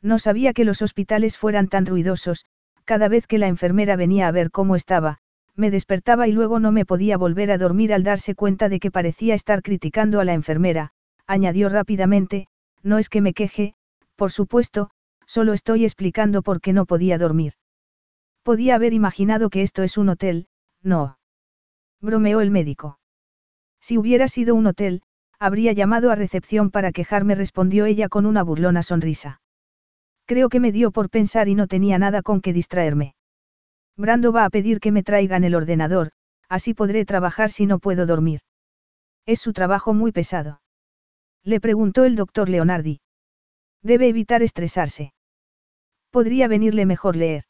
No 0.00 0.18
sabía 0.18 0.52
que 0.52 0.64
los 0.64 0.82
hospitales 0.82 1.36
fueran 1.38 1.68
tan 1.68 1.86
ruidosos, 1.86 2.44
Cada 2.84 3.08
vez 3.08 3.26
que 3.26 3.38
la 3.38 3.48
enfermera 3.48 3.96
venía 3.96 4.28
a 4.28 4.30
ver 4.30 4.50
cómo 4.50 4.76
estaba, 4.76 5.18
me 5.56 5.70
despertaba 5.70 6.26
y 6.28 6.32
luego 6.32 6.58
no 6.58 6.72
me 6.72 6.84
podía 6.84 7.16
volver 7.16 7.50
a 7.50 7.58
dormir 7.58 7.92
al 7.92 8.02
darse 8.02 8.34
cuenta 8.34 8.68
de 8.68 8.80
que 8.80 8.90
parecía 8.90 9.34
estar 9.34 9.62
criticando 9.62 10.20
a 10.20 10.24
la 10.24 10.34
enfermera, 10.34 10.92
añadió 11.26 11.68
rápidamente, 11.68 12.46
no 12.82 12.98
es 12.98 13.08
que 13.08 13.20
me 13.20 13.34
queje, 13.34 13.74
por 14.16 14.32
supuesto, 14.32 14.90
solo 15.26 15.52
estoy 15.52 15.84
explicando 15.84 16.42
por 16.42 16.60
qué 16.60 16.72
no 16.72 16.86
podía 16.86 17.18
dormir. 17.18 17.54
Podía 18.42 18.74
haber 18.74 18.92
imaginado 18.92 19.48
que 19.48 19.62
esto 19.62 19.82
es 19.82 19.96
un 19.96 20.10
hotel, 20.10 20.48
no. 20.82 21.18
Bromeó 22.00 22.40
el 22.40 22.50
médico. 22.50 22.98
Si 23.80 23.96
hubiera 23.96 24.28
sido 24.28 24.54
un 24.54 24.66
hotel, 24.66 25.02
habría 25.38 25.72
llamado 25.72 26.10
a 26.10 26.14
recepción 26.14 26.70
para 26.70 26.92
quejarme, 26.92 27.34
respondió 27.34 27.86
ella 27.86 28.08
con 28.08 28.26
una 28.26 28.42
burlona 28.42 28.82
sonrisa. 28.82 29.40
Creo 30.26 30.48
que 30.48 30.60
me 30.60 30.72
dio 30.72 30.90
por 30.90 31.10
pensar 31.10 31.48
y 31.48 31.54
no 31.54 31.66
tenía 31.66 31.98
nada 31.98 32.22
con 32.22 32.40
que 32.40 32.52
distraerme. 32.52 33.14
Brando 33.96 34.32
va 34.32 34.44
a 34.44 34.50
pedir 34.50 34.80
que 34.80 34.92
me 34.92 35.02
traigan 35.02 35.44
el 35.44 35.54
ordenador, 35.54 36.10
así 36.48 36.74
podré 36.74 37.04
trabajar 37.04 37.50
si 37.50 37.66
no 37.66 37.78
puedo 37.78 38.06
dormir. 38.06 38.40
Es 39.26 39.40
su 39.40 39.52
trabajo 39.52 39.94
muy 39.94 40.12
pesado. 40.12 40.60
Le 41.44 41.60
preguntó 41.60 42.04
el 42.04 42.16
doctor 42.16 42.48
Leonardi. 42.48 43.00
Debe 43.82 44.08
evitar 44.08 44.42
estresarse. 44.42 45.12
Podría 46.10 46.48
venirle 46.48 46.86
mejor 46.86 47.16
leer. 47.16 47.44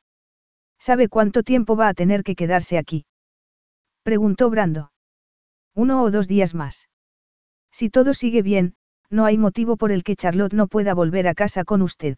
¿Sabe 0.78 1.08
cuánto 1.08 1.42
tiempo 1.42 1.76
va 1.76 1.88
a 1.88 1.94
tener 1.94 2.22
que 2.22 2.34
quedarse 2.34 2.76
aquí? 2.76 3.06
Preguntó 4.02 4.50
Brando. 4.50 4.92
Uno 5.74 6.02
o 6.02 6.10
dos 6.10 6.28
días 6.28 6.54
más. 6.54 6.88
Si 7.72 7.88
todo 7.88 8.14
sigue 8.14 8.42
bien, 8.42 8.74
no 9.10 9.24
hay 9.24 9.38
motivo 9.38 9.76
por 9.76 9.92
el 9.92 10.04
que 10.04 10.16
Charlotte 10.16 10.52
no 10.52 10.66
pueda 10.66 10.92
volver 10.92 11.26
a 11.26 11.34
casa 11.34 11.64
con 11.64 11.82
usted. 11.82 12.16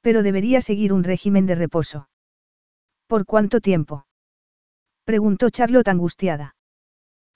Pero 0.00 0.22
debería 0.22 0.60
seguir 0.60 0.92
un 0.92 1.04
régimen 1.04 1.46
de 1.46 1.54
reposo. 1.54 2.07
¿Por 3.08 3.24
cuánto 3.24 3.62
tiempo? 3.62 4.06
Preguntó 5.04 5.48
Charlotte 5.48 5.88
angustiada. 5.88 6.54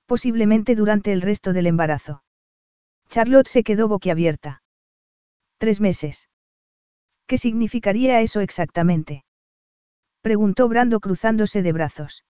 Posiblemente 0.04 0.74
durante 0.74 1.12
el 1.14 1.22
resto 1.22 1.54
del 1.54 1.66
embarazo. 1.66 2.22
Charlotte 3.08 3.48
se 3.48 3.62
quedó 3.62 3.88
boquiabierta. 3.88 4.62
Tres 5.56 5.80
meses. 5.80 6.28
¿Qué 7.26 7.38
significaría 7.38 8.20
eso 8.20 8.40
exactamente? 8.40 9.24
Preguntó 10.20 10.68
Brando 10.68 11.00
cruzándose 11.00 11.62
de 11.62 11.72
brazos. 11.72 12.24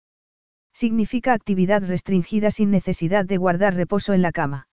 Significa 0.73 1.31
actividad 1.31 1.81
restringida 1.81 2.51
sin 2.51 2.71
necesidad 2.71 3.23
de 3.23 3.37
guardar 3.37 3.73
reposo 3.75 4.13
en 4.13 4.21
la 4.21 4.33
cama. 4.33 4.67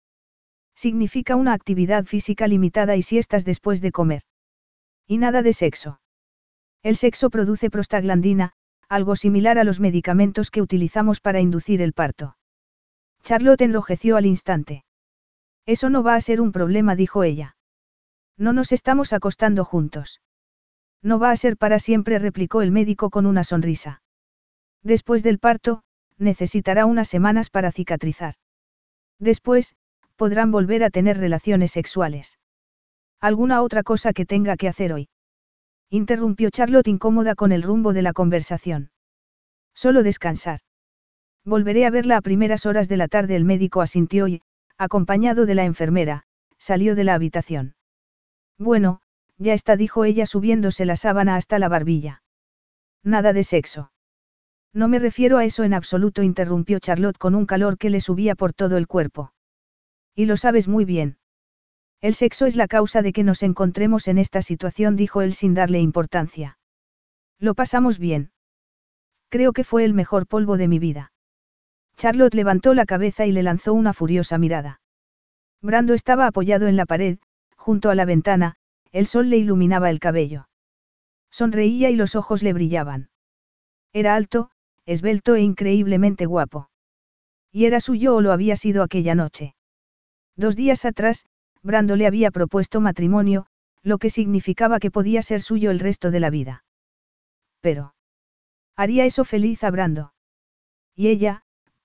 Significa 0.75 1.35
una 1.35 1.53
actividad 1.53 2.05
física 2.05 2.47
limitada 2.47 2.95
y 2.95 3.03
siestas 3.03 3.45
después 3.45 3.79
de 3.81 3.91
comer. 3.91 4.23
Y 5.05 5.19
nada 5.19 5.43
de 5.43 5.53
sexo. 5.53 5.99
El 6.85 6.97
sexo 6.97 7.31
produce 7.31 7.71
prostaglandina, 7.71 8.51
algo 8.89 9.15
similar 9.15 9.57
a 9.57 9.63
los 9.63 9.79
medicamentos 9.79 10.51
que 10.51 10.61
utilizamos 10.61 11.19
para 11.19 11.41
inducir 11.41 11.81
el 11.81 11.93
parto. 11.93 12.37
Charlotte 13.23 13.61
enrojeció 13.61 14.17
al 14.17 14.27
instante. 14.27 14.85
Eso 15.65 15.89
no 15.89 16.03
va 16.03 16.13
a 16.13 16.21
ser 16.21 16.39
un 16.41 16.51
problema, 16.51 16.95
dijo 16.95 17.23
ella. 17.23 17.57
No 18.37 18.53
nos 18.53 18.71
estamos 18.71 19.13
acostando 19.13 19.65
juntos. 19.65 20.21
No 21.01 21.17
va 21.17 21.31
a 21.31 21.35
ser 21.35 21.57
para 21.57 21.79
siempre, 21.79 22.19
replicó 22.19 22.61
el 22.61 22.69
médico 22.69 23.09
con 23.09 23.25
una 23.25 23.43
sonrisa. 23.43 24.03
Después 24.83 25.23
del 25.23 25.39
parto, 25.39 25.81
necesitará 26.19 26.85
unas 26.85 27.07
semanas 27.07 27.49
para 27.49 27.71
cicatrizar. 27.71 28.35
Después, 29.17 29.75
podrán 30.17 30.51
volver 30.51 30.83
a 30.83 30.91
tener 30.91 31.17
relaciones 31.17 31.71
sexuales. 31.71 32.37
¿Alguna 33.19 33.63
otra 33.63 33.81
cosa 33.81 34.13
que 34.13 34.27
tenga 34.27 34.55
que 34.55 34.67
hacer 34.67 34.93
hoy? 34.93 35.09
Interrumpió 35.89 36.49
Charlotte 36.49 36.87
incómoda 36.87 37.35
con 37.35 37.51
el 37.51 37.63
rumbo 37.63 37.93
de 37.93 38.01
la 38.01 38.13
conversación. 38.13 38.91
Solo 39.73 40.03
descansar. 40.03 40.59
Volveré 41.43 41.85
a 41.85 41.91
verla 41.91 42.17
a 42.17 42.21
primeras 42.21 42.65
horas 42.65 42.89
de 42.89 42.97
la 42.97 43.07
tarde. 43.07 43.35
El 43.35 43.45
médico 43.45 43.81
asintió 43.81 44.27
y, 44.27 44.41
acompañado 44.77 45.45
de 45.45 45.55
la 45.55 45.65
enfermera, 45.65 46.23
salió 46.57 46.95
de 46.95 47.03
la 47.03 47.13
habitación. 47.13 47.75
Bueno, 48.57 49.01
ya 49.37 49.53
está, 49.53 49.75
dijo 49.75 50.05
ella 50.05 50.25
subiéndose 50.25 50.85
la 50.85 50.95
sábana 50.95 51.35
hasta 51.35 51.59
la 51.59 51.69
barbilla. 51.69 52.23
Nada 53.03 53.33
de 53.33 53.43
sexo. 53.43 53.91
No 54.73 54.87
me 54.87 54.99
refiero 54.99 55.37
a 55.37 55.45
eso 55.45 55.63
en 55.63 55.73
absoluto, 55.73 56.23
interrumpió 56.23 56.79
Charlotte 56.79 57.17
con 57.17 57.35
un 57.35 57.45
calor 57.45 57.77
que 57.77 57.89
le 57.89 58.01
subía 58.01 58.35
por 58.35 58.53
todo 58.53 58.77
el 58.77 58.87
cuerpo. 58.87 59.31
Y 60.15 60.25
lo 60.25 60.37
sabes 60.37 60.67
muy 60.67 60.85
bien. 60.85 61.17
El 62.01 62.13
sexo 62.13 62.45
es 62.45 62.55
la 62.55 62.67
causa 62.67 63.01
de 63.01 63.13
que 63.13 63.23
nos 63.23 63.43
encontremos 63.43 64.07
en 64.07 64.17
esta 64.17 64.41
situación, 64.41 64.95
dijo 64.95 65.21
él 65.21 65.33
sin 65.33 65.53
darle 65.53 65.79
importancia. 65.79 66.57
Lo 67.39 67.55
pasamos 67.55 67.99
bien. 67.99 68.31
Creo 69.29 69.53
que 69.53 69.63
fue 69.63 69.83
el 69.85 69.93
mejor 69.93 70.27
polvo 70.27 70.57
de 70.57 70.67
mi 70.67 70.79
vida. 70.79 71.11
Charlotte 71.97 72.33
levantó 72.33 72.73
la 72.73 72.85
cabeza 72.85 73.25
y 73.25 73.31
le 73.31 73.43
lanzó 73.43 73.73
una 73.73 73.93
furiosa 73.93 74.37
mirada. 74.37 74.81
Brando 75.61 75.93
estaba 75.93 76.27
apoyado 76.27 76.67
en 76.67 76.75
la 76.75 76.85
pared, 76.85 77.17
junto 77.55 77.89
a 77.89 77.95
la 77.95 78.05
ventana, 78.05 78.55
el 78.91 79.07
sol 79.07 79.29
le 79.29 79.37
iluminaba 79.37 79.89
el 79.89 79.99
cabello. 79.99 80.47
Sonreía 81.31 81.89
y 81.89 81.95
los 81.95 82.15
ojos 82.15 82.43
le 82.43 82.53
brillaban. 82.53 83.09
Era 83.91 84.15
alto, 84.15 84.51
esbelto 84.85 85.35
e 85.35 85.41
increíblemente 85.41 86.25
guapo. 86.25 86.69
Y 87.51 87.65
era 87.65 87.79
suyo 87.79 88.15
o 88.15 88.21
lo 88.21 88.31
había 88.31 88.55
sido 88.55 88.83
aquella 88.83 89.15
noche. 89.15 89.55
Dos 90.35 90.55
días 90.55 90.85
atrás, 90.85 91.25
Brando 91.65 91.95
le 91.95 92.05
había 92.05 92.29
propuesto 92.29 92.79
matrimonio, 92.79 93.47
lo 93.81 93.97
que 93.97 94.11
significaba 94.11 94.79
que 94.79 94.91
podía 94.91 95.23
ser 95.23 95.41
suyo 95.41 95.71
el 95.71 95.79
resto 95.79 96.11
de 96.11 96.19
la 96.19 96.29
vida. 96.29 96.63
Pero. 97.59 97.95
¿Haría 98.75 99.05
eso 99.05 99.25
feliz 99.25 99.63
a 99.63 99.71
Brando? 99.71 100.13
Y 100.95 101.07
ella, 101.07 101.41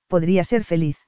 podría 0.07 0.45
ser 0.45 0.65
feliz. 0.65 0.99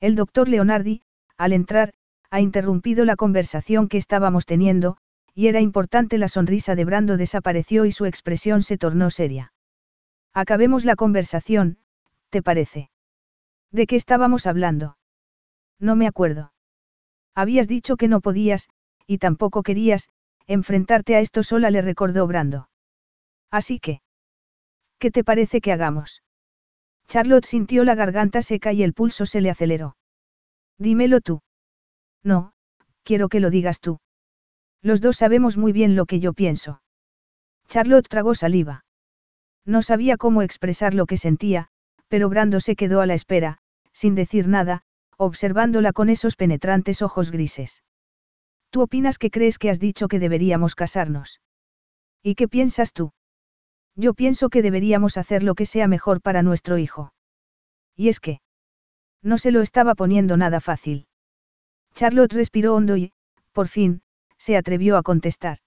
El 0.00 0.16
doctor 0.16 0.48
Leonardi, 0.48 1.00
al 1.38 1.54
entrar, 1.54 1.94
ha 2.28 2.42
interrumpido 2.42 3.06
la 3.06 3.16
conversación 3.16 3.88
que 3.88 3.96
estábamos 3.96 4.44
teniendo, 4.44 4.98
y 5.34 5.46
era 5.46 5.62
importante 5.62 6.18
la 6.18 6.28
sonrisa 6.28 6.74
de 6.74 6.84
Brando 6.84 7.16
desapareció 7.16 7.86
y 7.86 7.90
su 7.90 8.04
expresión 8.04 8.60
se 8.60 8.76
tornó 8.76 9.08
seria. 9.08 9.54
Acabemos 10.34 10.84
la 10.84 10.94
conversación, 10.94 11.78
¿te 12.28 12.42
parece? 12.42 12.90
¿De 13.72 13.86
qué 13.86 13.96
estábamos 13.96 14.46
hablando? 14.46 14.98
No 15.78 15.96
me 15.96 16.06
acuerdo. 16.06 16.52
Habías 17.34 17.68
dicho 17.68 17.96
que 17.96 18.08
no 18.08 18.20
podías, 18.20 18.68
y 19.06 19.18
tampoco 19.18 19.62
querías, 19.62 20.08
enfrentarte 20.46 21.14
a 21.14 21.20
esto 21.20 21.42
sola, 21.42 21.70
le 21.70 21.82
recordó 21.82 22.26
Brando. 22.26 22.68
Así 23.50 23.78
que. 23.78 24.02
¿Qué 24.98 25.10
te 25.10 25.24
parece 25.24 25.60
que 25.60 25.72
hagamos? 25.72 26.22
Charlotte 27.06 27.46
sintió 27.46 27.84
la 27.84 27.94
garganta 27.94 28.42
seca 28.42 28.72
y 28.72 28.82
el 28.82 28.92
pulso 28.92 29.24
se 29.24 29.40
le 29.40 29.50
aceleró. 29.50 29.96
Dímelo 30.78 31.20
tú. 31.20 31.40
No, 32.22 32.52
quiero 33.02 33.28
que 33.28 33.40
lo 33.40 33.50
digas 33.50 33.80
tú. 33.80 34.00
Los 34.82 35.00
dos 35.00 35.16
sabemos 35.16 35.56
muy 35.56 35.72
bien 35.72 35.96
lo 35.96 36.06
que 36.06 36.20
yo 36.20 36.32
pienso. 36.32 36.82
Charlotte 37.68 38.08
tragó 38.08 38.34
saliva. 38.34 38.84
No 39.64 39.82
sabía 39.82 40.16
cómo 40.16 40.42
expresar 40.42 40.94
lo 40.94 41.06
que 41.06 41.16
sentía, 41.16 41.68
pero 42.08 42.28
Brando 42.28 42.60
se 42.60 42.76
quedó 42.76 43.00
a 43.00 43.06
la 43.06 43.14
espera, 43.14 43.58
sin 43.92 44.14
decir 44.14 44.48
nada, 44.48 44.82
observándola 45.18 45.92
con 45.92 46.08
esos 46.08 46.36
penetrantes 46.36 47.02
ojos 47.02 47.30
grises. 47.30 47.82
¿Tú 48.70 48.82
opinas 48.82 49.18
que 49.18 49.30
crees 49.30 49.58
que 49.58 49.68
has 49.68 49.80
dicho 49.80 50.08
que 50.08 50.18
deberíamos 50.18 50.74
casarnos? 50.74 51.40
¿Y 52.22 52.34
qué 52.34 52.48
piensas 52.48 52.92
tú? 52.92 53.12
Yo 53.96 54.14
pienso 54.14 54.48
que 54.48 54.62
deberíamos 54.62 55.16
hacer 55.16 55.42
lo 55.42 55.54
que 55.54 55.66
sea 55.66 55.88
mejor 55.88 56.20
para 56.20 56.42
nuestro 56.42 56.78
hijo. 56.78 57.12
Y 57.96 58.08
es 58.08 58.20
que... 58.20 58.40
No 59.22 59.38
se 59.38 59.50
lo 59.50 59.60
estaba 59.60 59.96
poniendo 59.96 60.36
nada 60.36 60.60
fácil. 60.60 61.08
Charlotte 61.94 62.32
respiró 62.32 62.76
hondo 62.76 62.96
y, 62.96 63.12
por 63.52 63.66
fin, 63.66 64.02
se 64.36 64.56
atrevió 64.56 64.96
a 64.96 65.02
contestar. 65.02 65.58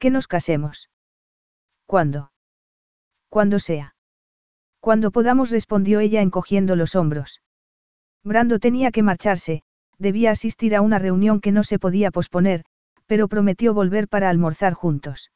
Que 0.00 0.10
nos 0.10 0.26
casemos. 0.26 0.90
¿Cuándo? 1.86 2.32
Cuando 3.28 3.60
sea. 3.60 3.94
Cuando 4.80 5.12
podamos, 5.12 5.50
respondió 5.50 6.00
ella 6.00 6.22
encogiendo 6.22 6.74
los 6.74 6.96
hombros. 6.96 7.40
Brando 8.28 8.58
tenía 8.58 8.90
que 8.90 9.02
marcharse, 9.02 9.62
debía 9.96 10.32
asistir 10.32 10.76
a 10.76 10.82
una 10.82 10.98
reunión 10.98 11.40
que 11.40 11.50
no 11.50 11.64
se 11.64 11.78
podía 11.78 12.10
posponer, 12.10 12.62
pero 13.06 13.26
prometió 13.26 13.72
volver 13.72 14.06
para 14.06 14.28
almorzar 14.28 14.74
juntos. 14.74 15.32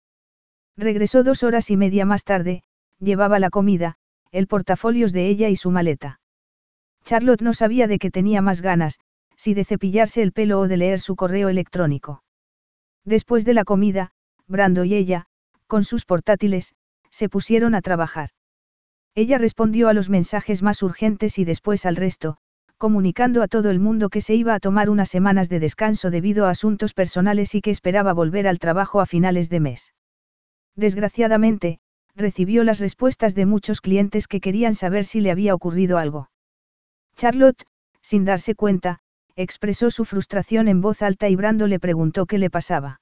Regresó 0.77 1.25
dos 1.25 1.43
horas 1.43 1.71
y 1.71 1.79
media 1.79 2.05
más 2.05 2.23
tarde, 2.25 2.65
llevaba 2.99 3.39
la 3.39 3.49
comida, 3.49 3.97
el 4.31 4.47
portafolios 4.47 5.15
de 5.15 5.27
ella 5.29 5.49
y 5.49 5.57
su 5.57 5.71
maleta. 5.71 6.21
Charlotte 7.03 7.41
no 7.41 7.55
sabía 7.55 7.87
de 7.87 7.99
qué 7.99 8.11
tenía 8.11 8.43
más 8.43 8.61
ganas, 8.61 9.01
si 9.37 9.55
de 9.55 9.65
cepillarse 9.65 10.21
el 10.21 10.33
pelo 10.33 10.61
o 10.61 10.69
de 10.69 10.77
leer 10.77 11.01
su 11.01 11.17
correo 11.17 11.49
electrónico. 11.49 12.23
Después 13.07 13.47
de 13.47 13.55
la 13.55 13.65
comida, 13.65 14.12
Brando 14.47 14.85
y 14.85 14.93
ella, 14.93 15.29
con 15.67 15.85
sus 15.85 16.05
portátiles, 16.05 16.75
se 17.09 17.31
pusieron 17.31 17.75
a 17.75 17.81
trabajar. 17.81 18.29
Ella 19.15 19.39
respondió 19.39 19.89
a 19.89 19.95
los 19.95 20.11
mensajes 20.11 20.62
más 20.62 20.83
urgentes 20.83 21.39
y 21.39 21.47
después 21.47 21.87
al 21.87 21.97
resto, 21.97 22.37
comunicando 22.83 23.44
a 23.44 23.47
todo 23.47 23.70
el 23.70 23.78
mundo 23.78 24.09
que 24.09 24.20
se 24.20 24.35
iba 24.35 24.57
a 24.57 24.59
tomar 24.59 24.91
unas 24.91 25.09
semanas 25.09 25.49
de 25.49 25.61
descanso 25.61 26.11
debido 26.11 26.47
a 26.47 26.51
asuntos 26.51 26.94
personales 26.94 27.55
y 27.55 27.61
que 27.61 27.70
esperaba 27.70 28.12
volver 28.12 28.49
al 28.49 28.59
trabajo 28.59 29.01
a 29.01 29.07
finales 29.07 29.49
de 29.49 29.61
mes. 29.61 29.94
Desgraciadamente, 30.75 31.78
recibió 32.17 32.65
las 32.65 32.81
respuestas 32.81 33.36
de 33.36 33.47
muchos 33.47 33.81
clientes 33.83 34.27
que 34.27 34.41
querían 34.41 34.75
saber 34.75 35.05
si 35.05 35.20
le 35.20 35.31
había 35.31 35.55
ocurrido 35.55 35.97
algo. 35.97 36.28
Charlotte, 37.15 37.62
sin 38.01 38.25
darse 38.25 38.57
cuenta, 38.57 38.99
expresó 39.36 39.93
su 39.93 40.05
frustración 40.05 40.67
en 40.67 40.81
voz 40.81 41.02
alta 41.02 41.28
y 41.28 41.36
Brando 41.36 41.69
le 41.69 41.78
preguntó 41.78 42.27
qué 42.27 42.39
le 42.39 42.51
pasaba. 42.51 43.01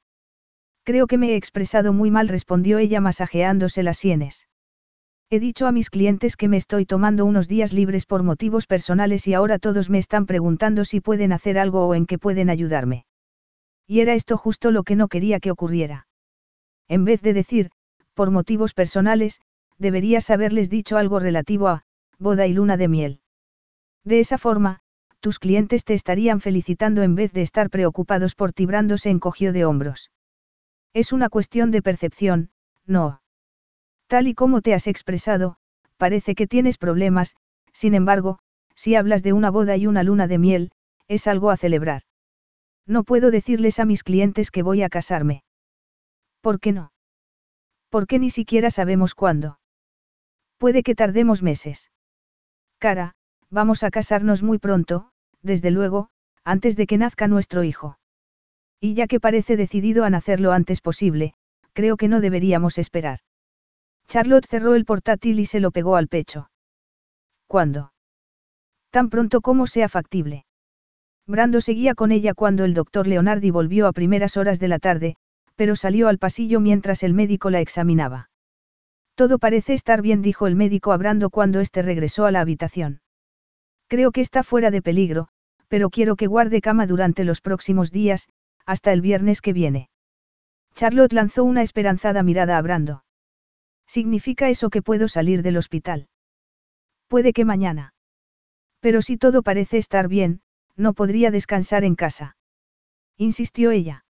Creo 0.84 1.06
que 1.06 1.16
me 1.16 1.30
he 1.30 1.36
expresado 1.36 1.94
muy 1.94 2.10
mal, 2.10 2.28
respondió 2.28 2.76
ella 2.76 3.00
masajeándose 3.00 3.82
las 3.82 3.96
sienes. 3.96 4.46
He 5.32 5.38
dicho 5.38 5.68
a 5.68 5.72
mis 5.72 5.90
clientes 5.90 6.36
que 6.36 6.48
me 6.48 6.56
estoy 6.56 6.86
tomando 6.86 7.24
unos 7.24 7.46
días 7.46 7.72
libres 7.72 8.04
por 8.04 8.24
motivos 8.24 8.66
personales 8.66 9.28
y 9.28 9.34
ahora 9.34 9.60
todos 9.60 9.88
me 9.88 9.98
están 9.98 10.26
preguntando 10.26 10.84
si 10.84 11.00
pueden 11.00 11.32
hacer 11.32 11.56
algo 11.56 11.86
o 11.86 11.94
en 11.94 12.06
qué 12.06 12.18
pueden 12.18 12.50
ayudarme. 12.50 13.04
Y 13.86 14.00
era 14.00 14.14
esto 14.14 14.36
justo 14.36 14.72
lo 14.72 14.82
que 14.82 14.96
no 14.96 15.06
quería 15.06 15.38
que 15.38 15.52
ocurriera. 15.52 16.08
En 16.88 17.04
vez 17.04 17.22
de 17.22 17.32
decir, 17.32 17.70
por 18.14 18.32
motivos 18.32 18.74
personales, 18.74 19.40
deberías 19.78 20.30
haberles 20.30 20.68
dicho 20.68 20.96
algo 20.96 21.20
relativo 21.20 21.68
a, 21.68 21.84
boda 22.18 22.48
y 22.48 22.52
luna 22.52 22.76
de 22.76 22.88
miel. 22.88 23.20
De 24.02 24.18
esa 24.18 24.36
forma, 24.36 24.80
tus 25.20 25.38
clientes 25.38 25.84
te 25.84 25.94
estarían 25.94 26.40
felicitando 26.40 27.02
en 27.04 27.14
vez 27.14 27.32
de 27.32 27.42
estar 27.42 27.70
preocupados 27.70 28.34
por 28.34 28.52
ti. 28.52 28.66
Brando 28.66 28.98
se 28.98 29.10
encogió 29.10 29.52
de 29.52 29.64
hombros. 29.64 30.10
Es 30.92 31.12
una 31.12 31.28
cuestión 31.28 31.70
de 31.70 31.82
percepción, 31.82 32.50
no. 32.84 33.19
Tal 34.10 34.26
y 34.26 34.34
como 34.34 34.60
te 34.60 34.74
has 34.74 34.88
expresado, 34.88 35.54
parece 35.96 36.34
que 36.34 36.48
tienes 36.48 36.78
problemas, 36.78 37.36
sin 37.72 37.94
embargo, 37.94 38.40
si 38.74 38.96
hablas 38.96 39.22
de 39.22 39.32
una 39.32 39.50
boda 39.50 39.76
y 39.76 39.86
una 39.86 40.02
luna 40.02 40.26
de 40.26 40.36
miel, 40.36 40.72
es 41.06 41.28
algo 41.28 41.48
a 41.48 41.56
celebrar. 41.56 42.02
No 42.88 43.04
puedo 43.04 43.30
decirles 43.30 43.78
a 43.78 43.84
mis 43.84 44.02
clientes 44.02 44.50
que 44.50 44.64
voy 44.64 44.82
a 44.82 44.88
casarme. 44.88 45.44
¿Por 46.40 46.58
qué 46.58 46.72
no? 46.72 46.90
Porque 47.88 48.18
ni 48.18 48.30
siquiera 48.30 48.70
sabemos 48.70 49.14
cuándo. 49.14 49.60
Puede 50.58 50.82
que 50.82 50.96
tardemos 50.96 51.44
meses. 51.44 51.92
Cara, 52.80 53.14
vamos 53.48 53.84
a 53.84 53.92
casarnos 53.92 54.42
muy 54.42 54.58
pronto, 54.58 55.12
desde 55.40 55.70
luego, 55.70 56.08
antes 56.42 56.74
de 56.74 56.88
que 56.88 56.98
nazca 56.98 57.28
nuestro 57.28 57.62
hijo. 57.62 57.96
Y 58.80 58.94
ya 58.94 59.06
que 59.06 59.20
parece 59.20 59.56
decidido 59.56 60.02
a 60.02 60.10
nacer 60.10 60.40
lo 60.40 60.50
antes 60.50 60.80
posible, 60.80 61.34
creo 61.74 61.96
que 61.96 62.08
no 62.08 62.20
deberíamos 62.20 62.76
esperar. 62.76 63.20
Charlotte 64.10 64.46
cerró 64.48 64.74
el 64.74 64.84
portátil 64.84 65.38
y 65.38 65.46
se 65.46 65.60
lo 65.60 65.70
pegó 65.70 65.94
al 65.94 66.08
pecho. 66.08 66.50
¿Cuándo? 67.46 67.92
Tan 68.90 69.08
pronto 69.08 69.40
como 69.40 69.68
sea 69.68 69.88
factible. 69.88 70.46
Brando 71.28 71.60
seguía 71.60 71.94
con 71.94 72.10
ella 72.10 72.34
cuando 72.34 72.64
el 72.64 72.74
doctor 72.74 73.06
Leonardi 73.06 73.52
volvió 73.52 73.86
a 73.86 73.92
primeras 73.92 74.36
horas 74.36 74.58
de 74.58 74.66
la 74.66 74.80
tarde, 74.80 75.14
pero 75.54 75.76
salió 75.76 76.08
al 76.08 76.18
pasillo 76.18 76.58
mientras 76.58 77.04
el 77.04 77.14
médico 77.14 77.50
la 77.50 77.60
examinaba. 77.60 78.30
Todo 79.14 79.38
parece 79.38 79.74
estar 79.74 80.02
bien, 80.02 80.22
dijo 80.22 80.48
el 80.48 80.56
médico 80.56 80.90
a 80.90 80.96
Brando 80.96 81.30
cuando 81.30 81.60
éste 81.60 81.80
regresó 81.80 82.26
a 82.26 82.32
la 82.32 82.40
habitación. 82.40 83.02
Creo 83.86 84.10
que 84.10 84.22
está 84.22 84.42
fuera 84.42 84.72
de 84.72 84.82
peligro, 84.82 85.28
pero 85.68 85.88
quiero 85.88 86.16
que 86.16 86.26
guarde 86.26 86.60
cama 86.60 86.88
durante 86.88 87.22
los 87.22 87.40
próximos 87.40 87.92
días, 87.92 88.28
hasta 88.66 88.92
el 88.92 89.02
viernes 89.02 89.40
que 89.40 89.52
viene. 89.52 89.88
Charlotte 90.74 91.12
lanzó 91.12 91.44
una 91.44 91.62
esperanzada 91.62 92.24
mirada 92.24 92.58
a 92.58 92.62
Brando. 92.62 93.04
¿Significa 93.96 94.48
eso 94.48 94.70
que 94.70 94.82
puedo 94.82 95.08
salir 95.08 95.42
del 95.42 95.56
hospital? 95.56 96.06
Puede 97.08 97.32
que 97.32 97.44
mañana. 97.44 97.92
Pero 98.78 99.02
si 99.02 99.16
todo 99.16 99.42
parece 99.42 99.78
estar 99.78 100.06
bien, 100.06 100.42
no 100.76 100.92
podría 100.92 101.32
descansar 101.32 101.82
en 101.82 101.96
casa. 101.96 102.36
Insistió 103.16 103.72
ella. 103.72 104.04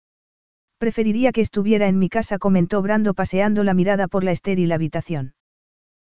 Preferiría 0.78 1.30
que 1.30 1.42
estuviera 1.42 1.86
en 1.86 1.96
mi 1.96 2.08
casa, 2.08 2.38
comentó 2.38 2.82
Brando 2.82 3.14
paseando 3.14 3.62
la 3.62 3.72
mirada 3.72 4.08
por 4.08 4.24
la 4.24 4.32
estéril 4.32 4.72
habitación. 4.72 5.34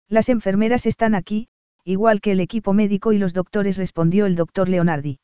Las 0.08 0.30
enfermeras 0.30 0.88
están 0.88 1.14
aquí, 1.14 1.48
igual 1.84 2.22
que 2.22 2.32
el 2.32 2.40
equipo 2.40 2.74
médico 2.74 3.14
y 3.14 3.20
los 3.20 3.36
doctores, 3.36 3.78
respondió 3.78 4.26
el 4.26 4.36
doctor 4.36 4.68
Leonardi. 4.68 5.20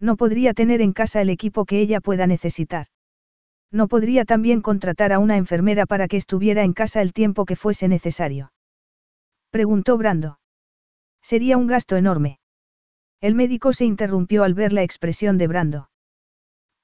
No 0.00 0.16
podría 0.16 0.54
tener 0.54 0.80
en 0.80 0.94
casa 0.94 1.20
el 1.20 1.28
equipo 1.28 1.66
que 1.66 1.80
ella 1.80 2.00
pueda 2.00 2.26
necesitar. 2.26 2.86
No 3.70 3.88
podría 3.88 4.24
también 4.24 4.62
contratar 4.62 5.12
a 5.12 5.18
una 5.18 5.36
enfermera 5.36 5.86
para 5.86 6.08
que 6.08 6.16
estuviera 6.16 6.62
en 6.62 6.72
casa 6.72 7.02
el 7.02 7.12
tiempo 7.12 7.44
que 7.44 7.56
fuese 7.56 7.88
necesario. 7.88 8.52
Preguntó 9.50 9.96
Brando. 9.98 10.38
Sería 11.22 11.56
un 11.56 11.66
gasto 11.66 11.96
enorme. 11.96 12.38
El 13.20 13.34
médico 13.34 13.72
se 13.72 13.84
interrumpió 13.84 14.44
al 14.44 14.54
ver 14.54 14.72
la 14.72 14.82
expresión 14.82 15.38
de 15.38 15.46
Brando. 15.48 15.90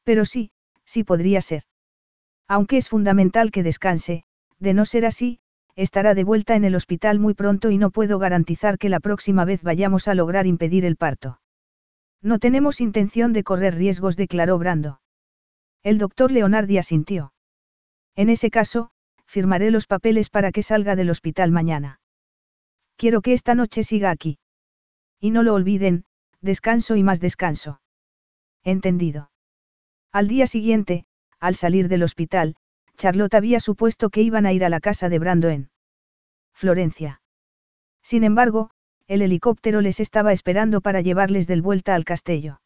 Pero 0.03 0.25
sí, 0.25 0.51
sí 0.85 1.05
podría 1.05 1.41
ser. 1.41 1.63
Aunque 2.49 2.77
es 2.77 2.89
fundamental 2.89 3.51
que 3.51 3.63
descanse, 3.63 4.25
de 4.59 4.75
no 4.75 4.85
ser 4.85 5.07
así, 5.07 5.39
estará 5.77 6.15
de 6.15 6.25
vuelta 6.25 6.57
en 6.57 6.65
el 6.65 6.75
hospital 6.75 7.19
muy 7.19 7.35
pronto 7.35 7.71
y 7.71 7.79
no 7.79 7.91
puedo 7.91 8.19
garantizar 8.19 8.79
que 8.79 8.89
la 8.89 9.01
próxima 9.01 9.45
vez 9.45 9.63
vayamos 9.63 10.09
a 10.09 10.15
lograr 10.15 10.47
impedir 10.47 10.85
el 10.85 10.97
parto. 10.97 11.41
No 12.21 12.39
tenemos 12.39 12.81
intención 12.81 13.33
de 13.33 13.45
correr 13.45 13.75
riesgos, 13.75 14.17
declaró 14.17 14.59
Brando. 14.59 15.01
El 15.85 15.99
doctor 15.99 16.33
Leonardi 16.33 16.79
asintió. 16.79 17.35
En 18.17 18.31
ese 18.31 18.51
caso, 18.51 18.91
firmaré 19.27 19.71
los 19.71 19.87
papeles 19.87 20.31
para 20.31 20.51
que 20.51 20.63
salga 20.63 20.97
del 20.97 21.11
hospital 21.11 21.51
mañana. 21.51 22.01
Quiero 22.97 23.21
que 23.21 23.35
esta 23.35 23.55
noche 23.55 23.85
siga 23.85 24.11
aquí. 24.11 24.39
Y 25.21 25.31
no 25.31 25.43
lo 25.43 25.53
olviden, 25.53 26.07
descanso 26.41 26.97
y 26.97 27.03
más 27.03 27.21
descanso. 27.21 27.83
Entendido. 28.63 29.31
Al 30.11 30.27
día 30.27 30.47
siguiente, 30.47 31.05
al 31.39 31.55
salir 31.55 31.89
del 31.89 32.03
hospital, 32.03 32.57
Charlotte 32.97 33.35
había 33.35 33.61
supuesto 33.61 34.09
que 34.09 34.23
iban 34.23 34.47
a 34.47 34.55
ir 34.55 34.65
a 34.65 34.71
la 34.71 34.81
casa 34.81 35.11
de 35.11 35.19
Brando 35.19 35.51
en 35.51 35.71
Florencia. 36.55 37.21
Sin 38.03 38.25
embargo, 38.25 38.71
el 39.07 39.21
helicóptero 39.21 39.83
les 39.83 40.01
estaba 40.01 40.33
esperando 40.33 40.81
para 40.81 41.03
llevarles 41.03 41.47
del 41.47 41.61
vuelta 41.61 41.95
al 41.95 42.05
castillo. 42.05 42.61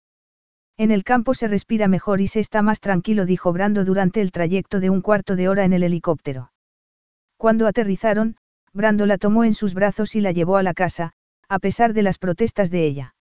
En 0.79 0.93
el 0.93 1.03
campo 1.03 1.35
se 1.35 1.49
respira 1.49 1.89
mejor 1.89 2.21
y 2.21 2.29
se 2.29 2.39
está 2.39 2.63
más 2.63 2.79
tranquilo, 2.81 3.27
dijo 3.27 3.53
Brando 3.53 3.85
durante 3.85 4.21
el 4.21 4.31
trayecto 4.31 4.79
de 4.79 4.91
un 4.91 5.03
cuarto 5.03 5.35
de 5.35 5.49
hora 5.49 5.65
en 5.65 5.73
el 5.73 5.83
helicóptero. 5.83 6.53
Cuando 7.37 7.67
aterrizaron, 7.67 8.37
Brando 8.73 9.05
la 9.05 9.19
tomó 9.19 9.43
en 9.43 9.55
sus 9.55 9.75
brazos 9.75 10.15
y 10.15 10.21
la 10.21 10.31
llevó 10.31 10.57
a 10.57 10.63
la 10.63 10.75
casa, 10.75 11.15
a 11.49 11.59
pesar 11.59 11.95
de 11.95 12.03
las 12.03 12.19
protestas 12.19 12.71
de 12.71 12.87
ella. 12.87 13.17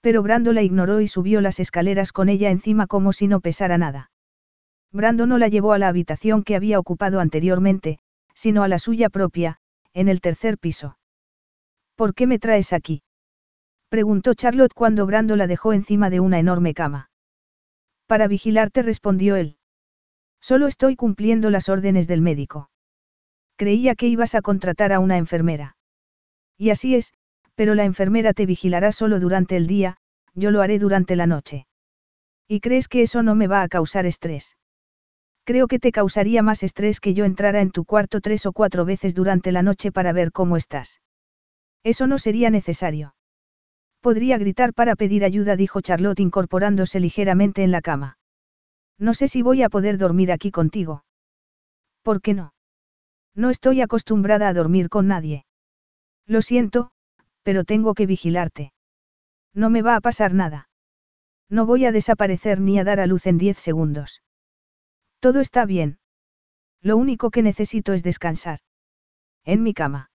Pero 0.00 0.22
Brando 0.22 0.52
la 0.52 0.62
ignoró 0.62 1.00
y 1.00 1.08
subió 1.08 1.40
las 1.40 1.58
escaleras 1.58 2.12
con 2.12 2.28
ella 2.28 2.50
encima 2.50 2.86
como 2.86 3.12
si 3.12 3.26
no 3.26 3.40
pesara 3.40 3.76
nada. 3.76 4.12
Brando 4.92 5.26
no 5.26 5.36
la 5.36 5.48
llevó 5.48 5.72
a 5.72 5.78
la 5.78 5.88
habitación 5.88 6.44
que 6.44 6.54
había 6.54 6.78
ocupado 6.78 7.18
anteriormente, 7.18 7.98
sino 8.34 8.62
a 8.62 8.68
la 8.68 8.78
suya 8.78 9.10
propia, 9.10 9.58
en 9.94 10.08
el 10.08 10.20
tercer 10.20 10.58
piso. 10.58 10.96
¿Por 11.96 12.14
qué 12.14 12.28
me 12.28 12.38
traes 12.38 12.72
aquí? 12.72 13.02
Preguntó 13.88 14.34
Charlotte 14.34 14.74
cuando 14.74 15.06
Brando 15.06 15.34
la 15.36 15.46
dejó 15.46 15.72
encima 15.72 16.10
de 16.10 16.20
una 16.20 16.38
enorme 16.38 16.74
cama. 16.74 17.10
Para 18.06 18.28
vigilarte 18.28 18.82
respondió 18.82 19.36
él. 19.36 19.56
Solo 20.40 20.66
estoy 20.66 20.96
cumpliendo 20.96 21.50
las 21.50 21.68
órdenes 21.68 22.06
del 22.06 22.20
médico. 22.20 22.70
Creía 23.56 23.94
que 23.94 24.06
ibas 24.06 24.34
a 24.34 24.42
contratar 24.42 24.92
a 24.92 25.00
una 25.00 25.16
enfermera. 25.16 25.76
Y 26.56 26.70
así 26.70 26.94
es, 26.94 27.12
pero 27.54 27.74
la 27.74 27.84
enfermera 27.84 28.34
te 28.34 28.46
vigilará 28.46 28.92
solo 28.92 29.20
durante 29.20 29.56
el 29.56 29.66
día, 29.66 29.96
yo 30.34 30.50
lo 30.50 30.62
haré 30.62 30.78
durante 30.78 31.16
la 31.16 31.26
noche. 31.26 31.66
¿Y 32.46 32.60
crees 32.60 32.88
que 32.88 33.02
eso 33.02 33.22
no 33.22 33.34
me 33.34 33.46
va 33.46 33.62
a 33.62 33.68
causar 33.68 34.06
estrés? 34.06 34.56
Creo 35.44 35.66
que 35.66 35.78
te 35.78 35.92
causaría 35.92 36.42
más 36.42 36.62
estrés 36.62 37.00
que 37.00 37.14
yo 37.14 37.24
entrara 37.24 37.60
en 37.60 37.70
tu 37.70 37.84
cuarto 37.84 38.20
tres 38.20 38.46
o 38.46 38.52
cuatro 38.52 38.84
veces 38.84 39.14
durante 39.14 39.50
la 39.50 39.62
noche 39.62 39.90
para 39.90 40.12
ver 40.12 40.30
cómo 40.30 40.56
estás. 40.56 41.00
Eso 41.82 42.06
no 42.06 42.18
sería 42.18 42.50
necesario. 42.50 43.14
Podría 44.08 44.38
gritar 44.38 44.72
para 44.72 44.96
pedir 44.96 45.22
ayuda, 45.22 45.54
dijo 45.54 45.82
Charlotte 45.82 46.20
incorporándose 46.20 46.98
ligeramente 46.98 47.62
en 47.62 47.70
la 47.70 47.82
cama. 47.82 48.16
No 48.98 49.12
sé 49.12 49.28
si 49.28 49.42
voy 49.42 49.62
a 49.62 49.68
poder 49.68 49.98
dormir 49.98 50.32
aquí 50.32 50.50
contigo. 50.50 51.04
¿Por 52.02 52.22
qué 52.22 52.32
no? 52.32 52.54
No 53.34 53.50
estoy 53.50 53.82
acostumbrada 53.82 54.48
a 54.48 54.54
dormir 54.54 54.88
con 54.88 55.08
nadie. 55.08 55.44
Lo 56.24 56.40
siento, 56.40 56.90
pero 57.42 57.64
tengo 57.64 57.92
que 57.92 58.06
vigilarte. 58.06 58.72
No 59.52 59.68
me 59.68 59.82
va 59.82 59.94
a 59.94 60.00
pasar 60.00 60.32
nada. 60.32 60.70
No 61.50 61.66
voy 61.66 61.84
a 61.84 61.92
desaparecer 61.92 62.62
ni 62.62 62.78
a 62.78 62.84
dar 62.84 63.00
a 63.00 63.06
luz 63.06 63.26
en 63.26 63.36
diez 63.36 63.58
segundos. 63.58 64.22
Todo 65.20 65.40
está 65.40 65.66
bien. 65.66 65.98
Lo 66.80 66.96
único 66.96 67.30
que 67.30 67.42
necesito 67.42 67.92
es 67.92 68.02
descansar. 68.02 68.60
En 69.44 69.62
mi 69.62 69.74
cama. 69.74 70.10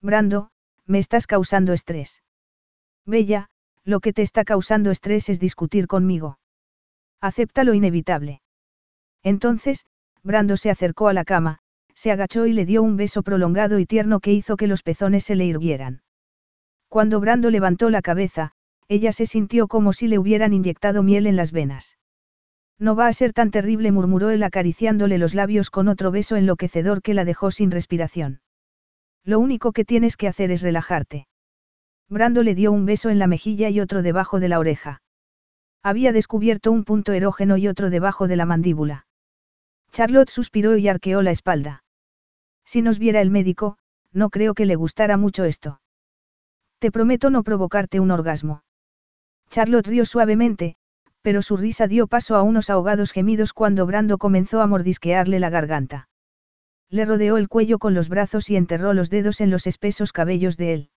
Brando, 0.00 0.52
me 0.86 1.00
estás 1.00 1.26
causando 1.26 1.72
estrés. 1.72 2.22
Bella, 3.08 3.46
lo 3.84 4.00
que 4.00 4.12
te 4.12 4.20
está 4.20 4.44
causando 4.44 4.90
estrés 4.90 5.30
es 5.30 5.40
discutir 5.40 5.86
conmigo. 5.86 6.38
Acepta 7.22 7.64
lo 7.64 7.72
inevitable. 7.72 8.42
Entonces, 9.22 9.86
Brando 10.22 10.58
se 10.58 10.68
acercó 10.68 11.08
a 11.08 11.14
la 11.14 11.24
cama, 11.24 11.60
se 11.94 12.12
agachó 12.12 12.44
y 12.44 12.52
le 12.52 12.66
dio 12.66 12.82
un 12.82 12.98
beso 12.98 13.22
prolongado 13.22 13.78
y 13.78 13.86
tierno 13.86 14.20
que 14.20 14.34
hizo 14.34 14.58
que 14.58 14.66
los 14.66 14.82
pezones 14.82 15.24
se 15.24 15.36
le 15.36 15.46
irguieran. 15.46 16.02
Cuando 16.88 17.18
Brando 17.18 17.48
levantó 17.48 17.88
la 17.88 18.02
cabeza, 18.02 18.52
ella 18.88 19.10
se 19.12 19.24
sintió 19.24 19.68
como 19.68 19.94
si 19.94 20.06
le 20.06 20.18
hubieran 20.18 20.52
inyectado 20.52 21.02
miel 21.02 21.26
en 21.26 21.36
las 21.36 21.50
venas. 21.50 21.96
No 22.78 22.94
va 22.94 23.06
a 23.06 23.12
ser 23.14 23.32
tan 23.32 23.50
terrible, 23.50 23.90
murmuró 23.90 24.28
él 24.28 24.42
acariciándole 24.42 25.16
los 25.16 25.34
labios 25.34 25.70
con 25.70 25.88
otro 25.88 26.10
beso 26.10 26.36
enloquecedor 26.36 27.00
que 27.00 27.14
la 27.14 27.24
dejó 27.24 27.50
sin 27.52 27.70
respiración. 27.70 28.42
Lo 29.24 29.40
único 29.40 29.72
que 29.72 29.86
tienes 29.86 30.18
que 30.18 30.28
hacer 30.28 30.52
es 30.52 30.60
relajarte. 30.60 31.26
Brando 32.08 32.42
le 32.42 32.54
dio 32.54 32.72
un 32.72 32.86
beso 32.86 33.10
en 33.10 33.18
la 33.18 33.26
mejilla 33.26 33.68
y 33.68 33.80
otro 33.80 34.02
debajo 34.02 34.40
de 34.40 34.48
la 34.48 34.58
oreja. 34.58 35.02
Había 35.82 36.12
descubierto 36.12 36.72
un 36.72 36.84
punto 36.84 37.12
erógeno 37.12 37.56
y 37.56 37.68
otro 37.68 37.90
debajo 37.90 38.28
de 38.28 38.36
la 38.36 38.46
mandíbula. 38.46 39.06
Charlotte 39.92 40.30
suspiró 40.30 40.76
y 40.76 40.88
arqueó 40.88 41.22
la 41.22 41.30
espalda. 41.30 41.84
Si 42.64 42.82
nos 42.82 42.98
viera 42.98 43.20
el 43.20 43.30
médico, 43.30 43.78
no 44.12 44.30
creo 44.30 44.54
que 44.54 44.66
le 44.66 44.76
gustara 44.76 45.16
mucho 45.16 45.44
esto. 45.44 45.80
Te 46.78 46.90
prometo 46.90 47.30
no 47.30 47.42
provocarte 47.42 48.00
un 48.00 48.10
orgasmo. 48.10 48.62
Charlotte 49.50 49.86
rió 49.86 50.04
suavemente, 50.04 50.76
pero 51.22 51.42
su 51.42 51.56
risa 51.56 51.88
dio 51.88 52.06
paso 52.06 52.36
a 52.36 52.42
unos 52.42 52.70
ahogados 52.70 53.12
gemidos 53.12 53.52
cuando 53.52 53.86
Brando 53.86 54.18
comenzó 54.18 54.60
a 54.60 54.66
mordisquearle 54.66 55.40
la 55.40 55.50
garganta. 55.50 56.08
Le 56.90 57.04
rodeó 57.04 57.36
el 57.36 57.48
cuello 57.48 57.78
con 57.78 57.94
los 57.94 58.08
brazos 58.08 58.48
y 58.48 58.56
enterró 58.56 58.94
los 58.94 59.10
dedos 59.10 59.40
en 59.40 59.50
los 59.50 59.66
espesos 59.66 60.12
cabellos 60.12 60.56
de 60.56 60.72
él. 60.72 60.90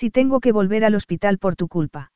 Si 0.00 0.10
tengo 0.10 0.38
que 0.38 0.52
volver 0.52 0.84
al 0.84 0.94
hospital 0.94 1.38
por 1.38 1.56
tu 1.56 1.66
culpa. 1.66 2.12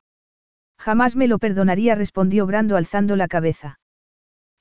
Jamás 0.79 1.17
me 1.17 1.27
lo 1.27 1.37
perdonaría, 1.37 1.95
respondió 1.95 2.45
Brando 2.45 2.77
alzando 2.77 3.17
la 3.17 3.27
cabeza. 3.27 3.77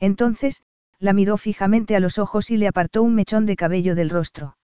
Entonces, 0.01 0.65
la 0.99 1.13
miró 1.13 1.37
fijamente 1.37 1.95
a 1.95 2.01
los 2.01 2.19
ojos 2.19 2.51
y 2.51 2.57
le 2.57 2.67
apartó 2.67 3.01
un 3.05 3.15
mechón 3.15 3.47
de 3.47 3.55
cabello 3.55 3.95
del 3.95 4.11
rostro. 4.11 4.57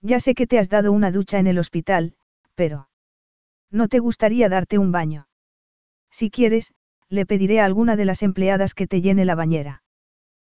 Ya 0.00 0.18
sé 0.18 0.34
que 0.34 0.46
te 0.46 0.58
has 0.58 0.70
dado 0.70 0.92
una 0.92 1.10
ducha 1.10 1.38
en 1.38 1.46
el 1.46 1.58
hospital, 1.58 2.14
pero... 2.54 2.88
¿No 3.70 3.88
te 3.88 3.98
gustaría 3.98 4.48
darte 4.48 4.78
un 4.78 4.90
baño? 4.90 5.28
Si 6.10 6.30
quieres, 6.30 6.72
le 7.10 7.26
pediré 7.26 7.60
a 7.60 7.66
alguna 7.66 7.96
de 7.96 8.06
las 8.06 8.22
empleadas 8.22 8.72
que 8.72 8.86
te 8.86 9.02
llene 9.02 9.26
la 9.26 9.34
bañera. 9.34 9.82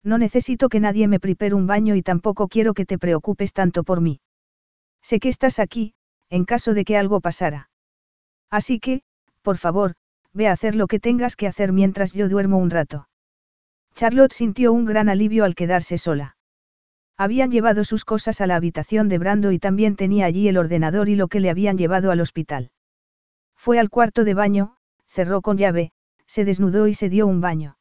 No 0.02 0.18
necesito 0.18 0.68
que 0.68 0.78
nadie 0.78 1.08
me 1.08 1.20
prepare 1.20 1.54
un 1.54 1.66
baño 1.66 1.94
y 1.94 2.02
tampoco 2.02 2.48
quiero 2.48 2.74
que 2.74 2.84
te 2.84 2.98
preocupes 2.98 3.54
tanto 3.54 3.82
por 3.82 4.02
mí. 4.02 4.20
Sé 5.00 5.20
que 5.20 5.30
estás 5.30 5.58
aquí, 5.58 5.94
en 6.30 6.44
caso 6.44 6.74
de 6.74 6.84
que 6.84 6.96
algo 6.96 7.20
pasara. 7.20 7.70
Así 8.50 8.80
que, 8.80 9.02
por 9.42 9.58
favor, 9.58 9.94
ve 10.32 10.48
a 10.48 10.52
hacer 10.52 10.74
lo 10.74 10.86
que 10.86 11.00
tengas 11.00 11.36
que 11.36 11.46
hacer 11.46 11.72
mientras 11.72 12.12
yo 12.12 12.28
duermo 12.28 12.58
un 12.58 12.70
rato. 12.70 13.08
Charlotte 13.94 14.32
sintió 14.32 14.72
un 14.72 14.84
gran 14.84 15.08
alivio 15.08 15.44
al 15.44 15.54
quedarse 15.54 15.98
sola. 15.98 16.36
Habían 17.16 17.52
llevado 17.52 17.84
sus 17.84 18.04
cosas 18.04 18.40
a 18.40 18.46
la 18.46 18.56
habitación 18.56 19.08
de 19.08 19.18
Brando 19.18 19.52
y 19.52 19.60
también 19.60 19.94
tenía 19.94 20.26
allí 20.26 20.48
el 20.48 20.56
ordenador 20.56 21.08
y 21.08 21.14
lo 21.14 21.28
que 21.28 21.38
le 21.38 21.50
habían 21.50 21.78
llevado 21.78 22.10
al 22.10 22.20
hospital. 22.20 22.72
Fue 23.54 23.78
al 23.78 23.88
cuarto 23.88 24.24
de 24.24 24.34
baño, 24.34 24.76
cerró 25.06 25.40
con 25.40 25.56
llave, 25.56 25.92
se 26.26 26.44
desnudó 26.44 26.88
y 26.88 26.94
se 26.94 27.08
dio 27.08 27.28
un 27.28 27.40
baño. 27.40 27.76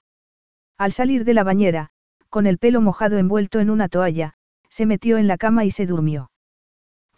Al 0.78 0.92
salir 0.92 1.26
de 1.26 1.34
la 1.34 1.44
bañera, 1.44 1.90
con 2.30 2.46
el 2.46 2.60
pelo 2.60 2.82
mojado 2.82 3.18
envuelto 3.18 3.60
en 3.60 3.70
una 3.72 3.90
toalla, 3.90 4.36
se 4.70 4.86
metió 4.86 5.18
en 5.18 5.28
la 5.28 5.38
cama 5.38 5.66
y 5.66 5.72
se 5.72 5.86
durmió. 5.86 6.30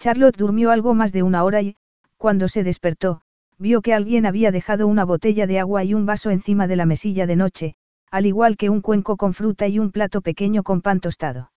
Charlotte 0.06 0.38
durmió 0.38 0.70
algo 0.70 0.94
más 0.94 1.12
de 1.14 1.24
una 1.24 1.44
hora 1.44 1.64
y, 1.64 1.78
cuando 2.18 2.48
se 2.48 2.64
despertó, 2.64 3.22
vio 3.58 3.82
que 3.82 3.92
alguien 3.92 4.28
había 4.28 4.52
dejado 4.52 4.86
una 4.86 5.04
botella 5.04 5.48
de 5.48 5.58
agua 5.58 5.84
y 5.84 5.96
un 5.96 6.06
vaso 6.06 6.30
encima 6.30 6.68
de 6.68 6.76
la 6.76 6.86
mesilla 6.86 7.26
de 7.26 7.36
noche, 7.36 7.74
al 8.12 8.28
igual 8.28 8.56
que 8.56 8.70
un 8.70 8.82
cuenco 8.82 9.18
con 9.18 9.34
fruta 9.34 9.68
y 9.68 9.80
un 9.80 9.90
plato 9.90 10.22
pequeño 10.22 10.62
con 10.62 10.84
pan 10.84 11.00
tostado. 11.00 11.52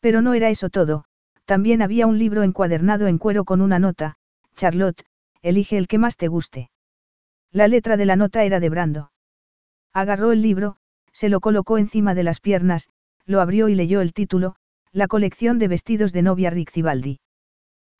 Pero 0.00 0.22
no 0.22 0.32
era 0.32 0.48
eso 0.48 0.70
todo, 0.70 1.04
también 1.44 1.82
había 1.82 2.06
un 2.06 2.16
libro 2.16 2.42
encuadernado 2.42 3.06
en 3.06 3.18
cuero 3.18 3.44
con 3.44 3.60
una 3.60 3.78
nota, 3.78 4.16
Charlotte, 4.56 5.04
elige 5.42 5.76
el 5.76 5.88
que 5.88 5.98
más 5.98 6.16
te 6.16 6.28
guste. 6.28 6.70
La 7.52 7.68
letra 7.68 7.98
de 7.98 8.06
la 8.06 8.16
nota 8.16 8.44
era 8.44 8.60
de 8.60 8.70
Brando. 8.70 9.12
Agarró 9.92 10.32
el 10.32 10.40
libro, 10.40 10.78
se 11.12 11.28
lo 11.28 11.40
colocó 11.40 11.76
encima 11.76 12.14
de 12.14 12.22
las 12.22 12.40
piernas, 12.40 12.88
lo 13.26 13.42
abrió 13.42 13.68
y 13.68 13.74
leyó 13.74 14.00
el 14.00 14.14
título, 14.14 14.56
La 14.90 15.06
colección 15.06 15.58
de 15.58 15.68
vestidos 15.68 16.14
de 16.14 16.22
novia 16.22 16.48
Rick. 16.48 16.70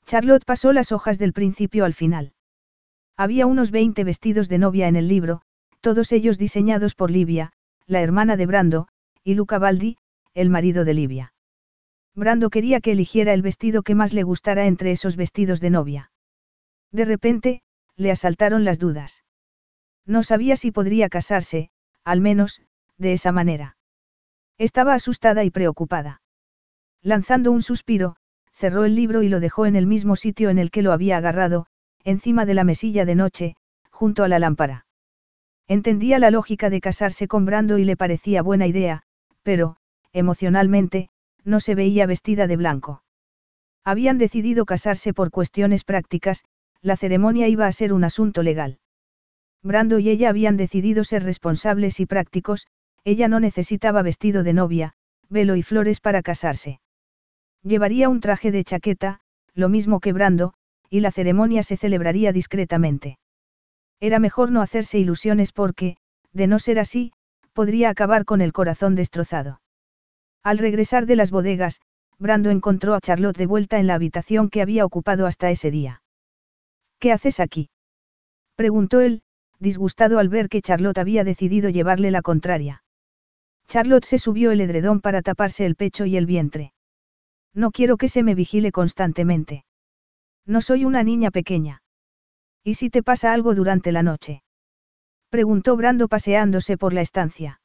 Charlotte 0.09 0.47
pasó 0.47 0.73
las 0.73 0.91
hojas 0.91 1.19
del 1.19 1.35
principio 1.35 1.85
al 1.85 1.93
final. 1.93 2.33
Había 3.15 3.45
unos 3.47 3.71
20 3.71 4.05
vestidos 4.05 4.49
de 4.49 4.57
novia 4.57 4.89
en 4.89 4.97
el 4.97 5.07
libro, 5.07 5.43
todos 5.83 6.13
ellos 6.13 6.39
diseñados 6.39 6.95
por 6.95 7.11
Livia, 7.11 7.53
la 7.87 8.01
hermana 8.01 8.39
de 8.39 8.47
Brando, 8.47 8.89
y 9.23 9.35
Luca 9.35 9.59
Baldi, 9.59 9.99
el 10.33 10.49
marido 10.49 10.87
de 10.87 10.95
Livia. 10.95 11.35
Brando 12.15 12.49
quería 12.49 12.81
que 12.81 12.93
eligiera 12.93 13.35
el 13.35 13.43
vestido 13.43 13.83
que 13.83 13.95
más 13.95 14.15
le 14.15 14.23
gustara 14.23 14.67
entre 14.67 14.93
esos 14.93 15.15
vestidos 15.15 15.61
de 15.61 15.69
novia. 15.69 16.11
De 16.91 17.05
repente, 17.05 17.61
le 17.95 18.11
asaltaron 18.11 18.65
las 18.65 18.79
dudas. 18.79 19.25
No 20.07 20.23
sabía 20.23 20.57
si 20.57 20.71
podría 20.71 21.11
casarse, 21.11 21.69
al 22.03 22.23
menos, 22.23 22.63
de 22.97 23.13
esa 23.13 23.31
manera. 23.31 23.77
Estaba 24.57 24.95
asustada 24.95 25.45
y 25.45 25.51
preocupada. 25.51 26.23
Lanzando 27.03 27.53
un 27.53 27.61
suspiro, 27.61 28.17
cerró 28.59 28.85
el 28.85 28.97
libro 28.97 29.23
y 29.23 29.29
lo 29.29 29.39
dejó 29.39 29.67
en 29.67 29.77
el 29.77 29.87
mismo 29.87 30.17
sitio 30.17 30.51
en 30.51 30.59
el 30.59 30.73
que 30.73 30.83
lo 30.83 30.93
había 30.93 31.17
agarrado, 31.17 31.67
encima 32.03 32.45
de 32.45 32.55
la 32.55 32.65
mesilla 32.65 33.05
de 33.05 33.15
noche, 33.15 33.55
junto 33.93 34.25
a 34.25 34.29
la 34.29 34.41
lámpara. 34.41 34.85
Entendía 35.69 36.19
la 36.19 36.33
lógica 36.33 36.69
de 36.69 36.81
casarse 36.81 37.29
con 37.29 37.45
Brando 37.45 37.79
y 37.79 37.85
le 37.85 37.97
parecía 37.97 38.43
buena 38.43 38.67
idea, 38.67 39.03
pero, 39.45 39.77
emocionalmente, 40.13 41.09
no 41.45 41.61
se 41.61 41.77
veía 41.77 42.07
vestida 42.07 42.49
de 42.49 42.57
blanco. 42.57 43.05
Habían 43.85 44.19
decidido 44.19 44.67
casarse 44.67 45.15
por 45.15 45.31
cuestiones 45.31 45.85
prácticas, 45.85 46.45
la 46.83 46.97
ceremonia 46.97 47.47
iba 47.47 47.69
a 47.69 47.73
ser 47.73 47.93
un 47.93 48.03
asunto 48.03 48.43
legal. 48.43 48.81
Brando 49.63 50.01
y 50.01 50.11
ella 50.11 50.31
habían 50.31 50.57
decidido 50.57 51.05
ser 51.05 51.23
responsables 51.23 52.01
y 52.01 52.07
prácticos, 52.07 52.67
ella 53.05 53.29
no 53.29 53.39
necesitaba 53.39 54.03
vestido 54.03 54.43
de 54.43 54.53
novia, 54.53 54.95
velo 55.29 55.55
y 55.55 55.63
flores 55.63 56.01
para 56.01 56.23
casarse. 56.23 56.81
Llevaría 57.69 58.09
un 58.09 58.21
traje 58.21 58.51
de 58.51 58.65
chaqueta, 58.65 59.21
lo 59.53 59.69
mismo 59.69 60.01
que 60.01 60.15
Brando, 60.15 60.55
y 60.89 61.01
la 61.01 61.11
ceremonia 61.11 61.63
se 61.63 61.77
celebraría 61.77 62.33
discretamente. 62.33 63.19
Era 64.01 64.19
mejor 64.21 64.51
no 64.51 64.63
hacerse 64.63 64.99
ilusiones 64.99 65.53
porque, 65.53 65.99
de 66.33 66.47
no 66.47 66.61
ser 66.61 66.79
así, 66.79 67.13
podría 67.53 67.91
acabar 67.91 68.25
con 68.25 68.41
el 68.41 68.55
corazón 68.55 68.95
destrozado. 68.95 69.61
Al 70.43 70.57
regresar 70.57 71.05
de 71.05 71.17
las 71.17 71.31
bodegas, 71.31 71.83
Brando 72.19 72.49
encontró 72.49 72.95
a 72.95 73.03
Charlotte 73.03 73.37
de 73.37 73.45
vuelta 73.45 73.79
en 73.79 73.87
la 73.87 73.97
habitación 73.97 74.49
que 74.49 74.63
había 74.63 74.87
ocupado 74.87 75.27
hasta 75.27 75.51
ese 75.51 75.71
día. 75.71 76.01
¿Qué 76.99 77.13
haces 77.13 77.39
aquí? 77.39 77.69
preguntó 78.57 79.01
él, 79.01 79.21
disgustado 79.59 80.19
al 80.19 80.31
ver 80.31 80.49
que 80.49 80.63
Charlotte 80.63 80.97
había 80.97 81.23
decidido 81.23 81.69
llevarle 81.69 82.13
la 82.13 82.23
contraria. 82.23 82.83
Charlotte 83.67 84.07
se 84.07 84.17
subió 84.17 84.53
el 84.53 84.63
edredón 84.63 85.03
para 85.03 85.21
taparse 85.21 85.67
el 85.67 85.77
pecho 85.77 86.07
y 86.07 86.17
el 86.17 86.25
vientre. 86.25 86.73
No 87.55 87.71
quiero 87.71 87.97
que 87.97 88.09
se 88.09 88.23
me 88.23 88.35
vigile 88.35 88.73
constantemente. 88.73 89.65
No 90.47 90.61
soy 90.61 90.85
una 90.85 91.03
niña 91.03 91.31
pequeña. 91.31 91.83
¿Y 92.65 92.75
si 92.75 92.91
te 92.91 93.03
pasa 93.03 93.33
algo 93.33 93.55
durante 93.55 93.93
la 93.93 94.03
noche? 94.03 94.43
Preguntó 95.31 95.77
Brando 95.77 96.09
paseándose 96.09 96.79
por 96.79 96.93
la 96.93 97.01
estancia. 97.01 97.61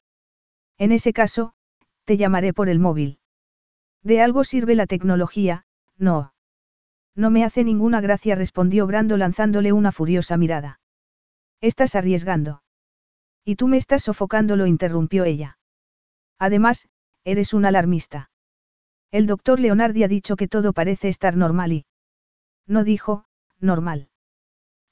En 0.78 0.92
ese 0.92 1.12
caso, 1.12 1.54
te 2.04 2.16
llamaré 2.16 2.52
por 2.52 2.68
el 2.68 2.78
móvil. 2.78 3.18
De 4.02 4.20
algo 4.20 4.44
sirve 4.44 4.74
la 4.74 4.86
tecnología, 4.86 5.64
no. 5.96 6.34
No 7.14 7.30
me 7.30 7.44
hace 7.44 7.64
ninguna 7.64 8.00
gracia, 8.00 8.34
respondió 8.34 8.86
Brando 8.86 9.16
lanzándole 9.16 9.72
una 9.72 9.92
furiosa 9.92 10.36
mirada. 10.36 10.80
Estás 11.60 11.94
arriesgando. 11.94 12.62
Y 13.44 13.56
tú 13.56 13.68
me 13.68 13.76
estás 13.76 14.02
sofocando, 14.02 14.56
lo 14.56 14.66
interrumpió 14.66 15.24
ella. 15.24 15.58
Además, 16.38 16.88
eres 17.24 17.54
un 17.54 17.64
alarmista. 17.64 18.30
El 19.14 19.28
doctor 19.28 19.60
Leonardi 19.60 20.02
ha 20.02 20.08
dicho 20.08 20.34
que 20.34 20.48
todo 20.48 20.72
parece 20.72 21.08
estar 21.08 21.36
normal 21.36 21.72
y... 21.72 21.86
No 22.66 22.82
dijo, 22.82 23.26
normal. 23.60 24.08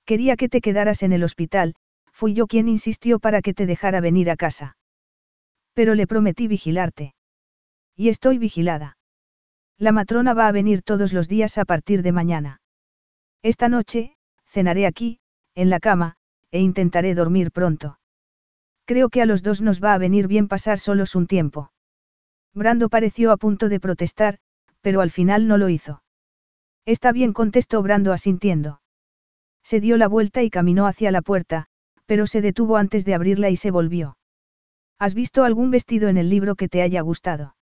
Quería 0.05 0.37
que 0.37 0.49
te 0.49 0.61
quedaras 0.61 1.03
en 1.03 1.13
el 1.13 1.25
hospital, 1.25 1.75
fui 2.13 2.33
yo 2.33 2.47
quien 2.47 2.69
insistió 2.69 3.19
para 3.19 3.43
que 3.43 3.53
te 3.53 3.67
dejara 3.67 4.01
venir 4.01 4.31
a 4.31 4.37
casa. 4.37 4.77
Pero 5.75 5.97
le 5.97 6.07
prometí 6.07 6.47
vigilarte. 6.47 7.17
Y 7.97 8.11
estoy 8.11 8.39
vigilada. 8.39 8.97
La 9.77 9.91
matrona 9.91 10.35
va 10.35 10.47
a 10.47 10.53
venir 10.53 10.83
todos 10.83 11.13
los 11.13 11.27
días 11.27 11.59
a 11.59 11.65
partir 11.65 12.03
de 12.03 12.13
mañana. 12.13 12.61
Esta 13.43 13.69
noche, 13.69 14.15
cenaré 14.47 14.87
aquí, 14.87 15.19
en 15.57 15.69
la 15.69 15.81
cama, 15.81 16.15
e 16.53 16.61
intentaré 16.61 17.17
dormir 17.17 17.51
pronto. 17.51 17.99
Creo 18.85 19.09
que 19.09 19.21
a 19.21 19.27
los 19.27 19.43
dos 19.43 19.61
nos 19.63 19.83
va 19.83 19.95
a 19.95 19.99
venir 19.99 20.29
bien 20.29 20.47
pasar 20.47 20.79
solos 20.79 21.17
un 21.17 21.27
tiempo. 21.27 21.73
Brando 22.55 22.89
pareció 22.89 23.33
a 23.33 23.37
punto 23.37 23.69
de 23.69 23.81
protestar, 23.81 24.39
pero 24.81 25.01
al 25.01 25.11
final 25.11 25.49
no 25.49 25.57
lo 25.59 25.69
hizo. 25.69 26.03
Está 26.85 27.13
bien, 27.13 27.33
contestó 27.33 27.83
Brando 27.83 28.13
asintiendo. 28.13 28.81
Se 29.63 29.81
dio 29.81 29.97
la 29.97 30.09
vuelta 30.09 30.43
y 30.43 30.51
caminó 30.51 30.87
hacia 30.87 31.13
la 31.13 31.23
puerta, 31.23 31.67
pero 32.07 32.27
se 32.27 32.41
detuvo 32.41 32.77
antes 32.77 33.05
de 33.05 33.15
abrirla 33.15 33.49
y 33.51 33.57
se 33.57 33.71
volvió. 33.71 34.17
¿Has 34.99 35.15
visto 35.15 35.45
algún 35.45 35.71
vestido 35.71 36.09
en 36.09 36.17
el 36.17 36.29
libro 36.29 36.57
que 36.57 36.69
te 36.69 36.83
haya 36.83 37.01
gustado? 37.01 37.57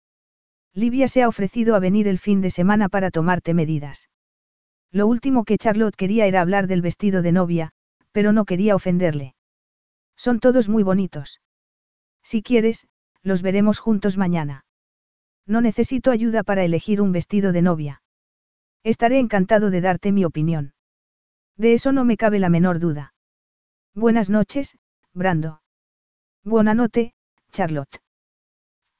Livia 0.75 1.08
se 1.08 1.23
ha 1.23 1.28
ofrecido 1.28 1.75
a 1.75 1.81
venir 1.81 2.07
el 2.08 2.18
fin 2.18 2.41
de 2.41 2.50
semana 2.50 2.89
para 2.89 3.10
tomarte 3.10 3.52
medidas. 3.55 4.08
Lo 4.91 5.07
último 5.07 5.44
que 5.44 5.58
Charlotte 5.58 5.97
quería 5.97 6.26
era 6.26 6.41
hablar 6.41 6.67
del 6.67 6.83
vestido 6.83 7.20
de 7.20 7.33
novia, 7.33 7.70
pero 8.12 8.33
no 8.33 8.44
quería 8.44 8.75
ofenderle. 8.75 9.34
Son 10.17 10.41
todos 10.41 10.68
muy 10.68 10.83
bonitos. 10.83 11.41
Si 12.23 12.42
quieres, 12.42 12.86
los 13.23 13.42
veremos 13.42 13.81
juntos 13.81 14.17
mañana. 14.17 14.65
No 15.48 15.62
necesito 15.62 16.10
ayuda 16.10 16.42
para 16.42 16.62
elegir 16.62 17.00
un 17.00 17.10
vestido 17.10 17.52
de 17.52 17.62
novia. 17.62 18.02
Estaré 18.84 19.18
encantado 19.18 19.70
de 19.70 19.80
darte 19.80 20.12
mi 20.12 20.26
opinión. 20.26 20.74
De 21.56 21.72
eso 21.72 21.90
no 21.90 22.04
me 22.04 22.18
cabe 22.18 22.38
la 22.38 22.50
menor 22.50 22.78
duda. 22.78 23.14
Buenas 23.94 24.28
noches, 24.28 24.78
Brando. 25.14 25.62
Buena 26.44 26.74
noche, 26.74 27.14
Charlotte. 27.50 28.02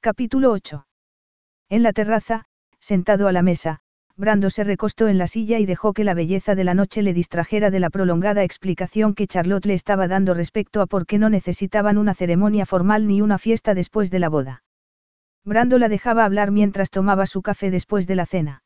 Capítulo 0.01 0.51
8. 0.51 0.87
En 1.69 1.83
la 1.83 1.93
terraza, 1.93 2.45
sentado 2.79 3.27
a 3.27 3.31
la 3.31 3.43
mesa, 3.43 3.81
Brando 4.17 4.49
se 4.49 4.63
recostó 4.63 5.07
en 5.07 5.19
la 5.19 5.27
silla 5.27 5.59
y 5.59 5.67
dejó 5.67 5.93
que 5.93 6.03
la 6.03 6.15
belleza 6.15 6.55
de 6.55 6.63
la 6.63 6.73
noche 6.73 7.03
le 7.03 7.13
distrajera 7.13 7.69
de 7.69 7.79
la 7.79 7.91
prolongada 7.91 8.43
explicación 8.43 9.13
que 9.13 9.27
Charlotte 9.27 9.67
le 9.67 9.75
estaba 9.75 10.07
dando 10.07 10.33
respecto 10.33 10.81
a 10.81 10.87
por 10.87 11.05
qué 11.05 11.19
no 11.19 11.29
necesitaban 11.29 11.97
una 11.99 12.15
ceremonia 12.15 12.65
formal 12.65 13.07
ni 13.07 13.21
una 13.21 13.37
fiesta 13.37 13.75
después 13.75 14.09
de 14.09 14.19
la 14.19 14.29
boda. 14.29 14.63
Brando 15.45 15.79
la 15.79 15.89
dejaba 15.89 16.25
hablar 16.25 16.51
mientras 16.51 16.89
tomaba 16.89 17.25
su 17.25 17.41
café 17.41 17.71
después 17.71 18.07
de 18.07 18.15
la 18.15 18.25
cena. 18.25 18.63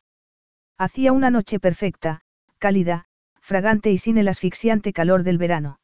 Hacía 0.77 1.11
una 1.11 1.29
noche 1.29 1.59
perfecta, 1.59 2.21
cálida, 2.57 3.05
fragante 3.41 3.91
y 3.91 3.97
sin 3.97 4.17
el 4.17 4.27
asfixiante 4.27 4.93
calor 4.93 5.23
del 5.23 5.37
verano. 5.37 5.79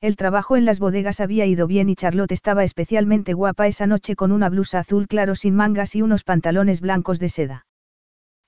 El 0.00 0.16
trabajo 0.16 0.56
en 0.56 0.64
las 0.64 0.80
bodegas 0.80 1.20
había 1.20 1.46
ido 1.46 1.68
bien 1.68 1.88
y 1.88 1.94
Charlotte 1.94 2.32
estaba 2.32 2.64
especialmente 2.64 3.34
guapa 3.34 3.68
esa 3.68 3.86
noche 3.86 4.16
con 4.16 4.32
una 4.32 4.48
blusa 4.48 4.80
azul 4.80 5.06
claro 5.06 5.36
sin 5.36 5.54
mangas 5.54 5.94
y 5.94 6.02
unos 6.02 6.24
pantalones 6.24 6.80
blancos 6.80 7.20
de 7.20 7.28
seda. 7.28 7.66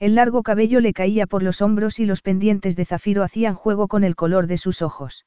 El 0.00 0.16
largo 0.16 0.42
cabello 0.42 0.80
le 0.80 0.92
caía 0.92 1.28
por 1.28 1.44
los 1.44 1.62
hombros 1.62 2.00
y 2.00 2.06
los 2.06 2.22
pendientes 2.22 2.74
de 2.74 2.84
zafiro 2.84 3.22
hacían 3.22 3.54
juego 3.54 3.86
con 3.86 4.02
el 4.02 4.16
color 4.16 4.48
de 4.48 4.58
sus 4.58 4.82
ojos. 4.82 5.26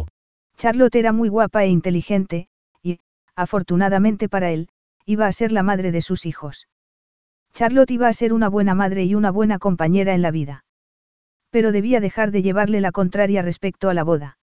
Charlotte 0.61 0.93
era 0.93 1.11
muy 1.11 1.27
guapa 1.27 1.63
e 1.63 1.69
inteligente, 1.69 2.47
y, 2.83 2.99
afortunadamente 3.35 4.29
para 4.29 4.51
él, 4.51 4.69
iba 5.07 5.25
a 5.25 5.31
ser 5.31 5.51
la 5.51 5.63
madre 5.63 5.91
de 5.91 6.01
sus 6.01 6.27
hijos. 6.27 6.67
Charlotte 7.51 7.89
iba 7.89 8.07
a 8.07 8.13
ser 8.13 8.31
una 8.31 8.47
buena 8.47 8.75
madre 8.75 9.03
y 9.05 9.15
una 9.15 9.31
buena 9.31 9.57
compañera 9.57 10.13
en 10.13 10.21
la 10.21 10.29
vida. 10.29 10.63
Pero 11.49 11.71
debía 11.71 11.99
dejar 11.99 12.29
de 12.29 12.43
llevarle 12.43 12.79
la 12.79 12.91
contraria 12.91 13.41
respecto 13.41 13.89
a 13.89 13.95
la 13.95 14.03
boda. 14.03 14.37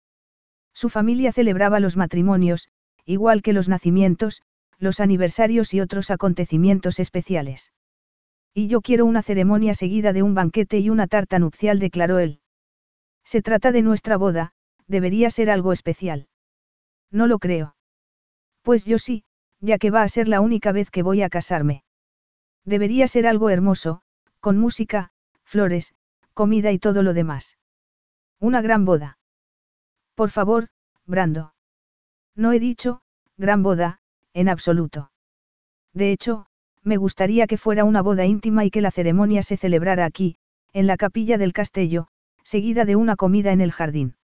Su 0.73 0.89
familia 0.89 1.33
celebraba 1.33 1.81
los 1.81 1.99
matrimonios, 1.99 2.71
igual 3.05 3.43
que 3.43 3.53
los 3.53 3.69
nacimientos, 3.69 4.41
los 4.79 5.01
aniversarios 5.01 5.75
y 5.75 5.83
otros 5.83 6.11
acontecimientos 6.11 6.99
especiales. 6.99 7.75
Y 8.55 8.69
yo 8.69 8.81
quiero 8.81 9.05
una 9.05 9.21
ceremonia 9.21 9.75
seguida 9.75 10.15
de 10.15 10.23
un 10.23 10.33
banquete 10.33 10.79
y 10.79 10.89
una 10.89 11.09
tarta 11.09 11.39
nupcial, 11.39 11.79
declaró 11.79 12.21
él. 12.21 12.41
Se 13.23 13.43
trata 13.43 13.71
de 13.71 13.83
nuestra 13.83 14.17
boda, 14.17 14.55
debería 14.87 15.31
ser 15.31 15.51
algo 15.51 15.73
especial. 15.73 16.29
No 17.11 17.27
lo 17.27 17.39
creo. 17.39 17.77
Pues 18.63 18.85
yo 18.85 18.99
sí, 18.99 19.25
ya 19.61 19.79
que 19.79 19.91
va 19.91 20.03
a 20.03 20.09
ser 20.09 20.29
la 20.29 20.41
única 20.41 20.73
vez 20.73 20.91
que 20.91 21.03
voy 21.03 21.23
a 21.23 21.29
casarme. 21.29 21.85
Debería 22.65 23.07
ser 23.07 23.27
algo 23.27 23.49
hermoso, 23.51 24.03
con 24.41 24.59
música, 24.59 25.11
flores, 25.45 25.95
comida 26.35 26.73
y 26.73 26.79
todo 26.79 27.03
lo 27.03 27.15
demás. 27.15 27.59
Una 28.41 28.61
gran 28.61 28.85
boda. 28.85 29.19
Por 30.15 30.31
favor, 30.31 30.69
Brando. 31.07 31.55
No 32.35 32.53
he 32.53 32.59
dicho, 32.59 33.03
gran 33.37 33.63
boda, 33.63 34.01
en 34.35 34.49
absoluto. 34.49 35.13
De 35.95 36.11
hecho, 36.11 36.47
me 36.83 36.97
gustaría 36.97 37.47
que 37.47 37.57
fuera 37.57 37.85
una 37.85 38.03
boda 38.03 38.27
íntima 38.27 38.65
y 38.65 38.71
que 38.71 38.81
la 38.81 38.91
ceremonia 38.91 39.43
se 39.43 39.57
celebrara 39.57 40.05
aquí, 40.05 40.37
en 40.73 40.87
la 40.87 40.97
capilla 40.97 41.39
del 41.39 41.53
castillo, 41.53 42.09
seguida 42.43 42.85
de 42.85 42.97
una 42.97 43.17
comida 43.17 43.53
en 43.53 43.61
el 43.61 43.73
jardín. 43.73 44.16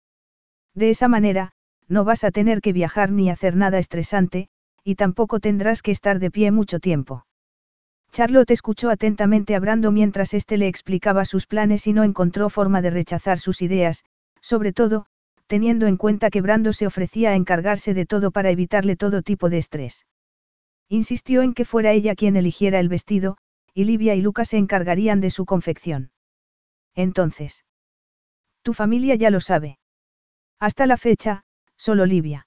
De 0.74 0.90
esa 0.90 1.08
manera, 1.08 1.52
no 1.88 2.06
vas 2.06 2.24
a 2.24 2.32
tener 2.32 2.62
que 2.62 2.74
viajar 2.74 3.12
ni 3.12 3.30
hacer 3.30 3.56
nada 3.56 3.78
estresante, 3.78 4.48
y 4.84 4.96
tampoco 4.96 5.40
tendrás 5.40 5.82
que 5.82 5.92
estar 5.92 6.20
de 6.20 6.32
pie 6.32 6.52
mucho 6.52 6.80
tiempo. 6.80 7.26
Charlotte 8.12 8.52
escuchó 8.52 8.90
atentamente 8.90 9.56
a 9.56 9.60
Brando 9.60 9.92
mientras 9.92 10.34
éste 10.34 10.58
le 10.58 10.68
explicaba 10.68 11.26
sus 11.26 11.48
planes 11.48 11.88
y 11.88 11.94
no 11.94 12.04
encontró 12.04 12.50
forma 12.50 12.82
de 12.82 12.90
rechazar 12.90 13.40
sus 13.40 13.62
ideas, 13.62 14.04
sobre 14.42 14.74
todo, 14.74 15.06
teniendo 15.48 15.88
en 15.88 15.98
cuenta 15.98 16.30
que 16.30 16.42
Brando 16.42 16.74
se 16.74 16.88
ofrecía 16.88 17.32
a 17.32 17.36
encargarse 17.36 17.94
de 17.94 18.06
todo 18.06 18.32
para 18.32 18.52
evitarle 18.52 18.96
todo 18.96 19.22
tipo 19.22 19.50
de 19.50 19.58
estrés. 19.58 20.06
Insistió 20.88 21.42
en 21.42 21.54
que 21.54 21.66
fuera 21.66 21.92
ella 21.92 22.16
quien 22.16 22.36
eligiera 22.36 22.80
el 22.80 22.90
vestido, 22.90 23.38
y 23.74 23.86
Livia 23.86 24.16
y 24.16 24.22
Lucas 24.22 24.50
se 24.50 24.58
encargarían 24.58 25.22
de 25.22 25.30
su 25.30 25.46
confección. 25.46 26.12
Entonces. 26.96 27.66
Tu 28.62 28.74
familia 28.74 29.16
ya 29.16 29.30
lo 29.30 29.40
sabe. 29.40 29.80
Hasta 30.62 30.86
la 30.86 30.96
fecha, 30.96 31.42
solo 31.76 32.06
Livia. 32.06 32.46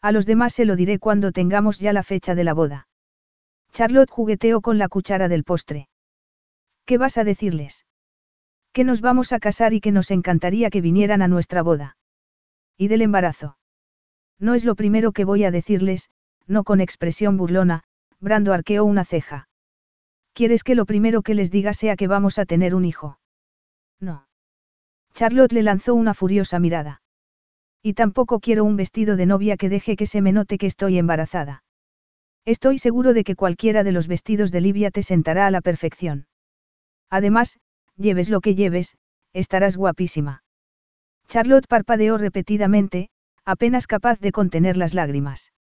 A 0.00 0.12
los 0.12 0.24
demás 0.24 0.54
se 0.54 0.64
lo 0.64 0.76
diré 0.76 1.00
cuando 1.00 1.32
tengamos 1.32 1.80
ya 1.80 1.92
la 1.92 2.04
fecha 2.04 2.36
de 2.36 2.44
la 2.44 2.54
boda. 2.54 2.86
Charlotte 3.72 4.08
jugueteó 4.08 4.60
con 4.60 4.78
la 4.78 4.88
cuchara 4.88 5.26
del 5.28 5.42
postre. 5.42 5.88
¿Qué 6.84 6.96
vas 6.96 7.18
a 7.18 7.24
decirles? 7.24 7.86
Que 8.72 8.84
nos 8.84 9.00
vamos 9.00 9.32
a 9.32 9.40
casar 9.40 9.72
y 9.72 9.80
que 9.80 9.90
nos 9.90 10.12
encantaría 10.12 10.70
que 10.70 10.80
vinieran 10.80 11.22
a 11.22 11.28
nuestra 11.28 11.62
boda. 11.62 11.96
Y 12.76 12.86
del 12.86 13.02
embarazo. 13.02 13.58
No 14.38 14.54
es 14.54 14.64
lo 14.64 14.76
primero 14.76 15.10
que 15.10 15.24
voy 15.24 15.42
a 15.42 15.50
decirles, 15.50 16.10
no 16.46 16.62
con 16.62 16.80
expresión 16.80 17.36
burlona, 17.36 17.82
Brando 18.20 18.52
arqueó 18.52 18.84
una 18.84 19.04
ceja. 19.04 19.48
¿Quieres 20.34 20.62
que 20.62 20.76
lo 20.76 20.86
primero 20.86 21.22
que 21.22 21.34
les 21.34 21.50
diga 21.50 21.74
sea 21.74 21.96
que 21.96 22.06
vamos 22.06 22.38
a 22.38 22.44
tener 22.44 22.76
un 22.76 22.84
hijo? 22.84 23.18
No. 23.98 24.28
Charlotte 25.14 25.52
le 25.52 25.64
lanzó 25.64 25.94
una 25.94 26.14
furiosa 26.14 26.60
mirada. 26.60 27.02
Y 27.86 27.92
tampoco 27.92 28.40
quiero 28.40 28.64
un 28.64 28.76
vestido 28.76 29.14
de 29.14 29.26
novia 29.26 29.58
que 29.58 29.68
deje 29.68 29.94
que 29.94 30.06
se 30.06 30.22
me 30.22 30.32
note 30.32 30.56
que 30.56 30.64
estoy 30.64 30.96
embarazada. 30.96 31.64
Estoy 32.46 32.78
seguro 32.78 33.12
de 33.12 33.24
que 33.24 33.36
cualquiera 33.36 33.84
de 33.84 33.92
los 33.92 34.08
vestidos 34.08 34.50
de 34.50 34.62
Livia 34.62 34.90
te 34.90 35.02
sentará 35.02 35.46
a 35.46 35.50
la 35.50 35.60
perfección. 35.60 36.26
Además, 37.10 37.58
lleves 37.98 38.30
lo 38.30 38.40
que 38.40 38.54
lleves, 38.54 38.96
estarás 39.34 39.76
guapísima. 39.76 40.44
Charlotte 41.28 41.66
parpadeó 41.68 42.16
repetidamente, 42.16 43.10
apenas 43.44 43.86
capaz 43.86 44.18
de 44.18 44.32
contener 44.32 44.78
las 44.78 44.94
lágrimas. 44.94 45.52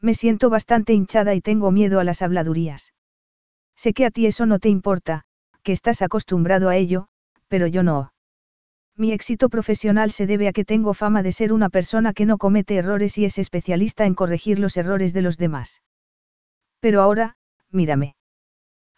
Me 0.00 0.14
siento 0.14 0.50
bastante 0.50 0.92
hinchada 0.92 1.34
y 1.34 1.40
tengo 1.40 1.72
miedo 1.72 1.98
a 1.98 2.04
las 2.04 2.22
habladurías. 2.22 2.94
Sé 3.74 3.92
que 3.92 4.06
a 4.06 4.12
ti 4.12 4.26
eso 4.26 4.46
no 4.46 4.60
te 4.60 4.68
importa, 4.68 5.24
que 5.64 5.72
estás 5.72 6.00
acostumbrado 6.00 6.68
a 6.68 6.76
ello, 6.76 7.08
pero 7.48 7.66
yo 7.66 7.82
no. 7.82 8.12
Mi 9.00 9.12
éxito 9.12 9.48
profesional 9.48 10.10
se 10.10 10.26
debe 10.26 10.46
a 10.46 10.52
que 10.52 10.66
tengo 10.66 10.92
fama 10.92 11.22
de 11.22 11.32
ser 11.32 11.54
una 11.54 11.70
persona 11.70 12.12
que 12.12 12.26
no 12.26 12.36
comete 12.36 12.76
errores 12.76 13.16
y 13.16 13.24
es 13.24 13.38
especialista 13.38 14.04
en 14.04 14.14
corregir 14.14 14.58
los 14.58 14.76
errores 14.76 15.14
de 15.14 15.22
los 15.22 15.38
demás. 15.38 15.82
Pero 16.80 17.00
ahora, 17.00 17.38
mírame. 17.70 18.14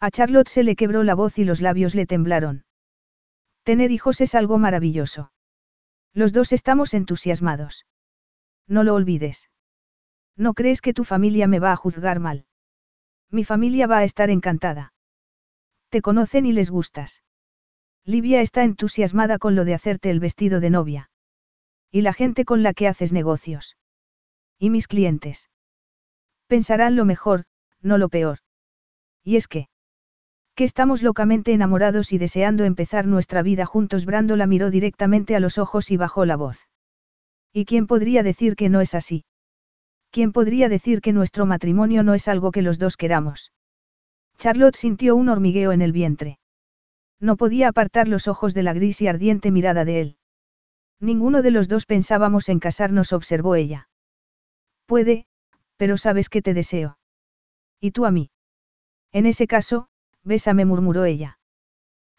A 0.01 0.11
Charlotte 0.11 0.49
se 0.49 0.63
le 0.63 0.75
quebró 0.75 1.03
la 1.03 1.15
voz 1.15 1.39
y 1.39 1.45
los 1.45 1.61
labios 1.61 1.95
le 1.95 2.05
temblaron. 2.05 2.65
Tener 3.63 3.91
hijos 3.91 4.19
es 4.19 4.35
algo 4.35 4.57
maravilloso. 4.57 5.31
Los 6.13 6.33
dos 6.33 6.51
estamos 6.51 6.93
entusiasmados. 6.93 7.85
No 8.67 8.83
lo 8.83 8.95
olvides. 8.95 9.49
¿No 10.35 10.53
crees 10.53 10.81
que 10.81 10.93
tu 10.93 11.05
familia 11.05 11.47
me 11.47 11.59
va 11.59 11.71
a 11.71 11.77
juzgar 11.77 12.19
mal? 12.19 12.45
Mi 13.31 13.45
familia 13.45 13.87
va 13.87 13.99
a 13.99 14.03
estar 14.03 14.29
encantada. 14.29 14.93
Te 15.87 16.01
conocen 16.01 16.45
y 16.45 16.51
les 16.51 16.69
gustas. 16.71 17.23
Livia 18.05 18.41
está 18.41 18.63
entusiasmada 18.63 19.37
con 19.37 19.55
lo 19.55 19.63
de 19.63 19.73
hacerte 19.73 20.09
el 20.09 20.19
vestido 20.19 20.59
de 20.59 20.69
novia. 20.69 21.09
Y 21.89 22.01
la 22.01 22.11
gente 22.11 22.43
con 22.43 22.61
la 22.61 22.73
que 22.73 22.87
haces 22.87 23.13
negocios. 23.13 23.77
Y 24.59 24.69
mis 24.69 24.87
clientes. 24.87 25.49
Pensarán 26.47 26.95
lo 26.95 27.05
mejor, 27.05 27.45
no 27.81 27.97
lo 27.97 28.09
peor. 28.09 28.39
Y 29.23 29.37
es 29.37 29.47
que... 29.47 29.69
Que 30.55 30.65
estamos 30.65 31.01
locamente 31.01 31.53
enamorados 31.53 32.11
y 32.11 32.17
deseando 32.17 32.65
empezar 32.65 33.07
nuestra 33.07 33.41
vida 33.41 33.65
juntos. 33.65 34.05
Brando 34.05 34.35
la 34.35 34.47
miró 34.47 34.69
directamente 34.69 35.35
a 35.35 35.39
los 35.39 35.57
ojos 35.57 35.89
y 35.89 35.97
bajó 35.97 36.25
la 36.25 36.35
voz. 36.35 36.67
¿Y 37.53 37.65
quién 37.65 37.87
podría 37.87 38.21
decir 38.21 38.55
que 38.55 38.69
no 38.69 38.81
es 38.81 38.93
así? 38.95 39.25
¿Quién 40.11 40.31
podría 40.31 40.69
decir 40.69 41.01
que 41.01 41.13
nuestro 41.13 41.45
matrimonio 41.45 42.03
no 42.03 42.13
es 42.13 42.27
algo 42.27 42.51
que 42.51 42.61
los 42.61 42.77
dos 42.77 42.97
queramos? 42.97 43.51
Charlotte 44.37 44.75
sintió 44.75 45.15
un 45.15 45.29
hormigueo 45.29 45.71
en 45.71 45.81
el 45.81 45.91
vientre. 45.91 46.37
No 47.19 47.37
podía 47.37 47.69
apartar 47.69 48.07
los 48.07 48.27
ojos 48.27 48.53
de 48.53 48.63
la 48.63 48.73
gris 48.73 49.01
y 49.01 49.07
ardiente 49.07 49.51
mirada 49.51 49.85
de 49.85 50.01
él. 50.01 50.17
Ninguno 50.99 51.41
de 51.41 51.51
los 51.51 51.67
dos 51.67 51.85
pensábamos 51.85 52.49
en 52.49 52.59
casarnos, 52.59 53.13
observó 53.13 53.55
ella. 53.55 53.89
Puede, 54.85 55.25
pero 55.77 55.97
sabes 55.97 56.29
que 56.29 56.41
te 56.41 56.53
deseo. 56.53 56.97
¿Y 57.79 57.91
tú 57.91 58.05
a 58.05 58.11
mí? 58.11 58.31
En 59.11 59.25
ese 59.25 59.47
caso, 59.47 59.87
bésame, 60.23 60.65
murmuró 60.65 61.05
ella. 61.05 61.39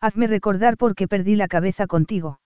Hazme 0.01 0.27
recordar 0.27 0.77
por 0.77 0.95
qué 0.95 1.09
perdí 1.09 1.35
la 1.35 1.49
cabeza 1.49 1.87
contigo. 1.87 2.41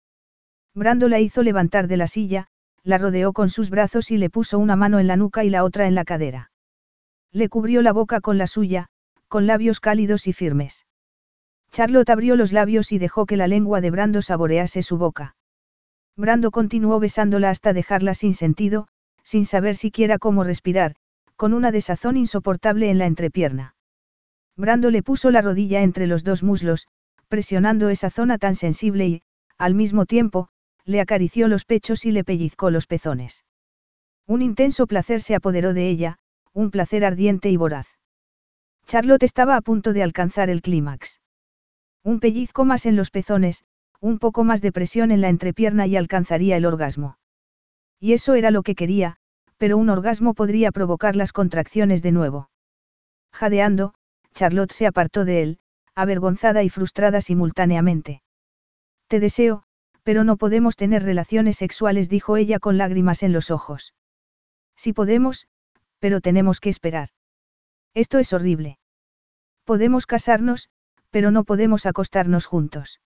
Brando 0.74 1.08
la 1.08 1.20
hizo 1.20 1.42
levantar 1.42 1.88
de 1.88 1.96
la 1.96 2.06
silla, 2.06 2.48
la 2.82 2.98
rodeó 2.98 3.32
con 3.32 3.48
sus 3.48 3.70
brazos 3.70 4.10
y 4.10 4.18
le 4.18 4.30
puso 4.30 4.58
una 4.58 4.76
mano 4.76 4.98
en 4.98 5.06
la 5.06 5.16
nuca 5.16 5.42
y 5.42 5.50
la 5.50 5.64
otra 5.64 5.86
en 5.86 5.94
la 5.94 6.04
cadera. 6.04 6.50
Le 7.32 7.48
cubrió 7.48 7.82
la 7.82 7.92
boca 7.92 8.20
con 8.20 8.36
la 8.38 8.46
suya, 8.46 8.88
con 9.28 9.46
labios 9.46 9.80
cálidos 9.80 10.26
y 10.26 10.32
firmes. 10.32 10.86
Charlotte 11.76 12.08
abrió 12.08 12.36
los 12.36 12.52
labios 12.52 12.90
y 12.90 12.96
dejó 12.96 13.26
que 13.26 13.36
la 13.36 13.48
lengua 13.48 13.82
de 13.82 13.90
Brando 13.90 14.22
saborease 14.22 14.82
su 14.82 14.96
boca. 14.96 15.36
Brando 16.16 16.50
continuó 16.50 16.98
besándola 17.00 17.50
hasta 17.50 17.74
dejarla 17.74 18.14
sin 18.14 18.32
sentido, 18.32 18.88
sin 19.24 19.44
saber 19.44 19.76
siquiera 19.76 20.18
cómo 20.18 20.42
respirar, 20.42 20.94
con 21.36 21.52
una 21.52 21.72
desazón 21.72 22.16
insoportable 22.16 22.88
en 22.88 22.96
la 22.96 23.04
entrepierna. 23.04 23.74
Brando 24.56 24.90
le 24.90 25.02
puso 25.02 25.30
la 25.30 25.42
rodilla 25.42 25.82
entre 25.82 26.06
los 26.06 26.24
dos 26.24 26.42
muslos, 26.42 26.86
presionando 27.28 27.90
esa 27.90 28.08
zona 28.08 28.38
tan 28.38 28.54
sensible 28.54 29.06
y, 29.06 29.22
al 29.58 29.74
mismo 29.74 30.06
tiempo, 30.06 30.48
le 30.86 31.02
acarició 31.02 31.46
los 31.46 31.66
pechos 31.66 32.06
y 32.06 32.10
le 32.10 32.24
pellizcó 32.24 32.70
los 32.70 32.86
pezones. 32.86 33.44
Un 34.26 34.40
intenso 34.40 34.86
placer 34.86 35.20
se 35.20 35.34
apoderó 35.34 35.74
de 35.74 35.90
ella, 35.90 36.16
un 36.54 36.70
placer 36.70 37.04
ardiente 37.04 37.50
y 37.50 37.58
voraz. 37.58 37.86
Charlotte 38.86 39.24
estaba 39.24 39.56
a 39.56 39.60
punto 39.60 39.92
de 39.92 40.02
alcanzar 40.02 40.48
el 40.48 40.62
clímax. 40.62 41.20
Un 42.06 42.20
pellizco 42.20 42.64
más 42.64 42.86
en 42.86 42.94
los 42.94 43.10
pezones, 43.10 43.64
un 44.00 44.20
poco 44.20 44.44
más 44.44 44.62
de 44.62 44.70
presión 44.70 45.10
en 45.10 45.20
la 45.20 45.28
entrepierna 45.28 45.88
y 45.88 45.96
alcanzaría 45.96 46.56
el 46.56 46.64
orgasmo. 46.64 47.18
Y 47.98 48.12
eso 48.12 48.34
era 48.34 48.52
lo 48.52 48.62
que 48.62 48.76
quería, 48.76 49.16
pero 49.56 49.76
un 49.76 49.90
orgasmo 49.90 50.32
podría 50.32 50.70
provocar 50.70 51.16
las 51.16 51.32
contracciones 51.32 52.04
de 52.04 52.12
nuevo. 52.12 52.48
Jadeando, 53.32 53.94
Charlotte 54.34 54.70
se 54.70 54.86
apartó 54.86 55.24
de 55.24 55.42
él, 55.42 55.58
avergonzada 55.96 56.62
y 56.62 56.68
frustrada 56.68 57.20
simultáneamente. 57.20 58.22
Te 59.08 59.18
deseo, 59.18 59.64
pero 60.04 60.22
no 60.22 60.36
podemos 60.36 60.76
tener 60.76 61.02
relaciones 61.02 61.56
sexuales, 61.56 62.08
dijo 62.08 62.36
ella 62.36 62.60
con 62.60 62.78
lágrimas 62.78 63.24
en 63.24 63.32
los 63.32 63.50
ojos. 63.50 63.94
Sí 64.76 64.92
podemos, 64.92 65.48
pero 65.98 66.20
tenemos 66.20 66.60
que 66.60 66.68
esperar. 66.68 67.08
Esto 67.94 68.20
es 68.20 68.32
horrible. 68.32 68.78
Podemos 69.64 70.06
casarnos, 70.06 70.70
pero 71.16 71.30
no 71.30 71.44
podemos 71.44 71.86
acostarnos 71.86 72.44
juntos. 72.44 73.00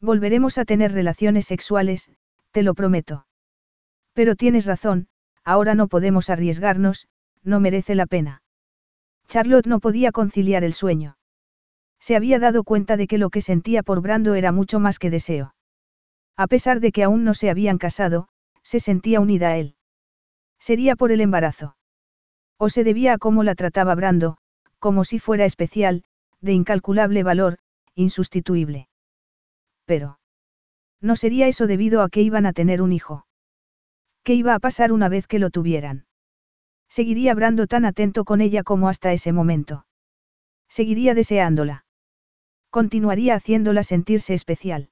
Volveremos 0.00 0.56
a 0.56 0.64
tener 0.64 0.92
relaciones 0.92 1.46
sexuales, 1.46 2.08
te 2.52 2.62
lo 2.62 2.74
prometo. 2.74 3.26
Pero 4.12 4.36
tienes 4.36 4.66
razón, 4.66 5.08
ahora 5.42 5.74
no 5.74 5.88
podemos 5.88 6.30
arriesgarnos, 6.30 7.08
no 7.42 7.58
merece 7.58 7.96
la 7.96 8.06
pena. 8.06 8.42
Charlotte 9.26 9.66
no 9.66 9.80
podía 9.80 10.12
conciliar 10.12 10.62
el 10.62 10.74
sueño. 10.74 11.16
Se 11.98 12.14
había 12.14 12.38
dado 12.38 12.62
cuenta 12.62 12.96
de 12.96 13.08
que 13.08 13.18
lo 13.18 13.30
que 13.30 13.40
sentía 13.40 13.82
por 13.82 14.00
Brando 14.00 14.36
era 14.36 14.52
mucho 14.52 14.78
más 14.78 15.00
que 15.00 15.10
deseo. 15.10 15.56
A 16.36 16.46
pesar 16.46 16.78
de 16.78 16.92
que 16.92 17.02
aún 17.02 17.24
no 17.24 17.34
se 17.34 17.50
habían 17.50 17.78
casado, 17.78 18.28
se 18.62 18.78
sentía 18.78 19.18
unida 19.18 19.48
a 19.48 19.56
él. 19.56 19.74
Sería 20.60 20.94
por 20.94 21.10
el 21.10 21.20
embarazo. 21.20 21.74
O 22.58 22.68
se 22.68 22.84
debía 22.84 23.14
a 23.14 23.18
cómo 23.18 23.42
la 23.42 23.56
trataba 23.56 23.96
Brando, 23.96 24.36
como 24.78 25.02
si 25.02 25.18
fuera 25.18 25.44
especial, 25.44 26.04
de 26.44 26.52
incalculable 26.52 27.22
valor, 27.22 27.58
insustituible. 27.94 28.88
Pero. 29.86 30.18
No 31.00 31.16
sería 31.16 31.48
eso 31.48 31.66
debido 31.66 32.02
a 32.02 32.08
que 32.08 32.22
iban 32.22 32.46
a 32.46 32.52
tener 32.52 32.82
un 32.82 32.92
hijo. 32.92 33.26
¿Qué 34.22 34.34
iba 34.34 34.54
a 34.54 34.58
pasar 34.58 34.92
una 34.92 35.08
vez 35.08 35.26
que 35.26 35.38
lo 35.38 35.50
tuvieran? 35.50 36.06
Seguiría 36.88 37.34
Brando 37.34 37.66
tan 37.66 37.84
atento 37.84 38.24
con 38.24 38.40
ella 38.40 38.62
como 38.62 38.88
hasta 38.88 39.12
ese 39.12 39.32
momento. 39.32 39.86
Seguiría 40.68 41.14
deseándola. 41.14 41.84
Continuaría 42.70 43.34
haciéndola 43.34 43.82
sentirse 43.82 44.34
especial. 44.34 44.90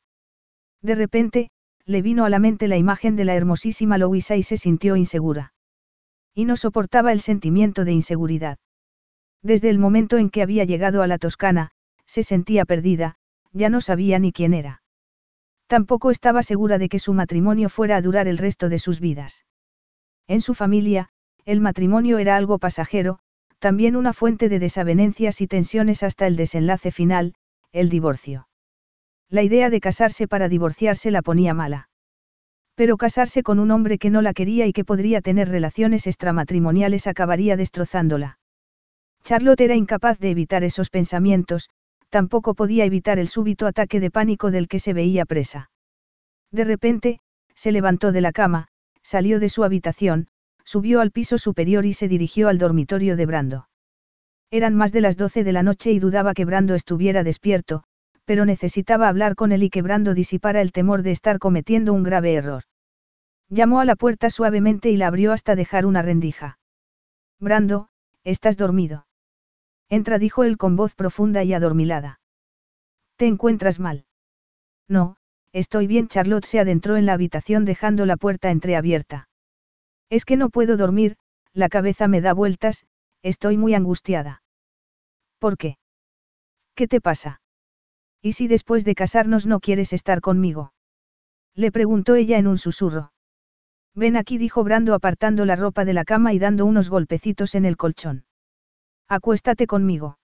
De 0.83 0.95
repente, 0.95 1.51
le 1.85 2.03
vino 2.03 2.25
a 2.25 2.31
la 2.31 2.39
mente 2.39 2.69
la 2.69 2.77
imagen 2.77 3.17
de 3.17 3.25
la 3.25 3.35
hermosísima 3.35 3.99
Louisa 3.99 4.37
y 4.37 4.43
se 4.43 4.57
sintió 4.57 4.97
insegura. 4.97 5.53
Y 6.35 6.45
no 6.45 6.57
soportaba 6.57 7.13
el 7.13 7.21
sentimiento 7.21 7.85
de 7.85 7.93
inseguridad. 7.93 8.59
Desde 9.43 9.71
el 9.71 9.79
momento 9.79 10.19
en 10.19 10.31
que 10.31 10.43
había 10.43 10.65
llegado 10.65 11.03
a 11.03 11.07
la 11.07 11.19
Toscana, 11.19 11.71
se 12.07 12.23
sentía 12.23 12.65
perdida, 12.65 13.17
ya 13.53 13.69
no 13.69 13.81
sabía 13.81 14.19
ni 14.19 14.33
quién 14.33 14.55
era. 14.55 14.83
Tampoco 15.67 16.11
estaba 16.11 16.43
segura 16.43 16.79
de 16.79 16.89
que 16.89 16.99
su 16.99 17.13
matrimonio 17.15 17.69
fuera 17.69 17.97
a 17.97 18.03
durar 18.03 18.29
el 18.29 18.39
resto 18.39 18.69
de 18.69 18.79
sus 18.79 19.01
vidas. 19.01 19.45
En 20.29 20.41
su 20.41 20.55
familia, 20.55 21.09
el 21.45 21.61
matrimonio 21.61 22.19
era 22.19 22.37
algo 22.37 22.59
pasajero, 22.59 23.19
también 23.59 23.97
una 23.97 24.13
fuente 24.13 24.49
de 24.49 24.59
desavenencias 24.59 25.41
y 25.41 25.47
tensiones 25.47 26.03
hasta 26.03 26.27
el 26.27 26.37
desenlace 26.37 26.91
final, 26.91 27.35
el 27.73 27.89
divorcio. 27.89 28.49
La 29.29 29.43
idea 29.43 29.71
de 29.71 29.81
casarse 29.81 30.29
para 30.29 30.49
divorciarse 30.49 31.11
la 31.11 31.23
ponía 31.23 31.55
mala. 31.55 31.89
Pero 32.75 32.97
casarse 32.97 33.43
con 33.43 33.59
un 33.59 33.71
hombre 33.71 33.99
que 33.99 34.11
no 34.11 34.23
la 34.23 34.35
quería 34.35 34.67
y 34.67 34.73
que 34.73 34.85
podría 34.85 35.21
tener 35.21 35.49
relaciones 35.49 36.07
extramatrimoniales 36.07 37.07
acabaría 37.07 37.57
destrozándola. 37.57 38.39
Charlotte 39.25 39.61
era 39.61 39.75
incapaz 39.77 40.19
de 40.19 40.31
evitar 40.31 40.65
esos 40.65 40.91
pensamientos, 40.91 41.71
tampoco 42.11 42.55
podía 42.55 42.85
evitar 42.85 43.19
el 43.19 43.29
súbito 43.29 43.67
ataque 43.67 44.01
de 44.01 44.11
pánico 44.11 44.51
del 44.51 44.69
que 44.69 44.79
se 44.79 44.93
veía 44.93 45.25
presa. 45.25 45.71
De 46.51 46.65
repente, 46.65 47.21
se 47.55 47.73
levantó 47.73 48.13
de 48.13 48.21
la 48.21 48.33
cama, 48.33 48.69
salió 49.03 49.41
de 49.41 49.49
su 49.49 49.65
habitación, 49.65 50.29
subió 50.65 51.01
al 51.01 51.11
piso 51.11 51.39
superior 51.39 51.87
y 51.87 51.93
se 51.93 52.09
dirigió 52.09 52.49
al 52.49 52.59
dormitorio 52.59 53.17
de 53.17 53.27
Brando. 53.27 53.69
Eran 54.51 54.75
más 54.75 54.93
de 54.93 55.01
las 55.01 55.17
doce 55.17 55.45
de 55.45 55.53
la 55.53 55.63
noche 55.63 55.93
y 55.93 55.99
dudaba 55.99 56.35
que 56.35 56.45
Brando 56.45 56.75
estuviera 56.75 57.23
despierto, 57.25 57.85
pero 58.25 58.45
necesitaba 58.45 59.09
hablar 59.09 59.35
con 59.35 59.53
él 59.53 59.63
y 59.63 59.71
que 59.71 59.83
Brando 59.83 60.15
disipara 60.15 60.61
el 60.61 60.73
temor 60.73 61.03
de 61.03 61.13
estar 61.13 61.39
cometiendo 61.39 61.93
un 61.93 62.03
grave 62.03 62.35
error. 62.35 62.65
Llamó 63.49 63.81
a 63.81 63.85
la 63.85 63.97
puerta 63.97 64.31
suavemente 64.31 64.91
y 64.91 64.97
la 64.97 65.07
abrió 65.07 65.33
hasta 65.33 65.57
dejar 65.57 65.87
una 65.87 66.03
rendija. 66.03 66.59
Brando, 67.41 67.89
estás 68.25 68.57
dormido. 68.57 69.07
Entra, 69.93 70.19
dijo 70.19 70.43
él 70.43 70.57
con 70.57 70.75
voz 70.75 70.95
profunda 70.95 71.45
y 71.45 71.53
adormilada. 71.53 72.19
¿Te 73.17 73.27
encuentras 73.27 73.79
mal? 73.79 74.07
No, 74.89 75.19
estoy 75.53 75.87
bien. 75.87 76.09
Charlotte 76.09 76.47
se 76.47 76.61
adentró 76.61 76.97
en 76.97 77.05
la 77.05 77.13
habitación 77.13 77.67
dejando 77.67 78.07
la 78.07 78.17
puerta 78.17 78.51
entreabierta. 78.51 79.29
Es 80.09 80.25
que 80.25 80.39
no 80.39 80.49
puedo 80.49 80.79
dormir, 80.79 81.19
la 81.53 81.69
cabeza 81.69 82.09
me 82.09 82.23
da 82.23 82.33
vueltas, 82.33 82.87
estoy 83.21 83.59
muy 83.59 83.75
angustiada. 83.75 84.43
¿Por 85.39 85.59
qué? 85.59 85.77
¿Qué 86.75 86.89
te 86.89 87.03
pasa? 87.03 87.43
¿Y 88.23 88.33
si 88.33 88.49
después 88.49 88.87
de 88.87 88.95
casarnos 88.95 89.47
no 89.47 89.61
quieres 89.61 89.93
estar 89.93 90.23
conmigo? 90.23 90.73
Le 91.55 91.71
preguntó 91.71 92.15
ella 92.15 92.39
en 92.39 92.47
un 92.47 92.57
susurro. 92.57 93.13
Ven 93.95 94.17
aquí, 94.17 94.39
dijo 94.39 94.65
Brando 94.65 94.95
apartando 94.95 95.45
la 95.45 95.57
ropa 95.57 95.85
de 95.85 95.93
la 95.93 96.05
cama 96.05 96.33
y 96.33 96.39
dando 96.39 96.65
unos 96.65 96.89
golpecitos 96.89 97.55
en 97.55 97.67
el 97.67 97.77
colchón. 97.77 98.25
Acuéstate 99.13 99.67
conmigo. 99.67 100.17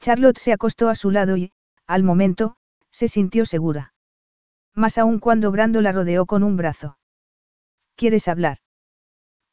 Charlotte 0.00 0.38
se 0.38 0.54
acostó 0.54 0.88
a 0.88 0.94
su 0.94 1.10
lado 1.10 1.36
y, 1.36 1.52
al 1.86 2.02
momento, 2.02 2.56
se 2.90 3.06
sintió 3.06 3.44
segura. 3.44 3.92
Más 4.74 4.96
aún 4.96 5.18
cuando 5.18 5.50
Brando 5.50 5.82
la 5.82 5.92
rodeó 5.92 6.24
con 6.24 6.42
un 6.42 6.56
brazo. 6.56 6.96
¿Quieres 7.96 8.26
hablar? 8.26 8.56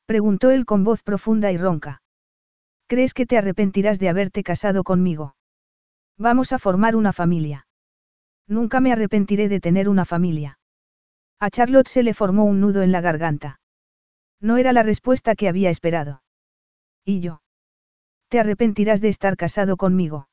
Preguntó 0.05 0.51
él 0.51 0.65
con 0.65 0.85
voz 0.85 1.03
profunda 1.03 1.51
y 1.51 1.57
ronca. 1.57 2.01
¿Crees 2.87 3.13
que 3.13 3.25
te 3.25 3.37
arrepentirás 3.37 3.99
de 3.99 4.07
haberte 4.07 4.41
casado 4.41 4.85
conmigo? 4.85 5.35
Vamos 6.17 6.53
a 6.53 6.57
formar 6.57 6.95
una 6.95 7.11
familia. 7.11 7.67
Nunca 8.47 8.79
me 8.79 8.93
arrepentiré 8.93 9.49
de 9.49 9.59
tener 9.59 9.89
una 9.89 10.05
familia. 10.05 10.59
A 11.41 11.49
Charlotte 11.49 11.89
se 11.89 12.03
le 12.03 12.13
formó 12.13 12.45
un 12.45 12.61
nudo 12.61 12.83
en 12.83 12.93
la 12.93 13.01
garganta. 13.01 13.59
No 14.39 14.55
era 14.55 14.71
la 14.71 14.83
respuesta 14.83 15.35
que 15.35 15.49
había 15.49 15.69
esperado. 15.69 16.23
¿Y 17.03 17.19
yo? 17.19 17.41
Te 18.35 18.39
arrepentirás 18.41 18.99
de 18.99 19.07
estar 19.07 19.37
casado 19.37 19.77
conmigo. 19.77 20.27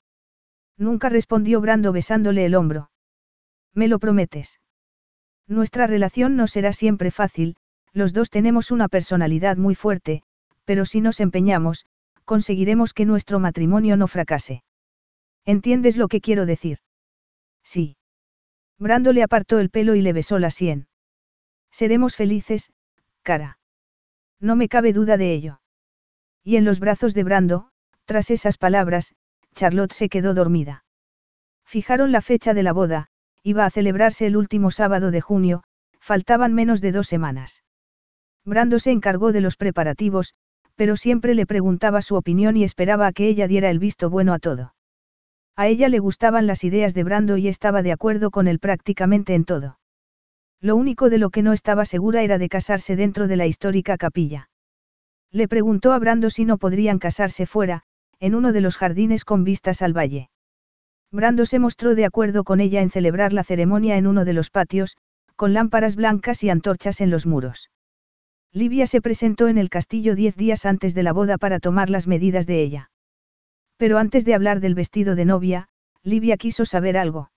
Nunca 0.77 1.09
respondió 1.09 1.61
Brando 1.61 1.93
besándole 1.93 2.45
el 2.45 2.57
hombro. 2.57 2.91
¿Me 3.75 3.87
lo 3.87 4.01
prometes? 4.01 4.59
Nuestra 5.47 5.87
relación 5.87 6.35
no 6.35 6.49
será 6.49 6.73
siempre 6.73 7.13
fácil, 7.13 7.55
los 7.93 8.13
dos 8.13 8.29
tenemos 8.29 8.73
una 8.73 8.89
personalidad 8.89 9.57
muy 9.57 9.77
fuerte, 9.77 10.25
pero 10.65 10.85
si 10.85 11.01
nos 11.01 11.21
empeñamos, 11.21 11.87
conseguiremos 12.25 12.93
que 12.93 13.05
nuestro 13.05 13.39
matrimonio 13.39 13.97
no 13.97 14.09
fracase. 14.09 14.65
¿Entiendes 15.45 15.97
lo 15.97 16.09
que 16.09 16.21
quiero 16.21 16.45
decir? 16.45 16.79
Sí. 17.63 17.97
Brando 18.81 19.13
le 19.13 19.23
apartó 19.23 19.61
el 19.61 19.71
pelo 19.71 19.95
y 19.95 20.03
le 20.03 20.13
besó 20.13 20.41
la 20.41 20.51
sien. 20.51 20.89
Seremos 21.71 22.17
felices, 22.17 22.73
cara. 23.23 23.61
No 24.41 24.57
me 24.57 24.69
cabe 24.69 24.93
duda 24.93 25.17
de 25.17 25.33
ello. 25.33 25.61
Y 26.43 26.57
en 26.57 26.65
los 26.65 26.81
brazos 26.81 27.15
de 27.15 27.23
Brando, 27.23 27.72
tras 28.05 28.31
esas 28.31 28.59
palabras, 28.59 29.15
Charlotte 29.55 29.93
se 29.93 30.09
quedó 30.09 30.35
dormida. 30.35 30.85
Fijaron 31.65 32.13
la 32.13 32.21
fecha 32.21 32.55
de 32.55 32.63
la 32.63 32.73
boda, 32.73 33.09
iba 33.43 33.65
a 33.65 33.71
celebrarse 33.71 34.27
el 34.27 34.37
último 34.37 34.71
sábado 34.71 35.11
de 35.11 35.21
junio, 35.21 35.63
faltaban 36.01 36.55
menos 36.55 36.81
de 36.81 36.93
dos 36.93 37.07
semanas. 37.07 37.63
Brando 38.45 38.79
se 38.79 38.91
encargó 38.91 39.33
de 39.33 39.41
los 39.41 39.57
preparativos, 39.57 40.35
pero 40.75 40.97
siempre 40.97 41.35
le 41.35 41.47
preguntaba 41.47 42.03
su 42.03 42.17
opinión 42.17 42.57
y 42.57 42.65
esperaba 42.65 43.07
a 43.07 43.13
que 43.13 43.29
ella 43.29 43.47
diera 43.47 43.71
el 43.71 43.79
visto 43.79 44.11
bueno 44.11 44.33
a 44.33 44.39
todo. 44.39 44.75
A 45.55 45.69
ella 45.69 45.89
le 45.89 45.99
gustaban 45.99 46.47
las 46.47 46.65
ideas 46.65 46.95
de 46.95 47.05
Brando 47.05 47.37
y 47.37 47.49
estaba 47.49 47.83
de 47.83 47.93
acuerdo 47.93 48.31
con 48.31 48.49
él 48.49 48.59
prácticamente 48.59 49.35
en 49.35 49.45
todo. 49.45 49.79
Lo 50.61 50.77
único 50.77 51.11
de 51.11 51.19
lo 51.19 51.31
que 51.31 51.43
no 51.43 51.53
estaba 51.53 51.85
segura 51.85 52.23
era 52.23 52.39
de 52.39 52.49
casarse 52.49 52.97
dentro 52.97 53.29
de 53.29 53.37
la 53.37 53.47
histórica 53.47 53.97
capilla. 53.97 54.49
Le 55.31 55.49
preguntó 55.49 55.93
a 55.93 55.99
Brando 55.99 56.31
si 56.31 56.45
no 56.45 56.59
podrían 56.59 56.99
casarse 56.99 57.47
fuera, 57.47 57.85
en 58.23 58.37
uno 58.37 58.53
de 58.53 58.61
los 58.61 58.77
jardines 58.77 59.25
con 59.25 59.43
vistas 59.43 59.83
al 59.83 59.93
valle. 59.93 60.31
Brando 61.11 61.45
se 61.45 61.59
mostró 61.59 61.97
de 61.97 62.05
acuerdo 62.05 62.45
con 62.45 62.61
ella 62.61 62.81
en 62.81 62.89
celebrar 62.89 63.33
la 63.33 63.43
ceremonia 63.43 63.97
en 63.97 64.07
uno 64.07 64.25
de 64.25 64.33
los 64.33 64.49
patios, 64.49 64.97
con 65.35 65.55
lámparas 65.55 65.97
blancas 65.97 66.45
y 66.45 66.49
antorchas 66.49 67.01
en 67.01 67.11
los 67.11 67.27
muros. 67.27 67.71
Livia 68.53 68.87
se 68.87 69.01
presentó 69.01 69.49
en 69.49 69.59
el 69.59 69.71
castillo 69.71 70.15
diez 70.15 70.37
días 70.37 70.67
antes 70.67 70.95
de 70.95 71.03
la 71.03 71.13
boda 71.13 71.37
para 71.37 71.59
tomar 71.59 71.91
las 71.91 72.07
medidas 72.07 72.47
de 72.47 72.63
ella. 72.63 72.91
Pero 73.77 73.99
antes 73.99 74.25
de 74.25 74.35
hablar 74.35 74.61
del 74.61 74.77
vestido 74.77 75.17
de 75.17 75.25
novia, 75.25 75.69
Livia 76.05 76.37
quiso 76.37 76.65
saber 76.65 76.97
algo. 76.97 77.33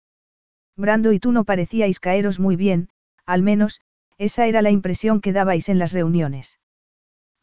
Brando 0.78 1.14
y 1.14 1.20
tú 1.20 1.32
no 1.32 1.46
parecíais 1.46 2.00
caeros 2.00 2.40
muy 2.40 2.56
bien, 2.56 2.90
al 3.26 3.42
menos, 3.42 3.82
esa 4.20 4.46
era 4.46 4.62
la 4.62 4.70
impresión 4.70 5.20
que 5.20 5.34
dabais 5.34 5.68
en 5.68 5.80
las 5.80 5.94
reuniones. 5.94 6.60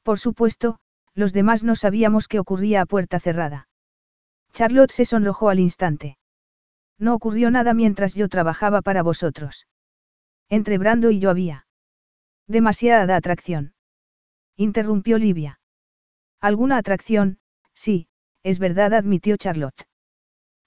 Por 0.05 0.21
supuesto, 0.21 0.79
los 1.15 1.32
demás 1.32 1.65
no 1.65 1.76
sabíamos 1.76 2.28
qué 2.28 2.39
ocurría 2.39 2.82
a 2.82 2.86
puerta 2.86 3.20
cerrada. 3.20 3.68
Charlotte 4.52 4.92
se 4.92 5.05
sonrojó 5.05 5.49
al 5.49 5.60
instante. 5.60 6.18
No 6.99 7.15
ocurrió 7.15 7.50
nada 7.50 7.74
mientras 7.74 8.15
yo 8.15 8.28
trabajaba 8.28 8.82
para 8.82 9.02
vosotros. 9.02 9.66
Entre 10.49 10.78
Brando 10.78 11.10
y 11.10 11.18
yo 11.18 11.31
había. 11.31 11.66
Demasiada 12.47 13.16
atracción. 13.16 13.74
Interrumpió 14.57 15.18
Livia. 15.18 15.60
Alguna 16.41 16.76
atracción, 16.76 17.39
sí, 17.74 18.08
es 18.42 18.58
verdad, 18.58 18.92
admitió 18.94 19.36
Charlotte. 19.36 19.86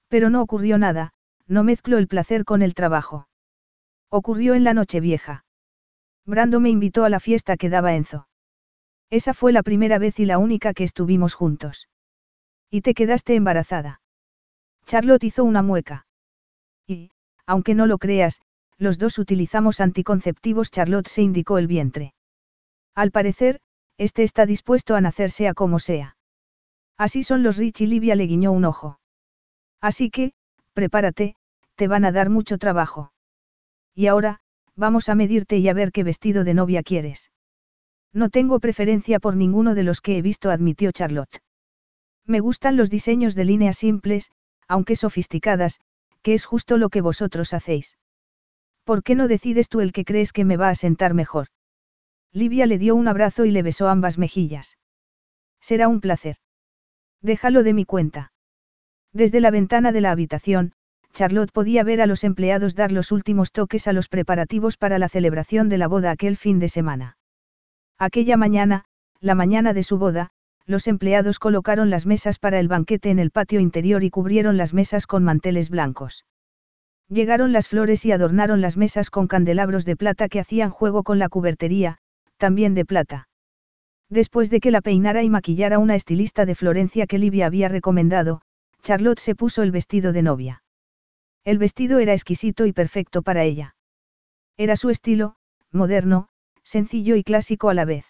Pero 0.08 0.30
no 0.30 0.42
ocurrió 0.42 0.78
nada, 0.78 1.14
no 1.48 1.64
mezclo 1.64 1.98
el 1.98 2.08
placer 2.08 2.46
con 2.46 2.62
el 2.62 2.74
trabajo. 2.74 3.28
Ocurrió 4.10 4.54
en 4.54 4.64
la 4.64 4.74
noche 4.74 5.00
vieja. 5.00 5.46
Brando 6.26 6.60
me 6.60 6.70
invitó 6.70 7.04
a 7.04 7.10
la 7.10 7.20
fiesta 7.20 7.58
que 7.58 7.70
daba 7.70 7.96
Enzo. 7.96 8.28
Esa 9.10 9.34
fue 9.34 9.52
la 9.52 9.64
primera 9.64 9.98
vez 10.00 10.20
y 10.20 10.26
la 10.26 10.38
única 10.38 10.74
que 10.74 10.84
estuvimos 10.84 11.34
juntos. 11.34 11.88
Y 12.70 12.82
te 12.82 12.94
quedaste 12.94 13.36
embarazada. 13.36 14.02
Charlotte 14.86 15.24
hizo 15.24 15.44
una 15.44 15.62
mueca. 15.62 16.08
Y, 16.88 17.12
aunque 17.46 17.76
no 17.76 17.86
lo 17.86 17.98
creas, 17.98 18.42
los 18.78 18.98
dos 18.98 19.18
utilizamos 19.20 19.80
anticonceptivos. 19.80 20.72
Charlotte 20.72 21.08
se 21.08 21.22
indicó 21.22 21.58
el 21.58 21.68
vientre. 21.68 22.14
Al 22.94 23.12
parecer, 23.12 23.60
este 23.98 24.24
está 24.24 24.46
dispuesto 24.46 24.96
a 24.96 25.02
nacer 25.02 25.32
sea 25.32 25.54
como 25.54 25.80
sea. 25.80 26.18
Así 26.98 27.24
son 27.24 27.44
los 27.44 27.58
Rich 27.58 27.82
y 27.82 27.88
Livia 27.88 28.16
le 28.16 28.26
guiñó 28.26 28.52
un 28.52 28.66
ojo. 28.66 29.00
Así 29.82 30.10
que, 30.10 30.34
prepárate, 30.74 31.36
te 31.76 31.88
van 31.88 32.06
a 32.06 32.12
dar 32.12 32.30
mucho 32.30 32.58
trabajo. 32.58 33.12
Y 33.94 34.08
ahora, 34.08 34.40
vamos 34.76 35.10
a 35.10 35.16
medirte 35.16 35.58
y 35.58 35.70
a 35.70 35.74
ver 35.74 35.92
qué 35.92 36.04
vestido 36.04 36.44
de 36.44 36.54
novia 36.54 36.84
quieres. 36.84 37.32
No 38.16 38.30
tengo 38.30 38.62
preferencia 38.62 39.20
por 39.20 39.36
ninguno 39.36 39.76
de 39.76 39.84
los 39.84 40.00
que 40.00 40.18
he 40.18 40.22
visto, 40.22 40.50
admitió 40.50 40.94
Charlotte. 40.94 41.42
Me 42.26 42.40
gustan 42.40 42.78
los 42.78 42.90
diseños 42.90 43.36
de 43.36 43.44
líneas 43.44 43.78
simples, 43.78 44.32
aunque 44.70 44.96
sofisticadas, 44.96 45.82
que 46.22 46.34
es 46.34 46.46
justo 46.46 46.78
lo 46.78 46.88
que 46.88 47.02
vosotros 47.02 47.54
hacéis. 47.54 47.98
¿Por 48.86 49.04
qué 49.04 49.16
no 49.16 49.28
decides 49.28 49.68
tú 49.68 49.82
el 49.82 49.92
que 49.92 50.06
crees 50.06 50.32
que 50.32 50.46
me 50.46 50.56
va 50.56 50.70
a 50.70 50.76
sentar 50.76 51.14
mejor? 51.14 51.48
Livia 52.32 52.66
le 52.68 52.78
dio 52.78 52.96
un 52.96 53.10
abrazo 53.10 53.44
y 53.44 53.52
le 53.52 53.64
besó 53.64 53.90
ambas 53.90 54.18
mejillas. 54.18 54.78
Será 55.60 55.90
un 55.90 56.00
placer. 56.00 56.38
Déjalo 57.22 57.64
de 57.64 57.74
mi 57.74 57.84
cuenta. 57.84 58.32
Desde 59.12 59.42
la 59.42 59.52
ventana 59.52 59.92
de 59.92 60.00
la 60.00 60.12
habitación, 60.12 60.72
Charlotte 61.12 61.52
podía 61.52 61.84
ver 61.84 62.00
a 62.00 62.06
los 62.06 62.24
empleados 62.24 62.76
dar 62.76 62.94
los 62.94 63.12
últimos 63.12 63.52
toques 63.52 63.90
a 63.90 63.94
los 63.94 64.08
preparativos 64.08 64.78
para 64.78 65.00
la 65.00 65.10
celebración 65.10 65.68
de 65.68 65.80
la 65.80 65.90
boda 65.90 66.12
aquel 66.12 66.38
fin 66.38 66.60
de 66.60 66.70
semana. 66.70 67.18
Aquella 67.98 68.38
mañana, 68.38 68.86
la 69.22 69.36
mañana 69.36 69.74
de 69.74 69.84
su 69.84 69.98
boda, 69.98 70.32
los 70.66 70.88
empleados 70.88 71.40
colocaron 71.40 71.90
las 71.90 72.06
mesas 72.06 72.40
para 72.40 72.60
el 72.60 72.68
banquete 72.68 73.10
en 73.10 73.20
el 73.20 73.32
patio 73.32 73.60
interior 73.60 74.04
y 74.04 74.10
cubrieron 74.10 74.58
las 74.58 74.74
mesas 74.74 75.08
con 75.08 75.24
manteles 75.24 75.70
blancos. 75.70 76.26
Llegaron 77.08 77.54
las 77.54 77.68
flores 77.68 78.04
y 78.06 78.12
adornaron 78.12 78.62
las 78.62 78.78
mesas 78.78 79.10
con 79.10 79.28
candelabros 79.28 79.86
de 79.86 79.96
plata 79.96 80.28
que 80.28 80.40
hacían 80.40 80.72
juego 80.72 81.04
con 81.04 81.20
la 81.20 81.30
cubertería, 81.30 82.00
también 82.38 82.74
de 82.74 82.84
plata. 82.84 83.30
Después 84.10 84.50
de 84.50 84.60
que 84.60 84.72
la 84.72 84.82
peinara 84.82 85.24
y 85.24 85.30
maquillara 85.30 85.80
una 85.80 85.96
estilista 85.96 86.46
de 86.46 86.56
Florencia 86.56 87.08
que 87.08 87.20
Livia 87.20 87.46
había 87.46 87.70
recomendado, 87.70 88.42
Charlotte 88.82 89.20
se 89.20 89.36
puso 89.36 89.64
el 89.64 89.72
vestido 89.72 90.14
de 90.14 90.22
novia. 90.24 90.64
El 91.44 91.60
vestido 91.60 92.00
era 92.00 92.14
exquisito 92.14 92.66
y 92.66 92.74
perfecto 92.74 93.22
para 93.22 93.44
ella. 93.44 93.76
Era 94.58 94.76
su 94.76 94.90
estilo, 94.90 95.36
moderno, 95.72 96.30
sencillo 96.66 97.16
y 97.16 97.24
clásico 97.24 97.70
a 97.70 97.74
la 97.74 97.86
vez. 97.86 98.06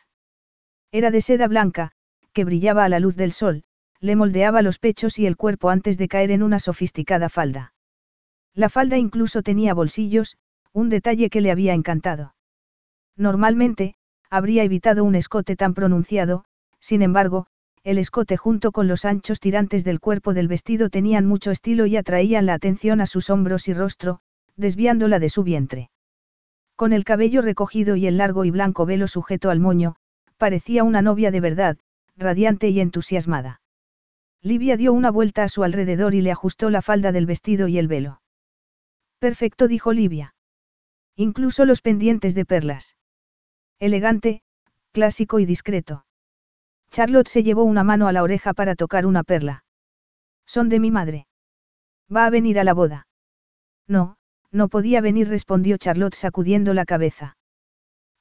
Era 0.91 1.11
de 1.11 1.21
seda 1.21 1.47
blanca, 1.47 1.91
que 2.33 2.45
brillaba 2.45 2.85
a 2.85 2.89
la 2.89 2.99
luz 2.99 3.15
del 3.15 3.31
sol, 3.31 3.63
le 3.99 4.15
moldeaba 4.15 4.61
los 4.61 4.79
pechos 4.79 5.19
y 5.19 5.25
el 5.25 5.35
cuerpo 5.35 5.69
antes 5.69 5.97
de 5.97 6.07
caer 6.07 6.31
en 6.31 6.41
una 6.41 6.59
sofisticada 6.59 7.29
falda. 7.29 7.73
La 8.53 8.69
falda 8.69 8.97
incluso 8.97 9.41
tenía 9.43 9.73
bolsillos, 9.73 10.37
un 10.71 10.89
detalle 10.89 11.29
que 11.29 11.41
le 11.41 11.51
había 11.51 11.73
encantado. 11.73 12.35
Normalmente, 13.17 13.95
habría 14.29 14.63
evitado 14.63 15.03
un 15.03 15.15
escote 15.15 15.55
tan 15.55 15.73
pronunciado, 15.73 16.45
sin 16.79 17.01
embargo, 17.01 17.47
el 17.83 17.97
escote 17.97 18.35
junto 18.35 18.71
con 18.71 18.87
los 18.87 19.05
anchos 19.05 19.39
tirantes 19.39 19.83
del 19.83 19.99
cuerpo 19.99 20.33
del 20.33 20.47
vestido 20.47 20.89
tenían 20.89 21.25
mucho 21.25 21.51
estilo 21.51 21.85
y 21.85 21.97
atraían 21.97 22.45
la 22.45 22.53
atención 22.53 22.99
a 22.99 23.05
sus 23.05 23.29
hombros 23.29 23.67
y 23.67 23.73
rostro, 23.73 24.19
desviándola 24.55 25.19
de 25.19 25.29
su 25.29 25.43
vientre. 25.43 25.89
Con 26.75 26.91
el 26.91 27.05
cabello 27.05 27.41
recogido 27.41 27.95
y 27.95 28.07
el 28.07 28.17
largo 28.17 28.43
y 28.43 28.51
blanco 28.51 28.85
velo 28.85 29.07
sujeto 29.07 29.49
al 29.49 29.59
moño, 29.59 29.95
parecía 30.37 30.83
una 30.83 31.01
novia 31.01 31.31
de 31.31 31.39
verdad, 31.39 31.77
radiante 32.17 32.69
y 32.69 32.81
entusiasmada. 32.81 33.61
Livia 34.41 34.77
dio 34.77 34.93
una 34.93 35.09
vuelta 35.09 35.43
a 35.43 35.49
su 35.49 35.63
alrededor 35.63 36.13
y 36.13 36.21
le 36.21 36.31
ajustó 36.31 36.69
la 36.69 36.81
falda 36.81 37.11
del 37.11 37.25
vestido 37.25 37.67
y 37.67 37.77
el 37.77 37.87
velo. 37.87 38.21
Perfecto, 39.19 39.67
dijo 39.67 39.93
Livia. 39.93 40.35
Incluso 41.15 41.65
los 41.65 41.81
pendientes 41.81 42.35
de 42.35 42.45
perlas. 42.45 42.97
Elegante, 43.79 44.41
clásico 44.91 45.39
y 45.39 45.45
discreto. 45.45 46.05
Charlotte 46.91 47.29
se 47.29 47.43
llevó 47.43 47.63
una 47.63 47.83
mano 47.83 48.07
a 48.07 48.11
la 48.11 48.21
oreja 48.21 48.53
para 48.53 48.75
tocar 48.75 49.05
una 49.05 49.23
perla. 49.23 49.63
Son 50.45 50.69
de 50.69 50.79
mi 50.79 50.91
madre. 50.91 51.27
¿Va 52.13 52.25
a 52.25 52.29
venir 52.29 52.59
a 52.59 52.63
la 52.63 52.73
boda? 52.73 53.07
No, 53.87 54.17
no 54.55 54.69
podía 54.69 55.01
venir, 55.01 55.27
respondió 55.27 55.77
Charlotte 55.77 56.15
sacudiendo 56.15 56.73
la 56.73 56.85
cabeza. 56.85 57.37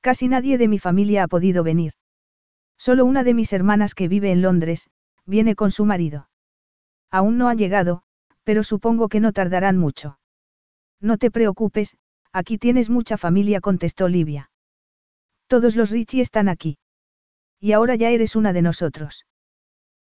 Casi 0.01 0.29
nadie 0.29 0.59
de 0.59 0.69
mi 0.69 0.79
familia 0.79 1.23
ha 1.23 1.29
podido 1.29 1.63
venir. 1.63 1.93
Solo 2.77 3.05
una 3.05 3.23
de 3.23 3.35
mis 3.35 3.53
hermanas 3.53 3.95
que 3.95 4.09
vive 4.09 4.33
en 4.33 4.43
Londres, 4.43 4.91
viene 5.25 5.55
con 5.55 5.71
su 5.71 5.85
marido. 5.85 6.29
Aún 7.11 7.39
no 7.39 7.49
han 7.49 7.57
llegado, 7.57 8.03
pero 8.43 8.65
supongo 8.65 9.09
que 9.09 9.21
no 9.21 9.33
tardarán 9.33 9.79
mucho. 9.79 10.19
No 11.01 11.19
te 11.19 11.31
preocupes, 11.31 11.97
aquí 12.33 12.59
tienes 12.59 12.91
mucha 12.91 13.17
familia, 13.17 13.61
contestó 13.61 14.09
Livia. 14.09 14.51
Todos 15.47 15.77
los 15.77 15.91
Richie 15.91 16.21
están 16.21 16.49
aquí. 16.49 16.79
Y 17.61 17.73
ahora 17.73 17.95
ya 17.95 18.11
eres 18.11 18.35
una 18.35 18.53
de 18.53 18.63
nosotros. 18.63 19.25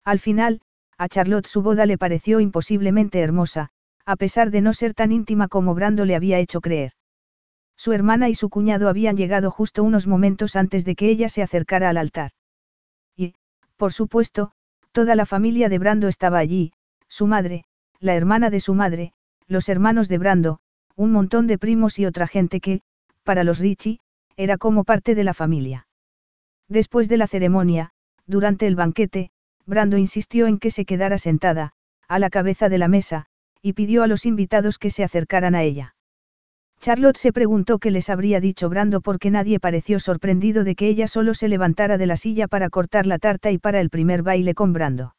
Al 0.06 0.20
final, 0.20 0.62
a 0.98 1.10
Charlotte 1.10 1.48
su 1.48 1.62
boda 1.62 1.86
le 1.86 1.98
pareció 1.98 2.40
imposiblemente 2.40 3.20
hermosa, 3.20 3.70
a 4.06 4.16
pesar 4.16 4.52
de 4.52 4.62
no 4.62 4.74
ser 4.74 4.94
tan 4.94 5.12
íntima 5.12 5.48
como 5.48 5.74
Brando 5.74 6.06
le 6.06 6.16
había 6.16 6.40
hecho 6.40 6.62
creer. 6.62 6.94
Su 7.78 7.94
hermana 7.94 8.30
y 8.30 8.36
su 8.36 8.50
cuñado 8.50 8.90
habían 8.90 9.18
llegado 9.18 9.50
justo 9.50 9.84
unos 9.84 10.08
momentos 10.08 10.56
antes 10.56 10.86
de 10.86 10.96
que 10.96 11.10
ella 11.10 11.30
se 11.30 11.42
acercara 11.42 11.90
al 11.90 11.98
altar. 11.98 12.32
Y, 13.16 13.34
por 13.78 13.94
supuesto, 13.94 14.52
toda 14.92 15.16
la 15.16 15.26
familia 15.26 15.70
de 15.70 15.80
Brando 15.80 16.08
estaba 16.08 16.38
allí, 16.38 16.74
su 17.08 17.28
madre, 17.28 17.64
la 18.00 18.16
hermana 18.16 18.50
de 18.50 18.60
su 18.60 18.74
madre, 18.74 19.14
los 19.48 19.68
hermanos 19.70 20.10
de 20.10 20.18
Brando, 20.18 20.60
un 20.96 21.12
montón 21.12 21.48
de 21.48 21.58
primos 21.58 21.98
y 21.98 22.06
otra 22.06 22.28
gente 22.28 22.60
que, 22.60 22.82
para 23.24 23.44
los 23.44 23.60
Richie, 23.60 24.00
era 24.38 24.58
como 24.58 24.84
parte 24.84 25.16
de 25.16 25.24
la 25.24 25.34
familia. 25.34 25.88
Después 26.68 27.10
de 27.10 27.18
la 27.18 27.28
ceremonia, 27.28 27.92
durante 28.26 28.68
el 28.68 28.76
banquete, 28.76 29.32
Brando 29.66 29.98
insistió 29.98 30.48
en 30.48 30.58
que 30.58 30.72
se 30.72 30.86
quedara 30.86 31.18
sentada, 31.18 31.74
a 32.08 32.20
la 32.20 32.30
cabeza 32.30 32.70
de 32.70 32.78
la 32.78 32.88
mesa, 32.88 33.28
y 33.62 33.74
pidió 33.74 34.04
a 34.04 34.08
los 34.08 34.26
invitados 34.26 34.78
que 34.78 34.90
se 34.90 35.04
acercaran 35.04 35.56
a 35.56 35.64
ella. 35.64 35.96
Charlotte 36.80 37.18
se 37.18 37.32
preguntó 37.32 37.78
qué 37.78 37.92
les 37.92 38.10
habría 38.10 38.40
dicho 38.40 38.68
Brando 38.68 39.02
porque 39.02 39.30
nadie 39.30 39.60
pareció 39.60 40.00
sorprendido 40.00 40.64
de 40.64 40.76
que 40.76 40.88
ella 40.88 41.08
solo 41.08 41.36
se 41.36 41.48
levantara 41.48 42.00
de 42.00 42.08
la 42.08 42.18
silla 42.18 42.48
para 42.48 42.72
cortar 42.72 43.06
la 43.06 43.20
tarta 43.20 43.52
y 43.52 43.60
para 43.60 43.80
el 43.80 43.92
primer 43.92 44.24
baile 44.24 44.56
con 44.56 44.74
Brando. 44.74 45.16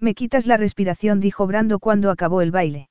Me 0.00 0.14
quitas 0.14 0.48
la 0.48 0.56
respiración, 0.56 1.20
dijo 1.20 1.46
Brando 1.46 1.78
cuando 1.78 2.10
acabó 2.10 2.42
el 2.42 2.50
baile. 2.50 2.88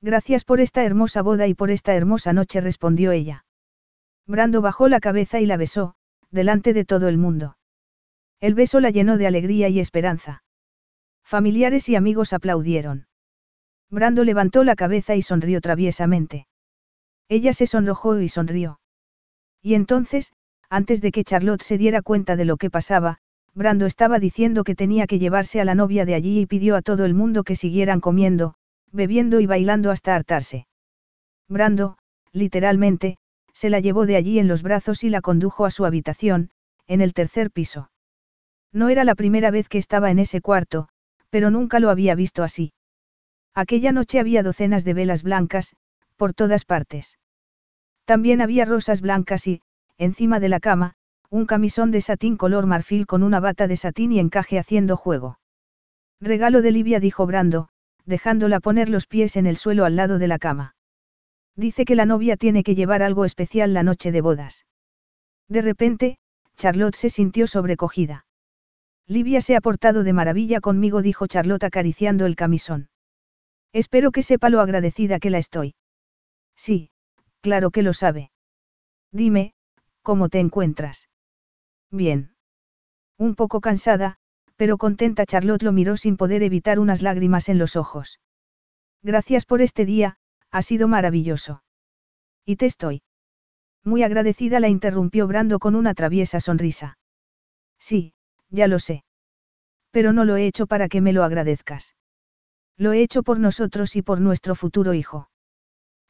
Gracias 0.00 0.44
por 0.46 0.60
esta 0.60 0.84
hermosa 0.84 1.20
boda 1.20 1.46
y 1.46 1.54
por 1.54 1.70
esta 1.70 1.94
hermosa 1.94 2.32
noche, 2.32 2.62
respondió 2.62 3.12
ella. 3.12 3.44
Brando 4.26 4.62
bajó 4.62 4.88
la 4.88 4.98
cabeza 4.98 5.38
y 5.38 5.46
la 5.46 5.58
besó, 5.58 5.94
delante 6.30 6.72
de 6.72 6.86
todo 6.86 7.08
el 7.08 7.18
mundo. 7.18 7.58
El 8.40 8.54
beso 8.54 8.80
la 8.80 8.88
llenó 8.88 9.18
de 9.18 9.26
alegría 9.26 9.68
y 9.68 9.78
esperanza. 9.80 10.42
Familiares 11.22 11.90
y 11.90 11.96
amigos 11.96 12.32
aplaudieron. 12.32 13.06
Brando 13.92 14.24
levantó 14.24 14.64
la 14.64 14.74
cabeza 14.74 15.16
y 15.16 15.22
sonrió 15.22 15.60
traviesamente. 15.60 16.46
Ella 17.28 17.52
se 17.52 17.66
sonrojó 17.66 18.18
y 18.18 18.28
sonrió. 18.28 18.80
Y 19.60 19.74
entonces, 19.74 20.32
antes 20.70 21.02
de 21.02 21.12
que 21.12 21.24
Charlotte 21.24 21.62
se 21.62 21.76
diera 21.76 22.00
cuenta 22.00 22.34
de 22.34 22.46
lo 22.46 22.56
que 22.56 22.70
pasaba, 22.70 23.18
Brando 23.54 23.84
estaba 23.84 24.18
diciendo 24.18 24.64
que 24.64 24.74
tenía 24.74 25.06
que 25.06 25.18
llevarse 25.18 25.60
a 25.60 25.66
la 25.66 25.74
novia 25.74 26.06
de 26.06 26.14
allí 26.14 26.40
y 26.40 26.46
pidió 26.46 26.74
a 26.74 26.80
todo 26.80 27.04
el 27.04 27.12
mundo 27.12 27.44
que 27.44 27.54
siguieran 27.54 28.00
comiendo, 28.00 28.54
bebiendo 28.92 29.40
y 29.40 29.46
bailando 29.46 29.90
hasta 29.90 30.14
hartarse. 30.14 30.66
Brando, 31.46 31.98
literalmente, 32.32 33.18
se 33.52 33.68
la 33.68 33.80
llevó 33.80 34.06
de 34.06 34.16
allí 34.16 34.38
en 34.38 34.48
los 34.48 34.62
brazos 34.62 35.04
y 35.04 35.10
la 35.10 35.20
condujo 35.20 35.66
a 35.66 35.70
su 35.70 35.84
habitación, 35.84 36.48
en 36.86 37.02
el 37.02 37.12
tercer 37.12 37.50
piso. 37.50 37.90
No 38.72 38.88
era 38.88 39.04
la 39.04 39.14
primera 39.14 39.50
vez 39.50 39.68
que 39.68 39.76
estaba 39.76 40.10
en 40.10 40.18
ese 40.18 40.40
cuarto, 40.40 40.88
pero 41.28 41.50
nunca 41.50 41.78
lo 41.78 41.90
había 41.90 42.14
visto 42.14 42.42
así. 42.42 42.72
Aquella 43.54 43.92
noche 43.92 44.18
había 44.18 44.42
docenas 44.42 44.84
de 44.84 44.94
velas 44.94 45.22
blancas, 45.22 45.76
por 46.16 46.32
todas 46.32 46.64
partes. 46.64 47.18
También 48.04 48.40
había 48.40 48.64
rosas 48.64 49.00
blancas 49.00 49.46
y, 49.46 49.60
encima 49.98 50.40
de 50.40 50.48
la 50.48 50.60
cama, 50.60 50.94
un 51.28 51.46
camisón 51.46 51.90
de 51.90 52.00
satín 52.00 52.36
color 52.36 52.66
marfil 52.66 53.06
con 53.06 53.22
una 53.22 53.40
bata 53.40 53.66
de 53.66 53.76
satín 53.76 54.12
y 54.12 54.18
encaje 54.18 54.58
haciendo 54.58 54.96
juego. 54.96 55.38
Regalo 56.20 56.62
de 56.62 56.72
Livia, 56.72 57.00
dijo 57.00 57.26
Brando, 57.26 57.68
dejándola 58.04 58.60
poner 58.60 58.88
los 58.88 59.06
pies 59.06 59.36
en 59.36 59.46
el 59.46 59.56
suelo 59.56 59.84
al 59.84 59.96
lado 59.96 60.18
de 60.18 60.28
la 60.28 60.38
cama. 60.38 60.74
Dice 61.56 61.84
que 61.84 61.94
la 61.94 62.06
novia 62.06 62.36
tiene 62.36 62.62
que 62.62 62.74
llevar 62.74 63.02
algo 63.02 63.24
especial 63.24 63.74
la 63.74 63.82
noche 63.82 64.12
de 64.12 64.20
bodas. 64.20 64.66
De 65.48 65.62
repente, 65.62 66.18
Charlotte 66.56 66.96
se 66.96 67.10
sintió 67.10 67.46
sobrecogida. 67.46 68.24
Livia 69.06 69.40
se 69.40 69.56
ha 69.56 69.60
portado 69.60 70.04
de 70.04 70.12
maravilla 70.12 70.60
conmigo, 70.60 71.02
dijo 71.02 71.26
Charlotte 71.26 71.64
acariciando 71.64 72.24
el 72.24 72.36
camisón. 72.36 72.88
Espero 73.72 74.10
que 74.10 74.22
sepa 74.22 74.50
lo 74.50 74.60
agradecida 74.60 75.18
que 75.18 75.30
la 75.30 75.38
estoy. 75.38 75.74
Sí, 76.56 76.90
claro 77.40 77.70
que 77.70 77.82
lo 77.82 77.92
sabe. 77.92 78.30
Dime, 79.10 79.54
¿cómo 80.02 80.28
te 80.28 80.40
encuentras? 80.40 81.08
Bien. 81.90 82.34
Un 83.18 83.34
poco 83.34 83.60
cansada, 83.60 84.16
pero 84.56 84.78
contenta 84.78 85.26
Charlotte 85.26 85.62
lo 85.62 85.72
miró 85.72 85.96
sin 85.96 86.16
poder 86.16 86.42
evitar 86.42 86.78
unas 86.78 87.02
lágrimas 87.02 87.48
en 87.48 87.58
los 87.58 87.76
ojos. 87.76 88.20
Gracias 89.02 89.46
por 89.46 89.62
este 89.62 89.84
día, 89.84 90.18
ha 90.50 90.62
sido 90.62 90.86
maravilloso. 90.88 91.62
Y 92.44 92.56
te 92.56 92.66
estoy. 92.66 93.02
Muy 93.84 94.02
agradecida 94.02 94.60
la 94.60 94.68
interrumpió 94.68 95.26
Brando 95.26 95.58
con 95.58 95.74
una 95.74 95.94
traviesa 95.94 96.40
sonrisa. 96.40 96.98
Sí, 97.78 98.14
ya 98.50 98.68
lo 98.68 98.78
sé. 98.78 99.04
Pero 99.90 100.12
no 100.12 100.24
lo 100.24 100.36
he 100.36 100.46
hecho 100.46 100.66
para 100.66 100.88
que 100.88 101.00
me 101.00 101.12
lo 101.12 101.24
agradezcas. 101.24 101.94
Lo 102.76 102.92
he 102.92 103.02
hecho 103.02 103.22
por 103.22 103.38
nosotros 103.38 103.96
y 103.96 104.02
por 104.02 104.20
nuestro 104.20 104.54
futuro 104.54 104.94
hijo. 104.94 105.28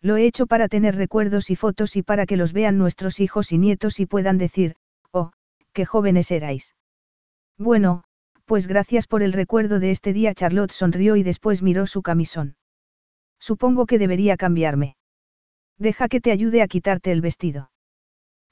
Lo 0.00 0.16
he 0.16 0.26
hecho 0.26 0.46
para 0.46 0.68
tener 0.68 0.96
recuerdos 0.96 1.50
y 1.50 1.56
fotos 1.56 1.96
y 1.96 2.02
para 2.02 2.26
que 2.26 2.36
los 2.36 2.52
vean 2.52 2.78
nuestros 2.78 3.20
hijos 3.20 3.52
y 3.52 3.58
nietos 3.58 4.00
y 4.00 4.06
puedan 4.06 4.38
decir, 4.38 4.74
oh, 5.12 5.30
qué 5.72 5.86
jóvenes 5.86 6.30
erais. 6.30 6.74
Bueno, 7.56 8.04
pues 8.44 8.66
gracias 8.66 9.06
por 9.06 9.22
el 9.22 9.32
recuerdo 9.32 9.78
de 9.78 9.90
este 9.90 10.12
día. 10.12 10.34
Charlotte 10.34 10.72
sonrió 10.72 11.16
y 11.16 11.22
después 11.22 11.62
miró 11.62 11.86
su 11.86 12.02
camisón. 12.02 12.56
Supongo 13.38 13.86
que 13.86 13.98
debería 13.98 14.36
cambiarme. 14.36 14.96
Deja 15.78 16.08
que 16.08 16.20
te 16.20 16.32
ayude 16.32 16.62
a 16.62 16.68
quitarte 16.68 17.12
el 17.12 17.20
vestido. 17.20 17.70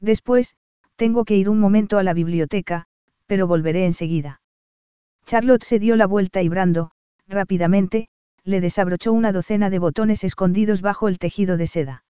Después, 0.01 0.57
tengo 0.97 1.25
que 1.25 1.37
ir 1.37 1.49
un 1.49 1.61
momento 1.61 1.99
a 1.99 2.03
la 2.03 2.15
biblioteca, 2.15 2.87
pero 3.27 3.47
volveré 3.47 3.87
enseguida. 3.87 4.41
Charlotte 5.27 5.65
se 5.65 5.79
dio 5.79 5.97
la 5.97 6.07
vuelta 6.07 6.43
y 6.43 6.49
Brando, 6.49 6.93
rápidamente, 7.31 8.09
le 8.45 8.61
desabrochó 8.61 9.13
una 9.13 9.33
docena 9.33 9.71
de 9.71 9.79
botones 9.79 10.25
escondidos 10.25 10.83
bajo 10.83 11.09
el 11.09 11.19
tejido 11.19 11.57
de 11.57 11.67
seda. 11.67 12.05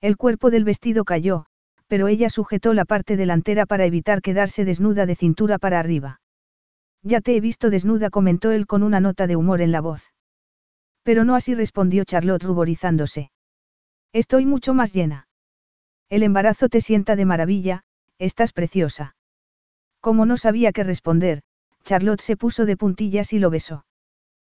El 0.00 0.16
cuerpo 0.16 0.50
del 0.50 0.64
vestido 0.64 1.04
cayó, 1.04 1.46
pero 1.88 2.08
ella 2.08 2.30
sujetó 2.30 2.74
la 2.74 2.84
parte 2.84 3.16
delantera 3.16 3.66
para 3.66 3.84
evitar 3.84 4.22
quedarse 4.22 4.64
desnuda 4.64 5.06
de 5.06 5.16
cintura 5.16 5.58
para 5.58 5.80
arriba. 5.80 6.20
Ya 7.02 7.20
te 7.20 7.36
he 7.36 7.40
visto 7.40 7.70
desnuda, 7.70 8.10
comentó 8.10 8.50
él 8.50 8.66
con 8.66 8.82
una 8.82 9.00
nota 9.00 9.26
de 9.26 9.36
humor 9.36 9.60
en 9.60 9.72
la 9.72 9.80
voz. 9.80 10.12
Pero 11.02 11.24
no 11.24 11.34
así 11.34 11.54
respondió 11.54 12.04
Charlotte 12.04 12.42
ruborizándose. 12.42 13.30
Estoy 14.12 14.46
mucho 14.46 14.74
más 14.74 14.92
llena. 14.92 15.28
El 16.08 16.22
embarazo 16.22 16.68
te 16.68 16.80
sienta 16.80 17.16
de 17.16 17.24
maravilla, 17.24 17.82
estás 18.18 18.52
preciosa. 18.52 19.16
Como 20.00 20.26
no 20.26 20.36
sabía 20.36 20.72
qué 20.72 20.84
responder, 20.84 21.42
Charlotte 21.84 22.20
se 22.20 22.36
puso 22.36 22.66
de 22.66 22.76
puntillas 22.76 23.32
y 23.32 23.38
lo 23.38 23.50
besó. 23.50 23.84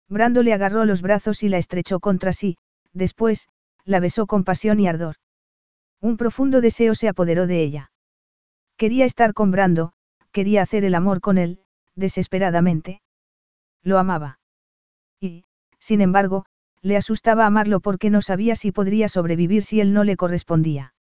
Brando 0.09 0.41
le 0.43 0.53
agarró 0.53 0.85
los 0.85 1.01
brazos 1.01 1.43
y 1.43 1.49
la 1.49 1.57
estrechó 1.57 1.99
contra 1.99 2.33
sí, 2.33 2.57
después, 2.93 3.47
la 3.83 3.99
besó 3.99 4.25
con 4.25 4.43
pasión 4.43 4.79
y 4.79 4.87
ardor. 4.87 5.15
Un 6.01 6.17
profundo 6.17 6.61
deseo 6.61 6.95
se 6.95 7.07
apoderó 7.07 7.47
de 7.47 7.61
ella. 7.61 7.91
Quería 8.77 9.05
estar 9.05 9.33
con 9.33 9.51
Brando, 9.51 9.93
quería 10.31 10.61
hacer 10.61 10.85
el 10.85 10.95
amor 10.95 11.19
con 11.19 11.37
él, 11.37 11.59
desesperadamente. 11.95 13.01
Lo 13.83 13.97
amaba. 13.97 14.39
Y, 15.19 15.43
sin 15.79 16.01
embargo, 16.01 16.45
le 16.81 16.95
asustaba 16.95 17.45
amarlo 17.45 17.79
porque 17.79 18.09
no 18.09 18.21
sabía 18.21 18.55
si 18.55 18.71
podría 18.71 19.09
sobrevivir 19.09 19.63
si 19.63 19.81
él 19.81 19.93
no 19.93 20.03
le 20.03 20.15
correspondía. 20.15 20.93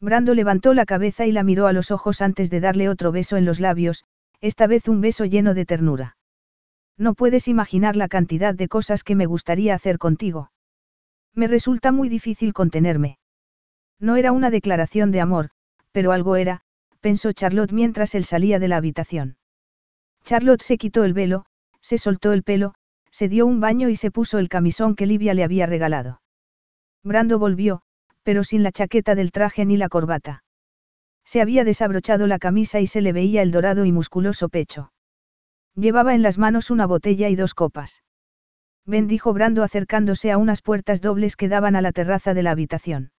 Brando 0.00 0.34
levantó 0.34 0.74
la 0.74 0.86
cabeza 0.86 1.26
y 1.26 1.32
la 1.32 1.42
miró 1.42 1.66
a 1.66 1.72
los 1.72 1.90
ojos 1.90 2.22
antes 2.22 2.50
de 2.50 2.60
darle 2.60 2.88
otro 2.88 3.12
beso 3.12 3.36
en 3.36 3.44
los 3.44 3.60
labios, 3.60 4.04
esta 4.40 4.66
vez 4.66 4.88
un 4.88 5.00
beso 5.00 5.24
lleno 5.24 5.54
de 5.54 5.66
ternura. 5.66 6.16
No 6.98 7.14
puedes 7.14 7.48
imaginar 7.48 7.96
la 7.96 8.08
cantidad 8.08 8.54
de 8.54 8.68
cosas 8.68 9.04
que 9.04 9.14
me 9.16 9.26
gustaría 9.26 9.74
hacer 9.74 9.98
contigo. 9.98 10.52
Me 11.34 11.46
resulta 11.46 11.92
muy 11.92 12.08
difícil 12.08 12.52
contenerme. 12.52 13.18
No 13.98 14.16
era 14.16 14.32
una 14.32 14.50
declaración 14.50 15.10
de 15.10 15.20
amor, 15.20 15.50
pero 15.92 16.12
algo 16.12 16.36
era, 16.36 16.60
pensó 17.00 17.32
Charlotte 17.32 17.72
mientras 17.72 18.14
él 18.14 18.24
salía 18.24 18.58
de 18.58 18.68
la 18.68 18.76
habitación. 18.76 19.36
Charlotte 20.24 20.62
se 20.62 20.78
quitó 20.78 21.04
el 21.04 21.14
velo, 21.14 21.46
se 21.80 21.98
soltó 21.98 22.32
el 22.32 22.42
pelo, 22.42 22.74
se 23.10 23.28
dio 23.28 23.46
un 23.46 23.60
baño 23.60 23.88
y 23.88 23.96
se 23.96 24.10
puso 24.10 24.38
el 24.38 24.48
camisón 24.48 24.94
que 24.94 25.06
Livia 25.06 25.34
le 25.34 25.44
había 25.44 25.66
regalado. 25.66 26.22
Brando 27.02 27.38
volvió, 27.38 27.82
pero 28.22 28.44
sin 28.44 28.62
la 28.62 28.72
chaqueta 28.72 29.14
del 29.14 29.32
traje 29.32 29.64
ni 29.64 29.76
la 29.76 29.88
corbata. 29.88 30.44
Se 31.24 31.40
había 31.40 31.64
desabrochado 31.64 32.26
la 32.26 32.38
camisa 32.38 32.80
y 32.80 32.86
se 32.86 33.00
le 33.00 33.12
veía 33.12 33.42
el 33.42 33.50
dorado 33.50 33.84
y 33.84 33.92
musculoso 33.92 34.48
pecho. 34.48 34.91
Llevaba 35.74 36.14
en 36.14 36.22
las 36.22 36.38
manos 36.38 36.70
una 36.70 36.86
botella 36.86 37.28
y 37.28 37.36
dos 37.36 37.54
copas. 37.54 38.02
Ven 38.84 39.06
dijo 39.06 39.32
Brando 39.32 39.62
acercándose 39.62 40.30
a 40.30 40.38
unas 40.38 40.60
puertas 40.60 41.00
dobles 41.00 41.36
que 41.36 41.48
daban 41.48 41.76
a 41.76 41.82
la 41.82 41.92
terraza 41.92 42.34
de 42.34 42.42
la 42.42 42.50
habitación. 42.50 43.12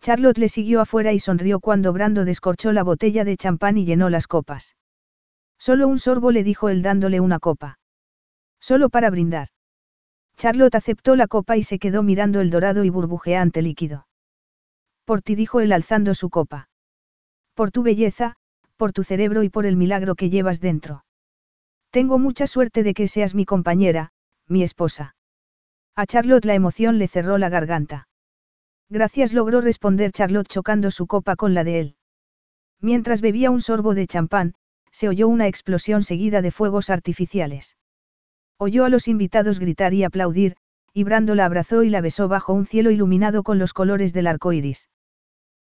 Charlotte 0.00 0.38
le 0.38 0.48
siguió 0.48 0.80
afuera 0.80 1.12
y 1.12 1.18
sonrió 1.18 1.60
cuando 1.60 1.92
Brando 1.92 2.24
descorchó 2.24 2.72
la 2.72 2.82
botella 2.82 3.24
de 3.24 3.36
champán 3.36 3.78
y 3.78 3.86
llenó 3.86 4.10
las 4.10 4.26
copas. 4.26 4.76
Solo 5.58 5.88
un 5.88 5.98
sorbo 5.98 6.30
le 6.30 6.44
dijo 6.44 6.68
él 6.68 6.82
dándole 6.82 7.20
una 7.20 7.38
copa. 7.38 7.78
Solo 8.60 8.90
para 8.90 9.08
brindar. 9.10 9.48
Charlotte 10.36 10.74
aceptó 10.74 11.16
la 11.16 11.26
copa 11.26 11.56
y 11.56 11.62
se 11.62 11.78
quedó 11.78 12.02
mirando 12.02 12.40
el 12.40 12.50
dorado 12.50 12.84
y 12.84 12.90
burbujeante 12.90 13.62
líquido. 13.62 14.06
Por 15.04 15.22
ti 15.22 15.34
dijo 15.34 15.60
él 15.60 15.72
alzando 15.72 16.14
su 16.14 16.28
copa. 16.28 16.68
Por 17.54 17.70
tu 17.70 17.82
belleza, 17.82 18.36
por 18.76 18.92
tu 18.92 19.04
cerebro 19.04 19.42
y 19.42 19.48
por 19.48 19.64
el 19.64 19.76
milagro 19.76 20.14
que 20.16 20.28
llevas 20.28 20.60
dentro. 20.60 21.04
Tengo 21.94 22.18
mucha 22.18 22.48
suerte 22.48 22.82
de 22.82 22.92
que 22.92 23.06
seas 23.06 23.36
mi 23.36 23.44
compañera, 23.44 24.10
mi 24.48 24.64
esposa. 24.64 25.14
A 25.94 26.06
Charlotte 26.06 26.44
la 26.44 26.56
emoción 26.56 26.98
le 26.98 27.06
cerró 27.06 27.38
la 27.38 27.48
garganta. 27.48 28.08
Gracias 28.90 29.32
logró 29.32 29.60
responder 29.60 30.10
Charlotte 30.10 30.48
chocando 30.48 30.90
su 30.90 31.06
copa 31.06 31.36
con 31.36 31.54
la 31.54 31.62
de 31.62 31.78
él. 31.78 31.96
Mientras 32.80 33.20
bebía 33.20 33.52
un 33.52 33.60
sorbo 33.60 33.94
de 33.94 34.08
champán, 34.08 34.54
se 34.90 35.08
oyó 35.08 35.28
una 35.28 35.46
explosión 35.46 36.02
seguida 36.02 36.42
de 36.42 36.50
fuegos 36.50 36.90
artificiales. 36.90 37.76
Oyó 38.58 38.84
a 38.84 38.88
los 38.88 39.06
invitados 39.06 39.60
gritar 39.60 39.94
y 39.94 40.02
aplaudir, 40.02 40.56
y 40.92 41.04
Brando 41.04 41.36
la 41.36 41.44
abrazó 41.44 41.84
y 41.84 41.90
la 41.90 42.00
besó 42.00 42.26
bajo 42.26 42.54
un 42.54 42.66
cielo 42.66 42.90
iluminado 42.90 43.44
con 43.44 43.60
los 43.60 43.72
colores 43.72 44.12
del 44.12 44.26
arco 44.26 44.52
iris. 44.52 44.88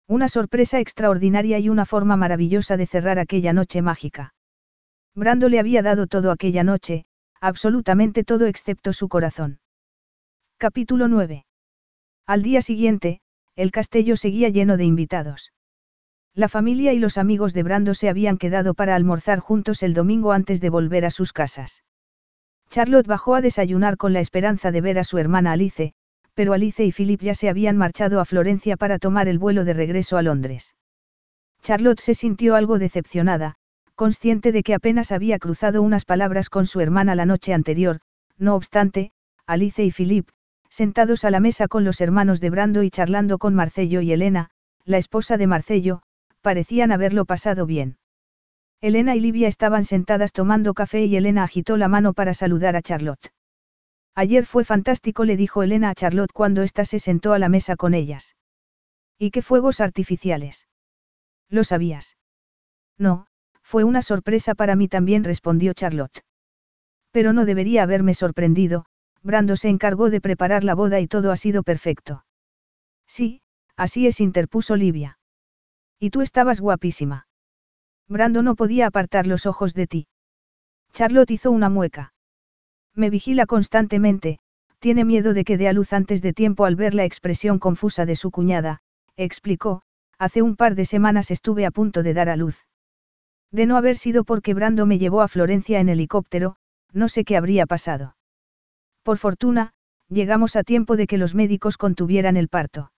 Una 0.07 0.29
sorpresa 0.29 0.79
extraordinaria 0.79 1.59
y 1.59 1.69
una 1.69 1.87
forma 1.87 2.17
maravillosa 2.17 2.77
de 2.77 2.87
cerrar 2.87 3.19
aquella 3.19 3.53
noche 3.53 3.83
mágica. 3.83 4.33
Brando 5.15 5.49
le 5.49 5.59
había 5.59 5.83
dado 5.83 6.07
todo 6.07 6.31
aquella 6.31 6.65
noche, 6.65 7.05
absolutamente 7.41 8.23
todo 8.25 8.47
excepto 8.47 8.93
su 8.93 9.09
corazón. 9.09 9.59
Capítulo 10.57 11.09
9. 11.09 11.47
Al 12.27 12.43
día 12.43 12.63
siguiente, 12.63 13.21
el 13.57 13.73
castillo 13.73 14.17
seguía 14.17 14.49
lleno 14.51 14.77
de 14.77 14.85
invitados. 14.85 15.53
La 16.35 16.49
familia 16.49 16.93
y 16.93 17.01
los 17.01 17.19
amigos 17.19 17.55
de 17.55 17.65
Brando 17.65 17.95
se 17.95 18.09
habían 18.09 18.39
quedado 18.39 18.75
para 18.75 18.95
almorzar 18.95 19.41
juntos 19.41 19.83
el 19.83 19.95
domingo 19.95 20.33
antes 20.33 20.61
de 20.61 20.71
volver 20.71 21.05
a 21.05 21.11
sus 21.11 21.33
casas. 21.33 21.83
Charlotte 22.69 23.09
bajó 23.09 23.35
a 23.35 23.41
desayunar 23.41 23.97
con 23.97 24.13
la 24.13 24.21
esperanza 24.21 24.71
de 24.71 24.81
ver 24.81 24.99
a 24.99 25.05
su 25.05 25.19
hermana 25.19 25.53
Alice, 25.53 25.93
pero 26.35 26.53
Alice 26.53 26.85
y 26.85 26.93
Philip 26.93 27.21
ya 27.21 27.35
se 27.35 27.49
habían 27.49 27.77
marchado 27.77 28.21
a 28.21 28.25
Florencia 28.25 28.77
para 28.77 29.01
tomar 29.01 29.27
el 29.27 29.41
vuelo 29.41 29.65
de 29.65 29.73
regreso 29.73 30.17
a 30.17 30.23
Londres. 30.23 30.77
Charlotte 31.63 32.01
se 32.01 32.15
sintió 32.15 32.55
algo 32.55 32.79
decepcionada, 32.79 33.57
consciente 34.01 34.51
de 34.51 34.63
que 34.63 34.73
apenas 34.73 35.13
había 35.13 35.39
cruzado 35.39 35.83
unas 35.83 36.07
palabras 36.07 36.49
con 36.49 36.65
su 36.65 36.81
hermana 36.81 37.15
la 37.15 37.27
noche 37.27 37.53
anterior, 37.53 38.01
no 38.39 38.55
obstante, 38.55 39.13
Alice 39.45 39.85
y 39.85 39.91
Philip, 39.91 40.27
sentados 40.71 41.27
a 41.27 41.31
la 41.31 41.39
mesa 41.39 41.69
con 41.69 41.85
los 41.85 42.01
hermanos 42.01 42.41
de 42.41 42.49
Brando 42.49 42.83
y 42.83 42.89
charlando 42.89 43.37
con 43.37 43.55
Marcello 43.55 44.01
y 44.01 44.11
Elena, 44.13 44.49
la 44.87 44.97
esposa 44.97 45.37
de 45.37 45.47
Marcello, 45.47 46.01
parecían 46.41 46.93
haberlo 46.93 47.27
pasado 47.27 47.67
bien. 47.67 47.99
Elena 48.81 49.17
y 49.17 49.21
Livia 49.21 49.49
estaban 49.49 49.85
sentadas 49.85 50.33
tomando 50.33 50.73
café 50.73 51.05
y 51.05 51.17
Elena 51.17 51.45
agitó 51.45 51.77
la 51.77 51.89
mano 51.89 52.15
para 52.15 52.33
saludar 52.33 52.77
a 52.77 52.81
Charlotte. 52.81 53.35
Ayer 54.15 54.47
fue 54.47 54.65
fantástico, 54.65 55.27
le 55.27 55.37
dijo 55.37 55.63
Elena 55.63 55.91
a 55.91 55.95
Charlotte 55.95 56.33
cuando 56.33 56.63
ésta 56.63 56.87
se 56.87 57.01
sentó 57.01 57.35
a 57.35 57.39
la 57.39 57.51
mesa 57.51 57.77
con 57.77 57.93
ellas. 57.93 58.35
¿Y 59.19 59.31
qué 59.31 59.43
fuegos 59.43 59.83
artificiales? 59.83 60.69
¿Lo 61.51 61.65
sabías? 61.65 62.17
No, 62.97 63.27
fue 63.71 63.85
una 63.85 64.03
sorpresa 64.03 64.57
para 64.57 64.75
mí 64.75 64.89
también, 64.89 65.23
respondió 65.23 65.75
Charlotte. 65.75 66.25
Pero 67.13 67.33
no 67.33 67.45
debería 67.45 67.85
haberme 67.85 68.15
sorprendido, 68.15 68.85
Brando 69.23 69.55
se 69.55 69.69
encargó 69.69 70.11
de 70.11 70.21
preparar 70.21 70.65
la 70.65 70.75
boda 70.75 70.99
y 70.99 71.07
todo 71.07 71.31
ha 71.31 71.37
sido 71.37 71.63
perfecto. 71.63 72.25
Sí, 73.07 73.43
así 73.77 74.09
es, 74.09 74.21
interpuso 74.21 74.75
Livia. 74.75 75.21
Y 76.01 76.11
tú 76.11 76.21
estabas 76.21 76.61
guapísima. 76.61 77.29
Brando 78.09 78.43
no 78.43 78.57
podía 78.57 78.89
apartar 78.89 79.29
los 79.29 79.47
ojos 79.47 79.73
de 79.73 79.87
ti. 79.87 80.09
Charlotte 80.93 81.31
hizo 81.31 81.53
una 81.53 81.69
mueca. 81.69 82.13
Me 82.97 83.09
vigila 83.09 83.47
constantemente, 83.47 84.41
tiene 84.81 85.05
miedo 85.05 85.33
de 85.33 85.45
que 85.45 85.59
dé 85.59 85.69
a 85.69 85.73
luz 85.73 85.93
antes 85.93 86.23
de 86.23 86.33
tiempo 86.33 86.65
al 86.65 86.75
ver 86.75 86.95
la 86.95 87.05
expresión 87.05 87.61
confusa 87.61 88.05
de 88.05 88.17
su 88.17 88.33
cuñada, 88.33 88.81
explicó, 89.17 89.83
hace 90.19 90.43
un 90.43 90.57
par 90.57 90.75
de 90.75 90.87
semanas 90.87 91.31
estuve 91.31 91.67
a 91.67 91.71
punto 91.71 92.03
de 92.03 92.15
dar 92.15 92.29
a 92.31 92.35
luz. 92.35 92.67
De 93.53 93.67
no 93.67 93.77
haber 93.77 93.97
sido 93.97 94.25
porque 94.25 94.55
Brando 94.55 94.87
me 94.87 94.99
llevó 94.99 95.23
a 95.23 95.29
Florencia 95.29 95.81
en 95.81 95.89
helicóptero, 95.89 96.57
no 96.93 97.09
sé 97.09 97.25
qué 97.25 97.37
habría 97.37 97.67
pasado. 97.67 98.17
Por 99.03 99.19
fortuna, 99.19 99.73
llegamos 100.09 100.57
a 100.57 100.63
tiempo 100.63 100.97
de 100.97 101.07
que 101.07 101.19
los 101.19 101.35
médicos 101.35 101.77
contuvieran 101.77 102.37
el 102.37 102.49
parto. 102.49 102.93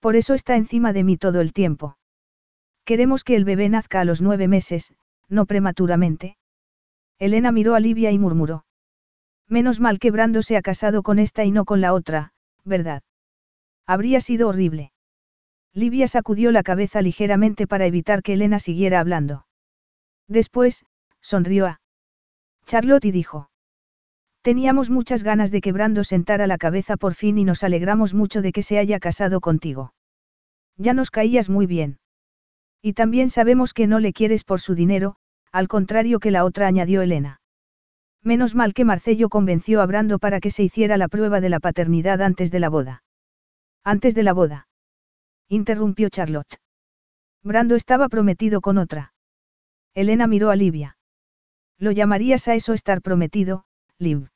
Por 0.00 0.16
eso 0.16 0.34
está 0.34 0.56
encima 0.56 0.92
de 0.92 1.04
mí 1.04 1.16
todo 1.16 1.40
el 1.40 1.52
tiempo. 1.52 1.96
Queremos 2.84 3.22
que 3.22 3.36
el 3.36 3.44
bebé 3.44 3.68
nazca 3.68 4.00
a 4.00 4.04
los 4.04 4.22
nueve 4.22 4.48
meses, 4.48 4.92
no 5.28 5.46
prematuramente. 5.46 6.36
Elena 7.18 7.52
miró 7.52 7.74
a 7.74 7.80
Livia 7.80 8.10
y 8.10 8.18
murmuró. 8.18 8.64
Menos 9.46 9.78
mal 9.78 9.98
que 9.98 10.10
Brando 10.10 10.42
se 10.42 10.56
ha 10.56 10.62
casado 10.62 11.02
con 11.02 11.18
esta 11.18 11.44
y 11.44 11.52
no 11.52 11.64
con 11.64 11.80
la 11.80 11.92
otra, 11.92 12.32
¿verdad? 12.64 13.02
Habría 13.86 14.20
sido 14.20 14.48
horrible. 14.48 14.92
Livia 15.72 16.08
sacudió 16.08 16.50
la 16.50 16.62
cabeza 16.62 17.02
ligeramente 17.02 17.66
para 17.66 17.86
evitar 17.86 18.22
que 18.22 18.32
Elena 18.32 18.58
siguiera 18.58 19.00
hablando. 19.00 19.44
Después, 20.30 20.86
sonrió 21.20 21.66
a 21.66 21.80
Charlotte 22.64 23.04
y 23.04 23.10
dijo. 23.10 23.50
Teníamos 24.42 24.88
muchas 24.88 25.24
ganas 25.24 25.50
de 25.50 25.60
que 25.60 25.72
Brando 25.72 26.04
sentara 26.04 26.46
la 26.46 26.56
cabeza 26.56 26.96
por 26.96 27.14
fin 27.14 27.36
y 27.36 27.44
nos 27.44 27.64
alegramos 27.64 28.14
mucho 28.14 28.40
de 28.40 28.52
que 28.52 28.62
se 28.62 28.78
haya 28.78 29.00
casado 29.00 29.40
contigo. 29.40 29.92
Ya 30.76 30.94
nos 30.94 31.10
caías 31.10 31.50
muy 31.50 31.66
bien. 31.66 31.98
Y 32.80 32.92
también 32.92 33.28
sabemos 33.28 33.74
que 33.74 33.88
no 33.88 33.98
le 33.98 34.12
quieres 34.12 34.44
por 34.44 34.60
su 34.60 34.76
dinero, 34.76 35.16
al 35.50 35.66
contrario 35.66 36.20
que 36.20 36.30
la 36.30 36.44
otra 36.44 36.68
añadió 36.68 37.02
Elena. 37.02 37.40
Menos 38.22 38.54
mal 38.54 38.72
que 38.72 38.84
Marcello 38.84 39.30
convenció 39.30 39.82
a 39.82 39.86
Brando 39.86 40.20
para 40.20 40.38
que 40.38 40.52
se 40.52 40.62
hiciera 40.62 40.96
la 40.96 41.08
prueba 41.08 41.40
de 41.40 41.48
la 41.48 41.58
paternidad 41.58 42.22
antes 42.22 42.52
de 42.52 42.60
la 42.60 42.68
boda. 42.68 43.02
Antes 43.82 44.14
de 44.14 44.22
la 44.22 44.32
boda. 44.32 44.68
Interrumpió 45.48 46.08
Charlotte. 46.08 46.60
Brando 47.42 47.74
estaba 47.74 48.08
prometido 48.08 48.60
con 48.60 48.78
otra. 48.78 49.12
Elena 49.94 50.26
miró 50.26 50.50
a 50.50 50.56
Livia. 50.56 50.96
¿Lo 51.78 51.90
llamarías 51.90 52.46
a 52.48 52.54
eso 52.54 52.72
estar 52.74 53.02
prometido, 53.02 53.64
Liv? 53.98 54.28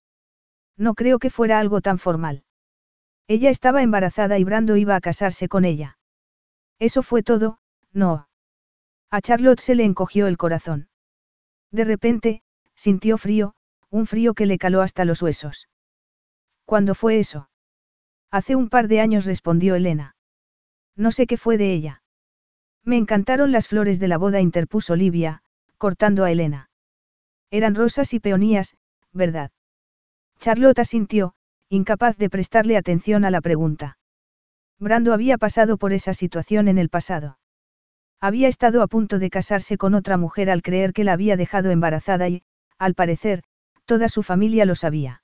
No 0.77 0.95
creo 0.95 1.19
que 1.19 1.31
fuera 1.31 1.61
algo 1.61 1.81
tan 1.81 1.99
formal. 1.99 2.45
Ella 3.29 3.51
estaba 3.51 3.83
embarazada 3.83 4.39
y 4.39 4.45
Brando 4.45 4.77
iba 4.77 4.97
a 4.97 5.01
casarse 5.01 5.49
con 5.49 5.65
ella. 5.65 5.99
Eso 6.79 7.03
fue 7.03 7.23
todo, 7.23 7.59
no. 7.93 8.29
A 9.11 9.21
Charlotte 9.21 9.61
se 9.61 9.75
le 9.75 9.85
encogió 9.85 10.27
el 10.27 10.37
corazón. 10.37 10.89
De 11.71 11.85
repente, 11.85 12.43
sintió 12.75 13.19
frío, 13.19 13.55
un 13.91 14.07
frío 14.07 14.35
que 14.35 14.47
le 14.47 14.59
caló 14.59 14.83
hasta 14.83 15.05
los 15.05 15.23
huesos. 15.23 15.69
¿Cuándo 16.65 16.95
fue 16.95 17.19
eso? 17.19 17.49
Hace 18.31 18.57
un 18.57 18.69
par 18.69 18.89
de 18.89 19.01
años 19.01 19.25
respondió 19.25 19.75
Elena. 19.75 20.17
No 20.97 21.11
sé 21.13 21.27
qué 21.27 21.37
fue 21.37 21.59
de 21.59 21.73
ella. 21.73 22.03
Me 22.85 22.97
encantaron 22.97 23.51
las 23.51 23.69
flores 23.69 23.99
de 23.99 24.09
la 24.09 24.19
boda, 24.19 24.41
interpuso 24.41 24.95
Livia, 24.95 25.43
cortando 25.79 26.25
a 26.25 26.31
Elena. 26.31 26.69
Eran 27.51 27.75
rosas 27.75 28.13
y 28.13 28.21
peonías, 28.21 28.77
¿verdad? 29.13 29.51
Charlotte 30.39 30.81
asintió, 30.81 31.35
incapaz 31.69 32.17
de 32.19 32.29
prestarle 32.29 32.77
atención 32.77 33.25
a 33.25 33.31
la 33.31 33.41
pregunta. 33.41 33.97
Brando 34.79 35.15
había 35.15 35.39
pasado 35.39 35.79
por 35.79 35.93
esa 35.93 36.13
situación 36.13 36.69
en 36.69 36.79
el 36.79 36.91
pasado. 36.91 37.39
Había 38.21 38.49
estado 38.49 38.83
a 38.83 38.87
punto 38.87 39.19
de 39.19 39.31
casarse 39.31 39.79
con 39.79 39.95
otra 39.95 40.17
mujer 40.17 40.51
al 40.51 40.63
creer 40.63 40.93
que 40.93 41.05
la 41.05 41.13
había 41.13 41.37
dejado 41.37 41.71
embarazada 41.71 42.29
y, 42.29 42.43
al 42.79 42.95
parecer, 42.95 43.43
toda 43.85 44.09
su 44.09 44.23
familia 44.23 44.65
lo 44.65 44.75
sabía. 44.75 45.23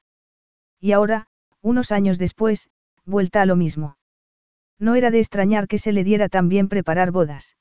Y 0.80 0.92
ahora, 0.92 1.26
unos 1.62 1.92
años 1.92 2.18
después, 2.18 2.70
vuelta 3.04 3.42
a 3.42 3.46
lo 3.46 3.56
mismo. 3.56 3.96
No 4.80 4.94
era 4.94 5.10
de 5.10 5.20
extrañar 5.20 5.68
que 5.68 5.78
se 5.78 5.92
le 5.92 6.02
diera 6.02 6.28
tan 6.28 6.48
bien 6.48 6.68
preparar 6.68 7.12
bodas. 7.12 7.56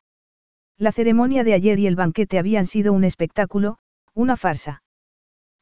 La 0.77 0.93
ceremonia 0.93 1.43
de 1.43 1.53
ayer 1.53 1.77
y 1.77 1.85
el 1.85 1.97
banquete 1.97 2.39
habían 2.39 2.65
sido 2.65 2.93
un 2.93 3.03
espectáculo, 3.03 3.77
una 4.13 4.37
farsa. 4.37 4.81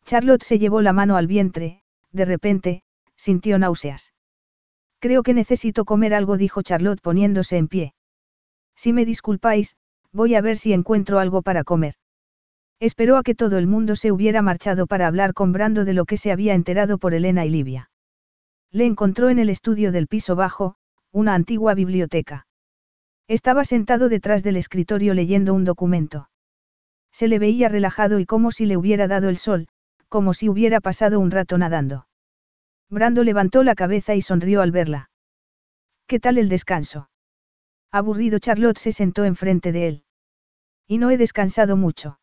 Charlotte 0.05 0.43
se 0.43 0.59
llevó 0.59 0.81
la 0.81 0.93
mano 0.93 1.17
al 1.17 1.25
vientre, 1.25 1.81
de 2.11 2.25
repente, 2.25 2.83
sintió 3.15 3.57
náuseas. 3.57 4.13
Creo 4.99 5.23
que 5.23 5.33
necesito 5.33 5.83
comer 5.83 6.13
algo, 6.13 6.37
dijo 6.37 6.61
Charlotte 6.61 7.01
poniéndose 7.01 7.57
en 7.57 7.67
pie. 7.67 7.93
Si 8.75 8.93
me 8.93 9.05
disculpáis, 9.05 9.75
voy 10.11 10.35
a 10.35 10.41
ver 10.41 10.57
si 10.57 10.73
encuentro 10.73 11.17
algo 11.17 11.41
para 11.41 11.63
comer. 11.63 11.95
Esperó 12.79 13.17
a 13.17 13.23
que 13.23 13.33
todo 13.33 13.57
el 13.57 13.65
mundo 13.65 13.95
se 13.95 14.11
hubiera 14.11 14.43
marchado 14.43 14.85
para 14.85 15.07
hablar 15.07 15.33
con 15.33 15.51
Brando 15.51 15.83
de 15.83 15.93
lo 15.93 16.05
que 16.05 16.17
se 16.17 16.31
había 16.31 16.53
enterado 16.53 16.99
por 16.99 17.15
Elena 17.15 17.43
y 17.45 17.49
Livia. 17.49 17.89
Le 18.71 18.85
encontró 18.85 19.29
en 19.29 19.39
el 19.39 19.49
estudio 19.49 19.91
del 19.91 20.07
piso 20.07 20.35
bajo, 20.35 20.75
una 21.17 21.33
antigua 21.33 21.73
biblioteca. 21.73 22.45
Estaba 23.27 23.63
sentado 23.63 24.07
detrás 24.07 24.43
del 24.43 24.55
escritorio 24.55 25.15
leyendo 25.15 25.55
un 25.55 25.65
documento. 25.65 26.29
Se 27.11 27.27
le 27.27 27.39
veía 27.39 27.69
relajado 27.69 28.19
y 28.19 28.27
como 28.27 28.51
si 28.51 28.67
le 28.67 28.77
hubiera 28.77 29.07
dado 29.07 29.27
el 29.27 29.37
sol, 29.37 29.67
como 30.09 30.35
si 30.35 30.47
hubiera 30.47 30.79
pasado 30.79 31.19
un 31.19 31.31
rato 31.31 31.57
nadando. 31.57 32.07
Brando 32.91 33.23
levantó 33.23 33.63
la 33.63 33.73
cabeza 33.73 34.13
y 34.13 34.21
sonrió 34.21 34.61
al 34.61 34.71
verla. 34.71 35.09
¿Qué 36.05 36.19
tal 36.19 36.37
el 36.37 36.49
descanso? 36.49 37.09
Aburrido 37.91 38.37
Charlotte 38.37 38.77
se 38.77 38.91
sentó 38.91 39.25
enfrente 39.25 39.71
de 39.71 39.87
él. 39.87 40.03
Y 40.87 40.99
no 40.99 41.09
he 41.09 41.17
descansado 41.17 41.77
mucho. 41.77 42.19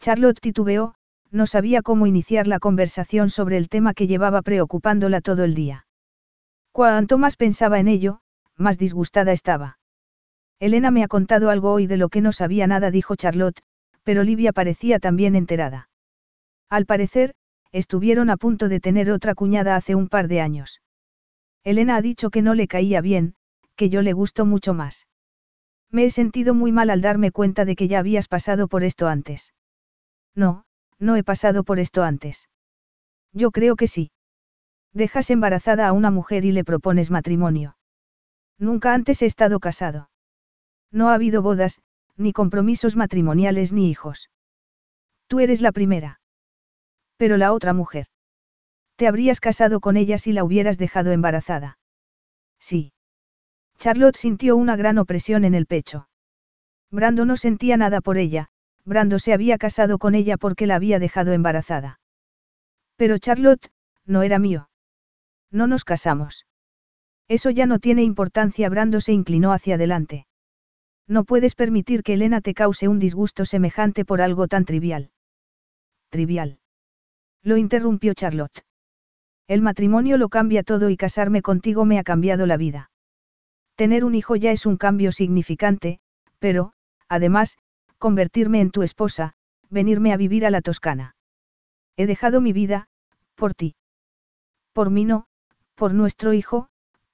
Charlotte 0.00 0.38
titubeó, 0.38 0.96
no 1.30 1.46
sabía 1.46 1.80
cómo 1.80 2.06
iniciar 2.06 2.46
la 2.46 2.58
conversación 2.58 3.30
sobre 3.30 3.56
el 3.56 3.70
tema 3.70 3.94
que 3.94 4.06
llevaba 4.06 4.42
preocupándola 4.42 5.22
todo 5.22 5.44
el 5.44 5.54
día. 5.54 5.86
Cuanto 6.72 7.18
más 7.18 7.36
pensaba 7.36 7.78
en 7.78 7.88
ello, 7.88 8.20
más 8.56 8.78
disgustada 8.78 9.32
estaba. 9.32 9.78
Elena 10.58 10.90
me 10.90 11.04
ha 11.04 11.08
contado 11.08 11.50
algo 11.50 11.72
hoy 11.72 11.86
de 11.86 11.98
lo 11.98 12.08
que 12.08 12.20
no 12.20 12.32
sabía 12.32 12.66
nada, 12.66 12.90
dijo 12.90 13.14
Charlotte, 13.14 13.62
pero 14.04 14.22
Livia 14.22 14.52
parecía 14.52 14.98
también 14.98 15.36
enterada. 15.36 15.90
Al 16.70 16.86
parecer, 16.86 17.34
estuvieron 17.72 18.30
a 18.30 18.36
punto 18.36 18.68
de 18.68 18.80
tener 18.80 19.10
otra 19.10 19.34
cuñada 19.34 19.76
hace 19.76 19.94
un 19.94 20.08
par 20.08 20.28
de 20.28 20.40
años. 20.40 20.80
Elena 21.64 21.96
ha 21.96 22.02
dicho 22.02 22.30
que 22.30 22.42
no 22.42 22.54
le 22.54 22.68
caía 22.68 23.00
bien, 23.00 23.34
que 23.76 23.88
yo 23.88 24.02
le 24.02 24.12
gusto 24.12 24.46
mucho 24.46 24.74
más. 24.74 25.06
Me 25.90 26.04
he 26.06 26.10
sentido 26.10 26.54
muy 26.54 26.72
mal 26.72 26.88
al 26.88 27.02
darme 27.02 27.32
cuenta 27.32 27.64
de 27.64 27.76
que 27.76 27.86
ya 27.86 27.98
habías 27.98 28.28
pasado 28.28 28.66
por 28.66 28.82
esto 28.82 29.08
antes. 29.08 29.52
No, 30.34 30.64
no 30.98 31.16
he 31.16 31.22
pasado 31.22 31.64
por 31.64 31.78
esto 31.78 32.02
antes. 32.02 32.48
Yo 33.32 33.50
creo 33.50 33.76
que 33.76 33.86
sí. 33.86 34.10
Dejas 34.92 35.30
embarazada 35.30 35.88
a 35.88 35.92
una 35.92 36.10
mujer 36.10 36.44
y 36.44 36.52
le 36.52 36.64
propones 36.64 37.10
matrimonio. 37.10 37.76
Nunca 38.58 38.94
antes 38.94 39.22
he 39.22 39.26
estado 39.26 39.58
casado. 39.58 40.10
No 40.90 41.08
ha 41.08 41.14
habido 41.14 41.42
bodas, 41.42 41.80
ni 42.16 42.32
compromisos 42.32 42.96
matrimoniales 42.96 43.72
ni 43.72 43.90
hijos. 43.90 44.30
Tú 45.26 45.40
eres 45.40 45.62
la 45.62 45.72
primera. 45.72 46.20
Pero 47.16 47.38
la 47.38 47.52
otra 47.52 47.72
mujer. 47.72 48.06
Te 48.96 49.06
habrías 49.06 49.40
casado 49.40 49.80
con 49.80 49.96
ella 49.96 50.18
si 50.18 50.32
la 50.32 50.44
hubieras 50.44 50.76
dejado 50.76 51.12
embarazada. 51.12 51.78
Sí. 52.58 52.92
Charlotte 53.78 54.16
sintió 54.16 54.56
una 54.56 54.76
gran 54.76 54.98
opresión 54.98 55.44
en 55.44 55.54
el 55.54 55.66
pecho. 55.66 56.08
Brando 56.90 57.24
no 57.24 57.36
sentía 57.36 57.78
nada 57.78 58.02
por 58.02 58.18
ella, 58.18 58.50
Brando 58.84 59.18
se 59.18 59.32
había 59.32 59.58
casado 59.58 59.98
con 59.98 60.14
ella 60.14 60.36
porque 60.36 60.66
la 60.66 60.74
había 60.74 60.98
dejado 60.98 61.32
embarazada. 61.32 62.00
Pero 62.96 63.18
Charlotte, 63.18 63.72
no 64.04 64.22
era 64.22 64.38
mío. 64.38 64.68
No 65.52 65.66
nos 65.66 65.84
casamos. 65.84 66.46
Eso 67.28 67.50
ya 67.50 67.66
no 67.66 67.78
tiene 67.78 68.02
importancia. 68.02 68.68
Brando 68.68 69.00
se 69.00 69.12
inclinó 69.12 69.52
hacia 69.52 69.76
adelante. 69.76 70.26
No 71.06 71.24
puedes 71.24 71.54
permitir 71.54 72.02
que 72.02 72.14
Elena 72.14 72.40
te 72.40 72.54
cause 72.54 72.88
un 72.88 72.98
disgusto 72.98 73.44
semejante 73.44 74.04
por 74.04 74.22
algo 74.22 74.48
tan 74.48 74.64
trivial. 74.64 75.10
Trivial. 76.08 76.58
Lo 77.42 77.56
interrumpió 77.56 78.14
Charlotte. 78.14 78.64
El 79.46 79.60
matrimonio 79.60 80.16
lo 80.16 80.28
cambia 80.28 80.62
todo 80.62 80.88
y 80.88 80.96
casarme 80.96 81.42
contigo 81.42 81.84
me 81.84 81.98
ha 81.98 82.04
cambiado 82.04 82.46
la 82.46 82.56
vida. 82.56 82.90
Tener 83.74 84.04
un 84.04 84.14
hijo 84.14 84.36
ya 84.36 84.52
es 84.52 84.64
un 84.64 84.76
cambio 84.76 85.12
significante, 85.12 86.00
pero, 86.38 86.72
además, 87.08 87.58
convertirme 87.98 88.60
en 88.60 88.70
tu 88.70 88.82
esposa, 88.82 89.34
venirme 89.68 90.12
a 90.12 90.16
vivir 90.16 90.46
a 90.46 90.50
la 90.50 90.62
Toscana. 90.62 91.16
He 91.96 92.06
dejado 92.06 92.40
mi 92.40 92.52
vida, 92.52 92.88
por 93.34 93.54
ti. 93.54 93.74
Por 94.72 94.90
mí 94.90 95.04
no, 95.04 95.26
por 95.82 95.94
nuestro 95.94 96.32
hijo, 96.32 96.68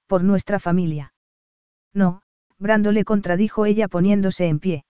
por 0.05 0.23
nuestra 0.23 0.59
familia. 0.59 1.11
No, 1.91 2.21
Brando 2.59 2.91
le 2.91 3.03
contradijo 3.03 3.65
ella 3.65 3.87
poniéndose 3.87 4.47
en 4.47 4.59
pie. 4.59 4.85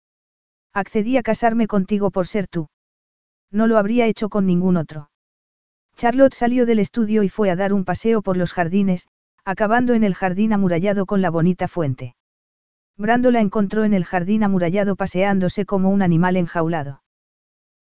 Accedí 0.72 1.18
a 1.18 1.22
casarme 1.22 1.66
contigo 1.66 2.10
por 2.10 2.26
ser 2.26 2.48
tú. 2.48 2.70
No 3.50 3.66
lo 3.66 3.76
habría 3.76 4.06
hecho 4.06 4.30
con 4.30 4.46
ningún 4.46 4.78
otro. 4.78 5.10
Charlotte 5.94 6.32
salió 6.32 6.64
del 6.64 6.78
estudio 6.78 7.22
y 7.22 7.28
fue 7.28 7.50
a 7.50 7.56
dar 7.56 7.74
un 7.74 7.84
paseo 7.84 8.22
por 8.22 8.38
los 8.38 8.54
jardines, 8.54 9.08
acabando 9.44 9.92
en 9.92 10.04
el 10.04 10.14
jardín 10.14 10.54
amurallado 10.54 11.04
con 11.04 11.20
la 11.20 11.28
bonita 11.28 11.68
fuente. 11.68 12.16
Brando 12.96 13.30
la 13.30 13.42
encontró 13.42 13.84
en 13.84 13.92
el 13.92 14.06
jardín 14.06 14.42
amurallado 14.42 14.96
paseándose 14.96 15.66
como 15.66 15.90
un 15.90 16.00
animal 16.00 16.38
enjaulado. 16.38 17.02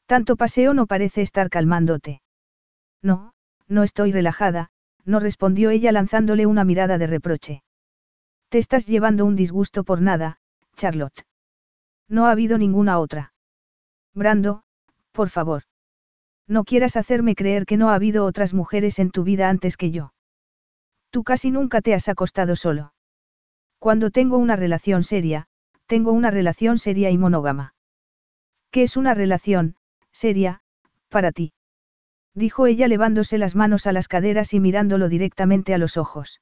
Tanto 0.06 0.34
paseo 0.34 0.74
no 0.74 0.88
parece 0.88 1.22
estar 1.22 1.50
calmándote. 1.50 2.20
No, 3.00 3.32
no 3.68 3.84
estoy 3.84 4.10
relajada, 4.10 4.72
no 5.04 5.20
respondió 5.20 5.70
ella 5.70 5.92
lanzándole 5.92 6.46
una 6.46 6.64
mirada 6.64 6.98
de 6.98 7.06
reproche. 7.06 7.62
Te 8.48 8.58
estás 8.58 8.86
llevando 8.86 9.24
un 9.24 9.36
disgusto 9.36 9.84
por 9.84 10.00
nada, 10.00 10.38
Charlotte. 10.76 11.26
No 12.08 12.26
ha 12.26 12.30
habido 12.30 12.58
ninguna 12.58 12.98
otra. 12.98 13.32
Brando, 14.14 14.62
por 15.12 15.28
favor. 15.28 15.62
No 16.46 16.64
quieras 16.64 16.96
hacerme 16.96 17.34
creer 17.34 17.64
que 17.66 17.76
no 17.76 17.90
ha 17.90 17.94
habido 17.94 18.24
otras 18.24 18.52
mujeres 18.52 18.98
en 18.98 19.10
tu 19.10 19.24
vida 19.24 19.48
antes 19.48 19.76
que 19.76 19.90
yo. 19.90 20.12
Tú 21.10 21.24
casi 21.24 21.50
nunca 21.50 21.80
te 21.80 21.94
has 21.94 22.08
acostado 22.08 22.56
solo. 22.56 22.92
Cuando 23.78 24.10
tengo 24.10 24.38
una 24.38 24.56
relación 24.56 25.02
seria, 25.02 25.46
tengo 25.86 26.12
una 26.12 26.30
relación 26.30 26.78
seria 26.78 27.10
y 27.10 27.18
monógama. 27.18 27.74
¿Qué 28.70 28.82
es 28.82 28.96
una 28.96 29.14
relación, 29.14 29.76
seria, 30.12 30.60
para 31.08 31.32
ti? 31.32 31.52
Dijo 32.34 32.66
ella 32.66 32.88
levándose 32.88 33.38
las 33.38 33.54
manos 33.54 33.86
a 33.86 33.92
las 33.92 34.08
caderas 34.08 34.54
y 34.54 34.60
mirándolo 34.60 35.08
directamente 35.08 35.72
a 35.72 35.78
los 35.78 35.96
ojos. 35.96 36.40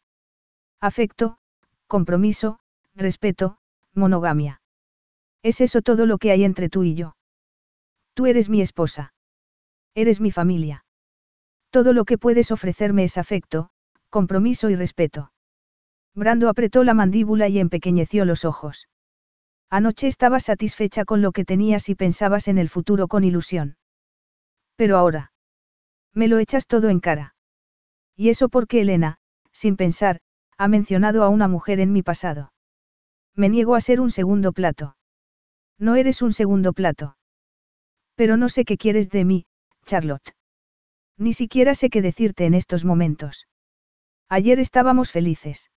Afecto, 0.80 1.38
compromiso, 1.86 2.60
respeto, 2.94 3.58
monogamia. 3.94 4.62
¿Es 5.42 5.60
eso 5.60 5.82
todo 5.82 6.06
lo 6.06 6.18
que 6.18 6.30
hay 6.30 6.44
entre 6.44 6.68
tú 6.68 6.82
y 6.84 6.94
yo? 6.94 7.16
Tú 8.14 8.26
eres 8.26 8.48
mi 8.48 8.62
esposa. 8.62 9.12
Eres 9.94 10.20
mi 10.20 10.30
familia. 10.30 10.84
Todo 11.70 11.92
lo 11.92 12.04
que 12.04 12.18
puedes 12.18 12.50
ofrecerme 12.50 13.04
es 13.04 13.18
afecto, 13.18 13.70
compromiso 14.08 14.70
y 14.70 14.76
respeto. 14.76 15.32
Brando 16.14 16.48
apretó 16.48 16.84
la 16.84 16.94
mandíbula 16.94 17.48
y 17.48 17.58
empequeñeció 17.58 18.24
los 18.24 18.44
ojos. 18.44 18.88
Anoche 19.70 20.06
estabas 20.06 20.44
satisfecha 20.44 21.04
con 21.04 21.22
lo 21.22 21.32
que 21.32 21.44
tenías 21.44 21.88
y 21.88 21.94
pensabas 21.94 22.48
en 22.48 22.58
el 22.58 22.68
futuro 22.68 23.08
con 23.08 23.24
ilusión. 23.24 23.76
Pero 24.76 24.98
ahora. 24.98 25.31
Me 26.14 26.28
lo 26.28 26.38
echas 26.38 26.66
todo 26.66 26.88
en 26.88 27.00
cara. 27.00 27.34
Y 28.16 28.28
eso 28.28 28.48
porque 28.48 28.80
Elena, 28.80 29.18
sin 29.52 29.76
pensar, 29.76 30.20
ha 30.58 30.68
mencionado 30.68 31.22
a 31.24 31.28
una 31.28 31.48
mujer 31.48 31.80
en 31.80 31.92
mi 31.92 32.02
pasado. 32.02 32.52
Me 33.34 33.48
niego 33.48 33.74
a 33.74 33.80
ser 33.80 34.00
un 34.00 34.10
segundo 34.10 34.52
plato. 34.52 34.96
No 35.78 35.96
eres 35.96 36.22
un 36.22 36.32
segundo 36.32 36.72
plato. 36.72 37.16
Pero 38.14 38.36
no 38.36 38.48
sé 38.48 38.64
qué 38.64 38.76
quieres 38.76 39.08
de 39.08 39.24
mí, 39.24 39.46
Charlotte. 39.86 40.34
Ni 41.16 41.32
siquiera 41.32 41.74
sé 41.74 41.88
qué 41.88 42.02
decirte 42.02 42.44
en 42.44 42.54
estos 42.54 42.84
momentos. 42.84 43.48
Ayer 44.28 44.60
estábamos 44.60 45.10
felices. 45.10 45.70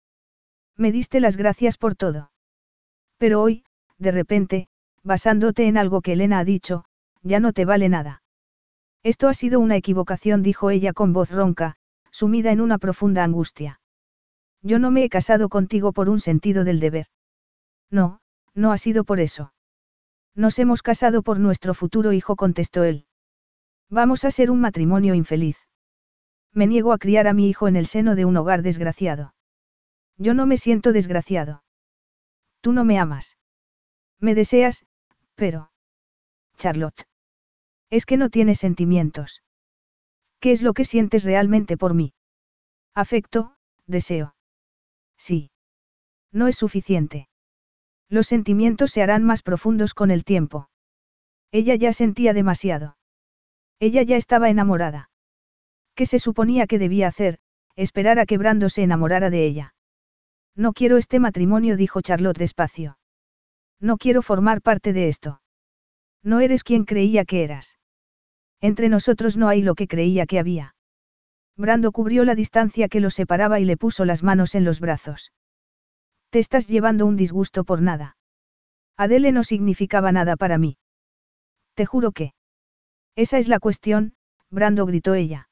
Me 0.75 0.91
diste 0.91 1.19
las 1.19 1.37
gracias 1.37 1.77
por 1.77 1.95
todo. 1.95 2.31
Pero 3.17 3.41
hoy, 3.41 3.63
de 3.97 4.11
repente, 4.11 4.67
basándote 5.03 5.67
en 5.67 5.77
algo 5.77 6.01
que 6.01 6.13
Elena 6.13 6.39
ha 6.39 6.43
dicho, 6.43 6.85
ya 7.21 7.39
no 7.39 7.53
te 7.53 7.65
vale 7.65 7.89
nada. 7.89 8.21
Esto 9.05 9.27
ha 9.27 9.35
sido 9.35 9.59
una 9.59 9.75
equivocación, 9.75 10.41
dijo 10.41 10.71
ella 10.71 10.91
con 10.91 11.13
voz 11.13 11.29
ronca, 11.29 11.75
sumida 12.09 12.51
en 12.51 12.59
una 12.59 12.79
profunda 12.79 13.23
angustia. 13.23 13.79
Yo 14.63 14.79
no 14.79 14.89
me 14.89 15.03
he 15.03 15.09
casado 15.09 15.47
contigo 15.47 15.93
por 15.93 16.09
un 16.09 16.19
sentido 16.19 16.63
del 16.63 16.79
deber. 16.79 17.05
No, 17.91 18.19
no 18.55 18.71
ha 18.71 18.79
sido 18.79 19.03
por 19.03 19.19
eso. 19.19 19.53
Nos 20.33 20.57
hemos 20.57 20.81
casado 20.81 21.21
por 21.21 21.39
nuestro 21.39 21.75
futuro 21.75 22.13
hijo, 22.13 22.35
contestó 22.35 22.83
él. 22.83 23.05
Vamos 23.91 24.25
a 24.25 24.31
ser 24.31 24.49
un 24.49 24.59
matrimonio 24.59 25.13
infeliz. 25.13 25.57
Me 26.51 26.65
niego 26.65 26.91
a 26.91 26.97
criar 26.97 27.27
a 27.27 27.33
mi 27.33 27.47
hijo 27.47 27.67
en 27.67 27.75
el 27.75 27.85
seno 27.85 28.15
de 28.15 28.25
un 28.25 28.35
hogar 28.37 28.63
desgraciado. 28.63 29.35
Yo 30.17 30.33
no 30.33 30.47
me 30.47 30.57
siento 30.57 30.93
desgraciado. 30.93 31.63
Tú 32.59 32.73
no 32.73 32.83
me 32.83 32.97
amas. 32.97 33.37
Me 34.19 34.33
deseas, 34.33 34.87
pero... 35.35 35.69
Charlotte. 36.57 37.05
Es 37.95 38.05
que 38.05 38.17
no 38.17 38.29
tienes 38.29 38.59
sentimientos. 38.59 39.41
¿Qué 40.41 40.51
es 40.51 40.61
lo 40.61 40.73
que 40.73 40.83
sientes 40.83 41.23
realmente 41.23 41.77
por 41.77 41.93
mí? 41.93 42.13
Afecto, 42.93 43.55
deseo. 43.87 44.35
Sí. 45.17 45.49
No 46.33 46.49
es 46.49 46.57
suficiente. 46.57 47.29
Los 48.09 48.27
sentimientos 48.27 48.91
se 48.91 49.01
harán 49.01 49.23
más 49.23 49.43
profundos 49.43 49.93
con 49.93 50.11
el 50.11 50.25
tiempo. 50.25 50.67
Ella 51.53 51.75
ya 51.75 51.93
sentía 51.93 52.33
demasiado. 52.33 52.97
Ella 53.79 54.03
ya 54.03 54.17
estaba 54.17 54.49
enamorada. 54.49 55.09
¿Qué 55.93 56.05
se 56.05 56.19
suponía 56.19 56.67
que 56.67 56.79
debía 56.79 57.07
hacer? 57.07 57.39
Esperar 57.77 58.19
a 58.19 58.25
que 58.25 58.37
Brando 58.37 58.67
se 58.67 58.83
enamorara 58.83 59.29
de 59.29 59.45
ella. 59.45 59.73
No 60.53 60.73
quiero 60.73 60.97
este 60.97 61.21
matrimonio, 61.21 61.77
dijo 61.77 62.01
Charlotte 62.01 62.37
despacio. 62.37 62.97
No 63.79 63.95
quiero 63.95 64.21
formar 64.21 64.61
parte 64.61 64.91
de 64.91 65.07
esto. 65.07 65.41
No 66.23 66.41
eres 66.41 66.65
quien 66.65 66.83
creía 66.83 67.23
que 67.23 67.45
eras. 67.45 67.79
Entre 68.61 68.89
nosotros 68.89 69.37
no 69.37 69.47
hay 69.47 69.61
lo 69.61 69.75
que 69.75 69.87
creía 69.87 70.25
que 70.25 70.39
había. 70.39 70.75
Brando 71.57 71.91
cubrió 71.91 72.25
la 72.25 72.35
distancia 72.35 72.89
que 72.89 72.99
los 72.99 73.13
separaba 73.13 73.59
y 73.59 73.65
le 73.65 73.77
puso 73.77 74.05
las 74.05 74.23
manos 74.23 74.55
en 74.55 74.65
los 74.65 74.79
brazos. 74.79 75.31
Te 76.29 76.39
estás 76.39 76.67
llevando 76.67 77.05
un 77.05 77.15
disgusto 77.15 77.63
por 77.63 77.81
nada. 77.81 78.17
Adele 78.97 79.31
no 79.31 79.43
significaba 79.43 80.11
nada 80.11 80.35
para 80.35 80.57
mí. 80.57 80.77
Te 81.75 81.85
juro 81.85 82.11
que. 82.11 82.33
Esa 83.15 83.37
es 83.37 83.47
la 83.47 83.59
cuestión, 83.59 84.15
Brando 84.49 84.85
gritó 84.85 85.13
ella. 85.13 85.49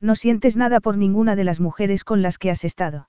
No 0.00 0.14
sientes 0.14 0.56
nada 0.56 0.80
por 0.80 0.96
ninguna 0.96 1.36
de 1.36 1.44
las 1.44 1.60
mujeres 1.60 2.04
con 2.04 2.22
las 2.22 2.38
que 2.38 2.50
has 2.50 2.64
estado. 2.64 3.08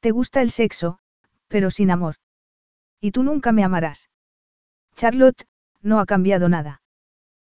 Te 0.00 0.10
gusta 0.10 0.42
el 0.42 0.50
sexo, 0.50 0.98
pero 1.48 1.70
sin 1.70 1.90
amor. 1.90 2.16
Y 3.00 3.12
tú 3.12 3.22
nunca 3.22 3.52
me 3.52 3.64
amarás. 3.64 4.10
Charlotte, 4.96 5.46
no 5.82 6.00
ha 6.00 6.06
cambiado 6.06 6.48
nada. 6.48 6.82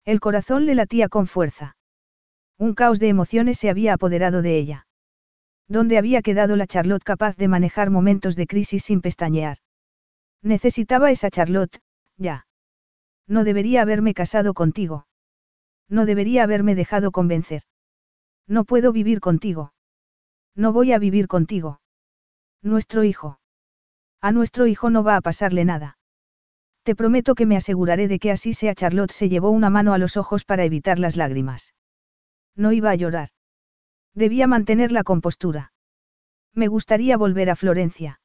El 0.05 0.21
corazón 0.21 0.67
le 0.67 0.75
latía 0.75 1.09
con 1.09 1.27
fuerza. 1.27 1.77
Un 2.59 2.75
caos 2.75 2.99
de 2.99 3.09
emociones 3.09 3.59
se 3.59 3.71
había 3.71 3.95
apoderado 3.95 4.43
de 4.43 4.57
ella. 4.57 4.87
¿Dónde 5.69 5.99
había 5.99 6.23
quedado 6.23 6.57
la 6.57 6.67
Charlotte 6.67 7.05
capaz 7.05 7.37
de 7.37 7.49
manejar 7.49 7.91
momentos 7.91 8.37
de 8.37 8.47
crisis 8.47 8.85
sin 8.85 9.01
pestañear? 9.01 9.59
Necesitaba 10.43 11.11
esa 11.11 11.31
Charlotte, 11.31 11.81
ya. 12.17 12.47
No 13.29 13.45
debería 13.45 13.83
haberme 13.83 14.15
casado 14.15 14.55
contigo. 14.55 15.07
No 15.89 16.07
debería 16.07 16.43
haberme 16.43 16.75
dejado 16.75 17.12
convencer. 17.12 17.62
No 18.49 18.65
puedo 18.65 18.93
vivir 18.93 19.21
contigo. 19.21 19.73
No 20.55 20.73
voy 20.73 20.93
a 20.93 20.99
vivir 20.99 21.29
contigo. 21.29 21.82
Nuestro 22.62 23.02
hijo. 23.02 23.41
A 24.20 24.31
nuestro 24.31 24.66
hijo 24.68 24.89
no 24.89 25.02
va 25.02 25.16
a 25.16 25.20
pasarle 25.20 25.65
nada. 25.65 25.99
Te 26.84 26.94
prometo 26.94 27.34
que 27.34 27.47
me 27.47 27.57
aseguraré 27.57 28.07
de 28.08 28.18
que 28.18 28.31
así 28.31 28.55
sea. 28.55 28.74
Charlotte 28.74 29.12
se 29.12 29.28
llevó 29.28 29.50
una 29.50 29.68
mano 29.68 29.94
a 29.94 29.99
los 29.99 30.16
ojos 30.16 30.44
para 30.44 30.65
evitar 30.65 30.99
las 30.99 31.16
lágrimas. 31.16 31.74
No 32.57 32.73
iba 32.73 32.91
a 32.91 32.94
llorar. 32.94 33.31
Debía 34.15 34.47
mantener 34.47 34.92
la 34.92 35.05
compostura. 35.05 35.73
Me 36.55 36.68
gustaría 36.68 37.16
volver 37.16 37.50
a 37.50 37.57
Florencia. 37.57 38.20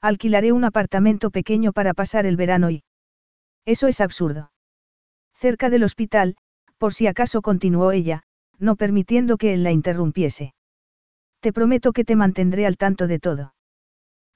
Alquilaré 0.00 0.52
un 0.52 0.64
apartamento 0.64 1.30
pequeño 1.30 1.72
para 1.72 1.94
pasar 1.94 2.26
el 2.26 2.36
verano 2.36 2.70
y... 2.70 2.82
Eso 3.64 3.86
es 3.86 4.00
absurdo. 4.00 4.52
Cerca 5.34 5.70
del 5.70 5.84
hospital, 5.84 6.36
por 6.78 6.94
si 6.94 7.06
acaso 7.06 7.42
continuó 7.42 7.92
ella, 7.92 8.24
no 8.58 8.74
permitiendo 8.74 9.36
que 9.36 9.54
él 9.54 9.62
la 9.62 9.70
interrumpiese. 9.70 10.54
Te 11.42 11.52
prometo 11.52 11.92
que 11.92 12.04
te 12.04 12.14
mantendré 12.14 12.66
al 12.66 12.76
tanto 12.76 13.08
de 13.08 13.18
todo. 13.18 13.54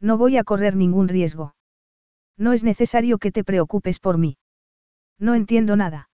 No 0.01 0.19
voy 0.19 0.39
a 0.39 0.43
correr 0.43 0.75
ningún 0.75 1.07
riesgo. 1.07 1.55
No 2.37 2.53
es 2.53 2.65
necesario 2.65 3.19
que 3.19 3.31
te 3.31 3.45
preocupes 3.45 4.01
por 4.01 4.19
mí. 4.19 4.39
No 5.17 5.37
entiendo 5.37 5.77
nada. 5.77 6.11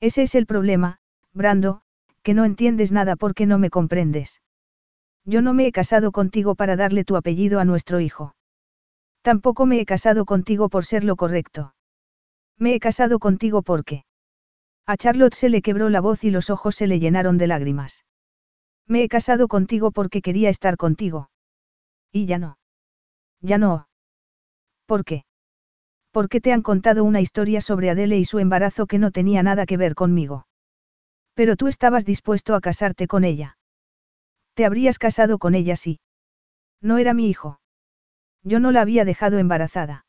Ese 0.00 0.22
es 0.22 0.34
el 0.34 0.46
problema, 0.46 1.00
Brando, 1.34 1.82
que 2.22 2.32
no 2.32 2.46
entiendes 2.46 2.92
nada 2.92 3.14
porque 3.16 3.44
no 3.44 3.58
me 3.58 3.68
comprendes. 3.68 4.40
Yo 5.26 5.42
no 5.42 5.52
me 5.52 5.66
he 5.66 5.72
casado 5.72 6.12
contigo 6.12 6.54
para 6.54 6.76
darle 6.76 7.04
tu 7.04 7.16
apellido 7.16 7.60
a 7.60 7.66
nuestro 7.66 8.00
hijo. 8.00 8.34
Tampoco 9.20 9.66
me 9.66 9.80
he 9.80 9.84
casado 9.84 10.24
contigo 10.24 10.70
por 10.70 10.86
ser 10.86 11.04
lo 11.04 11.16
correcto. 11.16 11.74
Me 12.56 12.74
he 12.74 12.80
casado 12.80 13.18
contigo 13.18 13.60
porque... 13.60 14.06
A 14.86 14.96
Charlotte 14.96 15.34
se 15.34 15.50
le 15.50 15.60
quebró 15.60 15.90
la 15.90 16.00
voz 16.00 16.24
y 16.24 16.30
los 16.30 16.48
ojos 16.48 16.74
se 16.74 16.86
le 16.86 17.00
llenaron 17.00 17.36
de 17.36 17.48
lágrimas. 17.48 18.05
Me 18.86 19.02
he 19.02 19.08
casado 19.08 19.48
contigo 19.48 19.90
porque 19.90 20.22
quería 20.22 20.48
estar 20.48 20.76
contigo. 20.76 21.30
Y 22.12 22.26
ya 22.26 22.38
no. 22.38 22.58
Ya 23.40 23.58
no. 23.58 23.88
¿Por 24.86 25.04
qué? 25.04 25.24
Porque 26.12 26.40
te 26.40 26.52
han 26.52 26.62
contado 26.62 27.04
una 27.04 27.20
historia 27.20 27.60
sobre 27.60 27.90
Adele 27.90 28.16
y 28.16 28.24
su 28.24 28.38
embarazo 28.38 28.86
que 28.86 28.98
no 28.98 29.10
tenía 29.10 29.42
nada 29.42 29.66
que 29.66 29.76
ver 29.76 29.94
conmigo. 29.94 30.46
Pero 31.34 31.56
tú 31.56 31.66
estabas 31.66 32.06
dispuesto 32.06 32.54
a 32.54 32.60
casarte 32.60 33.06
con 33.06 33.24
ella. 33.24 33.58
Te 34.54 34.64
habrías 34.64 34.98
casado 34.98 35.38
con 35.38 35.54
ella 35.54 35.76
sí. 35.76 36.00
No 36.80 36.96
era 36.98 37.12
mi 37.12 37.28
hijo. 37.28 37.60
Yo 38.42 38.60
no 38.60 38.70
la 38.70 38.80
había 38.80 39.04
dejado 39.04 39.38
embarazada. 39.38 40.06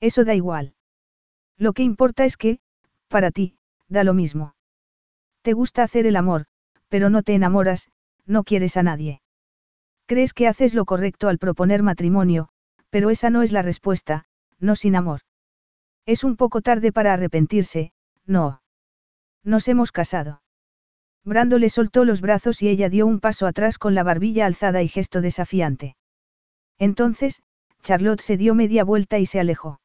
Eso 0.00 0.24
da 0.24 0.34
igual. 0.34 0.74
Lo 1.56 1.74
que 1.74 1.82
importa 1.82 2.24
es 2.24 2.36
que, 2.36 2.58
para 3.08 3.30
ti, 3.30 3.58
da 3.88 4.02
lo 4.02 4.14
mismo. 4.14 4.54
Te 5.42 5.52
gusta 5.52 5.82
hacer 5.82 6.06
el 6.06 6.16
amor, 6.16 6.46
pero 6.90 7.08
no 7.08 7.22
te 7.22 7.34
enamoras, 7.34 7.88
no 8.26 8.44
quieres 8.44 8.76
a 8.76 8.82
nadie. 8.82 9.22
Crees 10.06 10.34
que 10.34 10.48
haces 10.48 10.74
lo 10.74 10.84
correcto 10.84 11.28
al 11.28 11.38
proponer 11.38 11.82
matrimonio, 11.82 12.48
pero 12.90 13.08
esa 13.08 13.30
no 13.30 13.42
es 13.42 13.52
la 13.52 13.62
respuesta, 13.62 14.26
no 14.58 14.76
sin 14.76 14.96
amor. 14.96 15.20
Es 16.04 16.24
un 16.24 16.36
poco 16.36 16.60
tarde 16.60 16.92
para 16.92 17.14
arrepentirse, 17.14 17.92
no. 18.26 18.60
Nos 19.44 19.68
hemos 19.68 19.92
casado. 19.92 20.42
Brando 21.24 21.58
le 21.58 21.70
soltó 21.70 22.04
los 22.04 22.20
brazos 22.20 22.60
y 22.62 22.68
ella 22.68 22.88
dio 22.88 23.06
un 23.06 23.20
paso 23.20 23.46
atrás 23.46 23.78
con 23.78 23.94
la 23.94 24.02
barbilla 24.02 24.46
alzada 24.46 24.82
y 24.82 24.88
gesto 24.88 25.20
desafiante. 25.20 25.96
Entonces, 26.78 27.42
Charlotte 27.82 28.20
se 28.20 28.36
dio 28.36 28.54
media 28.54 28.84
vuelta 28.84 29.18
y 29.18 29.26
se 29.26 29.38
alejó. 29.38 29.80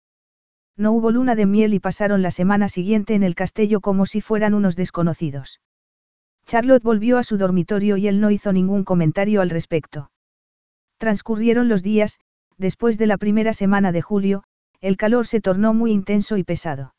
No 0.78 0.92
hubo 0.92 1.12
luna 1.12 1.36
de 1.36 1.46
miel 1.46 1.74
y 1.74 1.80
pasaron 1.80 2.22
la 2.22 2.32
semana 2.32 2.68
siguiente 2.68 3.14
en 3.16 3.24
el 3.24 3.36
castillo 3.36 3.80
como 3.80 4.06
si 4.06 4.22
fueran 4.22 4.54
unos 4.54 4.76
desconocidos. 4.76 5.62
Charlotte 6.46 6.84
volvió 6.84 7.18
a 7.18 7.24
su 7.24 7.38
dormitorio 7.38 7.98
y 7.98 8.08
él 8.08 8.22
no 8.22 8.30
hizo 8.32 8.54
ningún 8.54 8.84
comentario 8.84 9.42
al 9.42 9.50
respecto. 9.50 10.12
Transcurrieron 10.98 11.70
los 11.70 11.82
días, 11.82 12.20
después 12.58 12.98
de 12.98 13.08
la 13.08 13.18
primera 13.18 13.54
semana 13.54 13.92
de 13.92 14.02
julio, 14.02 14.44
el 14.80 14.98
calor 14.98 15.26
se 15.26 15.42
tornó 15.42 15.74
muy 15.74 15.92
intenso 15.92 16.38
y 16.38 16.44
pesado. 16.44 16.94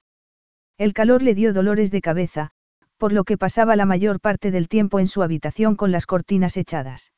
El 0.78 0.92
calor 0.92 1.22
le 1.22 1.34
dio 1.34 1.52
dolores 1.52 1.90
de 1.90 2.00
cabeza, 2.00 2.50
por 2.98 3.12
lo 3.12 3.24
que 3.24 3.38
pasaba 3.38 3.76
la 3.76 3.86
mayor 3.86 4.20
parte 4.20 4.50
del 4.50 4.68
tiempo 4.68 4.98
en 4.98 5.06
su 5.06 5.22
habitación 5.22 5.76
con 5.76 5.92
las 5.92 6.06
cortinas 6.06 6.56
echadas. 6.56 7.12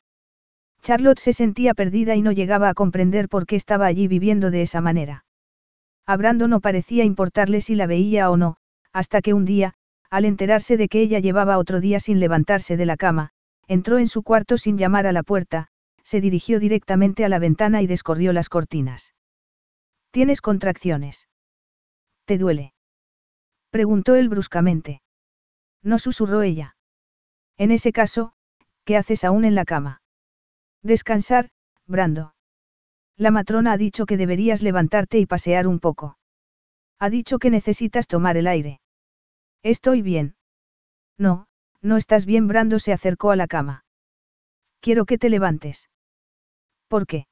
Charlotte 0.81 1.19
se 1.19 1.33
sentía 1.33 1.73
perdida 1.73 2.15
y 2.15 2.21
no 2.21 2.31
llegaba 2.31 2.69
a 2.69 2.73
comprender 2.73 3.27
por 3.27 3.45
qué 3.45 3.55
estaba 3.55 3.85
allí 3.85 4.07
viviendo 4.07 4.51
de 4.51 4.61
esa 4.61 4.81
manera. 4.81 5.25
A 6.05 6.15
Brando 6.15 6.47
no 6.47 6.61
parecía 6.61 7.03
importarle 7.03 7.61
si 7.61 7.75
la 7.75 7.87
veía 7.87 8.29
o 8.29 8.37
no, 8.37 8.57
hasta 8.93 9.21
que 9.21 9.33
un 9.33 9.45
día, 9.45 9.75
al 10.09 10.25
enterarse 10.25 10.77
de 10.77 10.87
que 10.87 11.01
ella 11.01 11.19
llevaba 11.19 11.57
otro 11.57 11.79
día 11.79 11.99
sin 11.99 12.19
levantarse 12.19 12.77
de 12.77 12.85
la 12.85 12.97
cama, 12.97 13.31
entró 13.67 13.99
en 13.99 14.07
su 14.07 14.23
cuarto 14.23 14.57
sin 14.57 14.77
llamar 14.77 15.05
a 15.05 15.11
la 15.11 15.23
puerta, 15.23 15.67
se 16.03 16.21
dirigió 16.21 16.59
directamente 16.59 17.23
a 17.23 17.29
la 17.29 17.39
ventana 17.39 17.81
y 17.81 17.87
descorrió 17.87 18.33
las 18.33 18.49
cortinas. 18.49 19.13
¿Tienes 20.11 20.41
contracciones? 20.41 21.29
¿Te 22.25 22.37
duele? 22.37 22.73
Preguntó 23.69 24.15
él 24.15 24.29
bruscamente. 24.29 25.01
No 25.83 25.99
susurró 25.99 26.41
ella. 26.41 26.75
En 27.57 27.71
ese 27.71 27.91
caso, 27.91 28.33
¿qué 28.85 28.97
haces 28.97 29.23
aún 29.23 29.45
en 29.45 29.53
la 29.53 29.65
cama? 29.65 30.01
Descansar, 30.81 31.51
Brando. 31.85 32.33
La 33.17 33.31
matrona 33.31 33.73
ha 33.73 33.77
dicho 33.77 34.05
que 34.05 34.17
deberías 34.17 34.61
levantarte 34.63 35.19
y 35.19 35.25
pasear 35.25 35.67
un 35.67 35.79
poco. 35.79 36.17
Ha 36.99 37.09
dicho 37.09 37.37
que 37.37 37.49
necesitas 37.49 38.07
tomar 38.07 38.37
el 38.37 38.47
aire. 38.47 38.79
Estoy 39.63 40.01
bien. 40.01 40.35
No, 41.17 41.47
no 41.81 41.97
estás 41.97 42.25
bien. 42.25 42.47
Brando 42.47 42.79
se 42.79 42.93
acercó 42.93 43.31
a 43.31 43.35
la 43.35 43.47
cama. 43.47 43.83
Quiero 44.79 45.05
que 45.05 45.17
te 45.17 45.29
levantes. 45.29 45.89
¿Por 46.87 47.05
qué? 47.05 47.27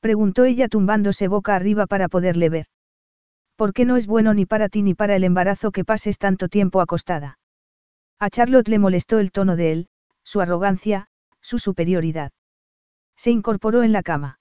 Preguntó 0.00 0.44
ella 0.44 0.68
tumbándose 0.68 1.28
boca 1.28 1.54
arriba 1.54 1.86
para 1.86 2.08
poderle 2.08 2.48
ver. 2.48 2.66
¿Por 3.56 3.72
qué 3.72 3.84
no 3.84 3.96
es 3.96 4.06
bueno 4.06 4.34
ni 4.34 4.44
para 4.44 4.68
ti 4.68 4.82
ni 4.82 4.94
para 4.94 5.16
el 5.16 5.24
embarazo 5.24 5.70
que 5.70 5.84
pases 5.84 6.18
tanto 6.18 6.48
tiempo 6.48 6.80
acostada? 6.80 7.38
A 8.18 8.28
Charlotte 8.28 8.68
le 8.68 8.78
molestó 8.78 9.18
el 9.18 9.32
tono 9.32 9.56
de 9.56 9.72
él, 9.72 9.88
su 10.24 10.40
arrogancia, 10.40 11.06
su 11.40 11.58
superioridad. 11.58 12.32
Se 13.16 13.30
incorporó 13.30 13.82
en 13.82 13.92
la 13.92 14.02
cama. 14.02 14.40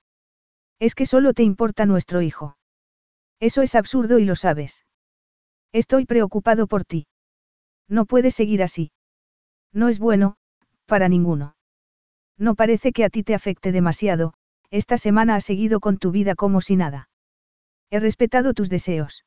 Es 0.79 0.95
que 0.95 1.05
solo 1.05 1.33
te 1.33 1.43
importa 1.43 1.85
nuestro 1.85 2.21
hijo. 2.21 2.57
Eso 3.39 3.61
es 3.61 3.75
absurdo 3.75 4.19
y 4.19 4.25
lo 4.25 4.35
sabes. 4.35 4.83
Estoy 5.75 6.05
preocupado 6.05 6.67
por 6.67 6.85
ti. 6.85 7.05
No 7.89 8.05
puedes 8.05 8.33
seguir 8.33 8.63
así. 8.63 8.93
No 9.73 9.89
es 9.89 9.99
bueno, 9.99 10.37
para 10.85 11.09
ninguno. 11.09 11.57
No 12.37 12.55
parece 12.55 12.93
que 12.93 13.03
a 13.03 13.09
ti 13.09 13.23
te 13.23 13.35
afecte 13.35 13.73
demasiado, 13.73 14.35
esta 14.71 14.97
semana 14.97 15.35
has 15.35 15.43
seguido 15.43 15.81
con 15.81 15.97
tu 15.97 16.11
vida 16.11 16.33
como 16.33 16.61
si 16.61 16.77
nada. 16.77 17.09
He 17.89 17.99
respetado 17.99 18.53
tus 18.53 18.69
deseos. 18.69 19.25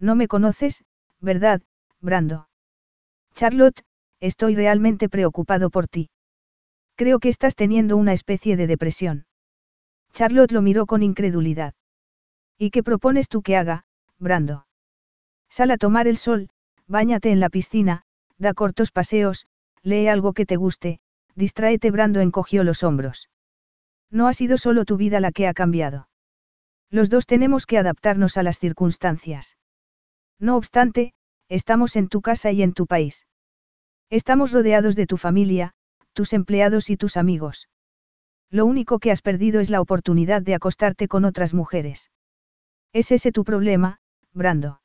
No 0.00 0.14
me 0.14 0.26
conoces, 0.26 0.84
¿verdad, 1.20 1.60
Brando? 2.00 2.48
Charlotte, 3.34 3.84
estoy 4.20 4.54
realmente 4.54 5.10
preocupado 5.10 5.68
por 5.68 5.86
ti. 5.86 6.08
Creo 6.96 7.18
que 7.18 7.28
estás 7.28 7.54
teniendo 7.56 7.98
una 7.98 8.14
especie 8.14 8.56
de 8.56 8.68
depresión. 8.68 9.26
Charlotte 10.14 10.52
lo 10.52 10.62
miró 10.62 10.86
con 10.86 11.02
incredulidad. 11.02 11.74
¿Y 12.56 12.70
qué 12.70 12.82
propones 12.82 13.28
tú 13.28 13.42
que 13.42 13.58
haga, 13.58 13.84
Brando? 14.18 14.64
Sal 15.48 15.70
a 15.70 15.78
tomar 15.78 16.06
el 16.06 16.16
sol, 16.16 16.50
báñate 16.86 17.30
en 17.30 17.40
la 17.40 17.48
piscina, 17.48 18.02
da 18.38 18.54
cortos 18.54 18.90
paseos, 18.90 19.46
lee 19.82 20.08
algo 20.08 20.32
que 20.32 20.46
te 20.46 20.56
guste, 20.56 21.00
distráete. 21.34 21.90
Brando 21.90 22.20
encogió 22.20 22.64
los 22.64 22.82
hombros. 22.82 23.28
No 24.10 24.28
ha 24.28 24.32
sido 24.32 24.58
solo 24.58 24.84
tu 24.84 24.96
vida 24.96 25.20
la 25.20 25.32
que 25.32 25.46
ha 25.46 25.54
cambiado. 25.54 26.08
Los 26.90 27.10
dos 27.10 27.26
tenemos 27.26 27.66
que 27.66 27.78
adaptarnos 27.78 28.36
a 28.36 28.42
las 28.42 28.58
circunstancias. 28.58 29.58
No 30.38 30.56
obstante, 30.56 31.12
estamos 31.48 31.96
en 31.96 32.08
tu 32.08 32.22
casa 32.22 32.50
y 32.50 32.62
en 32.62 32.72
tu 32.72 32.86
país. 32.86 33.26
Estamos 34.10 34.52
rodeados 34.52 34.96
de 34.96 35.06
tu 35.06 35.16
familia, 35.16 35.74
tus 36.14 36.32
empleados 36.32 36.88
y 36.88 36.96
tus 36.96 37.16
amigos. 37.16 37.68
Lo 38.50 38.64
único 38.64 38.98
que 38.98 39.10
has 39.10 39.20
perdido 39.20 39.60
es 39.60 39.68
la 39.68 39.80
oportunidad 39.82 40.40
de 40.40 40.54
acostarte 40.54 41.08
con 41.08 41.26
otras 41.26 41.52
mujeres. 41.52 42.10
¿Es 42.94 43.12
ese 43.12 43.32
tu 43.32 43.44
problema, 43.44 43.98
Brando? 44.32 44.80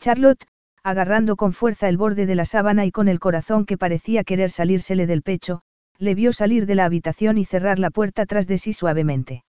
Charlotte, 0.00 0.46
agarrando 0.82 1.36
con 1.36 1.52
fuerza 1.52 1.88
el 1.88 1.98
borde 1.98 2.24
de 2.24 2.34
la 2.34 2.46
sábana 2.46 2.86
y 2.86 2.90
con 2.90 3.06
el 3.08 3.20
corazón 3.20 3.66
que 3.66 3.76
parecía 3.76 4.24
querer 4.24 4.50
salírsele 4.50 5.06
del 5.06 5.22
pecho, 5.22 5.60
le 5.98 6.14
vio 6.14 6.32
salir 6.32 6.64
de 6.64 6.74
la 6.74 6.86
habitación 6.86 7.36
y 7.36 7.44
cerrar 7.44 7.78
la 7.78 7.90
puerta 7.90 8.24
tras 8.24 8.46
de 8.46 8.56
sí 8.56 8.72
suavemente. 8.72 9.44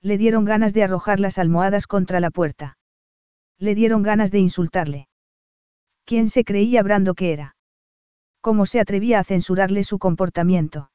Le 0.00 0.16
dieron 0.16 0.46
ganas 0.46 0.72
de 0.72 0.82
arrojar 0.82 1.20
las 1.20 1.36
almohadas 1.36 1.86
contra 1.86 2.20
la 2.20 2.30
puerta. 2.30 2.78
Le 3.58 3.74
dieron 3.74 4.02
ganas 4.02 4.30
de 4.30 4.38
insultarle. 4.38 5.08
¿Quién 6.06 6.30
se 6.30 6.44
creía 6.44 6.82
Brando 6.82 7.14
que 7.14 7.32
era? 7.32 7.56
¿Cómo 8.40 8.64
se 8.64 8.80
atrevía 8.80 9.18
a 9.18 9.24
censurarle 9.24 9.84
su 9.84 9.98
comportamiento? 9.98 10.90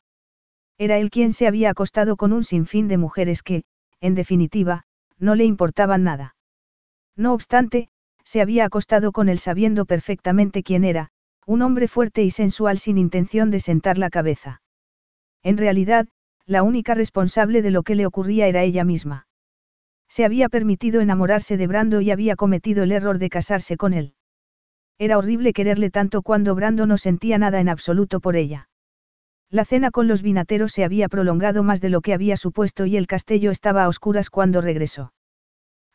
Era 0.79 0.97
él 0.97 1.11
quien 1.11 1.33
se 1.33 1.45
había 1.45 1.69
acostado 1.69 2.15
con 2.15 2.33
un 2.33 2.43
sinfín 2.43 2.87
de 2.87 2.97
mujeres 2.97 3.43
que, 3.43 3.63
en 3.99 4.15
definitiva, 4.15 4.85
no 5.19 5.35
le 5.35 5.45
importaban 5.45 6.03
nada. 6.03 6.35
No 7.15 7.33
obstante, 7.33 7.89
se 8.23 8.41
había 8.41 8.65
acostado 8.65 9.11
con 9.11 9.29
él 9.29 9.39
sabiendo 9.39 9.85
perfectamente 9.85 10.63
quién 10.63 10.83
era, 10.83 11.09
un 11.45 11.61
hombre 11.61 11.87
fuerte 11.87 12.23
y 12.23 12.31
sensual 12.31 12.77
sin 12.77 12.97
intención 12.97 13.51
de 13.51 13.59
sentar 13.59 13.97
la 13.97 14.09
cabeza. 14.09 14.61
En 15.43 15.57
realidad, 15.57 16.07
la 16.45 16.63
única 16.63 16.93
responsable 16.93 17.61
de 17.61 17.71
lo 17.71 17.83
que 17.83 17.95
le 17.95 18.05
ocurría 18.05 18.47
era 18.47 18.63
ella 18.63 18.83
misma. 18.83 19.27
Se 20.07 20.25
había 20.25 20.49
permitido 20.49 21.01
enamorarse 21.01 21.57
de 21.57 21.67
Brando 21.67 22.01
y 22.01 22.11
había 22.11 22.35
cometido 22.35 22.83
el 22.83 22.91
error 22.91 23.17
de 23.17 23.29
casarse 23.29 23.77
con 23.77 23.93
él. 23.93 24.15
Era 24.99 25.17
horrible 25.17 25.53
quererle 25.53 25.89
tanto 25.89 26.21
cuando 26.21 26.53
Brando 26.53 26.85
no 26.85 26.97
sentía 26.97 27.37
nada 27.37 27.59
en 27.59 27.69
absoluto 27.69 28.19
por 28.19 28.35
ella. 28.35 28.69
La 29.49 29.65
cena 29.65 29.91
con 29.91 30.07
los 30.07 30.21
vinateros 30.21 30.71
se 30.71 30.83
había 30.83 31.09
prolongado 31.09 31.63
más 31.63 31.81
de 31.81 31.89
lo 31.89 32.01
que 32.01 32.13
había 32.13 32.37
supuesto 32.37 32.85
y 32.85 32.97
el 32.97 33.07
castillo 33.07 33.51
estaba 33.51 33.83
a 33.83 33.87
oscuras 33.87 34.29
cuando 34.29 34.61
regresó. 34.61 35.13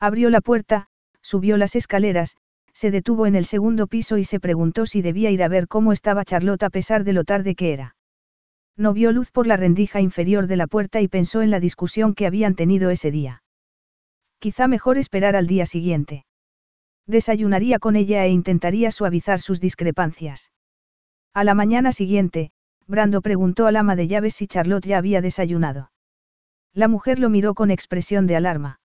Abrió 0.00 0.28
la 0.28 0.40
puerta, 0.40 0.88
subió 1.26 1.56
las 1.56 1.74
escaleras, 1.74 2.36
se 2.72 2.92
detuvo 2.92 3.26
en 3.26 3.34
el 3.34 3.46
segundo 3.46 3.88
piso 3.88 4.16
y 4.16 4.22
se 4.22 4.38
preguntó 4.38 4.86
si 4.86 5.02
debía 5.02 5.32
ir 5.32 5.42
a 5.42 5.48
ver 5.48 5.66
cómo 5.66 5.92
estaba 5.92 6.24
Charlotte 6.24 6.62
a 6.62 6.70
pesar 6.70 7.02
de 7.02 7.12
lo 7.12 7.24
tarde 7.24 7.56
que 7.56 7.72
era. 7.72 7.96
No 8.76 8.92
vio 8.92 9.10
luz 9.10 9.32
por 9.32 9.48
la 9.48 9.56
rendija 9.56 10.00
inferior 10.00 10.46
de 10.46 10.56
la 10.56 10.68
puerta 10.68 11.00
y 11.00 11.08
pensó 11.08 11.42
en 11.42 11.50
la 11.50 11.58
discusión 11.58 12.14
que 12.14 12.26
habían 12.26 12.55
tenido 12.55 12.90
ese 12.90 13.10
día. 13.10 13.42
Quizá 14.38 14.68
mejor 14.68 14.98
esperar 14.98 15.34
al 15.34 15.48
día 15.48 15.66
siguiente. 15.66 16.26
Desayunaría 17.06 17.80
con 17.80 17.96
ella 17.96 18.24
e 18.24 18.28
intentaría 18.28 18.92
suavizar 18.92 19.40
sus 19.40 19.60
discrepancias. 19.60 20.52
A 21.34 21.42
la 21.42 21.55
mañana 21.55 21.90
siguiente, 21.90 22.52
Brando 22.86 23.20
preguntó 23.20 23.66
al 23.66 23.74
ama 23.74 23.96
de 23.96 24.06
llaves 24.06 24.36
si 24.36 24.46
Charlotte 24.46 24.86
ya 24.86 24.98
había 24.98 25.20
desayunado. 25.22 25.90
La 26.72 26.86
mujer 26.86 27.18
lo 27.18 27.30
miró 27.30 27.55
con 27.55 27.72
expresión 27.72 28.28
de 28.28 28.36
alarma. 28.36 28.78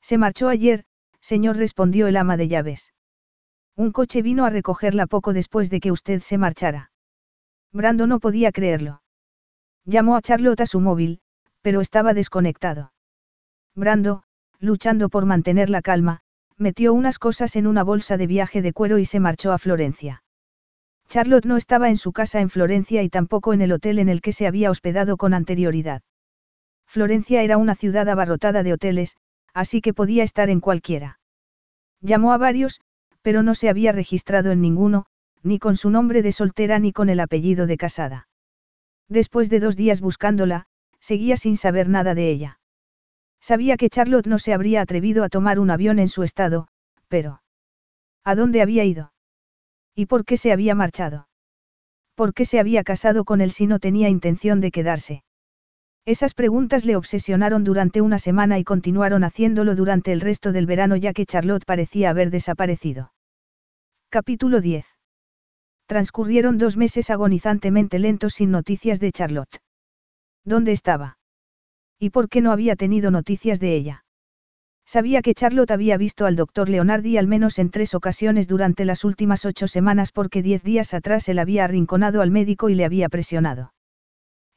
Se 0.00 0.16
marchó 0.16 0.48
ayer, 0.48 0.84
señor, 1.26 1.56
respondió 1.56 2.06
el 2.06 2.16
ama 2.16 2.36
de 2.36 2.46
llaves. 2.46 2.94
Un 3.74 3.90
coche 3.90 4.22
vino 4.22 4.44
a 4.44 4.50
recogerla 4.50 5.08
poco 5.08 5.32
después 5.32 5.70
de 5.70 5.80
que 5.80 5.90
usted 5.90 6.20
se 6.20 6.38
marchara. 6.38 6.92
Brando 7.72 8.06
no 8.06 8.20
podía 8.20 8.52
creerlo. 8.52 9.02
Llamó 9.84 10.16
a 10.16 10.22
Charlotte 10.22 10.60
a 10.60 10.66
su 10.66 10.78
móvil, 10.78 11.18
pero 11.62 11.80
estaba 11.80 12.14
desconectado. 12.14 12.92
Brando, 13.74 14.22
luchando 14.60 15.08
por 15.08 15.26
mantener 15.26 15.68
la 15.68 15.82
calma, 15.82 16.20
metió 16.56 16.94
unas 16.94 17.18
cosas 17.18 17.56
en 17.56 17.66
una 17.66 17.82
bolsa 17.82 18.16
de 18.16 18.28
viaje 18.28 18.62
de 18.62 18.72
cuero 18.72 18.98
y 18.98 19.04
se 19.04 19.18
marchó 19.18 19.52
a 19.52 19.58
Florencia. 19.58 20.22
Charlotte 21.08 21.44
no 21.44 21.56
estaba 21.56 21.88
en 21.88 21.96
su 21.96 22.12
casa 22.12 22.40
en 22.40 22.50
Florencia 22.50 23.02
y 23.02 23.08
tampoco 23.08 23.52
en 23.52 23.62
el 23.62 23.72
hotel 23.72 23.98
en 23.98 24.08
el 24.08 24.20
que 24.22 24.32
se 24.32 24.46
había 24.46 24.70
hospedado 24.70 25.16
con 25.16 25.34
anterioridad. 25.34 26.02
Florencia 26.86 27.42
era 27.42 27.58
una 27.58 27.74
ciudad 27.74 28.08
abarrotada 28.08 28.62
de 28.62 28.72
hoteles, 28.72 29.16
así 29.52 29.80
que 29.80 29.92
podía 29.92 30.22
estar 30.22 30.50
en 30.50 30.60
cualquiera. 30.60 31.15
Llamó 32.06 32.32
a 32.32 32.38
varios, 32.38 32.80
pero 33.20 33.42
no 33.42 33.56
se 33.56 33.68
había 33.68 33.90
registrado 33.90 34.52
en 34.52 34.60
ninguno, 34.60 35.06
ni 35.42 35.58
con 35.58 35.76
su 35.76 35.90
nombre 35.90 36.22
de 36.22 36.30
soltera 36.30 36.78
ni 36.78 36.92
con 36.92 37.08
el 37.08 37.18
apellido 37.18 37.66
de 37.66 37.76
casada. 37.76 38.28
Después 39.08 39.50
de 39.50 39.58
dos 39.58 39.74
días 39.74 40.00
buscándola, 40.00 40.66
seguía 41.00 41.36
sin 41.36 41.56
saber 41.56 41.88
nada 41.88 42.14
de 42.14 42.30
ella. 42.30 42.60
Sabía 43.40 43.76
que 43.76 43.90
Charlotte 43.90 44.28
no 44.28 44.38
se 44.38 44.54
habría 44.54 44.82
atrevido 44.82 45.24
a 45.24 45.28
tomar 45.28 45.58
un 45.58 45.68
avión 45.68 45.98
en 45.98 46.08
su 46.08 46.22
estado, 46.22 46.68
pero... 47.08 47.42
¿A 48.22 48.36
dónde 48.36 48.62
había 48.62 48.84
ido? 48.84 49.12
¿Y 49.96 50.06
por 50.06 50.24
qué 50.24 50.36
se 50.36 50.52
había 50.52 50.76
marchado? 50.76 51.26
¿Por 52.14 52.34
qué 52.34 52.44
se 52.44 52.60
había 52.60 52.84
casado 52.84 53.24
con 53.24 53.40
él 53.40 53.50
si 53.50 53.66
no 53.66 53.80
tenía 53.80 54.08
intención 54.08 54.60
de 54.60 54.70
quedarse? 54.70 55.24
Esas 56.06 56.34
preguntas 56.34 56.84
le 56.84 56.94
obsesionaron 56.94 57.64
durante 57.64 58.00
una 58.00 58.20
semana 58.20 58.60
y 58.60 58.64
continuaron 58.64 59.24
haciéndolo 59.24 59.74
durante 59.74 60.12
el 60.12 60.20
resto 60.20 60.52
del 60.52 60.64
verano 60.64 60.94
ya 60.94 61.12
que 61.12 61.26
Charlotte 61.26 61.64
parecía 61.64 62.10
haber 62.10 62.30
desaparecido. 62.30 63.12
Capítulo 64.08 64.60
10. 64.60 64.86
Transcurrieron 65.86 66.58
dos 66.58 66.76
meses 66.76 67.10
agonizantemente 67.10 67.98
lentos 67.98 68.34
sin 68.34 68.52
noticias 68.52 69.00
de 69.00 69.10
Charlotte. 69.10 69.60
¿Dónde 70.44 70.70
estaba? 70.70 71.18
¿Y 71.98 72.10
por 72.10 72.28
qué 72.28 72.40
no 72.40 72.52
había 72.52 72.76
tenido 72.76 73.10
noticias 73.10 73.58
de 73.58 73.74
ella? 73.74 74.04
Sabía 74.86 75.22
que 75.22 75.34
Charlotte 75.34 75.72
había 75.72 75.96
visto 75.96 76.24
al 76.24 76.36
doctor 76.36 76.68
Leonardi 76.68 77.16
al 77.16 77.26
menos 77.26 77.58
en 77.58 77.70
tres 77.70 77.94
ocasiones 77.94 78.46
durante 78.46 78.84
las 78.84 79.02
últimas 79.02 79.44
ocho 79.44 79.66
semanas 79.66 80.12
porque 80.12 80.40
diez 80.40 80.62
días 80.62 80.94
atrás 80.94 81.28
él 81.28 81.40
había 81.40 81.64
arrinconado 81.64 82.22
al 82.22 82.30
médico 82.30 82.68
y 82.68 82.76
le 82.76 82.84
había 82.84 83.08
presionado. 83.08 83.72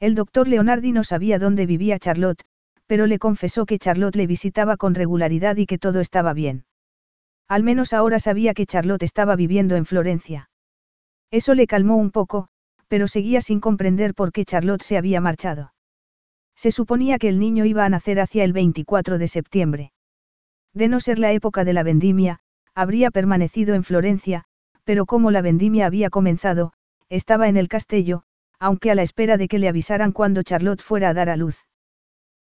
El 0.00 0.14
doctor 0.14 0.48
Leonardi 0.48 0.92
no 0.92 1.04
sabía 1.04 1.38
dónde 1.38 1.66
vivía 1.66 1.98
Charlotte, 1.98 2.42
pero 2.86 3.06
le 3.06 3.18
confesó 3.18 3.66
que 3.66 3.78
Charlotte 3.78 4.16
le 4.16 4.26
visitaba 4.26 4.78
con 4.78 4.94
regularidad 4.94 5.56
y 5.58 5.66
que 5.66 5.78
todo 5.78 6.00
estaba 6.00 6.32
bien. 6.32 6.64
Al 7.46 7.62
menos 7.62 7.92
ahora 7.92 8.18
sabía 8.18 8.54
que 8.54 8.64
Charlotte 8.64 9.02
estaba 9.02 9.36
viviendo 9.36 9.76
en 9.76 9.84
Florencia. 9.84 10.48
Eso 11.30 11.54
le 11.54 11.66
calmó 11.66 11.96
un 11.96 12.10
poco, 12.10 12.48
pero 12.88 13.08
seguía 13.08 13.42
sin 13.42 13.60
comprender 13.60 14.14
por 14.14 14.32
qué 14.32 14.44
Charlotte 14.44 14.82
se 14.82 14.96
había 14.96 15.20
marchado. 15.20 15.74
Se 16.56 16.70
suponía 16.70 17.18
que 17.18 17.28
el 17.28 17.38
niño 17.38 17.64
iba 17.64 17.84
a 17.84 17.88
nacer 17.88 18.20
hacia 18.20 18.42
el 18.44 18.52
24 18.52 19.18
de 19.18 19.28
septiembre. 19.28 19.92
De 20.72 20.88
no 20.88 21.00
ser 21.00 21.18
la 21.18 21.32
época 21.32 21.64
de 21.64 21.74
la 21.74 21.82
vendimia, 21.82 22.40
habría 22.74 23.10
permanecido 23.10 23.74
en 23.74 23.84
Florencia, 23.84 24.44
pero 24.84 25.04
como 25.04 25.30
la 25.30 25.42
vendimia 25.42 25.86
había 25.86 26.10
comenzado, 26.10 26.72
estaba 27.08 27.48
en 27.48 27.56
el 27.56 27.68
castillo, 27.68 28.24
aunque 28.60 28.90
a 28.90 28.94
la 28.94 29.02
espera 29.02 29.38
de 29.38 29.48
que 29.48 29.58
le 29.58 29.68
avisaran 29.68 30.12
cuando 30.12 30.42
Charlotte 30.42 30.82
fuera 30.82 31.08
a 31.08 31.14
dar 31.14 31.30
a 31.30 31.36
luz. 31.36 31.64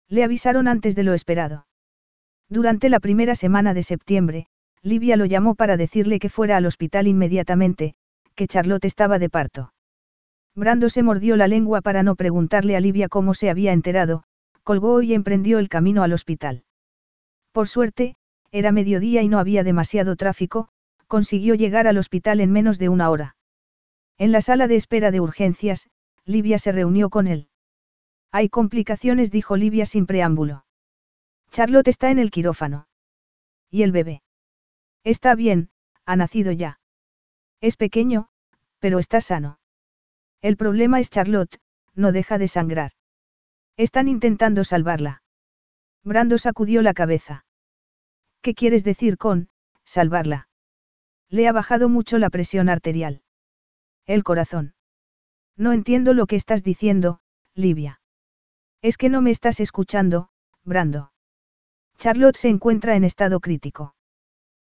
Le 0.09 0.23
avisaron 0.23 0.67
antes 0.67 0.95
de 0.95 1.03
lo 1.03 1.13
esperado. 1.13 1.67
Durante 2.49 2.89
la 2.89 2.99
primera 2.99 3.35
semana 3.35 3.73
de 3.73 3.83
septiembre, 3.83 4.47
Livia 4.81 5.15
lo 5.15 5.25
llamó 5.25 5.55
para 5.55 5.77
decirle 5.77 6.19
que 6.19 6.29
fuera 6.29 6.57
al 6.57 6.65
hospital 6.65 7.07
inmediatamente, 7.07 7.93
que 8.35 8.47
Charlotte 8.47 8.85
estaba 8.85 9.19
de 9.19 9.29
parto. 9.29 9.73
Brando 10.55 10.89
se 10.89 11.03
mordió 11.03 11.35
la 11.35 11.47
lengua 11.47 11.81
para 11.81 12.03
no 12.03 12.15
preguntarle 12.15 12.75
a 12.75 12.79
Livia 12.79 13.09
cómo 13.09 13.33
se 13.33 13.49
había 13.49 13.73
enterado, 13.73 14.23
colgó 14.63 15.01
y 15.01 15.13
emprendió 15.13 15.59
el 15.59 15.69
camino 15.69 16.03
al 16.03 16.13
hospital. 16.13 16.63
Por 17.51 17.67
suerte, 17.67 18.15
era 18.51 18.71
mediodía 18.71 19.21
y 19.21 19.27
no 19.27 19.39
había 19.39 19.63
demasiado 19.63 20.15
tráfico, 20.15 20.69
consiguió 21.07 21.53
llegar 21.53 21.85
al 21.85 21.97
hospital 21.97 22.39
en 22.41 22.51
menos 22.51 22.79
de 22.79 22.89
una 22.89 23.09
hora. 23.09 23.35
En 24.17 24.31
la 24.31 24.41
sala 24.41 24.67
de 24.67 24.77
espera 24.77 25.11
de 25.11 25.19
urgencias, 25.19 25.89
Livia 26.27 26.59
se 26.59 26.73
reunió 26.73 27.09
con 27.09 27.25
él. 27.25 27.47
Hay 28.33 28.49
complicaciones, 28.49 29.31
dijo 29.31 29.55
Livia 29.55 29.85
sin 29.85 30.05
preámbulo. 30.05 30.65
Charlotte 31.51 31.87
está 31.87 32.11
en 32.11 32.19
el 32.19 32.31
quirófano. 32.31 32.89
¿Y 33.71 33.83
el 33.83 33.93
bebé? 33.93 34.21
Está 35.05 35.35
bien, 35.35 35.69
ha 36.05 36.17
nacido 36.17 36.51
ya. 36.51 36.81
Es 37.61 37.77
pequeño, 37.77 38.27
pero 38.79 38.99
está 38.99 39.21
sano. 39.21 39.59
El 40.41 40.57
problema 40.57 40.99
es 40.99 41.09
Charlotte, 41.09 41.59
no 41.95 42.11
deja 42.11 42.37
de 42.37 42.49
sangrar. 42.49 42.91
Están 43.77 44.09
intentando 44.09 44.65
salvarla. 44.65 45.23
Brando 46.03 46.37
sacudió 46.37 46.81
la 46.81 46.93
cabeza. 46.93 47.45
¿Qué 48.41 48.53
quieres 48.53 48.83
decir 48.83 49.17
con, 49.17 49.49
salvarla? 49.85 50.49
Le 51.29 51.47
ha 51.47 51.53
bajado 51.53 51.87
mucho 51.87 52.17
la 52.17 52.29
presión 52.29 52.67
arterial. 52.67 53.21
El 54.05 54.23
corazón. 54.23 54.76
No 55.57 55.73
entiendo 55.73 56.13
lo 56.13 56.27
que 56.27 56.35
estás 56.35 56.63
diciendo, 56.63 57.19
Livia. 57.55 57.99
Es 58.81 58.97
que 58.97 59.09
no 59.09 59.21
me 59.21 59.31
estás 59.31 59.59
escuchando, 59.59 60.29
Brando. 60.63 61.11
Charlotte 61.97 62.37
se 62.37 62.49
encuentra 62.49 62.95
en 62.95 63.03
estado 63.03 63.39
crítico. 63.39 63.95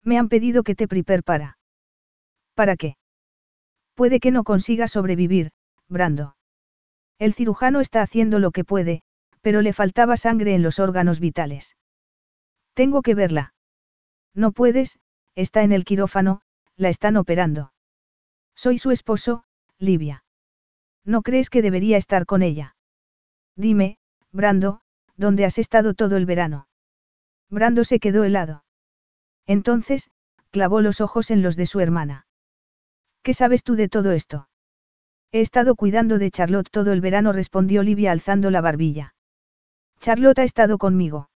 Me 0.04 0.18
han 0.18 0.28
pedido 0.28 0.64
que 0.64 0.76
te 0.76 0.90
prepare 0.90 1.24
para. 1.24 1.58
¿Para 2.54 2.76
qué? 2.76 2.98
Puede 3.96 4.20
que 4.20 4.32
no 4.32 4.44
consiga 4.44 4.90
sobrevivir, 4.90 5.52
Brando. 5.88 6.36
El 7.18 7.34
cirujano 7.34 7.80
está 7.80 8.02
haciendo 8.02 8.40
lo 8.40 8.52
que 8.52 8.66
puede, 8.66 9.04
pero 9.42 9.62
le 9.62 9.72
faltaba 9.72 10.18
sangre 10.18 10.56
en 10.56 10.64
los 10.64 10.80
órganos 10.80 11.22
vitales. 11.22 11.78
Tengo 12.74 13.02
que 13.02 13.16
verla. 13.16 13.54
No 14.34 14.52
puedes, 14.52 15.00
está 15.36 15.64
en 15.64 15.72
el 15.72 15.86
quirófano, 15.86 16.42
la 16.76 16.90
están 16.90 17.16
operando. 17.18 17.72
Soy 18.56 18.78
su 18.78 18.92
esposo, 18.92 19.46
Livia. 19.78 20.23
¿No 21.06 21.22
crees 21.22 21.50
que 21.50 21.62
debería 21.62 21.98
estar 21.98 22.26
con 22.26 22.42
ella? 22.42 22.76
Dime, 23.56 23.98
Brando, 24.32 24.82
¿dónde 25.16 25.46
has 25.46 25.58
estado 25.58 25.94
todo 25.94 26.18
el 26.18 26.26
verano? 26.26 26.68
Brando 27.50 27.84
se 27.84 28.00
quedó 28.00 28.24
helado. 28.24 28.64
Entonces, 29.46 30.10
clavó 30.52 30.82
los 30.82 31.02
ojos 31.02 31.30
en 31.32 31.42
los 31.42 31.56
de 31.56 31.66
su 31.66 31.80
hermana. 31.80 32.26
¿Qué 33.22 33.34
sabes 33.34 33.64
tú 33.64 33.76
de 33.76 33.90
todo 33.90 34.12
esto? 34.12 34.48
He 35.32 35.42
estado 35.42 35.76
cuidando 35.76 36.20
de 36.20 36.32
Charlotte 36.32 36.70
todo 36.70 36.94
el 36.94 37.02
verano, 37.02 37.34
respondió 37.34 37.84
Livia 37.84 38.12
alzando 38.12 38.52
la 38.52 38.62
barbilla. 38.62 39.16
Charlotte 40.00 40.40
ha 40.40 40.44
estado 40.44 40.78
conmigo. 40.78 41.30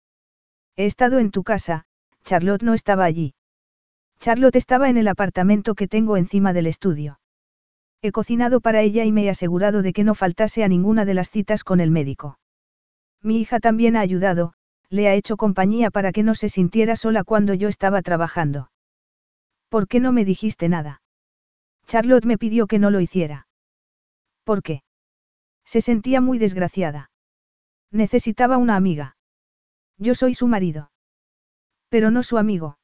He 0.75 0.85
estado 0.85 1.19
en 1.19 1.31
tu 1.31 1.43
casa, 1.43 1.85
Charlotte 2.23 2.61
no 2.61 2.73
estaba 2.73 3.05
allí. 3.05 3.33
Charlotte 4.19 4.55
estaba 4.55 4.89
en 4.89 4.97
el 4.97 5.07
apartamento 5.07 5.75
que 5.75 5.87
tengo 5.87 6.17
encima 6.17 6.53
del 6.53 6.67
estudio. 6.67 7.19
He 8.01 8.11
cocinado 8.11 8.61
para 8.61 8.81
ella 8.81 9.05
y 9.05 9.11
me 9.11 9.23
he 9.23 9.29
asegurado 9.29 9.81
de 9.81 9.93
que 9.93 10.03
no 10.03 10.15
faltase 10.15 10.63
a 10.63 10.67
ninguna 10.67 11.05
de 11.05 11.13
las 11.13 11.31
citas 11.31 11.63
con 11.63 11.79
el 11.79 11.91
médico. 11.91 12.39
Mi 13.21 13.39
hija 13.41 13.59
también 13.59 13.95
ha 13.95 14.01
ayudado, 14.01 14.53
le 14.89 15.07
ha 15.07 15.15
hecho 15.15 15.35
compañía 15.37 15.89
para 15.91 16.11
que 16.11 16.23
no 16.23 16.35
se 16.35 16.49
sintiera 16.49 16.95
sola 16.95 17.23
cuando 17.23 17.53
yo 17.53 17.67
estaba 17.67 18.01
trabajando. 18.01 18.71
¿Por 19.69 19.87
qué 19.87 19.99
no 19.99 20.11
me 20.11 20.25
dijiste 20.25 20.69
nada? 20.69 21.01
Charlotte 21.87 22.25
me 22.25 22.37
pidió 22.37 22.67
que 22.67 22.79
no 22.79 22.89
lo 22.89 22.99
hiciera. 22.99 23.47
¿Por 24.43 24.61
qué? 24.61 24.83
Se 25.65 25.81
sentía 25.81 26.21
muy 26.21 26.37
desgraciada. 26.37 27.11
Necesitaba 27.91 28.57
una 28.57 28.75
amiga. 28.75 29.17
Yo 29.97 30.15
soy 30.15 30.33
su 30.33 30.47
marido. 30.47 30.91
Pero 31.89 32.11
no 32.11 32.23
su 32.23 32.37
amigo. 32.37 32.77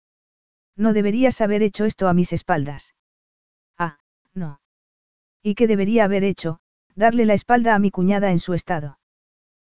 No 0.75 0.93
deberías 0.93 1.39
haber 1.41 1.61
hecho 1.61 1.85
esto 1.85 2.07
a 2.07 2.13
mis 2.13 2.33
espaldas. 2.33 2.95
Ah, 3.77 3.99
no. 4.33 4.59
¿Y 5.43 5.55
qué 5.55 5.67
debería 5.67 6.05
haber 6.05 6.23
hecho? 6.23 6.59
Darle 6.95 7.25
la 7.25 7.33
espalda 7.33 7.75
a 7.75 7.79
mi 7.79 7.91
cuñada 7.91 8.31
en 8.31 8.39
su 8.39 8.53
estado. 8.53 8.97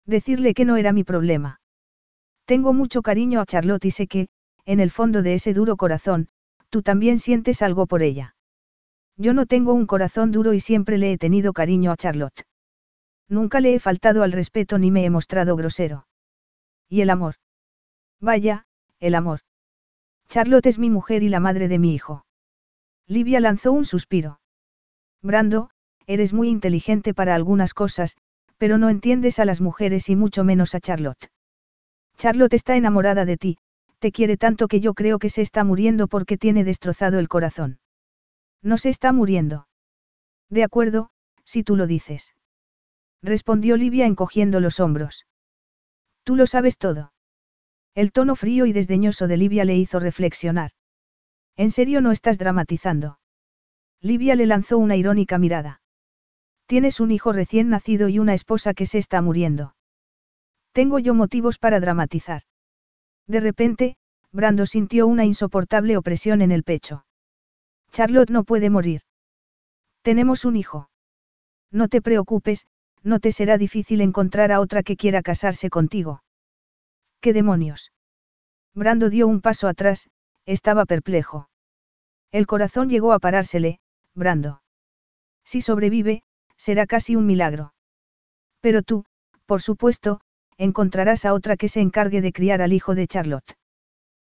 Decirle 0.06 0.54
que 0.54 0.64
no 0.64 0.76
era 0.76 0.92
mi 0.92 1.04
problema. 1.04 1.60
Tengo 2.46 2.72
mucho 2.72 3.02
cariño 3.02 3.40
a 3.40 3.46
Charlotte 3.46 3.84
y 3.84 3.90
sé 3.90 4.06
que, 4.06 4.28
en 4.64 4.80
el 4.80 4.90
fondo 4.90 5.22
de 5.22 5.34
ese 5.34 5.52
duro 5.52 5.76
corazón, 5.76 6.28
tú 6.70 6.80
también 6.82 7.18
sientes 7.18 7.60
algo 7.60 7.86
por 7.86 8.02
ella. 8.02 8.34
Yo 9.18 9.34
no 9.34 9.44
tengo 9.44 9.74
un 9.74 9.86
corazón 9.86 10.32
duro 10.32 10.54
y 10.54 10.60
siempre 10.60 10.96
le 10.96 11.12
he 11.12 11.18
tenido 11.18 11.52
cariño 11.52 11.90
a 11.90 11.96
Charlotte. 11.96 12.46
Nunca 13.28 13.60
le 13.60 13.74
he 13.74 13.80
faltado 13.80 14.22
al 14.22 14.32
respeto 14.32 14.78
ni 14.78 14.90
me 14.90 15.04
he 15.04 15.10
mostrado 15.10 15.56
grosero. 15.56 16.06
¿Y 16.88 17.02
el 17.02 17.10
amor? 17.10 17.34
Vaya, 18.20 18.66
el 19.00 19.14
amor. 19.14 19.40
Charlotte 20.28 20.66
es 20.66 20.78
mi 20.78 20.88
mujer 20.88 21.22
y 21.22 21.28
la 21.28 21.40
madre 21.40 21.68
de 21.68 21.78
mi 21.78 21.94
hijo. 21.94 22.24
Livia 23.06 23.40
lanzó 23.40 23.72
un 23.72 23.84
suspiro. 23.84 24.40
Brando, 25.22 25.70
eres 26.06 26.32
muy 26.32 26.48
inteligente 26.48 27.14
para 27.14 27.34
algunas 27.34 27.74
cosas, 27.74 28.16
pero 28.56 28.78
no 28.78 28.88
entiendes 28.88 29.38
a 29.38 29.44
las 29.44 29.60
mujeres 29.60 30.08
y 30.08 30.16
mucho 30.16 30.44
menos 30.44 30.74
a 30.74 30.80
Charlotte. 30.80 31.30
Charlotte 32.16 32.54
está 32.54 32.76
enamorada 32.76 33.24
de 33.24 33.36
ti, 33.36 33.58
te 33.98 34.12
quiere 34.12 34.36
tanto 34.36 34.68
que 34.68 34.80
yo 34.80 34.94
creo 34.94 35.18
que 35.18 35.30
se 35.30 35.42
está 35.42 35.64
muriendo 35.64 36.08
porque 36.08 36.36
tiene 36.36 36.64
destrozado 36.64 37.18
el 37.18 37.28
corazón. 37.28 37.78
No 38.62 38.76
se 38.78 38.88
está 38.88 39.12
muriendo. 39.12 39.68
De 40.50 40.64
acuerdo, 40.64 41.10
si 41.44 41.62
tú 41.62 41.76
lo 41.76 41.86
dices. 41.86 42.34
Respondió 43.22 43.76
Livia 43.76 44.06
encogiendo 44.06 44.60
los 44.60 44.80
hombros. 44.80 45.26
Tú 46.24 46.36
lo 46.36 46.46
sabes 46.46 46.78
todo. 46.78 47.12
El 47.94 48.12
tono 48.12 48.36
frío 48.36 48.66
y 48.66 48.72
desdeñoso 48.72 49.26
de 49.26 49.36
Livia 49.36 49.64
le 49.64 49.76
hizo 49.76 49.98
reflexionar. 49.98 50.70
¿En 51.56 51.70
serio 51.70 52.00
no 52.00 52.12
estás 52.12 52.38
dramatizando? 52.38 53.18
Livia 54.00 54.36
le 54.36 54.46
lanzó 54.46 54.78
una 54.78 54.96
irónica 54.96 55.38
mirada. 55.38 55.80
Tienes 56.66 57.00
un 57.00 57.10
hijo 57.10 57.32
recién 57.32 57.68
nacido 57.68 58.08
y 58.08 58.18
una 58.18 58.34
esposa 58.34 58.74
que 58.74 58.86
se 58.86 58.98
está 58.98 59.22
muriendo. 59.22 59.74
Tengo 60.72 60.98
yo 60.98 61.14
motivos 61.14 61.58
para 61.58 61.80
dramatizar. 61.80 62.42
De 63.26 63.40
repente, 63.40 63.96
Brando 64.30 64.66
sintió 64.66 65.06
una 65.06 65.24
insoportable 65.24 65.96
opresión 65.96 66.42
en 66.42 66.52
el 66.52 66.62
pecho. 66.62 67.04
Charlotte 67.90 68.30
no 68.30 68.44
puede 68.44 68.70
morir. 68.70 69.00
Tenemos 70.02 70.44
un 70.44 70.56
hijo. 70.56 70.90
No 71.70 71.88
te 71.88 72.00
preocupes, 72.00 72.66
no 73.02 73.18
te 73.18 73.32
será 73.32 73.58
difícil 73.58 74.00
encontrar 74.00 74.52
a 74.52 74.60
otra 74.60 74.82
que 74.82 74.96
quiera 74.96 75.22
casarse 75.22 75.70
contigo. 75.70 76.22
¿Qué 77.20 77.32
demonios? 77.32 77.92
Brando 78.74 79.10
dio 79.10 79.26
un 79.26 79.40
paso 79.40 79.66
atrás, 79.66 80.08
estaba 80.44 80.84
perplejo. 80.84 81.48
El 82.30 82.46
corazón 82.46 82.88
llegó 82.88 83.12
a 83.12 83.18
parársele, 83.18 83.80
Brando. 84.18 84.62
Si 85.44 85.60
sobrevive, 85.60 86.24
será 86.56 86.86
casi 86.86 87.14
un 87.14 87.24
milagro. 87.24 87.72
Pero 88.60 88.82
tú, 88.82 89.04
por 89.46 89.62
supuesto, 89.62 90.20
encontrarás 90.56 91.24
a 91.24 91.32
otra 91.32 91.56
que 91.56 91.68
se 91.68 91.80
encargue 91.80 92.20
de 92.20 92.32
criar 92.32 92.60
al 92.60 92.72
hijo 92.72 92.96
de 92.96 93.06
Charlotte. 93.06 93.56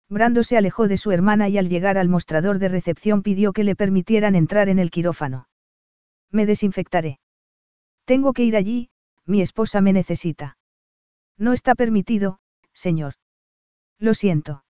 Brando 0.10 0.44
se 0.44 0.58
alejó 0.58 0.90
de 0.90 0.98
su 0.98 1.12
hermana 1.12 1.48
y 1.48 1.58
al 1.58 1.70
llegar 1.70 1.98
al 1.98 2.10
mostrador 2.10 2.60
de 2.60 2.68
recepción 2.68 3.24
pidió 3.24 3.54
que 3.54 3.64
le 3.64 3.78
permitieran 3.78 4.36
entrar 4.36 4.68
en 4.68 4.80
el 4.80 4.92
quirófano. 4.92 5.48
Me 6.32 6.46
desinfectaré. 6.46 7.20
Tengo 8.04 8.34
que 8.34 8.44
ir 8.44 8.58
allí, 8.58 8.90
mi 9.26 9.42
esposa 9.42 9.80
me 9.80 9.94
necesita. 9.94 10.58
No 11.38 11.54
está 11.54 11.76
permitido, 11.76 12.40
señor. 12.74 13.14
Lo 14.00 14.14
siento. 14.14 14.66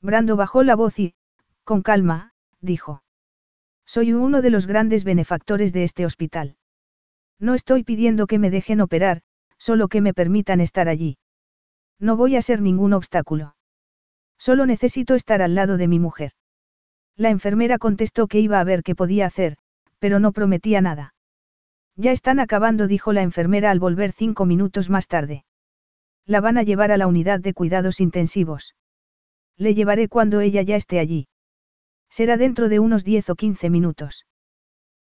Brando 0.00 0.34
bajó 0.34 0.64
la 0.64 0.74
voz 0.74 0.98
y, 0.98 1.14
con 1.62 1.82
calma, 1.82 2.34
dijo. 2.60 3.01
Soy 3.86 4.12
uno 4.12 4.42
de 4.42 4.50
los 4.50 4.66
grandes 4.66 5.04
benefactores 5.04 5.72
de 5.72 5.84
este 5.84 6.06
hospital. 6.06 6.56
No 7.38 7.54
estoy 7.54 7.84
pidiendo 7.84 8.26
que 8.26 8.38
me 8.38 8.50
dejen 8.50 8.80
operar, 8.80 9.22
solo 9.58 9.88
que 9.88 10.00
me 10.00 10.14
permitan 10.14 10.60
estar 10.60 10.88
allí. 10.88 11.18
No 11.98 12.16
voy 12.16 12.36
a 12.36 12.42
ser 12.42 12.60
ningún 12.60 12.92
obstáculo. 12.92 13.54
Solo 14.38 14.66
necesito 14.66 15.14
estar 15.14 15.42
al 15.42 15.54
lado 15.54 15.76
de 15.76 15.88
mi 15.88 15.98
mujer. 15.98 16.32
La 17.16 17.30
enfermera 17.30 17.78
contestó 17.78 18.26
que 18.26 18.40
iba 18.40 18.58
a 18.58 18.64
ver 18.64 18.82
qué 18.82 18.94
podía 18.94 19.26
hacer, 19.26 19.56
pero 19.98 20.18
no 20.18 20.32
prometía 20.32 20.80
nada. 20.80 21.14
Ya 21.96 22.10
están 22.10 22.40
acabando, 22.40 22.86
dijo 22.86 23.12
la 23.12 23.22
enfermera 23.22 23.70
al 23.70 23.78
volver 23.78 24.12
cinco 24.12 24.46
minutos 24.46 24.88
más 24.88 25.08
tarde. 25.08 25.44
La 26.26 26.40
van 26.40 26.58
a 26.58 26.62
llevar 26.62 26.90
a 26.90 26.96
la 26.96 27.06
unidad 27.06 27.40
de 27.40 27.54
cuidados 27.54 28.00
intensivos. 28.00 28.74
Le 29.56 29.74
llevaré 29.74 30.08
cuando 30.08 30.40
ella 30.40 30.62
ya 30.62 30.76
esté 30.76 30.98
allí. 30.98 31.28
Será 32.12 32.36
dentro 32.36 32.68
de 32.68 32.78
unos 32.78 33.04
10 33.04 33.30
o 33.30 33.36
15 33.36 33.70
minutos. 33.70 34.26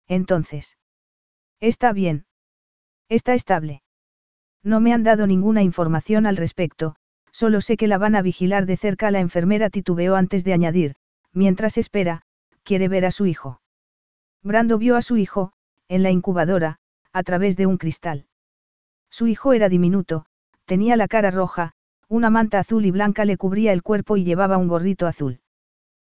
Entonces. 0.08 0.78
Está 1.60 1.92
bien. 1.92 2.26
Está 3.10 3.34
estable. 3.34 3.84
No 4.64 4.80
me 4.80 4.94
han 4.94 5.04
dado 5.04 5.28
ninguna 5.28 5.62
información 5.62 6.26
al 6.26 6.38
respecto, 6.38 6.96
solo 7.34 7.60
sé 7.60 7.76
que 7.76 7.90
la 7.90 7.98
van 7.98 8.16
a 8.16 8.22
vigilar 8.22 8.66
de 8.66 8.78
cerca. 8.78 9.12
La 9.12 9.20
enfermera 9.20 9.70
titubeó 9.70 10.16
antes 10.16 10.46
de 10.46 10.54
añadir, 10.54 10.96
mientras 11.34 11.78
espera, 11.78 12.22
quiere 12.64 12.88
ver 12.88 13.06
a 13.06 13.12
su 13.12 13.26
hijo. 13.26 13.62
Brando 14.42 14.78
vio 14.78 14.96
a 14.96 15.02
su 15.02 15.18
hijo, 15.18 15.52
en 15.90 16.04
la 16.04 16.12
incubadora, 16.12 16.78
a 17.12 17.24
través 17.24 17.58
de 17.58 17.66
un 17.66 17.78
cristal. 17.78 18.26
Su 19.10 19.28
hijo 19.28 19.52
era 19.52 19.68
diminuto, 19.68 20.28
tenía 20.64 20.96
la 20.96 21.10
cara 21.10 21.30
roja, 21.30 21.74
una 22.08 22.30
manta 22.30 22.60
azul 22.60 22.86
y 22.86 22.92
blanca 22.92 23.26
le 23.26 23.36
cubría 23.36 23.74
el 23.74 23.84
cuerpo 23.84 24.16
y 24.16 24.24
llevaba 24.24 24.56
un 24.56 24.70
gorrito 24.70 25.08
azul. 25.08 25.42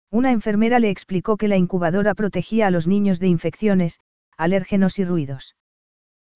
Una 0.09 0.31
enfermera 0.31 0.79
le 0.79 0.89
explicó 0.89 1.37
que 1.37 1.47
la 1.47 1.57
incubadora 1.57 2.13
protegía 2.15 2.67
a 2.67 2.71
los 2.71 2.87
niños 2.87 3.19
de 3.19 3.27
infecciones, 3.27 3.99
alérgenos 4.37 4.99
y 4.99 5.05
ruidos. 5.05 5.55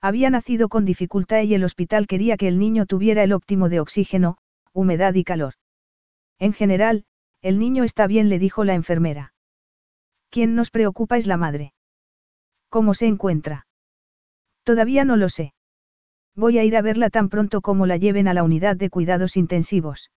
Había 0.02 0.30
nacido 0.30 0.68
con 0.68 0.84
dificultad 0.84 1.44
y 1.44 1.54
el 1.54 1.64
hospital 1.64 2.08
quería 2.08 2.36
que 2.36 2.48
el 2.48 2.60
niño 2.60 2.86
tuviera 2.86 3.24
el 3.24 3.34
óptimo 3.34 3.70
de 3.70 3.80
oxígeno, 3.80 4.38
humedad 4.74 5.14
y 5.14 5.24
calor. 5.24 5.54
En 6.40 6.54
general, 6.54 7.06
el 7.42 7.60
niño 7.60 7.84
está 7.84 8.08
bien, 8.08 8.28
le 8.28 8.40
dijo 8.40 8.64
la 8.64 8.74
enfermera. 8.74 9.34
Quien 10.30 10.56
nos 10.56 10.72
preocupa 10.72 11.18
es 11.18 11.28
la 11.28 11.38
madre. 11.38 11.74
¿Cómo 12.70 12.94
se 12.94 13.06
encuentra? 13.06 13.68
Todavía 14.64 15.06
no 15.06 15.18
lo 15.18 15.30
sé. 15.30 15.54
Voy 16.36 16.58
a 16.58 16.64
ir 16.64 16.76
a 16.76 16.82
verla 16.82 17.10
tan 17.10 17.30
pronto 17.30 17.62
como 17.62 17.86
la 17.86 17.98
lleven 17.98 18.28
a 18.28 18.34
la 18.34 18.44
unidad 18.44 18.76
de 18.76 18.90
cuidados 18.90 19.38
intensivos. 19.38 20.12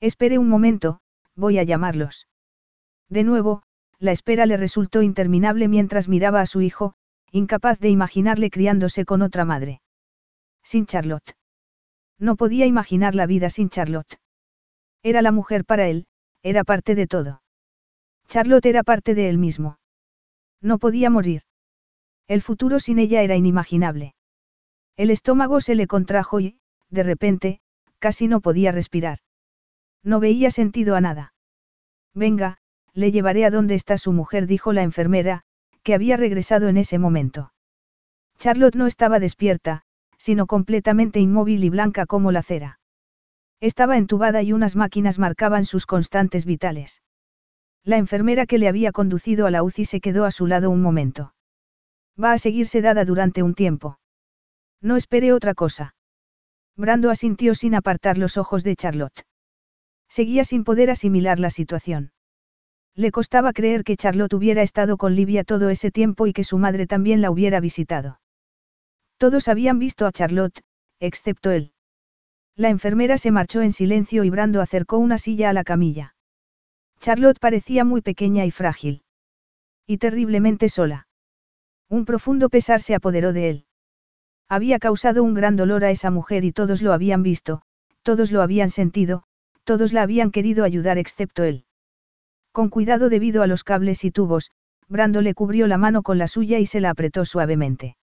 Espere 0.00 0.38
un 0.38 0.48
momento, 0.48 1.00
voy 1.34 1.58
a 1.58 1.62
llamarlos. 1.62 2.26
De 3.08 3.24
nuevo, 3.24 3.62
la 3.98 4.12
espera 4.12 4.46
le 4.46 4.56
resultó 4.56 5.02
interminable 5.02 5.68
mientras 5.68 6.08
miraba 6.08 6.40
a 6.40 6.46
su 6.46 6.60
hijo, 6.60 6.94
incapaz 7.32 7.78
de 7.78 7.88
imaginarle 7.88 8.50
criándose 8.50 9.04
con 9.04 9.22
otra 9.22 9.44
madre. 9.44 9.80
Sin 10.62 10.86
Charlotte. 10.86 11.36
No 12.18 12.36
podía 12.36 12.66
imaginar 12.66 13.14
la 13.14 13.26
vida 13.26 13.50
sin 13.50 13.70
Charlotte. 13.70 14.18
Era 15.02 15.22
la 15.22 15.32
mujer 15.32 15.64
para 15.64 15.88
él, 15.88 16.06
era 16.42 16.64
parte 16.64 16.94
de 16.94 17.06
todo. 17.06 17.42
Charlotte 18.28 18.66
era 18.66 18.82
parte 18.82 19.14
de 19.14 19.28
él 19.28 19.38
mismo. 19.38 19.78
No 20.60 20.78
podía 20.78 21.10
morir. 21.10 21.42
El 22.26 22.42
futuro 22.42 22.78
sin 22.80 22.98
ella 22.98 23.22
era 23.22 23.36
inimaginable. 23.36 24.14
El 24.96 25.10
estómago 25.10 25.60
se 25.60 25.74
le 25.74 25.86
contrajo 25.86 26.40
y, 26.40 26.58
de 26.90 27.02
repente, 27.04 27.60
casi 27.98 28.28
no 28.28 28.40
podía 28.40 28.72
respirar. 28.72 29.18
No 30.02 30.20
veía 30.20 30.50
sentido 30.50 30.94
a 30.94 31.00
nada. 31.00 31.32
Venga, 32.14 32.58
le 32.98 33.12
llevaré 33.12 33.44
a 33.44 33.50
donde 33.50 33.76
está 33.76 33.96
su 33.96 34.12
mujer, 34.12 34.48
dijo 34.48 34.72
la 34.72 34.82
enfermera, 34.82 35.42
que 35.84 35.94
había 35.94 36.16
regresado 36.16 36.66
en 36.66 36.76
ese 36.76 36.98
momento. 36.98 37.52
Charlotte 38.38 38.74
no 38.74 38.88
estaba 38.88 39.20
despierta, 39.20 39.82
sino 40.16 40.48
completamente 40.48 41.20
inmóvil 41.20 41.62
y 41.62 41.70
blanca 41.70 42.06
como 42.06 42.32
la 42.32 42.42
cera. 42.42 42.80
Estaba 43.60 43.98
entubada 43.98 44.42
y 44.42 44.52
unas 44.52 44.74
máquinas 44.74 45.20
marcaban 45.20 45.64
sus 45.64 45.86
constantes 45.86 46.44
vitales. 46.44 47.00
La 47.84 47.98
enfermera 47.98 48.46
que 48.46 48.58
le 48.58 48.66
había 48.66 48.90
conducido 48.90 49.46
a 49.46 49.52
la 49.52 49.62
UCI 49.62 49.84
se 49.84 50.00
quedó 50.00 50.24
a 50.24 50.32
su 50.32 50.48
lado 50.48 50.68
un 50.68 50.82
momento. 50.82 51.34
Va 52.20 52.32
a 52.32 52.38
seguir 52.38 52.66
sedada 52.66 53.04
durante 53.04 53.44
un 53.44 53.54
tiempo. 53.54 54.00
No 54.82 54.96
espere 54.96 55.32
otra 55.32 55.54
cosa. 55.54 55.94
Brando 56.76 57.10
asintió 57.10 57.54
sin 57.54 57.76
apartar 57.76 58.18
los 58.18 58.36
ojos 58.36 58.64
de 58.64 58.74
Charlotte. 58.74 59.22
Seguía 60.08 60.42
sin 60.42 60.64
poder 60.64 60.90
asimilar 60.90 61.38
la 61.38 61.50
situación. 61.50 62.10
Le 62.98 63.12
costaba 63.12 63.52
creer 63.52 63.84
que 63.84 63.96
Charlotte 63.96 64.34
hubiera 64.34 64.60
estado 64.62 64.96
con 64.96 65.14
Livia 65.14 65.44
todo 65.44 65.70
ese 65.70 65.92
tiempo 65.92 66.26
y 66.26 66.32
que 66.32 66.42
su 66.42 66.58
madre 66.58 66.88
también 66.88 67.20
la 67.20 67.30
hubiera 67.30 67.60
visitado. 67.60 68.18
Todos 69.18 69.46
habían 69.46 69.78
visto 69.78 70.04
a 70.04 70.10
Charlotte, 70.10 70.64
excepto 70.98 71.52
él. 71.52 71.70
La 72.56 72.70
enfermera 72.70 73.16
se 73.16 73.30
marchó 73.30 73.62
en 73.62 73.70
silencio 73.70 74.24
y 74.24 74.30
Brando 74.30 74.60
acercó 74.60 74.98
una 74.98 75.16
silla 75.16 75.48
a 75.48 75.52
la 75.52 75.62
camilla. 75.62 76.16
Charlotte 76.98 77.38
parecía 77.38 77.84
muy 77.84 78.00
pequeña 78.00 78.44
y 78.46 78.50
frágil. 78.50 79.04
Y 79.86 79.98
terriblemente 79.98 80.68
sola. 80.68 81.06
Un 81.88 82.04
profundo 82.04 82.48
pesar 82.48 82.80
se 82.80 82.96
apoderó 82.96 83.32
de 83.32 83.48
él. 83.48 83.66
Había 84.48 84.80
causado 84.80 85.22
un 85.22 85.34
gran 85.34 85.54
dolor 85.54 85.84
a 85.84 85.92
esa 85.92 86.10
mujer 86.10 86.42
y 86.44 86.50
todos 86.50 86.82
lo 86.82 86.92
habían 86.92 87.22
visto, 87.22 87.62
todos 88.02 88.32
lo 88.32 88.42
habían 88.42 88.70
sentido, 88.70 89.22
todos 89.62 89.92
la 89.92 90.02
habían 90.02 90.32
querido 90.32 90.64
ayudar 90.64 90.98
excepto 90.98 91.44
él. 91.44 91.64
Con 92.58 92.70
cuidado 92.70 93.08
debido 93.08 93.44
a 93.44 93.46
los 93.46 93.62
cables 93.62 94.02
y 94.02 94.10
tubos, 94.10 94.50
Brando 94.88 95.22
le 95.22 95.32
cubrió 95.32 95.68
la 95.68 95.78
mano 95.78 96.02
con 96.02 96.18
la 96.18 96.26
suya 96.26 96.58
y 96.58 96.66
se 96.66 96.80
la 96.80 96.90
apretó 96.90 97.24
suavemente. 97.24 97.96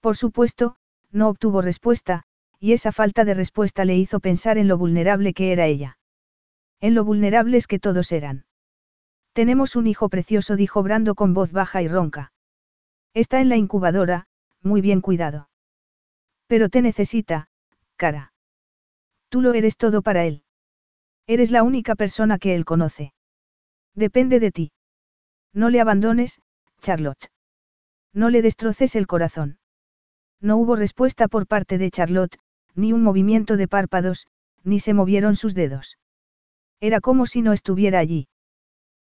Por 0.00 0.16
supuesto, 0.16 0.76
no 1.12 1.28
obtuvo 1.28 1.60
respuesta, 1.60 2.22
y 2.58 2.72
esa 2.72 2.90
falta 2.90 3.26
de 3.26 3.34
respuesta 3.34 3.84
le 3.84 3.94
hizo 3.94 4.18
pensar 4.18 4.56
en 4.56 4.66
lo 4.66 4.78
vulnerable 4.78 5.34
que 5.34 5.52
era 5.52 5.66
ella. 5.66 5.98
En 6.80 6.94
lo 6.94 7.04
vulnerables 7.04 7.66
que 7.66 7.78
todos 7.78 8.12
eran. 8.12 8.46
Tenemos 9.34 9.76
un 9.76 9.86
hijo 9.86 10.08
precioso, 10.08 10.56
dijo 10.56 10.82
Brando 10.82 11.14
con 11.14 11.34
voz 11.34 11.52
baja 11.52 11.82
y 11.82 11.88
ronca. 11.88 12.32
Está 13.12 13.42
en 13.42 13.50
la 13.50 13.58
incubadora, 13.58 14.26
muy 14.62 14.80
bien 14.80 15.02
cuidado. 15.02 15.50
Pero 16.46 16.70
te 16.70 16.80
necesita, 16.80 17.50
cara. 17.96 18.32
Tú 19.28 19.42
lo 19.42 19.52
eres 19.52 19.76
todo 19.76 20.00
para 20.00 20.24
él. 20.24 20.44
Eres 21.26 21.50
la 21.50 21.62
única 21.62 21.94
persona 21.94 22.38
que 22.38 22.54
él 22.54 22.64
conoce. 22.64 23.12
Depende 23.96 24.40
de 24.40 24.52
ti. 24.52 24.72
No 25.54 25.70
le 25.70 25.80
abandones, 25.80 26.40
Charlotte. 26.80 27.30
No 28.12 28.30
le 28.30 28.42
destroces 28.42 28.94
el 28.94 29.06
corazón. 29.06 29.58
No 30.40 30.58
hubo 30.58 30.76
respuesta 30.76 31.28
por 31.28 31.46
parte 31.46 31.78
de 31.78 31.90
Charlotte, 31.90 32.38
ni 32.74 32.92
un 32.92 33.02
movimiento 33.02 33.56
de 33.56 33.68
párpados, 33.68 34.26
ni 34.62 34.80
se 34.80 34.92
movieron 34.92 35.34
sus 35.34 35.54
dedos. 35.54 35.98
Era 36.78 37.00
como 37.00 37.24
si 37.24 37.40
no 37.40 37.54
estuviera 37.54 37.98
allí. 37.98 38.28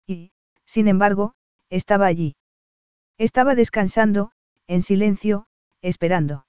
Y, 0.05 0.31
sin 0.65 0.87
embargo, 0.87 1.33
estaba 1.69 2.05
allí. 2.05 2.35
Estaba 3.17 3.55
descansando, 3.55 4.31
en 4.67 4.83
silencio, 4.83 5.47
esperando. 5.81 6.45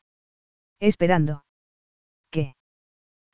Esperando. 0.80 1.44
¿Qué? 2.30 2.56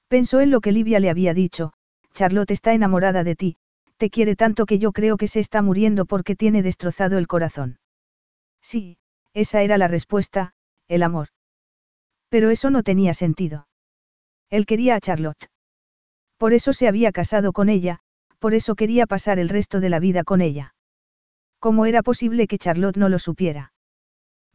Pensó 0.07 0.41
en 0.41 0.53
lo 0.53 0.61
que 0.61 0.71
Livia 0.71 1.01
le 1.01 1.11
había 1.11 1.35
dicho, 1.35 1.73
Charlotte 2.15 2.53
está 2.53 2.75
enamorada 2.75 3.25
de 3.25 3.35
ti, 3.35 3.57
te 4.01 4.09
quiere 4.09 4.35
tanto 4.35 4.65
que 4.65 4.79
yo 4.79 4.93
creo 4.93 5.19
que 5.19 5.29
se 5.29 5.41
está 5.41 5.61
muriendo 5.61 6.07
porque 6.07 6.35
tiene 6.35 6.63
destrozado 6.63 7.19
el 7.19 7.27
corazón. 7.27 7.79
Sí, 8.63 8.97
esa 9.35 9.61
era 9.61 9.77
la 9.77 9.89
respuesta, 9.89 10.55
el 10.89 11.03
amor. 11.03 11.29
Pero 12.31 12.49
eso 12.49 12.71
no 12.71 12.83
tenía 12.83 13.13
sentido. 13.13 13.69
Él 14.49 14.65
quería 14.65 14.95
a 14.95 15.01
Charlotte. 15.01 15.51
Por 16.39 16.55
eso 16.55 16.73
se 16.73 16.89
había 16.89 17.13
casado 17.13 17.53
con 17.53 17.69
ella, 17.69 17.99
por 18.39 18.55
eso 18.55 18.75
quería 18.75 19.07
pasar 19.07 19.39
el 19.39 19.51
resto 19.51 19.81
de 19.81 19.91
la 19.91 20.01
vida 20.01 20.25
con 20.25 20.41
ella. 20.41 20.75
¿Cómo 21.59 21.85
era 21.85 22.03
posible 22.03 22.47
que 22.47 22.57
Charlotte 22.57 22.97
no 22.97 23.11
lo 23.11 23.19
supiera? 23.19 23.75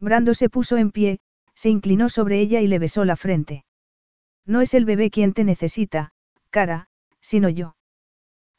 Brando 0.00 0.34
se 0.34 0.50
puso 0.50 0.76
en 0.76 0.90
pie, 0.90 1.20
se 1.54 1.70
inclinó 1.70 2.08
sobre 2.08 2.40
ella 2.40 2.60
y 2.60 2.66
le 2.66 2.80
besó 2.80 3.04
la 3.04 3.14
frente. 3.14 3.64
No 4.44 4.60
es 4.60 4.74
el 4.74 4.84
bebé 4.84 5.08
quien 5.08 5.34
te 5.34 5.44
necesita, 5.44 6.10
cara, 6.50 6.88
sino 7.20 7.48
yo. 7.48 7.76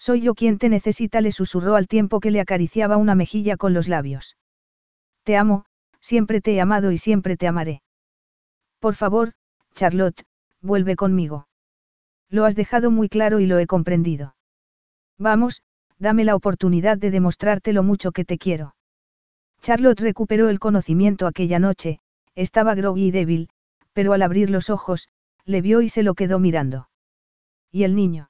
Soy 0.08 0.22
yo 0.22 0.36
quien 0.36 0.58
te 0.58 0.70
necesita, 0.70 1.20
le 1.20 1.34
susurró 1.34 1.76
al 1.76 1.90
tiempo 1.90 2.22
que 2.22 2.32
le 2.32 2.40
acariciaba 2.40 2.96
una 2.96 3.14
mejilla 3.14 3.58
con 3.58 3.74
los 3.74 3.90
labios. 3.90 4.38
Te 5.24 5.36
amo, 5.36 5.66
siempre 6.00 6.40
te 6.40 6.54
he 6.54 6.62
amado 6.62 6.94
y 6.94 6.98
siempre 6.98 7.36
te 7.36 7.46
amaré. 7.46 7.82
Por 8.80 8.96
favor, 8.96 9.34
Charlotte, 9.76 10.24
vuelve 10.62 10.96
conmigo. 10.96 11.50
Lo 12.30 12.46
has 12.46 12.56
dejado 12.56 12.90
muy 12.90 13.10
claro 13.10 13.42
y 13.42 13.48
lo 13.48 13.60
he 13.60 13.68
comprendido. 13.68 14.34
Vamos, 15.18 15.62
dame 16.00 16.24
la 16.24 16.38
oportunidad 16.38 16.98
de 16.98 17.12
demostrarte 17.12 17.74
lo 17.74 17.84
mucho 17.84 18.14
que 18.14 18.24
te 18.24 18.38
quiero. 18.38 18.76
Charlotte 19.62 20.00
recuperó 20.00 20.48
el 20.48 20.60
conocimiento 20.60 21.28
aquella 21.28 21.60
noche, 21.60 22.00
estaba 22.34 22.76
groggy 22.76 23.08
y 23.08 23.12
débil, 23.12 23.50
pero 23.92 24.14
al 24.14 24.22
abrir 24.22 24.52
los 24.52 24.70
ojos, 24.70 25.10
le 25.44 25.62
vio 25.62 25.82
y 25.82 25.90
se 25.90 26.02
lo 26.02 26.14
quedó 26.14 26.40
mirando. 26.40 26.88
¿Y 27.74 27.84
el 27.84 27.94
niño? 27.94 28.30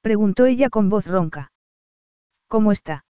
Preguntó 0.00 0.46
ella 0.46 0.70
con 0.70 0.88
voz 0.88 1.06
ronca. 1.06 1.52
¿Cómo 2.48 2.72
está? 2.72 3.04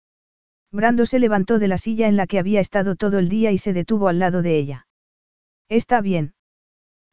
Brando 0.72 1.06
se 1.06 1.18
levantó 1.18 1.58
de 1.58 1.68
la 1.68 1.78
silla 1.78 2.08
en 2.08 2.16
la 2.16 2.26
que 2.26 2.38
había 2.38 2.60
estado 2.60 2.96
todo 2.96 3.18
el 3.18 3.28
día 3.28 3.50
y 3.52 3.58
se 3.58 3.72
detuvo 3.72 4.08
al 4.08 4.18
lado 4.18 4.42
de 4.42 4.58
ella. 4.58 4.86
Está 5.68 6.00
bien. 6.00 6.34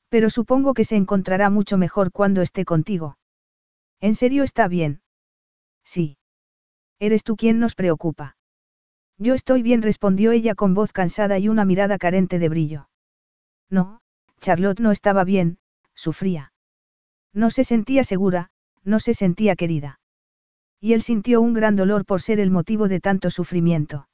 Pero 0.10 0.30
supongo 0.30 0.74
que 0.74 0.84
se 0.84 0.96
encontrará 0.96 1.50
mucho 1.50 1.78
mejor 1.78 2.12
cuando 2.12 2.42
esté 2.42 2.66
contigo. 2.66 3.18
¿En 4.00 4.16
serio 4.16 4.44
está 4.44 4.68
bien? 4.68 5.02
Sí. 5.84 6.18
Eres 7.00 7.24
tú 7.24 7.36
quien 7.36 7.60
nos 7.60 7.76
preocupa. 7.76 8.38
Yo 9.18 9.34
estoy 9.34 9.62
bien, 9.64 9.82
respondió 9.82 10.32
ella 10.32 10.56
con 10.56 10.74
voz 10.74 10.92
cansada 10.92 11.40
y 11.40 11.50
una 11.50 11.66
mirada 11.66 11.98
carente 11.98 12.40
de 12.40 12.50
brillo. 12.50 12.90
No, 13.70 14.02
Charlotte 14.40 14.80
no 14.80 14.92
estaba 14.92 15.24
bien, 15.24 15.58
sufría. 15.96 16.54
No 17.34 17.50
se 17.50 17.64
sentía 17.64 18.04
segura, 18.04 18.52
no 18.84 19.00
se 19.00 19.14
sentía 19.14 19.56
querida. 19.56 20.00
Y 20.80 20.94
él 20.94 21.02
sintió 21.02 21.42
un 21.42 21.54
gran 21.54 21.76
dolor 21.76 22.06
por 22.06 22.22
ser 22.22 22.40
el 22.40 22.52
motivo 22.52 22.88
de 22.88 23.00
tanto 23.00 23.30
sufrimiento. 23.30 24.08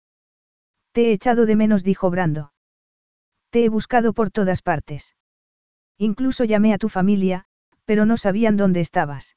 Te 0.91 1.09
he 1.09 1.11
echado 1.11 1.45
de 1.45 1.56
menos, 1.56 1.83
dijo 1.83 2.09
Brando. 2.09 2.53
Te 3.49 3.64
he 3.65 3.69
buscado 3.69 4.14
por 4.14 4.30
todas 4.30 4.61
partes. 4.61 5.15
Incluso 5.98 6.43
llamé 6.43 6.73
a 6.73 6.77
tu 6.77 6.89
familia, 6.89 7.45
pero 7.85 8.06
no 8.06 8.17
sabían 8.17 8.57
dónde 8.57 8.81
estabas. 8.81 9.35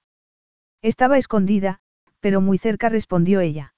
Estaba 0.82 1.16
escondida, 1.16 1.80
pero 2.20 2.40
muy 2.40 2.58
cerca 2.58 2.88
respondió 2.88 3.40
ella. 3.40 3.74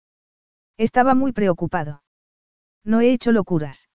Estaba 0.76 1.14
muy 1.14 1.32
preocupado. 1.32 2.02
No 2.84 3.00
he 3.00 3.12
hecho 3.12 3.32
locuras. 3.32 3.88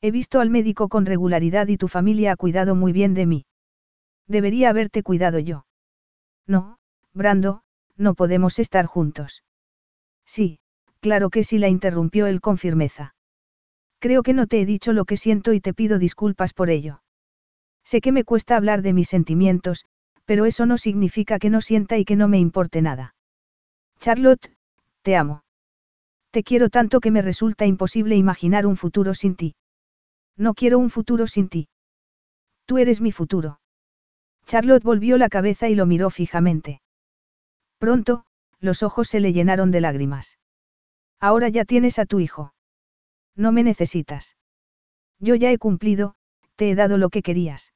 He 0.00 0.10
visto 0.10 0.40
al 0.40 0.50
médico 0.50 0.88
con 0.88 1.06
regularidad 1.06 1.68
y 1.68 1.78
tu 1.78 1.88
familia 1.88 2.32
ha 2.32 2.36
cuidado 2.36 2.74
muy 2.74 2.92
bien 2.92 3.14
de 3.14 3.26
mí. 3.26 3.46
Debería 4.28 4.68
haberte 4.68 5.02
cuidado 5.02 5.38
yo. 5.38 5.64
No, 6.46 6.78
Brando, 7.12 7.62
no 7.96 8.14
podemos 8.14 8.58
estar 8.58 8.86
juntos. 8.86 9.44
Sí, 10.26 10.58
claro 11.00 11.30
que 11.30 11.44
sí 11.44 11.58
la 11.58 11.68
interrumpió 11.68 12.26
él 12.26 12.40
con 12.40 12.58
firmeza. 12.58 13.14
Creo 13.98 14.22
que 14.22 14.34
no 14.34 14.46
te 14.46 14.60
he 14.60 14.66
dicho 14.66 14.92
lo 14.92 15.04
que 15.04 15.16
siento 15.16 15.52
y 15.52 15.60
te 15.60 15.72
pido 15.72 15.98
disculpas 15.98 16.52
por 16.52 16.70
ello. 16.70 17.02
Sé 17.84 18.00
que 18.00 18.12
me 18.12 18.24
cuesta 18.24 18.56
hablar 18.56 18.82
de 18.82 18.92
mis 18.92 19.08
sentimientos, 19.08 19.84
pero 20.24 20.46
eso 20.46 20.66
no 20.66 20.78
significa 20.78 21.38
que 21.38 21.50
no 21.50 21.60
sienta 21.60 21.98
y 21.98 22.04
que 22.04 22.16
no 22.16 22.28
me 22.28 22.38
importe 22.38 22.82
nada. 22.82 23.14
Charlotte, 24.00 24.52
te 25.02 25.16
amo. 25.16 25.44
Te 26.30 26.42
quiero 26.42 26.68
tanto 26.68 27.00
que 27.00 27.10
me 27.10 27.22
resulta 27.22 27.66
imposible 27.66 28.16
imaginar 28.16 28.66
un 28.66 28.76
futuro 28.76 29.14
sin 29.14 29.36
ti. 29.36 29.54
No 30.36 30.54
quiero 30.54 30.78
un 30.78 30.90
futuro 30.90 31.26
sin 31.26 31.48
ti. 31.48 31.68
Tú 32.66 32.78
eres 32.78 33.00
mi 33.00 33.12
futuro. 33.12 33.60
Charlotte 34.46 34.82
volvió 34.82 35.16
la 35.18 35.28
cabeza 35.28 35.68
y 35.68 35.74
lo 35.74 35.86
miró 35.86 36.10
fijamente. 36.10 36.80
Pronto, 37.78 38.24
los 38.60 38.82
ojos 38.82 39.08
se 39.08 39.20
le 39.20 39.32
llenaron 39.32 39.70
de 39.70 39.80
lágrimas. 39.80 40.38
Ahora 41.20 41.48
ya 41.48 41.64
tienes 41.64 41.98
a 41.98 42.06
tu 42.06 42.20
hijo. 42.20 42.54
No 43.36 43.52
me 43.52 43.62
necesitas. 43.62 44.36
Yo 45.18 45.34
ya 45.34 45.50
he 45.50 45.58
cumplido, 45.58 46.14
te 46.56 46.70
he 46.70 46.74
dado 46.74 46.98
lo 46.98 47.10
que 47.10 47.22
querías. 47.22 47.72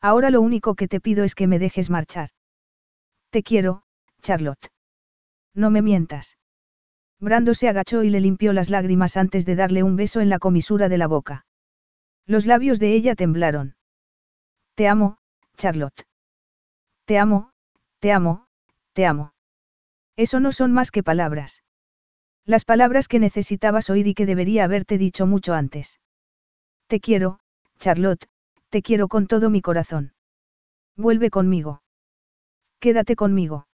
Ahora 0.00 0.30
lo 0.30 0.40
único 0.40 0.74
que 0.74 0.88
te 0.88 1.00
pido 1.00 1.24
es 1.24 1.34
que 1.34 1.46
me 1.46 1.58
dejes 1.58 1.90
marchar. 1.90 2.30
Te 3.30 3.42
quiero, 3.42 3.82
Charlotte. 4.22 4.70
No 5.54 5.70
me 5.70 5.82
mientas. 5.82 6.38
Brando 7.18 7.54
se 7.54 7.68
agachó 7.68 8.02
y 8.02 8.10
le 8.10 8.20
limpió 8.20 8.52
las 8.52 8.70
lágrimas 8.70 9.16
antes 9.16 9.44
de 9.44 9.56
darle 9.56 9.82
un 9.82 9.96
beso 9.96 10.20
en 10.20 10.30
la 10.30 10.38
comisura 10.38 10.88
de 10.88 10.98
la 10.98 11.06
boca. 11.06 11.44
Los 12.26 12.46
labios 12.46 12.78
de 12.78 12.94
ella 12.94 13.14
temblaron. 13.14 13.76
Te 14.74 14.88
amo, 14.88 15.18
Charlotte. 15.60 16.06
Te 17.04 17.18
amo, 17.18 17.50
te 17.98 18.12
amo, 18.12 18.46
te 18.94 19.04
amo. 19.04 19.34
Eso 20.16 20.40
no 20.40 20.52
son 20.52 20.72
más 20.72 20.90
que 20.90 21.02
palabras. 21.02 21.62
Las 22.46 22.64
palabras 22.64 23.08
que 23.08 23.18
necesitabas 23.18 23.90
oír 23.90 24.06
y 24.06 24.14
que 24.14 24.24
debería 24.24 24.64
haberte 24.64 24.96
dicho 24.96 25.26
mucho 25.26 25.52
antes. 25.52 26.00
Te 26.86 26.98
quiero, 26.98 27.40
Charlotte, 27.78 28.26
te 28.70 28.80
quiero 28.80 29.08
con 29.08 29.26
todo 29.26 29.50
mi 29.50 29.60
corazón. 29.60 30.14
Vuelve 30.96 31.28
conmigo. 31.28 31.82
Quédate 32.78 33.14
conmigo. 33.14 33.66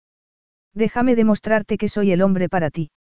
Déjame 0.72 1.14
demostrarte 1.14 1.76
que 1.76 1.90
soy 1.90 2.12
el 2.12 2.22
hombre 2.22 2.48
para 2.48 2.70
ti. 2.70 2.92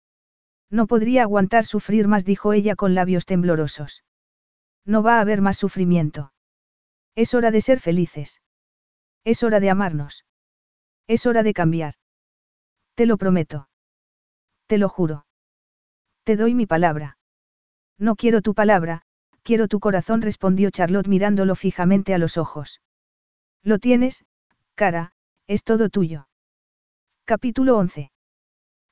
No 0.70 0.88
podría 0.88 1.22
aguantar 1.22 1.64
sufrir 1.66 2.08
más, 2.08 2.24
dijo 2.24 2.52
ella 2.52 2.74
con 2.74 2.96
labios 2.96 3.26
temblorosos. 3.26 4.02
No 4.84 5.04
va 5.04 5.18
a 5.18 5.20
haber 5.20 5.40
más 5.40 5.56
sufrimiento. 5.56 6.32
Es 7.14 7.32
hora 7.32 7.52
de 7.52 7.60
ser 7.60 7.78
felices. 7.78 8.42
Es 9.24 9.42
hora 9.42 9.60
de 9.60 9.70
amarnos. 9.70 10.24
Es 11.06 11.26
hora 11.26 11.42
de 11.42 11.52
cambiar. 11.52 11.94
Te 12.94 13.06
lo 13.06 13.16
prometo. 13.16 13.68
Te 14.66 14.78
lo 14.78 14.88
juro. 14.88 15.26
Te 16.24 16.36
doy 16.36 16.54
mi 16.54 16.66
palabra. 16.66 17.18
No 17.98 18.16
quiero 18.16 18.42
tu 18.42 18.54
palabra, 18.54 19.02
quiero 19.42 19.68
tu 19.68 19.80
corazón, 19.80 20.22
respondió 20.22 20.70
Charlotte 20.70 21.08
mirándolo 21.08 21.54
fijamente 21.54 22.14
a 22.14 22.18
los 22.18 22.36
ojos. 22.36 22.80
Lo 23.62 23.78
tienes, 23.78 24.24
cara, 24.74 25.12
es 25.46 25.64
todo 25.64 25.88
tuyo. 25.88 26.28
Capítulo 27.24 27.76
11. 27.78 28.10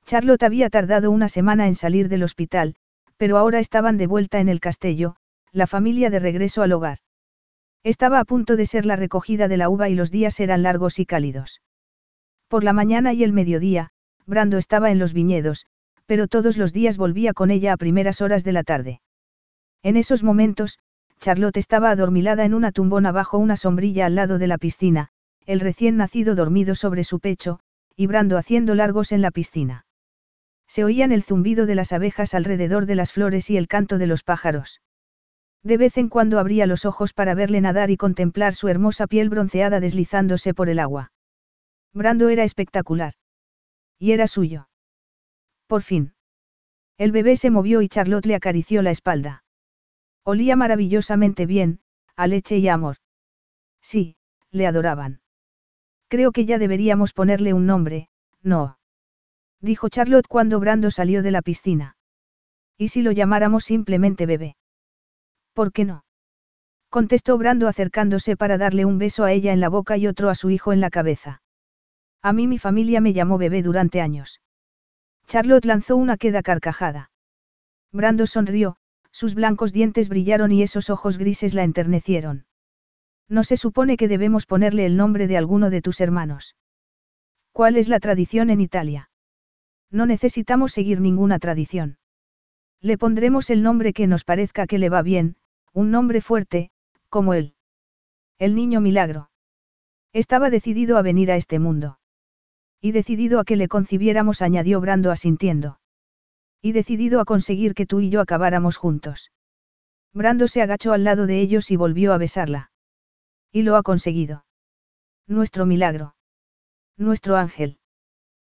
Charlotte 0.05 0.43
había 0.43 0.69
tardado 0.69 1.11
una 1.11 1.29
semana 1.29 1.67
en 1.67 1.75
salir 1.75 2.09
del 2.09 2.23
hospital, 2.23 2.75
pero 3.17 3.37
ahora 3.37 3.59
estaban 3.59 3.97
de 3.97 4.07
vuelta 4.07 4.39
en 4.39 4.49
el 4.49 4.59
castillo, 4.59 5.15
la 5.51 5.67
familia 5.67 6.09
de 6.09 6.19
regreso 6.19 6.61
al 6.61 6.71
hogar. 6.71 6.99
Estaba 7.83 8.19
a 8.19 8.25
punto 8.25 8.55
de 8.55 8.65
ser 8.65 8.85
la 8.85 8.95
recogida 8.95 9.47
de 9.47 9.57
la 9.57 9.69
uva 9.69 9.89
y 9.89 9.95
los 9.95 10.11
días 10.11 10.39
eran 10.39 10.61
largos 10.61 10.99
y 10.99 11.05
cálidos. 11.05 11.61
Por 12.47 12.63
la 12.63 12.73
mañana 12.73 13.13
y 13.13 13.23
el 13.23 13.33
mediodía, 13.33 13.89
Brando 14.27 14.57
estaba 14.57 14.91
en 14.91 14.99
los 14.99 15.13
viñedos, 15.13 15.65
pero 16.05 16.27
todos 16.27 16.57
los 16.57 16.73
días 16.73 16.97
volvía 16.97 17.33
con 17.33 17.49
ella 17.49 17.73
a 17.73 17.77
primeras 17.77 18.21
horas 18.21 18.43
de 18.43 18.51
la 18.51 18.63
tarde. 18.63 19.01
En 19.81 19.97
esos 19.97 20.23
momentos, 20.23 20.77
Charlotte 21.19 21.57
estaba 21.57 21.89
adormilada 21.89 22.45
en 22.45 22.53
una 22.53 22.71
tumbona 22.71 23.11
bajo 23.11 23.37
una 23.37 23.57
sombrilla 23.57 24.05
al 24.05 24.15
lado 24.15 24.37
de 24.37 24.47
la 24.47 24.57
piscina, 24.57 25.09
el 25.45 25.59
recién 25.59 25.97
nacido 25.97 26.35
dormido 26.35 26.75
sobre 26.75 27.03
su 27.03 27.19
pecho, 27.19 27.59
y 27.95 28.07
Brando 28.07 28.37
haciendo 28.37 28.75
largos 28.75 29.11
en 29.11 29.21
la 29.21 29.31
piscina. 29.31 29.85
Se 30.67 30.83
oían 30.83 31.11
el 31.11 31.23
zumbido 31.23 31.65
de 31.65 31.75
las 31.75 31.93
abejas 31.93 32.33
alrededor 32.33 32.85
de 32.85 32.95
las 32.95 33.11
flores 33.11 33.49
y 33.49 33.57
el 33.57 33.67
canto 33.67 33.97
de 33.97 34.07
los 34.07 34.23
pájaros. 34.23 34.81
De 35.63 35.77
vez 35.77 35.97
en 35.97 36.09
cuando 36.09 36.39
abría 36.39 36.65
los 36.65 36.85
ojos 36.85 37.13
para 37.13 37.35
verle 37.35 37.61
nadar 37.61 37.91
y 37.91 37.97
contemplar 37.97 38.53
su 38.53 38.67
hermosa 38.67 39.07
piel 39.07 39.29
bronceada 39.29 39.79
deslizándose 39.79 40.53
por 40.53 40.69
el 40.69 40.79
agua. 40.79 41.11
Brando 41.93 42.29
era 42.29 42.43
espectacular. 42.43 43.13
Y 43.99 44.13
era 44.13 44.25
suyo. 44.27 44.69
Por 45.67 45.83
fin. 45.83 46.13
El 46.97 47.11
bebé 47.11 47.37
se 47.37 47.51
movió 47.51 47.81
y 47.81 47.89
Charlotte 47.89 48.25
le 48.25 48.35
acarició 48.35 48.81
la 48.81 48.91
espalda. 48.91 49.43
Olía 50.23 50.55
maravillosamente 50.55 51.45
bien, 51.45 51.79
a 52.15 52.27
leche 52.27 52.57
y 52.57 52.67
amor. 52.67 52.97
Sí, 53.81 54.15
le 54.51 54.67
adoraban. 54.67 55.21
Creo 56.07 56.31
que 56.31 56.45
ya 56.45 56.57
deberíamos 56.57 57.13
ponerle 57.13 57.53
un 57.53 57.65
nombre, 57.65 58.09
no. 58.41 58.77
Dijo 59.61 59.89
Charlotte 59.89 60.27
cuando 60.27 60.59
Brando 60.59 60.91
salió 60.91 61.23
de 61.23 61.31
la 61.31 61.41
piscina. 61.41 61.95
¿Y 62.77 62.89
si 62.89 63.01
lo 63.01 63.11
llamáramos 63.11 63.63
simplemente 63.63 64.25
bebé? 64.25 64.55
¿Por 65.53 65.71
qué 65.71 65.85
no? 65.85 66.05
Contestó 66.89 67.37
Brando 67.37 67.67
acercándose 67.67 68.35
para 68.35 68.57
darle 68.57 68.85
un 68.85 68.97
beso 68.97 69.23
a 69.23 69.31
ella 69.31 69.53
en 69.53 69.59
la 69.59 69.69
boca 69.69 69.97
y 69.97 70.07
otro 70.07 70.29
a 70.29 70.35
su 70.35 70.49
hijo 70.49 70.73
en 70.73 70.81
la 70.81 70.89
cabeza. 70.89 71.41
A 72.21 72.33
mí 72.33 72.47
mi 72.47 72.57
familia 72.57 73.01
me 73.01 73.13
llamó 73.13 73.37
bebé 73.37 73.61
durante 73.63 74.01
años. 74.01 74.41
Charlotte 75.27 75.65
lanzó 75.65 75.95
una 75.95 76.17
queda 76.17 76.41
carcajada. 76.41 77.11
Brando 77.91 78.27
sonrió, 78.27 78.77
sus 79.11 79.35
blancos 79.35 79.73
dientes 79.73 80.09
brillaron 80.09 80.51
y 80.51 80.63
esos 80.63 80.89
ojos 80.89 81.17
grises 81.17 81.53
la 81.53 81.63
enternecieron. 81.63 82.45
No 83.27 83.43
se 83.43 83.57
supone 83.57 83.97
que 83.97 84.07
debemos 84.07 84.45
ponerle 84.45 84.85
el 84.85 84.97
nombre 84.97 85.27
de 85.27 85.37
alguno 85.37 85.69
de 85.69 85.81
tus 85.81 86.01
hermanos. 86.01 86.55
¿Cuál 87.53 87.77
es 87.77 87.87
la 87.87 87.99
tradición 87.99 88.49
en 88.49 88.61
Italia? 88.61 89.09
No 89.89 90.05
necesitamos 90.05 90.71
seguir 90.71 91.01
ninguna 91.01 91.39
tradición. 91.39 91.97
Le 92.81 92.97
pondremos 92.97 93.49
el 93.49 93.61
nombre 93.63 93.93
que 93.93 94.07
nos 94.07 94.23
parezca 94.23 94.67
que 94.67 94.79
le 94.79 94.89
va 94.89 95.01
bien, 95.01 95.35
un 95.73 95.91
nombre 95.91 96.21
fuerte, 96.21 96.71
como 97.09 97.33
él. 97.33 97.55
El 98.37 98.55
niño 98.55 98.81
milagro. 98.81 99.29
Estaba 100.13 100.49
decidido 100.49 100.97
a 100.97 101.01
venir 101.01 101.31
a 101.31 101.35
este 101.35 101.59
mundo. 101.59 101.99
Y 102.81 102.91
decidido 102.91 103.39
a 103.39 103.45
que 103.45 103.55
le 103.55 103.67
concibiéramos, 103.67 104.41
añadió 104.41 104.81
Brando 104.81 105.11
asintiendo. 105.11 105.79
Y 106.61 106.73
decidido 106.73 107.19
a 107.19 107.25
conseguir 107.25 107.73
que 107.73 107.85
tú 107.85 108.01
y 108.01 108.09
yo 108.09 108.19
acabáramos 108.19 108.77
juntos. 108.77 109.31
Brando 110.13 110.47
se 110.47 110.61
agachó 110.61 110.91
al 110.91 111.03
lado 111.03 111.27
de 111.27 111.39
ellos 111.39 111.71
y 111.71 111.75
volvió 111.75 112.13
a 112.13 112.17
besarla. 112.17 112.71
Y 113.51 113.61
lo 113.61 113.75
ha 113.75 113.83
conseguido. 113.83 114.45
Nuestro 115.27 115.65
milagro. 115.65 116.15
Nuestro 116.97 117.37
ángel. 117.37 117.79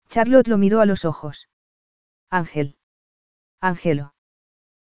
Charlotte 0.09 0.49
lo 0.49 0.59
miró 0.59 0.81
a 0.81 0.87
los 0.87 1.05
ojos. 1.05 1.49
Ángel. 2.31 2.77
Ángelo. 3.61 4.15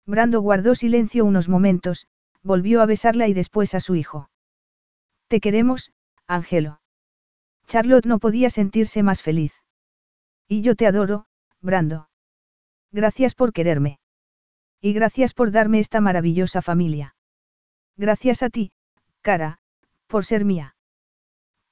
Brando 0.07 0.41
guardó 0.41 0.75
silencio 0.75 1.25
unos 1.25 1.49
momentos, 1.49 2.07
volvió 2.45 2.83
a 2.83 2.87
besarla 2.87 3.27
y 3.27 3.35
después 3.35 3.75
a 3.75 3.81
su 3.81 3.97
hijo. 3.97 4.31
Te 5.29 5.41
queremos, 5.41 5.93
Ángelo. 6.27 6.81
Charlotte 7.67 8.07
no 8.07 8.19
podía 8.19 8.51
sentirse 8.51 9.03
más 9.03 9.23
feliz. 9.23 9.53
Y 10.47 10.61
yo 10.61 10.77
te 10.77 10.87
adoro, 10.87 11.27
Brando. 11.61 12.09
Gracias 12.93 13.35
por 13.35 13.53
quererme. 13.53 13.99
Y 14.81 14.93
gracias 14.93 15.33
por 15.33 15.51
darme 15.51 15.81
esta 15.81 16.01
maravillosa 16.01 16.61
familia. 16.61 17.17
Gracias 17.97 18.43
a 18.43 18.51
ti, 18.51 18.73
cara, 19.23 19.59
por 20.07 20.25
ser 20.25 20.45
mía. 20.45 20.77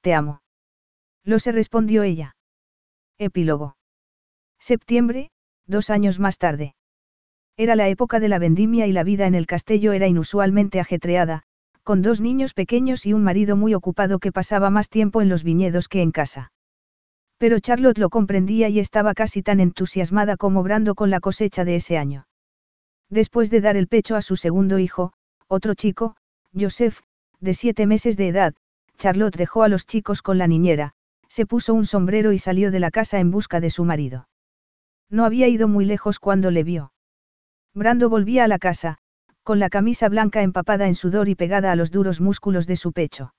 Te 0.01 0.13
amo. 0.13 0.41
Lo 1.23 1.39
se 1.39 1.51
respondió 1.51 2.03
ella. 2.03 2.35
Epílogo. 3.19 3.77
Septiembre, 4.59 5.31
dos 5.65 5.89
años 5.89 6.19
más 6.19 6.37
tarde. 6.37 6.75
Era 7.55 7.75
la 7.75 7.87
época 7.87 8.19
de 8.19 8.29
la 8.29 8.39
vendimia 8.39 8.87
y 8.87 8.91
la 8.91 9.03
vida 9.03 9.27
en 9.27 9.35
el 9.35 9.45
castillo 9.45 9.93
era 9.93 10.07
inusualmente 10.07 10.79
ajetreada, 10.79 11.43
con 11.83 12.01
dos 12.01 12.19
niños 12.19 12.53
pequeños 12.53 13.05
y 13.05 13.13
un 13.13 13.23
marido 13.23 13.55
muy 13.55 13.73
ocupado 13.75 14.17
que 14.17 14.31
pasaba 14.31 14.69
más 14.71 14.89
tiempo 14.89 15.21
en 15.21 15.29
los 15.29 15.43
viñedos 15.43 15.87
que 15.87 16.01
en 16.01 16.11
casa. 16.11 16.51
Pero 17.37 17.59
Charlotte 17.59 17.99
lo 17.99 18.09
comprendía 18.09 18.69
y 18.69 18.79
estaba 18.79 19.13
casi 19.13 19.43
tan 19.43 19.59
entusiasmada 19.59 20.37
como 20.37 20.63
Brando 20.63 20.95
con 20.95 21.09
la 21.09 21.19
cosecha 21.19 21.65
de 21.65 21.75
ese 21.75 21.97
año. 21.97 22.25
Después 23.09 23.51
de 23.51 23.61
dar 23.61 23.75
el 23.75 23.87
pecho 23.87 24.15
a 24.15 24.21
su 24.21 24.35
segundo 24.35 24.79
hijo, 24.79 25.13
otro 25.47 25.75
chico, 25.75 26.15
Joseph, 26.57 27.01
de 27.39 27.53
siete 27.53 27.85
meses 27.85 28.17
de 28.17 28.29
edad, 28.29 28.53
Charlotte 28.97 29.35
dejó 29.35 29.61
a 29.61 29.67
los 29.67 29.85
chicos 29.85 30.21
con 30.21 30.37
la 30.37 30.47
niñera, 30.47 30.93
se 31.27 31.45
puso 31.45 31.73
un 31.73 31.85
sombrero 31.85 32.31
y 32.31 32.39
salió 32.39 32.71
de 32.71 32.79
la 32.79 32.89
casa 32.89 33.19
en 33.19 33.29
busca 33.29 33.59
de 33.59 33.69
su 33.69 33.83
marido. 33.83 34.27
No 35.09 35.25
había 35.25 35.47
ido 35.47 35.67
muy 35.67 35.85
lejos 35.85 36.19
cuando 36.19 36.49
le 36.49 36.63
vio. 36.63 36.92
Brando 37.73 38.09
volvía 38.09 38.43
a 38.43 38.47
la 38.47 38.59
casa, 38.59 38.97
con 39.43 39.59
la 39.59 39.69
camisa 39.69 40.07
blanca 40.09 40.41
empapada 40.41 40.87
en 40.87 40.95
sudor 40.95 41.27
y 41.27 41.35
pegada 41.35 41.71
a 41.71 41.75
los 41.75 41.91
duros 41.91 42.21
músculos 42.21 42.67
de 42.67 42.75
su 42.75 42.93
pecho. 42.93 43.33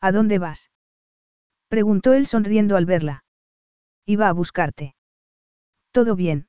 ¿A 0.00 0.12
dónde 0.12 0.38
vas? 0.38 0.70
preguntó 1.68 2.12
él 2.14 2.26
sonriendo 2.26 2.76
al 2.76 2.86
verla. 2.86 3.24
Iba 4.06 4.28
a 4.28 4.32
buscarte. 4.32 4.94
Todo 5.90 6.16
bien. 6.16 6.48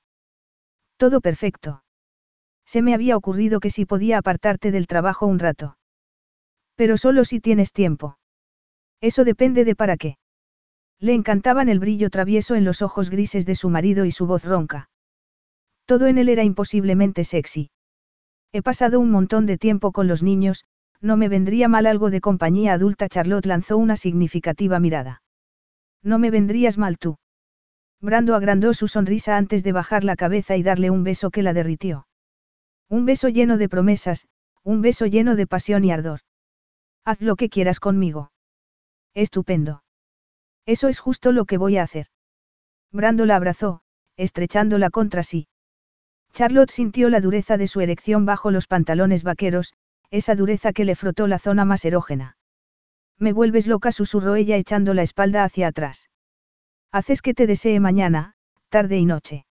Todo 0.97 1.19
perfecto. 1.19 1.83
Se 2.65 2.81
me 2.81 2.93
había 2.93 3.17
ocurrido 3.17 3.59
que 3.59 3.71
si 3.71 3.85
podía 3.85 4.19
apartarte 4.19 4.71
del 4.71 4.85
trabajo 4.85 5.25
un 5.25 5.39
rato. 5.39 5.77
Pero 6.75 6.95
solo 6.97 7.25
si 7.25 7.39
tienes 7.39 7.73
tiempo. 7.73 8.17
Eso 9.01 9.23
depende 9.23 9.65
de 9.65 9.75
para 9.75 9.97
qué. 9.97 10.17
Le 10.99 11.13
encantaban 11.13 11.69
el 11.69 11.79
brillo 11.79 12.09
travieso 12.09 12.55
en 12.55 12.65
los 12.65 12.81
ojos 12.81 13.09
grises 13.09 13.45
de 13.45 13.55
su 13.55 13.69
marido 13.69 14.05
y 14.05 14.11
su 14.11 14.27
voz 14.27 14.45
ronca. 14.45 14.88
Todo 15.89 16.05
en 16.05 16.19
él 16.19 16.29
era 16.29 16.43
imposiblemente 16.43 17.23
sexy. 17.23 17.71
He 18.51 18.61
pasado 18.61 18.99
un 18.99 19.09
montón 19.09 19.47
de 19.47 19.57
tiempo 19.57 19.91
con 19.91 20.07
los 20.07 20.21
niños, 20.21 20.63
no 21.01 21.17
me 21.17 21.29
vendría 21.29 21.67
mal 21.67 21.87
algo 21.87 22.11
de 22.11 22.21
compañía 22.21 22.73
adulta. 22.73 23.09
Charlotte 23.09 23.47
lanzó 23.47 23.75
una 23.75 23.95
significativa 23.95 24.79
mirada. 24.79 25.23
No 26.03 26.19
me 26.19 26.29
vendrías 26.29 26.77
mal 26.77 26.99
tú. 26.99 27.17
Brando 27.99 28.35
agrandó 28.35 28.75
su 28.75 28.87
sonrisa 28.87 29.35
antes 29.35 29.63
de 29.63 29.71
bajar 29.71 30.03
la 30.03 30.15
cabeza 30.15 30.55
y 30.57 30.61
darle 30.61 30.91
un 30.91 31.03
beso 31.03 31.31
que 31.31 31.41
la 31.41 31.53
derritió. 31.53 32.05
Un 32.87 33.05
beso 33.05 33.27
lleno 33.27 33.57
de 33.57 33.67
promesas, 33.67 34.27
un 34.63 34.83
beso 34.83 35.07
lleno 35.07 35.35
de 35.35 35.47
pasión 35.47 35.83
y 35.85 35.91
ardor. 35.91 36.19
Haz 37.03 37.19
lo 37.19 37.35
que 37.35 37.49
quieras 37.49 37.79
conmigo. 37.79 38.31
Estupendo. 39.15 39.81
Eso 40.67 40.87
es 40.87 40.99
justo 40.99 41.31
lo 41.31 41.45
que 41.45 41.57
voy 41.57 41.77
a 41.77 41.83
hacer. 41.83 42.05
Brando 42.91 43.25
la 43.25 43.37
abrazó, 43.37 43.81
estrechándola 44.17 44.91
contra 44.91 45.23
sí. 45.23 45.47
Charlotte 46.33 46.71
sintió 46.71 47.09
la 47.09 47.21
dureza 47.21 47.57
de 47.57 47.67
su 47.67 47.81
erección 47.81 48.25
bajo 48.25 48.51
los 48.51 48.67
pantalones 48.67 49.23
vaqueros, 49.23 49.73
esa 50.11 50.35
dureza 50.35 50.73
que 50.73 50.85
le 50.85 50.95
frotó 50.95 51.27
la 51.27 51.39
zona 51.39 51.65
más 51.65 51.85
erógena. 51.85 52.37
Me 53.17 53.33
vuelves 53.33 53.67
loca, 53.67 53.91
susurró 53.91 54.35
ella 54.35 54.55
echando 54.55 54.93
la 54.93 55.03
espalda 55.03 55.43
hacia 55.43 55.67
atrás. 55.67 56.09
Haces 56.91 57.21
que 57.21 57.33
te 57.33 57.47
desee 57.47 57.79
mañana, 57.79 58.33
tarde 58.69 58.97
y 58.97 59.05
noche. 59.05 59.45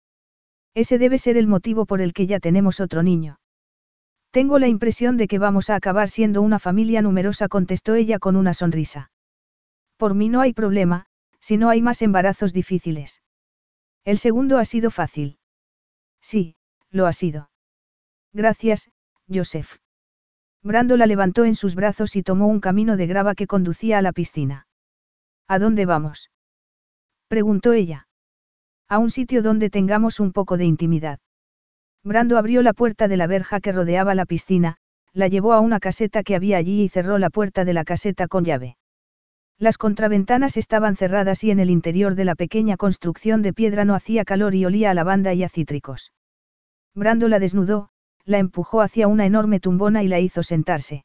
Ese 0.75 0.99
debe 0.99 1.19
ser 1.19 1.37
el 1.37 1.47
motivo 1.47 1.87
por 1.87 2.01
el 2.01 2.13
que 2.13 2.27
ya 2.27 2.39
tenemos 2.39 2.81
otro 2.81 3.03
niño. 3.03 3.41
Tengo 4.31 4.59
la 4.59 4.69
impresión 4.69 5.17
de 5.17 5.29
que 5.29 5.39
vamos 5.39 5.71
a 5.71 5.75
acabar 5.75 6.09
siendo 6.09 6.43
una 6.43 6.59
familia 6.59 7.03
numerosa, 7.03 7.49
contestó 7.49 7.95
ella 7.95 8.19
con 8.19 8.37
una 8.37 8.55
sonrisa. 8.55 9.11
Por 9.97 10.15
mí 10.15 10.29
no 10.29 10.41
hay 10.41 10.53
problema, 10.53 11.07
si 11.41 11.57
no 11.57 11.71
hay 11.71 11.81
más 11.81 12.03
embarazos 12.03 12.53
difíciles. 12.53 13.23
El 14.05 14.19
segundo 14.19 14.59
ha 14.59 14.65
sido 14.65 14.91
fácil. 14.91 15.39
Sí, 16.21 16.57
lo 16.97 17.07
ha 17.07 17.13
sido. 17.13 17.51
Gracias, 18.33 18.91
Joseph. 19.33 19.77
Brando 20.63 20.97
la 20.97 21.07
levantó 21.07 21.45
en 21.45 21.55
sus 21.55 21.77
brazos 21.77 22.17
y 22.17 22.23
tomó 22.23 22.49
un 22.49 22.59
camino 22.59 22.97
de 22.97 23.07
grava 23.07 23.35
que 23.35 23.47
conducía 23.47 23.99
a 23.99 24.03
la 24.03 24.13
piscina. 24.13 24.67
¿A 25.47 25.61
dónde 25.61 25.87
vamos? 25.87 26.31
preguntó 27.29 27.73
ella. 27.73 28.09
A 28.89 28.99
un 28.99 29.11
sitio 29.11 29.43
donde 29.43 29.71
tengamos 29.71 30.19
un 30.19 30.33
poco 30.33 30.57
de 30.57 30.65
intimidad. 30.65 31.21
Brando 32.03 32.39
abrió 32.39 32.63
la 32.63 32.73
puerta 32.73 33.09
de 33.09 33.17
la 33.17 33.27
verja 33.27 33.61
que 33.61 33.73
rodeaba 33.73 34.15
la 34.15 34.27
piscina, 34.27 34.77
la 35.13 35.29
llevó 35.29 35.53
a 35.53 35.61
una 35.61 35.81
caseta 35.81 36.23
que 36.23 36.37
había 36.37 36.57
allí 36.57 36.83
y 36.83 36.89
cerró 36.89 37.19
la 37.19 37.31
puerta 37.31 37.65
de 37.65 37.73
la 37.73 37.85
caseta 37.85 38.29
con 38.29 38.45
llave. 38.45 38.77
Las 39.59 39.79
contraventanas 39.79 40.57
estaban 40.57 40.97
cerradas 40.97 41.43
y 41.43 41.51
en 41.51 41.61
el 41.61 41.71
interior 41.71 42.15
de 42.15 42.25
la 42.25 42.35
pequeña 42.35 42.77
construcción 42.77 43.41
de 43.41 43.55
piedra 43.55 43.85
no 43.85 43.95
hacía 43.95 44.25
calor 44.25 44.55
y 44.55 44.65
olía 44.67 44.91
a 44.91 44.95
lavanda 44.95 45.33
y 45.33 45.43
a 45.45 45.49
cítricos. 45.49 46.13
Brando 46.97 47.29
la 47.29 47.39
desnudó, 47.39 47.91
la 48.25 48.39
empujó 48.39 48.81
hacia 48.81 49.07
una 49.07 49.27
enorme 49.27 49.61
tumbona 49.61 50.03
y 50.03 50.09
la 50.09 50.19
hizo 50.19 50.43
sentarse. 50.43 51.05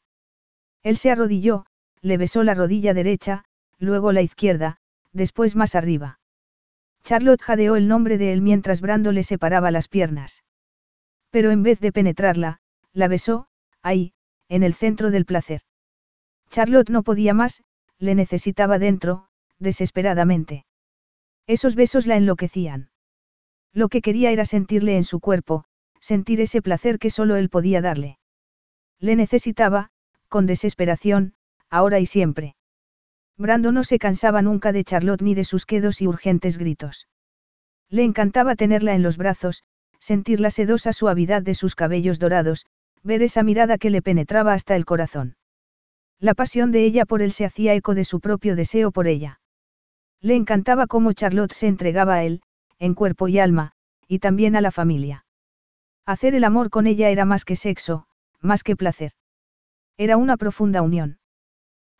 Él 0.82 0.96
se 0.96 1.10
arrodilló, 1.10 1.66
le 2.00 2.16
besó 2.16 2.42
la 2.44 2.54
rodilla 2.54 2.94
derecha, 2.94 3.44
luego 3.78 4.10
la 4.10 4.22
izquierda, 4.22 4.78
después 5.12 5.54
más 5.54 5.74
arriba. 5.74 6.18
Charlotte 7.04 7.42
jadeó 7.42 7.76
el 7.76 7.88
nombre 7.88 8.16
de 8.16 8.32
él 8.32 8.40
mientras 8.40 8.80
Brando 8.80 9.12
le 9.12 9.22
separaba 9.22 9.70
las 9.70 9.88
piernas. 9.88 10.44
Pero 11.30 11.50
en 11.50 11.62
vez 11.62 11.78
de 11.78 11.92
penetrarla, 11.92 12.60
la 12.94 13.08
besó, 13.08 13.48
ahí, 13.82 14.14
en 14.48 14.62
el 14.62 14.72
centro 14.72 15.10
del 15.10 15.26
placer. 15.26 15.60
Charlotte 16.48 16.88
no 16.88 17.02
podía 17.02 17.34
más, 17.34 17.62
le 17.98 18.14
necesitaba 18.14 18.78
dentro, 18.78 19.28
desesperadamente. 19.58 20.64
Esos 21.46 21.74
besos 21.74 22.06
la 22.06 22.16
enloquecían. 22.16 22.90
Lo 23.74 23.88
que 23.88 24.00
quería 24.00 24.30
era 24.30 24.46
sentirle 24.46 24.96
en 24.96 25.04
su 25.04 25.20
cuerpo, 25.20 25.64
sentir 26.02 26.40
ese 26.40 26.60
placer 26.60 26.98
que 26.98 27.10
solo 27.10 27.36
él 27.36 27.48
podía 27.48 27.80
darle. 27.80 28.18
Le 28.98 29.16
necesitaba, 29.16 29.90
con 30.28 30.46
desesperación, 30.46 31.34
ahora 31.70 32.00
y 32.00 32.06
siempre. 32.06 32.56
Brando 33.38 33.72
no 33.72 33.84
se 33.84 33.98
cansaba 33.98 34.42
nunca 34.42 34.72
de 34.72 34.84
Charlotte 34.84 35.22
ni 35.22 35.34
de 35.34 35.44
sus 35.44 35.64
quedos 35.64 36.02
y 36.02 36.08
urgentes 36.08 36.58
gritos. 36.58 37.08
Le 37.88 38.02
encantaba 38.02 38.56
tenerla 38.56 38.94
en 38.94 39.02
los 39.02 39.16
brazos, 39.16 39.62
sentir 40.00 40.40
la 40.40 40.50
sedosa 40.50 40.92
suavidad 40.92 41.42
de 41.42 41.54
sus 41.54 41.76
cabellos 41.76 42.18
dorados, 42.18 42.66
ver 43.04 43.22
esa 43.22 43.42
mirada 43.42 43.78
que 43.78 43.90
le 43.90 44.02
penetraba 44.02 44.54
hasta 44.54 44.74
el 44.74 44.84
corazón. 44.84 45.36
La 46.18 46.34
pasión 46.34 46.72
de 46.72 46.84
ella 46.84 47.04
por 47.04 47.22
él 47.22 47.32
se 47.32 47.44
hacía 47.44 47.74
eco 47.74 47.94
de 47.94 48.04
su 48.04 48.20
propio 48.20 48.56
deseo 48.56 48.90
por 48.90 49.06
ella. 49.06 49.40
Le 50.20 50.34
encantaba 50.34 50.86
cómo 50.86 51.12
Charlotte 51.12 51.52
se 51.52 51.68
entregaba 51.68 52.14
a 52.16 52.24
él, 52.24 52.42
en 52.78 52.94
cuerpo 52.94 53.28
y 53.28 53.38
alma, 53.38 53.72
y 54.08 54.18
también 54.18 54.56
a 54.56 54.60
la 54.60 54.70
familia. 54.70 55.24
Hacer 56.04 56.34
el 56.34 56.44
amor 56.44 56.70
con 56.70 56.86
ella 56.86 57.10
era 57.10 57.24
más 57.24 57.44
que 57.44 57.56
sexo, 57.56 58.06
más 58.40 58.64
que 58.64 58.76
placer. 58.76 59.12
Era 59.96 60.16
una 60.16 60.36
profunda 60.36 60.82
unión. 60.82 61.18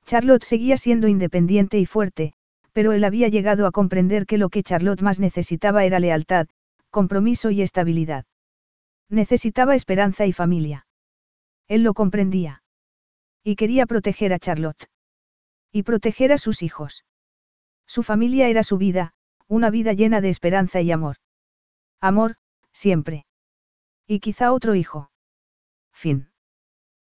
Charlotte 0.04 0.44
seguía 0.44 0.76
siendo 0.76 1.06
independiente 1.08 1.78
y 1.78 1.86
fuerte, 1.86 2.34
pero 2.72 2.92
él 2.92 3.04
había 3.04 3.28
llegado 3.28 3.66
a 3.66 3.70
comprender 3.70 4.26
que 4.26 4.38
lo 4.38 4.48
que 4.48 4.62
Charlotte 4.62 5.02
más 5.02 5.20
necesitaba 5.20 5.84
era 5.84 6.00
lealtad, 6.00 6.48
compromiso 6.90 7.50
y 7.50 7.62
estabilidad. 7.62 8.24
Necesitaba 9.08 9.74
esperanza 9.74 10.26
y 10.26 10.32
familia. 10.32 10.86
Él 11.68 11.82
lo 11.82 11.94
comprendía. 11.94 12.62
Y 13.44 13.56
quería 13.56 13.86
proteger 13.86 14.32
a 14.32 14.38
Charlotte. 14.38 14.88
Y 15.70 15.84
proteger 15.84 16.32
a 16.32 16.38
sus 16.38 16.62
hijos. 16.62 17.04
Su 17.86 18.02
familia 18.02 18.48
era 18.48 18.62
su 18.62 18.78
vida, 18.78 19.14
una 19.48 19.70
vida 19.70 19.92
llena 19.92 20.20
de 20.20 20.30
esperanza 20.30 20.80
y 20.80 20.90
amor. 20.90 21.16
Amor, 22.00 22.36
siempre. 22.72 23.26
Y 24.06 24.20
quizá 24.20 24.52
otro 24.52 24.74
hijo. 24.74 25.10
Fin. 25.92 26.31